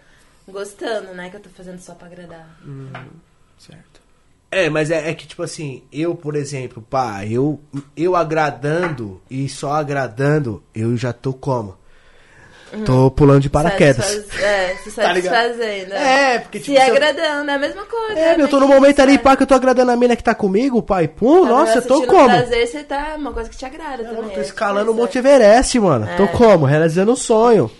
gostando, 0.48 1.14
não 1.14 1.24
é 1.24 1.30
que 1.30 1.36
eu 1.36 1.40
tô 1.40 1.50
fazendo 1.50 1.80
só 1.80 1.94
pra 1.94 2.06
agradar. 2.06 2.48
Hum, 2.64 2.92
certo. 3.58 4.00
É, 4.50 4.70
mas 4.70 4.90
é, 4.90 5.10
é 5.10 5.14
que, 5.14 5.26
tipo 5.26 5.42
assim, 5.42 5.82
eu, 5.92 6.14
por 6.14 6.36
exemplo, 6.36 6.80
pá, 6.80 7.26
eu, 7.26 7.60
eu 7.96 8.14
agradando 8.14 9.20
e 9.28 9.48
só 9.48 9.72
agradando, 9.72 10.62
eu 10.74 10.96
já 10.96 11.12
tô 11.12 11.32
como? 11.32 11.76
Tô 12.84 13.10
pulando 13.10 13.40
de 13.40 13.48
paraquedas. 13.48 14.04
Satisfaz- 14.04 14.42
É, 14.42 14.76
se 14.82 14.90
Tá 14.92 15.02
satisfazendo. 15.02 15.92
É, 15.94 16.38
porque, 16.40 16.58
tipo, 16.58 16.76
se 16.78 16.84
eu- 16.86 16.94
agradando, 16.94 17.50
é 17.50 17.54
a 17.54 17.58
mesma 17.58 17.84
coisa. 17.84 18.18
É, 18.18 18.36
né? 18.36 18.42
eu 18.44 18.48
tô 18.48 18.58
no 18.60 18.66
momento 18.68 19.00
ali, 19.00 19.16
pá, 19.18 19.36
que 19.36 19.42
eu 19.44 19.46
tô 19.46 19.54
agradando 19.54 19.92
a 19.92 19.96
mina 19.96 20.16
que 20.16 20.22
tá 20.24 20.34
comigo, 20.34 20.82
pai. 20.82 21.06
Pum, 21.08 21.42
Tá 21.44 21.48
nossa, 21.48 21.78
eu 21.78 21.82
tô 21.82 22.02
como? 22.06 22.28
prazer, 22.28 22.66
você 22.66 22.82
tá 22.82 23.14
uma 23.16 23.32
coisa 23.32 23.48
que 23.48 23.56
te 23.56 23.64
agrada 23.64 24.02
Eu 24.02 24.14
também. 24.16 24.30
tô 24.30 24.40
é 24.40 24.42
escalando 24.42 24.90
o 24.90 24.94
coisa. 24.94 25.00
Monte 25.02 25.18
Everest, 25.18 25.78
mano. 25.80 26.08
Tô 26.16 26.24
É. 26.24 26.28
como? 26.28 26.66
Realizando 26.66 27.12
um 27.12 27.16
sonho. 27.16 27.70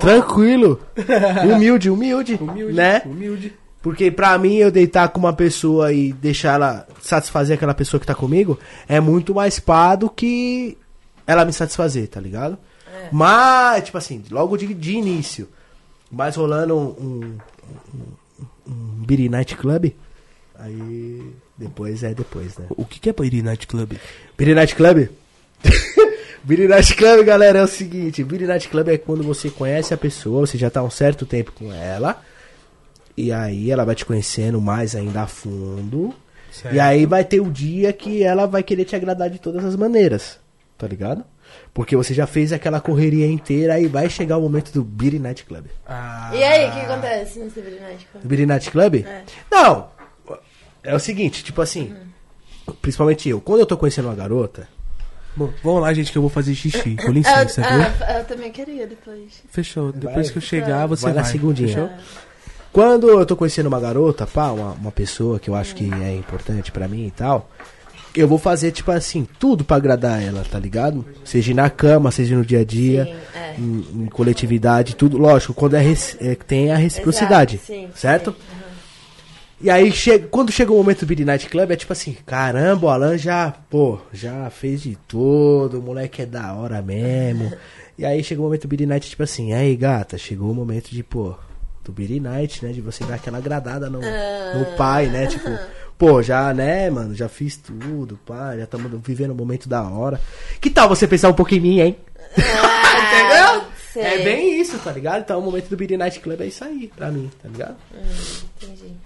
Tranquilo. 0.00 0.80
Humilde, 1.44 1.90
humilde. 1.90 2.38
Humilde, 2.40 2.72
Né? 2.74 3.02
humilde. 3.04 3.52
Porque 3.80 4.10
pra 4.12 4.36
mim, 4.38 4.56
eu 4.56 4.70
deitar 4.70 5.08
com 5.08 5.18
uma 5.18 5.32
pessoa 5.32 5.92
e 5.92 6.12
deixar 6.12 6.54
ela 6.54 6.86
satisfazer 7.00 7.56
aquela 7.56 7.74
pessoa 7.74 8.00
que 8.00 8.06
tá 8.06 8.14
comigo 8.14 8.56
é 8.88 9.00
muito 9.00 9.34
mais 9.34 9.58
pá 9.58 9.96
do 9.96 10.08
que 10.08 10.78
ela 11.26 11.44
me 11.44 11.52
satisfazer, 11.52 12.06
tá 12.08 12.20
ligado? 12.20 12.56
É. 13.02 13.08
Mas, 13.10 13.84
tipo 13.84 13.98
assim, 13.98 14.22
logo 14.30 14.56
de, 14.56 14.72
de 14.72 14.92
início, 14.92 15.48
mas 16.10 16.36
rolando 16.36 16.76
um, 16.76 16.88
um, 16.88 17.38
um, 17.94 18.72
um 18.72 19.04
Beery 19.04 19.28
Night 19.28 19.56
Club, 19.56 19.92
aí 20.54 21.32
depois 21.56 22.02
é 22.02 22.14
depois, 22.14 22.56
né? 22.56 22.66
O 22.70 22.84
que 22.84 23.00
que 23.00 23.10
é 23.10 23.12
Bairi 23.12 23.42
Night 23.42 23.66
Club? 23.66 23.94
Beery 24.36 24.54
Night 24.54 24.74
Club? 24.74 25.08
Beery 26.44 26.66
Night 26.66 26.94
Club, 26.96 27.24
galera, 27.24 27.60
é 27.60 27.62
o 27.62 27.68
seguinte: 27.68 28.22
Beery 28.24 28.46
Night 28.46 28.68
Club 28.68 28.88
é 28.88 28.98
quando 28.98 29.22
você 29.22 29.48
conhece 29.48 29.94
a 29.94 29.96
pessoa, 29.96 30.46
você 30.46 30.58
já 30.58 30.70
tá 30.70 30.82
um 30.82 30.90
certo 30.90 31.24
tempo 31.24 31.52
com 31.52 31.72
ela, 31.72 32.20
e 33.16 33.30
aí 33.32 33.70
ela 33.70 33.84
vai 33.84 33.94
te 33.94 34.04
conhecendo 34.04 34.60
mais 34.60 34.96
ainda 34.96 35.22
a 35.22 35.26
fundo, 35.26 36.12
Certo. 36.50 36.74
e 36.74 36.80
aí 36.80 37.06
vai 37.06 37.24
ter 37.24 37.40
o 37.40 37.50
dia 37.50 37.92
que 37.92 38.22
ela 38.22 38.46
vai 38.46 38.62
querer 38.62 38.84
te 38.84 38.96
agradar 38.96 39.30
de 39.30 39.38
todas 39.38 39.64
as 39.64 39.76
maneiras, 39.76 40.38
tá 40.76 40.86
ligado? 40.86 41.24
Porque 41.74 41.96
você 41.96 42.12
já 42.14 42.26
fez 42.26 42.52
aquela 42.52 42.80
correria 42.80 43.26
inteira 43.26 43.78
e 43.80 43.86
vai 43.86 44.08
chegar 44.10 44.36
o 44.38 44.42
momento 44.42 44.72
do 44.72 44.82
Beery 44.84 45.18
Night 45.18 45.44
Club. 45.44 45.66
Ah, 45.86 46.30
E 46.34 46.42
aí, 46.42 46.68
o 46.68 46.72
que 46.72 46.80
acontece 46.80 47.38
nesse 47.38 47.60
brilhante? 47.60 48.06
Do 48.14 48.28
Beery 48.28 48.46
Night 48.46 48.70
Club? 48.70 48.94
É. 49.06 49.22
Não! 49.50 49.88
É 50.82 50.94
o 50.94 50.98
seguinte, 50.98 51.44
tipo 51.44 51.62
assim, 51.62 51.94
principalmente 52.80 53.28
eu, 53.28 53.40
quando 53.40 53.60
eu 53.60 53.66
tô 53.66 53.76
conhecendo 53.76 54.08
uma 54.08 54.14
garota, 54.14 54.68
Bom, 55.34 55.48
vamos 55.64 55.80
lá, 55.80 55.94
gente, 55.94 56.12
que 56.12 56.18
eu 56.18 56.22
vou 56.22 56.28
fazer 56.30 56.54
xixi. 56.54 56.94
Com 57.02 57.10
licença, 57.10 57.62
viu? 57.62 57.80
ah, 58.06 58.18
eu 58.18 58.24
também 58.26 58.52
queria 58.52 58.86
depois. 58.86 59.42
Fechou. 59.48 59.90
Depois 59.90 60.26
Vai. 60.26 60.32
que 60.32 60.36
eu 60.36 60.42
chegar, 60.42 60.86
você 60.86 61.04
Vai 61.04 61.14
vai. 61.14 61.22
na 61.22 61.28
segundinha. 61.28 61.68
Fechou? 61.68 61.90
Quando 62.70 63.08
eu 63.08 63.24
tô 63.24 63.34
conhecendo 63.34 63.66
uma 63.66 63.80
garota, 63.80 64.26
pá, 64.26 64.50
uma, 64.50 64.72
uma 64.72 64.92
pessoa 64.92 65.38
que 65.38 65.48
eu 65.48 65.54
acho 65.54 65.74
que 65.74 65.90
é 65.90 66.14
importante 66.14 66.70
pra 66.70 66.86
mim 66.86 67.06
e 67.06 67.10
tal, 67.10 67.50
eu 68.14 68.28
vou 68.28 68.38
fazer, 68.38 68.72
tipo 68.72 68.90
assim, 68.90 69.26
tudo 69.38 69.64
pra 69.64 69.76
agradar 69.76 70.22
ela, 70.22 70.44
tá 70.48 70.58
ligado? 70.58 71.04
Seja 71.24 71.54
na 71.54 71.70
cama, 71.70 72.10
seja 72.10 72.36
no 72.36 72.44
dia 72.44 72.60
a 72.60 72.64
dia, 72.64 73.04
Sim, 73.04 73.14
é. 73.34 73.54
em, 73.58 74.02
em 74.02 74.06
coletividade, 74.06 74.96
tudo. 74.96 75.18
Lógico, 75.18 75.54
quando 75.54 75.74
é, 75.74 75.84
é, 76.20 76.34
tem 76.34 76.70
a 76.70 76.76
reciprocidade, 76.76 77.56
Exato, 77.56 77.66
sim, 77.66 77.88
certo? 77.94 78.30
sim, 78.32 78.56
uhum. 78.56 78.62
E 79.62 79.70
aí, 79.70 79.92
chega, 79.92 80.26
quando 80.26 80.50
chega 80.50 80.72
o 80.72 80.76
momento 80.76 81.00
do 81.00 81.06
Beat 81.06 81.20
Night 81.20 81.48
Club, 81.48 81.70
é 81.70 81.76
tipo 81.76 81.92
assim, 81.92 82.16
caramba, 82.26 82.86
o 82.86 82.90
Alan 82.90 83.16
já, 83.16 83.52
pô, 83.70 84.00
já 84.12 84.50
fez 84.50 84.82
de 84.82 84.98
tudo, 85.06 85.78
o 85.78 85.82
moleque 85.82 86.22
é 86.22 86.26
da 86.26 86.52
hora 86.52 86.82
mesmo. 86.82 87.52
e 87.96 88.04
aí 88.04 88.24
chega 88.24 88.40
o 88.40 88.44
momento 88.44 88.62
do 88.62 88.68
Beat 88.68 88.88
Night, 88.88 89.08
tipo 89.08 89.22
assim, 89.22 89.52
aí 89.52 89.76
gata, 89.76 90.18
chegou 90.18 90.50
o 90.50 90.54
momento 90.54 90.90
de, 90.90 91.04
pô, 91.04 91.36
do 91.84 91.92
Beat 91.92 92.20
Night, 92.20 92.64
né, 92.64 92.72
de 92.72 92.80
você 92.80 93.04
dar 93.04 93.14
aquela 93.14 93.38
agradada 93.38 93.88
no, 93.88 94.00
no 94.00 94.76
pai, 94.76 95.06
né, 95.06 95.28
tipo, 95.28 95.48
pô, 96.02 96.20
já, 96.20 96.52
né, 96.52 96.90
mano, 96.90 97.14
já 97.14 97.28
fiz 97.28 97.56
tudo, 97.56 98.18
pá, 98.26 98.56
já 98.56 98.64
estamos 98.64 98.90
vivendo 99.04 99.30
um 99.30 99.36
momento 99.36 99.68
da 99.68 99.84
hora. 99.88 100.20
Que 100.60 100.68
tal 100.68 100.88
você 100.88 101.06
pensar 101.06 101.28
um 101.28 101.32
pouco 101.32 101.54
em 101.54 101.60
mim, 101.60 101.78
hein? 101.78 101.96
Entendeu? 102.34 103.62
sei. 103.92 104.02
É 104.02 104.24
bem 104.24 104.60
isso, 104.60 104.76
tá 104.80 104.90
ligado? 104.90 105.20
Então 105.20 105.38
o 105.38 105.42
momento 105.42 105.68
do 105.68 105.76
Beat 105.76 105.92
Night 105.92 106.18
Club 106.18 106.40
é 106.40 106.46
isso 106.46 106.64
aí, 106.64 106.90
pra 106.96 107.08
mim, 107.12 107.30
tá 107.40 107.48
ligado? 107.48 107.76
Entendi. 108.60 108.96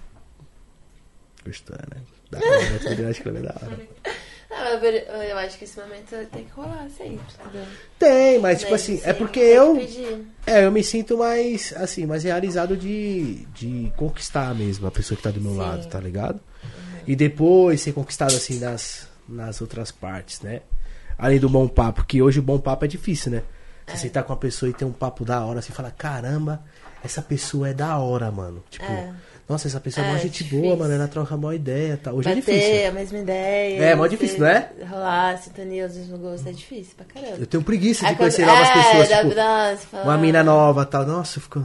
Gostou, 1.45 1.75
né? 1.75 2.01
Da 2.31 2.39
hora, 2.39 2.47
o 2.47 2.63
momento 2.63 2.81
do 2.81 2.89
Beat 2.89 2.99
Night 2.99 3.21
Club 3.21 3.35
é 3.35 3.41
da 3.41 3.55
hora. 3.61 3.79
Não, 4.49 4.83
eu, 5.23 5.37
acho 5.37 5.57
que 5.57 5.65
esse 5.65 5.79
momento 5.79 6.15
tem 6.31 6.45
que 6.45 6.51
rolar 6.51 6.89
sempre. 6.89 7.19
entendeu? 7.39 7.67
Tem, 7.99 8.39
mas 8.39 8.61
tipo 8.61 8.73
assim, 8.73 8.97
sim, 8.97 9.03
é 9.05 9.13
porque 9.13 9.39
eu. 9.39 9.77
É, 10.47 10.65
eu 10.65 10.71
me 10.71 10.83
sinto 10.83 11.15
mais, 11.15 11.73
assim, 11.75 12.07
mais 12.07 12.23
realizado 12.23 12.75
de, 12.75 13.45
de 13.53 13.91
conquistar 13.95 14.55
mesmo 14.55 14.87
a 14.87 14.91
pessoa 14.91 15.15
que 15.15 15.21
tá 15.21 15.29
do 15.29 15.39
meu 15.39 15.51
Sim. 15.51 15.57
lado, 15.57 15.87
tá 15.87 15.99
ligado? 15.99 16.39
E 17.07 17.15
depois 17.15 17.81
ser 17.81 17.93
conquistado, 17.93 18.35
assim, 18.35 18.59
nas, 18.59 19.07
nas 19.27 19.61
outras 19.61 19.91
partes, 19.91 20.41
né? 20.41 20.61
Além 21.17 21.39
do 21.39 21.49
bom 21.49 21.67
papo, 21.67 22.05
que 22.05 22.21
hoje 22.21 22.39
o 22.39 22.43
bom 22.43 22.59
papo 22.59 22.85
é 22.85 22.87
difícil, 22.87 23.31
né? 23.31 23.43
Você 23.87 23.97
sentar 23.97 24.23
com 24.23 24.33
uma 24.33 24.37
pessoa 24.39 24.69
e 24.69 24.73
ter 24.73 24.83
um 24.85 24.91
papo 24.91 25.23
da 25.23 25.43
hora, 25.45 25.59
assim, 25.59 25.71
fala, 25.71 25.89
caramba, 25.89 26.61
essa 27.03 27.21
pessoa 27.21 27.69
é 27.69 27.73
da 27.73 27.97
hora, 27.97 28.29
mano. 28.29 28.61
Tipo, 28.69 28.83
É. 28.85 29.13
nossa, 29.47 29.67
essa 29.69 29.79
pessoa 29.79 30.05
é, 30.05 30.09
É, 30.09 30.11
uma 30.13 30.19
gente 30.19 30.43
difícil. 30.43 30.61
boa, 30.61 30.75
mano, 30.75 30.93
ela 30.93 31.07
troca 31.07 31.33
a 31.33 31.37
maior 31.37 31.53
ideia, 31.53 31.95
tá? 31.95 32.11
Hoje 32.11 32.29
é 32.29 32.35
Bater 32.35 32.53
difícil. 32.53 32.87
a 32.87 32.91
mesma 32.91 33.17
ideia. 33.19 33.81
É, 33.85 33.95
mó 33.95 34.05
difícil, 34.05 34.39
não 34.39 34.47
é? 34.47 34.69
Rolar, 34.89 35.37
sintonia, 35.41 35.85
os 35.87 35.95
mesmos 35.95 36.19
gostos, 36.19 36.45
é 36.47 36.51
difícil 36.51 36.93
pra 36.97 37.05
caramba. 37.05 37.37
Eu 37.39 37.47
tenho 37.47 37.63
preguiça 37.63 38.01
de 38.01 38.07
Aí 38.11 38.15
conhecer 38.17 38.43
quando- 38.43 38.55
novas 38.57 38.69
é, 38.69 38.73
pessoas, 38.73 39.07
tipo, 39.21 39.35
dá- 39.35 39.77
fala, 39.89 40.03
uma 40.03 40.17
mina 40.17 40.43
nova 40.43 40.85
tal. 40.85 41.05
Nossa, 41.05 41.37
eu 41.37 41.41
fico... 41.43 41.63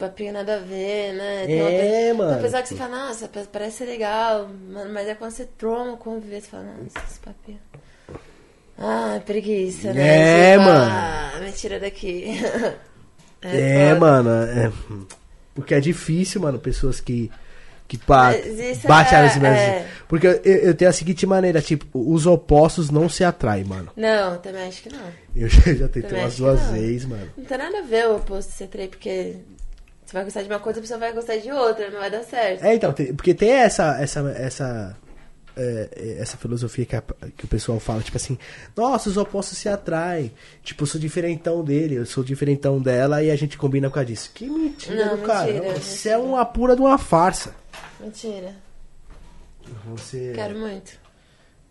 Papinho 0.00 0.32
nada 0.32 0.56
a 0.56 0.58
ver, 0.58 1.12
né? 1.12 1.44
É, 1.46 1.60
uma 1.62 1.70
pe- 1.70 2.12
mano. 2.30 2.42
Pessoa 2.42 2.62
que 2.62 2.68
você 2.68 2.74
fala, 2.74 3.06
nossa, 3.08 3.28
pa- 3.28 3.44
parece 3.52 3.76
ser 3.78 3.84
legal, 3.84 4.48
mano, 4.48 4.92
mas 4.92 5.06
é 5.06 5.14
quando 5.14 5.30
você 5.32 5.44
troma 5.58 5.96
conviver, 5.98 6.40
você 6.40 6.48
fala, 6.48 6.64
nossa, 6.64 7.06
esse 7.08 7.20
papinho. 7.20 7.60
Ah, 8.78 9.20
preguiça, 9.26 9.92
né? 9.92 10.52
É, 10.54 10.58
mano. 10.58 10.90
Ah, 10.90 11.38
me 11.40 11.52
tira 11.52 11.78
daqui. 11.78 12.24
É, 13.42 13.88
foda. 13.94 14.00
mano. 14.00 14.30
é- 14.50 14.70
porque 15.54 15.74
é 15.74 15.80
difícil, 15.80 16.42
mano, 16.42 16.58
pessoas 16.58 17.00
que. 17.00 17.30
Que 17.88 17.96
pá, 17.96 18.32
bate 18.86 19.14
é- 19.14 19.18
as 19.18 19.36
mesmas. 19.36 19.58
é. 19.58 19.86
Porque 20.06 20.26
eu, 20.26 20.32
eu 20.44 20.74
tenho 20.74 20.90
a 20.90 20.92
seguinte 20.92 21.26
maneira, 21.26 21.60
tipo, 21.62 21.86
os 22.12 22.26
opostos 22.26 22.90
não 22.90 23.08
se 23.08 23.24
atraem, 23.24 23.64
mano. 23.64 23.90
Não, 23.96 24.36
também 24.38 24.68
acho 24.68 24.82
que 24.82 24.92
não. 24.92 25.00
Eu 25.34 25.48
já, 25.48 25.62
já 25.72 25.88
tentei 25.88 26.02
Também 26.02 26.22
umas 26.24 26.36
duas 26.36 26.60
vezes, 26.70 27.06
mano. 27.06 27.28
Não 27.36 27.44
tem 27.46 27.56
nada 27.58 27.78
a 27.78 27.82
ver 27.82 28.08
o 28.08 28.16
oposto 28.16 28.52
ser 28.52 28.66
três, 28.68 28.90
porque 28.90 29.36
você 30.10 30.14
vai 30.14 30.24
gostar 30.24 30.42
de 30.42 30.48
uma 30.48 30.58
coisa, 30.58 30.78
a 30.80 30.82
pessoa 30.82 30.98
vai 30.98 31.12
gostar 31.12 31.36
de 31.36 31.52
outra, 31.52 31.88
não 31.90 32.00
vai 32.00 32.10
dar 32.10 32.24
certo. 32.24 32.64
É, 32.64 32.74
então, 32.74 32.92
porque 32.92 33.32
tem 33.32 33.50
essa, 33.52 33.96
essa, 34.02 34.20
essa, 34.32 34.96
é, 35.56 35.88
é, 35.94 36.16
essa 36.20 36.36
filosofia 36.36 36.84
que, 36.84 36.96
a- 36.96 37.02
que 37.36 37.44
o 37.44 37.48
pessoal 37.48 37.78
fala, 37.78 38.02
tipo 38.02 38.16
assim, 38.16 38.36
nossa, 38.76 39.08
os 39.08 39.16
opostos 39.16 39.56
se 39.56 39.68
atraem. 39.68 40.32
Tipo, 40.64 40.82
eu 40.82 40.86
sou 40.88 41.00
diferentão 41.00 41.62
dele, 41.62 41.94
eu 41.94 42.04
sou 42.06 42.24
diferentão 42.24 42.80
dela 42.82 43.22
e 43.22 43.30
a 43.30 43.36
gente 43.36 43.56
combina 43.56 43.88
por 43.88 43.94
causa 43.94 44.06
disso. 44.06 44.32
Que 44.34 44.46
mentira 44.50 45.06
Não, 45.06 45.16
do 45.16 45.22
cara. 45.22 45.50
Isso 45.78 46.08
é 46.08 46.18
uma 46.18 46.44
pura 46.44 46.74
de 46.74 46.80
uma 46.82 46.98
farsa. 46.98 47.54
Mentira. 48.00 48.54
Você. 49.86 50.32
Quero 50.34 50.58
muito. 50.58 50.92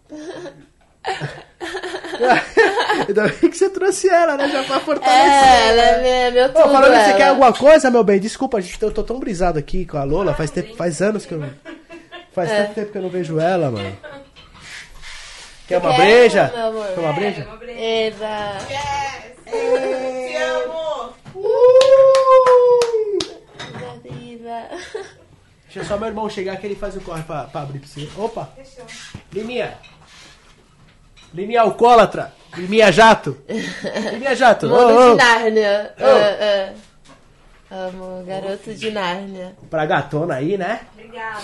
Ainda 3.08 3.28
bem 3.28 3.50
que 3.50 3.58
você 3.58 3.70
trouxe 3.70 4.10
ela, 4.10 4.36
né? 4.38 4.50
Já 4.50 4.64
pra 4.64 4.80
fortalecer. 4.82 5.22
É, 5.22 5.70
ela 5.70 5.82
é 5.82 6.02
minha- 6.02 6.32
meu 6.32 6.46
Ô, 6.46 6.50
tudo. 6.50 6.74
falando 6.74 6.92
que 6.94 7.00
você 7.00 7.10
ela. 7.10 7.18
quer 7.18 7.28
alguma 7.30 7.54
coisa, 7.54 7.90
meu 7.92 8.04
bem, 8.04 8.20
desculpa, 8.20 8.62
gente, 8.62 8.82
eu 8.82 8.92
tô 8.92 9.04
tão 9.04 9.20
brisado 9.20 9.58
aqui 9.58 9.86
com 9.86 9.98
a 9.98 10.04
Lola, 10.04 10.34
faz, 10.34 10.52
tempo, 10.52 10.76
faz 10.76 11.02
anos 11.02 11.26
que 11.26 11.34
eu 11.34 11.40
não. 11.40 11.50
Faz 12.34 12.52
É. 12.52 12.64
tanto 12.64 12.76
tempo 12.76 12.92
que 12.92 12.98
eu 12.98 13.02
não 13.02 13.10
vejo 13.10 13.40
ela, 13.40 13.72
mano. 13.72 13.98
Quer 15.68 15.78
uma 15.78 15.92
Quer, 15.92 15.98
breja? 16.02 16.52
meu 16.56 16.68
amor? 16.68 16.88
Quer 16.88 17.00
uma 17.00 17.14
breja? 17.14 17.46
Uma 17.46 17.58
breja. 17.58 17.80
Eva. 17.80 18.58
Te 19.46 20.36
amo! 20.36 21.14
Eva, 23.76 24.60
Eva. 24.60 25.04
Deixa 25.72 25.88
só 25.88 25.98
meu 25.98 26.08
irmão 26.08 26.30
chegar 26.30 26.58
que 26.58 26.66
ele 26.66 26.76
faz 26.76 26.96
o 26.96 27.02
corre 27.02 27.22
pra, 27.24 27.44
pra 27.44 27.62
abrir 27.62 27.80
pra 27.80 27.88
você. 27.88 28.10
Opa! 28.18 28.50
Liminha! 29.32 29.78
Liminha 31.34 31.61
alcoólatra! 31.61 32.34
Liminha 32.57 32.91
jato! 32.91 33.38
Liminha 34.11 34.35
jato! 34.35 34.68
Mundo 34.68 34.80
Ô, 34.80 35.07
ô, 35.07 35.11
de 35.11 35.18
Nárnia. 35.23 35.93
Ô. 35.99 36.03
Ah, 36.03 36.73
ah. 36.76 36.89
Amo, 37.72 38.23
garoto 38.26 38.73
de 38.73 38.89
Nárnia. 38.89 39.53
Pra 39.69 39.85
gatona 39.85 40.35
aí, 40.35 40.57
né? 40.57 40.80
Obrigada. 40.93 41.38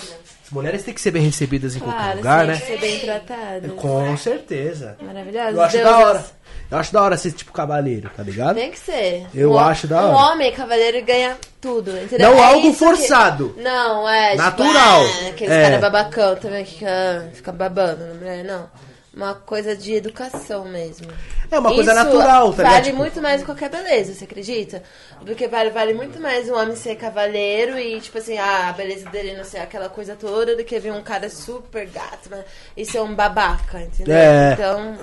As 0.43 0.49
mulheres 0.51 0.83
têm 0.83 0.93
que 0.93 1.01
ser 1.01 1.11
bem 1.11 1.21
recebidas 1.21 1.75
em 1.75 1.79
qualquer 1.79 1.99
Claro, 2.01 2.17
lugar, 2.17 2.39
tem 2.39 2.47
né? 2.47 2.55
ser 2.55 2.79
bem 2.79 2.99
tratada. 2.99 3.69
Com 3.77 4.17
certeza. 4.17 4.97
Maravilhoso. 5.01 5.49
Eu 5.51 5.61
acho 5.61 5.77
Deus 5.77 5.83
da 5.89 5.97
hora. 5.99 6.19
é- 6.19 6.45
Eu 6.71 6.77
acho 6.79 6.93
da 6.93 7.01
hora 7.03 7.17
ser 7.17 7.31
tipo 7.31 7.51
cavaleiro, 7.51 8.09
tá 8.17 8.23
ligado? 8.23 8.55
Tem 8.55 8.71
que 8.71 8.79
ser. 8.79 9.27
Eu 9.35 9.51
Um- 9.51 9.59
acho 9.59 9.85
da 9.85 10.01
Um 10.03 10.15
hora. 10.15 10.33
homem 10.33 10.51
cavaleiro 10.51 11.05
ganha 11.05 11.37
tudo, 11.61 11.91
entendeu? 11.95 12.31
Não 12.31 12.37
É 12.39 12.43
algo 12.47 12.69
isso 12.69 12.79
que- 12.79 12.85
forçado. 12.85 13.55
Não, 13.57 14.09
é. 14.09 14.35
Natural. 14.35 15.05
Tipo, 15.05 15.25
ah, 15.25 15.29
aqueles 15.29 15.53
É. 15.53 15.61
caras 15.63 15.81
babacão 15.81 16.35
também 16.37 16.65
que 16.65 16.73
fica, 16.73 17.29
fica 17.35 17.51
babando 17.51 18.03
na 18.03 18.13
mulher, 18.15 18.43
não. 18.43 18.67
Uma 19.15 19.33
coisa 19.33 19.75
de 19.77 19.93
educação 19.93 20.65
mesmo. 20.65 21.07
É 21.49 21.57
uma 21.57 21.73
coisa 21.73 21.93
Isso 21.93 22.03
natural, 22.03 22.51
tá 22.51 22.57
ligado? 22.57 22.71
Vale 22.73 22.85
Tipo- 22.85 22.97
muito 22.97 23.21
mais 23.21 23.37
do 23.37 23.45
que 23.45 23.45
qualquer 23.45 23.69
beleza, 23.69 24.13
você 24.13 24.25
acredita? 24.25 24.83
Porque 25.25 25.47
vale, 25.47 25.69
vale 25.69 25.93
muito 25.93 26.19
mais 26.19 26.49
um 26.49 26.55
homem 26.55 26.75
ser 26.75 26.95
cavaleiro 26.95 27.79
e, 27.79 28.01
tipo 28.01 28.17
assim, 28.17 28.37
ah, 28.37 28.67
a 28.69 28.73
beleza 28.73 29.09
dele 29.09 29.37
não 29.37 29.45
ser 29.45 29.59
aquela 29.59 29.87
coisa 29.87 30.17
toda, 30.17 30.55
do 30.57 30.65
que 30.65 30.77
vir 30.79 30.91
um 30.91 31.01
cara 31.01 31.29
super 31.29 31.87
gato 31.87 32.29
né? 32.29 32.43
e 32.75 32.85
ser 32.85 32.99
um 32.99 33.15
babaca, 33.15 33.79
entendeu? 33.81 34.15
É. 34.17 34.51
Então. 34.53 34.97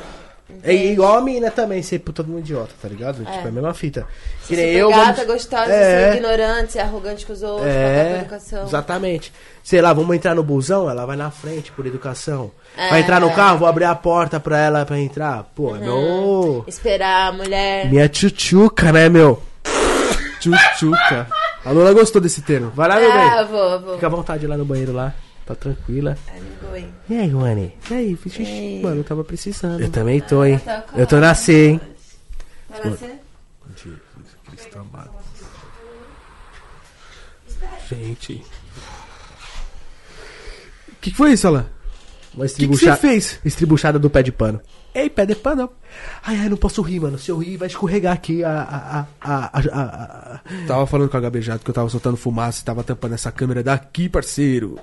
É 0.63 0.75
igual 0.75 1.17
a 1.17 1.21
mina 1.23 1.51
também, 1.51 1.83
ser 1.83 1.99
puta 2.01 2.23
de 2.23 2.31
um 2.31 2.39
idiota, 2.39 2.73
tá 2.81 2.87
ligado? 2.87 3.25
Tipo, 3.25 3.31
é 3.47 3.49
a 3.49 3.51
mesma 3.51 3.73
fita. 3.73 4.07
Que 4.47 4.55
super 4.55 4.69
eu. 4.77 4.91
gata, 4.91 5.13
vamos- 5.25 5.27
gostosa, 5.27 5.73
É. 5.73 6.11
ser 6.13 6.17
ignorante, 6.19 6.73
ser 6.73 6.81
arrogante 6.81 7.25
com 7.25 7.33
os 7.33 7.43
outros, 7.43 7.67
É, 7.71 8.19
educação. 8.21 8.65
exatamente. 8.65 9.33
Sei 9.65 9.81
lá, 9.81 9.93
vamos 9.95 10.15
entrar 10.15 10.35
no 10.35 10.43
busão, 10.43 10.91
ela 10.91 11.07
vai 11.07 11.17
na 11.17 11.31
frente 11.31 11.73
por 11.73 11.87
educação. 11.87 12.51
Vai 12.77 12.99
É. 12.99 13.03
entrar 13.03 13.19
no 13.21 13.31
carro, 13.33 13.59
vou 13.59 13.69
abrir 13.69 13.85
a 13.87 13.95
porta 13.95 14.39
pra 14.39 14.59
ela 14.59 14.85
pra 14.85 14.99
entrar. 14.99 15.45
Pô, 15.55 15.75
é 15.75 15.79
meu. 15.79 16.65
Esperar 16.67 17.29
a 17.29 17.33
mulher. 17.33 17.89
Minha 17.91 18.09
tchutchuca, 18.09 18.93
né, 18.93 19.09
meu? 19.09 19.43
Tchutchuca. 20.41 21.29
A 21.65 21.71
Lola 21.71 21.93
gostou 21.93 22.21
desse 22.21 22.43
termo. 22.43 22.71
Vai 22.75 22.89
lá, 22.89 22.97
meu 22.97 23.11
Ah, 23.13 23.37
bem. 23.45 23.47
vou, 23.47 23.81
vou. 23.81 23.95
Fica 23.95 24.07
à 24.07 24.11
vontade 24.11 24.47
lá 24.47 24.57
no 24.57 24.65
banheiro 24.65 24.93
lá. 24.93 25.15
Tá 25.47 25.55
tranquila. 25.57 26.17
Amigo, 26.29 26.93
E 27.09 27.15
aí, 27.19 27.29
Rony? 27.29 27.75
E 27.91 27.95
aí, 27.95 28.17
xixi, 28.17 28.43
Ei. 28.43 28.83
mano, 28.83 29.01
eu 29.01 29.05
tava 29.05 29.25
precisando. 29.25 29.81
Eu 29.81 29.91
também 29.91 30.21
tô, 30.21 30.45
hein? 30.45 30.61
Eu 30.95 31.07
tô 31.07 31.19
na 31.19 31.35
C, 31.35 31.67
hein? 31.71 31.81
Vai 32.69 32.91
nascer? 32.91 33.19
Gente. 37.89 38.45
O 40.89 40.95
que, 41.01 41.11
que 41.11 41.17
foi 41.17 41.33
isso, 41.33 41.47
Alan? 41.49 41.67
Uma 42.35 42.47
que 42.47 42.67
você 42.67 42.97
fez? 42.97 43.39
Estribuchada 43.45 43.99
do 43.99 44.09
pé 44.09 44.23
de 44.23 44.33
pano. 44.33 44.61
Ei, 44.95 45.11
pé 45.11 45.27
de 45.27 45.35
pano. 45.35 45.71
Ai, 46.25 46.39
ai, 46.39 46.49
não 46.49 46.57
posso 46.57 46.81
rir, 46.81 47.01
mano. 47.01 47.19
Se 47.19 47.31
eu 47.31 47.39
rir, 47.39 47.57
vai 47.57 47.69
escorregar 47.69 48.15
aqui 48.15 48.43
a. 48.45 48.63
a, 48.63 49.01
a, 49.01 49.07
a, 49.21 49.61
a, 49.61 50.35
a- 50.37 50.41
Tava 50.67 50.87
falando 50.87 51.11
com 51.11 51.17
a 51.17 51.41
Jato 51.41 51.65
que 51.65 51.71
eu 51.71 51.75
tava 51.75 51.89
soltando 51.91 52.17
fumaça 52.17 52.63
e 52.63 52.65
tava 52.65 52.83
tampando 52.85 53.15
essa 53.15 53.31
câmera 53.33 53.63
daqui, 53.63 54.09
parceiro. 54.09 54.79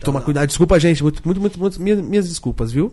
Toma 0.00 0.20
cuidado, 0.20 0.46
desculpa, 0.46 0.78
gente. 0.78 1.02
Muito, 1.02 1.22
muito, 1.24 1.40
muito, 1.40 1.60
muito 1.60 1.82
minhas, 1.82 2.00
minhas 2.00 2.28
desculpas, 2.28 2.72
viu? 2.72 2.92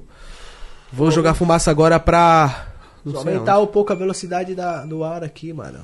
Vou 0.92 1.10
jogar 1.12 1.34
fumaça 1.34 1.72
agora 1.72 2.00
pra. 2.00 2.68
Não 3.04 3.14
Só 3.14 3.20
aumentar 3.20 3.54
aonde. 3.54 3.70
um 3.70 3.72
pouco 3.72 3.92
a 3.92 3.96
velocidade 3.96 4.54
da, 4.54 4.86
do 4.86 5.04
ar 5.04 5.24
aqui, 5.24 5.52
mano. 5.54 5.80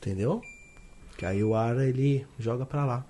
Entendeu? 0.00 0.42
Que 1.16 1.24
aí 1.24 1.42
o 1.42 1.54
ar 1.54 1.78
ele 1.78 2.26
joga 2.38 2.66
pra 2.66 2.84
lá. 2.84 3.04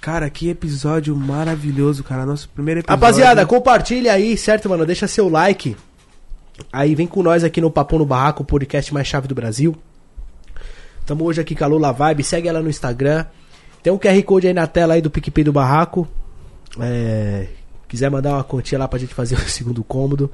Cara, 0.00 0.30
que 0.30 0.48
episódio 0.48 1.14
maravilhoso, 1.16 2.04
cara. 2.04 2.24
Nosso 2.24 2.48
primeiro 2.48 2.80
episódio. 2.80 3.00
Rapaziada, 3.00 3.44
compartilha 3.44 4.12
aí, 4.12 4.36
certo, 4.36 4.68
mano? 4.68 4.86
Deixa 4.86 5.08
seu 5.08 5.28
like. 5.28 5.76
Aí 6.72 6.94
vem 6.94 7.06
com 7.06 7.22
nós 7.22 7.44
aqui 7.44 7.60
no 7.60 7.70
Papo 7.70 7.98
no 7.98 8.06
Barraco, 8.06 8.42
o 8.42 8.46
podcast 8.46 8.94
mais 8.94 9.06
chave 9.06 9.28
do 9.28 9.34
Brasil. 9.34 9.76
Tamo 11.08 11.24
hoje 11.24 11.40
aqui 11.40 11.54
com 11.54 11.64
a 11.64 11.66
Lula 11.66 11.90
Vibe, 11.90 12.22
segue 12.22 12.48
ela 12.48 12.60
no 12.60 12.68
Instagram. 12.68 13.24
Tem 13.82 13.90
um 13.90 13.96
QR 13.96 14.22
Code 14.24 14.46
aí 14.46 14.52
na 14.52 14.66
tela 14.66 14.92
aí 14.92 15.00
do 15.00 15.10
PicPay 15.10 15.42
do 15.42 15.50
Barraco. 15.50 16.06
É, 16.78 17.46
quiser 17.88 18.10
mandar 18.10 18.34
uma 18.34 18.44
continha 18.44 18.80
lá 18.80 18.86
pra 18.86 18.98
gente 18.98 19.14
fazer 19.14 19.34
o 19.36 19.40
segundo 19.48 19.82
cômodo. 19.82 20.30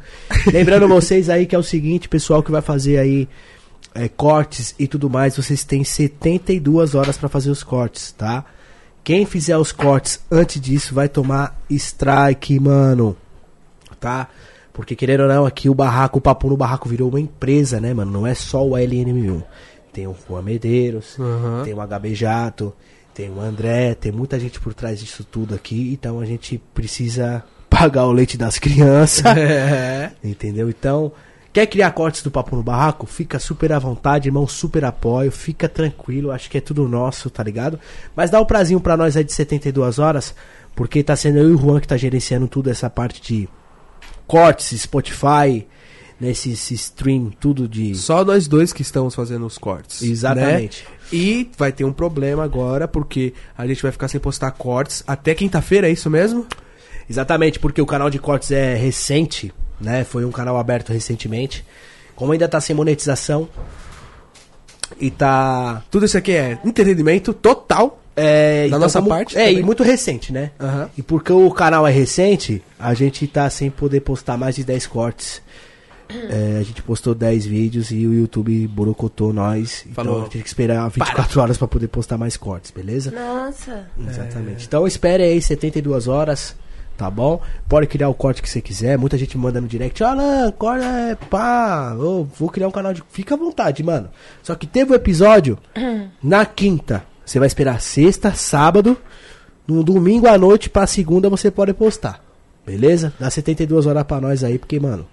Lembrando 0.52 0.88
vocês 0.88 1.30
aí 1.30 1.46
que 1.46 1.54
é 1.54 1.58
o 1.58 1.62
seguinte, 1.62 2.08
pessoal 2.08 2.42
que 2.42 2.50
vai 2.50 2.60
fazer 2.60 2.98
aí 2.98 3.28
é, 3.94 4.08
cortes 4.08 4.74
e 4.76 4.88
tudo 4.88 5.08
mais, 5.08 5.36
vocês 5.36 5.62
têm 5.62 5.84
72 5.84 6.96
horas 6.96 7.16
pra 7.16 7.28
fazer 7.28 7.50
os 7.50 7.62
cortes, 7.62 8.10
tá? 8.10 8.44
Quem 9.04 9.24
fizer 9.24 9.56
os 9.56 9.70
cortes 9.70 10.22
antes 10.28 10.60
disso 10.60 10.92
vai 10.92 11.08
tomar 11.08 11.56
strike, 11.70 12.58
mano. 12.58 13.16
Tá? 14.00 14.26
Porque 14.72 14.96
querendo 14.96 15.20
ou 15.20 15.28
não, 15.28 15.46
aqui 15.46 15.68
o 15.68 15.74
barraco, 15.74 16.18
o 16.18 16.20
papo 16.20 16.48
no 16.48 16.56
barraco 16.56 16.88
virou 16.88 17.10
uma 17.10 17.20
empresa, 17.20 17.80
né, 17.80 17.94
mano? 17.94 18.10
Não 18.10 18.26
é 18.26 18.34
só 18.34 18.66
o 18.66 18.72
LNM1. 18.72 19.40
Tem 19.94 20.06
o 20.08 20.14
Juan 20.28 20.42
Medeiros, 20.42 21.16
Aham. 21.18 21.62
tem 21.64 21.72
o 21.72 21.78
HB 21.80 22.14
Jato, 22.16 22.74
tem 23.14 23.30
o 23.30 23.40
André, 23.40 23.94
tem 23.94 24.10
muita 24.10 24.38
gente 24.40 24.58
por 24.60 24.74
trás 24.74 24.98
disso 24.98 25.22
tudo 25.24 25.54
aqui. 25.54 25.92
Então 25.92 26.18
a 26.20 26.26
gente 26.26 26.60
precisa 26.74 27.44
pagar 27.70 28.04
o 28.06 28.12
leite 28.12 28.36
das 28.36 28.58
crianças. 28.58 29.24
É. 29.38 30.10
Entendeu? 30.22 30.68
Então, 30.68 31.12
quer 31.52 31.66
criar 31.66 31.92
cortes 31.92 32.22
do 32.24 32.30
Papo 32.30 32.56
no 32.56 32.62
Barraco? 32.62 33.06
Fica 33.06 33.38
super 33.38 33.72
à 33.72 33.78
vontade, 33.78 34.28
irmão, 34.28 34.46
super 34.48 34.84
apoio, 34.84 35.30
fica 35.30 35.68
tranquilo, 35.68 36.32
acho 36.32 36.50
que 36.50 36.58
é 36.58 36.60
tudo 36.60 36.88
nosso, 36.88 37.30
tá 37.30 37.42
ligado? 37.44 37.78
Mas 38.16 38.30
dá 38.30 38.40
um 38.40 38.44
prazinho 38.44 38.80
pra 38.80 38.96
nós 38.96 39.16
aí 39.16 39.22
de 39.22 39.32
72 39.32 40.00
horas, 40.00 40.34
porque 40.74 41.04
tá 41.04 41.14
sendo 41.14 41.38
eu 41.38 41.50
e 41.50 41.52
o 41.54 41.58
Juan 41.58 41.80
que 41.80 41.86
tá 41.86 41.96
gerenciando 41.96 42.48
tudo 42.48 42.68
essa 42.68 42.90
parte 42.90 43.22
de 43.22 43.48
cortes, 44.26 44.80
Spotify, 44.80 45.66
nesse 46.20 46.52
esse 46.52 46.74
stream, 46.74 47.30
tudo 47.40 47.66
de... 47.68 47.94
Só 47.94 48.24
nós 48.24 48.46
dois 48.48 48.72
que 48.72 48.82
estamos 48.82 49.14
fazendo 49.14 49.44
os 49.46 49.58
cortes. 49.58 50.02
Exatamente. 50.02 50.84
né? 50.84 50.94
E 51.12 51.50
vai 51.58 51.70
ter 51.72 51.84
um 51.84 51.92
problema 51.92 52.42
agora, 52.44 52.86
porque 52.88 53.34
a 53.56 53.66
gente 53.66 53.82
vai 53.82 53.92
ficar 53.92 54.08
sem 54.08 54.20
postar 54.20 54.50
cortes 54.52 55.02
até 55.06 55.34
quinta-feira, 55.34 55.88
é 55.88 55.92
isso 55.92 56.08
mesmo? 56.08 56.46
Exatamente, 57.08 57.58
porque 57.58 57.82
o 57.82 57.86
canal 57.86 58.08
de 58.08 58.18
cortes 58.18 58.50
é 58.50 58.74
recente, 58.74 59.52
né? 59.80 60.04
Foi 60.04 60.24
um 60.24 60.30
canal 60.32 60.56
aberto 60.56 60.92
recentemente. 60.92 61.64
Como 62.16 62.32
ainda 62.32 62.48
tá 62.48 62.60
sem 62.60 62.74
monetização 62.74 63.48
e 65.00 65.10
tá 65.10 65.82
Tudo 65.90 66.06
isso 66.06 66.16
aqui 66.16 66.32
é 66.32 66.58
entretenimento 66.64 67.32
total. 67.34 68.00
É, 68.16 68.68
Da 68.68 68.78
nossa 68.78 69.02
parte 69.02 69.36
É, 69.36 69.46
também. 69.46 69.58
e 69.58 69.62
muito 69.64 69.82
recente, 69.82 70.32
né? 70.32 70.52
Aham. 70.60 70.88
E 70.96 71.02
porque 71.02 71.32
o 71.32 71.50
canal 71.50 71.84
é 71.86 71.90
recente, 71.90 72.62
a 72.78 72.94
gente 72.94 73.26
tá 73.26 73.50
sem 73.50 73.68
poder 73.70 74.00
postar 74.00 74.36
mais 74.38 74.54
de 74.54 74.62
10 74.62 74.86
cortes. 74.86 75.42
É, 76.30 76.58
a 76.58 76.62
gente 76.62 76.82
postou 76.82 77.14
10 77.14 77.46
vídeos 77.46 77.90
e 77.90 78.06
o 78.06 78.12
YouTube 78.14 78.66
borocotou 78.68 79.32
nós. 79.32 79.84
Falou, 79.92 80.18
Então 80.18 80.28
tem 80.30 80.42
que 80.42 80.48
esperar 80.48 80.88
24 80.88 81.40
horas 81.40 81.58
pra 81.58 81.66
poder 81.68 81.88
postar 81.88 82.16
mais 82.18 82.36
cortes, 82.36 82.70
beleza? 82.70 83.10
Nossa. 83.10 83.86
Exatamente. 84.08 84.66
Então 84.66 84.86
espere 84.86 85.22
aí 85.22 85.40
72 85.40 86.06
horas, 86.08 86.54
tá 86.96 87.10
bom? 87.10 87.40
Pode 87.68 87.86
criar 87.86 88.08
o 88.08 88.14
corte 88.14 88.42
que 88.42 88.48
você 88.48 88.60
quiser. 88.60 88.96
Muita 88.98 89.18
gente 89.18 89.36
manda 89.36 89.60
no 89.60 89.66
direct, 89.68 90.02
Alan, 90.02 90.50
corta 90.52 90.84
é 90.84 91.14
pá. 91.14 91.94
vou 91.94 92.48
criar 92.50 92.68
um 92.68 92.72
canal 92.72 92.92
de. 92.94 93.02
Fica 93.10 93.34
à 93.34 93.38
vontade, 93.38 93.82
mano. 93.82 94.08
Só 94.42 94.54
que 94.54 94.66
teve 94.66 94.92
o 94.92 94.94
episódio 94.94 95.58
na 96.22 96.46
quinta. 96.46 97.04
Você 97.24 97.38
vai 97.38 97.46
esperar 97.46 97.80
sexta, 97.80 98.32
sábado. 98.34 98.96
No 99.66 99.82
domingo 99.82 100.26
à 100.26 100.36
noite 100.36 100.68
pra 100.68 100.86
segunda 100.86 101.30
você 101.30 101.50
pode 101.50 101.72
postar. 101.72 102.22
Beleza? 102.66 103.12
Dá 103.18 103.30
72 103.30 103.86
horas 103.86 104.04
pra 104.04 104.20
nós 104.20 104.44
aí, 104.44 104.58
porque, 104.58 104.78
mano, 104.78 105.06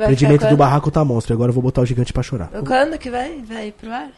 Vai 0.00 0.08
rendimento 0.10 0.46
do 0.48 0.56
barraco 0.56 0.90
tá 0.90 1.04
monstro. 1.04 1.34
Agora 1.34 1.50
eu 1.50 1.54
vou 1.54 1.62
botar 1.62 1.80
o 1.82 1.86
gigante 1.86 2.12
pra 2.12 2.22
chorar. 2.22 2.48
Quando 2.66 2.98
que 2.98 3.10
vai? 3.10 3.42
Vai 3.46 3.72
pro 3.72 3.90
ar? 3.92 4.08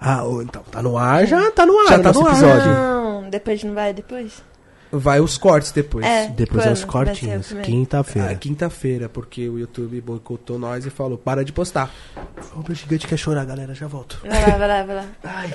Ah, 0.00 0.22
então 0.42 0.62
tá 0.70 0.82
no 0.82 0.96
ar, 0.96 1.26
já 1.26 1.50
tá 1.50 1.66
no 1.66 1.78
ar 1.80 1.88
Já 1.88 1.98
o 1.98 2.02
tá 2.02 2.08
nosso 2.12 2.20
no 2.20 2.26
ar. 2.28 2.32
episódio. 2.32 2.72
Não, 2.72 3.22
Não, 3.22 3.30
depois 3.30 3.64
não 3.64 3.74
vai 3.74 3.92
depois? 3.92 4.42
Vai 4.90 5.20
os 5.20 5.36
cortes 5.36 5.70
depois. 5.72 6.06
É. 6.06 6.28
Depois 6.28 6.62
Quando 6.62 6.70
é 6.70 6.72
os 6.72 6.82
o 6.82 6.86
cortinhos. 6.86 7.46
primeiro? 7.48 7.60
Ah, 7.60 7.64
Quinta-feira. 7.72 8.34
quinta-feira, 8.36 9.08
porque 9.08 9.46
o 9.48 9.58
YouTube 9.58 10.00
boicotou 10.00 10.58
nós 10.58 10.86
e 10.86 10.90
falou, 10.90 11.18
para 11.18 11.44
de 11.44 11.52
postar. 11.52 11.90
O 12.54 12.62
meu 12.66 12.74
gigante 12.74 13.06
quer 13.06 13.16
chorar, 13.18 13.44
galera. 13.44 13.74
Já 13.74 13.86
volto. 13.86 14.18
Vai 14.26 14.40
lá, 14.50 14.56
vai 14.56 14.68
lá, 14.68 14.82
vai 14.84 14.96
lá. 14.96 15.04
Ai. 15.24 15.54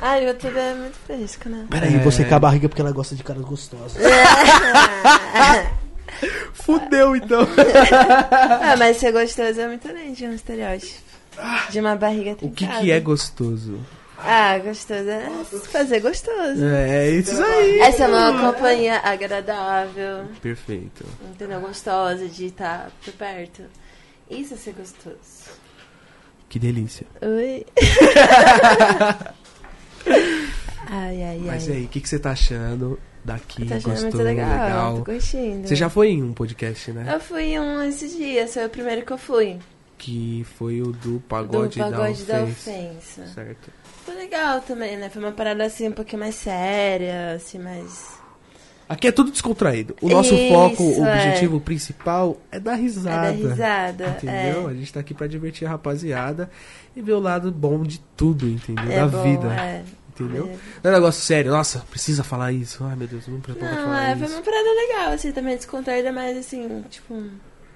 Ai, 0.00 0.24
o 0.24 0.28
YouTube 0.28 0.56
é 0.58 0.74
muito 0.74 0.96
fresco, 1.06 1.48
né? 1.48 1.64
Peraí, 1.70 1.94
É. 1.94 1.98
você 1.98 2.24
com 2.24 2.34
a 2.34 2.38
barriga 2.38 2.68
porque 2.68 2.80
ela 2.82 2.92
gosta 2.92 3.14
de 3.16 3.22
caras 3.24 3.42
gostosos. 3.42 3.96
Fudeu, 6.52 7.16
então. 7.16 7.42
ah, 8.62 8.76
mas 8.76 8.96
ser 8.98 9.12
gostoso 9.12 9.60
é 9.60 9.66
muito 9.68 9.88
além 9.88 10.12
de 10.12 10.26
um 10.26 10.32
estereótipo. 10.32 11.08
De 11.70 11.78
uma 11.80 11.94
barriga 11.94 12.32
o 12.32 12.36
que 12.36 12.48
trincada. 12.48 12.80
que 12.80 12.90
é 12.90 12.98
gostoso? 13.00 13.78
Ah, 14.18 14.58
gostoso 14.58 15.08
é 15.08 15.30
fazer 15.70 16.00
gostoso. 16.00 16.64
É 16.64 17.10
isso 17.10 17.40
aí. 17.42 17.78
Essa 17.78 18.04
é 18.04 18.08
uma 18.08 18.52
companhia 18.52 18.98
agradável, 19.04 20.24
Perfeito. 20.42 21.04
entendeu? 21.30 21.60
Gostosa 21.60 22.26
de 22.26 22.46
estar 22.46 22.90
por 23.04 23.12
perto. 23.14 23.62
Isso 24.28 24.54
é 24.54 24.56
ser 24.56 24.72
gostoso. 24.72 25.16
Que 26.48 26.58
delícia. 26.58 27.06
Oi. 27.22 27.64
ai, 30.90 31.22
ai, 31.22 31.40
Mas 31.44 31.68
ai. 31.68 31.76
aí, 31.76 31.84
o 31.84 31.88
que, 31.88 32.00
que 32.00 32.08
você 32.08 32.18
tá 32.18 32.32
achando 32.32 32.98
daqui? 33.28 33.64
Tá 33.66 33.74
Gostou? 33.76 33.92
muito 34.02 34.16
legal, 34.18 34.64
legal? 34.64 34.96
tô 34.96 35.04
curtindo. 35.04 35.68
Você 35.68 35.76
já 35.76 35.88
foi 35.88 36.08
em 36.08 36.22
um 36.22 36.32
podcast, 36.32 36.90
né? 36.92 37.12
Eu 37.14 37.20
fui 37.20 37.42
em 37.42 37.60
um 37.60 37.82
esses 37.82 38.16
dias, 38.16 38.52
foi 38.54 38.66
o 38.66 38.70
primeiro 38.70 39.04
que 39.06 39.12
eu 39.12 39.18
fui. 39.18 39.58
Que 39.96 40.44
foi 40.56 40.80
o 40.80 40.92
do 40.92 41.20
Pagode, 41.28 41.78
do 41.78 41.84
Pagode 41.84 42.24
da 42.24 42.38
da 42.38 42.44
Ofensa. 42.44 42.70
Ofensa. 42.70 43.26
Certo. 43.34 43.70
Foi 44.04 44.14
legal 44.14 44.60
também, 44.60 44.96
né? 44.96 45.10
Foi 45.10 45.22
uma 45.22 45.32
parada 45.32 45.64
assim 45.64 45.88
um 45.88 45.92
pouquinho 45.92 46.20
mais 46.20 46.34
séria, 46.34 47.32
assim, 47.34 47.58
mais. 47.58 48.16
Aqui 48.88 49.06
é 49.08 49.12
tudo 49.12 49.30
descontraído. 49.30 49.94
O 50.00 50.08
nosso 50.08 50.34
Isso, 50.34 50.48
foco, 50.54 50.82
o 50.82 51.04
é. 51.04 51.12
objetivo 51.14 51.60
principal 51.60 52.38
é 52.50 52.58
dar 52.58 52.72
É 52.72 52.76
risada. 52.80 53.16
da 53.26 53.30
risada. 53.32 54.08
Entendeu? 54.08 54.68
É. 54.68 54.70
A 54.70 54.74
gente 54.74 54.92
tá 54.92 55.00
aqui 55.00 55.12
pra 55.12 55.26
divertir 55.26 55.66
a 55.66 55.70
rapaziada 55.72 56.48
e 56.96 57.02
ver 57.02 57.12
o 57.12 57.20
lado 57.20 57.52
bom 57.52 57.82
de 57.82 58.00
tudo, 58.16 58.48
entendeu? 58.48 58.90
É 58.90 58.96
da 59.00 59.06
bom, 59.08 59.22
vida. 59.22 59.52
É. 59.52 59.82
Entendeu? 60.24 60.46
É. 60.46 60.58
Não 60.84 60.90
é 60.90 60.94
um 60.94 60.96
negócio 60.98 61.22
sério. 61.22 61.50
Nossa, 61.50 61.80
precisa 61.90 62.22
falar 62.24 62.52
isso. 62.52 62.82
Ai, 62.84 62.96
meu 62.96 63.06
Deus, 63.08 63.26
não 63.28 63.40
precisa 63.40 63.64
Não, 63.64 63.76
falar 63.84 64.08
é, 64.08 64.12
isso. 64.14 64.24
foi 64.24 64.34
uma 64.34 64.42
parada 64.42 64.68
legal, 64.70 65.12
assim, 65.12 65.32
também 65.32 65.56
descontraída, 65.56 66.12
mas 66.12 66.36
assim, 66.36 66.84
tipo, 66.90 67.22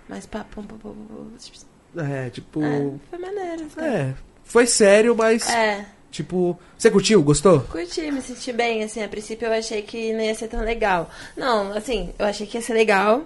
mais 0.08 0.26
papo, 0.26 0.62
pum, 0.62 0.64
pum, 0.64 0.78
pum, 0.78 0.94
pum, 0.94 1.30
tipo, 1.38 1.58
É, 2.00 2.30
tipo. 2.30 2.62
é, 2.64 2.90
foi 3.10 3.18
maneiro. 3.18 3.70
Foi. 3.70 3.84
É. 3.84 4.14
Foi 4.44 4.66
sério, 4.66 5.14
mas, 5.16 5.48
É, 5.48 5.86
tipo. 6.10 6.58
Você 6.76 6.90
curtiu? 6.90 7.22
Gostou? 7.22 7.60
curti, 7.60 8.10
me 8.10 8.20
senti 8.20 8.52
bem, 8.52 8.82
assim, 8.82 9.02
a 9.02 9.08
princípio 9.08 9.46
eu 9.46 9.52
achei 9.52 9.82
que 9.82 10.12
não 10.12 10.20
ia 10.20 10.34
ser 10.34 10.48
tão 10.48 10.60
legal. 10.60 11.08
Não, 11.36 11.72
assim, 11.72 12.12
eu 12.18 12.26
achei 12.26 12.46
que 12.46 12.58
ia 12.58 12.62
ser 12.62 12.74
legal, 12.74 13.24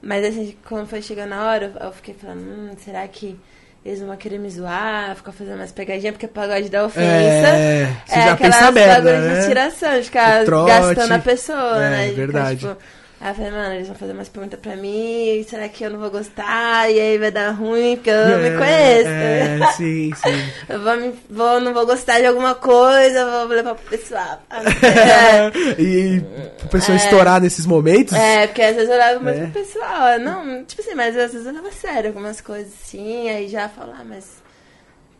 mas 0.00 0.24
assim, 0.24 0.56
quando 0.66 0.86
foi 0.86 1.02
chegando 1.02 1.30
na 1.30 1.44
hora, 1.46 1.72
eu 1.80 1.92
fiquei 1.92 2.14
falando, 2.14 2.40
hum, 2.40 2.70
será 2.78 3.06
que 3.08 3.38
eles 3.84 4.00
vão 4.00 4.16
querer 4.16 4.38
me 4.38 4.48
zoar, 4.48 5.14
ficar 5.16 5.32
fazendo 5.32 5.56
umas 5.56 5.72
pegadinhas, 5.72 6.12
porque 6.12 6.28
pagode 6.28 6.68
da 6.68 6.84
ofensa. 6.84 7.04
É, 7.04 7.92
você 8.06 8.18
é 8.18 8.22
já 8.22 8.32
aquelas 8.32 8.56
pensa 8.56 8.70
merda, 8.72 9.20
né? 9.20 9.40
de 9.40 9.46
tiração, 9.48 9.98
de 9.98 10.04
ficar 10.04 10.44
gastando 10.44 11.12
a 11.12 11.18
pessoa, 11.18 11.84
É, 11.84 11.90
né? 11.90 12.08
ficar, 12.08 12.16
verdade. 12.16 12.58
tipo, 12.60 12.76
aí 13.22 13.30
eu 13.30 13.34
falei, 13.36 13.50
mano, 13.52 13.74
eles 13.74 13.86
vão 13.86 13.96
fazer 13.96 14.12
umas 14.12 14.28
perguntas 14.28 14.58
pra 14.60 14.74
mim, 14.76 15.46
será 15.48 15.68
que 15.68 15.84
eu 15.84 15.90
não 15.90 15.98
vou 16.00 16.10
gostar? 16.10 16.90
E 16.90 16.98
aí 17.00 17.16
vai 17.18 17.30
dar 17.30 17.50
ruim, 17.52 17.94
porque 17.96 18.10
eu 18.10 18.26
não 18.28 18.38
me 18.38 18.50
conheço. 18.50 19.08
É, 19.08 19.72
sim, 19.76 20.10
sim. 20.14 20.52
Eu 20.68 20.80
vou, 20.82 20.96
me- 20.96 21.14
vou, 21.30 21.60
não 21.60 21.72
vou 21.72 21.86
gostar 21.86 22.18
de 22.20 22.26
alguma 22.26 22.54
coisa, 22.56 23.24
vou 23.46 23.46
levar 23.54 23.74
pro 23.76 23.90
pessoal. 23.96 24.42
É, 24.50 25.50
e 25.80 26.22
a 26.64 26.66
pessoa 26.68 26.96
É. 26.96 27.04
estourar 27.04 27.40
nesses 27.40 27.64
momentos. 27.64 28.12
é, 28.12 28.46
porque 28.48 28.62
às 28.62 28.74
vezes 28.74 28.90
eu 28.90 28.96
levo 28.98 29.22
muito 29.24 29.38
É. 29.38 29.42
pro 29.44 29.52
pessoal. 29.52 30.18
Não, 30.20 30.64
tipo 30.64 30.82
assim, 30.82 30.94
mas 30.94 31.16
às 31.16 31.32
vezes 31.32 31.46
eu 31.46 31.52
levo 31.52 31.68
a 31.68 31.72
sério 31.72 32.08
algumas 32.08 32.40
coisas 32.40 32.72
assim, 32.82 33.28
aí 33.30 33.46
já 33.48 33.68
falo, 33.68 33.92
ah, 33.98 34.04
mas 34.04 34.42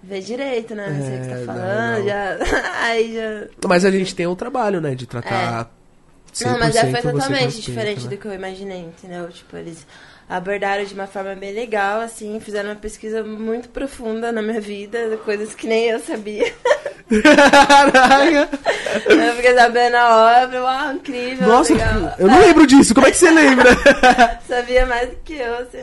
vê 0.02 0.18
direito, 0.20 0.74
né? 0.74 0.88
Não 0.88 1.06
sei 1.06 1.16
o 1.18 1.20
que 1.20 1.28
É, 1.32 1.36
você 1.36 1.46
tá 1.46 1.52
não, 1.52 1.60
falando, 1.62 1.98
não. 1.98 2.04
já. 2.08 2.36
Aí 2.82 3.14
já. 3.14 3.68
Mas 3.68 3.84
a 3.84 3.90
gente 3.92 4.14
tem 4.16 4.26
um 4.26 4.34
trabalho, 4.34 4.80
né? 4.80 4.94
De 4.96 5.06
tratar. 5.06 5.70
Não, 6.40 6.58
mas 6.58 6.74
já 6.74 6.84
100% 6.84 7.02
foi 7.02 7.12
totalmente 7.12 7.60
diferente 7.60 8.04
né? 8.04 8.10
do 8.10 8.16
que 8.16 8.26
eu 8.26 8.32
imaginei, 8.32 8.80
entendeu? 8.80 9.28
Tipo, 9.28 9.56
eles 9.56 9.86
abordaram 10.28 10.84
de 10.84 10.94
uma 10.94 11.06
forma 11.06 11.34
bem 11.34 11.52
legal, 11.52 12.00
assim, 12.00 12.40
fizeram 12.40 12.70
uma 12.70 12.76
pesquisa 12.76 13.22
muito 13.22 13.68
profunda 13.68 14.32
na 14.32 14.40
minha 14.40 14.60
vida, 14.60 15.18
coisas 15.24 15.54
que 15.54 15.66
nem 15.66 15.86
eu 15.88 16.00
sabia. 16.00 16.52
Caraca! 17.22 18.48
eu 19.06 19.34
fiquei 19.34 19.54
sabendo 19.54 19.96
hora, 19.96 20.46
falei, 20.46 20.60
uau, 20.60 20.92
incrível, 20.94 21.48
Nossa, 21.48 21.74
legal. 21.74 22.14
eu 22.18 22.26
não 22.26 22.40
lembro 22.40 22.66
disso. 22.66 22.94
Como 22.94 23.06
é 23.06 23.10
que 23.10 23.16
você 23.18 23.30
lembra? 23.30 23.70
Sabia 24.48 24.86
mais 24.86 25.10
do 25.10 25.16
que 25.16 25.34
eu, 25.34 25.54
assim, 25.56 25.78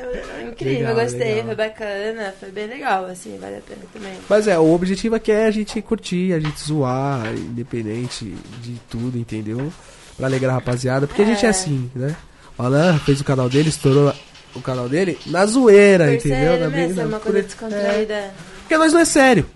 incrível, 0.48 0.80
Legal, 0.80 0.96
gostei, 0.96 1.28
legal. 1.36 1.46
foi 1.46 1.56
bacana, 1.56 2.34
foi 2.40 2.50
bem 2.52 2.68
legal, 2.68 3.06
assim, 3.06 3.38
vale 3.40 3.58
a 3.58 3.62
pena 3.62 3.82
também. 3.94 4.14
Mas 4.28 4.48
é, 4.48 4.58
o 4.58 4.74
objetivo 4.74 5.16
aqui 5.16 5.32
é 5.32 5.46
a 5.46 5.52
gente 5.52 5.80
curtir, 5.82 6.34
a 6.34 6.40
gente 6.40 6.60
zoar, 6.60 7.28
independente 7.36 8.26
de 8.62 8.80
tudo, 8.90 9.18
entendeu? 9.18 9.72
Pra 10.20 10.28
alegrar 10.28 10.52
a 10.52 10.56
rapaziada, 10.56 11.08
porque 11.08 11.22
a 11.24 11.26
gente 11.26 11.44
é 11.44 11.48
É. 11.48 11.50
assim, 11.50 11.90
né? 11.96 12.16
O 12.58 12.62
Alan 12.64 13.00
fez 13.00 13.20
o 13.22 13.24
canal 13.24 13.50
dele, 13.50 13.70
estourou 13.70 14.14
o 14.54 14.62
canal 14.62 14.88
dele 14.88 15.18
na 15.26 15.46
zoeira, 15.46 16.06
Por 16.06 16.14
entendeu? 16.16 16.54
ser 16.54 16.60
Na 16.60 16.70
mesmo, 16.70 16.88
vida- 16.90 17.02
é 17.02 17.06
uma 17.06 17.20
coisa 17.20 17.42
descontraída. 17.42 18.32
Porque 18.60 18.78
nós 18.78 18.92
não 18.94 19.00
é 19.00 19.06
sério. 19.06 19.50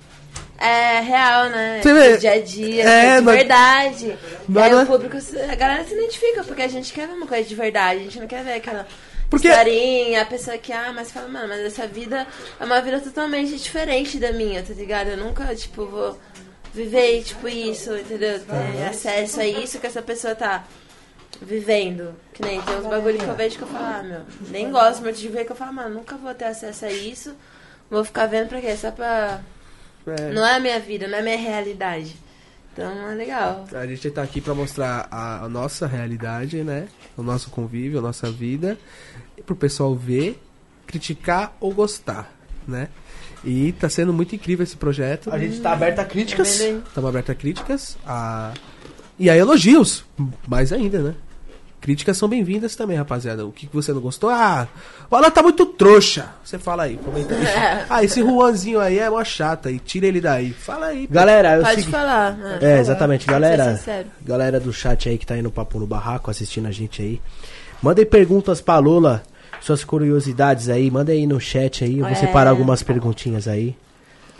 É 0.57 1.02
real, 1.02 1.49
né? 1.49 1.81
Você 1.84 1.94
vê? 1.94 2.14
Do 2.14 2.19
dia 2.19 2.31
a 2.31 2.40
dia, 2.41 2.84
É, 2.88 3.15
de 3.18 3.22
mas- 3.23 3.35
verdade. 3.35 4.18
Mas 4.48 4.72
é- 4.72 4.76
o 4.84 4.85
público, 4.85 5.18
a 5.52 5.56
galera 5.56 5.84
se 5.84 5.94
identifica, 5.94 6.44
porque 6.45 6.61
a 6.61 6.68
gente 6.69 6.94
quer 6.94 7.07
ver 7.07 7.14
uma 7.14 7.27
coisa 7.27 7.44
de 7.44 7.56
verdade, 7.56 7.99
a 7.99 8.03
gente 8.03 8.19
não 8.19 8.27
quer 8.27 8.44
ver 8.45 8.53
aquela 8.53 8.88
Porque- 9.30 9.49
historinha, 9.49 10.22
a 10.22 10.26
pessoa 10.26 10.57
que, 10.57 10.72
ah, 10.72 10.94
mas 10.95 11.11
fala, 11.11 11.27
mano, 11.27 11.49
mas 11.49 11.60
essa 11.60 11.85
vida 11.85 12.26
é 12.57 12.64
uma 12.64 12.80
vida 12.81 12.99
totalmente 13.02 13.57
diferente 13.57 14.18
da 14.18 14.31
minha, 14.31 14.64
tá 14.64 14.73
ligado? 14.73 15.10
Eu 15.10 15.18
nunca, 15.18 15.53
tipo, 15.53 15.85
vou 15.85 16.18
viver, 16.74 17.24
tipo, 17.24 17.48
isso, 17.48 17.95
entendeu? 17.95 18.40
Ter 18.40 18.84
acesso 18.88 19.40
a 19.40 19.45
isso 19.45 19.80
que 19.80 19.88
essa 19.88 20.02
pessoa 20.02 20.34
tá 20.36 20.66
vivendo. 21.41 22.16
Que 22.34 22.41
nem 22.41 22.62
tem 22.62 22.78
uns 22.78 22.88
bagulho 22.88 23.18
que 23.18 23.26
eu 23.26 23.36
vejo 23.36 23.58
que 23.58 23.64
eu 23.64 23.68
falo, 23.68 23.86
ah, 23.86 24.04
meu, 24.04 24.22
nem 24.49 24.72
gosto 24.72 25.02
muito 25.02 25.20
de 25.20 25.28
ver, 25.30 25.46
que 25.46 25.52
eu 25.52 25.56
falo, 25.56 25.73
mano, 25.73 25.96
nunca 25.96 26.18
vou 26.18 26.34
ter 26.34 26.46
acesso 26.46 26.86
a 26.86 26.91
isso, 26.91 27.36
vou 27.89 28.04
ficar 28.04 28.26
vendo 28.26 28.49
pra 28.49 28.62
quê? 28.62 28.76
Só 28.76 28.91
pra... 28.91 29.41
É. 30.06 30.34
Não 30.34 30.46
é 30.46 30.56
a 30.56 30.60
minha 30.60 30.80
vida, 30.80 31.07
não 31.07 31.18
é 31.18 31.22
a 31.22 31.23
minha 31.23 31.38
realidade. 31.38 32.15
Então 32.73 33.12
é 33.12 33.14
legal. 33.14 33.65
A 33.72 33.86
gente 33.86 34.10
tá 34.10 34.23
aqui 34.23 34.41
pra 34.41 34.56
mostrar 34.56 35.07
a, 35.12 35.46
a 35.46 35.49
nossa 35.49 35.86
realidade, 35.86 36.64
né? 36.64 36.88
O 37.15 37.22
nosso 37.22 37.52
convívio, 37.52 37.99
a 37.99 38.02
nossa 38.02 38.31
vida. 38.31 38.78
E 39.38 39.44
pro 39.44 39.56
pessoal 39.56 39.96
ver, 39.96 40.41
criticar 40.88 41.56
ou 41.60 41.72
gostar, 41.72 42.34
né? 42.68 42.89
E 43.44 43.73
tá 43.73 43.89
sendo 43.89 44.13
muito 44.13 44.36
incrível 44.36 44.63
esse 44.63 44.78
projeto. 44.78 45.30
A 45.31 45.38
gente 45.38 45.60
tá 45.60 45.73
aberto 45.73 45.99
a 45.99 46.05
críticas. 46.05 46.60
Estamos 46.60 47.10
abertos 47.10 47.30
a 47.30 47.36
críticas. 47.36 47.97
A... 48.05 48.54
E 49.20 49.30
a 49.30 49.36
elogios. 49.36 50.05
Mais 50.47 50.72
ainda, 50.72 50.99
né? 50.99 51.15
Críticas 51.84 52.15
são 52.15 52.30
bem-vindas 52.30 52.78
também, 52.78 52.96
rapaziada. 52.96 53.46
O 53.46 53.52
que 53.52 53.68
você 53.73 53.91
não 53.91 53.99
gostou? 53.99 54.30
Ah, 54.30 54.70
o 55.12 55.15
Alan 55.18 55.30
tá 55.30 55.44
muito 55.44 55.65
trouxa. 55.65 56.30
Você 56.41 56.57
fala 56.57 56.84
aí, 56.84 56.96
comenta 56.96 57.36
aí. 57.36 57.44
ah, 57.89 58.02
esse 58.02 58.22
Juanzinho 58.22 58.80
aí 58.80 58.99
é 58.99 59.10
mó 59.10 59.22
chata. 59.22 59.70
E 59.70 59.80
tira 59.80 60.07
ele 60.07 60.22
daí. 60.22 60.54
Fala 60.54 60.86
aí. 60.86 61.05
pô. 61.05 61.13
Galera, 61.13 61.57
eu 61.57 61.63
Pode 61.63 61.76
segui... 61.81 61.91
falar. 61.91 62.38
né? 62.38 62.60
É, 62.62 62.80
exatamente. 62.80 63.26
Pode 63.26 63.34
Galera, 63.34 64.05
galera 64.22 64.60
do 64.62 64.72
chat 64.72 65.10
aí 65.10 65.18
que 65.18 65.26
tá 65.26 65.34
aí 65.34 65.41
no 65.41 65.52
Papo 65.52 65.78
no 65.78 65.86
Barraco 65.86 66.31
assistindo 66.31 66.70
a 66.70 66.72
gente 66.72 67.02
aí. 67.02 67.22
Mandem 67.81 68.05
perguntas 68.05 68.62
pra 68.62 68.78
Lula, 68.78 69.22
suas 69.64 69.84
curiosidades 69.84 70.70
aí. 70.70 70.92
Mandem 70.92 71.20
aí 71.22 71.28
no 71.28 71.40
chat 71.40 71.84
aí. 71.84 71.98
Eu 72.00 72.04
vou 72.06 72.12
É. 72.14 72.16
separar 72.16 72.50
algumas 72.52 72.84
perguntinhas 72.84 73.48
aí. 73.48 73.76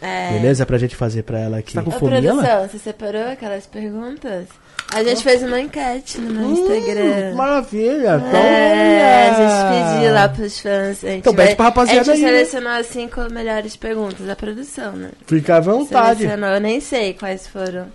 É. 0.02 0.34
Beleza? 0.34 0.66
Pra 0.66 0.78
gente 0.78 0.96
fazer 0.98 1.24
pra 1.24 1.40
ela 1.40 1.58
aqui. 1.60 1.74
Tá 1.74 1.82
com 1.82 1.90
Ô, 1.90 1.94
fome, 1.94 2.18
ela? 2.18 2.42
produção, 2.44 2.68
você 2.68 2.78
separou 2.78 3.24
aquelas 3.32 3.66
perguntas? 3.66 4.48
A 4.94 5.02
gente 5.02 5.24
fez 5.24 5.42
uma 5.42 5.60
enquete 5.62 6.20
no 6.20 6.30
meu 6.34 6.52
Instagram. 6.52 7.32
Hum, 7.32 7.36
maravilha. 7.36 8.16
Então, 8.28 8.40
É, 8.40 9.30
a 9.30 9.34
gente 9.34 9.96
pediu 9.96 10.14
lá 10.14 10.28
pros 10.30 10.60
fãs. 10.60 11.04
A 11.04 11.08
gente 11.08 11.20
Então 11.20 11.34
pede 11.34 11.56
pra 11.56 11.66
rapaziada 11.66 12.02
A 12.02 12.04
gente 12.04 12.16
aí, 12.18 12.22
né? 12.22 12.28
selecionou 12.40 12.72
as 12.74 12.86
cinco 12.88 13.22
melhores 13.32 13.76
perguntas 13.78 14.28
da 14.28 14.36
produção, 14.36 14.92
né? 14.92 15.12
Fica 15.26 15.56
à 15.56 15.60
vontade. 15.62 16.20
Selecionou, 16.20 16.50
eu 16.50 16.60
nem 16.62 16.82
sei 16.82 17.14
quais 17.14 17.48
foram. 17.48 17.88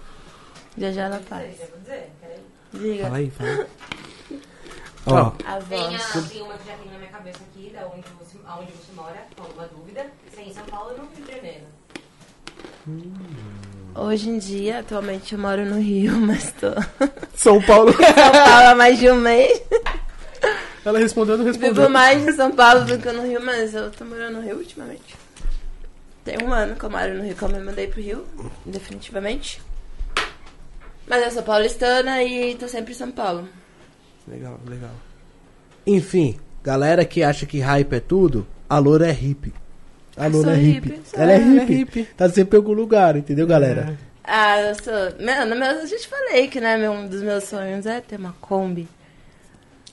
Já 0.79 0.91
já 0.91 1.03
ela 1.05 1.21
faz. 1.29 1.45
Eu 1.61 1.67
vou 1.69 1.79
dizer, 1.83 2.11
peraí. 2.23 2.93
Diga. 2.95 3.03
Fala 3.05 3.17
aí, 3.19 3.31
fala. 3.37 3.67
Ó, 5.07 5.33
A 5.45 5.57
Tem, 5.63 5.97
a, 5.97 5.99
tem 6.29 6.43
uma 6.43 6.55
que 6.55 6.67
já 6.67 6.77
tem 6.77 6.91
na 6.91 6.99
minha 6.99 7.11
cabeça 7.11 7.39
aqui, 7.51 7.71
da 7.71 7.87
onde 7.87 8.05
você, 8.19 8.37
aonde 8.47 8.73
você 8.73 8.93
mora, 8.95 9.27
com 9.37 9.43
alguma 9.45 9.67
dúvida. 9.69 10.07
Se 10.35 10.41
é 10.41 10.45
em 10.45 10.53
São 10.53 10.65
Paulo 10.65 10.91
ou 10.93 10.99
no 10.99 11.09
Rio 11.15 11.25
de 11.25 11.33
Janeiro. 11.33 11.65
Hoje 13.95 14.29
em 14.31 14.39
dia, 14.39 14.81
atualmente 14.81 15.33
eu 15.35 15.39
moro 15.39 15.65
no 15.65 15.81
Rio, 15.81 16.17
mas 16.21 16.53
tô 16.53 16.69
São 17.35 17.61
Paulo. 17.63 17.93
São 17.97 18.15
Paulo 18.15 18.69
há 18.69 18.75
mais 18.75 18.99
de 18.99 19.11
um 19.11 19.17
mês. 19.17 19.63
ela 20.85 20.99
respondeu, 20.99 21.37
não 21.39 21.45
respondeu. 21.45 21.75
Vivo 21.75 21.89
mais 21.89 22.27
em 22.27 22.33
São 22.33 22.51
Paulo 22.53 22.85
do 22.85 22.99
que 22.99 23.11
no 23.13 23.23
Rio, 23.27 23.41
mas 23.45 23.75
eu 23.75 23.91
tô 23.91 24.05
morando 24.05 24.37
no 24.37 24.43
Rio 24.43 24.57
ultimamente. 24.59 25.17
Tem 26.25 26.37
um 26.43 26.53
ano 26.53 26.77
que 26.77 26.85
eu 26.85 26.91
moro 26.91 27.15
no 27.15 27.25
Rio, 27.25 27.35
que 27.35 27.43
eu 27.43 27.49
me 27.49 27.61
mudei 27.61 27.87
pro 27.89 28.01
Rio, 28.01 28.27
definitivamente. 28.67 29.61
Mas 31.07 31.25
eu 31.25 31.31
sou 31.31 31.43
paulistana 31.43 32.23
e 32.23 32.55
tô 32.57 32.69
sempre 32.69 32.93
em 32.93 32.97
São 32.97 33.11
Paulo. 33.11 33.49
Legal, 34.31 34.59
legal. 34.69 34.91
Enfim, 35.87 36.39
galera 36.63 37.05
que 37.05 37.23
acha 37.23 37.47
que 37.47 37.61
hype 37.61 37.93
é 37.95 38.01
tudo, 38.01 38.47
a 38.69 38.79
loura 38.79 39.09
é 39.09 39.13
hippie. 39.13 39.53
A 40.17 40.27
loura 40.27 40.51
sou 40.51 40.53
é 40.53 40.57
hippie. 40.57 40.91
hippie. 40.91 41.03
Ela 41.15 41.33
é 41.33 41.37
é 41.37 41.39
hippie. 41.39 41.75
hippie. 41.75 42.05
Tá 42.17 42.29
sempre 42.29 42.59
em 42.59 42.61
algum 42.61 42.73
lugar, 42.73 43.17
entendeu, 43.17 43.47
galera? 43.47 43.97
Ah, 44.25 44.61
eu 44.61 44.75
sou. 44.75 45.25
Mano, 45.25 45.57
meu, 45.57 45.69
eu 45.71 45.87
já 45.87 45.97
te 45.97 46.07
falei 46.09 46.49
que 46.49 46.61
né, 46.61 46.77
meu, 46.77 46.93
um 46.93 47.07
dos 47.07 47.23
meus 47.23 47.45
sonhos 47.45 47.87
é 47.87 48.01
ter 48.01 48.17
uma 48.17 48.35
Kombi. 48.41 48.87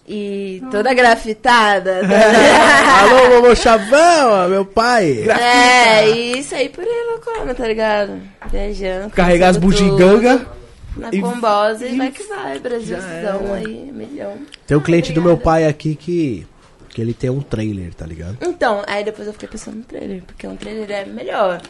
E 0.07 0.61
toda 0.69 0.93
grafitada. 0.93 2.01
tá 2.05 3.01
Alô, 3.01 3.41
vovô 3.41 3.55
Chavão, 3.55 4.49
meu 4.49 4.63
pai. 4.65 5.27
é, 5.29 6.07
e 6.09 6.39
isso 6.39 6.53
aí 6.53 6.69
por 6.69 6.83
aí 6.83 7.05
loucona, 7.11 7.55
tá 7.55 7.67
ligado? 7.67 8.21
Viajando. 8.51 9.09
Carregar 9.11 9.49
as 9.49 9.57
conhecendo 9.57 9.89
bugiganga. 9.95 10.37
tudo, 10.39 10.55
Na 10.95 11.09
e- 11.11 11.19
combosa 11.21 11.85
e, 11.85 11.93
e- 11.93 11.97
vai 11.97 12.11
que 12.11 12.23
vai, 12.23 12.59
Brasilzão 12.59 13.53
aí, 13.53 13.91
milhão. 13.91 14.37
Tem 14.65 14.77
um 14.77 14.81
cliente 14.81 15.11
do 15.13 15.21
meu 15.21 15.33
obrigada. 15.33 15.57
pai 15.59 15.67
aqui 15.67 15.95
que, 15.95 16.47
que 16.89 17.01
ele 17.01 17.13
tem 17.13 17.29
um 17.29 17.41
trailer, 17.41 17.93
tá 17.93 18.05
ligado? 18.05 18.37
Então, 18.41 18.81
aí 18.87 19.03
depois 19.03 19.27
eu 19.27 19.33
fiquei 19.33 19.49
pensando 19.49 19.77
no 19.77 19.83
trailer, 19.83 20.23
porque 20.23 20.47
um 20.47 20.55
trailer 20.55 20.89
é 20.91 21.05
melhor. 21.05 21.61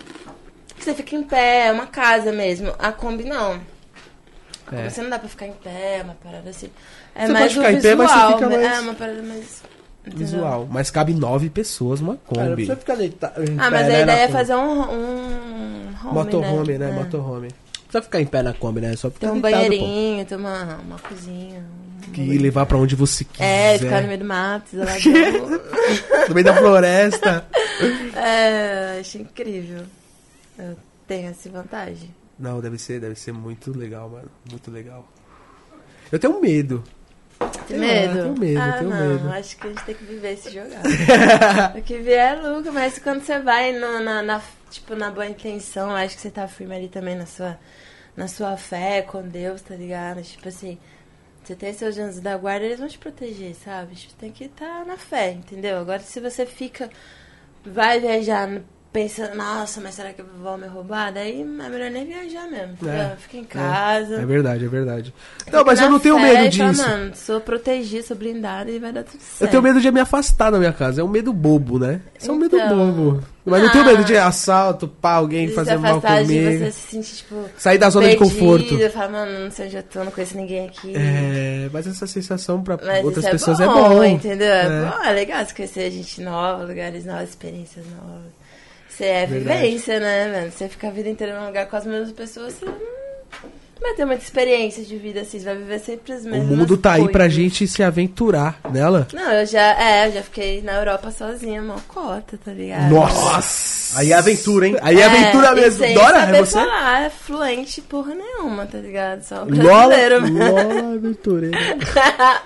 Você 0.78 0.94
fica 0.94 1.16
em 1.16 1.24
pé, 1.24 1.68
é 1.68 1.72
uma 1.72 1.88
casa 1.88 2.32
mesmo. 2.32 2.74
A 2.78 2.92
Kombi 2.92 3.24
não. 3.24 3.54
A 3.54 4.70
Kombi 4.70 4.82
É. 4.84 4.90
Você 4.90 5.02
não 5.02 5.10
dá 5.10 5.18
pra 5.18 5.30
ficar 5.30 5.48
em 5.48 5.54
pé, 5.54 6.02
uma 6.04 6.16
parada 6.16 6.50
assim. 6.50 6.70
É 7.16 7.26
Você 7.26 7.34
mais 7.34 7.46
pode 7.46 7.56
ficar 7.56 7.72
em 7.74 7.82
pé, 7.82 7.96
mas 7.96 8.10
você 8.12 8.16
visual, 8.18 8.34
fica 8.38 8.50
né? 8.50 8.58
mais- 8.58 8.78
É 8.78 8.80
uma 8.82 8.94
parada 8.94 9.24
mais. 9.24 9.64
entendeu? 10.06 10.20
Visual. 10.20 10.68
Mas 10.70 10.92
cabe 10.92 11.14
nove 11.14 11.50
pessoas 11.50 12.00
numa 12.02 12.18
Kombi. 12.18 12.66
ficar 12.68 12.96
deitado. 12.96 13.42
Ah, 13.58 13.72
mas 13.72 13.88
a 13.88 14.00
ideia 14.02 14.12
é 14.26 14.28
fazer 14.28 14.54
um, 14.56 14.82
um 14.82 15.88
home, 16.04 16.14
Motorhome, 16.14 16.78
né? 16.78 16.90
É. 16.90 16.92
Motorhome. 16.92 17.48
Precisa 18.00 18.02
ficar 18.02 18.22
em 18.22 18.26
pé 18.26 18.42
na 18.44 18.54
Kombi, 18.54 18.82
né? 18.82 18.96
Só 18.96 19.10
Tem 19.10 19.30
ficar 19.30 19.32
um 19.32 19.42
deitado, 19.42 19.64
pô. 19.64 19.70
banheirinho, 19.70 20.26
tem 20.26 20.38
uma, 20.38 20.76
uma 20.78 21.00
cozinha. 21.00 21.64
um 22.08 22.12
Que 22.12 22.22
bagulho. 22.22 22.42
levar 22.42 22.66
pra 22.66 22.78
onde 22.78 22.96
você 22.96 23.26
É, 23.40 23.74
quiser. 23.74 23.80
ficar 23.88 24.02
no 24.02 24.08
meio 24.08 24.20
do 24.20 24.26
mato. 24.26 24.66
No 26.28 26.34
meio 26.36 26.46
da 26.46 26.54
floresta. 26.56 27.46
é, 28.16 28.98
acho 29.00 29.18
incrível. 29.20 29.84
Eu 30.58 30.76
tenho 31.08 31.30
essa 31.30 31.50
vantagem. 31.50 32.14
Não, 32.40 32.60
deve 32.60 32.78
ser, 32.78 33.00
deve 33.00 33.16
ser 33.16 33.32
muito 33.32 33.78
legal, 33.78 34.10
mano. 34.10 34.30
Muito 34.50 34.70
legal. 34.72 35.08
Eu 36.12 36.20
tenho 36.20 36.40
medo. 36.42 36.84
Tem 37.68 37.78
medo? 37.78 38.14
tenho 38.14 38.40
medo, 38.40 38.60
ah, 38.62 38.72
tenho 38.80 38.90
não, 38.90 38.98
medo. 39.10 39.30
acho 39.30 39.58
que 39.58 39.68
a 39.68 39.70
gente 39.70 39.84
tem 39.84 39.96
que 39.96 40.04
viver 40.06 40.34
esse 40.34 40.50
jogar. 40.52 40.82
o 41.78 41.82
que 41.82 41.98
vier 42.00 42.38
é 42.38 42.42
lucro, 42.42 42.72
mas 42.72 42.98
quando 43.00 43.22
você 43.24 43.40
vai 43.40 43.74
no- 43.74 44.00
na, 44.00 44.22
na- 44.22 44.42
tipo, 44.72 44.96
na 44.96 45.12
boa 45.12 45.28
intenção, 45.28 45.92
acho 45.96 46.16
que 46.16 46.22
você 46.22 46.30
tá 46.30 46.48
firme 46.48 46.76
ali 46.76 46.88
também 46.88 47.16
na 47.16 47.26
sua, 47.26 47.58
na 48.16 48.28
sua 48.28 48.58
fé 48.58 49.02
com 49.02 49.22
Deus, 49.28 49.62
tá 49.62 49.76
ligado? 49.76 50.22
Tipo 50.22 50.48
assim, 50.48 50.78
você 51.44 51.56
tem 51.56 51.74
seus 51.74 51.98
anjos 51.98 52.20
da 52.20 52.38
guarda, 52.38 52.66
eles 52.66 52.80
vão 52.80 52.88
te 52.88 52.98
proteger, 52.98 53.56
sabe? 53.56 53.96
Tipo, 53.96 54.14
tem 54.16 54.32
que 54.32 54.46
estar 54.46 54.86
na 54.86 54.98
fé, 54.98 55.32
entendeu? 55.32 55.78
Agora, 55.78 56.00
se 56.00 56.20
você 56.20 56.46
fica, 56.46 56.90
vai 57.64 58.00
viajar 58.00 58.62
pensando, 58.96 59.36
nossa, 59.36 59.82
mas 59.82 59.94
será 59.96 60.14
que 60.14 60.24
vão 60.42 60.58
me 60.58 60.68
roubar? 60.68 61.12
Daí 61.12 61.42
é 61.42 61.44
melhor 61.44 61.92
nem 61.92 62.06
viajar 62.06 62.48
mesmo? 62.50 62.78
É, 62.90 63.14
Fica 63.18 63.36
em 63.38 63.44
casa. 63.44 64.16
É 64.22 64.26
verdade, 64.26 64.64
é 64.64 64.68
verdade. 64.70 65.14
Não, 65.40 65.46
Fica 65.60 65.64
mas 65.66 65.82
eu 65.82 65.90
não 65.90 66.00
tenho 66.00 66.18
fé 66.18 66.34
medo 66.34 66.50
disso. 66.50 66.82
mano, 66.88 67.12
sou 67.14 67.42
protegida, 67.42 68.04
sou 68.04 68.16
blindada 68.16 68.72
e 68.72 68.80
vai 68.80 68.94
dar 68.94 69.04
tudo 69.04 69.20
certo. 69.20 69.42
Eu 69.42 69.48
tenho 69.50 69.62
medo 69.62 69.82
de 69.82 69.92
me 69.92 70.00
afastar 70.00 70.50
da 70.50 70.58
minha 70.58 70.72
casa. 70.72 71.02
É 71.02 71.04
um 71.04 71.10
medo 71.10 71.34
bobo, 71.34 71.78
né? 71.78 72.00
Isso 72.18 72.32
é 72.32 72.34
um 72.34 72.38
medo 72.38 72.56
Então. 72.58 72.92
bobo. 72.92 73.22
Mas 73.46 73.62
não 73.62 73.70
tenho 73.72 73.84
Ah. 73.84 73.88
medo 73.88 74.04
de 74.06 74.18
assalto, 74.18 74.88
pá, 74.88 75.12
alguém 75.16 75.48
de 75.48 75.54
fazer 75.54 75.78
mal 75.78 76.00
de 76.00 76.08
comigo. 76.08 76.58
você 76.58 76.72
se 76.72 76.88
sentir, 76.90 77.16
tipo, 77.18 77.36
Sair 77.58 77.78
da 77.78 77.90
zona 77.92 78.10
de 78.10 78.18
perdido, 78.18 78.40
conforto. 78.40 78.90
Falar, 78.92 79.10
mano, 79.10 79.40
não 79.44 79.52
sei 79.52 79.66
onde 79.68 79.76
eu 79.76 79.84
tô, 79.84 80.04
não 80.04 80.12
conheço 80.12 80.36
ninguém 80.38 80.66
aqui. 80.66 80.94
É, 80.96 81.70
mas 81.72 81.86
essa 81.86 82.08
sensação 82.08 82.64
pra 82.64 82.80
Mas 82.84 83.04
outras 83.06 83.26
isso 83.26 83.32
pessoas 83.32 83.60
é 83.60 83.64
é 83.66 83.68
bom, 83.68 83.90
bom. 83.98 84.04
entendeu? 84.04 84.48
É, 84.48 84.66
É. 84.66 84.86
bom, 84.90 85.04
é 85.04 85.12
legal 85.12 85.46
você 85.46 85.54
conhecer 85.54 85.92
gente 85.92 86.22
nova, 86.22 86.64
lugares 86.64 87.06
novos, 87.06 87.30
experiências 87.30 87.86
novas. 87.86 88.45
Você 88.96 89.04
é 89.06 89.26
Verdade. 89.26 89.60
vivência, 89.62 90.00
né, 90.00 90.32
mano? 90.40 90.52
Você 90.52 90.70
fica 90.70 90.88
a 90.88 90.92
vida 90.92 91.10
inteira 91.10 91.38
num 91.40 91.48
lugar 91.48 91.66
com 91.68 91.76
as 91.76 91.86
mesmas 91.86 92.12
pessoas, 92.14 92.54
você 92.54 92.66
não 92.66 92.74
vai 93.82 93.94
ter 93.94 94.06
muita 94.06 94.24
experiência 94.24 94.84
de 94.86 94.98
vida 94.98 95.20
assim, 95.22 95.38
você 95.38 95.46
vai 95.46 95.56
viver 95.58 95.80
sempre 95.80 96.14
as 96.14 96.24
O 96.26 96.30
mesmas 96.30 96.58
mundo 96.58 96.78
tá 96.78 96.94
aí 96.94 97.04
pra 97.10 97.26
coisas. 97.26 97.34
gente 97.34 97.68
se 97.68 97.84
aventurar 97.84 98.58
nela. 98.72 99.06
Não, 99.14 99.32
eu 99.34 99.46
já, 99.46 99.78
é, 99.80 100.08
eu 100.08 100.14
já 100.14 100.24
fiquei 100.24 100.62
na 100.62 100.74
Europa 100.76 101.12
sozinha, 101.12 101.62
mal 101.62 101.82
cota, 101.88 102.40
tá 102.44 102.52
ligado? 102.54 102.90
Nossa! 102.90 104.00
Aí 104.00 104.12
é 104.12 104.16
aventura, 104.16 104.68
hein? 104.68 104.78
Aí 104.82 105.00
é 105.00 105.06
aventura 105.06 105.52
e 105.52 105.56
mesmo. 105.56 105.80
sem 105.86 105.94
Dora, 105.94 106.20
saber 106.22 106.36
é 106.38 106.40
você? 106.40 106.54
falar, 106.54 107.02
é 107.04 107.10
fluente 107.10 107.82
porra 107.82 108.16
nenhuma, 108.16 108.66
tá 108.66 108.78
ligado? 108.78 109.22
Só 109.24 109.44
Lola, 109.44 109.88
brasileiro 109.88 110.22
mesmo. 110.22 110.40
Lola. 110.40 111.00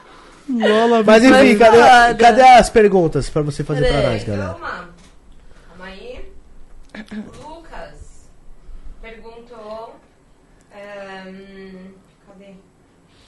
Lola, 0.49 1.03
Mas 1.03 1.23
enfim, 1.23 1.57
cadê, 1.57 1.77
foda. 1.77 2.15
cadê 2.17 2.41
as 2.41 2.69
perguntas 2.71 3.29
pra 3.29 3.43
você 3.43 3.63
fazer 3.63 3.81
pra 3.87 3.97
Peraí. 4.01 4.13
nós, 4.13 4.23
galera? 4.23 4.49
Calma. 4.53 4.89
Lucas 7.41 8.29
perguntou. 9.01 9.95
ehm, 10.73 11.93
cadê? 12.27 12.53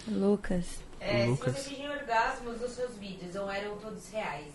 Lucas. 0.08 0.80
É, 1.00 1.26
Lucas. 1.26 1.58
Se 1.58 1.64
você 1.64 1.76
tinha 1.76 1.92
orgasmos 1.92 2.62
nos 2.62 2.72
seus 2.72 2.98
vídeos 2.98 3.36
ou 3.36 3.50
eram 3.50 3.78
todos 3.78 4.10
reais? 4.12 4.54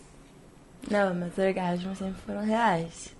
Não, 0.90 1.14
meus 1.14 1.36
orgasmos 1.38 1.98
sempre 1.98 2.20
foram 2.22 2.44
reais. 2.44 3.14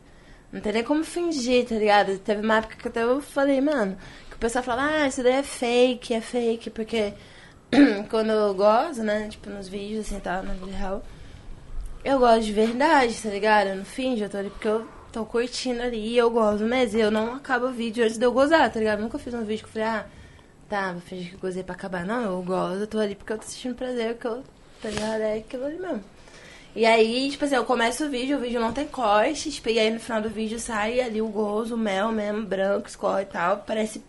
Não 0.53 0.61
tem 0.61 0.73
nem 0.73 0.85
como 0.85 1.05
fingir, 1.05 1.67
tá 1.67 1.75
ligado? 1.75 2.19
Teve 2.19 2.43
uma 2.43 2.59
época 2.59 2.77
que 2.77 2.89
até 2.89 3.03
eu 3.03 3.21
falei, 3.21 3.61
mano, 3.61 3.97
que 4.31 4.37
o 4.37 4.39
pessoal 4.39 4.63
fala, 4.63 5.03
ah, 5.03 5.09
isso 5.09 5.23
daí 5.23 5.35
é 5.35 5.43
fake, 5.43 6.15
é 6.15 6.21
fake, 6.21 6.71
porque 6.71 7.13
quando 8.11 8.31
eu 8.31 8.55
gosto, 8.55 9.03
né, 9.03 9.29
tipo, 9.29 9.51
nos 9.51 9.69
vídeos, 9.69 10.07
assim, 10.07 10.21
tal, 10.21 10.43
na 10.43 10.55
vida 10.55 10.77
real, 10.77 11.03
eu 12.05 12.19
gosto 12.21 12.45
de 12.45 12.53
verdade, 12.53 13.21
tá 13.21 13.29
ligado? 13.29 13.69
Eu 13.69 13.77
não 13.77 13.85
finjo, 13.85 14.25
eu 14.25 14.31
tô 14.31 14.37
ali 14.37 14.51
porque 14.51 14.69
eu 14.69 14.87
tô 15.17 15.25
curtindo 15.25 15.81
ali 15.81 16.15
eu 16.17 16.31
gosto. 16.31 16.67
E 16.67 17.01
eu 17.01 17.11
não 17.11 17.35
acabo 17.35 17.69
o 17.69 17.73
vídeo 17.73 18.05
antes 18.05 18.19
de 18.19 18.25
eu 18.27 18.33
gozar, 18.33 18.71
tá 18.71 18.79
ligado? 18.79 18.99
Eu 18.99 19.05
nunca 19.05 19.19
fiz 19.19 19.33
um 19.33 19.45
vídeo 19.45 19.65
que 19.65 19.71
eu 19.71 19.83
falei, 19.83 19.89
ah, 19.89 20.07
tá, 20.69 20.93
vou 20.93 21.01
fingir 21.01 21.31
que 21.31 21.37
gozei 21.39 21.63
pra 21.63 21.75
acabar. 21.75 22.05
Não, 22.05 22.23
eu 22.23 22.43
gosto, 22.43 22.81
eu 22.81 22.87
tô 22.87 22.99
ali 22.99 23.15
porque 23.15 23.33
eu 23.33 23.39
tô 23.39 23.45
sentindo 23.45 23.75
prazer, 23.75 24.19
que 24.19 24.27
eu, 24.27 24.45
tá 24.83 24.91
ligado? 24.91 25.23
É 25.23 25.39
aquilo 25.39 25.65
ali 25.65 25.79
mesmo. 25.79 26.05
E 26.75 26.85
aí, 26.85 27.31
tipo 27.31 27.47
assim, 27.47 27.55
eu 27.55 27.65
começo 27.65 28.05
o 28.05 28.11
vídeo, 28.11 28.37
o 28.37 28.41
vídeo 28.41 28.61
não 28.61 28.75
tem 28.75 28.87
corte, 28.87 29.51
tipo, 29.51 29.71
e 29.71 29.79
aí 29.79 29.91
no 29.91 29.99
final 29.99 30.21
do 30.21 30.29
vídeo 30.29 30.61
sai 30.61 31.01
ali 31.01 31.23
o 31.23 31.29
gozo, 31.29 31.77
o 31.77 31.79
mel 31.79 32.13
mesmo, 32.13 32.45
branco, 32.45 32.87
escorre 32.87 33.23
e 33.23 33.27
tal. 33.27 33.59
Parece, 33.67 34.05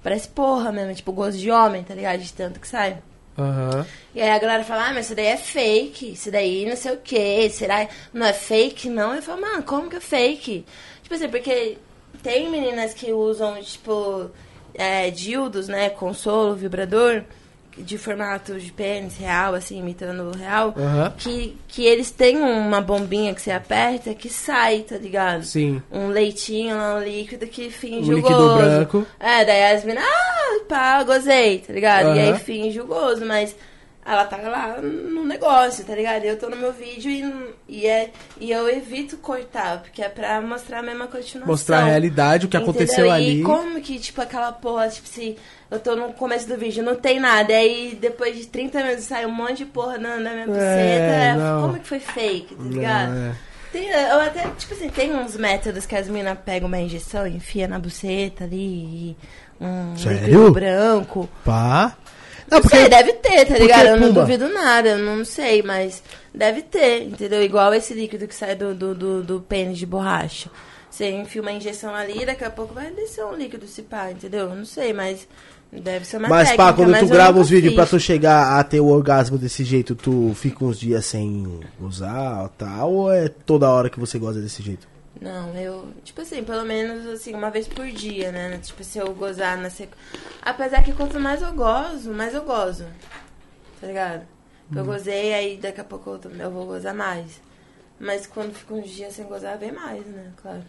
parece 0.00 0.28
porra 0.28 0.70
mesmo, 0.70 0.94
tipo 0.94 1.10
gozo 1.12 1.38
de 1.38 1.50
homem, 1.50 1.82
tá 1.82 1.92
ligado? 1.92 2.20
De 2.20 2.32
tanto 2.32 2.60
que 2.60 2.68
sai. 2.68 3.02
Aham. 3.38 3.86
E 4.14 4.20
aí 4.20 4.30
a 4.30 4.38
galera 4.38 4.64
fala, 4.64 4.88
ah, 4.88 4.92
mas 4.94 5.06
isso 5.06 5.14
daí 5.14 5.26
é 5.26 5.36
fake, 5.36 6.12
isso 6.12 6.30
daí 6.30 6.66
não 6.66 6.76
sei 6.76 6.92
o 6.92 6.98
que, 6.98 7.48
será 7.48 7.88
não 8.12 8.26
é 8.26 8.32
fake 8.32 8.90
não? 8.90 9.14
Eu 9.14 9.22
falo, 9.22 9.40
mano, 9.40 9.62
como 9.62 9.88
que 9.88 9.96
é 9.96 10.00
fake? 10.00 10.66
Tipo 11.02 11.14
assim, 11.14 11.28
porque 11.28 11.78
tem 12.22 12.50
meninas 12.50 12.92
que 12.92 13.12
usam, 13.12 13.60
tipo, 13.62 14.30
é, 14.74 15.10
dildos, 15.10 15.66
né, 15.68 15.88
consolo, 15.90 16.54
vibrador, 16.54 17.24
de 17.78 17.96
formato 17.98 18.58
de 18.58 18.70
pênis 18.72 19.16
real, 19.16 19.54
assim, 19.54 19.78
imitando 19.78 20.30
o 20.30 20.36
real, 20.36 20.74
Aham. 20.76 21.12
que, 21.16 21.56
que 21.68 21.84
eles 21.84 22.10
têm 22.10 22.36
uma 22.38 22.80
bombinha 22.80 23.34
que 23.34 23.40
você 23.40 23.50
aperta 23.50 24.14
que 24.14 24.28
sai, 24.28 24.80
tá 24.80 24.96
ligado? 24.98 25.44
Sim. 25.44 25.82
Um 25.90 26.08
leitinho 26.08 26.76
lá, 26.76 26.96
um 26.96 27.02
líquido 27.02 27.46
que 27.46 27.70
finge 27.70 28.10
Um 28.10 28.14
o 28.14 28.16
líquido 28.16 28.34
gozo. 28.36 28.56
branco. 28.58 29.06
É, 29.18 29.44
daí 29.44 29.74
as 29.74 29.84
meninas, 29.84 30.04
ah, 30.08 30.60
pá, 30.68 31.02
gozei, 31.02 31.58
tá 31.58 31.72
ligado? 31.72 32.14
E 32.16 32.20
aí 32.20 32.38
finge 32.38 32.80
o 32.80 32.86
gozo, 32.86 33.24
mas 33.24 33.54
ela 34.04 34.24
tá 34.24 34.36
lá 34.36 34.80
no 34.80 35.24
negócio, 35.24 35.84
tá 35.84 35.94
ligado? 35.94 36.24
E 36.24 36.28
eu 36.28 36.36
tô 36.36 36.50
no 36.50 36.56
meu 36.56 36.72
vídeo 36.72 37.08
e, 37.08 37.54
e, 37.68 37.86
é, 37.86 38.10
e 38.40 38.50
eu 38.50 38.68
evito 38.68 39.16
cortar, 39.16 39.80
porque 39.80 40.02
é 40.02 40.08
pra 40.08 40.40
mostrar 40.40 40.80
a 40.80 40.82
mesma 40.82 41.06
continuação. 41.06 41.46
Mostrar 41.46 41.78
a 41.78 41.84
realidade, 41.84 42.46
o 42.46 42.48
que 42.48 42.56
aconteceu 42.56 43.06
Entendeu? 43.06 43.12
ali. 43.12 43.40
E 43.40 43.42
como 43.44 43.80
que, 43.80 43.98
tipo, 44.00 44.20
aquela 44.20 44.50
porra, 44.50 44.88
tipo, 44.88 45.06
se 45.06 45.36
eu 45.70 45.78
tô 45.78 45.94
no 45.94 46.12
começo 46.14 46.48
do 46.48 46.56
vídeo, 46.56 46.82
não 46.82 46.96
tem 46.96 47.20
nada, 47.20 47.52
e 47.52 47.56
aí 47.56 47.98
depois 48.00 48.36
de 48.36 48.46
30 48.46 48.82
minutos 48.82 49.04
sai 49.04 49.24
um 49.24 49.32
monte 49.32 49.58
de 49.58 49.66
porra 49.66 49.98
na, 49.98 50.16
na 50.16 50.32
minha 50.32 50.46
buceta, 50.46 50.64
é, 50.64 51.34
como 51.60 51.78
que 51.78 51.86
foi 51.86 52.00
fake, 52.00 52.56
tá 52.56 52.64
ligado? 52.64 53.12
Não, 53.12 53.30
é. 53.30 53.34
Tem, 53.72 53.88
eu 53.88 54.20
até, 54.20 54.42
tipo 54.58 54.74
assim, 54.74 54.90
tem 54.90 55.14
uns 55.14 55.34
métodos 55.34 55.86
que 55.86 55.96
as 55.96 56.06
meninas 56.06 56.36
pegam 56.44 56.68
uma 56.68 56.78
injeção, 56.78 57.26
enfia 57.26 57.66
na 57.66 57.78
buceta 57.78 58.44
ali, 58.44 58.58
e 58.58 59.16
um 59.58 59.96
Sério? 59.96 60.50
branco. 60.50 61.26
Pá. 61.42 61.96
Não, 62.52 62.58
Não, 62.58 62.62
porque. 62.62 62.76
sei, 62.76 62.88
deve 62.88 63.12
ter, 63.14 63.38
tá 63.38 63.44
porque, 63.46 63.58
ligado? 63.58 63.86
Eu 63.86 63.96
não 64.00 64.12
duvido 64.12 64.48
nada, 64.48 64.90
eu 64.90 64.98
não 64.98 65.24
sei, 65.24 65.62
mas 65.62 66.02
deve 66.34 66.62
ter, 66.62 67.04
entendeu? 67.04 67.42
Igual 67.42 67.72
esse 67.72 67.94
líquido 67.94 68.28
que 68.28 68.34
sai 68.34 68.54
do, 68.54 68.74
do, 68.74 68.94
do, 68.94 69.22
do 69.22 69.40
pênis 69.40 69.78
de 69.78 69.86
borracha. 69.86 70.50
Você 70.90 71.10
enfia 71.10 71.40
uma 71.40 71.52
injeção 71.52 71.94
ali, 71.94 72.26
daqui 72.26 72.44
a 72.44 72.50
pouco 72.50 72.74
vai 72.74 72.90
descer 72.90 73.24
um 73.24 73.34
líquido 73.34 73.66
se 73.66 73.82
pá, 73.82 74.10
entendeu? 74.10 74.50
Eu 74.50 74.54
não 74.54 74.66
sei, 74.66 74.92
mas 74.92 75.26
deve 75.72 76.04
ser 76.04 76.18
uma 76.18 76.28
Mas, 76.28 76.50
técnica, 76.50 76.70
pá, 76.70 76.76
quando 76.76 76.98
tu 76.98 77.06
grava 77.06 77.40
os 77.40 77.48
vídeos 77.48 77.74
pra 77.74 77.86
tu 77.86 77.98
chegar 77.98 78.58
a 78.58 78.62
ter 78.62 78.80
o 78.80 78.88
orgasmo 78.88 79.38
desse 79.38 79.64
jeito, 79.64 79.94
tu 79.94 80.32
fica 80.34 80.62
uns 80.62 80.78
dias 80.78 81.06
sem 81.06 81.60
usar 81.80 82.50
tal? 82.58 82.92
Ou 82.92 83.10
é 83.12 83.30
toda 83.30 83.70
hora 83.70 83.88
que 83.88 83.98
você 83.98 84.18
gosta 84.18 84.38
desse 84.42 84.62
jeito? 84.62 84.91
Não, 85.20 85.54
eu, 85.54 85.92
tipo 86.02 86.20
assim, 86.22 86.42
pelo 86.42 86.64
menos 86.64 87.06
assim, 87.06 87.34
uma 87.34 87.50
vez 87.50 87.68
por 87.68 87.86
dia, 87.86 88.32
né? 88.32 88.58
Tipo, 88.58 88.82
se 88.82 88.98
eu 88.98 89.14
gozar 89.14 89.56
na 89.58 89.70
sequência. 89.70 89.98
Apesar 90.40 90.82
que 90.82 90.92
quanto 90.92 91.20
mais 91.20 91.42
eu 91.42 91.52
gozo, 91.52 92.12
mais 92.12 92.34
eu 92.34 92.42
gozo. 92.44 92.86
Tá 93.80 93.86
ligado? 93.86 94.26
Eu 94.74 94.84
gozei, 94.84 95.34
aí 95.34 95.56
daqui 95.58 95.80
a 95.80 95.84
pouco 95.84 96.18
eu, 96.24 96.30
eu 96.38 96.50
vou 96.50 96.66
gozar 96.66 96.94
mais. 96.94 97.40
Mas 98.00 98.26
quando 98.26 98.54
fica 98.54 98.74
uns 98.74 98.88
dias 98.88 99.12
sem 99.14 99.26
gozar, 99.26 99.58
vem 99.58 99.70
mais, 99.70 100.04
né? 100.06 100.32
Claro. 100.40 100.62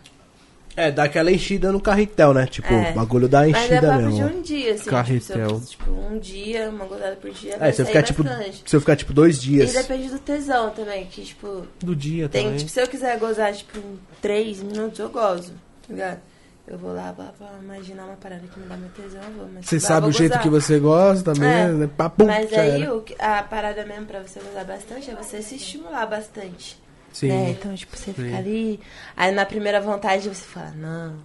É, 0.76 0.90
dá 0.92 1.04
aquela 1.04 1.32
enchida 1.32 1.72
no 1.72 1.80
carretel, 1.80 2.34
né? 2.34 2.48
Tipo, 2.48 2.74
É. 2.74 2.92
o 2.92 2.94
bagulho 2.96 3.28
dá 3.28 3.42
Mas 3.42 3.56
é 3.56 3.60
enchida 3.76 3.98
mesmo. 3.98 4.12
de 4.12 4.24
um 4.24 4.42
dia, 4.42 4.74
assim. 4.74 4.90
Carretel. 4.90 5.48
Tipo, 5.48 5.60
se 5.60 5.64
eu, 5.64 5.70
tipo, 5.70 5.92
um 5.92 6.18
dia, 6.20 6.70
uma 6.70 6.86
gozada 6.86 7.16
por 7.16 7.30
dia. 7.32 7.58
É, 7.60 7.72
se 7.72 7.82
eu 7.82 7.86
ficar 7.86 8.02
tipo, 8.04 8.24
bastante. 8.24 8.64
se 8.66 8.76
eu 8.76 8.80
ficar 8.80 8.96
tipo 8.96 9.14
dois 9.14 9.38
E 9.38 9.42
dias. 9.42 9.74
depende 9.74 10.10
do 10.10 10.20
tesão 10.20 10.72
também, 10.72 11.06
que, 11.06 11.22
tipo, 11.24 11.68
Do 11.80 11.96
dia 11.96 12.28
tem, 12.28 12.44
também. 12.46 12.58
tipo, 12.58 12.72
se 12.72 12.82
eu 12.82 12.88
quiser 12.88 13.18
gozar, 13.20 13.54
tipo, 13.54 13.78
em 13.78 14.00
três 14.22 14.64
minutos, 14.64 14.98
eu 15.00 15.10
gozo, 15.10 15.52
tá 15.88 15.94
ligado? 15.94 16.20
Eu 16.66 16.78
vou 16.78 16.94
lá 16.94 17.12
pra, 17.14 17.26
pra 17.38 17.50
imaginar 17.62 18.06
uma 18.06 18.16
parada 18.16 18.42
que 18.52 18.58
me 18.58 18.66
dá 18.66 18.78
meu 18.78 18.90
tesão, 18.92 19.22
eu 19.22 19.32
vou, 19.38 19.50
mas 19.54 19.66
Você 19.66 19.76
tipo, 19.76 19.86
ah, 19.86 19.88
sabe 19.90 20.02
vou 20.02 20.10
o 20.10 20.14
jeito 20.14 20.32
gozar. 20.32 20.44
que 20.44 20.50
você 20.50 20.80
gosta 20.80 21.34
também, 21.34 21.50
É. 21.52 21.68
né? 21.68 21.90
Papum, 21.98 22.26
Mas 22.26 22.54
aí, 22.54 22.88
o 22.88 23.04
a 23.20 23.44
parada 23.44 23.86
mesmo 23.86 24.06
pra 24.06 24.22
você 24.22 24.40
gozar 24.40 24.64
bastante 24.66 25.12
é 25.12 25.14
você 25.14 25.42
se 25.42 25.56
estimular 25.56 26.06
bastante. 26.06 26.82
Sim. 27.14 27.28
Né? 27.30 27.52
Então, 27.52 27.74
tipo, 27.76 27.96
você 27.96 28.12
Sim. 28.12 28.26
fica 28.26 28.38
ali, 28.38 28.80
aí 29.16 29.32
na 29.32 29.46
primeira 29.46 29.80
vontade 29.80 30.28
você 30.28 30.44
fala, 30.44 30.72
não, 30.72 31.16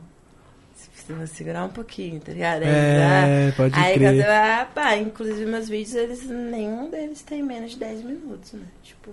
você 0.94 1.12
vai 1.12 1.26
segurar 1.26 1.64
um 1.64 1.70
pouquinho, 1.70 2.20
tá 2.20 2.32
ligado? 2.32 2.62
Aí, 2.62 2.68
É, 2.68 3.48
ah, 3.50 3.52
pode 3.56 3.78
aí 3.78 3.94
crer. 3.94 4.28
ah, 4.28 4.68
pá, 4.74 4.96
inclusive 4.96 5.46
meus 5.46 5.68
vídeos, 5.68 5.94
eles, 5.94 6.24
nenhum 6.26 6.90
deles 6.90 7.22
tem 7.22 7.42
menos 7.42 7.72
de 7.72 7.78
10 7.78 8.02
minutos, 8.04 8.52
né? 8.52 8.66
Tipo, 8.82 9.12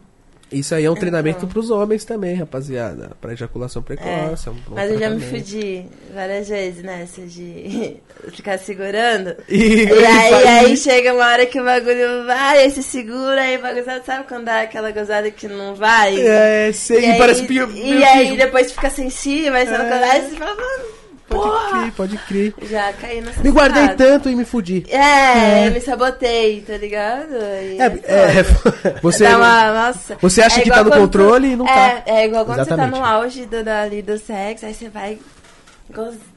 Isso 0.51 0.75
aí 0.75 0.85
é 0.85 0.90
um 0.90 0.93
Então. 0.93 0.99
treinamento 1.01 1.48
pros 1.48 1.69
homens 1.72 2.06
também, 2.06 2.35
rapaziada. 2.35 3.11
Pra 3.19 3.33
ejaculação 3.33 3.82
precoce. 3.82 4.48
É. 4.48 4.51
um 4.51 4.56
bom 4.56 4.75
mas 4.75 4.91
eu 4.91 4.99
já 4.99 5.09
me 5.09 5.19
fudi 5.19 5.85
várias 6.14 6.48
vezes 6.48 6.83
nessa 6.83 7.22
de 7.24 7.98
ficar 8.32 8.57
segurando. 8.59 9.35
E, 9.49 9.83
E 9.85 9.90
aí, 10.06 10.48
aí 10.48 10.77
chega 10.77 11.14
uma 11.14 11.25
hora 11.25 11.45
que 11.45 11.59
o 11.59 11.64
bagulho 11.65 12.25
vai, 12.25 12.59
aí 12.64 12.69
você 12.72 12.82
segura, 12.83 13.41
aí 13.41 13.57
o 13.57 13.61
bagulho, 13.61 13.83
sabe 14.06 14.25
quando 14.27 14.45
dá 14.45 14.61
aquela 14.61 14.91
gozada 14.91 15.30
que 15.32 15.48
não 15.48 15.74
vai? 15.75 16.15
É, 16.25 16.72
sei, 16.72 16.99
E 16.99 17.01
e 17.07 17.11
aí, 17.11 17.17
parece 17.17 17.43
pio, 17.43 17.69
e 17.72 18.03
aí 18.03 18.38
depois 18.38 18.72
fica 18.72 18.90
sensível, 18.90 19.53
aí 19.56 19.65
você 19.65 19.77
não 19.77 19.85
É. 19.85 19.90
consegue, 19.90 20.11
aí 20.11 20.30
você 20.30 20.35
fala, 20.35 20.56
mano, 20.56 20.85
Pode 21.27 21.43
porra! 21.43 21.79
crer, 21.81 21.91
pode 21.93 22.17
crer. 22.19 22.53
Já 22.69 22.93
caí 22.93 23.19
nessa 23.21 23.41
Me 23.41 23.49
guardei 23.51 23.89
tanto 23.95 24.29
e 24.29 24.35
me 24.35 24.45
fudi. 24.45 24.85
É, 24.89 25.67
eu 25.67 25.71
me 25.71 25.81
sabotei, 25.81 26.61
tá 26.61 26.77
ligado? 26.77 27.33
E 27.33 27.77
É, 27.81 28.39
é, 28.39 28.43
foda. 28.43 28.99
Você, 29.01 29.25
uma, 29.25 29.87
nossa. 29.87 30.17
você 30.21 30.41
acha 30.41 30.59
É 30.59 30.63
que 30.63 30.69
tá 30.69 30.83
no 30.83 30.91
controle 30.91 31.47
tu- 31.47 31.53
e 31.53 31.55
não 31.55 31.67
é, 31.67 32.01
tá. 32.01 32.03
É 32.05 32.25
igual 32.25 32.45
quando 32.45 32.59
Exatamente. 32.59 32.89
você 32.91 32.95
tá 32.95 32.99
no 32.99 33.05
auge 33.05 33.45
do, 33.45 33.67
ali 33.69 34.01
do 34.01 34.17
sexo, 34.19 34.65
aí 34.65 34.73
você 34.73 34.87
vai. 34.89 35.17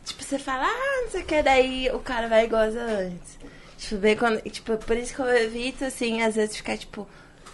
Tipo, 0.04 0.24
você 0.24 0.38
fala, 0.38 0.64
ah, 0.66 1.02
não 1.04 1.10
sei 1.10 1.22
o 1.22 1.24
que, 1.24 1.42
daí 1.42 1.90
o 1.92 1.98
cara 2.00 2.28
vai 2.28 2.44
e 2.44 2.48
goza 2.48 2.80
antes. 2.80 3.38
Tipo, 3.78 3.96
bem 4.00 4.16
quando. 4.16 4.40
Tipo, 4.42 4.76
por 4.78 4.96
isso 4.96 5.14
que 5.14 5.20
eu 5.20 5.28
evito, 5.36 5.84
assim, 5.84 6.22
às 6.22 6.34
vezes 6.34 6.56
ficar, 6.56 6.76
tipo. 6.76 7.06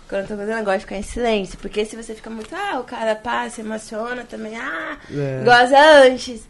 Quando 0.08 0.22
eu 0.22 0.28
tô 0.28 0.36
gozando, 0.36 0.58
eu 0.58 0.64
gosto 0.64 0.78
de 0.78 0.84
ficar 0.84 0.96
em 0.96 1.02
silêncio. 1.02 1.58
Porque 1.58 1.84
se 1.84 1.96
você 1.96 2.14
fica 2.14 2.28
muito, 2.30 2.54
ah, 2.54 2.78
o 2.78 2.84
cara 2.84 3.14
passa, 3.16 3.60
emociona 3.62 4.22
também, 4.28 4.54
ah, 4.56 4.98
É. 5.10 5.42
goza 5.44 5.78
antes. 6.04 6.42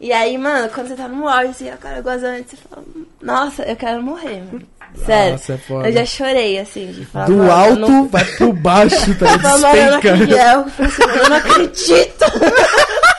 E 0.00 0.12
aí, 0.12 0.38
mano, 0.38 0.68
quando 0.70 0.88
você 0.88 0.94
tá 0.94 1.06
no 1.06 1.28
auge, 1.28 1.48
assim, 1.50 1.70
o 1.70 1.76
cara 1.76 2.00
goza 2.00 2.26
antes, 2.28 2.52
você 2.58 2.68
fala, 2.68 2.82
nossa, 3.20 3.62
eu 3.64 3.76
quero 3.76 4.02
morrer, 4.02 4.42
mano. 4.50 4.62
Sério. 5.04 5.32
Nossa, 5.32 5.52
é 5.52 5.58
foda. 5.58 5.88
eu 5.88 5.92
já 5.92 6.04
chorei, 6.06 6.58
assim, 6.58 6.86
de 6.90 7.04
falar, 7.04 7.26
Do 7.26 7.50
alto 7.50 7.76
não- 7.78 8.08
vai 8.10 8.24
pro 8.24 8.52
baixo, 8.52 9.14
tá 9.18 9.38
Tava 9.38 9.58
mano, 9.58 9.76
eu 9.76 9.90
não 9.92 10.00
despenca. 10.00 10.14
acredito. 10.14 10.38
Eu 10.40 10.70
falei 10.70 10.90
assim, 10.90 11.18
eu 11.18 11.28
não 11.28 11.36
acredito. 11.36 12.24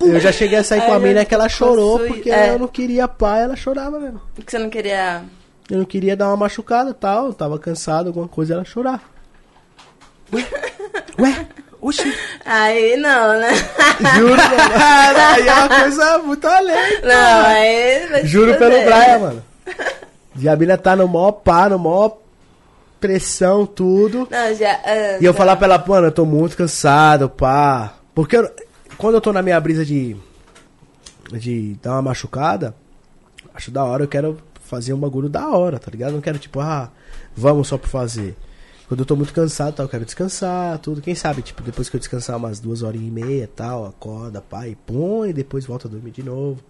Eu 0.00 0.18
já 0.18 0.32
cheguei 0.32 0.58
a 0.58 0.64
sair 0.64 0.80
com 0.82 0.92
a 0.92 0.98
mina 0.98 1.24
que 1.24 1.32
ela 1.32 1.48
chorou 1.48 1.96
possui- 1.98 2.08
porque 2.14 2.30
é. 2.30 2.50
eu 2.50 2.58
não 2.58 2.66
queria 2.66 3.06
pá, 3.06 3.38
ela 3.38 3.54
chorava 3.54 4.00
mesmo. 4.00 4.20
Porque 4.34 4.50
você 4.50 4.58
não 4.58 4.68
queria. 4.68 5.22
Eu 5.70 5.78
não 5.78 5.84
queria 5.84 6.16
dar 6.16 6.26
uma 6.28 6.36
machucada 6.36 6.90
e 6.90 6.94
tal, 6.94 7.26
eu 7.26 7.32
tava 7.32 7.56
cansado, 7.60 8.08
alguma 8.08 8.26
coisa, 8.26 8.54
ela 8.54 8.64
chorar. 8.64 9.00
Ué, 11.18 11.46
oxi. 11.82 12.14
Aí 12.44 12.96
não, 12.96 13.38
né? 13.38 13.50
Juro, 14.16 14.36
mano. 14.36 14.72
Aí 15.34 15.48
é 15.48 15.54
uma 15.54 15.68
coisa 15.68 16.18
muito 16.18 16.46
além. 16.46 17.00
Não, 17.02 17.46
aí. 17.46 18.06
vai 18.08 18.20
se 18.22 18.26
Juro 18.28 18.54
pelo 18.56 18.70
fuder. 18.72 18.86
Brian, 18.86 19.18
mano. 19.18 19.44
A 20.50 20.56
mina 20.56 20.78
tá 20.78 20.96
no 20.96 21.06
mó 21.06 21.30
pá, 21.32 21.68
no 21.68 21.78
mó 21.78 22.10
pressão, 23.00 23.66
tudo. 23.66 24.26
Não, 24.30 24.54
já. 24.54 24.80
ah, 24.84 25.18
E 25.20 25.24
eu 25.24 25.32
tá. 25.32 25.38
falar 25.38 25.56
pra 25.56 25.66
ela, 25.66 25.84
mano, 25.86 26.06
eu 26.06 26.12
tô 26.12 26.24
muito 26.24 26.56
cansado, 26.56 27.28
pá. 27.28 27.94
Porque 28.14 28.36
eu- 28.36 28.50
quando 28.96 29.14
eu 29.16 29.20
tô 29.20 29.32
na 29.32 29.42
minha 29.42 29.60
brisa 29.60 29.84
de. 29.84 30.16
de 31.32 31.76
dar 31.82 31.92
uma 31.92 32.02
machucada, 32.02 32.74
acho 33.54 33.70
da 33.70 33.84
hora, 33.84 34.04
eu 34.04 34.08
quero 34.08 34.38
fazer 34.64 34.92
um 34.94 34.98
bagulho 34.98 35.28
da 35.28 35.48
hora, 35.48 35.78
tá 35.78 35.90
ligado? 35.90 36.12
Não 36.12 36.20
quero, 36.20 36.38
tipo, 36.38 36.60
ah, 36.60 36.88
vamos 37.36 37.68
só 37.68 37.76
por 37.76 37.88
fazer. 37.88 38.36
Quando 38.92 39.00
eu 39.00 39.06
tô 39.06 39.16
muito 39.16 39.32
cansado, 39.32 39.72
tal, 39.74 39.86
eu 39.86 39.88
quero 39.88 40.04
descansar, 40.04 40.78
tudo. 40.78 41.00
Quem 41.00 41.14
sabe, 41.14 41.40
tipo, 41.40 41.62
depois 41.62 41.88
que 41.88 41.96
eu 41.96 41.98
descansar 41.98 42.36
umas 42.36 42.60
duas 42.60 42.82
horas 42.82 43.00
e 43.00 43.10
meia, 43.10 43.48
tal, 43.56 43.86
acorda, 43.86 44.44
e 44.68 44.74
põe, 44.74 45.30
e 45.30 45.32
depois 45.32 45.64
volta 45.64 45.88
a 45.88 45.90
dormir 45.90 46.10
de 46.10 46.22
novo. 46.22 46.62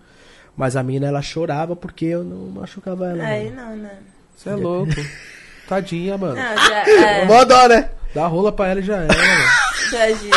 Mas 0.56 0.76
a 0.76 0.84
mina, 0.84 1.08
ela 1.08 1.20
chorava 1.20 1.74
porque 1.74 2.04
eu 2.04 2.22
não 2.22 2.60
machucava 2.60 3.06
ela. 3.06 3.24
Aí 3.24 3.50
mano. 3.50 3.70
não, 3.70 3.76
né? 3.76 3.98
Você 4.36 4.50
é 4.50 4.54
louco. 4.54 4.92
Tadinha, 5.68 6.16
mano. 6.16 6.36
Não, 6.36 6.56
já. 6.58 6.84
É, 6.86 7.24
Mó 7.24 7.44
dó, 7.44 7.66
né? 7.66 7.90
Dá 8.14 8.28
rola 8.28 8.52
pra 8.52 8.68
ela 8.68 8.78
e 8.78 8.84
já 8.84 8.98
era, 8.98 9.08
mano. 9.08 9.44
tadinha. 9.90 10.32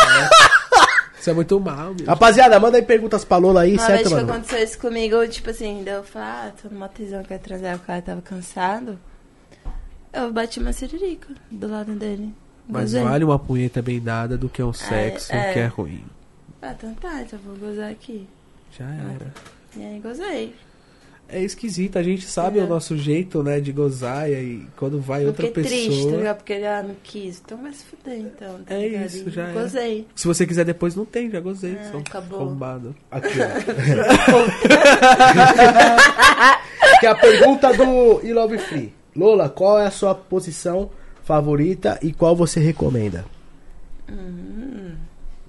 Isso 1.20 1.28
é 1.28 1.34
muito 1.34 1.60
mal, 1.60 1.92
bicho. 1.92 2.08
Rapaziada, 2.08 2.58
manda 2.58 2.78
aí 2.78 2.82
perguntas 2.82 3.26
pra 3.26 3.36
Lola 3.36 3.60
aí, 3.60 3.74
Uma 3.74 3.84
certo, 3.84 3.96
vez 3.96 4.08
que 4.08 4.14
mano? 4.14 4.32
aconteceu 4.32 4.64
isso 4.64 4.78
comigo, 4.78 5.28
tipo 5.28 5.50
assim, 5.50 5.82
deu 5.84 5.96
eu 5.96 6.02
falar, 6.02 6.46
ah, 6.46 6.52
tô 6.62 6.70
numa 6.72 6.88
tesão 6.88 7.22
que 7.22 7.34
ia 7.34 7.38
transar, 7.38 7.76
o 7.76 7.80
cara 7.80 8.00
tava 8.00 8.22
cansado. 8.22 8.98
Eu 10.12 10.32
bati 10.32 10.58
uma 10.58 10.72
siririca 10.72 11.28
do 11.50 11.68
lado 11.68 11.92
dele. 11.92 12.32
Mas 12.68 12.92
Gozei. 12.92 13.02
vale 13.02 13.24
uma 13.24 13.38
punheta 13.38 13.80
bem 13.82 14.00
dada 14.00 14.36
do 14.38 14.48
que 14.48 14.62
um 14.62 14.72
sexo 14.72 15.32
é. 15.32 15.52
que 15.52 15.58
é 15.58 15.66
ruim. 15.66 16.02
Ah, 16.62 16.72
então 16.76 16.94
tá, 16.94 17.20
então 17.22 17.38
vou 17.44 17.56
gozar 17.56 17.90
aqui. 17.90 18.26
Já 18.78 18.84
era. 18.86 19.32
E 19.76 19.84
aí 19.84 19.98
gozei. 20.00 20.54
É 21.32 21.40
esquisito, 21.42 21.96
a 21.96 22.02
gente 22.02 22.26
sabe 22.26 22.58
É. 22.58 22.64
o 22.64 22.66
nosso 22.66 22.96
jeito, 22.96 23.40
né, 23.42 23.60
de 23.60 23.70
gozar 23.70 24.28
e 24.28 24.34
aí 24.34 24.66
quando 24.76 25.00
vai 25.00 25.24
outra 25.24 25.46
pessoa. 25.48 25.64
triste? 25.64 26.08
Porque 26.36 26.52
ele 26.54 26.66
ah, 26.66 26.82
não 26.82 26.96
quis. 27.04 27.40
Então 27.44 27.56
vai 27.58 27.72
se 27.72 27.84
fuder, 27.84 28.18
então. 28.18 28.58
tá 28.66 28.74
É 28.74 28.88
ligado? 28.88 29.06
isso, 29.06 29.28
E 29.28 29.32
já. 29.32 29.52
Gozei. 29.52 30.06
Se 30.16 30.26
você 30.26 30.44
quiser 30.44 30.64
depois, 30.64 30.96
não 30.96 31.04
tem, 31.04 31.30
já 31.30 31.38
gozei. 31.40 31.76
Ah, 31.78 31.98
acabou. 31.98 32.40
arrombado. 32.40 32.96
Aqui, 33.12 33.28
ó. 33.40 33.46
que 37.00 37.06
é 37.06 37.10
a 37.10 37.14
pergunta 37.14 37.72
do 37.74 38.20
I 38.26 38.32
Love 38.32 38.58
Free. 38.58 38.92
Lola, 39.14 39.48
qual 39.48 39.78
é 39.78 39.86
a 39.86 39.90
sua 39.90 40.14
posição 40.14 40.90
favorita 41.24 41.98
e 42.02 42.12
qual 42.12 42.34
você 42.34 42.60
recomenda? 42.60 43.24
Hum. 44.08 44.94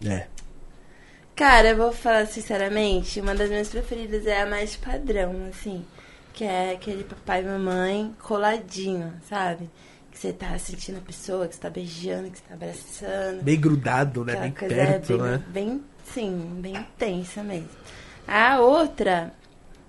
É. 0.06 0.28
Cara, 1.36 1.70
eu 1.70 1.78
vou 1.78 1.92
falar 1.92 2.28
sinceramente, 2.28 3.20
uma 3.20 3.34
das 3.34 3.50
minhas 3.50 3.70
preferidas 3.70 4.28
é 4.28 4.42
a 4.42 4.46
mais 4.46 4.76
padrão, 4.76 5.48
assim. 5.50 5.84
Que 6.34 6.44
é 6.44 6.74
aquele 6.74 7.04
papai 7.04 7.42
e 7.42 7.46
mamãe 7.46 8.16
coladinho, 8.22 9.14
sabe? 9.28 9.70
Que 10.12 10.20
você 10.20 10.32
tá 10.32 10.58
sentindo 10.58 10.98
a 11.00 11.02
pessoa, 11.02 11.48
que 11.48 11.56
você 11.56 11.62
tá 11.62 11.70
beijando, 11.70 12.30
que 12.30 12.38
você 12.38 12.44
tá 12.48 12.54
abraçando. 12.54 13.44
Bem 13.44 13.60
grudado, 13.60 14.24
né? 14.24 14.36
Bem 14.36 14.52
perto, 14.52 15.14
é 15.14 15.18
bem, 15.18 15.26
né? 15.26 15.44
bem, 15.48 15.84
sim, 16.06 16.60
bem 16.62 16.76
intensa 16.76 17.44
mesmo. 17.44 17.70
A 18.28 18.60
outra 18.60 19.34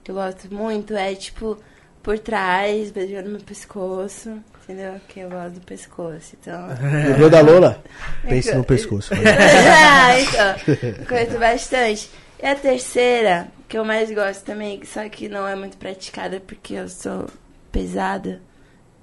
que 0.03 0.11
eu 0.11 0.15
gosto 0.15 0.53
muito 0.53 0.95
é, 0.95 1.15
tipo, 1.15 1.59
por 2.03 2.19
trás, 2.19 2.91
beijando 2.91 3.31
meu 3.31 3.41
pescoço, 3.41 4.43
entendeu? 4.63 5.01
Que 5.09 5.21
eu 5.21 5.31
gosto 5.31 5.55
do 5.55 5.61
pescoço, 5.61 6.37
então... 6.41 6.69
Lembrou 7.09 7.31
da 7.31 7.41
Lola? 7.41 7.83
Pense 8.29 8.53
no 8.55 8.65
pescoço. 8.65 9.13
ah, 9.15 10.21
então, 10.21 11.07
curto 11.07 11.39
bastante. 11.39 12.11
E 12.43 12.47
a 12.47 12.55
terceira, 12.57 13.49
que 13.69 13.79
eu 13.79 13.85
mais 13.85 14.11
gosto 14.11 14.45
também, 14.45 14.85
só 14.85 15.09
que 15.09 15.29
não 15.29 15.47
é 15.47 15.55
muito 15.55 15.77
praticada 15.77 16.41
porque 16.41 16.75
eu 16.75 16.89
sou 16.89 17.29
pesada, 17.71 18.43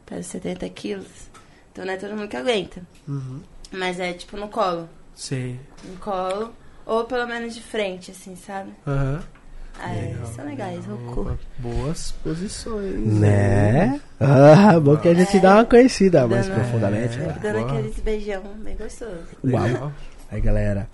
peso 0.06 0.30
70 0.30 0.70
quilos, 0.70 1.30
então 1.72 1.86
não 1.86 1.94
é 1.94 1.98
todo 1.98 2.16
mundo 2.16 2.28
que 2.28 2.38
aguenta. 2.38 2.82
Uhum. 3.08 3.42
Mas 3.72 4.00
é 4.00 4.12
tipo 4.12 4.36
no 4.36 4.50
colo, 4.50 4.90
Sei. 5.16 5.60
no 5.86 5.96
colo, 5.98 6.54
ou 6.86 7.06
pelo 7.06 7.28
menos 7.28 7.56
de 7.56 7.62
frente, 7.62 8.12
assim, 8.12 8.36
sabe? 8.36 8.72
Aham. 8.86 9.24
Ah, 9.24 9.39
é, 9.88 10.16
são 10.36 10.46
legais, 10.46 10.80
curto. 11.14 11.40
Boas 11.58 12.12
posições. 12.24 12.96
Né? 13.06 14.00
Ah, 14.20 14.80
bom 14.80 14.98
que 14.98 15.08
a 15.08 15.14
gente 15.14 15.40
dá 15.40 15.56
uma 15.56 15.66
conhecida 15.66 16.28
mais 16.28 16.48
Dando- 16.48 16.56
profundamente. 16.60 17.18
É. 17.18 17.22
né? 17.22 17.38
Dando 17.42 17.60
boa. 17.60 17.72
aqueles 17.72 18.00
beijão 18.00 18.44
bem 18.64 18.76
gostoso. 18.76 19.12
Uau. 19.44 19.92
Aí, 20.32 20.42
galera. 20.42 20.88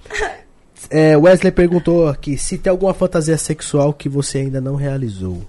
É, 0.90 1.18
Wesley 1.18 1.52
perguntou 1.52 2.08
aqui 2.08 2.38
se 2.38 2.58
tem 2.58 2.70
alguma 2.70 2.94
fantasia 2.94 3.38
sexual 3.38 3.92
que 3.94 4.08
você 4.08 4.40
ainda 4.40 4.62
não 4.62 4.76
realizou. 4.76 5.42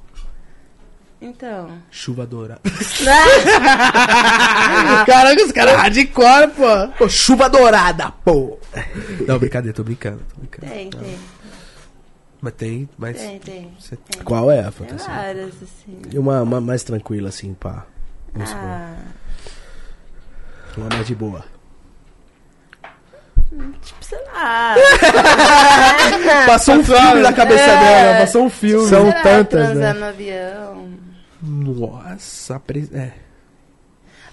Então. 1.21 1.71
Chuvadora. 1.91 2.59
Cara, 3.05 5.05
Caraca, 5.07 5.45
os 5.45 5.53
caras 5.53 5.75
hardcore, 5.77 6.51
pô. 6.55 6.89
Pô, 6.99 7.09
Chuva 7.09 7.49
dourada, 7.49 8.13
pô. 8.25 8.59
Não, 9.27 9.39
brincadeira, 9.39 9.75
tô 9.75 9.83
brincando, 9.83 10.21
tô 10.35 10.41
brincando. 10.41 10.73
Tem, 10.73 10.91
tem. 10.91 11.17
Mas 12.41 12.53
tem, 12.55 12.89
mas. 12.99 13.17
Tem, 13.17 13.39
tem. 13.39 13.73
Você- 13.79 13.97
tem. 13.97 14.23
Qual 14.23 14.51
é 14.51 14.61
a 14.61 14.65
Tem 14.65 14.73
fantasia? 14.73 15.09
várias, 15.13 15.55
assim. 15.63 16.03
E 16.13 16.19
uma, 16.19 16.43
uma 16.43 16.61
mais 16.61 16.83
tranquila, 16.83 17.29
assim, 17.31 17.55
pá. 17.55 17.87
Vamos 18.33 18.51
supor. 18.51 18.65
Ah, 18.65 18.97
Uma 20.77 20.89
mais 20.91 21.07
de 21.07 21.15
boa. 21.15 21.45
tipo, 23.83 24.05
sei 24.05 24.19
lá. 24.27 24.75
Passou 26.47 26.75
um 26.77 26.85
filme 26.85 27.23
na 27.23 27.33
cabeça 27.33 27.63
É. 27.65 27.81
dela, 27.81 28.19
passou 28.21 28.45
um 28.45 28.51
filme. 28.51 28.89
São 28.89 29.11
tantas, 29.23 29.69
transar 29.71 29.95
né? 29.95 30.01
no 30.01 30.07
avião. 30.07 30.89
Nossa, 31.43 32.59
pre... 32.61 32.89
é. 32.93 33.13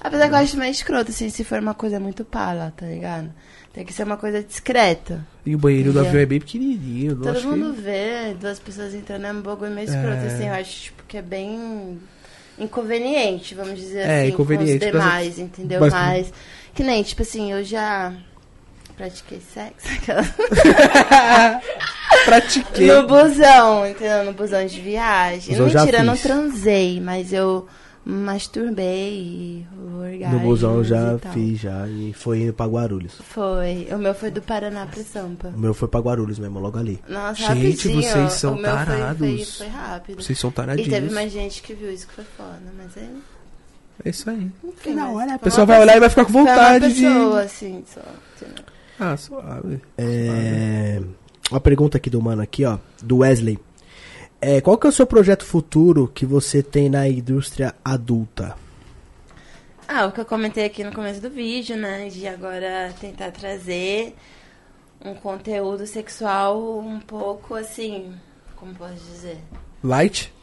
Apesar 0.03 0.27
que 0.27 0.33
eu 0.33 0.39
acho 0.39 0.57
meio 0.57 0.71
escroto, 0.71 1.11
assim, 1.11 1.29
se 1.29 1.43
for 1.45 1.59
uma 1.59 1.73
coisa 1.73 1.99
muito 1.99 2.25
pala, 2.25 2.73
tá 2.75 2.85
ligado? 2.85 3.31
Tem 3.73 3.83
que 3.83 3.91
ser 3.91 4.03
uma 4.03 4.17
coisa 4.17 4.43
discreta. 4.43 5.25
E 5.45 5.55
o 5.55 5.57
banheiro 5.57 5.91
do 5.91 5.99
avião 5.99 6.21
é 6.21 6.25
bem 6.27 6.39
pequenininho. 6.39 7.15
Todo 7.15 7.41
mundo 7.43 7.73
que... 7.73 7.81
vê, 7.81 8.35
duas 8.39 8.59
pessoas 8.59 8.93
entrando, 8.93 9.25
é 9.25 9.31
um 9.31 9.41
bagulho 9.41 9.71
meio 9.71 9.85
escroto, 9.89 10.23
É. 10.23 10.27
assim, 10.27 10.47
eu 10.47 10.53
acho, 10.53 10.81
tipo, 10.83 11.03
que 11.07 11.17
é 11.17 11.21
bem 11.23 11.99
inconveniente, 12.59 13.55
vamos 13.55 13.79
dizer 13.79 13.99
É, 14.07 14.21
assim, 14.21 14.29
inconveniente, 14.33 14.79
com 14.79 14.85
os 14.85 14.91
demais, 15.03 15.39
entendeu? 15.39 15.79
mas- 15.79 15.91
Mas, 15.93 16.33
que 16.75 16.83
nem, 16.83 17.01
tipo 17.01 17.23
assim, 17.23 17.51
eu 17.51 17.63
já 17.63 18.13
pratiquei 18.95 19.41
sexo, 19.41 19.87
aquela... 19.97 20.23
Pratiquei. 22.25 22.87
No 22.87 23.07
busão, 23.07 23.87
entendeu? 23.87 24.23
No 24.25 24.33
busão 24.33 24.65
de 24.65 24.79
viagem. 24.79 25.55
Busão 25.57 25.65
Mentira, 25.81 25.99
eu 25.99 26.03
não 26.03 26.15
transei, 26.15 27.01
mas 27.01 27.33
eu 27.33 27.67
masturbei 28.05 29.13
e. 29.13 29.67
No 30.31 30.39
busão 30.39 30.75
eu 30.77 30.83
já 30.83 31.13
e 31.15 31.17
tal. 31.19 31.31
fiz 31.33 31.59
já 31.59 31.87
e 31.87 32.13
foi 32.13 32.41
indo 32.41 32.53
pra 32.53 32.65
Guarulhos. 32.65 33.13
Foi. 33.21 33.87
O 33.91 33.97
meu 33.97 34.13
foi 34.13 34.29
do 34.31 34.41
Paraná 34.41 34.85
pra 34.85 35.01
Sampa. 35.03 35.47
O 35.49 35.57
meu 35.59 35.73
foi 35.73 35.87
pra 35.87 35.99
Guarulhos 35.99 36.37
mesmo, 36.39 36.59
logo 36.59 36.77
ali. 36.77 36.99
Nossa, 37.07 37.35
Gente, 37.35 37.47
rapidinho. 37.87 38.01
vocês 38.01 38.33
são 38.33 38.53
o 38.53 38.55
meu 38.61 38.69
foi- 38.71 38.85
Foi, 38.85 38.85
tarados. 38.97 39.57
foi, 39.57 39.67
rápido. 39.67 40.21
Vocês 40.21 40.39
são 40.39 40.49
E 40.49 40.53
taradinhos. 40.53 40.89
teve 40.89 41.09
mais 41.13 41.31
gente 41.31 41.61
que 41.61 41.73
viu 41.73 41.91
isso 41.91 42.07
que 42.07 42.13
foi 42.13 42.25
foda, 42.37 42.59
mas 42.77 42.97
aí. 42.97 43.09
É 44.05 44.09
isso 44.09 44.29
aí. 44.29 44.51
Enfim, 44.63 44.99
hora, 44.99 45.29
foi 45.29 45.39
pessoal 45.39 45.61
uma 45.61 45.65
vai 45.67 45.77
pessoa- 45.77 45.79
olhar 45.81 45.97
e 45.97 45.99
vai 45.99 46.09
ficar 46.09 46.25
com 46.25 46.31
foi 46.31 46.41
uma 46.41 46.49
vontade 46.51 46.93
de. 46.93 47.01
pessoa, 47.03 47.41
assim, 47.41 47.83
só. 47.93 48.01
Ah, 48.99 49.17
suave. 49.17 49.81
É, 49.97 51.01
uma 51.49 51.59
pergunta 51.59 51.97
aqui 51.97 52.09
do 52.09 52.21
mano 52.21 52.41
aqui, 52.41 52.65
ó, 52.65 52.77
do 53.01 53.17
Wesley. 53.17 53.59
É, 54.45 54.59
qual 54.59 54.77
que 54.77 54.85
é 54.85 54.89
o 54.89 54.93
seu 54.93 55.07
projeto 55.07 55.45
futuro 55.45 56.11
que 56.13 56.25
você 56.25 56.61
tem 56.61 56.89
na 56.89 57.07
indústria 57.07 57.73
adulta? 57.83 58.57
Ah, 59.87 60.05
o 60.05 60.11
que 60.11 60.19
eu 60.19 60.25
comentei 60.25 60.65
aqui 60.65 60.83
no 60.83 60.91
começo 60.91 61.21
do 61.21 61.29
vídeo, 61.29 61.77
né? 61.77 62.09
De 62.09 62.27
agora 62.27 62.93
tentar 62.99 63.31
trazer 63.31 64.13
um 65.03 65.15
conteúdo 65.15 65.87
sexual 65.87 66.77
um 66.79 66.99
pouco 66.99 67.55
assim. 67.55 68.13
Como 68.57 68.75
posso 68.75 68.95
dizer? 68.95 69.37
Light? 69.81 70.33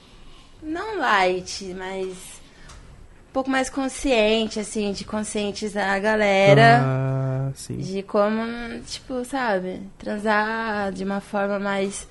Não 0.62 0.98
light, 0.98 1.74
mas 1.74 2.08
um 2.08 3.32
pouco 3.34 3.50
mais 3.50 3.68
consciente, 3.68 4.58
assim, 4.58 4.92
de 4.92 5.04
conscientizar 5.04 5.90
a 5.90 5.98
galera. 5.98 6.80
Ah, 6.82 7.50
sim. 7.54 7.76
De 7.76 8.02
como, 8.02 8.42
tipo, 8.86 9.22
sabe, 9.26 9.82
transar 9.98 10.90
de 10.90 11.04
uma 11.04 11.20
forma 11.20 11.58
mais. 11.58 12.08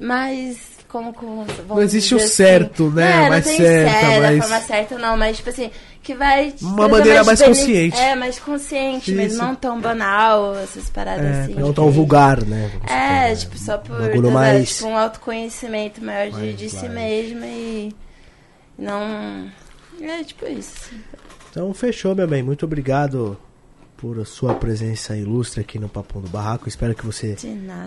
Mais. 0.00 0.70
Como, 0.88 1.12
como 1.14 1.46
Não 1.68 1.80
existe 1.82 2.16
o 2.16 2.18
dizer 2.18 2.28
certo, 2.30 2.90
né? 2.90 3.26
É, 3.26 3.28
Mais 3.28 3.46
não 3.46 3.52
tem 3.52 3.60
certa, 3.64 4.00
certa, 4.00 4.20
mas- 4.20 4.38
forma 4.40 4.60
certa 4.62 4.98
não, 4.98 5.16
mas 5.16 5.36
tipo 5.36 5.50
assim, 5.50 5.70
que 6.02 6.14
vai. 6.14 6.52
Uma 6.62 6.88
maneira 6.88 7.22
mais 7.22 7.38
bene- 7.38 7.54
consciente. 7.54 7.96
É, 7.96 8.16
mais 8.16 8.38
consciente, 8.40 9.12
mas 9.14 9.32
Isso. 9.32 9.40
não 9.40 9.54
tão 9.54 9.80
banal, 9.80 10.56
essas 10.56 10.90
paradas 10.90 11.24
É, 11.24 11.42
assim. 11.42 11.54
Não 11.54 11.72
tão 11.72 11.88
vulgar, 11.92 12.42
né? 12.44 12.72
Vamos 12.74 12.90
É, 12.90 13.34
tipo, 13.36 13.56
só 13.56 13.78
por 13.78 13.96
trazer, 13.98 14.20
mais- 14.32 14.76
tipo, 14.78 14.88
um 14.88 14.96
autoconhecimento 14.96 16.02
maior 16.02 16.30
de, 16.32 16.36
Mais 16.38 16.58
de 16.58 16.68
si 16.70 16.88
mesmo 16.88 17.44
e 17.44 17.94
não. 18.76 19.46
É 20.00 20.24
tipo 20.24 20.44
isso. 20.46 20.90
Então 21.50 21.72
fechou, 21.72 22.16
meu 22.16 22.26
bem. 22.26 22.42
Muito 22.42 22.64
obrigado 22.64 23.38
por 23.96 24.18
a 24.18 24.24
sua 24.24 24.54
presença 24.54 25.16
ilustre 25.16 25.60
aqui 25.60 25.78
no 25.78 25.88
Papão 25.88 26.20
do 26.20 26.28
Barraco. 26.28 26.68
Espero 26.68 26.96
que 26.96 27.06
você 27.06 27.36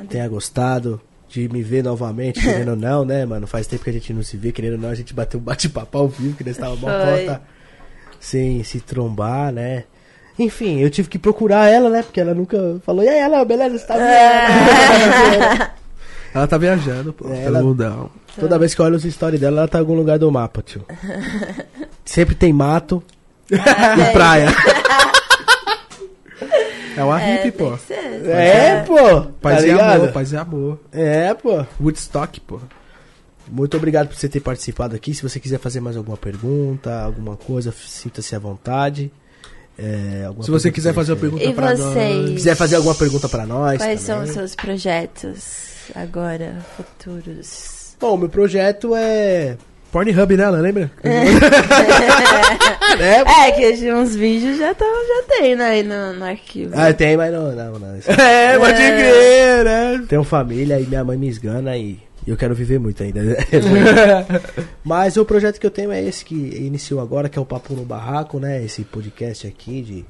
tenha 0.08 0.28
gostado 0.30 1.02
de 1.34 1.50
me 1.50 1.64
ver 1.64 1.84
novamente, 1.84 2.40
querendo 2.40 2.70
ou 2.70 2.76
não, 2.76 3.04
né, 3.04 3.26
mano? 3.26 3.48
Faz 3.48 3.66
tempo 3.66 3.84
que 3.84 3.90
a 3.90 3.94
gente 3.94 4.14
não 4.14 4.22
se 4.22 4.38
vê, 4.38 4.52
querendo 4.52 4.74
ou 4.74 4.80
não, 4.80 4.90
a 4.90 4.96
gente 4.96 5.16
bateu 5.16 5.40
um 5.40 5.44
bate-papo 5.44 5.98
ao 5.98 6.08
vivo, 6.08 6.38
que 6.38 6.44
nós 6.44 6.56
tava 6.58 6.76
uma 6.76 6.92
porta 6.92 7.42
sem 8.20 8.64
se 8.64 8.80
trombar, 8.80 9.52
né? 9.52 9.86
Enfim, 10.38 10.80
eu 10.80 10.90
tive 10.92 11.10
que 11.10 11.18
procurar 11.18 11.68
ela, 11.70 11.90
né? 11.90 12.04
Porque 12.04 12.20
ela 12.22 12.36
nunca 12.36 12.80
falou, 12.86 13.04
e 13.04 13.10
aí, 13.10 13.18
ela, 13.20 13.44
beleza? 13.44 13.80
Você 13.80 13.86
tá 13.88 13.96
vendo? 13.96 15.72
Ela 16.36 16.48
tá 16.48 16.58
viajando, 16.58 17.14
pô, 17.14 17.28
É, 17.30 17.44
pelo 17.44 17.58
ela- 17.58 17.62
mundão. 17.62 18.10
Toda 18.40 18.58
vez 18.58 18.74
que 18.74 18.82
eu 18.82 18.86
olho 18.86 18.96
os 18.96 19.04
stories 19.04 19.40
dela, 19.40 19.60
ela 19.60 19.68
tá 19.68 19.78
em 19.78 19.82
algum 19.82 19.94
lugar 19.94 20.18
do 20.18 20.32
mapa, 20.32 20.64
tio. 20.64 20.84
Sempre 22.04 22.34
tem 22.34 22.52
mato 22.52 23.04
e 23.52 24.12
praia. 24.14 24.48
É 26.96 27.04
uma 27.04 27.22
É, 27.22 27.36
hippie, 27.44 27.52
tem 27.58 27.70
pô. 27.70 27.78
ser. 27.78 28.26
É, 28.30 28.84
pô. 28.84 29.22
Paz 29.42 29.58
tá 29.58 29.62
e 29.68 29.72
ligado? 29.72 29.96
amor, 30.02 30.12
paz 30.12 30.32
e 30.32 30.38
amor. 30.38 30.80
É, 30.92 31.34
pô. 31.34 31.66
Woodstock, 31.82 32.40
pô. 32.42 32.60
Muito 33.50 33.76
obrigado 33.78 34.08
por 34.08 34.16
você 34.16 34.30
ter 34.30 34.40
participado 34.40 34.96
aqui. 34.96 35.14
Se 35.14 35.22
você 35.22 35.40
quiser 35.40 35.60
fazer 35.60 35.80
mais 35.82 35.98
alguma 35.98 36.16
pergunta, 36.18 37.02
alguma 37.02 37.36
coisa, 37.36 37.74
sinta-se 37.74 38.36
à 38.36 38.40
vontade. 38.40 39.12
É, 39.78 40.30
Se 40.42 40.52
você 40.52 40.72
quiser 40.72 40.94
fazer 40.94 41.14
uma 41.14 41.20
pergunta 41.20 41.44
E 41.44 41.54
pra 41.54 41.76
vocês? 41.76 42.22
nós. 42.22 42.30
Quiser 42.32 42.56
fazer 42.56 42.76
alguma 42.76 42.94
pergunta 42.96 43.28
pra 43.28 43.46
nós. 43.46 43.78
Quais 43.82 44.02
são 44.02 44.18
também. 44.18 44.30
os 44.30 44.36
seus 44.36 44.56
projetos 44.56 45.64
agora, 45.96 46.58
futuros? 46.78 47.96
Bom, 48.00 48.16
meu 48.18 48.30
projeto 48.30 48.96
é. 48.96 49.58
Pornhub, 49.94 50.36
né? 50.36 50.44
Ela 50.44 50.58
lembra? 50.60 50.90
É, 53.00 53.52
que 53.52 53.74
de 53.74 53.92
uns 53.94 54.16
vídeos 54.16 54.58
já, 54.58 54.74
tão, 54.74 54.88
já 54.88 55.24
tem 55.28 55.56
né, 55.56 55.66
aí 55.66 55.84
no, 55.84 56.14
no 56.14 56.26
arquivo. 56.26 56.74
Ah, 56.76 56.92
tem, 56.92 57.16
mas 57.16 57.32
não, 57.32 57.52
não, 57.54 57.80
não. 57.80 57.98
Isso- 57.98 58.10
É, 58.20 58.58
pode 58.58 58.74
crer, 58.76 59.64
né? 59.64 60.06
Tenho 60.10 60.24
família 60.24 60.80
e 60.80 60.86
minha 60.88 61.04
mãe 61.04 61.16
me 61.18 61.28
esgana 61.30 61.78
e 61.78 62.00
eu 62.26 62.36
quero 62.36 62.56
viver 62.56 62.80
muito 62.80 63.04
ainda. 63.04 63.20
Mas 64.84 65.18
o 65.18 65.26
projeto 65.26 65.60
que 65.60 65.66
eu 65.68 65.72
tenho 65.72 65.92
é 65.92 66.02
esse 66.02 66.24
que 66.24 66.34
iniciou 66.34 67.02
agora, 67.02 67.28
que 67.30 67.38
é 67.38 67.42
o 67.42 67.46
Papo 67.46 67.74
no 67.74 67.84
Barraco, 67.84 68.40
né? 68.40 68.64
Esse 68.64 68.84
podcast 68.84 69.46
aqui 69.46 69.82
de 69.82 70.06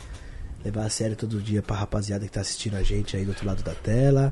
levar 0.64 0.86
a 0.86 0.90
sério 0.90 1.16
todo 1.16 1.42
dia 1.42 1.62
pra 1.64 1.76
rapaziada 1.76 2.24
que 2.26 2.32
tá 2.32 2.42
assistindo 2.42 2.78
a 2.78 2.84
gente 2.84 3.18
aí 3.18 3.24
do 3.26 3.30
outro 3.30 3.46
lado 3.48 3.64
da 3.64 3.74
tela. 3.74 4.32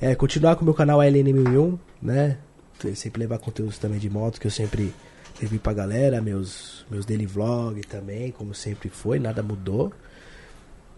É, 0.00 0.14
continuar 0.16 0.56
com 0.56 0.62
o 0.62 0.64
meu 0.64 0.74
canal 0.74 0.98
LN1001, 0.98 1.78
né? 2.02 2.38
Sempre 2.94 3.20
levar 3.20 3.38
conteúdos 3.38 3.78
também 3.78 3.98
de 3.98 4.10
moto, 4.10 4.40
que 4.40 4.46
eu 4.46 4.50
sempre 4.50 4.92
revi 5.40 5.58
pra 5.58 5.72
galera, 5.72 6.20
meus, 6.20 6.84
meus 6.90 7.04
daily 7.04 7.26
vlog 7.26 7.80
também, 7.82 8.30
como 8.30 8.54
sempre 8.54 8.88
foi, 8.88 9.18
nada 9.18 9.42
mudou. 9.42 9.92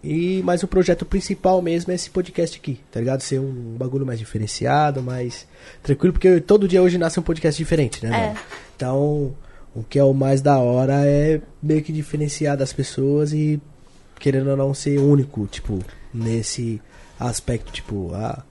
E 0.03 0.41
mas 0.43 0.61
o 0.61 0.67
projeto 0.67 1.03
principal 1.03 1.61
mesmo 1.61 1.91
é 1.91 1.95
esse 1.95 2.09
podcast 2.09 2.59
aqui, 2.59 2.79
tá 2.91 2.99
ligado? 2.99 3.21
Ser 3.21 3.39
um 3.39 3.75
bagulho 3.75 4.05
mais 4.05 4.19
diferenciado, 4.19 5.01
mais 5.01 5.47
tranquilo, 5.81 6.13
porque 6.13 6.39
todo 6.39 6.67
dia 6.67 6.81
hoje 6.81 6.97
nasce 6.97 7.19
um 7.19 7.23
podcast 7.23 7.57
diferente, 7.57 8.05
né? 8.05 8.09
É. 8.09 8.27
mano? 8.27 8.39
Então, 8.75 9.35
o 9.73 9.83
que 9.83 9.97
é 9.97 10.03
o 10.03 10.13
mais 10.13 10.41
da 10.41 10.59
hora 10.59 11.05
é 11.05 11.41
meio 11.61 11.81
que 11.81 11.91
diferenciar 11.91 12.55
das 12.55 12.71
pessoas 12.71 13.33
e 13.33 13.59
querendo 14.19 14.51
ou 14.51 14.57
não 14.57 14.73
ser 14.73 14.99
único, 14.99 15.47
tipo, 15.47 15.79
nesse 16.13 16.79
aspecto, 17.19 17.71
tipo, 17.71 18.11
ah, 18.13 18.43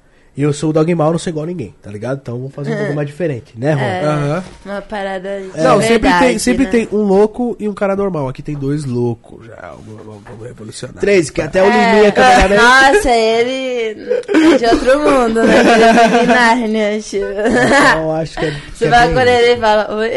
eu 0.42 0.52
sou 0.52 0.70
o 0.70 0.72
Dogmal, 0.72 1.12
não 1.12 1.18
sou 1.18 1.30
igual 1.30 1.44
a 1.44 1.46
ninguém, 1.46 1.74
tá 1.80 1.90
ligado? 1.90 2.18
Então 2.22 2.38
vou 2.40 2.50
fazer 2.50 2.72
um 2.74 2.76
pouco 2.78 2.94
mais 2.94 3.06
diferente, 3.06 3.54
né, 3.56 3.72
Ron? 3.72 3.80
É. 3.80 4.42
Uma 4.64 4.82
parada 4.82 5.40
de 5.40 5.46
Não, 5.62 5.80
sempre 5.80 5.98
verdade, 6.08 6.26
tem, 6.26 6.38
sempre 6.38 6.64
né? 6.64 6.70
tem 6.70 6.88
um 6.92 7.02
louco 7.02 7.56
e 7.60 7.68
um 7.68 7.74
cara 7.74 7.94
normal. 7.94 8.28
Aqui 8.28 8.42
tem 8.42 8.54
dois 8.56 8.84
loucos 8.84 9.46
já. 9.46 9.72
Vamos, 9.86 10.04
vamos- 10.04 10.22
vamos 10.24 10.46
revolucionar. 10.46 10.96
Três, 10.98 11.30
que 11.30 11.40
até 11.40 11.62
o 11.62 11.66
É, 11.66 11.92
Liminha 11.94 12.12
camarada 12.12 12.54
aí. 12.54 12.60
Nossa, 12.94 13.10
ele 13.10 14.12
é 14.54 14.56
de 14.58 14.64
outro 14.74 14.98
mundo, 15.00 15.42
né? 15.44 15.60
Ele 15.60 15.84
é 15.84 16.20
de 16.20 16.26
Nárnia, 16.26 17.00
tipo. 17.00 17.24
Então, 17.26 18.12
acho 18.16 18.38
que 18.38 18.46
é, 18.46 18.56
Você 18.74 18.84
é 18.86 18.88
vai 18.88 19.10
isso. 19.10 19.18
ele 19.20 19.52
e 19.52 19.56
fala, 19.60 19.94
oi. 19.94 20.10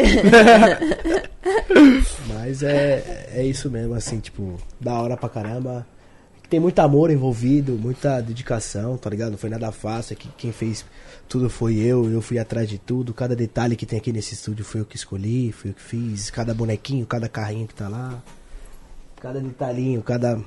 Mas 2.27 2.63
é, 2.63 3.27
é 3.33 3.43
isso 3.43 3.69
mesmo, 3.69 3.93
assim, 3.93 4.19
tipo, 4.19 4.55
da 4.79 4.93
hora 4.99 5.15
pra 5.17 5.29
caramba. 5.29 5.85
Tem 6.50 6.59
muito 6.59 6.80
amor 6.80 7.11
envolvido, 7.11 7.74
muita 7.74 8.22
dedicação, 8.22 8.98
tá 8.98 9.09
ligado? 9.09 9.32
Não 9.32 9.38
foi 9.38 9.50
nada 9.50 9.69
fácil, 9.72 10.16
que 10.16 10.30
quem 10.38 10.51
fez 10.53 10.85
tudo 11.27 11.50
foi 11.50 11.76
eu, 11.77 12.09
eu 12.09 12.22
fui 12.22 12.40
atrás 12.40 12.69
de 12.69 12.77
tudo. 12.77 13.14
Cada 13.14 13.35
detalhe 13.35 13.76
que 13.76 13.85
tem 13.85 14.00
aqui 14.00 14.14
nesse 14.14 14.34
estúdio 14.34 14.64
foi 14.64 14.80
eu 14.82 14.85
que 14.85 14.95
escolhi, 14.95 15.51
foi 15.51 15.72
eu 15.72 15.76
que 15.76 15.82
fiz. 15.82 16.30
Cada 16.30 16.53
bonequinho, 16.53 17.06
cada 17.06 17.27
carrinho 17.27 17.67
que 17.67 17.74
tá 17.76 17.90
lá. 17.90 18.22
Cada 19.19 19.42
detalhinho, 19.42 20.01
cada 20.01 20.40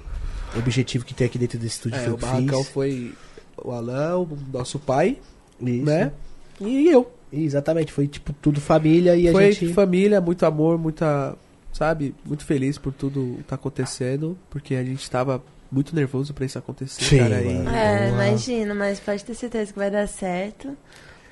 objetivo 0.57 1.05
que 1.05 1.13
tem 1.13 1.27
aqui 1.27 1.37
dentro 1.39 1.59
desse 1.59 1.75
estúdio 1.77 1.99
É, 1.99 2.03
foi 2.05 2.13
o 2.13 2.15
eu 2.15 2.17
que 2.19 2.25
Barracão 2.25 2.65
fiz. 2.65 2.73
foi 2.73 3.15
o 3.63 3.71
Alan, 3.73 4.19
o 4.21 4.39
nosso 4.53 4.79
pai, 4.79 5.19
Isso. 5.61 5.85
né? 5.85 6.13
E 6.61 6.89
eu. 6.89 7.11
Exatamente, 7.33 7.93
foi 7.93 8.09
tipo 8.09 8.33
tudo 8.33 8.61
família 8.61 9.15
e 9.17 9.29
a 9.29 9.33
foi 9.33 9.53
gente. 9.53 9.73
família, 9.75 10.21
muito 10.21 10.45
amor, 10.47 10.79
muita 10.79 11.37
sabe, 11.73 12.15
muito 12.25 12.45
feliz 12.45 12.79
por 12.79 12.93
tudo 12.93 13.39
tá 13.47 13.55
acontecendo, 13.55 14.37
porque 14.51 14.75
a 14.75 14.83
gente 14.85 15.09
tava 15.11 15.43
muito 15.71 15.95
nervoso 15.95 16.33
pra 16.35 16.45
isso 16.45 16.59
acontecer, 16.59 17.05
Sim, 17.05 17.19
cara. 17.19 17.41
E... 17.43 17.67
É, 17.69 18.09
imagina, 18.09 18.75
mas 18.75 18.99
pode 19.01 19.25
ter 19.25 19.35
certeza 19.35 19.73
que 19.73 19.79
vai 19.79 19.91
dar 19.91 20.07
certo. 20.09 20.77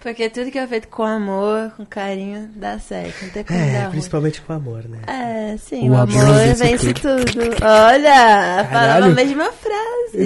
Porque 0.01 0.31
tudo 0.31 0.49
que 0.53 0.59
é 0.59 0.65
feito 0.65 0.87
com 0.87 1.03
amor, 1.03 1.73
com 1.77 1.85
carinho, 1.85 2.49
dá 2.55 2.79
certo. 2.79 3.21
Não 3.21 3.31
tem 3.31 3.43
como 3.43 3.59
dar 3.59 3.65
É, 3.67 3.81
ruim. 3.83 3.91
principalmente 3.91 4.41
com 4.41 4.53
amor, 4.53 4.85
né? 4.89 4.99
É, 5.09 5.57
sim, 5.59 5.89
O 5.91 5.93
o, 5.93 5.97
amor 5.97 6.23
amor 6.25 6.35
vence 6.37 6.63
vence 6.65 6.95
tudo. 6.95 7.41
Olha, 7.61 8.65
falava 8.71 9.07
a 9.07 9.09
mesma 9.09 9.51
frase. 9.51 10.19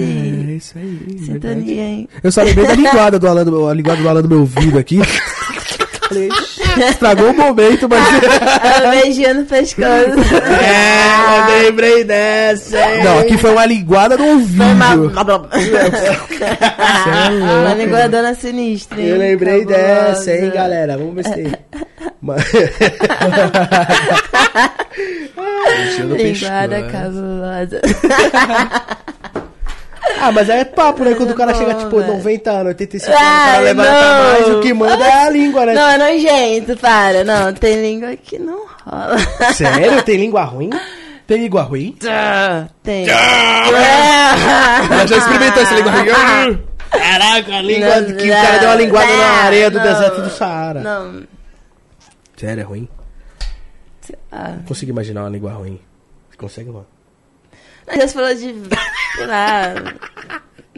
É 0.47 0.55
isso 0.55 0.77
aí, 0.77 0.85
verdade. 0.85 1.25
Sintonia, 1.25 1.81
hein? 1.83 2.09
Eu 2.21 2.31
só 2.31 2.43
lembrei 2.43 2.67
da 2.67 2.75
linguada 2.75 3.17
do 3.17 3.27
Alan, 3.27 3.43
do- 3.45 3.67
a 3.67 3.73
linguada 3.73 3.99
do 3.99 4.07
Alan 4.09 4.21
no 4.21 4.29
meu 4.29 4.39
ouvido 4.41 4.77
aqui. 4.77 4.99
Falei, 6.07 6.29
estragou 6.81 7.31
o 7.31 7.33
momento, 7.37 7.87
mas. 7.89 8.03
Ela 8.63 8.91
beijando 8.91 9.41
o 9.41 9.45
pescoço. 9.45 9.85
É, 9.85 11.39
eu 11.39 11.63
lembrei 11.65 12.03
dessa, 12.03 12.77
hein? 12.79 13.03
Não, 13.03 13.19
aqui 13.19 13.37
foi 13.37 13.51
uma 13.51 13.65
linguada 13.65 14.17
no 14.17 14.25
ouvido. 14.25 14.63
Foi 14.63 14.73
uma... 14.73 14.93
é 16.43 17.65
uma 17.65 17.73
linguadona 17.75 18.33
sinistra. 18.35 18.99
hein? 18.99 19.07
Eu 19.07 19.17
lembrei 19.17 19.65
Cabulosa. 19.65 19.83
dessa, 19.83 20.31
hein, 20.33 20.51
galera? 20.53 20.97
Vamos 20.97 21.15
ver 21.15 21.23
se 21.25 21.33
tem. 21.33 21.43
Linguada 26.17 26.75
pescoço. 26.81 26.91
cabulosa. 26.91 27.81
Ah, 30.19 30.31
mas 30.31 30.49
aí 30.49 30.59
é 30.59 30.65
papo, 30.65 31.03
né? 31.03 31.13
Quando 31.15 31.31
o 31.31 31.35
cara 31.35 31.53
Bom, 31.53 31.59
chega, 31.59 31.73
tipo, 31.75 31.97
velho. 31.99 32.13
90 32.13 32.51
anos, 32.51 32.67
85 32.67 33.11
anos, 33.11 33.21
o 33.21 33.25
cara 33.25 33.59
levanta 33.59 33.91
não. 33.91 34.23
mais, 34.23 34.49
o 34.49 34.59
que 34.59 34.73
manda 34.73 35.03
é 35.05 35.25
a 35.25 35.29
língua, 35.29 35.65
né? 35.65 35.73
Não, 35.73 35.89
é 35.89 35.97
nojento, 35.97 36.77
para. 36.77 37.23
Não, 37.23 37.53
tem 37.53 37.81
língua 37.81 38.15
que 38.15 38.39
não 38.39 38.65
rola. 38.85 39.17
Sério? 39.53 40.01
Tem 40.03 40.17
língua 40.17 40.43
ruim? 40.45 40.69
Tem 41.27 41.37
língua 41.37 41.61
ruim? 41.63 41.95
Tem. 42.83 43.07
Ela 43.09 45.07
já 45.07 45.17
experimentou 45.17 45.63
essa 45.63 45.75
língua 45.75 45.91
ruim? 45.91 46.63
Caraca, 46.91 47.55
a 47.55 47.61
língua 47.61 48.01
Não, 48.01 48.17
que 48.17 48.25
o 48.25 48.29
cara 48.29 48.57
deu 48.59 48.69
uma 48.69 48.75
linguada 48.75 49.11
não, 49.11 49.17
na 49.17 49.25
areia 49.43 49.71
do 49.71 49.79
não. 49.79 49.83
deserto 49.85 50.21
do 50.21 50.29
Saara. 50.29 50.81
Não. 50.81 51.23
Sério, 52.37 52.61
é 52.61 52.63
ruim? 52.63 52.87
Ah. 54.31 54.49
Não 54.57 54.63
consigo 54.63 54.91
imaginar 54.91 55.21
uma 55.21 55.29
língua 55.29 55.53
ruim. 55.53 55.79
Você 56.29 56.37
consegue, 56.37 56.69
mano? 56.69 56.85
Já 57.95 58.07
se 58.07 58.13
falou 58.13 58.33
de. 58.35 58.53
Sei 59.15 59.25
lá. 59.27 59.73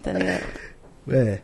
Tá 0.04 0.12
ligado? 0.14 0.44
É. 1.12 1.40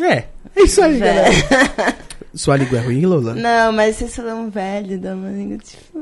É. 0.00 0.24
É 0.56 0.62
isso 0.62 0.82
aí, 0.82 0.98
galera. 0.98 1.30
Velho. 1.30 1.94
Sua 2.34 2.56
língua 2.56 2.78
é 2.78 2.82
ruim, 2.82 3.04
Lola? 3.06 3.34
Não, 3.34 3.72
mas 3.72 3.96
vocês 3.96 4.14
falam 4.14 4.48
velho, 4.50 4.98
dá 4.98 5.14
uma 5.14 5.30
língua 5.30 5.58
tipo. 5.58 5.98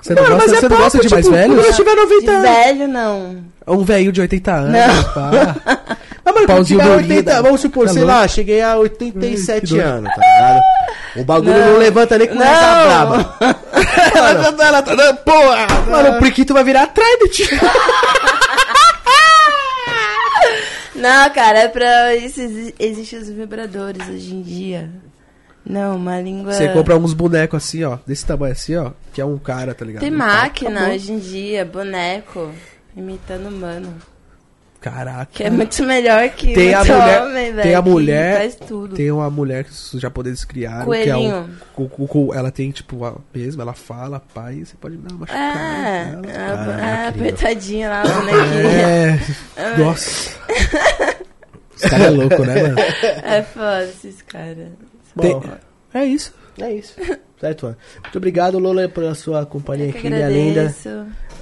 Você 0.00 0.14
não 0.14 0.22
Mano, 0.22 0.34
gosta, 0.36 0.46
mas 0.52 0.56
é 0.56 0.60
você 0.60 0.68
não 0.68 0.76
gosta 0.76 0.98
de 1.00 1.08
mais 1.08 1.24
tipo, 1.24 1.36
velhos? 1.36 1.56
quando 1.56 1.66
eu 1.66 1.74
tiver 1.74 1.94
90 1.96 2.20
De 2.20 2.30
anos. 2.30 2.42
velho, 2.50 2.88
não. 2.88 3.44
Um 3.66 3.84
velho 3.84 4.12
de 4.12 4.20
80 4.20 4.52
anos. 4.52 4.72
Não. 4.72 5.04
pá. 5.12 5.56
Mas, 6.26 6.34
mano, 6.34 6.46
quando 6.48 6.66
tiver 6.66 6.82
durinho, 6.84 6.96
80, 7.16 7.34
né? 7.34 7.42
vamos 7.42 7.60
supor, 7.60 7.86
Tá 7.86 7.92
sei 7.92 8.02
louco? 8.02 8.18
lá, 8.18 8.26
cheguei 8.28 8.60
a 8.60 8.72
Ai, 8.72 8.78
87 8.78 9.60
que 9.60 9.66
doido. 9.74 9.84
anos, 9.86 10.12
tá 10.12 10.20
ligado? 10.20 10.62
O 11.16 11.24
bagulho 11.24 11.52
não, 11.54 11.70
Não. 11.72 11.78
levanta 11.78 12.18
nem 12.18 12.26
com 12.28 12.42
essa 12.42 12.84
braba. 12.84 13.36
ela, 14.16 14.64
ela 14.66 14.82
tá 14.82 14.94
dando 14.96 15.16
porra. 15.18 15.66
Mano, 15.88 16.16
o 16.16 16.18
priquito 16.18 16.52
vai 16.52 16.64
virar 16.64 16.88
Trident. 16.88 17.48
Não, 20.96 21.30
cara, 21.30 21.60
é 21.60 21.68
pra. 21.68 22.14
Existem 22.16 23.18
os 23.18 23.28
vibradores 23.28 24.06
hoje 24.08 24.34
em 24.34 24.42
dia. 24.42 24.90
Não, 25.64 25.96
uma 25.96 26.20
língua. 26.20 26.52
Você 26.52 26.68
compra 26.68 26.96
uns 26.96 27.12
bonecos 27.12 27.64
assim, 27.64 27.82
ó, 27.82 27.98
desse 28.06 28.24
tamanho 28.24 28.52
assim, 28.52 28.76
ó, 28.76 28.92
que 29.12 29.20
é 29.20 29.24
um 29.24 29.36
cara, 29.36 29.74
tá 29.74 29.84
ligado? 29.84 30.00
Tem 30.02 30.12
Um 30.12 30.16
máquina 30.16 30.70
cara, 30.70 30.80
acabou. 30.86 30.94
hoje 30.94 31.12
em 31.12 31.18
dia, 31.18 31.64
boneco, 31.64 32.52
imitando 32.96 33.48
humano. 33.48 33.94
Caraca. 34.90 35.28
Que 35.32 35.44
é 35.44 35.50
muito 35.50 35.82
melhor 35.84 36.28
que 36.30 36.54
Tem 36.54 36.72
a 36.74 36.84
mulher- 36.84 37.22
homem, 37.22 37.52
velho. 37.52 37.62
tem 37.62 37.74
a 37.74 37.82
mulher- 37.82 38.38
Faz 38.38 38.54
tudo. 38.54 38.94
Tem 38.94 39.10
uma 39.10 39.28
mulher 39.30 39.64
que 39.64 39.70
os 39.70 39.92
japoneses 40.00 40.44
criaram, 40.44 40.84
Coelhinho. 40.84 41.14
que 41.14 41.26
é 41.30 41.34
um. 41.34 41.48
cu- 41.74 41.88
cu- 41.88 42.06
cu- 42.08 42.34
ela 42.34 42.50
tem, 42.50 42.70
tipo, 42.70 43.04
a 43.04 43.16
mesmo, 43.34 43.60
ela 43.62 43.72
fala, 43.74 44.20
pai, 44.32 44.64
você 44.64 44.76
pode 44.76 44.96
dar 44.96 45.12
uma 45.12 45.26
É, 45.26 46.04
machucada. 46.14 46.28
é, 46.28 46.66
nela. 46.66 46.80
é, 46.80 47.08
apertadinha 47.08 47.88
lá, 47.90 48.02
bonequinha. 48.02 49.20
É. 49.56 49.76
Nossa. 49.78 50.30
Esse 51.76 51.90
cara 51.90 52.04
é 52.04 52.10
louco, 52.10 52.42
né, 52.44 52.62
mano? 52.62 52.78
É 52.78 53.42
foda 53.42 53.84
esses 53.84 54.22
caras. 54.22 54.68
Bom, 55.14 55.42
É 55.92 56.04
isso. 56.06 56.32
é 56.60 56.72
isso. 56.72 56.94
Certo, 57.38 57.66
mano. 57.66 57.76
Muito 58.02 58.16
obrigado, 58.16 58.58
Lola, 58.58 58.88
pela 58.88 59.14
sua 59.14 59.44
companhia 59.44 59.86
Eu 59.88 59.92
que 59.92 59.98
aqui, 59.98 60.08
minha 60.10 60.28
linda. 60.28 60.74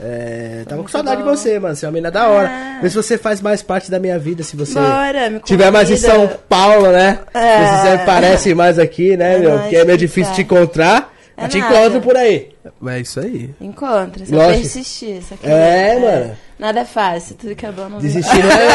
É, 0.01 0.63
tava 0.69 0.83
com 0.83 0.89
saudade 0.89 1.23
bom. 1.23 1.31
de 1.31 1.37
você, 1.39 1.59
mano. 1.59 1.75
Você 1.77 1.85
é 1.87 1.89
uma 1.89 1.93
menina 1.93 2.11
da 2.11 2.27
hora. 2.29 2.49
Ah. 2.51 2.79
Vê 2.83 2.91
se 2.91 2.97
você 2.97 3.17
faz 3.17 3.41
mais 3.41 3.63
parte 3.63 3.91
da 3.91 3.99
minha 3.99 4.19
vida, 4.19 4.43
se 4.43 4.57
você 4.57 4.79
Bora, 4.79 5.41
tiver 5.45 5.71
mais 5.71 5.91
em. 5.91 5.97
São 5.97 6.29
Paulo, 6.49 6.91
né? 6.91 7.19
É. 7.33 7.59
Se 7.67 7.81
você 7.83 7.89
aparece 8.03 8.55
mais 8.55 8.79
aqui, 8.79 9.17
né, 9.17 9.37
É 9.37 9.39
meu? 9.39 9.51
nóis, 9.51 9.63
Porque 9.63 9.77
é 9.77 9.85
meio 9.85 9.99
difícil 9.99 10.31
tá. 10.31 10.35
te 10.37 10.43
encontrar. 10.43 11.15
É 11.37 11.49
te 11.49 11.59
nada. 11.59 11.75
encontro 11.77 12.01
por 12.01 12.17
aí. 12.17 12.51
É 12.87 13.01
isso 13.01 13.19
aí. 13.19 13.53
Encontra, 13.61 14.25
só 14.25 14.35
Lógico. 14.37 14.61
persistir. 14.63 15.21
Só 15.29 15.35
que 15.37 15.47
É, 15.49 15.99
mano. 15.99 16.37
Nada 16.57 16.81
é 16.81 16.85
fácil, 16.85 17.35
tudo 17.35 17.57
que 17.57 17.67
é 17.67 17.73
bom 17.73 17.89
não 17.89 17.99
Desistir 17.99 18.39
não 18.45 18.51
é. 18.53 18.69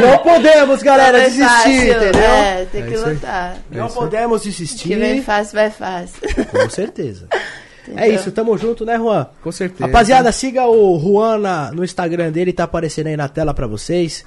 não 0.00 0.18
podemos, 0.18 0.82
galera, 0.82 1.18
Não 1.18 1.24
é 1.24 1.28
desistir, 1.28 1.48
fácil, 1.48 1.92
entendeu? 1.92 2.22
É, 2.22 2.66
tem 2.72 2.82
É 2.82 2.86
que 2.86 2.96
lutar. 2.96 3.56
Não 3.70 3.88
podemos 3.88 4.42
Que 4.42 4.48
vem 4.48 4.56
desistir. 4.56 5.22
fácil, 5.22 5.54
vai 5.54 5.70
fácil. 5.70 6.20
Com 6.50 6.70
certeza. 6.70 7.26
É 7.88 7.92
Entendeu? 7.92 8.14
isso, 8.14 8.32
tamo 8.32 8.56
junto, 8.56 8.84
né, 8.84 8.96
Juan? 8.96 9.26
Com 9.42 9.52
certeza. 9.52 9.84
Rapaziada, 9.86 10.32
siga 10.32 10.66
o 10.66 10.98
Juan 10.98 11.38
na- 11.38 11.70
no 11.72 11.84
Instagram 11.84 12.32
dele, 12.32 12.52
tá 12.52 12.64
aparecendo 12.64 13.08
aí 13.08 13.16
na 13.16 13.28
tela 13.28 13.52
pra 13.52 13.66
vocês. 13.66 14.24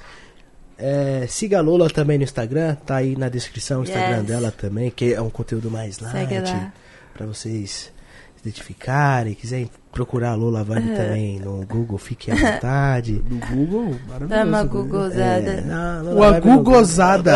É, 0.80 1.26
siga 1.28 1.58
a 1.58 1.60
Lola 1.60 1.90
também 1.90 2.18
no 2.18 2.24
Instagram, 2.24 2.76
tá 2.86 2.96
aí 2.96 3.16
na 3.16 3.28
descrição 3.28 3.80
o 3.80 3.82
Instagram 3.82 4.18
Yes. 4.18 4.26
dela 4.26 4.52
também, 4.52 4.90
que 4.90 5.12
é 5.12 5.20
um 5.20 5.28
conteúdo 5.30 5.68
mais 5.70 5.98
light, 5.98 6.12
Segue 6.28 6.38
lá. 6.38 6.72
pra 7.14 7.26
vocês 7.26 7.90
se 8.36 8.40
identificarem. 8.48 9.34
Quiserem 9.34 9.68
procurar 9.98 10.30
a 10.30 10.34
Lola 10.36 10.62
Vibe 10.62 10.94
também 10.94 11.40
no 11.40 11.66
Google, 11.66 11.98
fiquem 11.98 12.32
à 12.32 12.36
vontade. 12.52 13.20
No 13.28 13.38
Google, 13.40 13.96
maravilhoso. 14.06 14.28
Dá 14.28 14.44
uma 14.44 14.62
né? 14.62 14.68
gugozada. 14.70 15.50
É, 15.50 15.60
não, 15.62 16.04
Lola 16.04 16.14
Uma 16.14 16.32
Vibe 16.32 16.46
no 16.48 16.56
Google. 16.58 16.72
gugozada. 16.72 17.34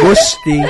Gostei. 0.00 0.60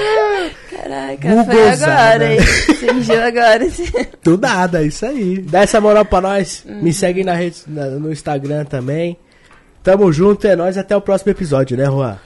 Caraca, 0.71 1.29
Gugozada. 1.29 1.53
foi 1.53 1.69
agora, 1.71 2.33
hein? 2.35 2.41
Surgiu 2.81 3.23
agora. 3.23 3.67
Do 4.25 4.39
nada, 4.39 4.83
é 4.83 4.87
isso 4.87 5.07
aí. 5.07 5.39
Dá 5.43 5.61
essa 5.61 5.81
moral 5.81 6.05
pra 6.05 6.21
nós. 6.21 6.65
Uhum. 6.69 6.83
Me 6.83 6.93
segue 6.93 7.23
na 7.23 7.35
rede, 7.35 7.63
na- 7.69 7.87
no 7.87 8.11
Instagram 8.13 8.65
também. 8.65 9.17
Tamo 9.83 10.13
junto, 10.13 10.45
é 10.49 10.57
nóis. 10.57 10.77
Até 10.77 10.97
o 10.97 11.01
próximo 11.01 11.31
episódio, 11.31 11.77
né, 11.77 11.85
Juan? 11.87 12.19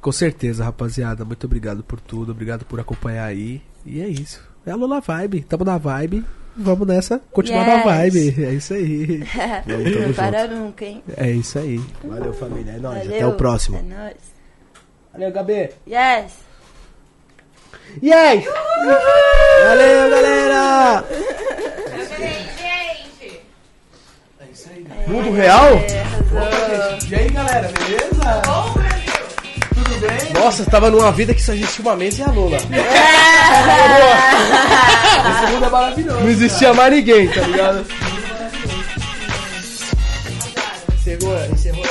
Com 0.00 0.10
certeza, 0.10 0.64
rapaziada. 0.64 1.24
Muito 1.24 1.44
obrigado 1.46 1.84
por 1.84 2.00
tudo. 2.00 2.32
Obrigado 2.32 2.64
por 2.64 2.80
acompanhar 2.80 3.26
aí. 3.26 3.62
E 3.86 4.00
é 4.02 4.08
isso. 4.08 4.42
É 4.66 4.72
a 4.72 4.76
Lula 4.76 5.00
Vibe. 5.00 5.42
Tamo 5.42 5.64
na 5.64 5.78
vibe. 5.78 6.24
Vamos 6.60 6.86
nessa. 6.88 7.20
Continuar 7.32 7.64
na 7.66 7.74
Yes. 7.76 7.84
vibe. 7.84 8.44
É 8.44 8.50
isso 8.52 8.74
aí. 8.74 9.18
Vamos, 9.66 9.92
tamo 9.92 10.06
Não 10.08 10.12
para 10.14 10.42
junto. 10.42 10.54
nunca, 10.56 10.84
hein? 10.84 11.02
É 11.16 11.30
isso 11.30 11.58
aí. 11.58 11.80
Valeu, 12.02 12.32
família. 12.34 12.72
É 12.72 12.78
nóis. 12.78 12.98
Valeu. 12.98 13.14
Até 13.16 13.26
o 13.26 13.32
próximo. 13.34 13.78
É 13.78 13.82
nóis. 13.82 14.16
Valeu, 15.12 15.32
Gabi. 15.32 15.70
Yes! 15.86 16.32
E 18.02 18.12
aí? 18.12 18.44
Valeu, 19.64 20.10
galera! 20.10 21.04
gente! 22.18 23.40
Mundo 25.06 25.32
real? 25.32 25.74
É. 25.74 26.04
E 27.08 27.14
aí, 27.14 27.28
galera, 27.30 27.68
beleza? 27.68 28.97
Tudo 29.88 30.00
bem? 30.06 30.32
Nossa, 30.42 30.64
tava 30.64 30.90
numa 30.90 31.12
vida 31.12 31.34
que 31.34 31.42
só 31.42 31.52
existia 31.52 31.82
uma 31.82 31.96
mesa 31.96 32.22
e 32.22 32.24
a 32.24 32.30
Lola. 32.30 32.56
Esse 32.56 32.66
mundo 35.52 35.64
é 35.64 35.70
maravilhoso. 35.70 36.20
Não 36.20 36.28
existia 36.28 36.72
mais 36.74 36.92
ninguém, 36.92 37.28
tá 37.28 37.40
ligado? 37.42 37.86
Encerrou, 40.94 41.36
encerrou. 41.52 41.84